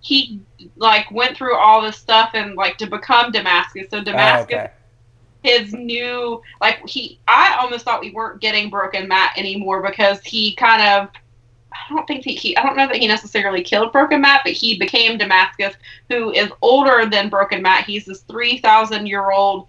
he 0.01 0.40
like 0.77 1.11
went 1.11 1.36
through 1.36 1.57
all 1.57 1.82
this 1.82 1.97
stuff 1.97 2.31
and 2.35 2.55
like 2.55 2.77
to 2.78 2.86
become 2.86 3.32
Damascus. 3.32 3.86
So 3.90 4.01
Oh, 4.01 4.02
Damascus 4.02 4.55
okay. 4.55 4.70
his 5.43 5.73
new 5.73 6.43
like 6.61 6.86
he 6.86 7.19
I 7.27 7.57
almost 7.61 7.85
thought 7.85 8.01
we 8.01 8.11
weren't 8.11 8.40
getting 8.40 8.70
Broken 8.70 9.09
Matt 9.09 9.36
anymore 9.36 9.82
because 9.82 10.20
he 10.20 10.55
kind 10.57 10.82
of 10.82 11.09
I 11.73 11.94
don't 11.94 12.07
think 12.07 12.24
he, 12.24 12.35
he 12.35 12.57
I 12.57 12.62
don't 12.62 12.77
know 12.77 12.86
that 12.86 12.97
he 12.97 13.07
necessarily 13.07 13.62
killed 13.62 13.93
Broken 13.93 14.20
Matt, 14.20 14.43
but 14.44 14.52
he 14.52 14.78
became 14.78 15.19
Damascus, 15.19 15.74
who 16.09 16.32
is 16.32 16.51
older 16.62 17.07
than 17.07 17.28
Broken 17.31 17.62
Matt. 17.62 17.85
He's 17.86 18.05
this 18.05 18.20
three 18.23 18.59
thousand 18.59 19.07
year 19.07 19.31
old 19.31 19.69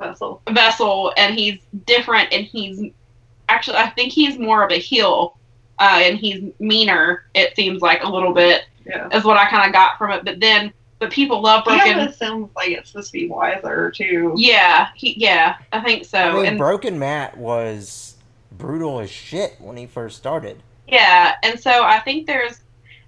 Vessel. 0.00 0.42
vessel, 0.50 1.12
and 1.16 1.34
he's 1.34 1.58
different, 1.86 2.32
and 2.32 2.44
he's 2.44 2.92
actually 3.48 3.76
I 3.78 3.88
think 3.90 4.12
he's 4.12 4.38
more 4.38 4.62
of 4.64 4.70
a 4.70 4.78
heel, 4.78 5.36
uh, 5.78 6.00
and 6.02 6.18
he's 6.18 6.42
meaner. 6.58 7.24
It 7.34 7.54
seems 7.56 7.82
like 7.82 8.02
a 8.02 8.08
little 8.08 8.32
bit 8.34 8.64
Yeah. 8.86 9.08
is 9.16 9.24
what 9.24 9.36
I 9.36 9.48
kind 9.50 9.66
of 9.66 9.72
got 9.72 9.98
from 9.98 10.10
it. 10.12 10.24
But 10.24 10.40
then, 10.40 10.72
but 10.98 11.10
people 11.10 11.40
love 11.40 11.64
He 11.64 11.70
Broken. 11.76 11.98
almost 11.98 12.18
sounds 12.18 12.50
like 12.56 12.70
it's 12.70 12.90
supposed 12.90 13.08
to 13.08 13.12
be 13.18 13.28
wiser 13.28 13.90
too. 13.90 14.34
Yeah, 14.36 14.88
he, 14.94 15.14
yeah, 15.18 15.56
I 15.72 15.80
think 15.80 16.04
so. 16.04 16.18
I 16.18 16.32
mean, 16.34 16.46
and 16.46 16.58
broken 16.58 16.98
Matt 16.98 17.36
was 17.36 18.16
brutal 18.52 19.00
as 19.00 19.10
shit 19.10 19.56
when 19.60 19.76
he 19.76 19.86
first 19.86 20.16
started. 20.16 20.60
Yeah, 20.88 21.34
and 21.42 21.60
so 21.60 21.84
I 21.84 22.00
think 22.00 22.26
there's, 22.26 22.60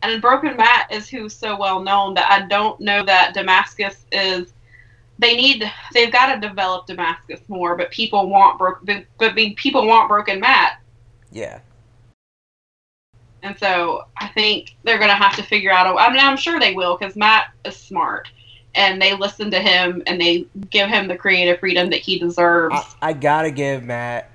and 0.02 0.20
Broken 0.22 0.56
Matt 0.56 0.92
is 0.92 1.08
who's 1.08 1.34
so 1.34 1.56
well 1.58 1.80
known 1.80 2.14
that 2.14 2.30
I 2.30 2.46
don't 2.46 2.78
know 2.80 3.02
that 3.04 3.34
Damascus 3.34 4.04
is. 4.12 4.52
They 5.20 5.36
need, 5.36 5.70
they've 5.92 6.10
got 6.12 6.34
to 6.34 6.48
develop 6.48 6.86
Damascus 6.86 7.40
more, 7.48 7.76
but 7.76 7.90
people 7.90 8.28
want 8.30 8.58
broken, 8.58 9.04
but 9.18 9.34
be- 9.34 9.54
people 9.54 9.86
want 9.86 10.08
Broken 10.08 10.40
Matt, 10.40 10.80
Yeah. 11.30 11.60
and 13.42 13.58
so 13.58 14.06
I 14.16 14.28
think 14.28 14.76
they're 14.82 14.98
gonna 14.98 15.14
have 15.14 15.36
to 15.36 15.42
figure 15.42 15.70
out. 15.72 15.86
A, 15.86 15.98
I 15.98 16.10
mean, 16.10 16.20
I'm 16.20 16.36
sure 16.38 16.58
they 16.58 16.72
will 16.74 16.96
because 16.96 17.16
Matt 17.16 17.48
is 17.64 17.76
smart, 17.76 18.28
and 18.74 19.00
they 19.00 19.14
listen 19.14 19.50
to 19.50 19.60
him 19.60 20.02
and 20.06 20.20
they 20.20 20.46
give 20.70 20.88
him 20.88 21.06
the 21.08 21.16
creative 21.16 21.58
freedom 21.60 21.90
that 21.90 22.00
he 22.00 22.18
deserves. 22.18 22.74
I, 22.74 23.10
I 23.10 23.12
gotta 23.12 23.50
give 23.50 23.82
Matt. 23.82 24.30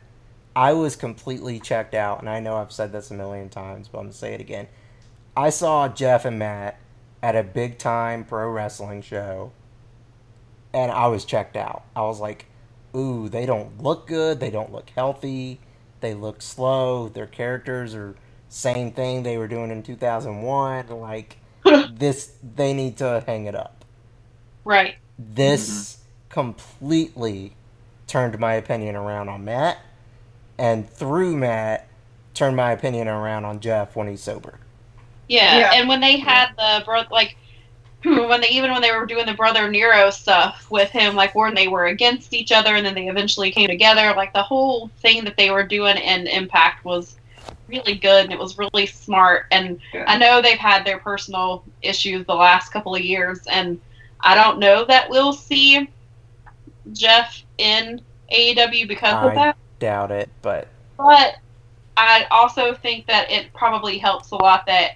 I 0.56 0.74
was 0.74 0.96
completely 0.96 1.60
checked 1.60 1.96
out, 1.96 2.20
and 2.20 2.30
I 2.30 2.40
know 2.40 2.58
I've 2.58 2.72
said 2.72 2.92
this 2.92 3.10
a 3.12 3.14
million 3.16 3.50
times, 3.50 3.88
but 3.88 3.98
I'm 4.00 4.06
gonna 4.06 4.14
say 4.14 4.34
it 4.36 4.40
again. 4.42 4.68
I 5.36 5.50
saw 5.50 5.88
Jeff 5.90 6.26
and 6.26 6.38
Matt 6.38 6.78
at 7.24 7.36
a 7.36 7.44
big 7.44 7.78
time 7.80 8.24
pro 8.24 8.50
wrestling 8.50 9.02
show, 9.02 9.52
and 10.76 10.92
I 10.92 11.08
was 11.08 11.26
checked 11.26 11.58
out. 11.58 11.86
I 11.96 12.04
was 12.04 12.22
like, 12.22 12.48
"Ooh, 12.96 13.30
they 13.30 13.48
don't 13.48 13.82
look 13.84 14.08
good. 14.08 14.42
They 14.42 14.52
don't 14.52 14.74
look 14.74 14.92
healthy. 14.92 15.62
They 16.02 16.16
look 16.16 16.44
slow. 16.44 17.10
Their 17.10 17.28
characters 17.28 17.96
are 17.96 18.16
same 18.50 18.92
thing 18.94 19.24
they 19.24 19.40
were 19.40 19.50
doing 19.50 19.72
in 19.72 19.84
2001. 19.84 20.90
Like 20.90 21.38
this, 21.92 22.34
they 22.44 22.74
need 22.74 22.98
to 23.00 23.24
hang 23.28 23.46
it 23.48 23.56
up." 23.56 23.86
right. 24.66 24.96
this 25.20 25.94
mm-hmm. 25.98 26.02
completely 26.30 27.56
turned 28.08 28.40
my 28.40 28.56
opinion 28.56 28.96
around 28.98 29.30
on 29.30 29.46
Matt, 29.46 29.80
and 30.58 30.90
through 30.90 31.38
Matt, 31.38 31.88
turned 32.36 32.58
my 32.58 32.72
opinion 32.74 33.08
around 33.10 33.46
on 33.46 33.60
Jeff 33.62 33.96
when 33.96 34.08
he's 34.10 34.22
sober. 34.24 34.60
Yeah, 35.30 35.60
Yeah. 35.60 35.72
and 35.76 35.90
when 35.90 36.02
they 36.02 36.18
had 36.20 36.50
the 36.58 36.84
bro, 36.86 37.04
like 37.12 37.38
when 38.28 38.42
they 38.42 38.50
even 38.50 38.72
when 38.72 38.82
they 38.82 38.92
were 38.92 39.06
doing 39.06 39.26
the 39.26 39.34
brother 39.34 39.70
Nero 39.70 40.10
stuff 40.10 40.68
with 40.70 40.90
him, 40.92 41.16
like 41.16 41.34
when 41.34 41.56
they 41.56 41.68
were 41.68 41.86
against 41.88 42.34
each 42.34 42.52
other, 42.52 42.76
and 42.76 42.86
then 42.86 42.94
they 42.94 43.08
eventually 43.08 43.52
came 43.52 43.68
together. 43.68 44.14
Like 44.16 44.34
the 44.34 44.44
whole 44.44 44.90
thing 45.02 45.24
that 45.26 45.38
they 45.38 45.50
were 45.50 45.64
doing 45.64 45.98
in 45.98 46.28
Impact 46.28 46.86
was 46.86 47.18
really 47.68 47.96
good, 47.96 48.26
and 48.26 48.34
it 48.34 48.40
was 48.40 48.58
really 48.58 48.86
smart. 48.86 49.46
And 49.52 49.80
Yeah. 49.94 50.06
I 50.08 50.18
know 50.18 50.42
they've 50.42 50.58
had 50.58 50.86
their 50.86 51.00
personal 51.00 51.64
issues 51.82 52.26
the 52.26 52.36
last 52.36 52.70
couple 52.70 52.94
of 52.94 53.02
years, 53.02 53.40
and 53.48 53.80
I 54.22 54.36
don't 54.36 54.60
know 54.60 54.86
that 54.86 55.10
we'll 55.10 55.34
see 55.34 55.90
Jeff 56.94 57.44
in 57.58 58.02
AEW 58.32 58.88
because 58.88 59.14
of 59.14 59.32
I- 59.32 59.36
that. 59.36 59.58
Doubt 59.80 60.12
it, 60.12 60.30
but 60.42 60.68
But 60.98 61.36
I 61.98 62.26
also 62.32 62.74
think 62.74 63.08
that 63.08 63.30
it 63.30 63.52
probably 63.54 63.98
helps 63.98 64.32
a 64.32 64.36
lot 64.36 64.66
that 64.68 64.92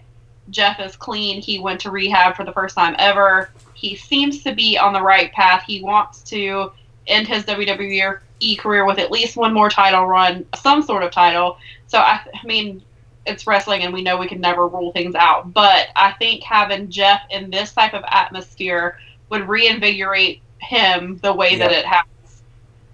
Jeff 0.49 0.79
is 0.79 0.95
clean. 0.95 1.41
He 1.41 1.59
went 1.59 1.81
to 1.81 1.91
rehab 1.91 2.35
for 2.35 2.45
the 2.45 2.51
first 2.51 2.75
time 2.75 2.95
ever. 2.97 3.49
He 3.73 3.95
seems 3.95 4.43
to 4.43 4.53
be 4.53 4.77
on 4.77 4.93
the 4.93 5.01
right 5.01 5.31
path. 5.31 5.63
He 5.65 5.81
wants 5.81 6.21
to 6.23 6.71
end 7.07 7.27
his 7.27 7.43
WWE 7.45 8.59
career 8.59 8.85
with 8.85 8.99
at 8.99 9.11
least 9.11 9.37
one 9.37 9.53
more 9.53 9.69
title 9.69 10.05
run, 10.05 10.45
some 10.55 10.81
sort 10.81 11.03
of 11.03 11.11
title. 11.11 11.57
So 11.87 11.97
I, 11.99 12.21
I 12.33 12.45
mean, 12.45 12.83
it's 13.25 13.47
wrestling, 13.47 13.83
and 13.83 13.93
we 13.93 14.01
know 14.01 14.17
we 14.17 14.27
can 14.27 14.41
never 14.41 14.67
rule 14.67 14.91
things 14.91 15.15
out. 15.15 15.53
But 15.53 15.87
I 15.95 16.13
think 16.13 16.43
having 16.43 16.89
Jeff 16.89 17.21
in 17.29 17.49
this 17.49 17.73
type 17.73 17.93
of 17.93 18.03
atmosphere 18.07 18.99
would 19.29 19.47
reinvigorate 19.47 20.41
him 20.59 21.17
the 21.21 21.33
way 21.33 21.57
that 21.57 21.71
it 21.71 21.85
has 21.85 22.05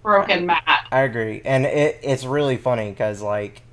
broken 0.01 0.45
Matt. 0.45 0.87
I 0.91 1.01
agree. 1.01 1.41
And 1.45 1.65
it, 1.65 1.99
it's 2.03 2.25
really 2.25 2.57
funny 2.57 2.89
because, 2.91 3.21
like, 3.21 3.63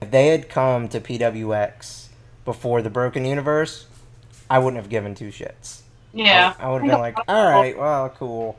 if 0.00 0.10
they 0.10 0.28
had 0.28 0.48
come 0.48 0.88
to 0.88 1.00
PWX 1.00 2.03
before 2.44 2.82
the 2.82 2.90
Broken 2.90 3.24
Universe, 3.24 3.86
I 4.50 4.58
wouldn't 4.58 4.82
have 4.82 4.90
given 4.90 5.14
two 5.14 5.28
shits. 5.28 5.82
Yeah. 6.12 6.54
I, 6.58 6.68
would 6.70 6.82
have 6.82 6.90
been 6.90 7.00
like, 7.00 7.16
all 7.28 7.50
right, 7.50 7.76
well, 7.76 8.08
cool. 8.10 8.58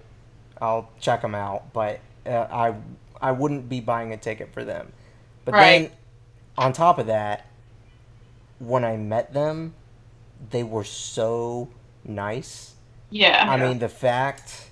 I'll 0.62 0.90
check 1.00 1.22
them 1.22 1.36
out, 1.36 1.74
but 1.74 2.00
uh, 2.26 2.48
I 2.52 2.76
I 3.22 3.32
wouldn't 3.32 3.70
be 3.70 3.80
buying 3.80 4.14
a 4.14 4.18
ticket 4.18 4.54
for 4.54 4.64
them. 4.64 4.92
But 5.46 5.54
Right. 5.54 5.90
then, 5.90 5.92
on 6.58 6.74
top 6.74 7.00
of 7.00 7.08
that, 7.08 7.46
when 8.60 8.84
I 8.84 8.98
met 8.98 9.34
them, 9.34 9.74
they 10.52 10.64
were 10.64 10.84
so 10.84 11.70
nice. 12.04 12.76
Yeah. 13.10 13.46
I 13.50 13.58
mean, 13.58 13.80
the 13.80 13.90
fact, 13.90 14.70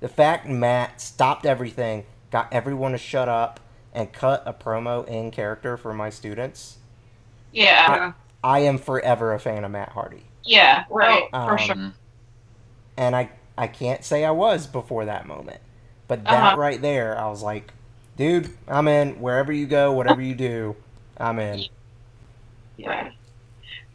the 0.00 0.08
fact 0.08 0.46
Matt 0.46 1.00
stopped 1.00 1.46
everything, 1.46 2.04
got 2.30 2.52
everyone 2.52 2.92
to 2.92 2.98
shut 2.98 3.28
up, 3.28 3.60
and 3.94 4.12
cut 4.12 4.42
a 4.46 4.52
promo 4.52 5.06
in 5.06 5.30
character 5.30 5.76
for 5.76 5.92
my 5.94 6.10
students. 6.10 6.78
Yeah. 7.52 7.64
Yeah. 7.88 8.12
I 8.42 8.60
am 8.60 8.78
forever 8.78 9.32
a 9.34 9.38
fan 9.40 9.64
of 9.64 9.70
Matt 9.70 9.90
Hardy. 9.90 10.30
Yeah. 10.44 10.84
Right. 10.88 11.28
Oh, 11.32 11.40
for 11.44 11.56
Um, 11.56 11.58
sure. 11.58 11.76
Mhm. 11.76 11.94
and 12.96 13.16
I 13.16 13.30
I 13.56 13.66
can't 13.66 14.04
say 14.04 14.24
I 14.24 14.30
was 14.30 14.66
before 14.68 15.04
that 15.06 15.26
moment, 15.26 15.60
but 16.06 16.28
that 16.28 16.52
Uh-huh. 16.52 16.54
right 16.54 16.80
there, 16.80 17.18
I 17.18 17.28
was 17.28 17.42
like, 17.42 17.72
dude, 18.16 18.56
I'm 18.68 18.86
in. 18.86 19.20
Wherever 19.20 19.52
you 19.52 19.66
go, 19.66 19.92
whatever 19.92 20.20
you 20.22 20.34
do, 20.36 20.76
I'm 21.18 21.40
in. 21.40 21.66
Yeah. 22.76 23.10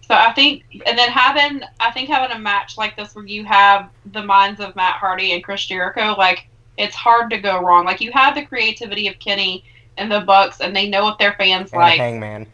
So 0.02 0.16
I 0.16 0.34
think, 0.34 0.64
and 0.86 0.98
then 0.98 1.10
having, 1.10 1.62
I 1.80 1.92
think 1.92 2.10
having 2.10 2.36
a 2.36 2.40
match 2.40 2.78
like 2.78 2.96
this 2.98 3.16
where 3.16 3.26
you 3.26 3.46
have 3.46 3.90
the 4.06 4.24
minds 4.24 4.60
of 4.60 4.76
Matt 4.76 4.96
Hardy 4.98 5.32
and 5.34 5.44
Chris 5.44 5.66
Jericho, 5.66 6.16
like 6.18 6.48
it's 6.78 6.96
hard 6.96 7.30
to 7.32 7.38
go 7.40 7.60
wrong. 7.62 7.86
Like 7.86 8.02
you 8.02 8.12
have 8.14 8.36
the 8.36 8.46
creativity 8.46 9.08
of 9.08 9.20
Kenny 9.20 9.64
and 9.98 10.12
the 10.12 10.22
Bucks, 10.22 10.60
and 10.62 10.76
they 10.76 10.90
know 10.90 11.04
what 11.04 11.20
their 11.20 11.34
fans 11.34 11.74
And 11.74 11.80
like. 11.82 11.98
Hangman. 11.98 12.48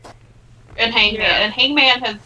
And 0.77 0.93
Hangman. 0.93 1.21
Yeah. 1.21 1.43
And 1.43 1.53
Hangman 1.53 1.99
has 2.03 2.17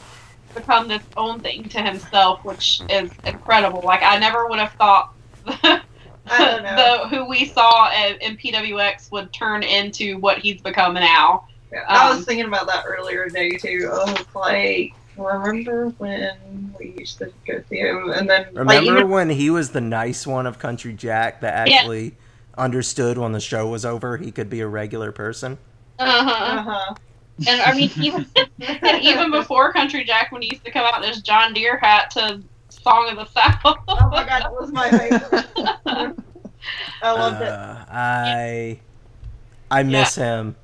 become 0.53 0.88
this 0.88 1.03
own 1.17 1.39
thing 1.41 1.63
to 1.69 1.81
himself, 1.81 2.43
which 2.45 2.81
is 2.89 3.11
incredible. 3.25 3.81
Like 3.83 4.01
I 4.03 4.17
never 4.19 4.47
would 4.47 4.59
have 4.59 4.73
thought 4.73 5.13
I 5.45 5.81
the 6.27 7.07
who 7.09 7.27
we 7.27 7.45
saw 7.45 7.91
in, 7.91 8.15
in 8.22 8.38
PWX 8.38 9.11
would 9.11 9.33
turn 9.33 9.63
into 9.63 10.17
what 10.19 10.39
he's 10.39 10.61
become 10.61 10.93
now. 10.93 11.45
Yeah, 11.72 11.80
I 11.88 12.09
was 12.09 12.19
Um, 12.19 12.25
thinking 12.25 12.45
about 12.45 12.67
that 12.67 12.83
earlier 12.88 13.25
today 13.27 13.57
too. 13.57 13.89
I 13.91 14.25
like, 14.35 14.93
remember 15.17 15.89
when 15.97 16.73
we 16.80 16.93
used 16.97 17.17
to 17.17 17.31
go 17.47 17.61
see 17.69 17.80
him, 17.80 18.11
and 18.11 18.30
then 18.30 18.45
like, 18.53 18.80
Remember 18.80 18.97
even- 18.99 19.09
when 19.09 19.30
he 19.31 19.49
was 19.49 19.72
the 19.72 19.81
nice 19.81 20.25
one 20.27 20.45
of 20.45 20.59
Country 20.59 20.93
Jack 20.93 21.41
that 21.41 21.67
Yeah. 21.67 21.77
actually 21.77 22.15
understood 22.57 23.17
when 23.17 23.31
the 23.31 23.39
show 23.39 23.67
was 23.67 23.83
over 23.83 24.17
he 24.17 24.31
could 24.31 24.49
be 24.49 24.59
a 24.61 24.67
regular 24.67 25.11
person? 25.11 25.57
Uh-huh. 25.99 26.30
uh-huh. 26.31 26.95
And 27.47 27.61
I 27.61 27.73
mean, 27.73 27.91
even 27.97 28.25
and 28.61 29.01
even 29.03 29.31
before 29.31 29.73
Country 29.73 30.03
Jack, 30.03 30.31
when 30.31 30.41
he 30.41 30.49
used 30.51 30.65
to 30.65 30.71
come 30.71 30.85
out 30.85 31.03
in 31.03 31.09
his 31.09 31.21
John 31.21 31.53
Deere 31.53 31.77
hat 31.77 32.11
to 32.11 32.41
"Song 32.69 33.09
of 33.09 33.17
the 33.17 33.25
South." 33.25 33.77
Oh 33.87 34.09
my 34.09 34.25
god, 34.25 34.45
it 34.45 34.51
was 34.51 34.71
my 34.71 34.89
favorite. 34.91 36.17
I 37.01 37.11
loved 37.11 37.41
it. 37.41 37.49
Uh, 37.49 37.85
I 37.89 38.79
I 39.71 39.83
miss 39.83 40.15
him. 40.15 40.55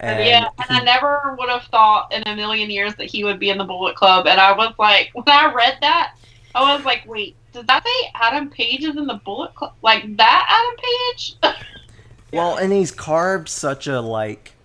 And 0.00 0.24
yeah, 0.24 0.48
and 0.58 0.78
I 0.78 0.82
never 0.82 1.36
would 1.38 1.48
have 1.48 1.64
thought 1.64 2.12
in 2.12 2.22
a 2.26 2.36
million 2.36 2.70
years 2.70 2.94
that 2.96 3.06
he 3.06 3.24
would 3.24 3.38
be 3.38 3.48
in 3.48 3.56
the 3.56 3.64
Bullet 3.64 3.96
Club. 3.96 4.26
And 4.26 4.38
I 4.38 4.52
was 4.52 4.74
like, 4.78 5.10
when 5.14 5.24
I 5.26 5.52
read 5.54 5.78
that, 5.80 6.16
I 6.54 6.76
was 6.76 6.84
like, 6.84 7.04
wait, 7.06 7.34
does 7.52 7.64
that 7.64 7.82
say 7.82 8.10
Adam 8.14 8.50
Page 8.50 8.84
is 8.84 8.96
in 8.96 9.06
the 9.06 9.20
Bullet 9.24 9.54
Club? 9.54 9.74
Like 9.82 10.16
that 10.16 10.46
Adam 10.50 11.54
Page? 11.54 11.56
Well, 12.32 12.56
and 12.56 12.72
he's 12.72 12.90
carved 12.90 13.48
such 13.48 13.86
a 13.86 14.00
like. 14.00 14.55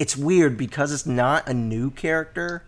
It's 0.00 0.16
weird 0.16 0.56
because 0.56 0.92
it's 0.92 1.06
not 1.06 1.46
a 1.46 1.54
new 1.54 1.90
character, 1.90 2.64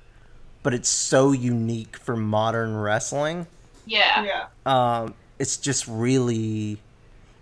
but 0.62 0.75
it's 0.75 0.89
so 0.89 1.33
unique 1.33 1.97
for 1.97 2.15
modern 2.15 2.77
wrestling. 2.77 3.49
yeah. 3.86 4.25
Yeah. 4.25 4.47
Um, 4.67 5.15
it's 5.39 5.57
just 5.57 5.89
really, 5.89 6.78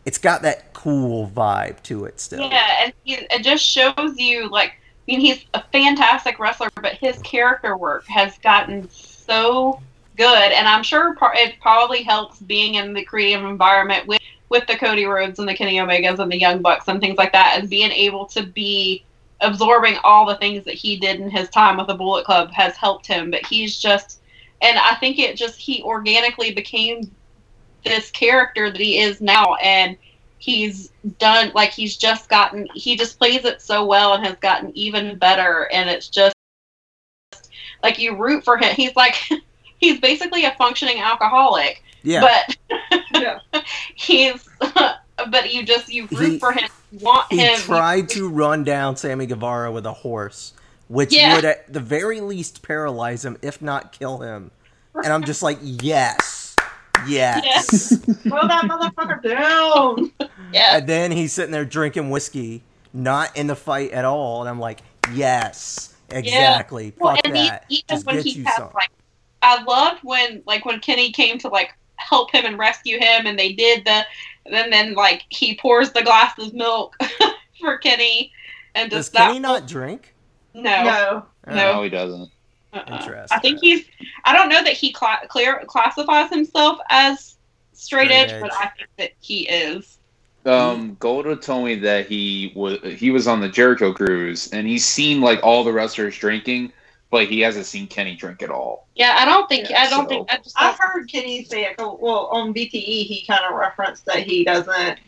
it's 0.06 0.16
got 0.16 0.40
that 0.42 0.72
cool 0.72 1.28
vibe 1.28 1.82
to 1.82 2.06
it 2.06 2.18
still. 2.20 2.48
Yeah, 2.48 2.84
and 2.84 2.92
he, 3.04 3.14
it 3.14 3.42
just 3.42 3.62
shows 3.62 4.16
you 4.16 4.48
like 4.48 4.70
I 4.70 5.12
mean 5.12 5.20
he's 5.20 5.44
a 5.54 5.62
fantastic 5.72 6.38
wrestler, 6.38 6.70
but 6.80 6.94
his 6.94 7.18
character 7.18 7.76
work 7.76 8.06
has 8.06 8.38
gotten 8.38 8.88
so 8.90 9.82
good, 10.16 10.52
and 10.52 10.68
I'm 10.68 10.82
sure 10.84 11.14
par- 11.16 11.34
it 11.34 11.56
probably 11.60 12.02
helps 12.02 12.38
being 12.38 12.76
in 12.76 12.94
the 12.94 13.04
creative 13.04 13.44
environment 13.44 14.06
with 14.06 14.20
with 14.50 14.66
the 14.66 14.76
Cody 14.76 15.04
Rhodes 15.04 15.38
and 15.38 15.48
the 15.48 15.54
Kenny 15.54 15.76
Omegas 15.76 16.20
and 16.20 16.30
the 16.30 16.38
Young 16.38 16.62
Bucks 16.62 16.86
and 16.88 17.00
things 17.00 17.18
like 17.18 17.32
that, 17.32 17.58
and 17.58 17.68
being 17.68 17.90
able 17.90 18.24
to 18.26 18.44
be 18.44 19.04
absorbing 19.40 19.96
all 20.04 20.26
the 20.26 20.36
things 20.36 20.64
that 20.64 20.74
he 20.74 20.96
did 20.96 21.20
in 21.20 21.30
his 21.30 21.48
time 21.50 21.76
with 21.76 21.86
the 21.86 21.94
Bullet 21.94 22.24
Club 22.24 22.50
has 22.52 22.76
helped 22.76 23.06
him. 23.06 23.30
But 23.30 23.44
he's 23.46 23.78
just, 23.78 24.20
and 24.62 24.78
I 24.78 24.94
think 24.96 25.18
it 25.18 25.36
just 25.36 25.58
he 25.58 25.82
organically 25.82 26.52
became 26.52 27.10
this 27.84 28.10
character 28.10 28.70
that 28.70 28.80
he 28.80 28.98
is 29.00 29.20
now, 29.20 29.54
and 29.56 29.96
he's 30.38 30.90
done 31.18 31.52
like 31.54 31.70
he's 31.70 31.96
just 31.98 32.28
gotten 32.30 32.66
he 32.74 32.96
just 32.96 33.18
plays 33.18 33.44
it 33.44 33.60
so 33.60 33.84
well 33.84 34.14
and 34.14 34.24
has 34.24 34.36
gotten 34.36 34.72
even 34.74 35.18
better 35.18 35.68
and 35.70 35.90
it's 35.90 36.08
just 36.08 36.34
like 37.82 37.98
you 37.98 38.16
root 38.16 38.42
for 38.42 38.56
him 38.56 38.74
he's 38.74 38.96
like 38.96 39.16
he's 39.78 40.00
basically 40.00 40.46
a 40.46 40.54
functioning 40.56 40.98
alcoholic 40.98 41.82
Yeah. 42.02 42.20
but 42.70 42.80
Yeah. 43.20 43.38
he's 43.94 44.48
but 44.60 45.52
you 45.52 45.62
just 45.62 45.92
you 45.92 46.08
root 46.10 46.32
He- 46.32 46.38
for 46.38 46.52
him 46.52 46.70
want 46.92 47.30
he 47.30 47.38
him 47.38 47.56
tried 47.58 48.08
to 48.10 48.28
run 48.28 48.64
down 48.64 48.96
Sammy 48.96 49.26
Guevara 49.26 49.70
with 49.72 49.86
a 49.86 49.92
horse, 49.92 50.52
which 50.88 51.12
Yeah. 51.14 51.34
would 51.36 51.44
at 51.44 51.72
the 51.72 51.80
very 51.80 52.20
least 52.20 52.62
paralyze 52.62 53.24
him, 53.24 53.36
if 53.42 53.60
not 53.62 53.92
kill 53.92 54.18
him. 54.18 54.50
And 54.94 55.12
I'm 55.12 55.24
just 55.24 55.42
like, 55.42 55.58
yes, 55.62 56.56
yes. 57.06 57.96
Throw 57.98 58.46
that 58.48 58.64
motherfucker 58.64 59.22
down. 59.22 60.10
yeah 60.52 60.76
And 60.78 60.86
then 60.88 61.12
he's 61.12 61.32
sitting 61.32 61.52
there 61.52 61.64
drinking 61.64 62.10
whiskey, 62.10 62.62
not 62.92 63.36
in 63.36 63.46
the 63.46 63.54
fight 63.56 63.92
at 63.92 64.04
all. 64.04 64.40
And 64.40 64.48
I'm 64.48 64.58
like, 64.58 64.80
yes, 65.14 65.94
exactly. 66.10 66.92
Well, 66.98 67.14
Fuck 67.16 67.26
and 67.26 67.36
he, 67.36 67.50
even 67.68 67.84
Just 67.88 68.06
when 68.06 68.20
he 68.22 68.44
some. 68.44 68.70
like, 68.74 68.90
I 69.42 69.62
loved 69.62 70.00
when 70.02 70.42
like 70.46 70.64
when 70.66 70.80
Kenny 70.80 71.12
came 71.12 71.38
to 71.38 71.48
like 71.48 71.72
help 71.96 72.30
him 72.32 72.44
and 72.44 72.58
rescue 72.58 72.98
him, 72.98 73.26
and 73.26 73.38
they 73.38 73.52
did 73.52 73.84
the, 73.84 74.04
and 74.46 74.72
then 74.72 74.94
like 74.94 75.24
he 75.28 75.56
pours 75.56 75.92
the 75.92 76.02
glass 76.02 76.38
of 76.38 76.52
milk 76.54 76.96
for 77.60 77.78
Kenny, 77.78 78.32
and 78.74 78.90
Does 78.90 79.06
just 79.06 79.12
that. 79.14 79.28
Kenny 79.28 79.38
not 79.40 79.66
drink? 79.66 80.14
no, 80.54 80.82
No. 80.84 81.26
Oh, 81.46 81.54
No. 81.54 81.82
he 81.82 81.88
doesn't. 81.88 82.30
uh-uh. 82.72 82.96
Interesting. 82.98 83.36
I 83.36 83.40
think 83.40 83.60
he's. 83.60 83.86
I 84.24 84.32
don't 84.32 84.48
know 84.48 84.62
that 84.62 84.72
he 84.74 84.92
cla- 84.92 85.20
clear 85.28 85.62
classifies 85.66 86.30
himself 86.30 86.78
as 86.90 87.36
straight, 87.72 88.06
Straight 88.06 88.10
edge, 88.12 88.30
edge. 88.32 88.40
but 88.42 88.52
I 88.54 88.68
think 88.76 88.88
that 88.98 89.10
he 89.20 89.48
is. 89.48 89.98
Um, 90.46 90.96
Golda 91.00 91.36
told 91.36 91.66
me 91.66 91.74
that 91.80 92.06
he 92.06 92.52
was 92.56 92.78
he 92.82 93.10
was 93.10 93.26
on 93.28 93.40
the 93.40 93.48
Jericho 93.48 93.92
cruise 93.92 94.48
and 94.52 94.66
he's 94.66 94.86
seen 94.86 95.20
like 95.20 95.38
all 95.42 95.64
the 95.64 95.72
wrestlers 95.72 96.16
drinking, 96.16 96.72
but 97.10 97.26
he 97.26 97.40
hasn't 97.40 97.66
seen 97.66 97.86
Kenny 97.86 98.14
drink 98.14 98.42
at 98.42 98.50
all. 98.50 98.86
Yeah, 98.94 99.16
I 99.18 99.24
don't 99.24 99.48
think. 99.48 99.68
Yeah, 99.68 99.82
I 99.82 99.90
don't 99.90 100.04
so- 100.04 100.08
think. 100.08 100.32
I 100.32 100.36
just. 100.38 100.54
I've 100.60 100.78
heard 100.78 101.10
Kenny 101.10 101.44
say 101.44 101.64
it. 101.64 101.74
Well, 101.78 102.28
on 102.30 102.54
BTE, 102.54 102.72
he 102.72 103.24
kind 103.26 103.42
of 103.48 103.56
referenced 103.58 104.04
that 104.06 104.18
he 104.18 104.44
doesn't 104.44 104.98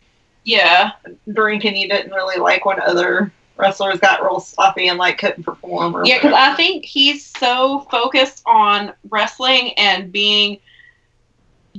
yeah. 0.44 0.92
drink 1.32 1.64
and 1.64 1.76
he 1.76 1.86
didn't 1.86 2.10
really 2.12 2.40
like 2.40 2.64
when 2.64 2.80
other 2.80 3.32
wrestlers 3.56 4.00
got 4.00 4.22
real 4.22 4.40
sloppy 4.40 4.88
and 4.88 4.98
like 4.98 5.18
couldn't 5.18 5.44
perform. 5.44 5.94
Or 5.94 6.04
Yeah, 6.04 6.18
because. 6.18 6.34
I 6.34 6.54
think 6.56 6.84
he's 6.84 7.24
so 7.24 7.86
focused 7.90 8.42
on 8.46 8.92
wrestling 9.10 9.72
and 9.74 10.10
being 10.10 10.58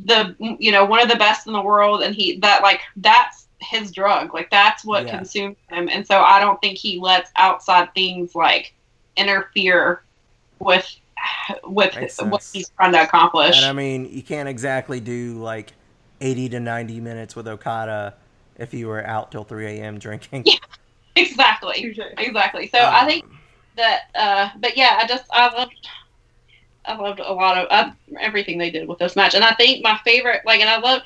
the 0.05 0.35
you 0.39 0.71
know 0.71 0.85
one 0.85 1.01
of 1.01 1.09
the 1.09 1.17
best 1.17 1.45
in 1.47 1.53
the 1.53 1.61
world, 1.61 2.01
and 2.01 2.15
he 2.15 2.37
that 2.37 2.61
like 2.63 2.81
that's 2.95 3.47
his 3.59 3.91
drug. 3.91 4.33
Like 4.33 4.49
that's 4.49 4.85
what 4.85 5.05
Yeah. 5.05 5.17
consumes 5.17 5.57
him, 5.69 5.89
and 5.89 6.07
so 6.07 6.21
I 6.21 6.39
don't 6.39 6.59
think 6.61 6.77
he 6.77 6.99
lets 6.99 7.31
outside 7.35 7.93
things 7.93 8.33
like 8.35 8.73
interfere 9.17 10.02
with 10.63 10.99
with 11.65 11.95
what 12.21 12.49
he's 12.53 12.69
trying 12.69 12.91
to 12.93 13.01
accomplish. 13.03 13.57
And 13.57 13.65
I 13.65 13.73
mean, 13.73 14.05
you 14.11 14.21
can't 14.23 14.49
exactly 14.49 14.99
do 14.99 15.41
like 15.41 15.73
80 16.21 16.49
to 16.49 16.59
90 16.59 16.99
minutes 16.99 17.35
with 17.35 17.47
Okada 17.47 18.15
if 18.57 18.73
you 18.73 18.87
were 18.87 19.05
out 19.05 19.31
till 19.31 19.43
3 19.43 19.65
a.m. 19.65 19.99
drinking. 19.99 20.45
Yeah. 21.15 21.23
exactly, 21.23 21.95
exactly. 22.17 22.67
So 22.67 22.79
I 22.79 23.05
think 23.05 23.23
Um, 23.25 23.39
that 23.75 24.01
uh 24.15 24.49
but 24.59 24.77
yeah 24.77 24.99
i 25.01 25.07
just 25.07 25.23
i 25.31 25.47
loved 25.55 25.87
i 26.85 26.95
loved 26.95 27.19
a 27.19 27.33
lot 27.33 27.57
of 27.57 27.67
uh, 27.71 27.91
everything 28.19 28.57
they 28.59 28.69
did 28.69 28.87
with 28.87 28.99
this 28.99 29.15
match 29.15 29.33
and 29.33 29.43
i 29.43 29.51
think 29.55 29.83
my 29.83 29.97
favorite 30.03 30.41
like 30.45 30.61
and 30.61 30.69
i 30.69 30.77
love 30.77 31.01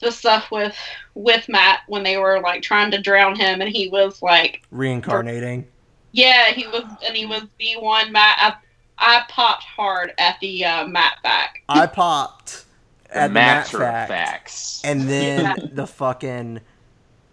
the 0.00 0.10
stuff 0.10 0.50
with 0.50 0.76
with 1.14 1.48
matt 1.48 1.80
when 1.86 2.02
they 2.02 2.16
were 2.16 2.40
like 2.40 2.62
trying 2.62 2.90
to 2.90 3.00
drown 3.00 3.36
him 3.36 3.60
and 3.60 3.70
he 3.70 3.88
was 3.88 4.22
like 4.22 4.62
reincarnating. 4.72 5.64
yeah 6.12 6.50
he 6.50 6.66
was 6.66 6.82
and 7.06 7.16
he 7.16 7.26
was 7.26 7.42
the 7.60 7.74
one 7.78 8.10
matt 8.10 8.36
i, 8.40 8.54
I 9.00 9.24
popped 9.28 9.64
hard 9.64 10.12
at 10.18 10.38
the 10.40 10.64
uh, 10.64 10.86
matt 10.86 11.22
back. 11.22 11.62
I 11.68 11.86
popped 11.86 12.64
at 13.10 13.28
the 13.28 13.32
Matt 13.34 13.66
matter 13.72 13.78
fact, 13.78 14.08
facts. 14.10 14.82
and 14.84 15.08
then 15.08 15.70
the 15.72 15.86
fucking 15.86 16.60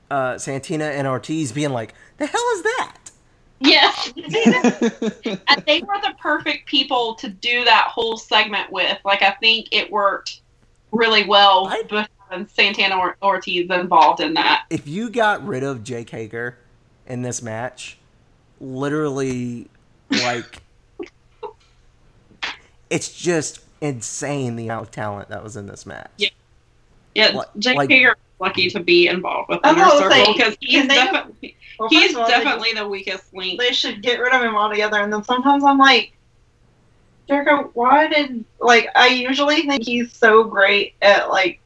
uh, 0.09 0.37
Santana 0.37 0.85
and 0.85 1.07
Ortiz 1.07 1.51
being 1.51 1.71
like, 1.71 1.93
"The 2.17 2.25
hell 2.25 2.45
is 2.55 2.63
that?" 2.63 2.93
yes 3.59 4.13
and 4.15 5.63
they 5.65 5.81
were 5.81 5.99
the 6.03 6.13
perfect 6.19 6.67
people 6.67 7.15
to 7.15 7.27
do 7.27 7.63
that 7.65 7.87
whole 7.91 8.15
segment 8.15 8.71
with. 8.71 8.99
Like 9.03 9.23
i 9.23 9.31
think 9.31 9.67
it 9.71 9.91
worked 9.91 10.41
really 10.91 11.25
well 11.27 11.67
I- 11.67 11.81
with 11.89 12.07
santana 12.51 12.97
or- 12.97 13.17
ortiz 13.23 13.69
involved 13.71 14.19
in 14.21 14.33
that. 14.35 14.65
If 14.69 14.87
you 14.87 15.09
got 15.09 15.43
rid 15.45 15.63
of 15.63 15.83
Jake 15.83 16.09
Hager 16.11 16.57
in 17.07 17.21
this 17.23 17.41
match, 17.41 17.97
literally, 18.59 19.69
like, 20.11 20.61
it's 22.89 23.13
just 23.13 23.59
insane 23.81 24.55
the 24.55 24.65
amount 24.65 24.83
of 24.83 24.91
talent 24.91 25.29
that 25.29 25.43
was 25.43 25.55
in 25.55 25.67
this 25.67 25.85
match. 25.85 26.11
Yeah. 26.17 26.29
Yeah, 27.15 27.27
Like- 27.29 27.47
Jake 27.57 27.77
like- 27.77 27.89
Hager 27.89 28.11
is 28.11 28.15
lucky 28.39 28.69
to 28.69 28.79
be 28.79 29.07
involved 29.07 29.49
with 29.49 29.59
I'm 29.63 29.75
Inner 29.75 29.89
Circle 29.89 30.33
because 30.33 30.55
he's 30.59 30.79
can 30.79 30.87
they- 30.87 30.95
definitely 30.95 31.55
Well, 31.79 31.89
he's 31.89 32.13
first 32.13 32.31
of 32.33 32.61
they- 32.61 32.73
the 32.73 32.87
weakest 32.87 33.33
link. 33.33 33.59
they 33.59 33.71
should 33.73 34.01
get 34.01 34.19
rid 34.19 34.33
of 34.33 34.41
him 34.41 34.55
altogether. 34.55 34.99
And 34.99 35.11
then 35.11 35.23
sometimes 35.23 35.63
I'm 35.63 35.77
like, 35.77 36.13
Jericho, 37.27 37.69
why 37.73 38.07
did 38.07 38.45
like 38.59 38.87
I 38.95 39.07
usually 39.07 39.63
think 39.63 39.83
he's 39.83 40.13
so 40.13 40.43
great 40.45 40.93
at 41.01 41.29
like 41.29 41.59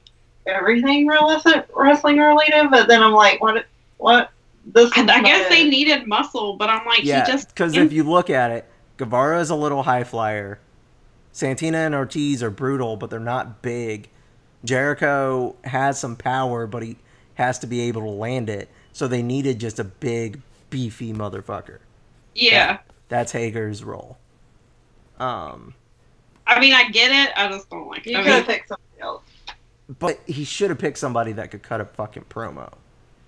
everything 0.48 1.08
wrestling 1.08 1.64
wrestling 1.76 2.18
related, 2.18 2.72
but 2.72 2.88
then 2.88 3.04
I'm 3.04 3.14
like, 3.14 3.42
what? 3.42 3.66
What? 3.98 4.32
This. 4.66 4.92
And 4.98 5.10
I 5.12 5.22
guess 5.22 5.44
not 5.44 5.50
they 5.52 5.70
needed 5.70 6.08
muscle, 6.08 6.56
but 6.56 6.70
I'm 6.70 6.86
like, 6.88 7.04
Yeah, 7.04 7.26
he 7.26 7.32
just 7.32 7.50
because 7.50 7.76
if 7.78 7.94
you 7.94 8.04
look 8.04 8.30
at 8.30 8.52
it, 8.52 8.66
Guevara 8.98 9.40
is 9.40 9.50
a 9.50 9.56
little 9.56 9.84
high 9.84 10.04
flyer. 10.04 10.60
Santana 11.32 11.80
and 11.80 11.96
Ortiz 11.96 12.44
are 12.44 12.50
brutal, 12.50 12.98
but 12.98 13.10
they're 13.10 13.20
not 13.20 13.62
big. 13.62 14.10
Jericho 14.64 15.56
has 15.64 16.00
some 16.00 16.16
power, 16.16 16.68
but 16.68 16.84
he 16.84 16.98
has 17.36 17.60
to 17.60 17.68
be 17.68 17.82
able 17.82 18.02
to 18.02 18.10
land 18.10 18.50
it. 18.50 18.70
So 18.94 19.08
they 19.08 19.24
needed 19.24 19.60
just 19.60 19.80
a 19.80 19.84
big, 19.84 20.42
beefy 20.70 21.14
motherfucker. 21.14 21.80
yeah. 22.36 22.80
That's 23.10 23.32
Hager's 23.34 23.84
role. 23.84 24.18
Um, 25.20 25.74
I 26.48 26.60
mean, 26.62 26.74
I 26.74 26.90
get 26.92 27.12
it. 27.12 27.34
I 27.38 27.50
just 27.50 27.70
don't 27.70 27.88
like 27.88 28.08
it. 28.08 28.12
You 28.12 28.18
I 28.20 28.24
could 28.24 28.32
have 28.32 28.46
picked 28.46 28.68
somebody 28.70 29.02
else. 29.02 29.24
but 30.00 30.20
he 30.26 30.46
should 30.46 30.70
have 30.70 30.80
picked 30.80 30.98
somebody 30.98 31.34
that 31.34 31.52
could 31.52 31.62
cut 31.62 31.82
a 31.82 31.86
fucking 31.86 32.24
promo. 32.30 32.72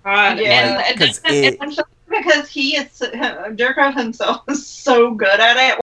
God, 0.04 0.38
Yeah, 0.38 0.78
and 0.78 0.80
it 0.86 0.98
'cause 0.98 1.18
doesn't- 1.20 1.36
it- 1.44 1.58
it's 1.60 1.82
Because 2.08 2.48
he 2.48 2.76
is 2.76 2.98
Jericho 3.56 3.90
himself 3.90 4.42
is 4.48 4.66
so 4.66 5.10
good 5.12 5.38
at 5.40 5.56
it. 5.74 5.80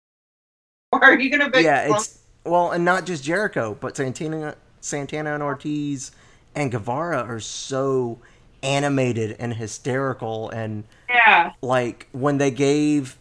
Why 0.98 1.08
are 1.10 1.18
you 1.18 1.30
gonna 1.30 1.50
pick? 1.50 1.64
yeah, 1.64 1.86
some- 1.88 1.96
it's 1.96 2.18
well, 2.44 2.70
and 2.70 2.84
not 2.84 3.06
just 3.06 3.24
Jericho, 3.24 3.76
but 3.80 3.96
Santana, 3.96 4.54
Santana 4.80 5.34
and 5.34 5.42
Ortiz 5.42 6.12
and 6.54 6.70
Guevara 6.70 7.18
are 7.18 7.40
so 7.40 8.18
animated 8.62 9.36
and 9.38 9.54
hysterical, 9.54 10.48
and 10.50 10.84
yeah. 11.08 11.52
like 11.60 12.08
when 12.12 12.38
they 12.38 12.50
gave 12.50 13.18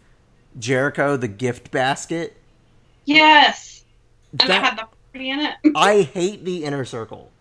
Jericho 0.60 1.18
the 1.18 1.28
gift 1.28 1.72
basket. 1.72 2.38
Yes. 3.06 3.84
And 4.32 4.50
it 4.50 4.62
had 4.62 4.78
the 4.78 4.88
party 5.14 5.30
in 5.30 5.40
it. 5.40 5.54
I 5.76 6.02
hate 6.02 6.44
the 6.46 6.64
inner 6.64 6.86
circle, 6.86 7.32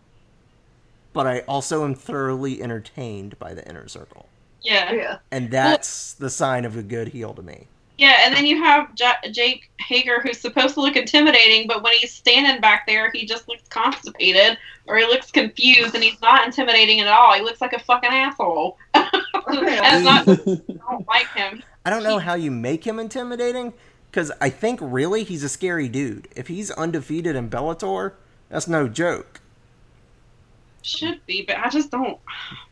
but 1.12 1.26
I 1.26 1.40
also 1.40 1.84
am 1.84 1.94
thoroughly 1.94 2.62
entertained 2.62 3.38
by 3.38 3.54
the 3.54 3.66
inner 3.68 3.88
circle, 3.88 4.28
Yeah. 4.62 4.92
yeah. 4.92 5.18
and 5.30 5.50
that's 5.50 6.12
the 6.14 6.30
sign 6.30 6.64
of 6.64 6.76
a 6.76 6.82
good 6.82 7.08
heel 7.08 7.34
to 7.34 7.42
me. 7.42 7.66
Yeah, 7.96 8.16
and 8.24 8.34
then 8.34 8.44
you 8.44 8.62
have 8.62 8.92
J- 8.94 9.30
Jake 9.30 9.70
Hager, 9.78 10.20
who's 10.20 10.40
supposed 10.40 10.74
to 10.74 10.80
look 10.80 10.96
intimidating, 10.96 11.68
but 11.68 11.82
when 11.82 11.92
he's 11.94 12.12
standing 12.12 12.60
back 12.60 12.86
there, 12.86 13.10
he 13.12 13.24
just 13.24 13.48
looks 13.48 13.62
constipated 13.68 14.58
or 14.86 14.98
he 14.98 15.04
looks 15.04 15.30
confused, 15.30 15.94
and 15.94 16.02
he's 16.02 16.20
not 16.20 16.44
intimidating 16.44 17.00
at 17.00 17.06
all. 17.06 17.32
He 17.34 17.40
looks 17.40 17.60
like 17.60 17.72
a 17.72 17.78
fucking 17.78 18.10
asshole. 18.10 18.76
and 18.94 19.08
it's 19.46 20.04
not. 20.04 20.28
I 20.28 20.90
don't 20.90 21.08
like 21.08 21.32
him. 21.34 21.62
I 21.84 21.90
don't 21.90 22.02
know 22.02 22.18
how 22.18 22.34
you 22.34 22.50
make 22.50 22.84
him 22.84 22.98
intimidating 22.98 23.72
because 24.10 24.30
I 24.40 24.50
think 24.50 24.80
really 24.82 25.24
he's 25.24 25.42
a 25.42 25.48
scary 25.48 25.88
dude. 25.88 26.28
If 26.34 26.48
he's 26.48 26.70
undefeated 26.72 27.36
in 27.36 27.48
Bellator, 27.48 28.12
that's 28.48 28.68
no 28.68 28.88
joke. 28.88 29.40
Should 30.82 31.24
be, 31.26 31.42
but 31.46 31.56
I 31.56 31.70
just 31.70 31.90
don't. 31.90 32.18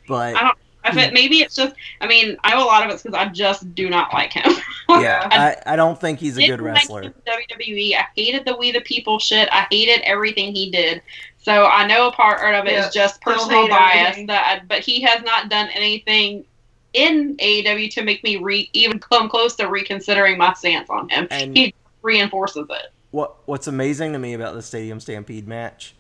But 0.07 0.37
I 0.37 0.43
don't. 0.43 0.59
I 0.85 0.95
bet 0.95 1.13
maybe 1.13 1.37
it's 1.37 1.55
just. 1.55 1.75
I 2.01 2.07
mean, 2.07 2.37
I 2.43 2.55
know 2.55 2.65
a 2.65 2.67
lot 2.67 2.85
of 2.85 2.93
it's 2.93 3.03
because 3.03 3.17
I 3.17 3.29
just 3.29 3.75
do 3.75 3.89
not 3.89 4.13
like 4.13 4.33
him. 4.33 4.53
yeah, 4.89 5.29
I, 5.31 5.73
I 5.73 5.77
don't 5.77 6.01
think 6.01 6.19
he's 6.19 6.37
a 6.37 6.41
good 6.41 6.59
didn't 6.59 6.65
like 6.65 6.77
wrestler. 6.77 7.03
WWE. 7.03 7.95
I 7.95 8.07
hated 8.17 8.45
the 8.45 8.57
We 8.57 8.73
the 8.73 8.81
People 8.81 9.19
shit. 9.19 9.49
I 9.53 9.67
hated 9.71 10.01
everything 10.05 10.55
he 10.55 10.71
did. 10.71 11.03
So 11.39 11.67
I 11.67 11.87
know 11.87 12.09
a 12.09 12.13
part 12.13 12.55
of 12.55 12.67
it 12.67 12.73
is 12.73 12.85
Yeah, 12.87 13.03
just 13.03 13.21
personal 13.21 13.69
bias. 13.69 14.17
That, 14.27 14.63
I, 14.63 14.65
but 14.67 14.81
he 14.81 15.01
has 15.03 15.23
not 15.23 15.49
done 15.49 15.69
anything 15.75 16.45
in 16.93 17.37
AEW 17.39 17.91
to 17.93 18.03
make 18.03 18.23
me 18.23 18.37
re 18.37 18.69
even 18.73 18.99
come 18.99 19.29
close 19.29 19.57
to 19.57 19.69
reconsidering 19.69 20.39
my 20.39 20.53
stance 20.55 20.89
on 20.91 21.09
him. 21.09 21.27
And- 21.31 21.57
he 21.57 21.75
reinforces 22.03 22.67
it. 22.69 22.93
What 23.11 23.37
What's 23.45 23.67
amazing 23.67 24.13
to 24.15 24.19
me 24.19 24.33
about 24.35 24.55
the 24.55 24.63
Stadium 24.63 24.99
Stampede 24.99 25.47
match, 25.47 25.95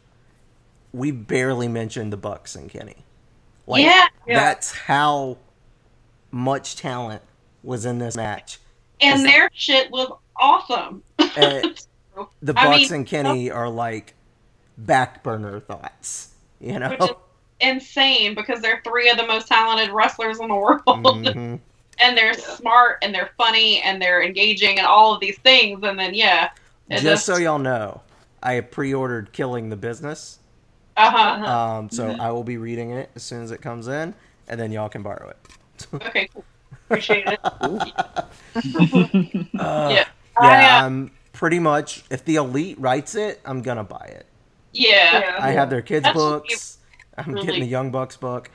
we 0.93 1.11
barely 1.11 1.69
mentioned 1.69 2.12
the 2.12 2.17
Bucks 2.17 2.55
and 2.55 2.70
Kenny. 2.70 3.05
Like, 3.66 3.84
yeah, 3.84 4.07
Yeah. 4.26 4.41
that's 4.41 4.73
how 4.73 5.36
much 6.31 6.76
talent 6.76 7.23
was 7.62 7.84
in 7.86 7.99
this 7.99 8.16
match. 8.16 8.58
and 9.00 9.18
is- 9.20 9.24
their 9.24 9.50
shit 9.52 9.91
was 9.91 10.10
awesome. 10.36 11.02
And 11.36 11.81
the 12.42 12.52
I 12.57 12.65
Bucks 12.66 12.91
mean- 12.91 12.92
and 12.94 13.07
Kenny 13.07 13.50
are 13.50 13.68
like 13.68 14.15
back 14.78 15.23
burner 15.23 15.60
thoughts, 15.60 16.32
you 16.60 16.78
know. 16.78 16.91
Which 16.91 17.00
is 17.02 17.10
insane 17.60 18.34
because 18.34 18.60
they're 18.60 18.81
three 18.84 19.08
of 19.10 19.16
the 19.16 19.26
most 19.26 19.49
talented 19.49 19.91
wrestlers 19.91 20.39
in 20.41 20.49
the 20.49 20.55
world. 20.55 20.82
Mhm. 20.86 21.58
and 21.99 22.16
they're 22.18 22.34
Yeah. 22.39 22.55
smart 22.57 22.99
and 23.02 23.15
they're 23.15 23.31
funny 23.39 23.81
and 23.82 24.00
they're 24.02 24.23
engaging 24.23 24.78
and 24.78 24.86
all 24.86 25.15
of 25.15 25.20
these 25.20 25.39
things 25.39 25.81
and 25.84 25.99
then 25.99 26.12
yeah 26.15 26.50
it 26.91 27.00
Just 27.00 27.24
so 27.24 27.36
y'all 27.39 27.58
know, 27.58 28.02
I 28.42 28.55
have 28.55 28.70
pre-ordered 28.70 29.32
"Killing 29.32 29.70
the 29.70 29.76
Business," 29.76 30.39
uh-huh 30.97 31.47
um, 31.47 31.91
so 31.91 32.09
Mm-hmm. 32.09 32.21
I 32.21 32.31
will 32.33 32.45
be 32.45 32.57
reading 32.57 32.91
it 32.93 33.11
as 33.15 33.23
soon 33.23 33.43
as 33.43 33.51
it 33.51 33.61
comes 33.62 33.89
in, 33.89 34.15
and 34.49 34.61
then 34.61 34.71
y'all 34.73 34.89
can 34.89 35.03
borrow 35.03 35.31
it. 35.31 35.37
okay 35.95 36.29
cool 36.33 36.45
appreciate 36.89 37.27
it 37.27 37.41
Uh, 39.59 39.89
Yeah. 39.91 39.91
yeah, 39.95 40.05
I, 40.39 40.65
uh, 40.81 40.87
I'm 40.87 41.11
pretty 41.33 41.59
much. 41.59 42.05
If 42.11 42.25
the 42.25 42.37
elite 42.37 42.79
writes 42.79 43.15
it, 43.15 43.41
I'm 43.45 43.62
gonna 43.62 43.85
buy 43.85 44.07
it. 44.07 44.27
yeah 44.73 45.19
Yeah. 45.21 45.39
I 45.41 45.51
have 45.53 45.71
their 45.71 45.83
kids' 45.83 46.05
That's 46.05 46.15
books. 46.17 46.79
I'm 47.17 47.33
really- 47.35 47.47
getting 47.47 47.61
the 47.62 47.67
Young 47.69 47.91
Bucks 47.91 48.17
book. 48.17 48.51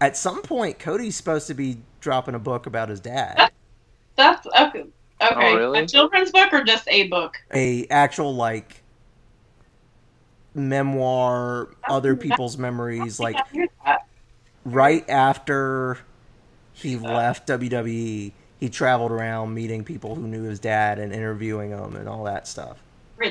At 0.00 0.16
some 0.16 0.42
point, 0.42 0.78
Cody's 0.78 1.16
supposed 1.16 1.46
to 1.46 1.54
be 1.54 1.78
dropping 2.00 2.34
a 2.34 2.38
book 2.38 2.66
about 2.66 2.88
his 2.88 2.98
dad, 3.00 3.50
that's 4.16 4.46
okay 4.46 4.80
okay 4.80 5.52
Oh, 5.52 5.56
really? 5.56 5.78
a 5.80 5.86
children's 5.86 6.30
book 6.32 6.52
or 6.52 6.64
just 6.64 6.86
a 6.88 7.06
book 7.08 7.36
a 7.54 7.86
actual 7.88 8.34
like 8.34 8.81
memoir, 10.54 11.68
other 11.88 12.16
people's 12.16 12.58
memories, 12.58 13.18
like 13.20 13.36
I 13.36 13.42
hear 13.52 13.68
that. 13.84 14.06
right 14.64 15.08
after 15.08 15.98
he 16.72 16.96
left 16.96 17.48
WWE, 17.48 18.32
he 18.60 18.68
traveled 18.68 19.12
around 19.12 19.54
meeting 19.54 19.84
people 19.84 20.14
who 20.14 20.26
knew 20.26 20.44
his 20.44 20.60
dad 20.60 20.98
and 20.98 21.12
interviewing 21.12 21.70
them 21.70 21.96
and 21.96 22.08
all 22.08 22.24
that 22.24 22.46
stuff. 22.46 22.78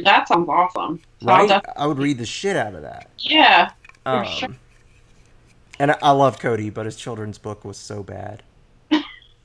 that 0.03 0.27
sounds 0.27 0.47
awesome 0.49 1.01
So 1.21 1.27
Right? 1.27 1.61
I 1.75 1.85
would 1.85 1.99
read 1.99 2.17
the 2.17 2.25
shit 2.25 2.55
out 2.55 2.75
of 2.75 2.81
that. 2.83 3.09
yeah 3.17 3.71
Um, 4.05 4.25
sure. 4.25 4.49
And 5.79 5.91
I, 5.91 5.97
I 6.01 6.11
love 6.11 6.39
Cody, 6.39 6.69
but 6.69 6.85
his 6.85 6.95
children's 6.95 7.37
book 7.37 7.65
was 7.65 7.77
so 7.77 8.03
bad. 8.03 8.43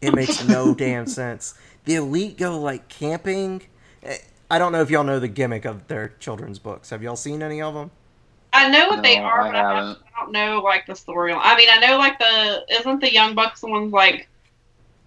It 0.00 0.14
makes 0.14 0.46
no 0.46 0.74
damn 0.78 1.06
sense. 1.06 1.54
The 1.84 1.94
elite 1.96 2.36
go 2.36 2.60
like 2.60 2.88
camping. 2.88 3.62
I 4.50 4.58
don't 4.58 4.72
know 4.72 4.80
if 4.80 4.90
y'all 4.90 5.04
know 5.04 5.18
the 5.18 5.28
gimmick 5.28 5.64
of 5.64 5.86
their 5.88 6.08
children's 6.20 6.58
books. 6.58 6.90
Have 6.90 7.02
y'all 7.02 7.16
seen 7.16 7.42
any 7.42 7.60
of 7.60 7.74
them? 7.74 7.90
I 8.52 8.68
know 8.68 8.88
what 8.88 9.02
they 9.02 9.18
are 9.18 9.42
I 9.42 9.46
but 9.48 9.56
I, 9.56 9.62
don't- 9.62 9.76
haven't. 9.76 9.98
I 10.16 10.20
don't 10.20 10.32
know 10.32 10.60
like 10.62 10.86
the 10.86 10.94
storyline 10.94 11.40
I 11.42 11.56
mean 11.56 11.68
I 11.70 11.78
know 11.78 11.98
like 11.98 12.18
the 12.18 12.64
isn't 12.70 13.00
the 13.00 13.12
Young 13.12 13.34
Bucks 13.34 13.60
the 13.60 13.66
ones 13.68 13.92
like 13.92 14.28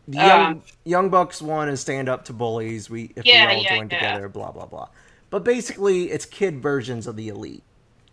The 0.08 0.18
Young, 0.18 0.46
Um, 0.54 0.62
Young 0.86 1.10
Bucks 1.10 1.42
one 1.42 1.68
is 1.70 1.80
stand 1.82 2.10
up 2.10 2.26
to 2.26 2.34
bullies. 2.34 2.90
We 2.90 3.12
if 3.16 3.26
Yeah, 3.26 3.48
we 3.50 3.56
all 3.56 3.64
yeah, 3.64 3.70
join 3.78 3.90
yeah. 3.90 3.98
together, 3.98 4.30
blah 4.30 4.52
blah 4.52 4.66
blah. 4.68 4.90
But 5.32 5.44
basically, 5.44 6.12
it's 6.12 6.26
kid 6.26 6.62
versions 6.62 7.08
of 7.08 7.16
the 7.16 7.28
elite 7.30 7.64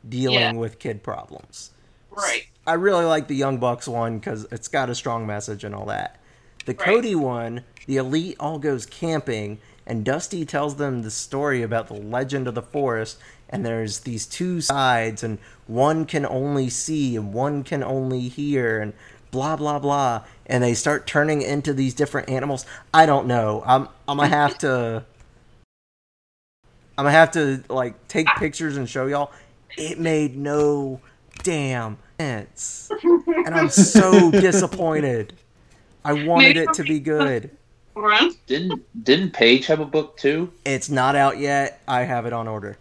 dealing 0.09 0.39
Yeah. 0.39 0.53
with 0.53 0.79
kid 0.79 1.03
problems. 1.03 1.71
right 2.11 2.47
I 2.67 2.75
really 2.75 3.05
like 3.05 3.29
the 3.29 3.35
Young 3.37 3.59
Bucks 3.59 3.87
one 3.87 4.19
because 4.19 4.47
it's 4.51 4.69
got 4.69 4.89
a 4.91 4.95
strong 4.95 5.27
message 5.27 5.65
and 5.65 5.75
all 5.75 5.87
that. 5.87 6.19
The 6.65 6.73
Right. 6.73 6.79
Cody 6.79 7.15
one, 7.15 7.63
the 7.87 7.97
elite 7.99 8.37
all 8.41 8.59
goes 8.59 8.87
camping, 8.87 9.59
and 9.87 10.05
Dusty 10.05 10.45
tells 10.45 10.77
them 10.77 11.03
the 11.03 11.11
story 11.11 11.63
about 11.63 11.87
the 11.87 11.95
legend 11.95 12.49
of 12.49 12.55
the 12.55 12.63
forest. 12.63 13.19
And 13.49 13.65
there's 13.65 14.01
these 14.01 14.27
two 14.27 14.61
sides, 14.61 15.23
and 15.23 15.39
one 15.69 16.05
can 16.05 16.27
only 16.27 16.69
see, 16.69 17.15
and 17.15 17.33
one 17.33 17.63
can 17.63 17.85
only 17.85 18.29
hear, 18.29 18.81
and 18.81 18.93
blah 19.31 19.55
blah 19.55 19.79
blah. 19.79 20.25
And 20.47 20.65
they 20.65 20.75
start 20.75 21.07
turning 21.07 21.43
into 21.43 21.73
these 21.73 21.95
different 21.95 22.29
animals. 22.29 22.67
I 22.93 23.07
don't 23.07 23.29
know. 23.29 23.63
I'm 23.65 23.89
I'm 24.09 24.17
gonna 24.17 24.29
have 24.29 24.59
to. 24.59 25.05
I'm 26.99 27.05
gonna 27.05 27.13
have 27.13 27.31
to 27.33 27.63
like 27.69 28.09
take 28.09 28.27
pictures 28.37 28.77
and 28.77 28.89
show 28.89 29.07
y'all. 29.07 29.31
It 29.77 30.01
made 30.01 30.37
no 30.37 31.01
damn 31.45 31.99
sense, 32.19 32.91
and 33.01 33.55
I'm 33.55 33.69
so 33.69 34.31
disappointed. 34.33 35.35
I 36.05 36.25
wanted 36.25 36.57
it 36.57 36.73
to 36.75 36.83
be 36.83 36.99
good. 36.99 37.51
Run. 37.97 38.35
Didn't 38.47 39.05
didn't 39.05 39.31
Page 39.31 39.67
have 39.67 39.81
a 39.81 39.87
book 39.87 40.19
too? 40.19 40.53
It's 40.67 40.91
not 40.91 41.17
out 41.17 41.39
yet. 41.39 41.81
I 41.89 42.03
have 42.03 42.27
it 42.27 42.33
on 42.35 42.47
order. 42.47 42.77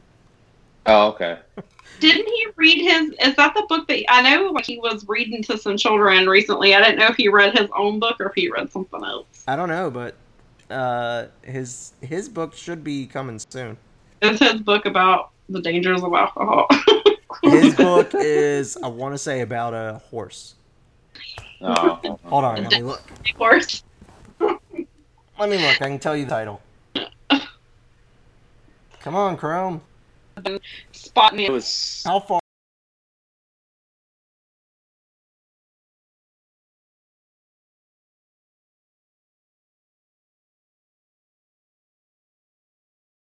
Oh, 0.86 1.08
okay. 1.10 1.40
Didn't 2.02 2.28
he 2.28 2.48
read 2.58 2.82
his? 2.82 3.12
Is 3.26 3.36
that 3.38 3.54
the 3.56 3.66
book 3.70 3.88
that 3.88 4.04
I 4.10 4.22
know? 4.22 4.52
Like 4.52 4.66
he 4.66 4.78
was 4.78 5.08
reading 5.08 5.42
to 5.44 5.58
some 5.58 5.78
children 5.78 6.28
recently. 6.28 6.76
I 6.76 6.84
didn't 6.84 7.00
know 7.00 7.08
if 7.08 7.16
he 7.16 7.30
read 7.30 7.58
his 7.58 7.70
own 7.74 8.00
book 8.00 8.20
or 8.20 8.26
if 8.28 8.36
he 8.36 8.50
read 8.50 8.70
something 8.70 9.02
else. 9.02 9.26
I 9.48 9.56
don't 9.56 9.70
know, 9.70 9.90
but 9.90 10.16
uh, 10.70 11.28
his 11.42 11.94
his 12.02 12.28
book 12.28 12.54
should 12.54 12.84
be 12.84 13.06
coming 13.06 13.40
soon. 13.40 13.78
It's 14.22 14.40
his 14.40 14.60
book 14.62 14.86
about 14.86 15.32
the 15.48 15.62
dangers 15.62 16.04
of 16.04 16.14
alcohol. 16.14 16.68
His 17.44 17.76
book 17.76 18.12
is, 18.14 18.76
I 18.78 18.88
want 18.88 19.14
to 19.14 19.20
say, 19.20 19.42
about 19.42 19.74
a 19.74 20.02
horse. 20.10 20.56
Oh, 21.62 22.18
Hold 22.24 22.44
on, 22.44 22.64
let 22.64 22.72
me 22.72 22.82
look. 22.82 23.04
of 23.30 23.38
course. 23.38 23.84
Let 25.38 25.50
me 25.50 25.58
look. 25.58 25.82
I 25.82 25.88
can 25.88 26.00
tell 26.00 26.16
you 26.16 26.24
the 26.24 26.30
title. 26.32 26.62
Come 29.02 29.16
on, 29.16 29.36
Chrome. 29.36 29.82
Spot 30.94 31.36
me. 31.36 31.46
It 31.46 31.52
was 31.52 32.04
how 32.06 32.20
far? 32.20 32.40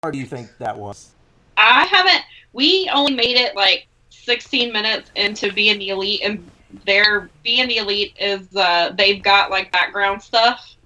How 0.03 0.11
do 0.11 0.17
you 0.17 0.25
think 0.25 0.57
that 0.59 0.77
was? 0.77 1.11
I 1.57 1.85
haven't. 1.85 2.23
We 2.53 2.89
only 2.93 3.13
made 3.13 3.35
it 3.35 3.55
like 3.55 3.87
16 4.09 4.71
minutes 4.71 5.11
into 5.15 5.51
being 5.51 5.77
the 5.77 5.89
elite, 5.89 6.21
and 6.23 6.49
their 6.85 7.29
being 7.43 7.67
the 7.67 7.77
elite 7.77 8.15
is 8.17 8.55
uh, 8.55 8.93
they've 8.97 9.21
got 9.21 9.51
like 9.51 9.71
background 9.73 10.21
stuff 10.21 10.77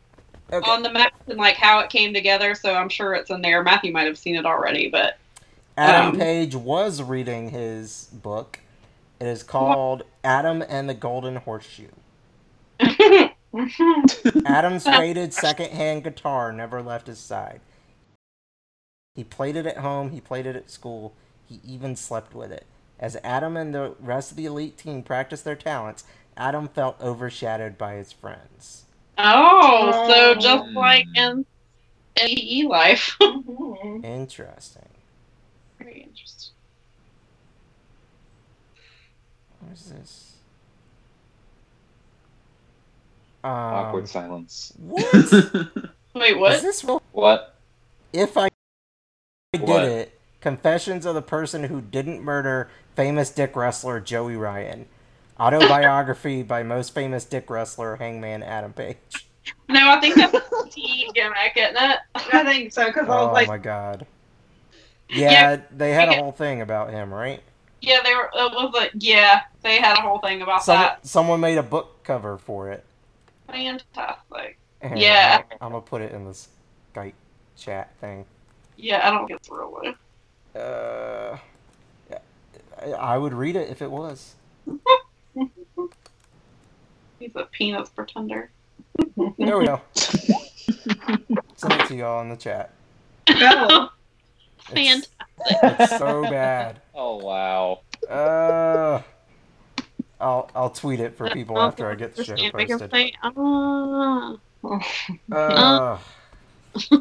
Okay. 0.53 0.69
on 0.69 0.83
the 0.83 0.91
map 0.91 1.13
and 1.27 1.37
like 1.37 1.55
how 1.55 1.79
it 1.79 1.89
came 1.89 2.13
together. 2.13 2.53
So 2.53 2.75
I'm 2.75 2.89
sure 2.89 3.15
it's 3.15 3.31
in 3.31 3.41
there. 3.41 3.63
Matthew 3.63 3.91
might 3.91 4.05
have 4.05 4.17
seen 4.17 4.35
it 4.35 4.45
already, 4.45 4.87
but 4.89 5.17
Adam 5.75 6.11
um, 6.11 6.19
Page 6.19 6.55
was 6.55 7.01
reading 7.01 7.49
his 7.49 8.09
book. 8.13 8.59
It 9.19 9.27
is 9.27 9.41
called 9.41 10.03
Adam 10.23 10.63
and 10.67 10.87
the 10.87 10.93
Golden 10.93 11.37
Horseshoe. 11.37 11.87
Adam's 14.45 14.83
faded 14.83 15.33
second-hand 15.33 16.03
guitar 16.03 16.51
never 16.51 16.81
left 16.81 17.07
his 17.07 17.19
side. 17.19 17.61
He 19.15 19.23
played 19.23 19.55
it 19.55 19.65
at 19.65 19.77
home, 19.77 20.11
he 20.11 20.19
played 20.19 20.45
it 20.45 20.55
at 20.55 20.69
school, 20.69 21.13
he 21.45 21.59
even 21.63 21.95
slept 21.95 22.35
with 22.35 22.51
it. 22.51 22.65
As 22.99 23.17
Adam 23.23 23.55
and 23.55 23.73
the 23.73 23.95
rest 23.99 24.31
of 24.31 24.37
the 24.37 24.45
elite 24.45 24.77
team 24.77 25.03
practiced 25.03 25.43
their 25.45 25.55
talents, 25.55 26.03
Adam 26.35 26.67
felt 26.67 26.99
overshadowed 27.01 27.77
by 27.77 27.95
his 27.95 28.11
friends. 28.11 28.85
Oh, 29.17 29.91
so 30.07 30.31
Oh. 30.31 30.35
just 30.35 30.69
like 30.73 31.05
in 31.15 31.45
AE 32.17 32.67
life. 32.67 33.15
Mhm. 33.21 34.03
Interesting. 34.05 34.87
Very 35.79 36.01
interesting. 36.03 36.53
What 39.59 39.73
is 39.73 39.85
this? 39.91 40.29
Um, 43.43 43.51
Awkward 43.51 44.07
silence. 44.07 44.73
What? 44.77 45.03
Wait, 46.13 46.31
Is 46.31 46.37
what? 46.37 46.61
this 46.61 46.83
real? 46.83 47.01
what? 47.11 47.55
If 48.13 48.37
I 48.37 48.49
did 49.51 49.61
What? 49.63 49.83
it, 49.83 50.19
Confessions 50.39 51.05
of 51.05 51.15
the 51.15 51.21
Person 51.21 51.63
Who 51.65 51.81
Didn't 51.81 52.21
Murder 52.21 52.69
Famous 52.95 53.31
Dick 53.31 53.55
Wrestler 53.55 53.99
Joey 53.99 54.35
Ryan. 54.35 54.85
Autobiography 55.39 56.43
by 56.43 56.63
most 56.63 56.93
famous 56.93 57.25
dick 57.25 57.49
wrestler 57.49 57.95
Hangman 57.97 58.43
Adam 58.43 58.73
Page. 58.73 59.27
No, 59.69 59.89
I 59.89 59.99
think 59.99 60.15
that's 60.15 60.33
a 60.33 60.41
T 60.69 61.11
gimmick, 61.13 61.53
isn't 61.55 61.75
it? 61.75 61.99
I 62.15 62.43
think 62.43 62.71
so 62.73 62.87
because 62.87 63.09
I 63.09 63.15
was 63.21 63.29
Oh 63.29 63.33
like, 63.33 63.47
my 63.47 63.57
god. 63.57 64.07
Yeah, 65.09 65.61
they 65.71 65.93
had 65.93 66.09
a 66.09 66.13
whole 66.13 66.31
thing 66.31 66.61
about 66.61 66.89
him, 66.91 67.13
right? 67.13 67.41
Yeah, 67.81 68.01
they 68.03 68.13
were. 68.15 68.29
It 68.33 68.51
was 68.53 68.71
like, 68.73 68.91
yeah, 68.95 69.41
they 69.61 69.77
had 69.79 69.97
a 69.97 70.01
whole 70.01 70.19
thing 70.19 70.41
about 70.41 70.63
Some, 70.63 70.77
that. 70.77 71.05
someone 71.05 71.39
made 71.39 71.57
a 71.57 71.63
book 71.63 72.03
cover 72.03 72.37
for 72.37 72.71
it. 72.71 72.85
Fantastic. 73.47 74.57
Here, 74.81 74.97
Yeah. 74.97 75.41
I'm, 75.41 75.43
I'm 75.61 75.71
gonna 75.71 75.81
put 75.81 76.01
it 76.01 76.11
in 76.13 76.25
this 76.25 76.49
Skype 76.93 77.13
chat 77.55 77.95
thing. 77.99 78.25
Yeah, 78.77 79.07
I 79.07 79.11
don't 79.11 79.27
get 79.27 79.43
through 79.43 79.81
it. 79.83 79.95
Uh, 80.55 81.37
I, 82.81 82.91
I 82.91 83.17
would 83.17 83.33
read 83.33 83.55
it 83.55 83.69
if 83.69 83.81
it 83.81 83.89
was. 83.91 84.35
He's 87.23 87.37
a 87.37 87.45
penis 87.45 87.87
pretender. 87.87 88.49
There 89.37 89.57
we 89.57 89.65
go. 89.65 89.79
Send 89.93 91.73
it 91.73 91.87
to 91.87 91.95
y'all 91.95 92.19
in 92.19 92.27
the 92.27 92.35
chat. 92.35 92.71
oh, 93.29 93.89
It's, 94.75 95.07
Fantastic. 95.47 95.79
it's 95.79 95.97
so 95.97 96.23
bad. 96.23 96.81
Oh 96.93 97.15
wow. 97.17 97.79
Uh, 98.09 99.01
I'll 100.19 100.49
I'll 100.53 100.69
tweet 100.69 100.99
it 100.99 101.15
for 101.15 101.29
people 101.29 101.57
after 101.57 101.89
I 101.89 101.95
get 101.95 102.13
the 102.13 102.25
show 102.25 102.35
posted. 102.51 102.91
say, 102.91 103.13
"Ah." 103.23 104.35
Uh, 105.31 105.97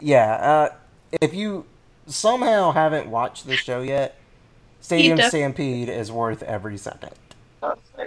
yeah. 0.00 0.32
Uh, 0.32 0.74
if 1.20 1.34
you 1.34 1.66
somehow 2.06 2.72
haven't 2.72 3.08
watched 3.08 3.46
the 3.46 3.56
show 3.56 3.82
yet, 3.82 4.16
Stadium 4.80 5.18
def- 5.18 5.28
Stampede 5.28 5.90
is 5.90 6.10
worth 6.10 6.42
every 6.42 6.78
second. 6.78 7.12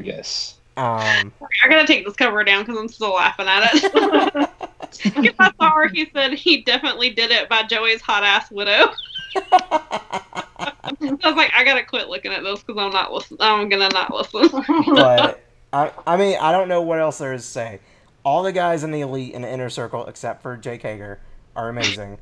Yes. 0.02 0.59
Um, 0.80 1.34
I 1.64 1.68
gotta 1.68 1.86
take 1.86 2.06
this 2.06 2.16
cover 2.16 2.42
down 2.44 2.64
because 2.64 2.80
I'm 2.80 2.88
still 2.88 3.14
laughing 3.14 3.48
at 3.48 3.70
it. 3.74 4.50
Because 5.04 5.36
I 5.40 5.52
saw 5.60 5.76
where 5.76 5.88
he 5.88 6.10
said 6.14 6.34
he 6.34 6.64
definitely 6.64 7.12
did 7.12 7.30
it 7.30 7.48
by 7.48 7.62
Joey's 7.64 8.02
hot 8.02 8.24
ass 8.24 8.50
widow. 8.50 8.92
I 9.36 10.92
was 11.00 11.36
like, 11.36 11.52
I 11.54 11.64
gotta 11.64 11.86
quit 11.86 12.10
looking 12.10 12.32
at 12.32 12.44
this 12.44 12.64
because 12.64 12.82
I'm 12.82 12.92
not 12.92 13.14
listening. 13.14 13.38
I'm 13.40 13.70
gonna 13.70 13.90
not 13.90 14.12
listen. 14.12 14.50
but 14.96 15.44
I, 15.72 15.92
I 16.08 16.18
mean, 16.18 16.38
I 16.42 16.52
don't 16.52 16.68
know 16.68 16.82
what 16.82 17.00
else 17.00 17.20
there 17.20 17.34
is 17.34 17.44
to 17.44 17.48
say. 17.50 17.80
All 18.24 18.42
the 18.42 18.52
guys 18.52 18.84
in 18.84 18.92
the 18.92 19.02
elite 19.02 19.36
and 19.36 19.44
the 19.44 19.50
inner 19.50 19.70
circle, 19.70 20.06
except 20.08 20.42
for 20.42 20.58
Jake 20.58 20.82
Hager, 20.82 21.20
are 21.56 21.70
amazing. 21.70 22.18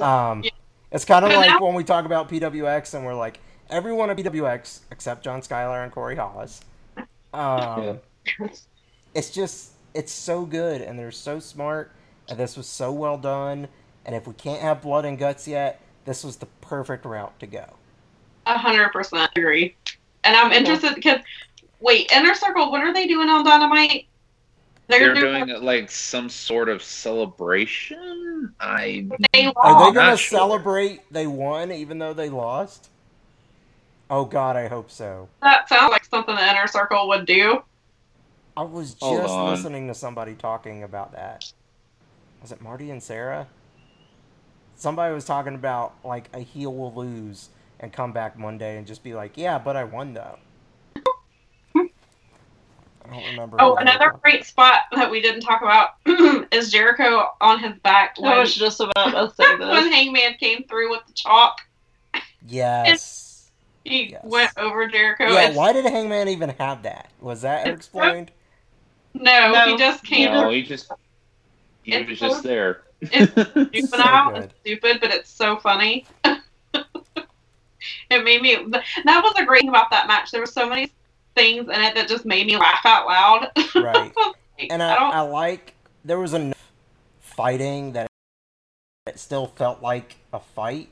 Um, 0.00 0.42
Yeah. 0.42 0.50
it's 0.90 1.04
kind 1.04 1.24
of 1.24 1.30
like 1.30 1.60
when 1.60 1.74
we 1.74 1.84
talk 1.84 2.04
about 2.04 2.28
PWX 2.28 2.94
and 2.94 3.06
we're 3.06 3.14
like, 3.14 3.38
everyone 3.72 4.10
at 4.10 4.16
PWX 4.16 4.80
except 4.90 5.24
John 5.24 5.42
Schuyler 5.42 5.82
and 5.82 5.90
Corey 5.90 6.14
Hollis. 6.16 6.60
Um, 7.32 7.98
It's 9.14 9.30
just, 9.30 9.72
it's 9.94 10.12
so 10.12 10.44
good 10.44 10.80
and 10.80 10.98
they're 10.98 11.10
so 11.10 11.40
smart 11.40 11.90
and 12.28 12.38
this 12.38 12.56
was 12.56 12.66
so 12.66 12.92
well 12.92 13.18
done. 13.18 13.68
And 14.04 14.14
if 14.14 14.26
we 14.26 14.34
can't 14.34 14.60
have 14.60 14.82
blood 14.82 15.04
and 15.04 15.18
guts 15.18 15.48
yet, 15.48 15.80
this 16.04 16.22
was 16.22 16.36
the 16.36 16.46
perfect 16.60 17.04
route 17.04 17.38
to 17.40 17.46
go. 17.46 17.64
A 18.46 18.58
hundred 18.58 18.90
percent 18.90 19.30
agree. 19.36 19.76
And 20.24 20.36
I'm 20.36 20.52
interested 20.52 20.94
because 20.94 21.20
wait, 21.80 22.10
Inner 22.12 22.34
Circle, 22.34 22.70
what 22.70 22.82
are 22.82 22.92
they 22.92 23.06
doing 23.06 23.28
on 23.28 23.44
Dynamite? 23.44 24.06
They're 24.88 25.14
doing 25.14 25.48
like 25.62 25.90
some 25.90 26.28
sort 26.28 26.68
of 26.68 26.82
celebration. 26.82 28.52
I 28.60 29.08
They 29.32 29.52
Are 29.56 29.86
they 29.86 29.94
going 29.94 30.10
to 30.10 30.16
sure. 30.16 30.38
celebrate 30.38 31.00
they 31.10 31.26
won 31.26 31.70
even 31.72 31.98
though 31.98 32.12
they 32.12 32.28
lost? 32.28 32.90
Oh 34.12 34.26
God, 34.26 34.56
I 34.56 34.68
hope 34.68 34.90
so. 34.90 35.26
That 35.40 35.70
sounds 35.70 35.90
like 35.90 36.04
something 36.04 36.34
the 36.34 36.50
Inner 36.50 36.66
Circle 36.66 37.08
would 37.08 37.24
do. 37.24 37.62
I 38.54 38.62
was 38.62 38.92
just 38.92 39.34
listening 39.34 39.88
to 39.88 39.94
somebody 39.94 40.34
talking 40.34 40.82
about 40.82 41.12
that. 41.12 41.50
Was 42.42 42.52
it 42.52 42.60
Marty 42.60 42.90
and 42.90 43.02
Sarah? 43.02 43.46
Somebody 44.76 45.14
was 45.14 45.24
talking 45.24 45.54
about 45.54 45.94
like 46.04 46.28
a 46.34 46.40
heel 46.40 46.74
will 46.74 46.92
lose 46.92 47.48
and 47.80 47.90
come 47.90 48.12
back 48.12 48.38
Monday 48.38 48.76
and 48.76 48.86
just 48.86 49.02
be 49.02 49.14
like, 49.14 49.38
"Yeah, 49.38 49.58
but 49.58 49.76
I 49.76 49.84
won 49.84 50.12
though." 50.12 50.38
I 51.74 51.88
don't 53.08 53.24
remember. 53.30 53.56
Oh, 53.60 53.76
another 53.76 54.12
were. 54.12 54.18
great 54.22 54.44
spot 54.44 54.80
that 54.92 55.10
we 55.10 55.22
didn't 55.22 55.40
talk 55.40 55.62
about 55.62 55.92
is 56.52 56.70
Jericho 56.70 57.28
on 57.40 57.60
his 57.60 57.78
back 57.78 58.16
I 58.22 58.38
was 58.38 58.54
just 58.54 58.78
about 58.78 58.92
to 59.12 59.34
say 59.34 59.56
this. 59.56 59.66
when. 59.70 59.90
Hangman 59.90 60.34
came 60.34 60.64
through 60.64 60.90
with 60.90 61.00
the 61.06 61.14
chalk. 61.14 61.62
Yes. 62.46 63.31
He 63.84 64.10
Yes. 64.12 64.22
went 64.24 64.50
over 64.56 64.86
Jericho. 64.86 65.24
Yeah. 65.24 65.40
It's- 65.42 65.56
Why 65.56 65.72
did 65.72 65.84
Hangman 65.84 66.28
even 66.28 66.50
have 66.58 66.82
that? 66.84 67.08
Was 67.20 67.42
that 67.42 67.62
It's- 67.62 67.76
explained? 67.76 68.30
No, 69.14 69.52
No. 69.52 69.66
he 69.66 69.76
just 69.76 70.04
came. 70.04 70.32
no, 70.32 70.50
he 70.50 70.62
just 70.62 70.90
he 71.82 71.92
It's 71.94 72.08
was 72.10 72.18
so- 72.20 72.28
just 72.28 72.42
there. 72.44 72.82
It's 73.00 73.34
juvenile 73.90 74.30
So 74.30 74.34
and 74.36 74.50
stupid, 74.60 75.00
but 75.00 75.10
it's 75.10 75.30
so 75.30 75.56
funny. 75.58 76.06
it 76.24 78.24
made 78.24 78.40
me. 78.42 78.56
That 79.04 79.22
was 79.22 79.34
a 79.36 79.44
great 79.44 79.60
thing 79.62 79.68
about 79.68 79.90
that 79.90 80.06
match. 80.06 80.30
There 80.30 80.40
were 80.40 80.46
so 80.46 80.68
many 80.68 80.90
things 81.34 81.68
in 81.68 81.80
it 81.82 81.94
that 81.94 82.08
just 82.08 82.24
made 82.24 82.46
me 82.46 82.56
laugh 82.56 82.84
out 82.84 83.06
loud. 83.06 83.50
Right. 83.74 84.12
Like, 84.58 84.70
And 84.70 84.82
I 84.82 84.94
I, 84.94 84.98
don't. 84.98 85.14
I 85.14 85.20
like 85.22 85.74
there 86.04 86.18
was 86.18 86.34
enough 86.34 86.70
fighting 87.20 87.92
that 87.94 88.06
it 89.06 89.18
still 89.18 89.46
felt 89.46 89.82
like 89.82 90.16
a 90.32 90.38
fight. 90.38 90.88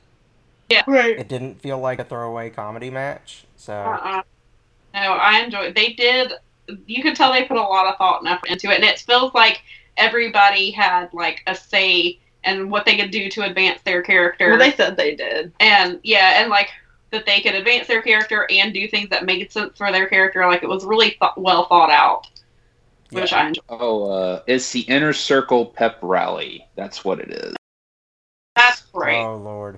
Right. 0.87 1.17
It 1.17 1.27
didn't 1.27 1.61
feel 1.61 1.79
like 1.79 1.99
a 1.99 2.03
throwaway 2.03 2.49
comedy 2.49 2.89
match. 2.89 3.45
So 3.57 3.73
Uh-uh. 3.73 4.21
No, 4.93 4.99
I 4.99 5.39
enjoyed. 5.39 5.75
They 5.75 5.93
did. 5.93 6.33
You 6.85 7.01
could 7.01 7.15
tell 7.15 7.31
they 7.31 7.45
put 7.45 7.57
a 7.57 7.61
lot 7.61 7.87
of 7.87 7.97
thought 7.97 8.21
and 8.21 8.29
effort 8.29 8.49
into 8.49 8.69
it, 8.69 8.75
and 8.75 8.83
it 8.83 8.99
feels 8.99 9.33
like 9.33 9.61
everybody 9.97 10.71
had 10.71 11.13
like 11.13 11.41
a 11.47 11.55
say 11.55 12.19
and 12.43 12.71
what 12.71 12.85
they 12.85 12.97
could 12.97 13.11
do 13.11 13.29
to 13.29 13.43
advance 13.43 13.81
their 13.83 14.01
character. 14.01 14.49
Well, 14.49 14.59
they 14.59 14.71
said 14.71 14.97
they 14.97 15.15
did. 15.15 15.53
and 15.59 15.99
yeah, 16.03 16.41
and 16.41 16.49
like 16.49 16.69
that 17.11 17.25
they 17.25 17.41
could 17.41 17.55
advance 17.55 17.87
their 17.87 18.01
character 18.01 18.47
and 18.49 18.73
do 18.73 18.87
things 18.87 19.09
that 19.09 19.25
made 19.25 19.51
sense 19.51 19.77
for 19.77 19.91
their 19.91 20.07
character. 20.07 20.45
Like 20.47 20.63
it 20.63 20.69
was 20.69 20.85
really 20.85 21.11
th- 21.11 21.31
well 21.37 21.67
thought 21.67 21.91
out, 21.91 22.27
which 23.11 23.31
yeah. 23.31 23.37
I 23.37 23.47
enjoyed. 23.47 23.65
Oh, 23.69 24.11
uh, 24.11 24.41
it's 24.47 24.71
the 24.71 24.81
Inner 24.81 25.13
Circle 25.13 25.67
Pep 25.67 25.99
Rally. 26.01 26.65
That's 26.75 27.05
what 27.05 27.19
it 27.19 27.31
is. 27.31 27.55
That's 28.55 28.81
great. 28.81 29.21
Oh 29.21 29.37
lord, 29.37 29.77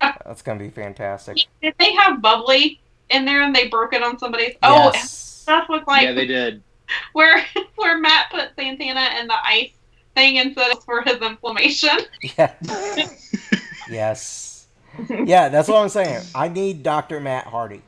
that's 0.00 0.42
gonna 0.42 0.58
be 0.58 0.70
fantastic. 0.70 1.38
Did 1.62 1.74
they 1.78 1.92
have 1.92 2.20
bubbly 2.22 2.80
in 3.10 3.24
there 3.24 3.42
and 3.42 3.54
they 3.54 3.68
broke 3.68 3.92
it 3.92 4.02
on 4.02 4.18
somebody's? 4.18 4.54
Oh, 4.62 4.86
and 4.86 4.94
yes. 4.94 5.10
stuff 5.10 5.68
with 5.68 5.86
like 5.86 6.02
yeah, 6.02 6.12
they 6.12 6.26
did. 6.26 6.62
where 7.12 7.44
where 7.76 7.98
Matt 7.98 8.30
put 8.30 8.50
Santana 8.56 9.20
in 9.20 9.26
the 9.26 9.46
ice 9.46 9.72
thing 10.14 10.38
and 10.38 10.54
said 10.54 10.68
it's 10.70 10.84
for 10.84 11.02
his 11.02 11.18
inflammation. 11.18 11.98
Yeah. 12.36 12.54
yes. 13.90 14.66
Yeah, 15.08 15.48
that's 15.48 15.68
what 15.68 15.82
I'm 15.82 15.88
saying. 15.88 16.24
I 16.34 16.48
need 16.48 16.82
Dr. 16.82 17.20
Matt 17.20 17.46
Hardy. 17.46 17.82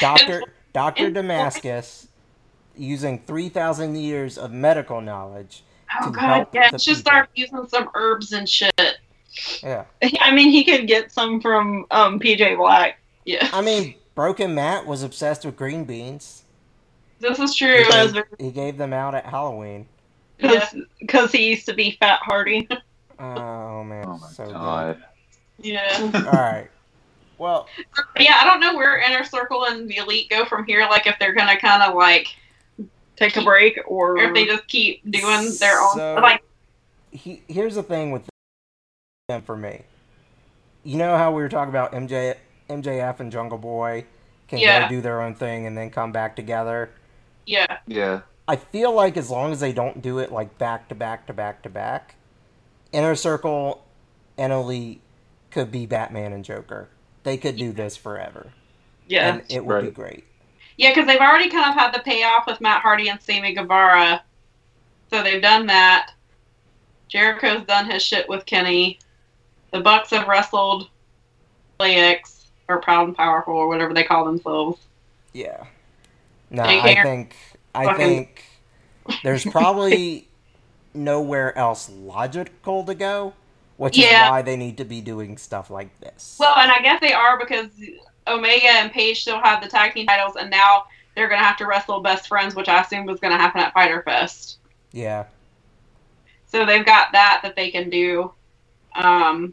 Doctor 0.00 0.42
Doctor 0.72 1.10
Damascus 1.10 2.08
using 2.76 3.20
3000 3.20 3.96
years 3.96 4.36
of 4.36 4.52
medical 4.52 5.00
knowledge 5.00 5.62
Oh 6.00 6.06
to 6.06 6.12
god, 6.12 6.20
help 6.20 6.54
yeah. 6.54 6.70
the 6.70 6.78
Just 6.78 7.00
start 7.00 7.28
using 7.34 7.66
some 7.68 7.90
herbs 7.94 8.32
and 8.32 8.48
shit. 8.48 8.98
Yeah. 9.62 9.84
I 10.20 10.32
mean, 10.34 10.50
he 10.50 10.64
could 10.64 10.86
get 10.86 11.10
some 11.12 11.40
from 11.40 11.86
um, 11.90 12.20
PJ 12.20 12.56
Black. 12.56 12.98
Yeah, 13.24 13.48
I 13.52 13.62
mean, 13.62 13.94
Broken 14.14 14.54
Matt 14.54 14.86
was 14.86 15.02
obsessed 15.02 15.44
with 15.44 15.56
green 15.56 15.84
beans. 15.84 16.44
this 17.20 17.38
is 17.38 17.54
true. 17.54 17.84
He 17.84 17.90
gave, 17.90 18.22
he 18.38 18.50
gave 18.50 18.76
them 18.76 18.92
out 18.92 19.14
at 19.14 19.24
Halloween. 19.24 19.86
Yeah. 20.38 20.68
Because 21.00 21.32
he 21.32 21.48
used 21.50 21.64
to 21.66 21.74
be 21.74 21.96
Fat 22.00 22.20
Hardy. 22.22 22.68
Oh 23.16 23.84
man, 23.84 24.04
Oh 24.08 24.18
my 24.18 24.28
so 24.28 24.44
god. 24.50 25.02
yeah. 25.60 26.10
All 26.14 26.32
right. 26.32 26.68
Well, 27.38 27.68
Yeah, 28.18 28.38
I 28.40 28.44
don't 28.44 28.58
know 28.58 28.74
where 28.74 28.98
Inner 28.98 29.22
Circle 29.22 29.66
and 29.66 29.88
the 29.88 29.98
Elite 29.98 30.28
go 30.28 30.44
from 30.44 30.64
here. 30.66 30.80
Like, 30.90 31.06
if 31.06 31.16
they're 31.20 31.32
gonna 31.32 31.56
kind 31.56 31.82
of 31.84 31.94
like, 31.94 32.26
Take 33.14 33.36
a 33.36 33.42
break, 33.42 33.78
or 33.86 34.18
or 34.18 34.18
if 34.18 34.34
they 34.34 34.46
just 34.46 34.66
keep 34.66 35.08
doing 35.08 35.48
their 35.60 35.80
own, 35.80 35.94
So- 35.96 36.14
like, 36.20 36.42
he, 37.12 37.40
here's 37.46 37.76
the 37.76 37.84
thing 37.84 38.10
with 38.10 38.28
them 39.28 39.40
for 39.42 39.56
me. 39.56 39.80
You 40.82 40.98
know 40.98 41.16
how 41.16 41.32
we 41.32 41.40
were 41.40 41.48
talking 41.48 41.70
about 41.70 41.92
MJ, 41.92 42.34
MJF 42.68 43.20
and 43.20 43.32
Jungle 43.32 43.56
Boy 43.56 44.04
can 44.48 44.58
Yeah. 44.58 44.82
go 44.82 44.88
do 44.96 45.00
their 45.00 45.22
own 45.22 45.34
thing 45.34 45.66
and 45.66 45.76
then 45.78 45.90
come 45.90 46.12
back 46.12 46.36
together. 46.36 46.90
yeah, 47.46 47.78
Yeah. 47.86 48.20
I 48.48 48.56
feel 48.56 48.92
like 48.92 49.16
as 49.18 49.30
long 49.30 49.50
as 49.52 49.60
they 49.60 49.72
don't 49.72 50.00
do 50.02 50.18
it 50.18 50.30
like 50.32 50.56
back 50.58 50.88
to 50.88 50.94
back 50.94 51.26
to 51.26 51.32
back 51.34 51.62
to 51.62 51.68
back, 51.70 52.14
Inner 52.92 53.14
Circle 53.14 53.82
and 54.38 54.50
Elite 54.52 55.00
could 55.50 55.70
be 55.70 55.84
Batman 55.86 56.32
and 56.34 56.42
Joker. 56.44 56.88
They 57.22 57.36
could 57.38 57.56
do 57.56 57.72
this 57.72 57.96
forever, 57.96 58.52
yeah. 59.08 59.28
and 59.34 59.42
it 59.50 59.64
would 59.64 59.84
be 59.84 59.90
great. 59.90 60.24
yeah, 60.76 60.90
because 60.90 61.06
they've 61.06 61.20
already 61.20 61.48
kind 61.50 61.68
of 61.70 61.74
had 61.74 61.92
the 61.94 62.00
payoff 62.00 62.46
with 62.46 62.60
Matt 62.62 62.82
Hardy 62.82 63.08
and 63.08 63.20
Sammy 63.22 63.54
Guevara, 63.54 64.22
so 65.10 65.22
they've 65.22 65.40
done 65.42 65.66
that. 65.66 66.12
Jericho's 67.08 67.64
done 67.66 67.90
his 67.90 68.02
shit 68.02 68.28
with 68.28 68.44
Kenny. 68.46 68.98
The 69.74 69.80
Bucks 69.80 70.10
have 70.10 70.28
wrestled 70.28 70.88
LAX 71.80 72.46
or 72.68 72.80
Proud 72.80 73.08
and 73.08 73.16
Powerful 73.16 73.54
or 73.54 73.66
whatever 73.66 73.92
they 73.92 74.04
call 74.04 74.24
themselves. 74.24 74.80
Yeah. 75.32 75.64
No, 76.48 76.62
I 76.62 77.02
think 77.02 77.34
I 77.74 77.86
Fucking- 77.86 77.98
think 78.06 78.44
there's 79.24 79.44
probably 79.44 80.28
nowhere 80.94 81.58
else 81.58 81.90
logical 81.90 82.84
to 82.84 82.94
go, 82.94 83.34
which 83.76 83.98
Yeah. 83.98 84.26
is 84.26 84.30
why 84.30 84.42
they 84.42 84.54
need 84.56 84.76
to 84.76 84.84
be 84.84 85.00
doing 85.00 85.36
stuff 85.38 85.70
like 85.70 85.98
this. 85.98 86.36
Well, 86.38 86.54
and 86.56 86.70
I 86.70 86.78
guess 86.78 87.00
they 87.00 87.12
are 87.12 87.36
because 87.36 87.66
Omega 88.28 88.68
and 88.68 88.92
Page 88.92 89.22
still 89.22 89.40
have 89.40 89.60
the 89.60 89.68
tag 89.68 89.92
team 89.94 90.06
titles, 90.06 90.36
and 90.36 90.50
now 90.50 90.84
they're 91.16 91.26
going 91.28 91.40
to 91.40 91.44
have 91.44 91.56
to 91.56 91.66
wrestle 91.66 91.98
best 91.98 92.28
friends, 92.28 92.54
which 92.54 92.68
I 92.68 92.80
assume 92.80 93.06
was 93.06 93.18
going 93.18 93.32
to 93.32 93.38
happen 93.38 93.60
at 93.60 93.72
Fyter 93.74 94.02
Fest. 94.02 94.58
yeah. 94.92 95.24
So 96.46 96.64
they've 96.64 96.86
got 96.86 97.10
that 97.10 97.40
that 97.42 97.56
they 97.56 97.72
can 97.72 97.90
do. 97.90 98.30
Um, 98.94 99.52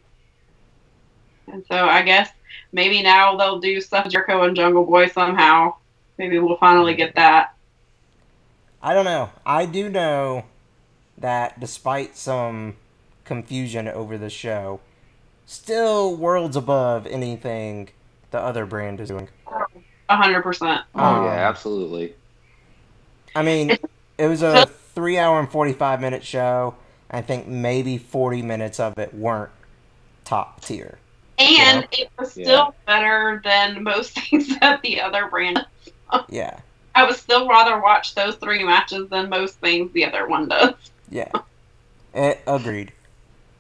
and 1.47 1.65
so 1.67 1.75
I 1.87 2.01
guess 2.03 2.29
maybe 2.71 3.01
now 3.03 3.35
they'll 3.37 3.59
do 3.59 3.81
stuff 3.81 4.05
with 4.05 4.13
Jericho 4.13 4.43
and 4.43 4.55
Jungle 4.55 4.85
Boy 4.85 5.07
somehow. 5.07 5.75
Maybe 6.17 6.39
we'll 6.39 6.57
finally 6.57 6.95
get 6.95 7.15
that. 7.15 7.55
I 8.81 8.93
don't 8.93 9.05
know. 9.05 9.29
I 9.45 9.65
do 9.65 9.89
know 9.89 10.45
that 11.17 11.59
despite 11.59 12.17
some 12.17 12.77
confusion 13.25 13.87
over 13.87 14.17
the 14.17 14.29
show, 14.29 14.81
still 15.45 16.15
worlds 16.15 16.55
above 16.55 17.05
anything 17.07 17.89
the 18.31 18.39
other 18.39 18.65
brand 18.65 18.99
is 18.99 19.09
doing. 19.09 19.29
A 20.09 20.17
hundred 20.17 20.43
percent. 20.43 20.81
Oh 20.97 21.03
Um, 21.03 21.23
yeah, 21.23 21.47
absolutely. 21.49 22.15
I 23.35 23.43
mean, 23.43 23.77
it 24.17 24.27
was 24.27 24.41
a 24.41 24.65
three 24.65 25.17
hour 25.17 25.39
and 25.39 25.49
45 25.49 26.01
minute 26.01 26.23
show. 26.23 26.75
I 27.09 27.21
think 27.21 27.47
maybe 27.47 27.97
40 27.97 28.41
minutes 28.41 28.79
of 28.79 28.97
it 28.97 29.13
weren't 29.13 29.51
top 30.25 30.61
tier. 30.61 31.00
And 31.41 31.87
it 31.91 32.09
was 32.17 32.35
Yeah. 32.37 32.45
still 32.45 32.75
better 32.85 33.41
than 33.43 33.83
most 33.83 34.11
things 34.19 34.57
that 34.59 34.81
the 34.81 35.01
other 35.01 35.27
brand. 35.27 35.65
Yeah. 36.29 36.59
I 36.93 37.05
would 37.05 37.15
still 37.15 37.47
rather 37.47 37.79
watch 37.79 38.15
those 38.15 38.35
three 38.35 38.63
matches 38.63 39.09
than 39.09 39.29
most 39.29 39.55
things 39.59 39.91
the 39.93 40.05
other 40.05 40.27
one 40.27 40.49
does. 40.49 40.73
Yeah. 41.09 41.31
Eh, 42.13 42.35
agreed. 42.47 42.91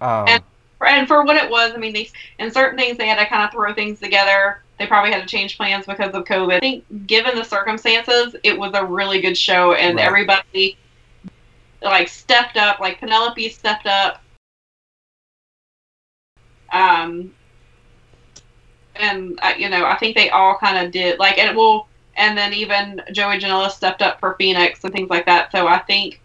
Um, 0.01 0.25
And- 0.27 0.43
And 0.81 1.07
for 1.07 1.23
what 1.23 1.35
it 1.37 1.49
was, 1.49 1.73
I 1.73 1.77
mean, 1.77 1.93
they 1.93 2.09
in 2.39 2.49
certain 2.51 2.77
things 2.77 2.97
they 2.97 3.07
had 3.07 3.19
to 3.19 3.25
kind 3.27 3.43
of 3.43 3.51
throw 3.51 3.71
things 3.73 3.99
together. 3.99 4.61
They 4.79 4.87
probably 4.87 5.11
had 5.11 5.21
to 5.21 5.27
change 5.27 5.55
plans 5.55 5.85
because 5.85 6.13
of 6.15 6.25
COVID. 6.25 6.55
I 6.55 6.59
think, 6.59 6.83
given 7.05 7.35
the 7.35 7.43
circumstances, 7.43 8.35
it 8.43 8.57
was 8.57 8.71
a 8.73 8.83
really 8.83 9.21
good 9.21 9.37
show, 9.37 9.73
and 9.73 9.97
Right. 9.97 10.05
everybody 10.07 10.77
like 11.83 12.07
stepped 12.07 12.57
up. 12.57 12.79
Like 12.79 12.99
Penelope 12.99 13.47
stepped 13.49 13.85
up. 13.85 14.23
Um, 16.73 17.33
and 19.01 19.39
uh, 19.41 19.53
you 19.57 19.69
know, 19.69 19.85
I 19.85 19.97
think 19.97 20.15
they 20.15 20.29
all 20.29 20.57
kind 20.57 20.85
of 20.85 20.91
did 20.91 21.19
like, 21.19 21.37
and 21.37 21.55
well, 21.57 21.87
and 22.15 22.37
then 22.37 22.53
even 22.53 23.01
Joey 23.11 23.39
Janela 23.39 23.69
stepped 23.71 24.01
up 24.01 24.19
for 24.19 24.35
Fenix 24.35 24.83
and 24.83 24.93
things 24.93 25.09
like 25.09 25.25
that. 25.25 25.51
So 25.51 25.67
I 25.67 25.79
think, 25.79 26.21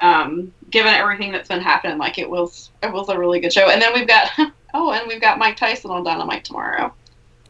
um, 0.00 0.52
given 0.70 0.94
everything 0.94 1.32
that's 1.32 1.48
been 1.48 1.60
happening, 1.60 1.98
like 1.98 2.18
it 2.18 2.28
was, 2.28 2.70
it 2.82 2.92
was 2.92 3.08
a 3.08 3.18
really 3.18 3.40
good 3.40 3.52
show. 3.52 3.70
And 3.70 3.80
then 3.80 3.92
we've 3.92 4.06
got, 4.06 4.30
oh, 4.74 4.92
and 4.92 5.06
we've 5.08 5.20
got 5.20 5.38
Mike 5.38 5.56
Tyson 5.56 5.90
on 5.90 6.04
Dynamite 6.04 6.44
tomorrow. 6.44 6.92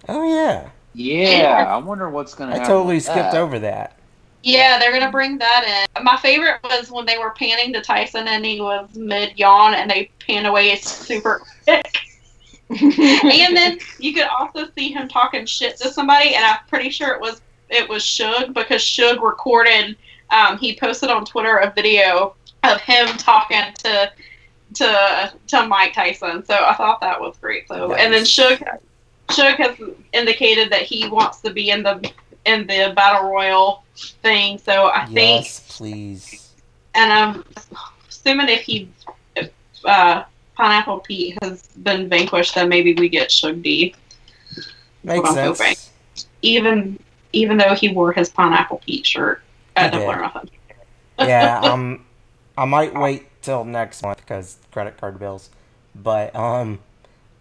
oh, 0.09 0.23
yeah. 0.29 0.71
Yeah, 0.99 1.67
I 1.69 1.77
wonder 1.77 2.09
what's 2.09 2.35
gonna 2.35 2.55
I 2.55 2.59
totally 2.61 2.95
with 2.95 3.05
skipped 3.05 3.33
that. 3.33 3.35
over 3.35 3.59
that. 3.59 3.99
Yeah, 4.43 4.79
they're 4.79 4.93
gonna 4.93 5.11
bring 5.11 5.37
that 5.39 5.87
in. 5.97 6.05
My 6.05 6.17
favorite 6.17 6.61
was 6.65 6.91
when 6.91 7.05
they 7.05 7.19
were 7.19 7.33
panning 7.33 7.75
to 7.75 7.83
Tyson 7.83 8.27
and 8.27 8.47
he 8.47 8.63
was 8.63 8.89
mid 8.95 9.39
yawn 9.39 9.75
and 9.75 9.91
they 9.91 10.11
pan 10.27 10.47
away 10.47 10.75
super 10.77 11.43
quick. 11.65 11.99
and 12.71 13.57
then 13.57 13.79
you 13.99 14.13
could 14.15 14.27
also 14.29 14.67
see 14.77 14.91
him 14.93 15.09
talking 15.09 15.47
shit 15.47 15.77
to 15.79 15.89
somebody, 15.91 16.35
and 16.35 16.45
I'm 16.45 16.59
pretty 16.69 16.91
sure 16.91 17.15
it 17.15 17.21
was 17.21 17.41
it 17.71 17.89
was 17.89 18.03
Suge 18.03 18.53
because 18.55 18.83
Suge 18.83 19.21
recorded. 19.23 19.97
Um, 20.31 20.59
he 20.59 20.77
posted 20.77 21.09
on 21.11 21.25
Twitter 21.25 21.59
a 21.59 21.73
video 21.73 22.35
of 22.65 22.81
him 22.81 23.07
talking 23.19 23.63
to 23.85 24.11
to 24.75 25.33
to 25.49 25.67
Mike 25.69 25.93
Tyson. 25.95 26.45
So 26.45 26.55
I 26.55 26.75
thought 26.75 27.01
that 27.01 27.21
was 27.21 27.37
great. 27.39 27.69
So 27.69 27.95
and 27.95 28.13
then 28.13 28.23
Nice. 28.23 28.37
Suge 28.37 28.79
Suge 29.29 29.57
has 29.57 29.77
indicated 30.13 30.71
that 30.71 30.83
he 30.83 31.09
wants 31.09 31.41
to 31.43 31.53
be 31.53 31.71
in 31.71 31.83
the 31.85 32.11
in 32.45 32.67
the 32.67 32.93
battle 32.97 33.31
royal 33.31 33.85
thing. 34.23 34.59
So 34.59 34.91
I 34.93 35.07
think 35.07 35.45
Yes, 35.45 35.77
please. 35.77 36.51
and 36.95 37.13
I'm 37.13 37.45
assuming 38.09 38.49
if 38.49 38.63
he, 38.63 38.89
if 39.35 39.51
uh, 39.85 40.25
Pineapple 40.57 41.01
Pete 41.01 41.39
has 41.43 41.67
been 41.69 42.09
vanquished, 42.09 42.55
then 42.55 42.69
maybe 42.69 42.95
we 42.95 43.09
get 43.09 43.29
Suge 43.29 43.63
D. 43.63 43.95
Makes 45.05 45.33
sense. 45.33 45.59
hoping. 45.59 45.77
Even 46.43 46.99
even 47.33 47.59
though 47.59 47.75
he 47.75 47.91
wore 47.91 48.13
his 48.13 48.31
Pineapple 48.31 48.81
Pete 48.87 49.07
shirt 49.07 49.43
at 49.77 49.93
Double 49.93 50.07
or 50.07 50.21
Nothing. 50.21 50.51
yeah, 51.19 51.61
um, 51.65 52.05
I 52.57 52.65
might 52.65 52.95
wait 52.95 53.27
till 53.43 53.65
next 53.65 54.03
month 54.03 54.19
because 54.19 54.59
credit 54.73 54.97
card 54.97 55.19
bills. 55.19 55.51
But 55.95 56.35
um, 56.35 56.81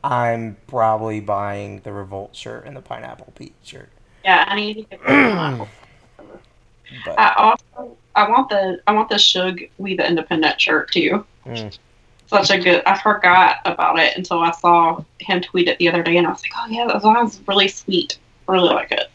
I'm 0.04 0.58
probably 0.68 1.20
buying 1.20 1.80
the 1.82 1.94
Revolt 1.94 2.36
shirt 2.36 2.66
and 2.66 2.76
the 2.76 2.82
Pineapple 2.82 3.34
Pete 3.36 3.56
shirt. 3.64 3.90
Yeah, 4.24 4.44
I 4.48 4.56
need 4.56 4.74
to 4.76 4.82
get 4.82 5.00
the 5.00 5.06
Pineapple. 5.06 5.68
But 7.04 7.20
I 7.20 7.34
also 7.34 7.98
I 8.16 8.30
want 8.30 8.50
the 8.50 8.80
I 8.86 8.94
want 8.94 9.10
the 9.10 9.16
Suge 9.16 9.70
We 9.80 9.96
the 9.96 10.08
Independent 10.08 10.62
shirt 10.62 10.92
too. 10.92 11.26
Mm. 11.46 11.78
Such 12.28 12.50
a 12.50 12.60
good. 12.60 12.82
I 12.86 13.00
forgot 13.00 13.58
about 13.66 14.00
it 14.00 14.18
until 14.18 14.40
I 14.40 14.52
saw 14.52 15.04
him 15.20 15.42
tweet 15.42 15.68
it 15.68 15.78
the 15.78 15.90
other 15.90 16.02
day, 16.02 16.18
and 16.18 16.26
I 16.26 16.32
was 16.32 16.42
like, 16.42 16.54
"Oh 16.56 16.68
yeah, 16.70 16.88
that 16.88 17.02
sounds 17.02 17.42
really 17.48 17.68
sweet. 17.68 18.18
Really 18.48 18.70
like 18.70 18.92
it." 18.92 19.12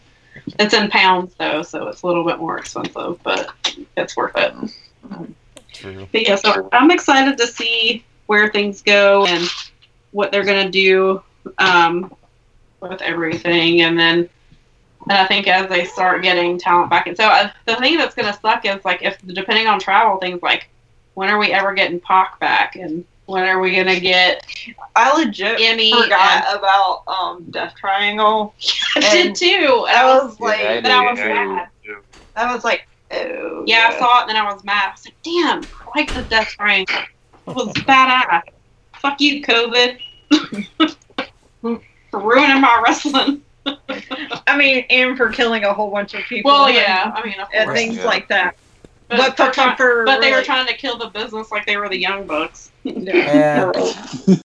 It's 0.59 0.75
in 0.75 0.89
pounds 0.91 1.35
though, 1.39 1.63
so 1.63 1.89
it's 1.89 2.03
a 2.03 2.07
little 2.07 2.25
bit 2.25 2.39
more 2.39 2.59
expensive, 2.59 3.21
but 3.23 3.53
it's 3.97 4.17
worth 4.17 4.37
it. 4.37 4.55
true. 5.73 6.09
But 6.13 6.29
yeah, 6.29 6.37
so 6.37 6.69
I'm 6.73 6.91
excited 6.91 7.37
to 7.39 7.47
see 7.47 8.05
where 8.27 8.49
things 8.51 8.81
go 8.83 9.27
and 9.27 9.49
what 10.13 10.31
they're 10.31 10.45
gonna 10.45 10.71
do 10.71 11.23
um, 11.59 12.15
with 12.81 13.03
everything, 13.03 13.83
and 13.83 13.99
then 13.99 14.29
and 15.09 15.19
I 15.19 15.27
think 15.27 15.49
as 15.49 15.69
they 15.69 15.85
start 15.85 16.23
getting 16.23 16.59
talent 16.59 16.91
back, 16.91 17.07
and 17.07 17.17
so 17.17 17.25
uh, 17.25 17.51
the 17.67 17.77
thing 17.77 17.97
that's 17.97 18.15
gonna 18.15 18.39
suck 18.41 18.65
is 18.67 18.85
like 18.85 19.03
if 19.03 19.19
depending 19.27 19.67
on 19.67 19.81
travel 19.81 20.19
things, 20.19 20.43
like 20.43 20.69
when 21.15 21.29
are 21.29 21.39
we 21.39 21.53
ever 21.53 21.73
getting 21.75 22.01
Pac 22.01 22.39
back, 22.41 22.77
and 22.77 23.05
when 23.27 23.45
are 23.45 23.61
we 23.61 23.75
gonna 23.77 24.01
get 24.01 24.45
I 24.97 25.17
legit 25.17 25.59
Emi? 25.59 25.91
forgot 26.03 26.57
about 26.59 27.03
um 27.07 27.45
Death 27.51 27.75
Triangle. 27.77 28.55
I 28.97 29.01
did 29.01 29.35
too. 29.37 29.87
And 29.89 29.97
I 29.97 30.03
I 30.03 30.15
was 30.15 30.25
was 30.33 30.41
like, 30.41 30.61
Yeah, 30.61 30.71
I 30.71 30.81
then 30.81 30.93
I 30.93 31.11
was 31.11 31.19
too. 31.19 31.29
mad. 31.29 31.69
I 32.37 32.55
was 32.55 32.65
like, 32.65 32.87
oh. 33.13 33.65
Yeah, 33.67 33.91
I 33.95 33.99
saw 33.99 34.19
it 34.21 34.23
and 34.23 34.31
then 34.31 34.37
I 34.37 34.53
was 34.53 34.65
mad. 34.65 34.89
I 34.89 34.93
was 34.93 35.05
like, 35.05 35.15
damn, 35.23 35.63
I 35.63 35.99
like 35.99 36.15
the 36.15 36.23
Death 36.23 36.49
Triangle. 36.49 36.97
It 37.47 37.55
was 37.55 37.73
badass. 37.75 38.43
Fuck 38.95 39.21
you, 39.21 39.43
COVID. 39.43 39.99
For 41.61 42.19
ruining 42.19 42.61
my 42.61 42.83
wrestling. 42.85 43.43
I 44.47 44.57
mean, 44.57 44.85
and 44.91 45.17
for 45.17 45.29
killing 45.31 45.65
a 45.65 45.73
whole 45.73 45.91
bunch 45.91 46.15
of 46.15 46.25
people. 46.25 46.51
Well, 46.51 46.67
and- 46.67 46.75
yeah, 46.75 47.13
I 47.15 47.25
mean, 47.25 47.39
of 47.39 47.49
And 47.55 47.67
course. 47.67 47.79
things 47.79 47.97
Yeah. 47.99 48.05
like 48.05 48.27
that. 48.29 48.57
But 49.11 49.37
for 49.37 49.53
for 49.53 49.77
for 49.77 50.05
but 50.05 50.21
they 50.21 50.33
were 50.33 50.43
trying 50.43 50.67
to 50.69 50.75
kill 50.75 50.97
the 50.97 51.09
business 51.09 51.51
like 51.51 51.67
they 51.67 51.77
were 51.77 51.89
the 51.89 51.99
Young 51.99 52.27
Bucks. 52.27 52.71
Yeah. 52.85 53.73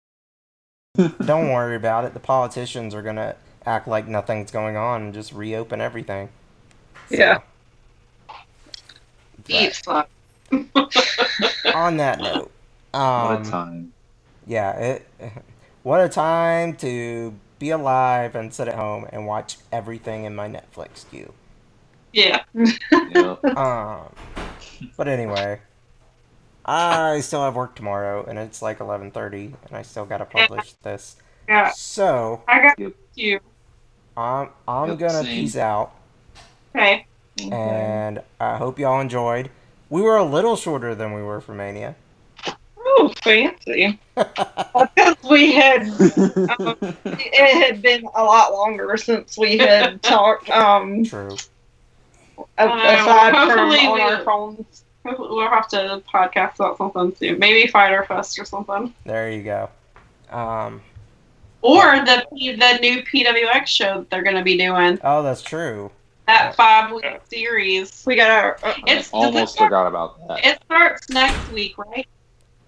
Don't 1.25 1.49
worry 1.51 1.75
about 1.75 2.05
it. 2.05 2.13
The 2.13 2.19
politicians 2.19 2.93
are 2.95 3.01
gonna 3.01 3.35
act 3.65 3.87
like 3.87 4.07
nothing's 4.07 4.51
going 4.51 4.75
on 4.77 5.01
and 5.03 5.13
just 5.13 5.33
reopen 5.33 5.81
everything. 5.81 6.29
So, 7.09 7.15
Yeah. 7.17 7.39
Eat 9.47 9.75
suck. 9.75 10.09
on 11.73 11.97
that 11.97 12.19
note, 12.19 12.51
um, 12.93 13.27
what 13.27 13.47
a 13.47 13.49
time. 13.49 13.93
yeah, 14.47 14.71
it, 14.77 15.07
what 15.83 15.99
a 15.99 16.07
time 16.09 16.75
to 16.77 17.33
be 17.59 17.71
alive 17.71 18.35
and 18.35 18.53
sit 18.53 18.67
at 18.67 18.75
home 18.75 19.05
and 19.11 19.25
watch 19.25 19.57
everything 19.71 20.23
in 20.25 20.35
my 20.35 20.47
Netflix 20.47 21.09
queue. 21.09 21.33
Yeah. 22.13 22.43
Yeah. 22.53 23.35
Um, 23.55 24.13
but 24.97 25.07
anyway, 25.07 25.61
I 26.65 27.19
still 27.21 27.43
have 27.43 27.55
work 27.55 27.75
tomorrow, 27.75 28.23
and 28.25 28.39
it's 28.39 28.61
like 28.61 28.79
eleven 28.79 29.11
thirty, 29.11 29.55
and 29.67 29.73
I 29.77 29.81
still 29.81 30.05
gotta 30.05 30.25
publish 30.25 30.73
this. 30.83 31.17
Yeah. 31.47 31.73
So 31.73 32.43
I 32.47 32.61
got 32.61 32.77
you. 33.15 33.39
I'm 34.17 34.49
I'm 34.67 34.89
Yep, 34.89 34.97
gonna 34.97 35.23
same. 35.23 35.33
peace 35.35 35.55
out, 35.55 35.93
Okay. 36.75 37.07
and 37.51 38.21
I 38.39 38.57
hope 38.57 38.79
y'all 38.79 38.99
enjoyed. 38.99 39.49
We 39.89 40.01
were 40.01 40.17
a 40.17 40.23
little 40.23 40.55
shorter 40.55 40.95
than 40.95 41.13
we 41.13 41.21
were 41.21 41.41
for 41.41 41.53
Mania. 41.53 41.95
Oh, 42.77 43.11
fancy. 43.23 43.99
Because 44.95 45.15
we 45.29 45.53
had, 45.53 45.83
um, 46.65 46.75
it 47.17 47.63
had 47.63 47.81
been 47.81 48.03
a 48.15 48.23
lot 48.23 48.53
longer 48.53 48.97
since 48.97 49.37
we 49.37 49.59
had 49.59 50.01
talked. 50.03 50.49
Um, 50.49 51.03
True. 51.03 51.41
A- 52.57 52.67
aside 52.67 53.31
from 53.31 53.49
hopefully 53.49 53.85
on 53.87 53.93
we, 53.95 54.01
our 54.01 54.23
phones. 54.23 54.83
hopefully 55.05 55.29
we'll 55.31 55.49
have 55.49 55.67
to 55.69 56.01
podcast 56.11 56.55
about 56.55 56.77
something 56.77 57.15
soon. 57.15 57.39
Maybe 57.39 57.69
Fyter 57.69 58.03
Fest 58.05 58.37
or 58.39 58.45
something. 58.45 58.93
There 59.05 59.31
you 59.31 59.43
go. 59.43 59.69
Um, 60.29 60.81
Or 61.61 61.81
the 62.05 62.25
the 62.31 62.79
new 62.81 63.03
PWX 63.03 63.67
show 63.67 63.99
that 63.99 64.09
they're 64.09 64.23
going 64.23 64.35
to 64.35 64.43
be 64.43 64.57
doing. 64.57 64.99
oh, 65.03 65.23
that's 65.23 65.41
true. 65.41 65.91
That 66.27 66.55
five 66.55 66.91
week 66.93 67.05
series. 67.29 68.03
We 68.07 68.15
got 68.15 68.29
our. 68.31 68.57
Uh, 68.63 68.73
It's 68.87 69.09
Almost 69.11 69.53
start- 69.55 69.67
forgot 69.69 69.87
about 69.87 70.27
that. 70.27 70.45
It 70.45 70.59
starts 70.65 71.09
next 71.09 71.51
week, 71.51 71.77
right? 71.77 72.07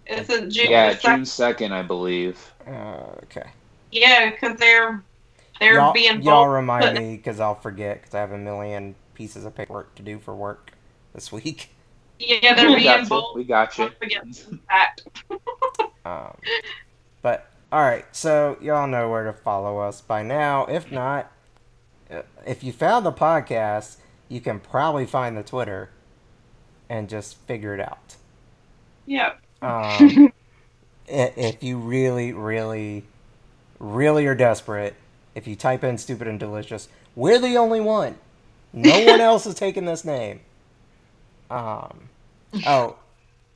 It's 0.08 0.30
in 0.30 0.52
June. 0.52 0.70
Yeah, 0.70 0.94
the 0.94 1.00
June 1.02 1.26
second, 1.26 1.74
I 1.74 1.82
believe. 1.82 2.54
Uh, 2.68 2.98
okay. 3.24 3.48
Yeah, 3.92 4.30
because 4.30 4.58
they're 4.60 5.02
they're 5.60 5.76
y'all, 5.76 5.94
being 5.94 6.22
y'all 6.22 6.48
remind 6.50 6.84
putting- 6.84 7.08
me 7.12 7.16
because 7.18 7.40
I'll 7.40 7.56
forget 7.56 8.02
because 8.02 8.14
I 8.14 8.20
have 8.20 8.34
a 8.34 8.38
million 8.38 8.94
pieces 9.16 9.46
of 9.46 9.56
paperwork 9.56 9.96
to 9.96 10.04
do 10.04 10.20
for 10.20 10.36
work 10.36 10.74
this 11.14 11.32
week. 11.32 11.70
Yeah, 12.20 12.54
they're 12.54 12.70
we 12.70 12.76
being 12.76 12.86
got 12.86 13.10
bold. 13.10 13.36
We 13.36 13.44
got 13.44 13.78
you. 13.78 13.92
that. 14.70 14.98
Um, 16.06 16.38
but 17.24 17.50
all 17.72 17.82
right, 17.82 18.06
so 18.12 18.60
y'all 18.62 18.88
know 18.88 19.10
where 19.10 19.24
to 19.24 19.34
follow 19.34 19.80
us 19.80 20.02
by 20.02 20.22
now. 20.22 20.68
If 20.68 20.92
not, 20.92 21.32
uh, 22.12 22.22
if 22.46 22.64
you 22.64 22.72
found 22.72 23.08
the 23.08 23.12
podcast, 23.12 23.98
you 24.30 24.40
can 24.40 24.60
probably 24.60 25.08
find 25.08 25.36
the 25.36 25.42
Twitter 25.42 25.90
and 26.90 27.10
just 27.10 27.38
figure 27.48 27.74
it 27.74 27.80
out. 27.80 28.18
Yeah. 29.08 29.34
Um, 29.64 30.32
if 31.08 31.64
you 31.64 31.78
really, 31.80 32.34
really, 32.34 33.04
really 33.80 34.28
are 34.28 34.36
desperate, 34.36 34.96
if 35.34 35.48
you 35.48 35.56
type 35.56 35.84
in 35.84 35.98
"stupid 35.98 36.28
and 36.28 36.40
delicious," 36.40 36.88
we're 37.16 37.40
the 37.40 37.58
only 37.58 37.82
one. 37.82 38.16
No 38.76 39.06
one 39.06 39.22
else 39.22 39.46
is 39.46 39.56
taking 39.56 39.86
this 39.86 40.04
name. 40.04 40.42
Um, 41.50 42.10
oh, 42.68 42.98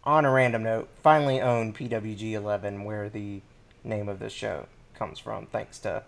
on 0.03 0.25
a 0.25 0.31
random 0.31 0.63
note, 0.63 0.87
finally 1.03 1.41
own 1.41 1.73
PWG11, 1.73 2.85
where 2.85 3.09
the 3.09 3.41
name 3.83 4.07
of 4.07 4.19
this 4.19 4.31
show 4.31 4.65
comes 4.95 5.19
from, 5.19 5.45
thanks 5.47 5.77
to 5.79 6.03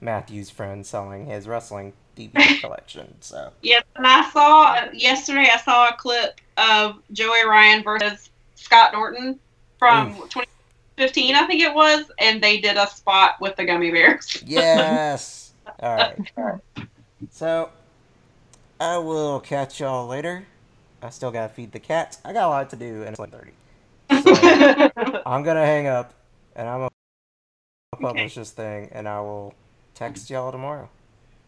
Matthew's 0.00 0.50
friend 0.50 0.84
selling 0.84 1.26
his 1.26 1.46
wrestling 1.46 1.92
DVD 2.16 2.60
collection. 2.60 3.14
So, 3.20 3.52
Yes, 3.62 3.84
and 3.94 4.06
I 4.06 4.28
saw 4.30 4.90
yesterday. 4.92 5.48
I 5.52 5.58
saw 5.58 5.88
a 5.88 5.96
clip 5.96 6.40
of 6.56 6.96
Joey 7.12 7.46
Ryan 7.46 7.84
versus 7.84 8.30
Scott 8.56 8.92
Norton 8.92 9.38
from 9.78 10.14
2015, 10.14 11.34
I 11.36 11.46
think 11.46 11.62
it 11.62 11.72
was, 11.72 12.10
and 12.18 12.42
they 12.42 12.60
did 12.60 12.76
a 12.76 12.86
spot 12.88 13.36
with 13.40 13.54
the 13.56 13.64
gummy 13.64 13.90
bears. 13.90 14.42
yes. 14.44 15.52
All 15.80 15.96
right. 16.36 16.60
So, 17.30 17.70
I 18.80 18.98
will 18.98 19.40
catch 19.40 19.80
y'all 19.80 20.06
later. 20.06 20.46
I 21.02 21.10
still 21.10 21.30
gotta 21.30 21.52
feed 21.52 21.72
the 21.72 21.80
cats. 21.80 22.18
I 22.24 22.32
got 22.32 22.46
a 22.46 22.48
lot 22.48 22.70
to 22.70 22.76
do, 22.76 23.02
and 23.02 23.10
it's 23.10 23.18
like 23.18 23.30
thirty. 23.32 23.52
So 24.10 24.34
I'm 25.26 25.42
gonna 25.42 25.64
hang 25.64 25.86
up, 25.86 26.14
and 26.54 26.68
I'm 26.68 26.78
gonna 26.80 26.90
publish 28.00 28.34
this 28.34 28.50
thing, 28.50 28.88
and 28.92 29.08
I 29.08 29.20
will 29.20 29.54
text 29.94 30.28
y'all 30.30 30.52
tomorrow. 30.52 30.88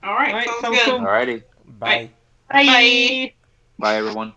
All 0.03 0.15
right, 0.15 0.29
All 0.33 0.39
right, 0.39 0.47
sounds 0.49 0.61
sounds 0.61 0.77
good. 0.77 0.87
cool. 0.87 0.99
Alrighty. 1.01 1.43
Bye. 1.79 2.11
Bye. 2.51 3.33
Bye, 3.79 3.97
everyone. 3.97 4.35